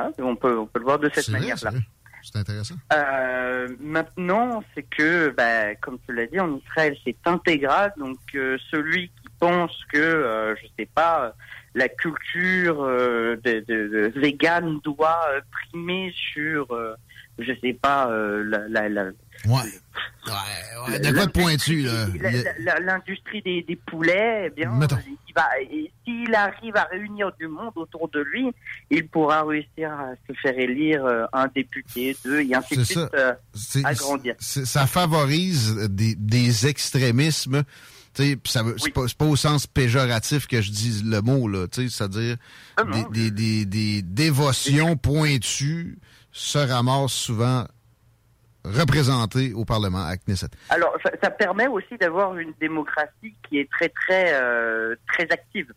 Hein, 0.07 0.13
on 0.19 0.37
peut 0.37 0.59
on 0.59 0.67
peut 0.67 0.79
le 0.79 0.85
voir 0.85 0.99
de 0.99 1.11
cette 1.13 1.29
manière-là. 1.29 1.73
c'est 2.23 2.39
intéressant. 2.39 2.75
Euh, 2.93 3.69
maintenant, 3.81 4.63
c'est 4.75 4.83
que, 4.83 5.31
bah, 5.31 5.75
comme 5.77 5.99
tu 6.07 6.15
l'as 6.15 6.27
dit, 6.27 6.41
en 6.41 6.57
Israël, 6.57 6.97
c'est 7.05 7.17
intégral. 7.25 7.93
Donc, 7.97 8.19
euh, 8.35 8.59
celui 8.71 9.09
qui 9.09 9.29
pense 9.39 9.77
que, 9.93 9.99
euh, 9.99 10.55
je 10.57 10.67
sais 10.79 10.89
pas, 10.95 11.35
la 11.75 11.89
culture 11.89 12.83
euh, 12.83 13.37
de, 13.45 13.65
de, 13.67 13.89
de 13.89 14.21
vegan 14.21 14.81
doit 14.83 15.27
primer 15.51 16.13
sur, 16.15 16.67
je 17.43 17.53
sais 17.61 17.73
pas, 17.75 18.11
euh, 18.11 18.45
la, 18.45 18.69
la, 18.69 18.89
la, 18.89 19.05
Ouais. 19.47 19.57
Ouais, 20.89 20.99
de 20.99 21.13
quoi 21.13 21.27
de 21.27 21.31
pointu, 21.31 21.83
là? 21.83 22.07
l'industrie 22.81 23.41
des, 23.43 23.63
des 23.63 23.77
poulets, 23.77 24.45
eh 24.47 24.51
bien, 24.51 24.71
Mettons. 24.73 24.97
il 25.29 25.33
va, 25.35 25.49
s'il 26.05 26.35
arrive 26.35 26.77
à 26.77 26.85
réunir 26.85 27.33
du 27.39 27.49
monde 27.49 27.73
autour 27.77 28.09
de 28.11 28.21
lui, 28.21 28.51
il 28.91 29.09
pourra 29.09 29.43
réussir 29.45 29.91
à 29.93 30.11
se 30.29 30.35
faire 30.41 30.59
élire 30.59 31.05
euh, 31.07 31.25
un 31.33 31.49
député, 31.49 32.17
deux, 32.25 32.41
et 32.43 32.55
ainsi 32.55 32.77
de 32.77 32.85
suite, 32.85 32.99
euh, 33.15 33.33
agrandir. 33.85 34.35
c'est- 34.39 34.67
ça 34.67 34.87
favorise 34.87 35.75
des, 35.91 36.15
des 36.17 36.67
extrémismes. 36.67 37.63
Tu 38.13 38.25
sais, 38.25 38.37
pis 38.37 38.51
ça 38.51 38.63
veut- 38.63 38.77
pas, 39.17 39.25
au 39.25 39.37
sens 39.37 39.67
péjoratif 39.67 40.47
que 40.49 40.61
je 40.61 40.71
dis 40.71 41.03
le 41.05 41.21
mot, 41.23 41.47
là. 41.49 41.67
tu 41.69 41.83
sais, 41.83 41.89
C'est-à-dire 41.89 42.37
Ah 42.77 42.83
des, 42.85 43.31
des, 43.31 43.31
des, 43.31 43.65
des 43.67 44.03
dévotions 44.03 44.97
pointues 44.97 45.97
se 46.33 46.59
ramassent 46.59 47.13
souvent 47.13 47.65
représentées 48.65 49.53
au 49.55 49.65
Parlement 49.65 50.05
à 50.05 50.17
Knesset. 50.17 50.49
Alors, 50.69 50.95
ça, 51.03 51.11
ça 51.23 51.31
permet 51.31 51.67
aussi 51.67 51.97
d'avoir 51.99 52.37
une 52.37 52.53
démocratie 52.61 53.35
qui 53.49 53.59
est 53.59 53.71
très, 53.71 53.89
très, 53.89 54.35
euh, 54.35 54.95
très 55.09 55.25
active. 55.31 55.73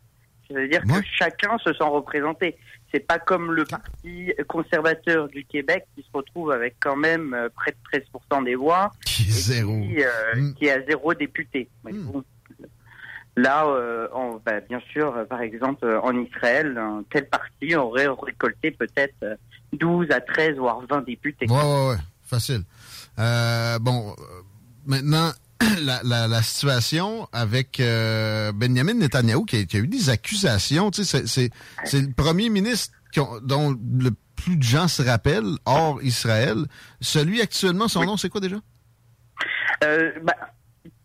C'est-à-dire 0.47 0.81
que 0.84 1.01
chacun 1.17 1.57
se 1.59 1.73
sent 1.73 1.84
représenté. 1.84 2.57
C'est 2.93 2.99
pas 3.07 3.17
comme 3.17 3.53
le 3.53 3.65
Parti 3.65 4.34
conservateur 4.47 5.27
du 5.30 5.45
Québec 5.45 5.85
qui 5.95 6.03
se 6.03 6.09
retrouve 6.13 6.51
avec 6.51 6.75
quand 6.80 6.95
même 6.97 7.34
euh, 7.34 7.49
près 7.55 7.71
de 7.71 7.99
13% 8.31 8.43
des 8.43 8.55
voix. 8.55 8.91
Qui 9.05 9.23
est 9.23 9.31
zéro. 9.31 9.80
Qui, 9.80 10.03
euh, 10.03 10.51
qui 10.59 10.69
a 10.69 10.81
zéro 10.85 11.13
député. 11.13 11.69
Mais 11.84 11.93
bon, 11.93 12.23
Là, 13.35 13.65
euh, 13.65 14.07
on- 14.13 14.39
bah, 14.45 14.59
bien 14.69 14.80
sûr, 14.91 15.25
par 15.27 15.41
exemple, 15.41 15.88
en 16.03 16.15
Israël, 16.21 16.77
un 16.77 17.03
tel 17.09 17.27
parti 17.30 17.75
aurait 17.75 18.05
récolté 18.07 18.69
peut-être 18.69 19.39
12 19.73 20.07
à 20.11 20.21
13, 20.21 20.57
voire 20.57 20.79
20 20.89 21.01
députés. 21.05 21.45
Ouais, 21.49 21.55
ouais, 21.55 21.87
ouais. 21.89 21.97
Facile. 22.23 22.63
Euh, 23.19 23.77
bon, 23.79 24.11
euh, 24.11 24.23
maintenant, 24.85 25.31
la, 25.83 26.01
la, 26.03 26.27
la 26.27 26.41
situation 26.41 27.27
avec 27.31 27.79
euh, 27.79 28.51
Benjamin 28.53 28.93
Netanyahu 28.95 29.45
qui 29.45 29.57
a, 29.57 29.63
qui 29.65 29.77
a 29.77 29.79
eu 29.79 29.87
des 29.87 30.09
accusations. 30.09 30.89
Tu 30.91 31.03
sais, 31.03 31.25
c'est- 31.27 31.51
le 31.93 32.11
premier 32.13 32.49
ministre 32.49 32.93
dont 33.43 33.77
le 33.99 34.09
plus 34.35 34.57
de 34.57 34.63
gens 34.63 34.87
se 34.87 35.03
rappellent, 35.03 35.57
hors 35.65 36.01
Israël. 36.01 36.57
Celui 37.01 37.41
actuellement, 37.41 37.87
son 37.87 38.03
nom, 38.03 38.17
c'est 38.17 38.29
quoi 38.29 38.41
déjà? 38.41 38.57
Euh, 39.83 40.11
bah, 40.23 40.35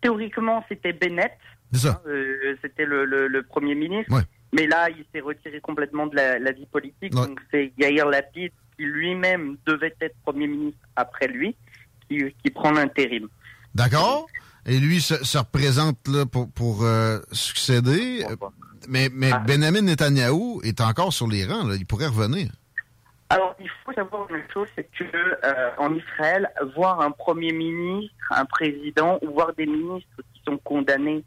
théoriquement, 0.01 0.63
c'était 0.67 0.93
Bennett. 0.93 1.31
C'est 1.71 1.81
ça. 1.81 2.01
Hein, 2.05 2.09
euh, 2.09 2.55
c'était 2.63 2.85
le, 2.85 3.05
le, 3.05 3.27
le 3.27 3.43
premier 3.43 3.75
ministre. 3.75 4.11
Ouais. 4.11 4.23
Mais 4.53 4.65
là, 4.67 4.89
il 4.89 5.05
s'est 5.13 5.21
retiré 5.21 5.59
complètement 5.61 6.07
de 6.07 6.15
la, 6.15 6.39
la 6.39 6.51
vie 6.51 6.65
politique. 6.65 7.13
Ouais. 7.13 7.27
Donc, 7.27 7.39
c'est 7.51 7.71
Yair 7.77 8.07
Lapid, 8.07 8.51
qui 8.75 8.83
lui-même 8.83 9.57
devait 9.65 9.93
être 10.01 10.15
premier 10.23 10.47
ministre 10.47 10.79
après 10.95 11.27
lui, 11.27 11.55
qui, 12.07 12.23
qui 12.43 12.49
prend 12.49 12.71
l'intérim. 12.71 13.27
D'accord. 13.75 14.27
Et 14.65 14.79
lui 14.79 15.01
se, 15.01 15.23
se 15.23 15.37
représente 15.37 16.07
là, 16.07 16.25
pour, 16.25 16.49
pour 16.51 16.83
euh, 16.83 17.19
succéder. 17.31 18.25
Mais, 18.87 19.09
mais 19.13 19.31
Ah. 19.31 19.39
Benjamin 19.39 19.81
Netanyahu 19.81 20.59
est 20.63 20.81
encore 20.81 21.13
sur 21.13 21.27
les 21.27 21.45
rangs. 21.45 21.65
Là. 21.67 21.75
Il 21.75 21.85
pourrait 21.85 22.07
revenir. 22.07 22.51
Alors, 23.29 23.55
il 23.59 23.69
faut 23.85 23.93
savoir 23.93 24.27
une 24.33 24.43
chose, 24.51 24.67
c'est 24.75 24.89
que 24.97 25.03
euh, 25.03 25.69
en 25.77 25.93
Israël, 25.93 26.49
voir 26.75 26.99
un 27.01 27.11
premier 27.11 27.51
ministre, 27.51 28.15
un 28.31 28.45
président, 28.45 29.19
ou 29.21 29.31
voir 29.33 29.53
des 29.53 29.67
ministres 29.67 30.23
qui 30.33 30.41
sont 30.47 30.57
condamnés 30.57 31.23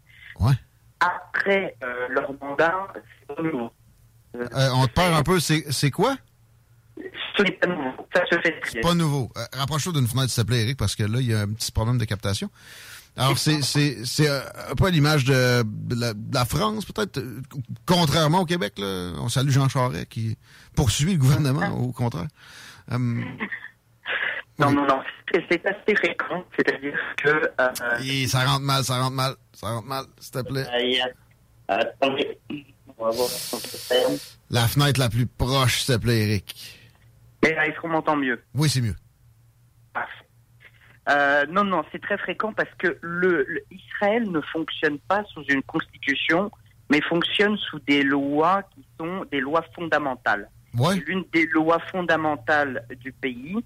après 1.04 1.76
euh, 1.82 2.08
leur 2.10 2.32
mandat, 2.40 2.88
c'est 2.94 3.34
pas 3.34 3.42
nouveau. 3.42 3.70
Euh, 4.36 4.68
on 4.74 4.86
te 4.86 4.92
perd 4.92 5.14
un 5.14 5.22
peu. 5.22 5.40
C'est 5.40 5.90
quoi? 5.90 6.16
Ce 7.36 7.42
n'est 7.42 7.52
pas 7.52 7.66
nouveau. 7.66 7.90
Ça 8.14 8.22
se 8.30 8.38
fait 8.40 8.54
C'est 8.70 8.80
pas 8.80 8.94
nouveau. 8.94 9.30
Euh, 9.36 9.44
Rapproche-toi 9.54 9.92
d'une 9.94 10.06
fenêtre, 10.06 10.30
s'il 10.30 10.42
te 10.42 10.46
plaît, 10.46 10.62
Eric, 10.62 10.76
parce 10.78 10.94
que 10.94 11.02
là, 11.04 11.20
il 11.20 11.26
y 11.26 11.34
a 11.34 11.40
un 11.40 11.48
petit 11.52 11.72
problème 11.72 11.98
de 11.98 12.04
captation. 12.04 12.50
Alors, 13.16 13.36
c'est 13.36 13.60
euh, 13.60 14.40
un 14.70 14.74
peu 14.74 14.88
l'image 14.88 15.24
de, 15.24 15.62
de 15.64 16.00
la, 16.00 16.14
de 16.14 16.34
la 16.34 16.44
France, 16.46 16.86
peut-être? 16.86 17.18
euh, 17.18 17.42
Contrairement 17.84 18.40
au 18.40 18.44
Québec, 18.46 18.74
là, 18.78 19.12
on 19.18 19.28
salue 19.28 19.50
Jean 19.50 19.68
Charest 19.68 20.06
qui 20.08 20.38
poursuit 20.74 21.12
le 21.12 21.18
gouvernement, 21.18 21.68
au 21.78 21.92
contraire. 21.92 22.28
Euh, 22.90 23.22
Non, 24.58 24.70
non, 24.72 24.86
non. 24.86 25.02
C'est 25.50 25.66
assez 25.66 25.94
fréquent. 25.96 26.44
C'est-à-dire 26.56 26.98
que. 27.16 27.28
Euh, 27.28 27.98
et 28.04 28.26
ça 28.26 28.40
rentre 28.44 28.60
mal, 28.60 28.84
ça 28.84 29.00
rentre 29.00 29.14
mal, 29.16 29.34
ça 29.52 29.68
rentre 29.68 29.86
mal, 29.88 30.04
s'il 30.18 30.32
te 30.32 30.42
plaît. 30.48 30.64
Attendez. 31.68 32.38
On 32.98 33.04
va 33.06 33.10
voir. 33.10 33.28
La 34.50 34.68
fenêtre 34.68 35.00
la 35.00 35.08
plus 35.08 35.26
proche, 35.26 35.80
s'il 35.80 35.94
te 35.94 36.00
plaît, 36.00 36.18
Eric. 36.28 36.78
Mais 37.42 37.54
là, 37.54 37.66
est-ce 37.66 37.80
qu'on 37.80 37.88
m'entend 37.88 38.14
mieux? 38.16 38.40
Oui, 38.54 38.68
c'est 38.68 38.80
mieux. 38.82 38.94
Euh, 41.08 41.44
non, 41.50 41.64
non, 41.64 41.82
c'est 41.90 42.00
très 42.00 42.16
fréquent 42.16 42.52
parce 42.52 42.70
que 42.78 42.96
le, 43.00 43.44
le- 43.48 43.64
Israël 43.72 44.30
ne 44.30 44.40
fonctionne 44.52 44.98
pas 45.00 45.24
sous 45.34 45.42
une 45.48 45.62
constitution, 45.62 46.48
mais 46.90 47.00
fonctionne 47.00 47.56
sous 47.56 47.80
des 47.80 48.04
lois 48.04 48.62
qui 48.74 48.86
sont 49.00 49.24
des 49.32 49.40
lois 49.40 49.64
fondamentales. 49.74 50.48
Ouais. 50.78 50.94
L'une 51.06 51.24
des 51.32 51.46
lois 51.46 51.80
fondamentales 51.90 52.86
du 53.00 53.12
pays, 53.12 53.56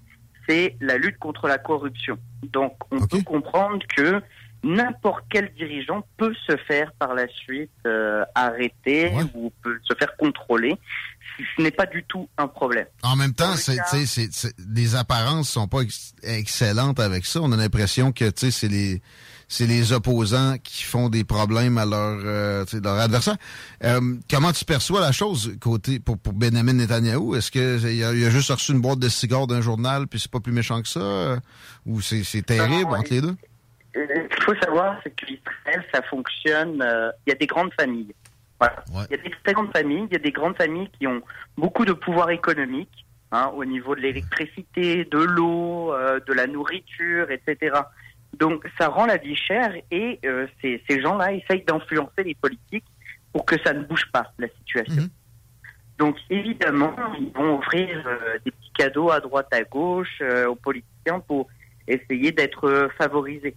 c'est 0.47 0.75
la 0.81 0.97
lutte 0.97 1.17
contre 1.19 1.47
la 1.47 1.57
corruption. 1.57 2.17
Donc, 2.43 2.73
on 2.91 3.05
peut 3.05 3.21
comprendre 3.23 3.85
que 3.95 4.21
n'importe 4.63 5.23
quel 5.29 5.53
dirigeant 5.53 6.05
peut 6.17 6.33
se 6.47 6.55
faire 6.67 6.91
par 6.93 7.13
la 7.13 7.27
suite 7.27 7.69
euh, 7.85 8.23
arrêter 8.35 9.11
ou 9.35 9.51
peut 9.61 9.79
se 9.83 9.93
faire 9.95 10.15
contrôler. 10.17 10.75
Ce 11.55 11.61
n'est 11.61 11.71
pas 11.71 11.85
du 11.85 12.03
tout 12.05 12.27
un 12.39 12.47
problème. 12.47 12.87
En 13.03 13.15
même 13.15 13.33
temps, 13.33 13.53
c'est, 13.55 13.75
cas- 13.77 13.83
c'est- 14.05 14.31
c'est- 14.33 14.55
les 14.73 14.95
apparences 14.95 15.49
sont 15.49 15.67
pas 15.67 15.81
ex- 15.81 16.15
excellentes 16.23 16.99
avec 16.99 17.25
ça. 17.25 17.41
On 17.43 17.51
a 17.51 17.57
l'impression 17.57 18.11
que 18.11 18.31
c'est 18.35 18.67
les 18.67 19.01
c'est 19.47 19.65
les 19.67 19.93
opposants 19.93 20.55
qui 20.63 20.83
font 20.83 21.09
des 21.09 21.23
problèmes 21.23 21.77
à 21.77 21.85
leur 21.85 22.19
euh, 22.25 22.65
leur 22.83 22.95
adversaire. 22.99 23.37
Euh, 23.83 24.15
comment 24.29 24.51
tu 24.51 24.65
perçois 24.65 24.99
la 25.01 25.11
chose 25.11 25.55
côté 25.61 25.99
pour, 25.99 26.17
pour 26.17 26.33
Benjamin 26.33 26.73
Netanyahu? 26.73 27.35
Est-ce 27.37 27.51
que 27.51 27.77
il 27.89 28.03
a, 28.03 28.09
a 28.09 28.29
juste 28.29 28.51
reçu 28.51 28.71
une 28.73 28.81
boîte 28.81 28.99
de 28.99 29.09
cigares 29.09 29.47
d'un 29.47 29.61
journal 29.61 30.07
puis 30.07 30.19
c'est 30.19 30.31
pas 30.31 30.39
plus 30.41 30.51
méchant 30.53 30.81
que 30.81 30.87
ça 30.87 30.99
euh, 30.99 31.37
ou 31.85 32.01
c'est, 32.01 32.23
c'est 32.23 32.41
terrible 32.41 32.91
entre 32.91 33.13
les 33.13 33.21
deux? 33.21 33.35
Euh, 33.95 34.05
Ce 34.29 34.35
qu'il 34.35 34.43
faut 34.43 34.55
savoir, 34.61 34.99
c'est 35.03 35.09
que 35.15 35.25
l'Israël, 35.25 35.83
ça 35.93 36.01
fonctionne. 36.03 36.81
euh, 36.81 37.09
Il 37.25 37.29
y 37.29 37.33
a 37.33 37.35
des 37.35 37.47
grandes 37.47 37.71
familles. 37.79 38.13
Voilà. 38.59 38.83
Il 39.09 39.15
y 39.15 39.19
a 39.19 39.23
des 39.23 39.31
très 39.43 39.53
grandes 39.53 39.71
familles. 39.71 40.05
Il 40.09 40.13
y 40.13 40.17
a 40.17 40.19
des 40.19 40.31
grandes 40.31 40.57
familles 40.57 40.89
qui 40.99 41.07
ont 41.07 41.21
beaucoup 41.57 41.85
de 41.85 41.93
pouvoir 41.93 42.29
économique 42.31 43.05
hein, 43.31 43.51
au 43.55 43.63
niveau 43.65 43.95
de 43.95 44.01
l'électricité, 44.01 45.05
de 45.05 45.17
l'eau, 45.19 45.93
euh, 45.93 46.19
de 46.27 46.33
la 46.33 46.47
nourriture, 46.47 47.27
etc. 47.31 47.75
Donc, 48.33 48.65
ça 48.77 48.89
rend 48.89 49.05
la 49.05 49.17
vie 49.17 49.35
chère 49.35 49.73
et 49.91 50.19
euh, 50.25 50.47
ces, 50.61 50.83
ces 50.87 51.01
gens-là 51.01 51.33
essayent 51.33 51.63
d'influencer 51.63 52.23
les 52.23 52.35
politiques 52.35 52.85
pour 53.31 53.45
que 53.45 53.55
ça 53.63 53.73
ne 53.73 53.83
bouge 53.83 54.09
pas 54.11 54.31
la 54.37 54.47
situation. 54.49 55.03
Donc, 55.97 56.17
évidemment, 56.29 56.95
ils 57.19 57.31
vont 57.33 57.57
offrir 57.57 57.89
euh, 58.05 58.37
des 58.45 58.51
petits 58.51 58.71
cadeaux 58.77 59.09
à 59.09 59.19
droite 59.19 59.47
à 59.51 59.63
gauche 59.63 60.21
aux 60.47 60.55
politiciens 60.55 61.19
pour 61.19 61.47
essayer 61.87 62.31
d'être 62.31 62.89
favorisés. 62.97 63.55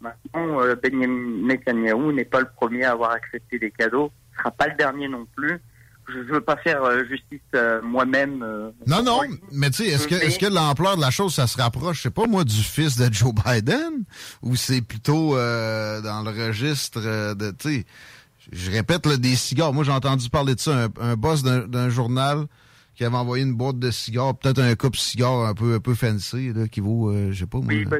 Maintenant, 0.00 0.60
Benjamin 0.82 1.46
Netanyahu 1.46 2.12
n'est 2.12 2.24
pas 2.24 2.40
le 2.40 2.48
premier 2.56 2.84
à 2.84 2.92
avoir 2.92 3.12
accepté 3.12 3.58
des 3.58 3.70
cadeaux, 3.70 4.10
ne 4.32 4.38
sera 4.38 4.50
pas 4.50 4.66
le 4.68 4.74
dernier 4.74 5.08
non 5.08 5.26
plus 5.36 5.60
je 6.08 6.32
veux 6.32 6.40
pas 6.40 6.56
faire 6.56 6.82
euh, 6.84 7.04
justice 7.04 7.40
euh, 7.54 7.80
moi-même. 7.82 8.42
Euh, 8.42 8.70
non, 8.86 9.02
non, 9.02 9.20
mais 9.52 9.70
tu 9.70 9.84
sais, 9.84 9.88
est-ce 9.88 10.06
que, 10.06 10.14
est-ce 10.14 10.38
que 10.38 10.46
l'ampleur 10.46 10.96
de 10.96 11.00
la 11.00 11.10
chose, 11.10 11.34
ça 11.34 11.46
se 11.46 11.60
rapproche, 11.60 11.98
je 11.98 12.02
sais 12.02 12.10
pas 12.10 12.26
moi, 12.26 12.44
du 12.44 12.62
fils 12.62 12.96
de 12.96 13.12
Joe 13.12 13.32
Biden, 13.46 14.04
ou 14.42 14.56
c'est 14.56 14.82
plutôt 14.82 15.34
dans 15.34 16.22
le 16.24 16.46
registre 16.46 17.00
de, 17.00 17.50
tu 17.52 17.68
sais, 17.68 17.84
je 18.52 18.70
répète, 18.70 19.08
des 19.08 19.34
cigares. 19.34 19.72
Moi, 19.72 19.84
j'ai 19.84 19.92
entendu 19.92 20.30
parler 20.30 20.54
de 20.54 20.60
ça, 20.60 20.88
un, 21.00 21.16
boss 21.16 21.42
d'un 21.42 21.88
journal 21.88 22.46
qui 22.94 23.04
avait 23.04 23.16
envoyé 23.16 23.44
une 23.44 23.54
boîte 23.54 23.78
de 23.78 23.90
cigares, 23.90 24.38
peut-être 24.38 24.60
un 24.60 24.74
coupe 24.74 24.96
cigare 24.96 25.44
un 25.44 25.54
peu 25.54 25.74
un 25.74 25.80
peu 25.80 25.94
fancy, 25.94 26.52
là, 26.54 26.66
qui 26.66 26.80
vaut, 26.80 27.12
je 27.30 27.38
sais 27.38 27.46
pas 27.46 27.58
moi. 27.58 27.66
Oui, 27.68 27.84
bah, 27.84 27.98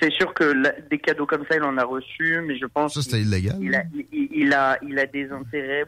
c'est 0.00 0.12
sûr 0.12 0.32
que 0.32 0.54
des 0.88 0.98
cadeaux 0.98 1.26
comme 1.26 1.44
ça, 1.50 1.56
il 1.56 1.62
en 1.62 1.76
a 1.76 1.84
reçu, 1.84 2.40
mais 2.46 2.56
je 2.56 2.66
pense. 2.66 2.94
Ça, 2.94 3.02
c'était 3.02 3.20
illégal. 3.20 3.58
Il 3.60 3.74
a, 3.74 3.82
il, 4.12 4.52
a, 4.52 4.78
il 4.82 4.98
a 4.98 5.06
des 5.06 5.30
intérêts 5.30 5.84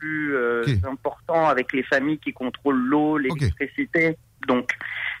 plus 0.00 0.34
euh, 0.34 0.64
important 0.84 1.48
avec 1.48 1.72
les 1.72 1.82
familles 1.82 2.18
qui 2.18 2.32
contrôlent 2.32 2.82
l'eau, 2.82 3.18
l'électricité. 3.18 4.16
Donc, 4.48 4.72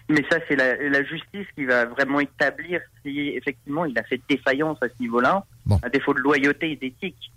mais 0.08 0.24
ça, 0.30 0.38
c'est 0.48 0.56
la, 0.56 1.04
justice 1.04 1.46
qui 1.54 1.66
va 1.66 1.84
vraiment 1.84 2.20
établir 2.20 2.80
si 3.02 3.28
effectivement 3.36 3.84
il 3.84 3.96
a 3.98 4.02
fait 4.02 4.20
défaillance 4.28 4.78
à 4.82 4.88
ce 4.88 4.94
niveau-là, 5.00 5.44
à 5.82 5.88
défaut 5.88 6.14
de 6.14 6.20
loyauté 6.20 6.72
et 6.72 6.76
d'éthique. 6.76 7.30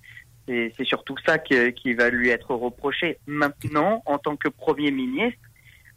C'est 0.48 0.84
surtout 0.84 1.16
ça 1.26 1.38
qui 1.38 1.94
va 1.94 2.10
lui 2.10 2.30
être 2.30 2.54
reproché. 2.56 3.18
Maintenant, 3.28 4.02
en 4.06 4.18
tant 4.18 4.36
que 4.36 4.50
Premier 4.50 4.92
ministre, 4.92 5.40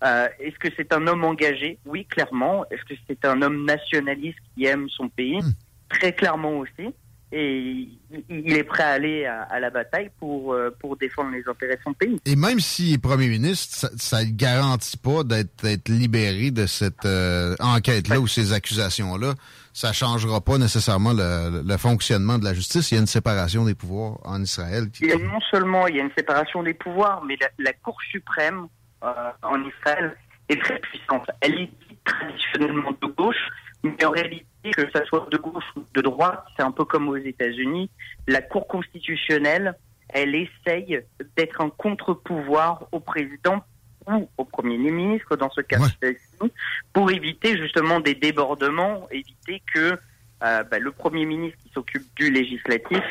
euh, 0.04 0.28
est-ce 0.38 0.58
que 0.58 0.68
c'est 0.76 0.92
un 0.92 1.06
homme 1.06 1.24
engagé? 1.24 1.78
Oui, 1.86 2.04
clairement. 2.04 2.64
Est-ce 2.70 2.84
que 2.84 2.94
c'est 3.08 3.24
un 3.24 3.40
homme 3.42 3.64
nationaliste 3.64 4.38
qui 4.54 4.66
aime 4.66 4.88
son 4.90 5.08
pays? 5.08 5.38
Hmm. 5.38 5.52
Très 5.88 6.12
clairement 6.12 6.58
aussi 6.58 6.92
et 7.38 7.88
il 8.30 8.56
est 8.56 8.64
prêt 8.64 8.82
à 8.82 8.90
aller 8.92 9.26
à, 9.26 9.60
la 9.60 9.68
bataille 9.68 10.10
pour, 10.18 10.54
euh, 10.54 10.74
pour 10.80 10.96
défendre 10.96 11.32
les 11.32 11.46
intérêts 11.46 11.76
de 11.76 11.82
son 11.82 11.92
pays. 11.92 12.18
Et 12.24 12.34
même 12.34 12.60
s'il 12.60 12.94
est 12.94 12.98
premier 12.98 13.28
ministre, 13.28 13.90
ça 13.98 14.24
ne 14.24 14.30
garantit 14.30 14.96
pas 14.96 15.22
d'être 15.22 15.88
libéré 15.88 16.50
de 16.50 16.64
cette 16.64 17.04
euh, 17.04 17.54
enquête-là 17.60 18.20
ou 18.20 18.26
ces 18.26 18.54
accusations-là. 18.54 19.34
Ça 19.74 19.92
changera 19.92 20.40
pas 20.40 20.56
nécessairement 20.56 21.12
le, 21.12 21.76
fonctionnement 21.76 22.38
de 22.38 22.44
la 22.44 22.54
justice. 22.54 22.90
Il 22.90 22.94
y 22.94 22.96
a 22.96 23.00
une 23.00 23.06
séparation 23.06 23.66
des 23.66 23.74
pouvoirs 23.74 24.18
en 24.24 24.42
Israël. 24.42 24.88
Il 25.02 25.08
y 25.08 25.12
a 25.12 25.18
non 25.18 25.40
seulement 25.50 25.86
il 25.88 25.96
y 25.96 26.00
a 26.00 26.04
une 26.04 26.12
séparation 26.16 26.62
des 26.62 26.72
pouvoirs, 26.72 27.22
mais 27.22 27.36
la, 27.58 27.72
Cour 27.74 27.98
suprême 28.10 28.68
euh, 29.04 29.12
en 29.42 29.62
Israël 29.62 30.16
est 30.48 30.62
très 30.62 30.78
puissante. 30.78 31.26
Elle 31.42 31.60
est 31.60 31.70
traditionnellement 32.06 32.92
de 32.92 33.06
gauche, 33.08 33.36
mais 33.82 34.04
en 34.04 34.10
réalité, 34.10 34.46
que 34.72 34.90
ça 34.90 35.04
soit 35.04 35.28
de 35.30 35.36
gauche 35.36 35.64
ou 35.76 35.84
de 35.94 36.00
droite, 36.00 36.44
c'est 36.56 36.62
un 36.62 36.72
peu 36.72 36.84
comme 36.84 37.08
aux 37.08 37.16
États-Unis. 37.16 37.90
La 38.26 38.42
Cour 38.42 38.66
constitutionnelle, 38.66 39.76
elle 40.08 40.34
essaye 40.34 41.00
d'être 41.36 41.60
un 41.60 41.70
contre-pouvoir 41.70 42.86
au 42.92 43.00
président 43.00 43.64
ou 44.08 44.28
au 44.38 44.44
Premier 44.44 44.78
ministre, 44.78 45.36
dans 45.36 45.50
ce 45.50 45.60
cas 45.60 45.78
ci 45.80 46.50
pour 46.92 47.10
éviter 47.10 47.56
justement 47.56 48.00
des 48.00 48.14
débordements, 48.14 49.08
éviter 49.10 49.62
que 49.74 49.98
euh, 50.42 50.62
bah, 50.64 50.78
le 50.78 50.92
Premier 50.92 51.24
ministre 51.24 51.58
qui 51.62 51.70
s'occupe 51.70 52.04
du 52.14 52.30
législatif 52.30 53.02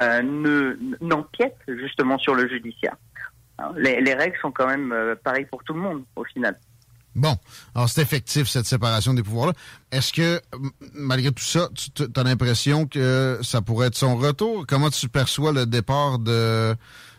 euh, 0.00 0.22
ne 0.22 0.78
n'empiète 1.00 1.58
justement 1.66 2.18
sur 2.18 2.34
le 2.34 2.48
judiciaire. 2.48 2.96
Les, 3.76 4.00
les, 4.00 4.14
règles 4.14 4.38
sont 4.40 4.52
quand 4.52 4.68
même 4.68 4.92
euh, 4.92 5.16
pareilles 5.16 5.46
pour 5.46 5.64
tout 5.64 5.74
le 5.74 5.80
monde 5.80 6.04
au 6.14 6.24
final. 6.24 6.56
Bon, 7.18 7.36
alors 7.74 7.88
c'est 7.88 8.00
effectif 8.00 8.48
cette 8.48 8.66
séparation 8.66 9.12
des 9.12 9.22
pouvoirs-là. 9.22 9.52
Est-ce 9.90 10.12
que, 10.12 10.40
malgré 10.94 11.32
tout 11.32 11.44
ça, 11.44 11.68
tu 11.74 12.04
as 12.14 12.22
l'impression 12.22 12.86
que 12.86 13.38
ça 13.42 13.60
pourrait 13.60 13.88
être 13.88 13.96
son 13.96 14.16
retour? 14.16 14.66
Comment 14.66 14.90
tu 14.90 15.08
perçois 15.08 15.52
le 15.52 15.66
départ 15.66 16.18
de... 16.18 16.74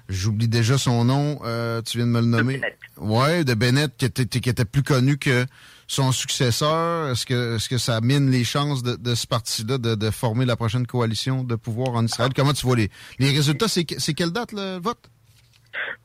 J'oublie 0.07 0.47
déjà 0.47 0.80
son 0.80 1.05
nom, 1.05 1.39
euh, 1.43 1.84
tu 1.84 1.97
viens 1.97 2.07
de 2.07 2.11
me 2.11 2.21
le 2.21 2.26
nommer? 2.26 2.61
Ouais, 2.97 3.43
de 3.43 3.53
Bennett, 3.53 3.95
qui 3.95 4.05
était, 4.05 4.26
qui 4.26 4.49
était 4.49 4.65
plus 4.65 4.81
connu 4.81 5.19
que 5.19 5.45
son 5.85 6.11
successeur. 6.11 7.11
Est-ce 7.11 7.27
que, 7.27 7.57
est-ce 7.57 7.69
que 7.69 7.77
ça 7.77 8.01
mine 8.01 8.31
les 8.31 8.43
chances 8.43 8.81
de, 8.81 9.15
ce 9.15 9.27
parti-là 9.27 9.77
de, 9.77 10.09
former 10.09 10.45
la 10.45 10.55
prochaine 10.55 10.88
coalition 10.88 11.43
de 11.43 11.55
pouvoir 11.55 11.95
en 11.95 12.05
Israël? 12.05 12.31
Comment 12.35 12.53
tu 12.53 12.65
vois 12.65 12.77
les, 12.77 12.89
les 13.19 13.30
résultats? 13.30 13.67
C'est, 13.67 13.84
quelle 13.85 14.31
date 14.31 14.51
le 14.53 14.80
vote? 14.80 15.09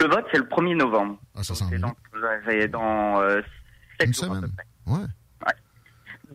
Le 0.01 0.09
vote, 0.09 0.25
c'est 0.33 0.39
le 0.39 0.45
1er 0.45 0.77
novembre. 0.77 1.19
Ah, 1.35 1.43
ça 1.43 1.55
sent 1.55 1.65
dans, 1.79 1.95
dans 2.71 3.21
euh, 3.23 3.41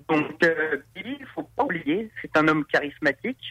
donc, 0.09 0.43
euh, 0.43 0.77
Billy, 0.95 1.17
il 1.19 1.25
faut 1.27 1.43
pas 1.43 1.63
oublier, 1.63 2.11
c'est 2.21 2.35
un 2.35 2.47
homme 2.47 2.65
charismatique, 2.65 3.43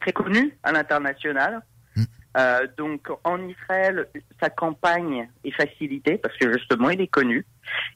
très 0.00 0.12
connu 0.12 0.56
à 0.62 0.72
l'international. 0.72 1.62
Hmm. 1.94 2.04
Euh, 2.38 2.66
donc, 2.78 3.08
en 3.24 3.46
Israël, 3.46 4.08
sa 4.40 4.48
campagne 4.48 5.28
est 5.44 5.50
facilitée 5.50 6.16
parce 6.16 6.36
que 6.38 6.52
justement, 6.52 6.90
il 6.90 7.00
est 7.02 7.06
connu. 7.06 7.44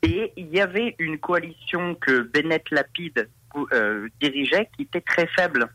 Et 0.02 0.32
il 0.36 0.54
y 0.54 0.60
avait 0.60 0.94
une 0.98 1.18
coalition 1.18 1.94
que 1.94 2.22
Bennett 2.22 2.70
Lapide 2.70 3.28
euh, 3.72 4.08
dirigeait 4.20 4.68
qui 4.76 4.82
était 4.82 5.00
très 5.00 5.26
faible, 5.28 5.68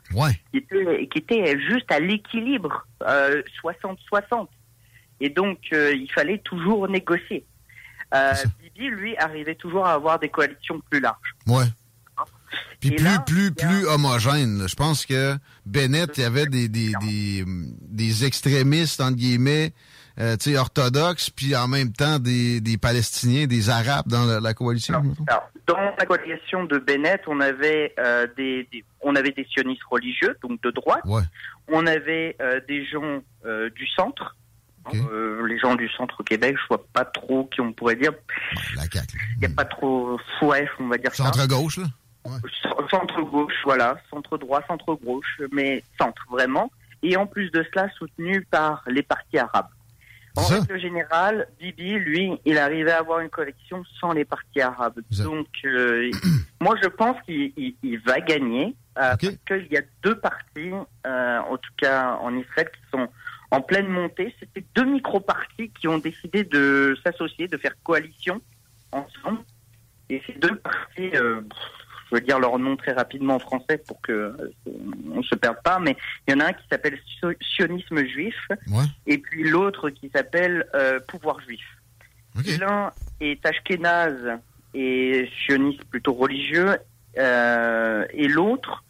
qui, 0.51 0.57
était, 0.57 1.07
qui 1.07 1.17
était 1.17 1.59
juste 1.59 1.91
à 1.91 1.99
l'équilibre 1.99 2.85
60-60. 3.01 4.47
Et 5.21 5.29
donc, 5.29 5.59
il 5.71 6.09
fallait 6.11 6.39
toujours 6.39 6.87
négocier. 6.87 7.45
Euh, 8.13 8.33
Lui, 8.87 9.17
arrivait 9.17 9.55
toujours 9.55 9.85
à 9.85 9.93
avoir 9.93 10.19
des 10.19 10.29
coalitions 10.29 10.79
plus 10.89 10.99
larges. 10.99 11.35
Ouais. 11.47 11.65
Puis 12.79 12.91
plus, 12.91 13.19
plus, 13.25 13.51
plus 13.51 13.85
homogène. 13.85 14.67
Je 14.67 14.75
pense 14.75 15.05
que 15.05 15.35
Bennett, 15.65 16.17
il 16.17 16.21
y 16.21 16.23
avait 16.23 16.45
des, 16.45 16.69
des, 16.69 16.93
des, 17.01 17.43
des 17.45 18.25
extrémistes, 18.25 19.01
entre 19.01 19.17
guillemets, 19.17 19.73
euh, 20.19 20.35
orthodoxes, 20.57 21.29
puis 21.29 21.55
en 21.55 21.67
même 21.67 21.91
temps 21.91 22.19
des, 22.19 22.61
des 22.61 22.77
Palestiniens, 22.77 23.47
des 23.47 23.69
Arabes 23.69 24.07
dans 24.07 24.39
la, 24.41 24.53
coalition. 24.53 25.01
Alors, 25.27 25.49
dans 25.67 25.77
la 25.77 26.05
coalition 26.05 26.63
de 26.65 26.77
Bennett, 26.77 27.21
on 27.27 27.39
avait, 27.41 27.93
euh, 27.99 28.27
des, 28.37 28.67
on 29.01 29.15
avait 29.15 29.31
des 29.31 29.45
sionistes 29.45 29.83
religieux, 29.89 30.37
donc 30.41 30.61
de 30.61 30.71
droite. 30.71 31.01
Ouais. 31.05 31.23
On 31.67 31.85
avait 31.85 32.35
euh, 32.41 32.59
des 32.67 32.85
gens 32.85 33.21
du 33.75 33.87
centre, 33.87 34.35
euh, 34.93 35.45
les 35.47 35.57
gens 35.59 35.75
du 35.75 35.89
centre 35.89 36.23
Québec, 36.23 36.55
je 36.61 36.67
vois 36.67 36.83
pas 36.93 37.05
trop 37.05 37.45
qui 37.45 37.61
on 37.61 37.73
pourrait 37.73 37.95
dire. 37.95 38.11
Il 38.75 39.39
n'y 39.39 39.45
a 39.45 39.49
pas 39.49 39.65
trop 39.65 40.19
fouet, 40.39 40.67
on 40.79 40.87
va 40.87 40.97
dire 40.97 41.13
centre 41.13 41.45
gauche, 41.47 41.77
là? 41.77 41.85
Centre 42.89 43.21
gauche, 43.21 43.53
voilà, 43.63 43.97
centre 44.09 44.37
droit, 44.37 44.61
centre 44.67 44.93
gauche, 44.95 45.41
mais 45.51 45.83
centre 45.99 46.25
vraiment. 46.29 46.71
Et 47.01 47.15
en 47.15 47.25
plus 47.25 47.49
de 47.51 47.65
cela, 47.71 47.89
soutenu 47.97 48.45
par 48.49 48.83
les 48.87 49.03
partis 49.03 49.37
arabes. 49.37 49.69
En 50.35 50.45
règle 50.45 50.79
générale, 50.79 51.47
Bibi, 51.59 51.93
lui, 51.99 52.31
il 52.45 52.57
arrivait 52.57 52.91
à 52.91 52.99
avoir 52.99 53.19
une 53.19 53.29
collection 53.29 53.83
sans 53.99 54.13
les 54.13 54.25
partis 54.25 54.61
arabes. 54.61 54.99
Donc, 55.11 55.47
euh, 55.65 56.11
moi, 56.61 56.75
je 56.81 56.87
pense 56.87 57.17
qu'il 57.25 57.99
va 58.05 58.19
gagner 58.19 58.75
euh, 58.97 59.15
parce 59.15 59.35
qu'il 59.47 59.67
y 59.71 59.77
a 59.77 59.81
deux 60.03 60.17
partis, 60.19 60.71
en 61.05 61.57
tout 61.57 61.71
cas 61.77 62.17
en 62.21 62.35
Israël, 62.37 62.69
qui 62.71 62.81
sont 62.91 63.09
en 63.51 63.61
pleine 63.61 63.87
montée. 63.87 64.33
C'était 64.39 64.63
deux 64.75 64.85
micro-partis 64.85 65.71
qui 65.79 65.87
ont 65.87 65.97
décidé 65.97 66.43
de 66.43 66.97
s'associer, 67.03 67.47
de 67.47 67.57
faire 67.57 67.73
coalition 67.83 68.41
ensemble. 68.91 69.39
Et 70.09 70.21
ces 70.25 70.33
deux 70.33 70.55
partis, 70.55 71.11
euh, 71.15 71.41
je 72.09 72.15
veux 72.15 72.21
dire 72.21 72.39
leur 72.39 72.57
nom 72.57 72.75
très 72.75 72.93
rapidement 72.93 73.35
en 73.35 73.39
français 73.39 73.77
pour 73.77 74.01
que 74.01 74.11
euh, 74.11 74.53
on 75.13 75.21
se 75.21 75.35
perde 75.35 75.61
pas, 75.63 75.79
mais 75.79 75.95
il 76.27 76.31
y 76.31 76.33
en 76.35 76.39
a 76.39 76.47
un 76.47 76.53
qui 76.53 76.67
s'appelle 76.69 76.99
sionisme 77.41 78.05
juif, 78.05 78.47
et 79.05 79.17
puis 79.19 79.47
l'autre 79.47 79.89
qui 79.91 80.09
s'appelle 80.09 80.65
euh, 80.73 80.99
pouvoir 80.99 81.39
juif. 81.41 81.63
L'un 82.59 82.91
est 83.19 83.45
ashkénaze 83.45 84.39
et 84.73 85.29
sioniste 85.45 85.83
plutôt 85.85 86.13
religieux, 86.13 86.77
et 87.15 88.27
l'autre 88.27 88.83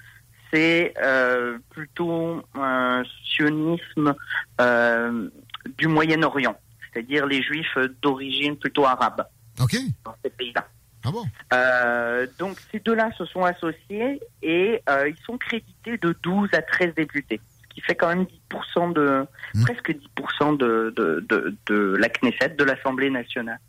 c'est 0.52 0.94
euh, 1.02 1.58
plutôt 1.70 2.44
un 2.56 3.04
sionisme 3.24 4.16
euh, 4.60 5.30
du 5.78 5.88
Moyen-Orient, 5.88 6.60
c'est-à-dire 6.82 7.26
les 7.26 7.42
juifs 7.42 7.78
d'origine 8.02 8.58
plutôt 8.58 8.86
arabe. 8.86 9.26
Ok. 9.60 9.76
Dans 10.04 10.16
ces 10.24 10.30
pays-là. 10.30 10.68
Ah 11.06 11.12
bon? 11.12 11.24
Euh, 11.54 12.28
Donc 12.40 12.58
ces 12.72 12.80
deux-là 12.80 13.12
se 13.18 13.26
sont 13.26 13.44
associés 13.44 14.20
et 14.42 14.82
ils 14.88 15.24
sont 15.26 15.38
crédités 15.38 15.98
de 15.98 16.16
12 16.24 16.50
à 16.54 16.62
13 16.62 16.94
députés, 16.96 17.40
ce 17.64 17.74
qui 17.74 17.82
fait 17.82 17.96
quand 17.96 18.10
même 18.10 18.26
10% 18.52 18.94
de, 18.94 19.26
hmm. 19.54 19.64
presque 19.64 19.92
10% 20.18 20.58
de, 20.58 20.94
de, 20.96 21.26
de, 21.30 21.56
de, 21.68 21.96
la 21.98 22.10
Knesset, 22.10 22.50
de 22.50 22.64
l'Assemblée 22.64 23.10
nationale. 23.10 23.60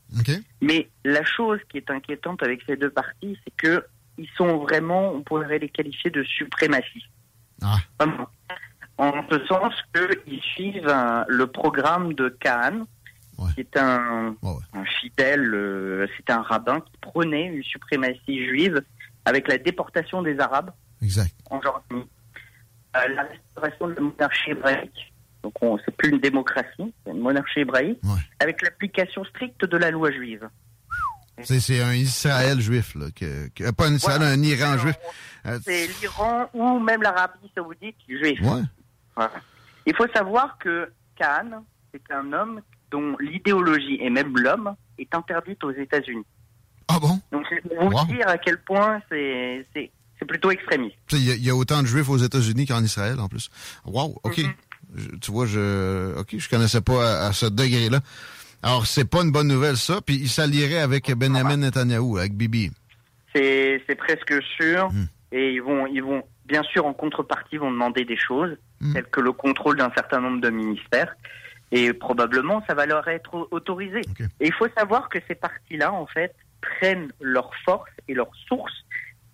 Mais 0.60 0.88
la 1.04 1.24
chose 1.24 1.60
qui 1.68 1.76
est 1.76 1.90
inquiétante 1.90 2.42
avec 2.42 2.62
ces 2.66 2.76
deux 2.76 2.90
partis, 2.90 3.38
c'est 3.44 3.54
que 3.56 3.84
ils 4.20 4.28
sont 4.36 4.58
vraiment, 4.58 5.12
on 5.12 5.22
pourrait 5.22 5.58
les 5.58 5.68
qualifier 5.68 6.10
de 6.10 6.22
suprémacistes. 6.24 7.08
Ah. 7.62 7.76
En 8.98 9.12
ce 9.30 9.44
sens 9.46 9.72
qu'ils 10.24 10.40
suivent 10.42 10.94
le 11.28 11.46
programme 11.46 12.12
de 12.14 12.28
Kahn, 12.28 12.84
qui 13.54 13.60
est 13.60 13.76
un, 13.78 14.36
un 14.74 14.84
fidèle, 15.00 15.54
euh, 15.54 16.06
c'était 16.16 16.32
un 16.34 16.42
rabbin 16.42 16.80
qui 16.80 16.92
prônait 17.00 17.46
une 17.46 17.62
suprématie 17.62 18.46
juive 18.46 18.82
avec 19.24 19.48
la 19.48 19.56
déportation 19.56 20.20
des 20.22 20.38
Arabes 20.38 20.70
exact. 21.02 21.34
en 21.50 21.60
Jordanie. 21.62 22.04
Euh, 22.96 23.08
la 23.14 23.22
restauration 23.22 23.88
de 23.88 23.94
la 23.94 24.00
monarchie 24.02 24.50
hébraïque, 24.50 25.12
donc 25.42 25.54
on- 25.62 25.78
c'est 25.84 25.96
plus 25.96 26.10
une 26.10 26.18
démocratie, 26.20 26.92
c'est 27.04 27.12
une 27.12 27.20
monarchie 27.20 27.60
hébraïque, 27.60 28.00
avec 28.40 28.60
l'application 28.60 29.24
stricte 29.24 29.64
de 29.64 29.76
la 29.78 29.90
loi 29.90 30.10
juive. 30.10 30.46
C'est 31.44 31.60
c'est 31.60 31.80
un 31.82 31.92
Israël 31.94 32.60
juif, 32.60 32.94
là. 32.94 33.06
Que, 33.14 33.48
que- 33.54 33.70
pas 33.70 33.86
un 33.86 33.94
Israël, 33.94 34.22
un 34.22 34.42
Iran 34.42 34.78
juif. 34.78 34.96
Euh, 35.46 35.58
C'est 35.64 35.86
l'Iran 36.00 36.48
ou 36.54 36.78
même 36.78 37.02
l'Arabie 37.02 37.50
saoudite 37.54 37.96
juif. 38.08 38.40
Ouais. 38.42 38.62
Il 39.86 39.94
faut 39.96 40.06
savoir 40.14 40.56
que 40.58 40.90
Khan, 41.18 41.64
c'est 41.92 42.02
un 42.14 42.32
homme 42.32 42.60
dont 42.90 43.16
l'idéologie 43.20 43.98
et 44.00 44.10
même 44.10 44.36
l'homme 44.36 44.74
est 44.98 45.14
interdite 45.14 45.62
aux 45.64 45.72
États-Unis. 45.72 46.24
Ah 46.88 46.98
bon? 47.00 47.20
Donc 47.32 47.46
c'est 47.48 47.60
pour 47.62 47.88
vous 47.88 47.96
Wow. 47.96 48.04
dire 48.06 48.28
à 48.28 48.36
quel 48.38 48.58
point 48.62 49.00
c'est 49.08 49.66
c'est- 49.74 49.90
c'est 50.18 50.24
plutôt 50.26 50.50
extrémiste. 50.50 50.96
Il 51.12 51.24
y, 51.26 51.30
a- 51.30 51.34
il 51.34 51.44
y 51.44 51.50
a 51.50 51.54
autant 51.54 51.82
de 51.82 51.86
juifs 51.86 52.08
aux 52.08 52.16
États-Unis 52.18 52.66
qu'en 52.66 52.82
Israël, 52.82 53.18
en 53.20 53.28
plus. 53.28 53.48
Wow, 53.86 54.18
OK. 54.22 54.40
Je- 54.96 55.08
tu 55.20 55.30
vois, 55.30 55.46
je 55.46 56.18
OK, 56.18 56.36
je 56.36 56.48
connaissais 56.48 56.80
pas 56.80 57.22
à, 57.22 57.26
à 57.28 57.32
ce 57.32 57.46
degré-là. 57.46 58.00
Alors, 58.62 58.86
c'est 58.86 59.08
pas 59.08 59.22
une 59.22 59.32
bonne 59.32 59.48
nouvelle, 59.48 59.76
ça. 59.76 60.00
Puis 60.04 60.16
il 60.16 60.28
s'allierait 60.28 60.80
avec 60.80 61.10
Benjamin 61.12 61.56
Netanyahu, 61.56 62.18
avec 62.18 62.34
Bibi. 62.34 62.70
C'est 63.34 63.94
presque 63.96 64.34
sûr. 64.56 64.90
Hmm. 64.90 65.06
Et 65.32 65.52
ils 65.52 65.62
vont, 65.62 65.86
ils 65.86 66.02
vont, 66.02 66.22
bien 66.46 66.62
sûr, 66.64 66.84
en 66.86 66.92
contrepartie, 66.92 67.56
vont 67.56 67.70
demander 67.70 68.04
des 68.04 68.16
choses, 68.16 68.56
Hmm. 68.80 68.94
telles 68.94 69.06
que 69.06 69.20
le 69.20 69.32
contrôle 69.32 69.76
d'un 69.76 69.90
certain 69.94 70.20
nombre 70.20 70.40
de 70.40 70.48
ministères. 70.50 71.14
Et 71.70 71.92
probablement, 71.92 72.64
ça 72.66 72.74
va 72.74 72.86
leur 72.86 73.06
être 73.08 73.34
au- 73.34 73.48
autorisé. 73.50 74.00
Et 74.40 74.46
il 74.48 74.52
faut 74.54 74.66
savoir 74.76 75.08
que 75.10 75.18
ces 75.28 75.34
partis-là, 75.34 75.92
en 75.92 76.06
fait, 76.06 76.34
prennent 76.62 77.12
leur 77.20 77.50
force 77.64 77.90
et 78.08 78.14
leur 78.14 78.30
source, 78.48 78.72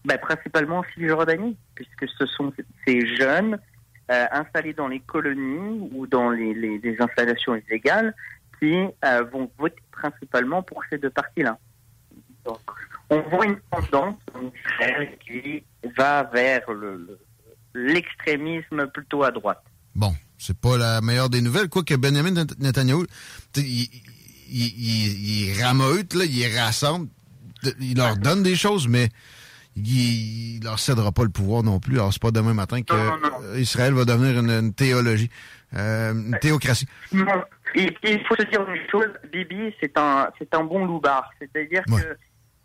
bah, 0.05 0.19
principalement 0.19 0.79
en 0.81 0.85
Cisjordanie, 0.95 1.57
puisque 1.77 2.07
ce 2.19 2.27
sont 2.27 2.53
ces 2.87 3.07
jeunes 3.17 3.59
euh, 4.11 4.25
installés 4.33 4.73
dans 4.73 4.87
les 4.89 5.01
colonies 5.01 5.89
ou 5.93 6.07
dans 6.07 6.31
les, 6.31 6.53
les- 6.55 6.79
les 6.79 6.97
installations 7.01 7.57
illégales 7.57 8.15
qui 8.61 8.75
euh, 9.05 9.25
vont 9.33 9.51
voter 9.59 9.83
principalement 9.93 10.63
pour 10.63 10.83
ces 10.91 10.99
deux 10.99 11.11
partis-là. 11.11 11.59
Donc, 12.45 12.61
on 13.11 13.21
voit 13.23 13.47
une 13.47 13.59
tendance 13.71 14.17
en 14.35 14.41
Israël 14.71 15.17
qui 15.27 15.65
va 15.97 16.25
vers 16.25 16.71
le- 16.71 16.97
le- 16.97 17.19
l'extrémisme 17.75 18.87
plutôt 18.89 19.23
à 19.25 19.31
droite. 19.31 19.63
Bon, 19.95 20.15
c'est 20.39 20.57
pas 20.59 20.77
la 20.77 21.01
meilleure 21.01 21.31
des 21.31 21.41
nouvelles. 21.41 21.69
Quoique 21.69 21.95
Benjamin 21.95 22.31
Net- 22.33 22.59
Netanyahu, 22.59 23.07
il, 23.57 23.89
il, 24.49 25.51
il, 25.51 25.63
rameute, 25.63 26.15
là, 26.15 26.25
il 26.25 26.59
rassemble, 26.59 27.09
il 27.81 27.97
leur 27.97 28.17
donne 28.17 28.43
des 28.43 28.55
choses, 28.57 28.87
mais 28.89 29.09
il, 29.77 30.57
il 30.57 30.65
leur 30.65 30.79
cédera 30.79 31.13
pas 31.13 31.25
le 31.25 31.31
pouvoir 31.31 31.63
non 31.63 31.81
plus. 31.81 31.95
Alors, 31.97 32.13
c'est 32.13 32.23
pas 32.23 32.31
demain 32.31 32.55
matin 32.55 32.83
que 32.83 33.59
Israël 33.59 33.93
va 33.95 34.05
devenir 34.05 34.39
une, 34.39 34.51
une 34.51 34.73
théologie, 34.75 35.31
euh, 35.75 36.13
une 36.13 36.39
théocratie. 36.41 36.87
Il, 37.77 37.93
il 38.03 38.25
faut 38.27 38.35
se 38.37 38.43
dire 38.45 38.67
une 38.69 38.91
chose, 38.91 39.09
Bibi, 39.33 39.73
c'est 39.81 39.97
un, 39.99 40.29
c'est 40.39 40.53
un 40.55 40.65
bon 40.65 40.85
loupard. 40.87 41.31
C'est-à-dire 41.39 41.83
que 41.85 42.17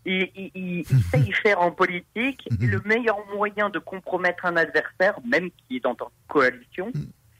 il, 0.06 0.30
il, 0.35 0.51
il- 0.56 0.85
il 0.90 1.03
sait 1.11 1.19
y 1.19 1.31
faire 1.33 1.61
en 1.61 1.72
politique 1.72 2.41
et 2.61 2.65
le 2.65 2.81
meilleur 2.85 3.17
moyen 3.35 3.69
de 3.69 3.77
compromettre 3.77 4.45
un 4.45 4.56
adversaire, 4.57 5.15
même 5.30 5.49
qui 5.51 5.77
est 5.77 5.83
dans 5.83 5.93
ta 5.95 6.06
coalition, 6.27 6.91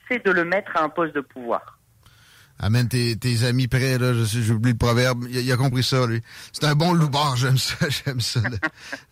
c'est 0.08 0.24
de 0.24 0.32
le 0.32 0.44
mettre 0.46 0.76
à 0.78 0.84
un 0.84 0.90
poste 0.90 1.16
de 1.16 1.22
pouvoir. 1.22 1.80
Amène 2.60 2.88
tes, 2.88 3.16
tes 3.16 3.44
amis 3.46 3.68
près, 3.68 3.98
là, 3.98 4.14
je 4.14 4.24
sais, 4.24 4.42
j'oublie 4.44 4.74
le 4.74 4.78
proverbe. 4.78 5.26
Il, 5.30 5.38
a- 5.38 5.42
il 5.42 5.52
a 5.52 5.58
compris 5.58 5.82
ça, 5.84 6.06
lui. 6.06 6.22
C'est 6.52 6.66
un 6.66 6.76
bon 6.76 6.94
loupard, 6.94 7.36
j'aime 7.36 7.58
ça, 7.58 7.88
j'aime 8.06 8.20
ça, 8.22 8.42
la, 8.42 8.58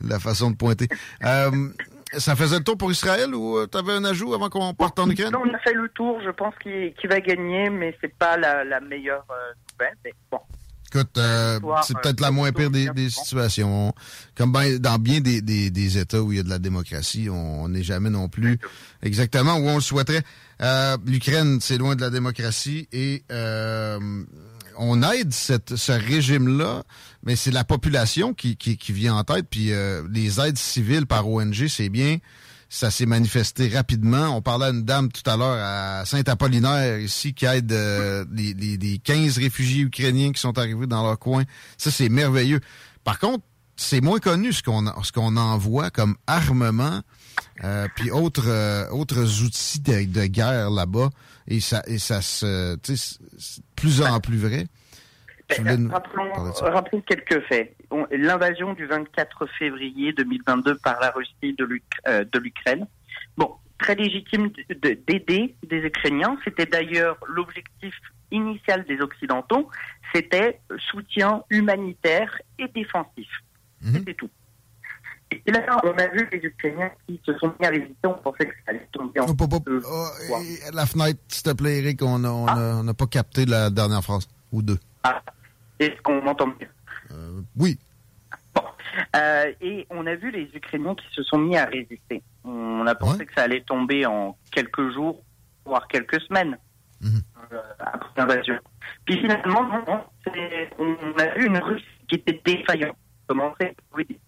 la 0.07 0.19
façon 0.19 0.51
de 0.51 0.55
pointer. 0.55 0.87
Euh, 1.23 1.69
ça 2.17 2.35
faisait 2.35 2.57
le 2.57 2.63
tour 2.63 2.77
pour 2.77 2.91
Israël 2.91 3.33
ou 3.35 3.57
euh, 3.57 3.67
t'avais 3.67 3.93
un 3.93 4.03
ajout 4.05 4.33
avant 4.33 4.49
qu'on 4.49 4.73
parte 4.73 4.99
en 4.99 5.09
Ukraine? 5.09 5.31
Non, 5.31 5.41
on 5.45 5.53
a 5.53 5.59
fait 5.59 5.73
le 5.73 5.89
tour, 5.89 6.19
je 6.25 6.31
pense 6.31 6.53
qu'il 6.61 7.09
va 7.09 7.19
gagner, 7.19 7.69
mais 7.69 7.95
c'est 8.01 8.13
pas 8.13 8.37
la, 8.37 8.63
la 8.63 8.79
meilleure 8.79 9.25
euh, 9.29 9.53
nouvelle. 9.73 9.95
Mais 10.03 10.13
bon, 10.31 10.39
Écoute, 10.91 11.17
euh, 11.19 11.57
Histoire, 11.57 11.83
c'est 11.83 11.95
euh, 11.95 11.99
peut-être 12.01 12.19
la 12.19 12.31
moins 12.31 12.51
pire 12.51 12.71
des, 12.71 12.89
des 12.89 13.11
situations. 13.11 13.93
Comme 14.35 14.51
ben- 14.51 14.79
dans 14.79 14.97
bien 14.97 15.19
des, 15.19 15.39
des, 15.41 15.69
des 15.69 15.97
États 15.99 16.19
où 16.21 16.31
il 16.31 16.37
y 16.37 16.39
a 16.39 16.43
de 16.43 16.49
la 16.49 16.57
démocratie, 16.57 17.29
on 17.29 17.69
n'est 17.69 17.83
jamais 17.83 18.09
non 18.09 18.27
plus 18.27 18.57
exactement 19.03 19.57
où 19.57 19.67
on 19.67 19.75
le 19.75 19.81
souhaiterait. 19.81 20.23
Euh, 20.61 20.97
L'Ukraine, 21.05 21.59
c'est 21.61 21.77
loin 21.77 21.95
de 21.95 22.01
la 22.01 22.09
démocratie 22.09 22.87
et 22.91 23.23
euh, 23.31 23.99
on 24.79 25.03
aide 25.03 25.31
cette, 25.31 25.75
ce 25.75 25.91
régime-là, 25.91 26.81
mais 27.23 27.35
c'est 27.35 27.51
la 27.51 27.63
population 27.63 28.33
qui, 28.33 28.55
qui, 28.57 28.77
qui 28.77 28.91
vient 28.93 29.15
en 29.15 29.23
tête. 29.23 29.47
Puis 29.49 29.71
euh, 29.73 30.03
les 30.11 30.39
aides 30.39 30.57
civiles 30.57 31.05
par 31.05 31.27
ONG, 31.27 31.67
c'est 31.67 31.89
bien. 31.89 32.17
Ça 32.71 32.91
s'est 32.91 33.07
manifesté 33.07 33.67
rapidement. 33.67 34.35
On 34.37 34.41
parlait 34.43 34.67
à 34.67 34.69
une 34.69 34.83
dame 34.85 35.11
tout 35.11 35.27
à 35.27 35.35
l'heure 35.37 35.57
à 35.59 36.05
Saint-Apollinaire 36.05 36.99
ici 36.99 37.33
qui 37.33 37.45
aide 37.45 37.71
euh, 37.71 38.23
les, 38.31 38.53
les, 38.53 38.77
les 38.77 38.97
15 38.99 39.39
réfugiés 39.39 39.81
ukrainiens 39.83 40.31
qui 40.31 40.39
sont 40.39 40.57
arrivés 40.57 40.85
dans 40.85 41.03
leur 41.03 41.17
coin. 41.17 41.43
Ça, 41.77 41.89
c'est 41.89 42.09
merveilleux. 42.09 42.59
Par 43.03 43.17
contre, 43.17 43.43
c'est 43.75 44.01
moins 44.01 44.19
connu 44.19 44.53
ce 44.53 44.61
qu'on 44.61 44.85
ce 45.03 45.11
qu'on 45.11 45.35
envoie 45.37 45.89
comme 45.89 46.15
armement 46.27 47.01
euh, 47.63 47.87
puis 47.95 48.11
autres 48.11 48.47
euh, 48.49 48.87
autres 48.89 49.41
outils 49.43 49.79
de, 49.79 50.03
de 50.03 50.25
guerre 50.25 50.69
là-bas 50.69 51.09
et 51.47 51.61
ça 51.61 51.81
et 51.87 51.97
ça 51.97 52.21
se 52.21 52.77
c'est- 52.83 53.19
plus 53.77 54.01
en 54.01 54.19
plus 54.19 54.37
vrai. 54.37 54.67
Nous 55.77 55.89
rappelons, 55.89 57.01
quelques 57.01 57.41
faits. 57.47 57.75
On- 57.91 58.05
L'invasion 58.11 58.73
du 58.73 58.85
24 58.85 59.47
février 59.57 60.13
2022 60.13 60.75
par 60.77 60.99
la 61.01 61.09
Russie 61.11 61.55
de 61.57 61.67
euh, 62.07 62.23
de 62.31 62.39
l'Ukraine. 62.39 62.85
Bon, 63.37 63.55
très 63.79 63.95
légitime 63.95 64.49
de- 64.49 64.73
de- 64.75 64.99
d'aider 65.07 65.55
des 65.67 65.77
Ukrainiens. 65.79 66.37
C'était 66.43 66.65
d'ailleurs 66.67 67.17
l'objectif 67.27 67.93
initial 68.31 68.85
des 68.85 68.99
Occidentaux. 69.01 69.69
C'était 70.13 70.59
soutien 70.91 71.43
humanitaire 71.49 72.31
et 72.59 72.67
défensif. 72.67 73.27
Mhm. 73.81 73.93
C'était 73.95 74.13
tout. 74.13 74.29
Et 75.31 75.51
là, 75.51 75.79
on 75.83 75.91
a 75.91 76.07
vu 76.07 76.27
les 76.31 76.39
Ukrainiens 76.39 76.89
qui 77.07 77.21
se 77.23 77.37
sont 77.37 77.53
mis 77.59 77.65
à 77.65 77.69
résister. 77.69 77.95
On 78.05 78.13
pensait 78.15 78.45
que 78.47 78.55
ça 78.65 78.71
allait 78.71 78.87
tomber 78.91 79.19
en 79.19 79.25
hop. 79.29 79.63
deux. 79.65 79.81
Oh, 79.85 80.07
et 80.43 80.71
la 80.73 80.85
fenêtre, 80.87 81.19
s'il 81.27 81.43
te 81.43 81.53
plaît, 81.55 81.77
Eric, 81.79 82.01
on 82.01 82.17
n'a 82.19 82.31
on 82.33 82.47
a- 82.47 82.75
on 82.79 82.83
n'a 82.83 82.93
pas 82.95 83.05
capté 83.07 83.45
la 83.45 83.69
dernière 83.69 84.03
phrase. 84.03 84.27
Ou 84.51 84.63
deux. 84.63 84.79
Ah, 85.03 85.21
est-ce 85.79 86.01
qu'on 86.01 86.21
m'entend 86.21 86.47
mieux 86.47 86.69
Oui. 87.57 87.77
Euh, 89.15 89.51
et 89.61 89.87
on 89.89 90.05
a 90.07 90.15
vu 90.15 90.31
les 90.31 90.49
Ukrainiens 90.53 90.95
qui 90.95 91.05
se 91.13 91.23
sont 91.23 91.37
mis 91.37 91.57
à 91.57 91.65
résister. 91.65 92.21
On 92.43 92.85
a 92.85 92.95
pensé 92.95 93.25
que 93.25 93.33
ça 93.33 93.43
allait 93.43 93.61
tomber 93.61 94.05
en 94.05 94.35
quelques 94.51 94.91
jours, 94.93 95.21
voire 95.65 95.87
quelques 95.87 96.19
semaines 96.21 96.57
euh, 97.03 97.07
après 97.79 98.09
l'invasion. 98.17 98.59
Puis 99.05 99.17
finalement, 99.19 99.63
non, 99.63 100.03
on 100.79 101.19
a 101.19 101.35
vu 101.35 101.45
une 101.45 101.57
Russie 101.57 101.85
qui 102.07 102.15
était 102.15 102.41
défaillante. 102.45 102.97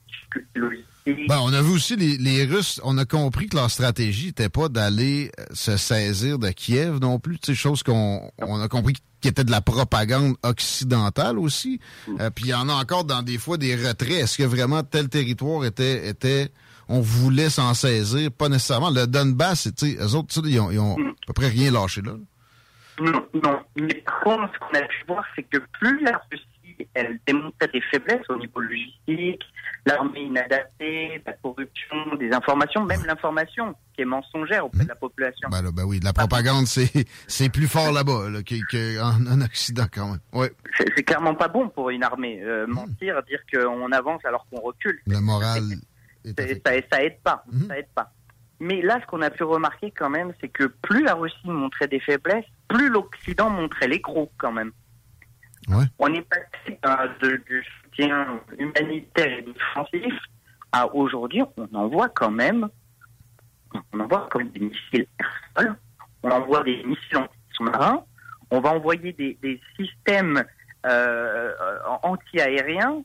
Difficultés 0.07 0.59
logistiques? 0.59 1.27
Ben, 1.27 1.39
on 1.41 1.51
a 1.53 1.61
vu 1.61 1.71
aussi 1.71 1.95
les, 1.95 2.17
les 2.17 2.45
Russes, 2.45 2.79
on 2.83 2.97
a 2.99 3.05
compris 3.05 3.47
que 3.47 3.55
leur 3.55 3.71
stratégie 3.71 4.27
n'était 4.27 4.49
pas 4.49 4.69
d'aller 4.69 5.31
euh, 5.39 5.45
se 5.53 5.75
saisir 5.77 6.37
de 6.37 6.49
Kiev 6.49 6.99
non 6.99 7.17
plus, 7.17 7.39
tu 7.39 7.47
sais, 7.47 7.55
chose 7.55 7.81
qu'on 7.81 8.29
on 8.37 8.61
a 8.61 8.67
compris 8.67 8.93
qui 9.21 9.27
était 9.27 9.43
de 9.43 9.51
la 9.51 9.61
propagande 9.61 10.35
occidentale 10.43 11.37
aussi. 11.37 11.79
Euh, 12.19 12.29
puis 12.29 12.45
il 12.45 12.49
y 12.49 12.53
en 12.53 12.67
a 12.69 12.73
encore 12.73 13.05
dans 13.05 13.21
des 13.21 13.37
fois 13.37 13.57
des 13.57 13.75
retraits. 13.75 14.11
Est-ce 14.11 14.37
que 14.37 14.43
vraiment 14.43 14.83
tel 14.83 15.09
territoire 15.09 15.63
était 15.65 16.07
était 16.07 16.51
on 16.89 16.99
voulait 16.99 17.49
s'en 17.49 17.73
saisir, 17.73 18.31
pas 18.31 18.49
nécessairement. 18.49 18.89
Le 18.89 19.07
Donbass, 19.07 19.69
tu 19.77 19.95
eux 19.97 20.15
autres, 20.15 20.41
ils 20.45 20.59
ont, 20.59 20.71
ils 20.71 20.79
ont 20.79 20.97
à 20.97 21.25
peu 21.27 21.33
près 21.33 21.47
rien 21.47 21.71
lâché 21.71 22.01
là. 22.01 22.13
Non, 22.99 23.25
non. 23.33 23.59
Mais 23.77 23.93
par 24.05 24.19
contre, 24.21 24.53
ce 24.53 24.59
qu'on 24.59 24.77
a 24.77 24.81
pu 24.81 25.05
voir, 25.07 25.23
c'est 25.35 25.43
que 25.43 25.57
plus 25.79 26.03
la 26.03 26.21
Russie, 26.29 26.87
elle 26.93 27.19
démontrait 27.25 27.69
des 27.73 27.81
faiblesses 27.89 28.29
au 28.29 28.37
niveau 28.37 28.59
logistique, 28.59 29.41
l'armée 29.85 30.21
inadaptée, 30.23 31.21
la 31.25 31.33
corruption, 31.33 32.15
des 32.19 32.31
informations, 32.31 32.85
même 32.85 33.03
l'information 33.05 33.73
qui 33.95 34.01
est 34.03 34.05
mensongère 34.05 34.65
auprès 34.65 34.83
de 34.83 34.89
la 34.89 34.95
population. 34.95 35.49
Ben, 35.49 35.61
là, 35.61 35.69
ben 35.73 35.83
oui, 35.85 35.99
la 36.03 36.13
propagande, 36.13 36.65
c'est 36.67 37.49
plus 37.51 37.67
fort 37.67 37.91
là-bas 37.91 38.29
là, 38.29 38.39
qu'en 38.43 38.55
qu'en- 38.71 39.25
en 39.33 39.41
Occident 39.41 39.85
quand 39.91 40.11
même. 40.11 40.19
Ouais. 40.33 40.51
C'est 40.95 41.03
clairement 41.03 41.33
pas 41.35 41.47
bon 41.47 41.69
pour 41.69 41.89
une 41.89 42.03
armée. 42.03 42.41
Euh, 42.43 42.67
mentir, 42.67 43.21
dire 43.23 43.39
qu'on 43.51 43.91
avance 43.91 44.23
alors 44.25 44.45
qu'on 44.51 44.61
recule. 44.61 44.99
Le 45.07 45.19
moral. 45.19 45.61
C'est- 46.23 46.61
Ça, 46.65 46.71
ça 46.91 47.03
aide 47.03 47.19
pas. 47.23 47.43
Ça 47.67 47.79
aide 47.79 47.87
pas. 47.95 48.11
Mais 48.59 48.83
là, 48.83 48.99
ce 49.01 49.07
qu'on 49.07 49.23
a 49.23 49.31
pu 49.31 49.43
remarquer 49.43 49.89
quand 49.89 50.11
même, 50.11 50.33
c'est 50.39 50.49
que 50.49 50.65
plus 50.65 51.03
la 51.03 51.15
Russie 51.15 51.35
montrait 51.45 51.87
des 51.87 51.99
faiblesses, 51.99 52.45
plus 52.67 52.89
l'Occident 52.89 53.49
montrait 53.49 53.87
les 53.87 53.99
gros 53.99 54.31
quand 54.37 54.51
même. 54.51 54.71
On 55.99 56.13
est 56.13 56.21
passé 56.21 56.79
euh, 56.85 57.07
de- 57.21 57.37
du 57.47 57.63
soutien 57.83 58.39
humanitaire 58.57 59.39
et 59.39 59.41
défensif 59.43 60.13
à 60.71 60.87
aujourd'hui, 60.93 61.43
on 61.57 61.67
envoie 61.75 62.09
quand 62.09 62.31
même, 62.31 62.67
on 63.93 63.99
envoie 63.99 64.27
comme 64.31 64.49
des 64.49 64.61
missiles 64.61 65.05
air-sol, 65.19 65.75
on 66.23 66.29
envoie 66.31 66.63
des 66.63 66.81
missiles 66.83 67.27
sous-marins, 67.53 68.03
on 68.49 68.59
va 68.61 68.71
envoyer 68.71 69.13
des, 69.13 69.37
des 69.41 69.59
systèmes 69.77 70.43
euh, 70.85 71.51
anti-aériens. 72.03 73.03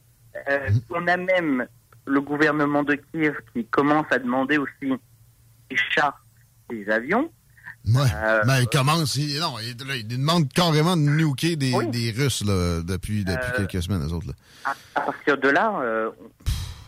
Euh, 0.49 0.68
on 0.91 1.07
a 1.09 1.17
même 1.17 1.67
le 2.07 2.20
gouvernement 2.20 2.85
de 2.85 2.94
Kiev 2.94 3.36
qui 3.52 3.65
commence 3.67 4.07
à 4.10 4.18
demander 4.18 4.59
aussi 4.59 4.93
des 5.70 5.76
chars, 5.91 6.25
des 6.68 6.89
avions. 6.89 7.31
Ouais. 7.87 8.01
Euh, 8.15 8.43
mais 8.47 8.63
il 8.63 8.67
commence. 8.69 9.17
il- 9.17 9.39
non, 9.39 9.55
il, 9.61 9.77
là, 9.87 9.95
il 9.97 10.07
demande 10.09 10.53
carrément 10.53 10.97
de 10.97 11.03
nuker 11.03 11.55
des, 11.57 11.73
des 11.87 12.11
Russes 12.11 12.45
là, 12.45 12.81
depuis, 12.83 13.25
depuis 13.25 13.51
Euh, 13.55 13.67
quelques 13.67 13.83
semaines, 13.83 14.05
les 14.05 14.13
autres. 14.13 14.27
Là. 14.27 14.33
à, 14.65 14.75
à 15.01 15.01
partir 15.03 15.39
de 15.39 15.49
là, 15.49 15.79
euh, 15.83 16.11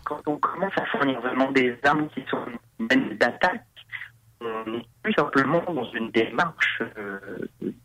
quand 0.04 0.20
on 0.26 0.36
commence 0.38 0.72
à 0.76 0.84
fournir 0.86 1.20
vraiment 1.20 1.52
des 1.52 1.76
armes 1.84 2.08
qui 2.14 2.22
sont 2.30 2.44
même 2.80 3.16
d'attaque, 3.16 3.62
on 4.40 4.70
n'est 4.70 4.86
plus 5.02 5.12
simplement 5.14 5.62
dans 5.72 5.90
une 5.92 6.10
démarche 6.10 6.80
euh, 6.96 7.18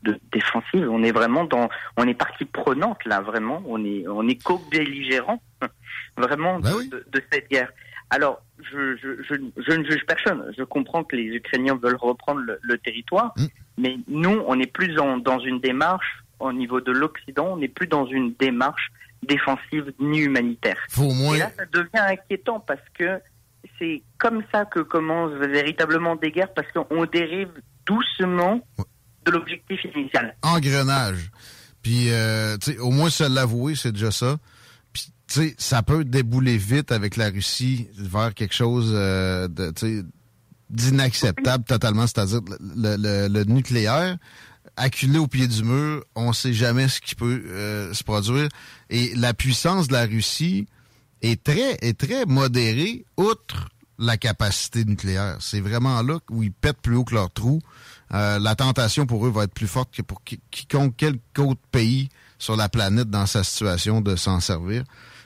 de 0.03 0.19
défensive. 0.31 0.87
On 0.89 1.03
est 1.03 1.11
vraiment 1.11 1.43
dans, 1.45 1.67
on 1.97 2.07
est 2.07 2.13
partie 2.13 2.45
prenante 2.45 3.03
là, 3.05 3.21
vraiment. 3.21 3.61
On 3.67 3.83
est, 3.83 4.07
on 4.07 4.27
est 4.27 4.41
co-belligérant, 4.43 5.41
vraiment 6.17 6.59
Ben 6.59 6.71
de, 6.77 6.83
de- 6.83 7.05
de 7.11 7.23
cette 7.31 7.49
guerre. 7.49 7.69
Alors, 8.09 8.41
je, 8.71 8.95
je, 8.97 9.23
je, 9.23 9.35
je 9.57 9.71
ne 9.77 9.83
juge 9.89 10.05
personne. 10.07 10.51
Je 10.57 10.63
comprends 10.63 11.03
que 11.03 11.15
les 11.15 11.23
Ukrainiens 11.35 11.77
veulent 11.81 11.95
reprendre 11.95 12.41
le, 12.41 12.59
le 12.61 12.77
territoire, 12.77 13.33
Mm. 13.37 13.45
mais 13.79 13.97
nous, 14.07 14.41
on 14.47 14.55
n'est 14.55 14.67
plus 14.67 14.97
en- 14.99 15.17
dans 15.17 15.39
une 15.39 15.59
démarche 15.59 16.23
au 16.39 16.53
niveau 16.53 16.79
de 16.81 16.91
l'Occident. 16.91 17.47
On 17.53 17.57
n'est 17.57 17.67
plus 17.67 17.87
dans 17.87 18.05
une 18.05 18.33
démarche 18.39 18.91
défensive 19.23 19.93
ni 19.99 20.19
humanitaire. 20.19 20.77
Faut 20.89 21.03
au 21.05 21.13
moins. 21.13 21.35
Et 21.35 21.39
là, 21.39 21.51
ça 21.57 21.65
devient 21.65 21.89
inquiétant 21.95 22.59
parce 22.59 22.81
que 22.97 23.19
c'est 23.79 24.01
comme 24.17 24.43
ça 24.53 24.65
que 24.65 24.79
commencent 24.81 25.33
véritablement 25.39 26.15
des 26.15 26.31
guerres 26.31 26.53
parce 26.53 26.67
qu'on 26.71 27.05
dérive 27.05 27.49
doucement 27.85 28.59
de 29.25 29.31
l'objectif 29.31 29.79
initial. 29.95 30.35
engrenage. 30.43 31.31
Puis, 31.81 32.11
euh, 32.11 32.55
au 32.81 32.91
moins 32.91 33.09
se 33.09 33.23
l'avouer, 33.33 33.75
c'est 33.75 33.91
déjà 33.91 34.11
ça. 34.11 34.37
Sais, 35.33 35.55
ça 35.57 35.81
peut 35.81 36.03
débouler 36.05 36.57
vite 36.57 36.91
avec 36.91 37.17
la 37.17 37.29
Russie 37.29 37.87
vers 37.97 38.33
quelque 38.35 38.53
chose 38.53 38.91
euh, 38.93 39.47
d'inacceptable 40.69 41.63
totalement, 41.63 42.07
c'est-à-dire 42.07 42.41
le, 42.59 42.95
le- 42.97 43.27
le 43.27 43.43
nucléaire 43.45 44.17
acculé 44.75 45.19
au 45.19 45.27
pied 45.27 45.47
du 45.47 45.63
mur, 45.63 46.03
on 46.15 46.33
sait 46.33 46.53
jamais 46.53 46.87
ce 46.87 46.99
qui 46.99 47.13
peut 47.15 47.43
euh, 47.47 47.93
se 47.93 48.03
produire. 48.03 48.49
Et 48.89 49.13
la 49.15 49.33
puissance 49.35 49.87
de 49.87 49.93
la 49.93 50.05
Russie 50.05 50.67
est 51.21 51.43
très, 51.43 51.77
est 51.81 51.97
très 51.99 52.25
modérée, 52.25 53.05
outre 53.17 53.69
la 53.99 54.17
capacité 54.17 54.83
nucléaire. 54.83 55.37
C'est 55.39 55.61
vraiment 55.61 56.01
là 56.01 56.17
où 56.31 56.41
ils 56.43 56.51
pètent 56.51 56.81
plus 56.81 56.95
haut 56.95 57.03
que 57.03 57.13
leur 57.13 57.31
trou. 57.31 57.59
Euh, 58.13 58.39
la 58.39 58.55
tentation 58.55 59.05
pour 59.05 59.25
eux 59.27 59.31
va 59.31 59.43
être 59.43 59.53
plus 59.53 59.67
forte 59.67 59.93
que 59.95 60.01
pour 60.01 60.23
qui- 60.23 60.41
quiconque 60.49 60.95
quelque 60.97 61.39
autre 61.39 61.61
pays 61.71 62.09
sur 62.39 62.55
la 62.55 62.67
planète 62.67 63.09
dans 63.11 63.25
sa 63.27 63.43
situation 63.43 64.01
de 64.01 64.15
s'en 64.15 64.39
servir. 64.39 64.83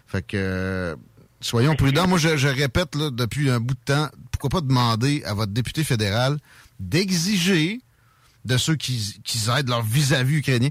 Fait 0.08 0.22
que 0.26 0.38
euh, 0.38 0.96
soyons 1.42 1.76
prudents. 1.76 2.08
Moi, 2.08 2.18
je, 2.18 2.38
je 2.38 2.48
répète 2.48 2.96
là, 2.96 3.10
depuis 3.12 3.50
un 3.50 3.60
bout 3.60 3.74
de 3.76 3.80
temps, 3.94 4.08
pourquoi 4.32 4.50
pas 4.50 4.62
demander 4.62 5.24
à 5.26 5.34
votre 5.34 5.52
député 5.52 5.84
fédéral 5.84 6.38
d'exiger 6.80 7.80
de 8.46 8.58
ceux 8.58 8.76
qui, 8.76 9.20
qui 9.24 9.40
aident 9.56 9.70
leur 9.70 9.82
vis-à-vis 9.82 10.38
ukrainien 10.38 10.70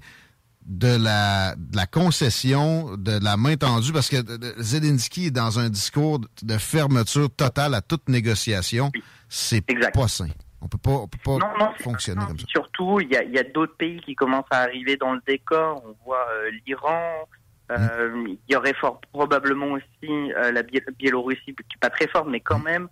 de 0.64 0.96
la, 0.96 1.54
de 1.56 1.76
la 1.76 1.86
concession, 1.86 2.96
de 2.96 3.22
la 3.22 3.36
main 3.36 3.56
tendue, 3.56 3.92
parce 3.92 4.08
que 4.08 4.16
euh, 4.16 4.54
Zelensky 4.58 5.26
est 5.26 5.30
dans 5.30 5.60
un 5.60 5.68
discours 5.68 6.20
de- 6.42 6.58
fermeture 6.58 7.28
totale 7.30 7.74
à 7.74 7.82
toute 7.82 8.08
négociation. 8.08 8.90
C'est 9.28 9.60
pas 9.92 10.08
sain. 10.08 10.28
On 10.60 10.68
peut 10.68 10.78
pas, 10.78 10.90
on 10.90 11.06
peut 11.06 11.18
pas 11.22 11.32
Non, 11.38 11.52
non, 11.60 11.70
c'est 11.76 11.84
fonctionner 11.84 12.24
comme 12.26 12.38
ça. 12.38 12.46
Surtout, 12.48 12.98
il 13.00 13.12
y 13.12 13.16
a, 13.16 13.22
il 13.22 13.32
y 13.32 13.38
a 13.38 13.44
d'autres 13.44 13.76
pays 13.76 14.00
qui 14.00 14.14
commencent 14.16 14.46
à 14.50 14.62
arriver 14.62 14.96
dans 14.96 15.12
le 15.12 15.20
décor. 15.28 15.82
On 15.86 15.94
voit 16.04 16.26
euh, 16.32 16.50
l'Iran. 16.66 17.28
Euh, 17.70 18.24
Il 18.48 18.52
y 18.52 18.56
aurait 18.56 18.74
fort 18.74 19.00
probablement 19.12 19.72
aussi 19.72 20.10
euh, 20.12 20.52
la 20.52 20.62
Bié- 20.62 20.84
Biélorussie, 20.98 21.40
qui 21.46 21.52
n'est 21.52 21.80
pas 21.80 21.90
très 21.90 22.08
forte, 22.08 22.28
mais 22.28 22.40
quand 22.40 22.58
même, 22.58 22.88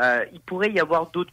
euh, 0.00 0.24
il 0.32 0.40
pourrait 0.40 0.70
y 0.72 0.80
avoir 0.80 1.10
d'autres 1.10 1.30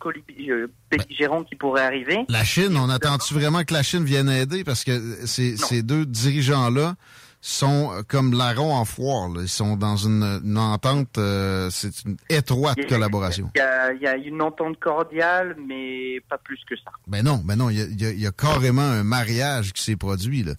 belligérants 0.92 1.44
qui 1.44 1.56
pourraient 1.56 1.84
arriver. 1.86 2.26
La 2.30 2.44
Chine, 2.44 2.76
on 2.78 2.90
attend-tu 2.90 3.34
vraiment 3.34 3.64
que 3.64 3.74
la 3.74 3.84
Chine 3.84 4.04
vienne 4.04 4.30
aider? 4.30 4.64
Parce 4.64 4.84
que 4.84 5.26
ces, 5.26 5.56
ces 5.58 5.82
deux 5.84 6.06
dirigeants-là 6.06 6.96
sont 7.42 7.92
euh, 7.94 8.02
comme 8.08 8.34
larrons 8.34 8.74
en 8.76 8.84
foire. 8.84 9.30
là. 9.30 9.42
Ils 9.44 9.48
sont 9.48 9.78
dans 9.78 9.96
une, 9.96 10.42
une 10.44 10.58
entente, 10.58 11.18
euh, 11.18 11.70
c'est 11.72 12.04
une 12.06 12.18
étroite 12.30 12.78
collaboration. 12.90 13.50
Il 13.56 13.60
y, 13.60 13.62
a, 13.62 13.94
il 13.94 14.02
y 14.02 14.08
a 14.08 14.16
une 14.18 14.42
entente 14.42 14.78
cordiale, 14.80 15.56
mais 15.68 16.20
pas 16.30 16.38
plus 16.38 16.60
que 16.70 16.76
ça. 16.76 16.92
Ben 17.08 17.24
non, 17.24 17.42
ben 17.46 17.56
non, 17.56 17.70
il 17.70 17.78
y 17.78 17.82
a, 17.82 17.86
il 17.86 18.02
y 18.02 18.06
a- 18.06 18.12
il 18.12 18.20
y 18.20 18.28
a 18.28 18.32
carrément 18.32 18.82
un 18.82 19.04
mariage 19.04 19.72
qui 19.72 19.82
s'est 19.84 19.96
produit. 19.96 20.44
Là. 20.44 20.54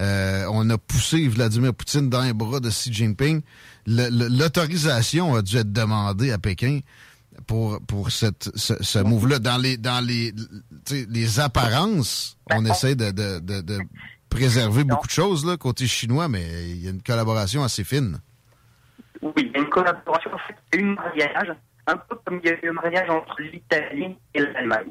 Euh, 0.00 0.46
on 0.50 0.68
a 0.70 0.76
poussé 0.78 1.28
Vladimir 1.28 1.72
Poutine 1.72 2.10
dans 2.10 2.22
les 2.22 2.32
bras 2.32 2.58
de 2.58 2.68
Xi 2.68 2.92
Jinping. 2.92 3.42
L'autorisation 3.86 5.34
a 5.34 5.42
dû 5.42 5.56
être 5.56 5.72
demandée 5.72 6.32
à 6.32 6.38
Pékin 6.38 6.80
pour, 7.46 7.80
pour 7.86 8.10
cette, 8.10 8.50
ce, 8.54 8.74
ce 8.80 8.98
move-là. 8.98 9.38
Dans 9.38 9.58
les 9.58 9.76
dans 9.76 10.04
les, 10.04 10.32
les 11.08 11.40
apparences, 11.40 12.36
on 12.50 12.64
essaie 12.64 12.94
de, 12.94 13.10
de, 13.10 13.38
de, 13.40 13.60
de 13.60 13.78
préserver 14.38 14.84
beaucoup 14.84 15.06
de 15.06 15.12
choses 15.12 15.44
là, 15.46 15.56
côté 15.56 15.86
chinois, 15.86 16.28
mais 16.28 16.42
il 16.70 16.84
y 16.84 16.86
a 16.86 16.90
une 16.90 17.02
collaboration 17.02 17.62
assez 17.64 17.84
fine. 17.84 18.18
Oui, 19.22 19.32
il 19.38 19.52
y 19.52 19.56
a 19.56 19.58
une 19.60 19.68
collaboration, 19.68 20.30
en 20.32 20.76
eu 20.78 20.82
un 20.82 20.94
mariage, 20.94 21.54
un 21.86 21.96
peu 21.96 22.16
comme 22.24 22.40
il 22.42 22.50
y 22.50 22.52
a 22.52 22.64
eu 22.64 22.68
un 22.68 22.72
mariage 22.72 23.08
entre 23.08 23.40
l'Italie 23.40 24.16
et 24.34 24.40
l'Allemagne. 24.40 24.88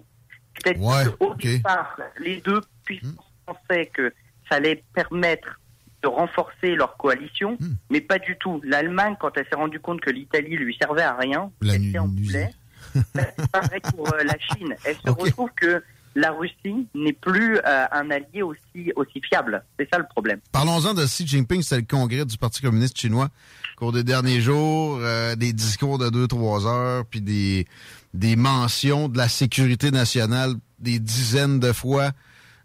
Peut-être 0.56 0.80
Ouais, 0.80 1.04
qu'au 1.20 1.36
départ, 1.36 1.98
les 2.20 2.42
deux 2.42 2.62
puissances 2.86 3.14
pensaient 3.46 3.88
que 3.88 4.14
ça 4.50 4.56
allait 4.56 4.84
permettre 4.94 5.60
de 6.02 6.08
renforcer 6.08 6.76
leur 6.76 6.98
coalition, 6.98 7.58
Hmm. 7.60 7.76
mais 7.90 8.02
pas 8.02 8.20
du 8.20 8.36
tout. 8.38 8.60
L'Allemagne, 8.66 9.16
quand 9.20 9.32
elle 9.38 9.46
s'est 9.48 9.56
rendue 9.56 9.80
compte 9.80 10.02
que 10.02 10.10
l'Italie 10.10 10.56
lui 10.58 10.76
servait 10.80 11.02
à 11.04 11.16
rien, 11.16 11.50
La 11.62 11.76
elle 11.76 11.92
s'est 11.92 12.00
en 12.00 12.08
voulait. 12.08 12.52
C'est 12.94 13.52
pareil 13.52 13.82
pour 13.96 14.14
euh, 14.14 14.24
la 14.24 14.38
Chine. 14.40 14.76
Elle 14.86 14.96
se 14.98 15.10
retrouve 15.10 15.50
que 15.56 15.82
la 16.16 16.32
Russie 16.32 16.88
n'est 16.94 17.14
plus 17.14 17.58
euh, 17.58 17.86
un 17.92 18.12
allié 18.12 18.42
aussi, 18.42 18.92
aussi 18.96 19.22
fiable. 19.22 19.64
C'est 19.80 19.88
ça 19.92 19.98
le 19.98 20.06
problème. 20.10 20.40
Parlons-en 20.52 20.94
de 20.94 21.06
Xi 21.06 21.28
Jinping, 21.28 21.62
c'était 21.62 21.78
le 21.78 21.88
congrès 21.88 22.26
du 22.26 22.38
Parti 22.38 22.62
communiste 22.62 22.98
chinois. 22.98 23.30
Au 23.76 23.80
cours 23.80 23.92
des 23.94 24.04
derniers 24.04 24.42
jours, 24.42 25.00
euh, 25.02 25.36
des 25.36 25.54
discours 25.54 25.98
de 25.98 26.10
2-3 26.10 26.68
heures, 26.68 27.06
puis 27.06 27.22
des, 27.22 27.66
des 28.14 28.36
mentions 28.36 29.10
de 29.10 29.18
la 29.18 29.28
sécurité 29.28 29.92
nationale 29.92 30.54
des 30.80 31.00
dizaines 31.00 31.60
de 31.60 31.72
fois. 31.72 32.12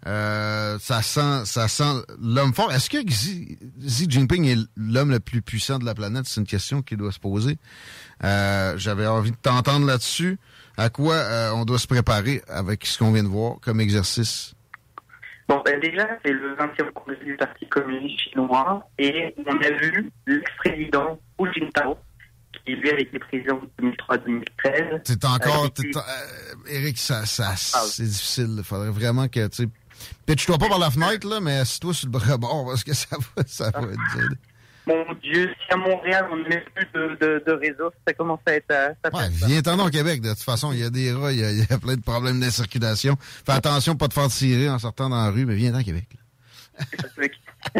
Euh, 0.06 0.78
ça 0.80 1.02
sent, 1.02 1.44
ça 1.44 1.66
sent 1.68 2.02
l'homme 2.20 2.54
fort. 2.54 2.72
Est-ce 2.72 2.88
que 2.88 3.02
Xi, 3.02 3.58
Xi 3.84 4.06
Jinping 4.08 4.44
est 4.44 4.58
l'homme 4.76 5.10
le 5.10 5.20
plus 5.20 5.42
puissant 5.42 5.78
de 5.78 5.84
la 5.84 5.94
planète? 5.94 6.26
C'est 6.26 6.40
une 6.40 6.46
question 6.46 6.82
qui 6.82 6.96
doit 6.96 7.12
se 7.12 7.18
poser. 7.18 7.58
Euh, 8.22 8.74
J'avais 8.78 9.06
envie 9.06 9.32
de 9.32 9.36
t'entendre 9.36 9.86
là-dessus. 9.86 10.38
À 10.78 10.90
quoi 10.90 11.14
euh, 11.16 11.50
on 11.50 11.64
doit 11.64 11.78
se 11.80 11.88
préparer 11.88 12.40
avec 12.48 12.86
ce 12.86 12.98
qu'on 12.98 13.12
vient 13.12 13.24
de 13.24 13.28
voir 13.28 13.56
comme 13.60 13.80
exercice? 13.80 14.54
Bon, 15.48 15.60
ben 15.64 15.80
déjà, 15.80 16.06
c'est 16.24 16.32
le 16.32 16.54
20e 16.54 16.92
congrès 16.92 17.16
du 17.24 17.36
Parti 17.36 17.66
communiste 17.68 18.20
chinois 18.20 18.88
et 18.98 19.34
on 19.46 19.56
a 19.56 19.70
vu 19.70 20.10
l'ex-président 20.26 21.18
Hu 21.40 21.48
Jintao, 21.52 21.98
qui 22.64 22.76
lui 22.76 22.90
avait 22.90 23.02
été 23.02 23.18
président 23.18 23.58
de 23.78 23.90
2003-2013. 23.90 25.00
C'est 25.04 25.24
encore. 25.24 25.72
T'es- 25.72 25.90
euh, 25.96 26.00
Eric, 26.68 26.96
ça, 26.98 27.26
ça, 27.26 27.56
c'est 27.56 28.04
difficile. 28.04 28.54
Il 28.58 28.64
faudrait 28.64 28.90
vraiment 28.90 29.26
que 29.26 29.48
tu 29.48 29.68
Pitch-toi 30.26 30.58
pas 30.58 30.68
par 30.68 30.78
la 30.78 30.90
fenêtre, 30.90 31.26
là, 31.28 31.40
mais 31.40 31.56
assis-toi 31.58 31.92
sur 31.92 32.08
le 32.08 32.36
bord 32.36 32.66
parce 32.66 32.84
que 32.84 32.94
ça 32.94 33.16
va, 33.16 33.42
ça 33.46 33.70
va 33.70 33.80
être 33.82 34.16
dur. 34.16 34.28
Mon 34.88 35.04
Dieu, 35.22 35.50
si 35.66 35.72
à 35.72 35.76
Montréal 35.76 36.26
on 36.32 36.36
met 36.36 36.64
plus 36.74 36.86
de, 36.94 37.16
de, 37.20 37.42
de 37.46 37.52
réseau, 37.52 37.90
ça 38.06 38.14
commence 38.14 38.40
à 38.46 38.54
être... 38.54 38.70
euh, 38.70 38.88
ça 39.04 39.10
Ouais, 39.14 39.30
fait- 39.30 39.46
viens-t'en 39.46 39.78
au 39.86 39.90
Québec. 39.90 40.20
De 40.22 40.30
toute 40.30 40.42
façon, 40.42 40.72
il 40.72 40.78
y 40.78 40.82
a 40.84 40.90
des 40.90 41.12
rats, 41.12 41.30
il 41.32 41.38
y 41.40 41.44
a, 41.44 41.50
il 41.52 41.58
y 41.58 41.72
a 41.72 41.78
plein 41.78 41.96
de 41.96 42.02
problèmes 42.02 42.40
d'incirculation. 42.40 43.16
Fais 43.20 43.52
attention 43.52 43.92
de 43.92 43.98
pas 43.98 44.08
te 44.08 44.14
faire 44.14 44.28
tirer 44.28 44.68
en 44.70 44.78
sortant 44.78 45.08
dans 45.10 45.22
la 45.22 45.30
rue, 45.30 45.44
mais 45.46 45.54
viens-t'en 45.54 45.80
au 45.80 45.84
Québec. 45.84 46.08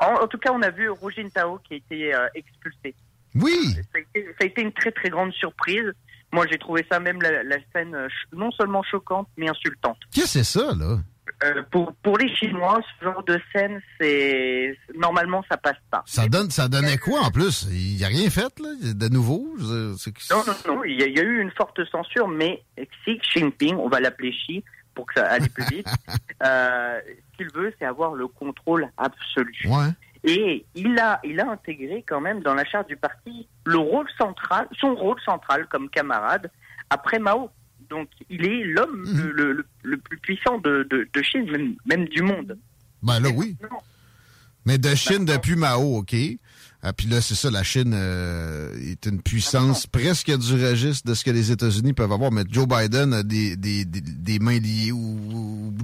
en, 0.00 0.22
en 0.22 0.26
tout 0.28 0.38
cas, 0.38 0.52
on 0.52 0.62
a 0.62 0.70
vu 0.70 0.88
Hu 0.90 1.12
Jintao 1.16 1.58
qui 1.66 1.74
a 1.74 1.76
été 1.76 2.14
euh, 2.14 2.26
expulsé. 2.34 2.94
Oui. 3.34 3.74
Ça 3.74 3.80
a, 3.94 3.98
été, 3.98 4.24
ça 4.26 4.36
a 4.40 4.44
été 4.46 4.62
une 4.62 4.72
très 4.72 4.90
très 4.90 5.08
grande 5.08 5.32
surprise. 5.34 5.84
Moi, 6.32 6.46
j'ai 6.50 6.58
trouvé 6.58 6.84
ça 6.90 7.00
même 7.00 7.20
la, 7.22 7.42
la 7.42 7.56
scène 7.72 7.94
euh, 7.94 8.08
non 8.32 8.50
seulement 8.52 8.82
choquante, 8.82 9.28
mais 9.36 9.48
insultante. 9.48 9.98
Qu'est-ce 10.12 10.38
que 10.38 10.44
c'est 10.44 10.58
ça, 10.58 10.74
là? 10.74 10.98
Euh, 11.42 11.62
pour, 11.70 11.94
pour 12.02 12.18
les 12.18 12.34
Chinois, 12.36 12.80
ce 12.98 13.04
genre 13.04 13.22
de 13.24 13.40
scène, 13.52 13.80
c'est 13.98 14.76
normalement 14.94 15.42
ça 15.50 15.56
passe 15.56 15.78
pas. 15.90 16.02
Ça 16.06 16.28
donne, 16.28 16.50
ça 16.50 16.68
donnait 16.68 16.98
quoi 16.98 17.20
en 17.20 17.30
plus? 17.30 17.66
Il 17.70 17.96
n'y 17.96 18.04
a 18.04 18.08
rien 18.08 18.28
fait, 18.28 18.58
là, 18.58 18.68
de 18.82 19.08
nouveau? 19.08 19.54
Non, 19.58 20.42
non, 20.46 20.74
non, 20.74 20.84
il 20.84 21.00
y, 21.00 21.02
a, 21.02 21.06
il 21.06 21.16
y 21.16 21.20
a 21.20 21.22
eu 21.22 21.40
une 21.40 21.50
forte 21.52 21.82
censure, 21.90 22.28
mais 22.28 22.62
Xi 22.76 23.18
Jinping, 23.22 23.76
on 23.76 23.88
va 23.88 24.00
l'appeler 24.00 24.32
Xi 24.32 24.62
pour 24.94 25.06
que 25.06 25.14
ça 25.20 25.26
aille 25.28 25.48
plus 25.48 25.64
vite, 25.70 25.86
euh, 26.42 27.00
ce 27.32 27.36
qu'il 27.36 27.50
veut, 27.54 27.72
c'est 27.78 27.86
avoir 27.86 28.14
le 28.14 28.26
contrôle 28.28 28.90
absolu. 28.98 29.56
Ouais. 29.64 29.88
Et 30.24 30.66
il 30.74 30.98
a, 30.98 31.20
il 31.24 31.40
a 31.40 31.50
intégré 31.50 32.04
quand 32.06 32.20
même 32.20 32.40
dans 32.42 32.54
la 32.54 32.64
charte 32.64 32.88
du 32.88 32.96
parti 32.96 33.48
le 33.64 33.78
rôle 33.78 34.08
central, 34.18 34.68
son 34.78 34.94
rôle 34.94 35.20
central 35.22 35.66
comme 35.68 35.88
camarade 35.88 36.50
après 36.90 37.18
Mao. 37.18 37.50
Donc, 37.90 38.08
il 38.28 38.44
est 38.46 38.64
l'homme 38.64 39.04
le, 39.34 39.52
le- 39.52 39.66
le 39.82 39.96
plus 39.98 40.18
puissant 40.18 40.58
de, 40.58 40.86
de, 40.90 41.08
de 41.12 41.22
Chine, 41.22 41.50
même, 41.50 41.74
même 41.86 42.04
du 42.08 42.22
monde. 42.22 42.56
Ben 43.02 43.18
là, 43.20 43.30
oui. 43.30 43.56
Mais 44.66 44.78
de 44.78 44.94
Chine 44.94 45.24
depuis 45.24 45.56
Mao, 45.56 45.96
OK. 45.98 46.14
Ah, 46.82 46.92
puis 46.94 47.06
là, 47.08 47.20
c'est 47.20 47.34
ça, 47.34 47.50
la 47.50 47.62
Chine 47.62 47.92
euh, 47.94 48.74
est 48.80 49.04
une 49.06 49.20
puissance 49.20 49.86
presque 49.86 50.34
du 50.38 50.52
registre 50.64 51.06
de 51.08 51.14
ce 51.14 51.24
que 51.24 51.30
les 51.30 51.50
États-Unis 51.50 51.92
peuvent 51.92 52.12
avoir. 52.12 52.30
Mais 52.32 52.44
Joe 52.48 52.66
Biden 52.66 53.12
a 53.12 53.22
des, 53.22 53.56
des, 53.56 53.84
des, 53.84 54.00
des 54.00 54.38
mains 54.38 54.58
liées 54.58 54.92
ou, 54.92 55.74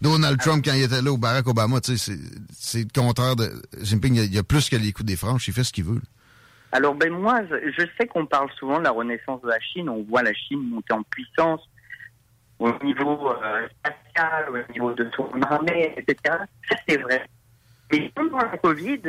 Donald 0.00 0.38
Trump 0.40 0.64
quand 0.64 0.72
il 0.74 0.82
était 0.82 1.02
là 1.02 1.12
ou 1.12 1.18
Barack 1.18 1.46
Obama, 1.48 1.80
tu 1.80 1.98
sais, 1.98 2.16
c'est- 2.56 2.84
le 2.84 2.88
contraire 3.00 3.36
de 3.36 3.50
Jinping. 3.82 4.14
Il 4.14 4.18
y 4.18 4.20
a, 4.20 4.24
il 4.24 4.34
y 4.34 4.38
a 4.38 4.42
plus 4.42 4.68
que 4.70 4.76
les 4.76 4.92
coups 4.92 5.06
des 5.06 5.16
franches, 5.16 5.48
il 5.48 5.54
fait 5.54 5.64
ce 5.64 5.72
qu'il 5.72 5.84
veut. 5.84 5.96
là. 5.96 6.00
Alors, 6.72 6.94
ben 6.94 7.12
moi, 7.12 7.42
je 7.44 7.86
sais 7.98 8.06
qu'on 8.06 8.26
parle 8.26 8.50
souvent 8.52 8.78
de 8.78 8.84
la 8.84 8.90
renaissance 8.90 9.42
de 9.42 9.48
la 9.48 9.60
Chine. 9.60 9.88
On 9.88 10.02
voit 10.04 10.22
la 10.22 10.32
Chine 10.32 10.60
monter 10.60 10.94
en 10.94 11.02
puissance 11.02 11.60
au 12.58 12.72
niveau 12.82 13.30
euh, 13.30 13.68
spatial, 13.68 14.48
au 14.50 14.72
niveau 14.72 14.92
de 14.94 15.10
son 15.14 15.28
armée, 15.42 15.94
etc. 15.96 16.36
Ça, 16.68 16.76
c'est 16.88 16.96
vrai. 16.96 17.26
Mais 17.90 18.10
pendant 18.14 18.38
la 18.38 18.56
Covid, 18.56 19.00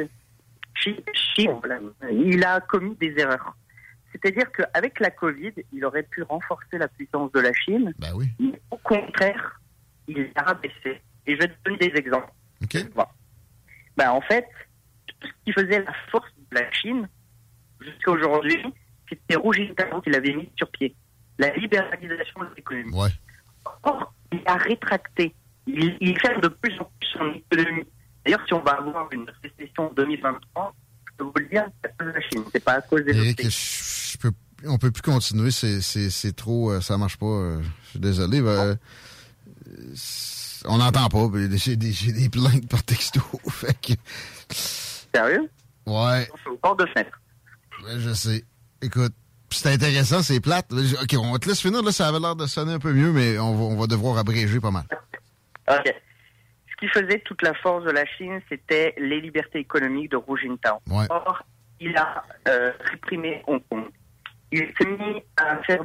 voilà, 1.61 1.79
il 2.11 2.43
a 2.43 2.59
commis 2.61 2.95
des 2.95 3.13
erreurs. 3.17 3.55
C'est-à-dire 4.11 4.51
qu'avec 4.51 4.99
la 4.99 5.11
Covid, 5.11 5.53
il 5.71 5.85
aurait 5.85 6.03
pu 6.03 6.23
renforcer 6.23 6.77
la 6.77 6.87
puissance 6.87 7.31
de 7.31 7.39
la 7.39 7.53
Chine. 7.53 7.93
Ben 7.97 8.11
oui. 8.15 8.27
Mais 8.39 8.59
au 8.71 8.77
contraire, 8.77 9.59
il 10.07 10.31
l'a 10.35 10.43
rabaissé. 10.43 11.01
Et 11.25 11.35
je 11.35 11.39
vais 11.39 11.47
te 11.47 11.53
donner 11.63 11.77
des 11.77 11.97
exemples. 11.97 12.31
Bon. 12.95 13.05
Ben, 13.97 14.11
en 14.11 14.21
fait, 14.21 14.47
tout 15.07 15.27
ce 15.27 15.33
qui 15.45 15.53
faisait 15.53 15.83
la 15.83 15.93
force 16.11 16.31
de 16.51 16.59
la 16.59 16.71
Chine, 16.71 17.07
jusqu'à 17.83 18.11
aujourd'hui, 18.11 18.57
c'était 19.09 19.35
Hu 19.35 19.53
Jintao 19.53 20.01
qui 20.01 20.09
l'avait 20.09 20.33
mis 20.33 20.49
sur 20.57 20.69
pied. 20.69 20.95
La 21.39 21.53
libéralisation 21.55 22.41
de 22.41 22.55
l'économie. 22.55 22.93
Or, 23.83 24.13
il 24.31 24.41
a 24.45 24.55
rétracté. 24.57 25.33
Il, 25.67 25.97
il 26.01 26.19
ferme 26.19 26.41
de 26.41 26.47
plus 26.49 26.77
en 26.79 26.85
plus 26.99 27.09
son 27.17 27.33
économie. 27.33 27.85
D'ailleurs, 28.25 28.41
si 28.47 28.53
on 28.53 28.61
va 28.61 28.73
avoir 28.73 29.07
une 29.11 29.25
récession 29.41 29.89
en 29.89 29.93
2023, 29.93 30.75
je 31.05 31.11
peux 31.17 31.23
vous 31.25 31.33
le 31.37 31.45
dire, 31.47 31.65
c'est 31.83 31.89
à 31.89 31.93
cause 31.93 32.07
de 32.07 32.13
la 32.13 32.21
Chine. 32.21 32.43
C'est 32.51 32.63
pas 32.63 32.73
à 32.73 32.81
cause 32.81 33.03
des 33.03 33.15
Eric, 33.17 33.41
je, 33.49 34.17
peux, 34.17 34.31
on 34.65 34.77
peut 34.77 34.91
plus 34.91 35.01
continuer, 35.01 35.51
c'est, 35.51 36.35
trop, 36.35 36.71
euh, 36.71 36.81
ça 36.81 36.97
marche 36.97 37.17
pas. 37.17 37.25
euh, 37.25 37.61
je 37.85 37.89
suis 37.91 37.99
désolé. 37.99 38.41
ben, 38.41 38.47
euh, 38.49 38.75
on 40.65 40.77
n'entend 40.77 41.09
pas. 41.09 41.27
J'ai 41.55 41.75
des, 41.75 41.91
des 42.13 42.29
plaintes 42.29 42.67
par 42.69 42.83
texto. 42.83 43.21
fait 43.49 43.79
que, 43.81 43.93
Sérieux? 45.13 45.49
ouais. 45.85 46.27
Au 46.47 46.57
bord 46.61 46.75
de 46.75 46.85
fenêtre. 46.87 47.19
Ouais, 47.83 47.99
je 47.99 48.13
sais. 48.13 48.43
Écoute, 48.81 49.13
c'est 49.49 49.73
intéressant, 49.73 50.21
c'est 50.21 50.39
plate. 50.39 50.71
OK, 50.71 51.15
on 51.17 51.37
te 51.37 51.47
laisse 51.47 51.61
finir. 51.61 51.81
Là, 51.83 51.91
ça 51.91 52.07
avait 52.07 52.19
l'air 52.19 52.35
de 52.35 52.45
sonner 52.45 52.73
un 52.73 52.79
peu 52.79 52.93
mieux, 52.93 53.11
mais 53.11 53.37
on 53.39 53.55
va, 53.55 53.63
on 53.63 53.77
va 53.77 53.87
devoir 53.87 54.17
abréger 54.17 54.59
pas 54.59 54.71
mal. 54.71 54.83
Ok. 55.69 55.93
Ce 56.71 56.75
qui 56.79 56.87
faisait 56.87 57.19
toute 57.19 57.41
la 57.41 57.53
force 57.53 57.85
de 57.85 57.91
la 57.91 58.05
Chine, 58.05 58.41
c'était 58.49 58.93
les 58.97 59.21
libertés 59.21 59.59
économiques 59.59 60.11
de 60.11 60.17
Hu 60.17 60.37
Jintao. 60.41 60.79
Ouais. 60.89 61.05
Or, 61.09 61.43
il 61.79 61.95
a 61.95 62.23
euh, 62.47 62.71
réprimé 62.91 63.41
Hong 63.47 63.61
Kong. 63.69 63.85
Il 64.51 64.67
s'est 64.77 64.85
mis 64.85 65.21
à 65.37 65.57
faire 65.63 65.81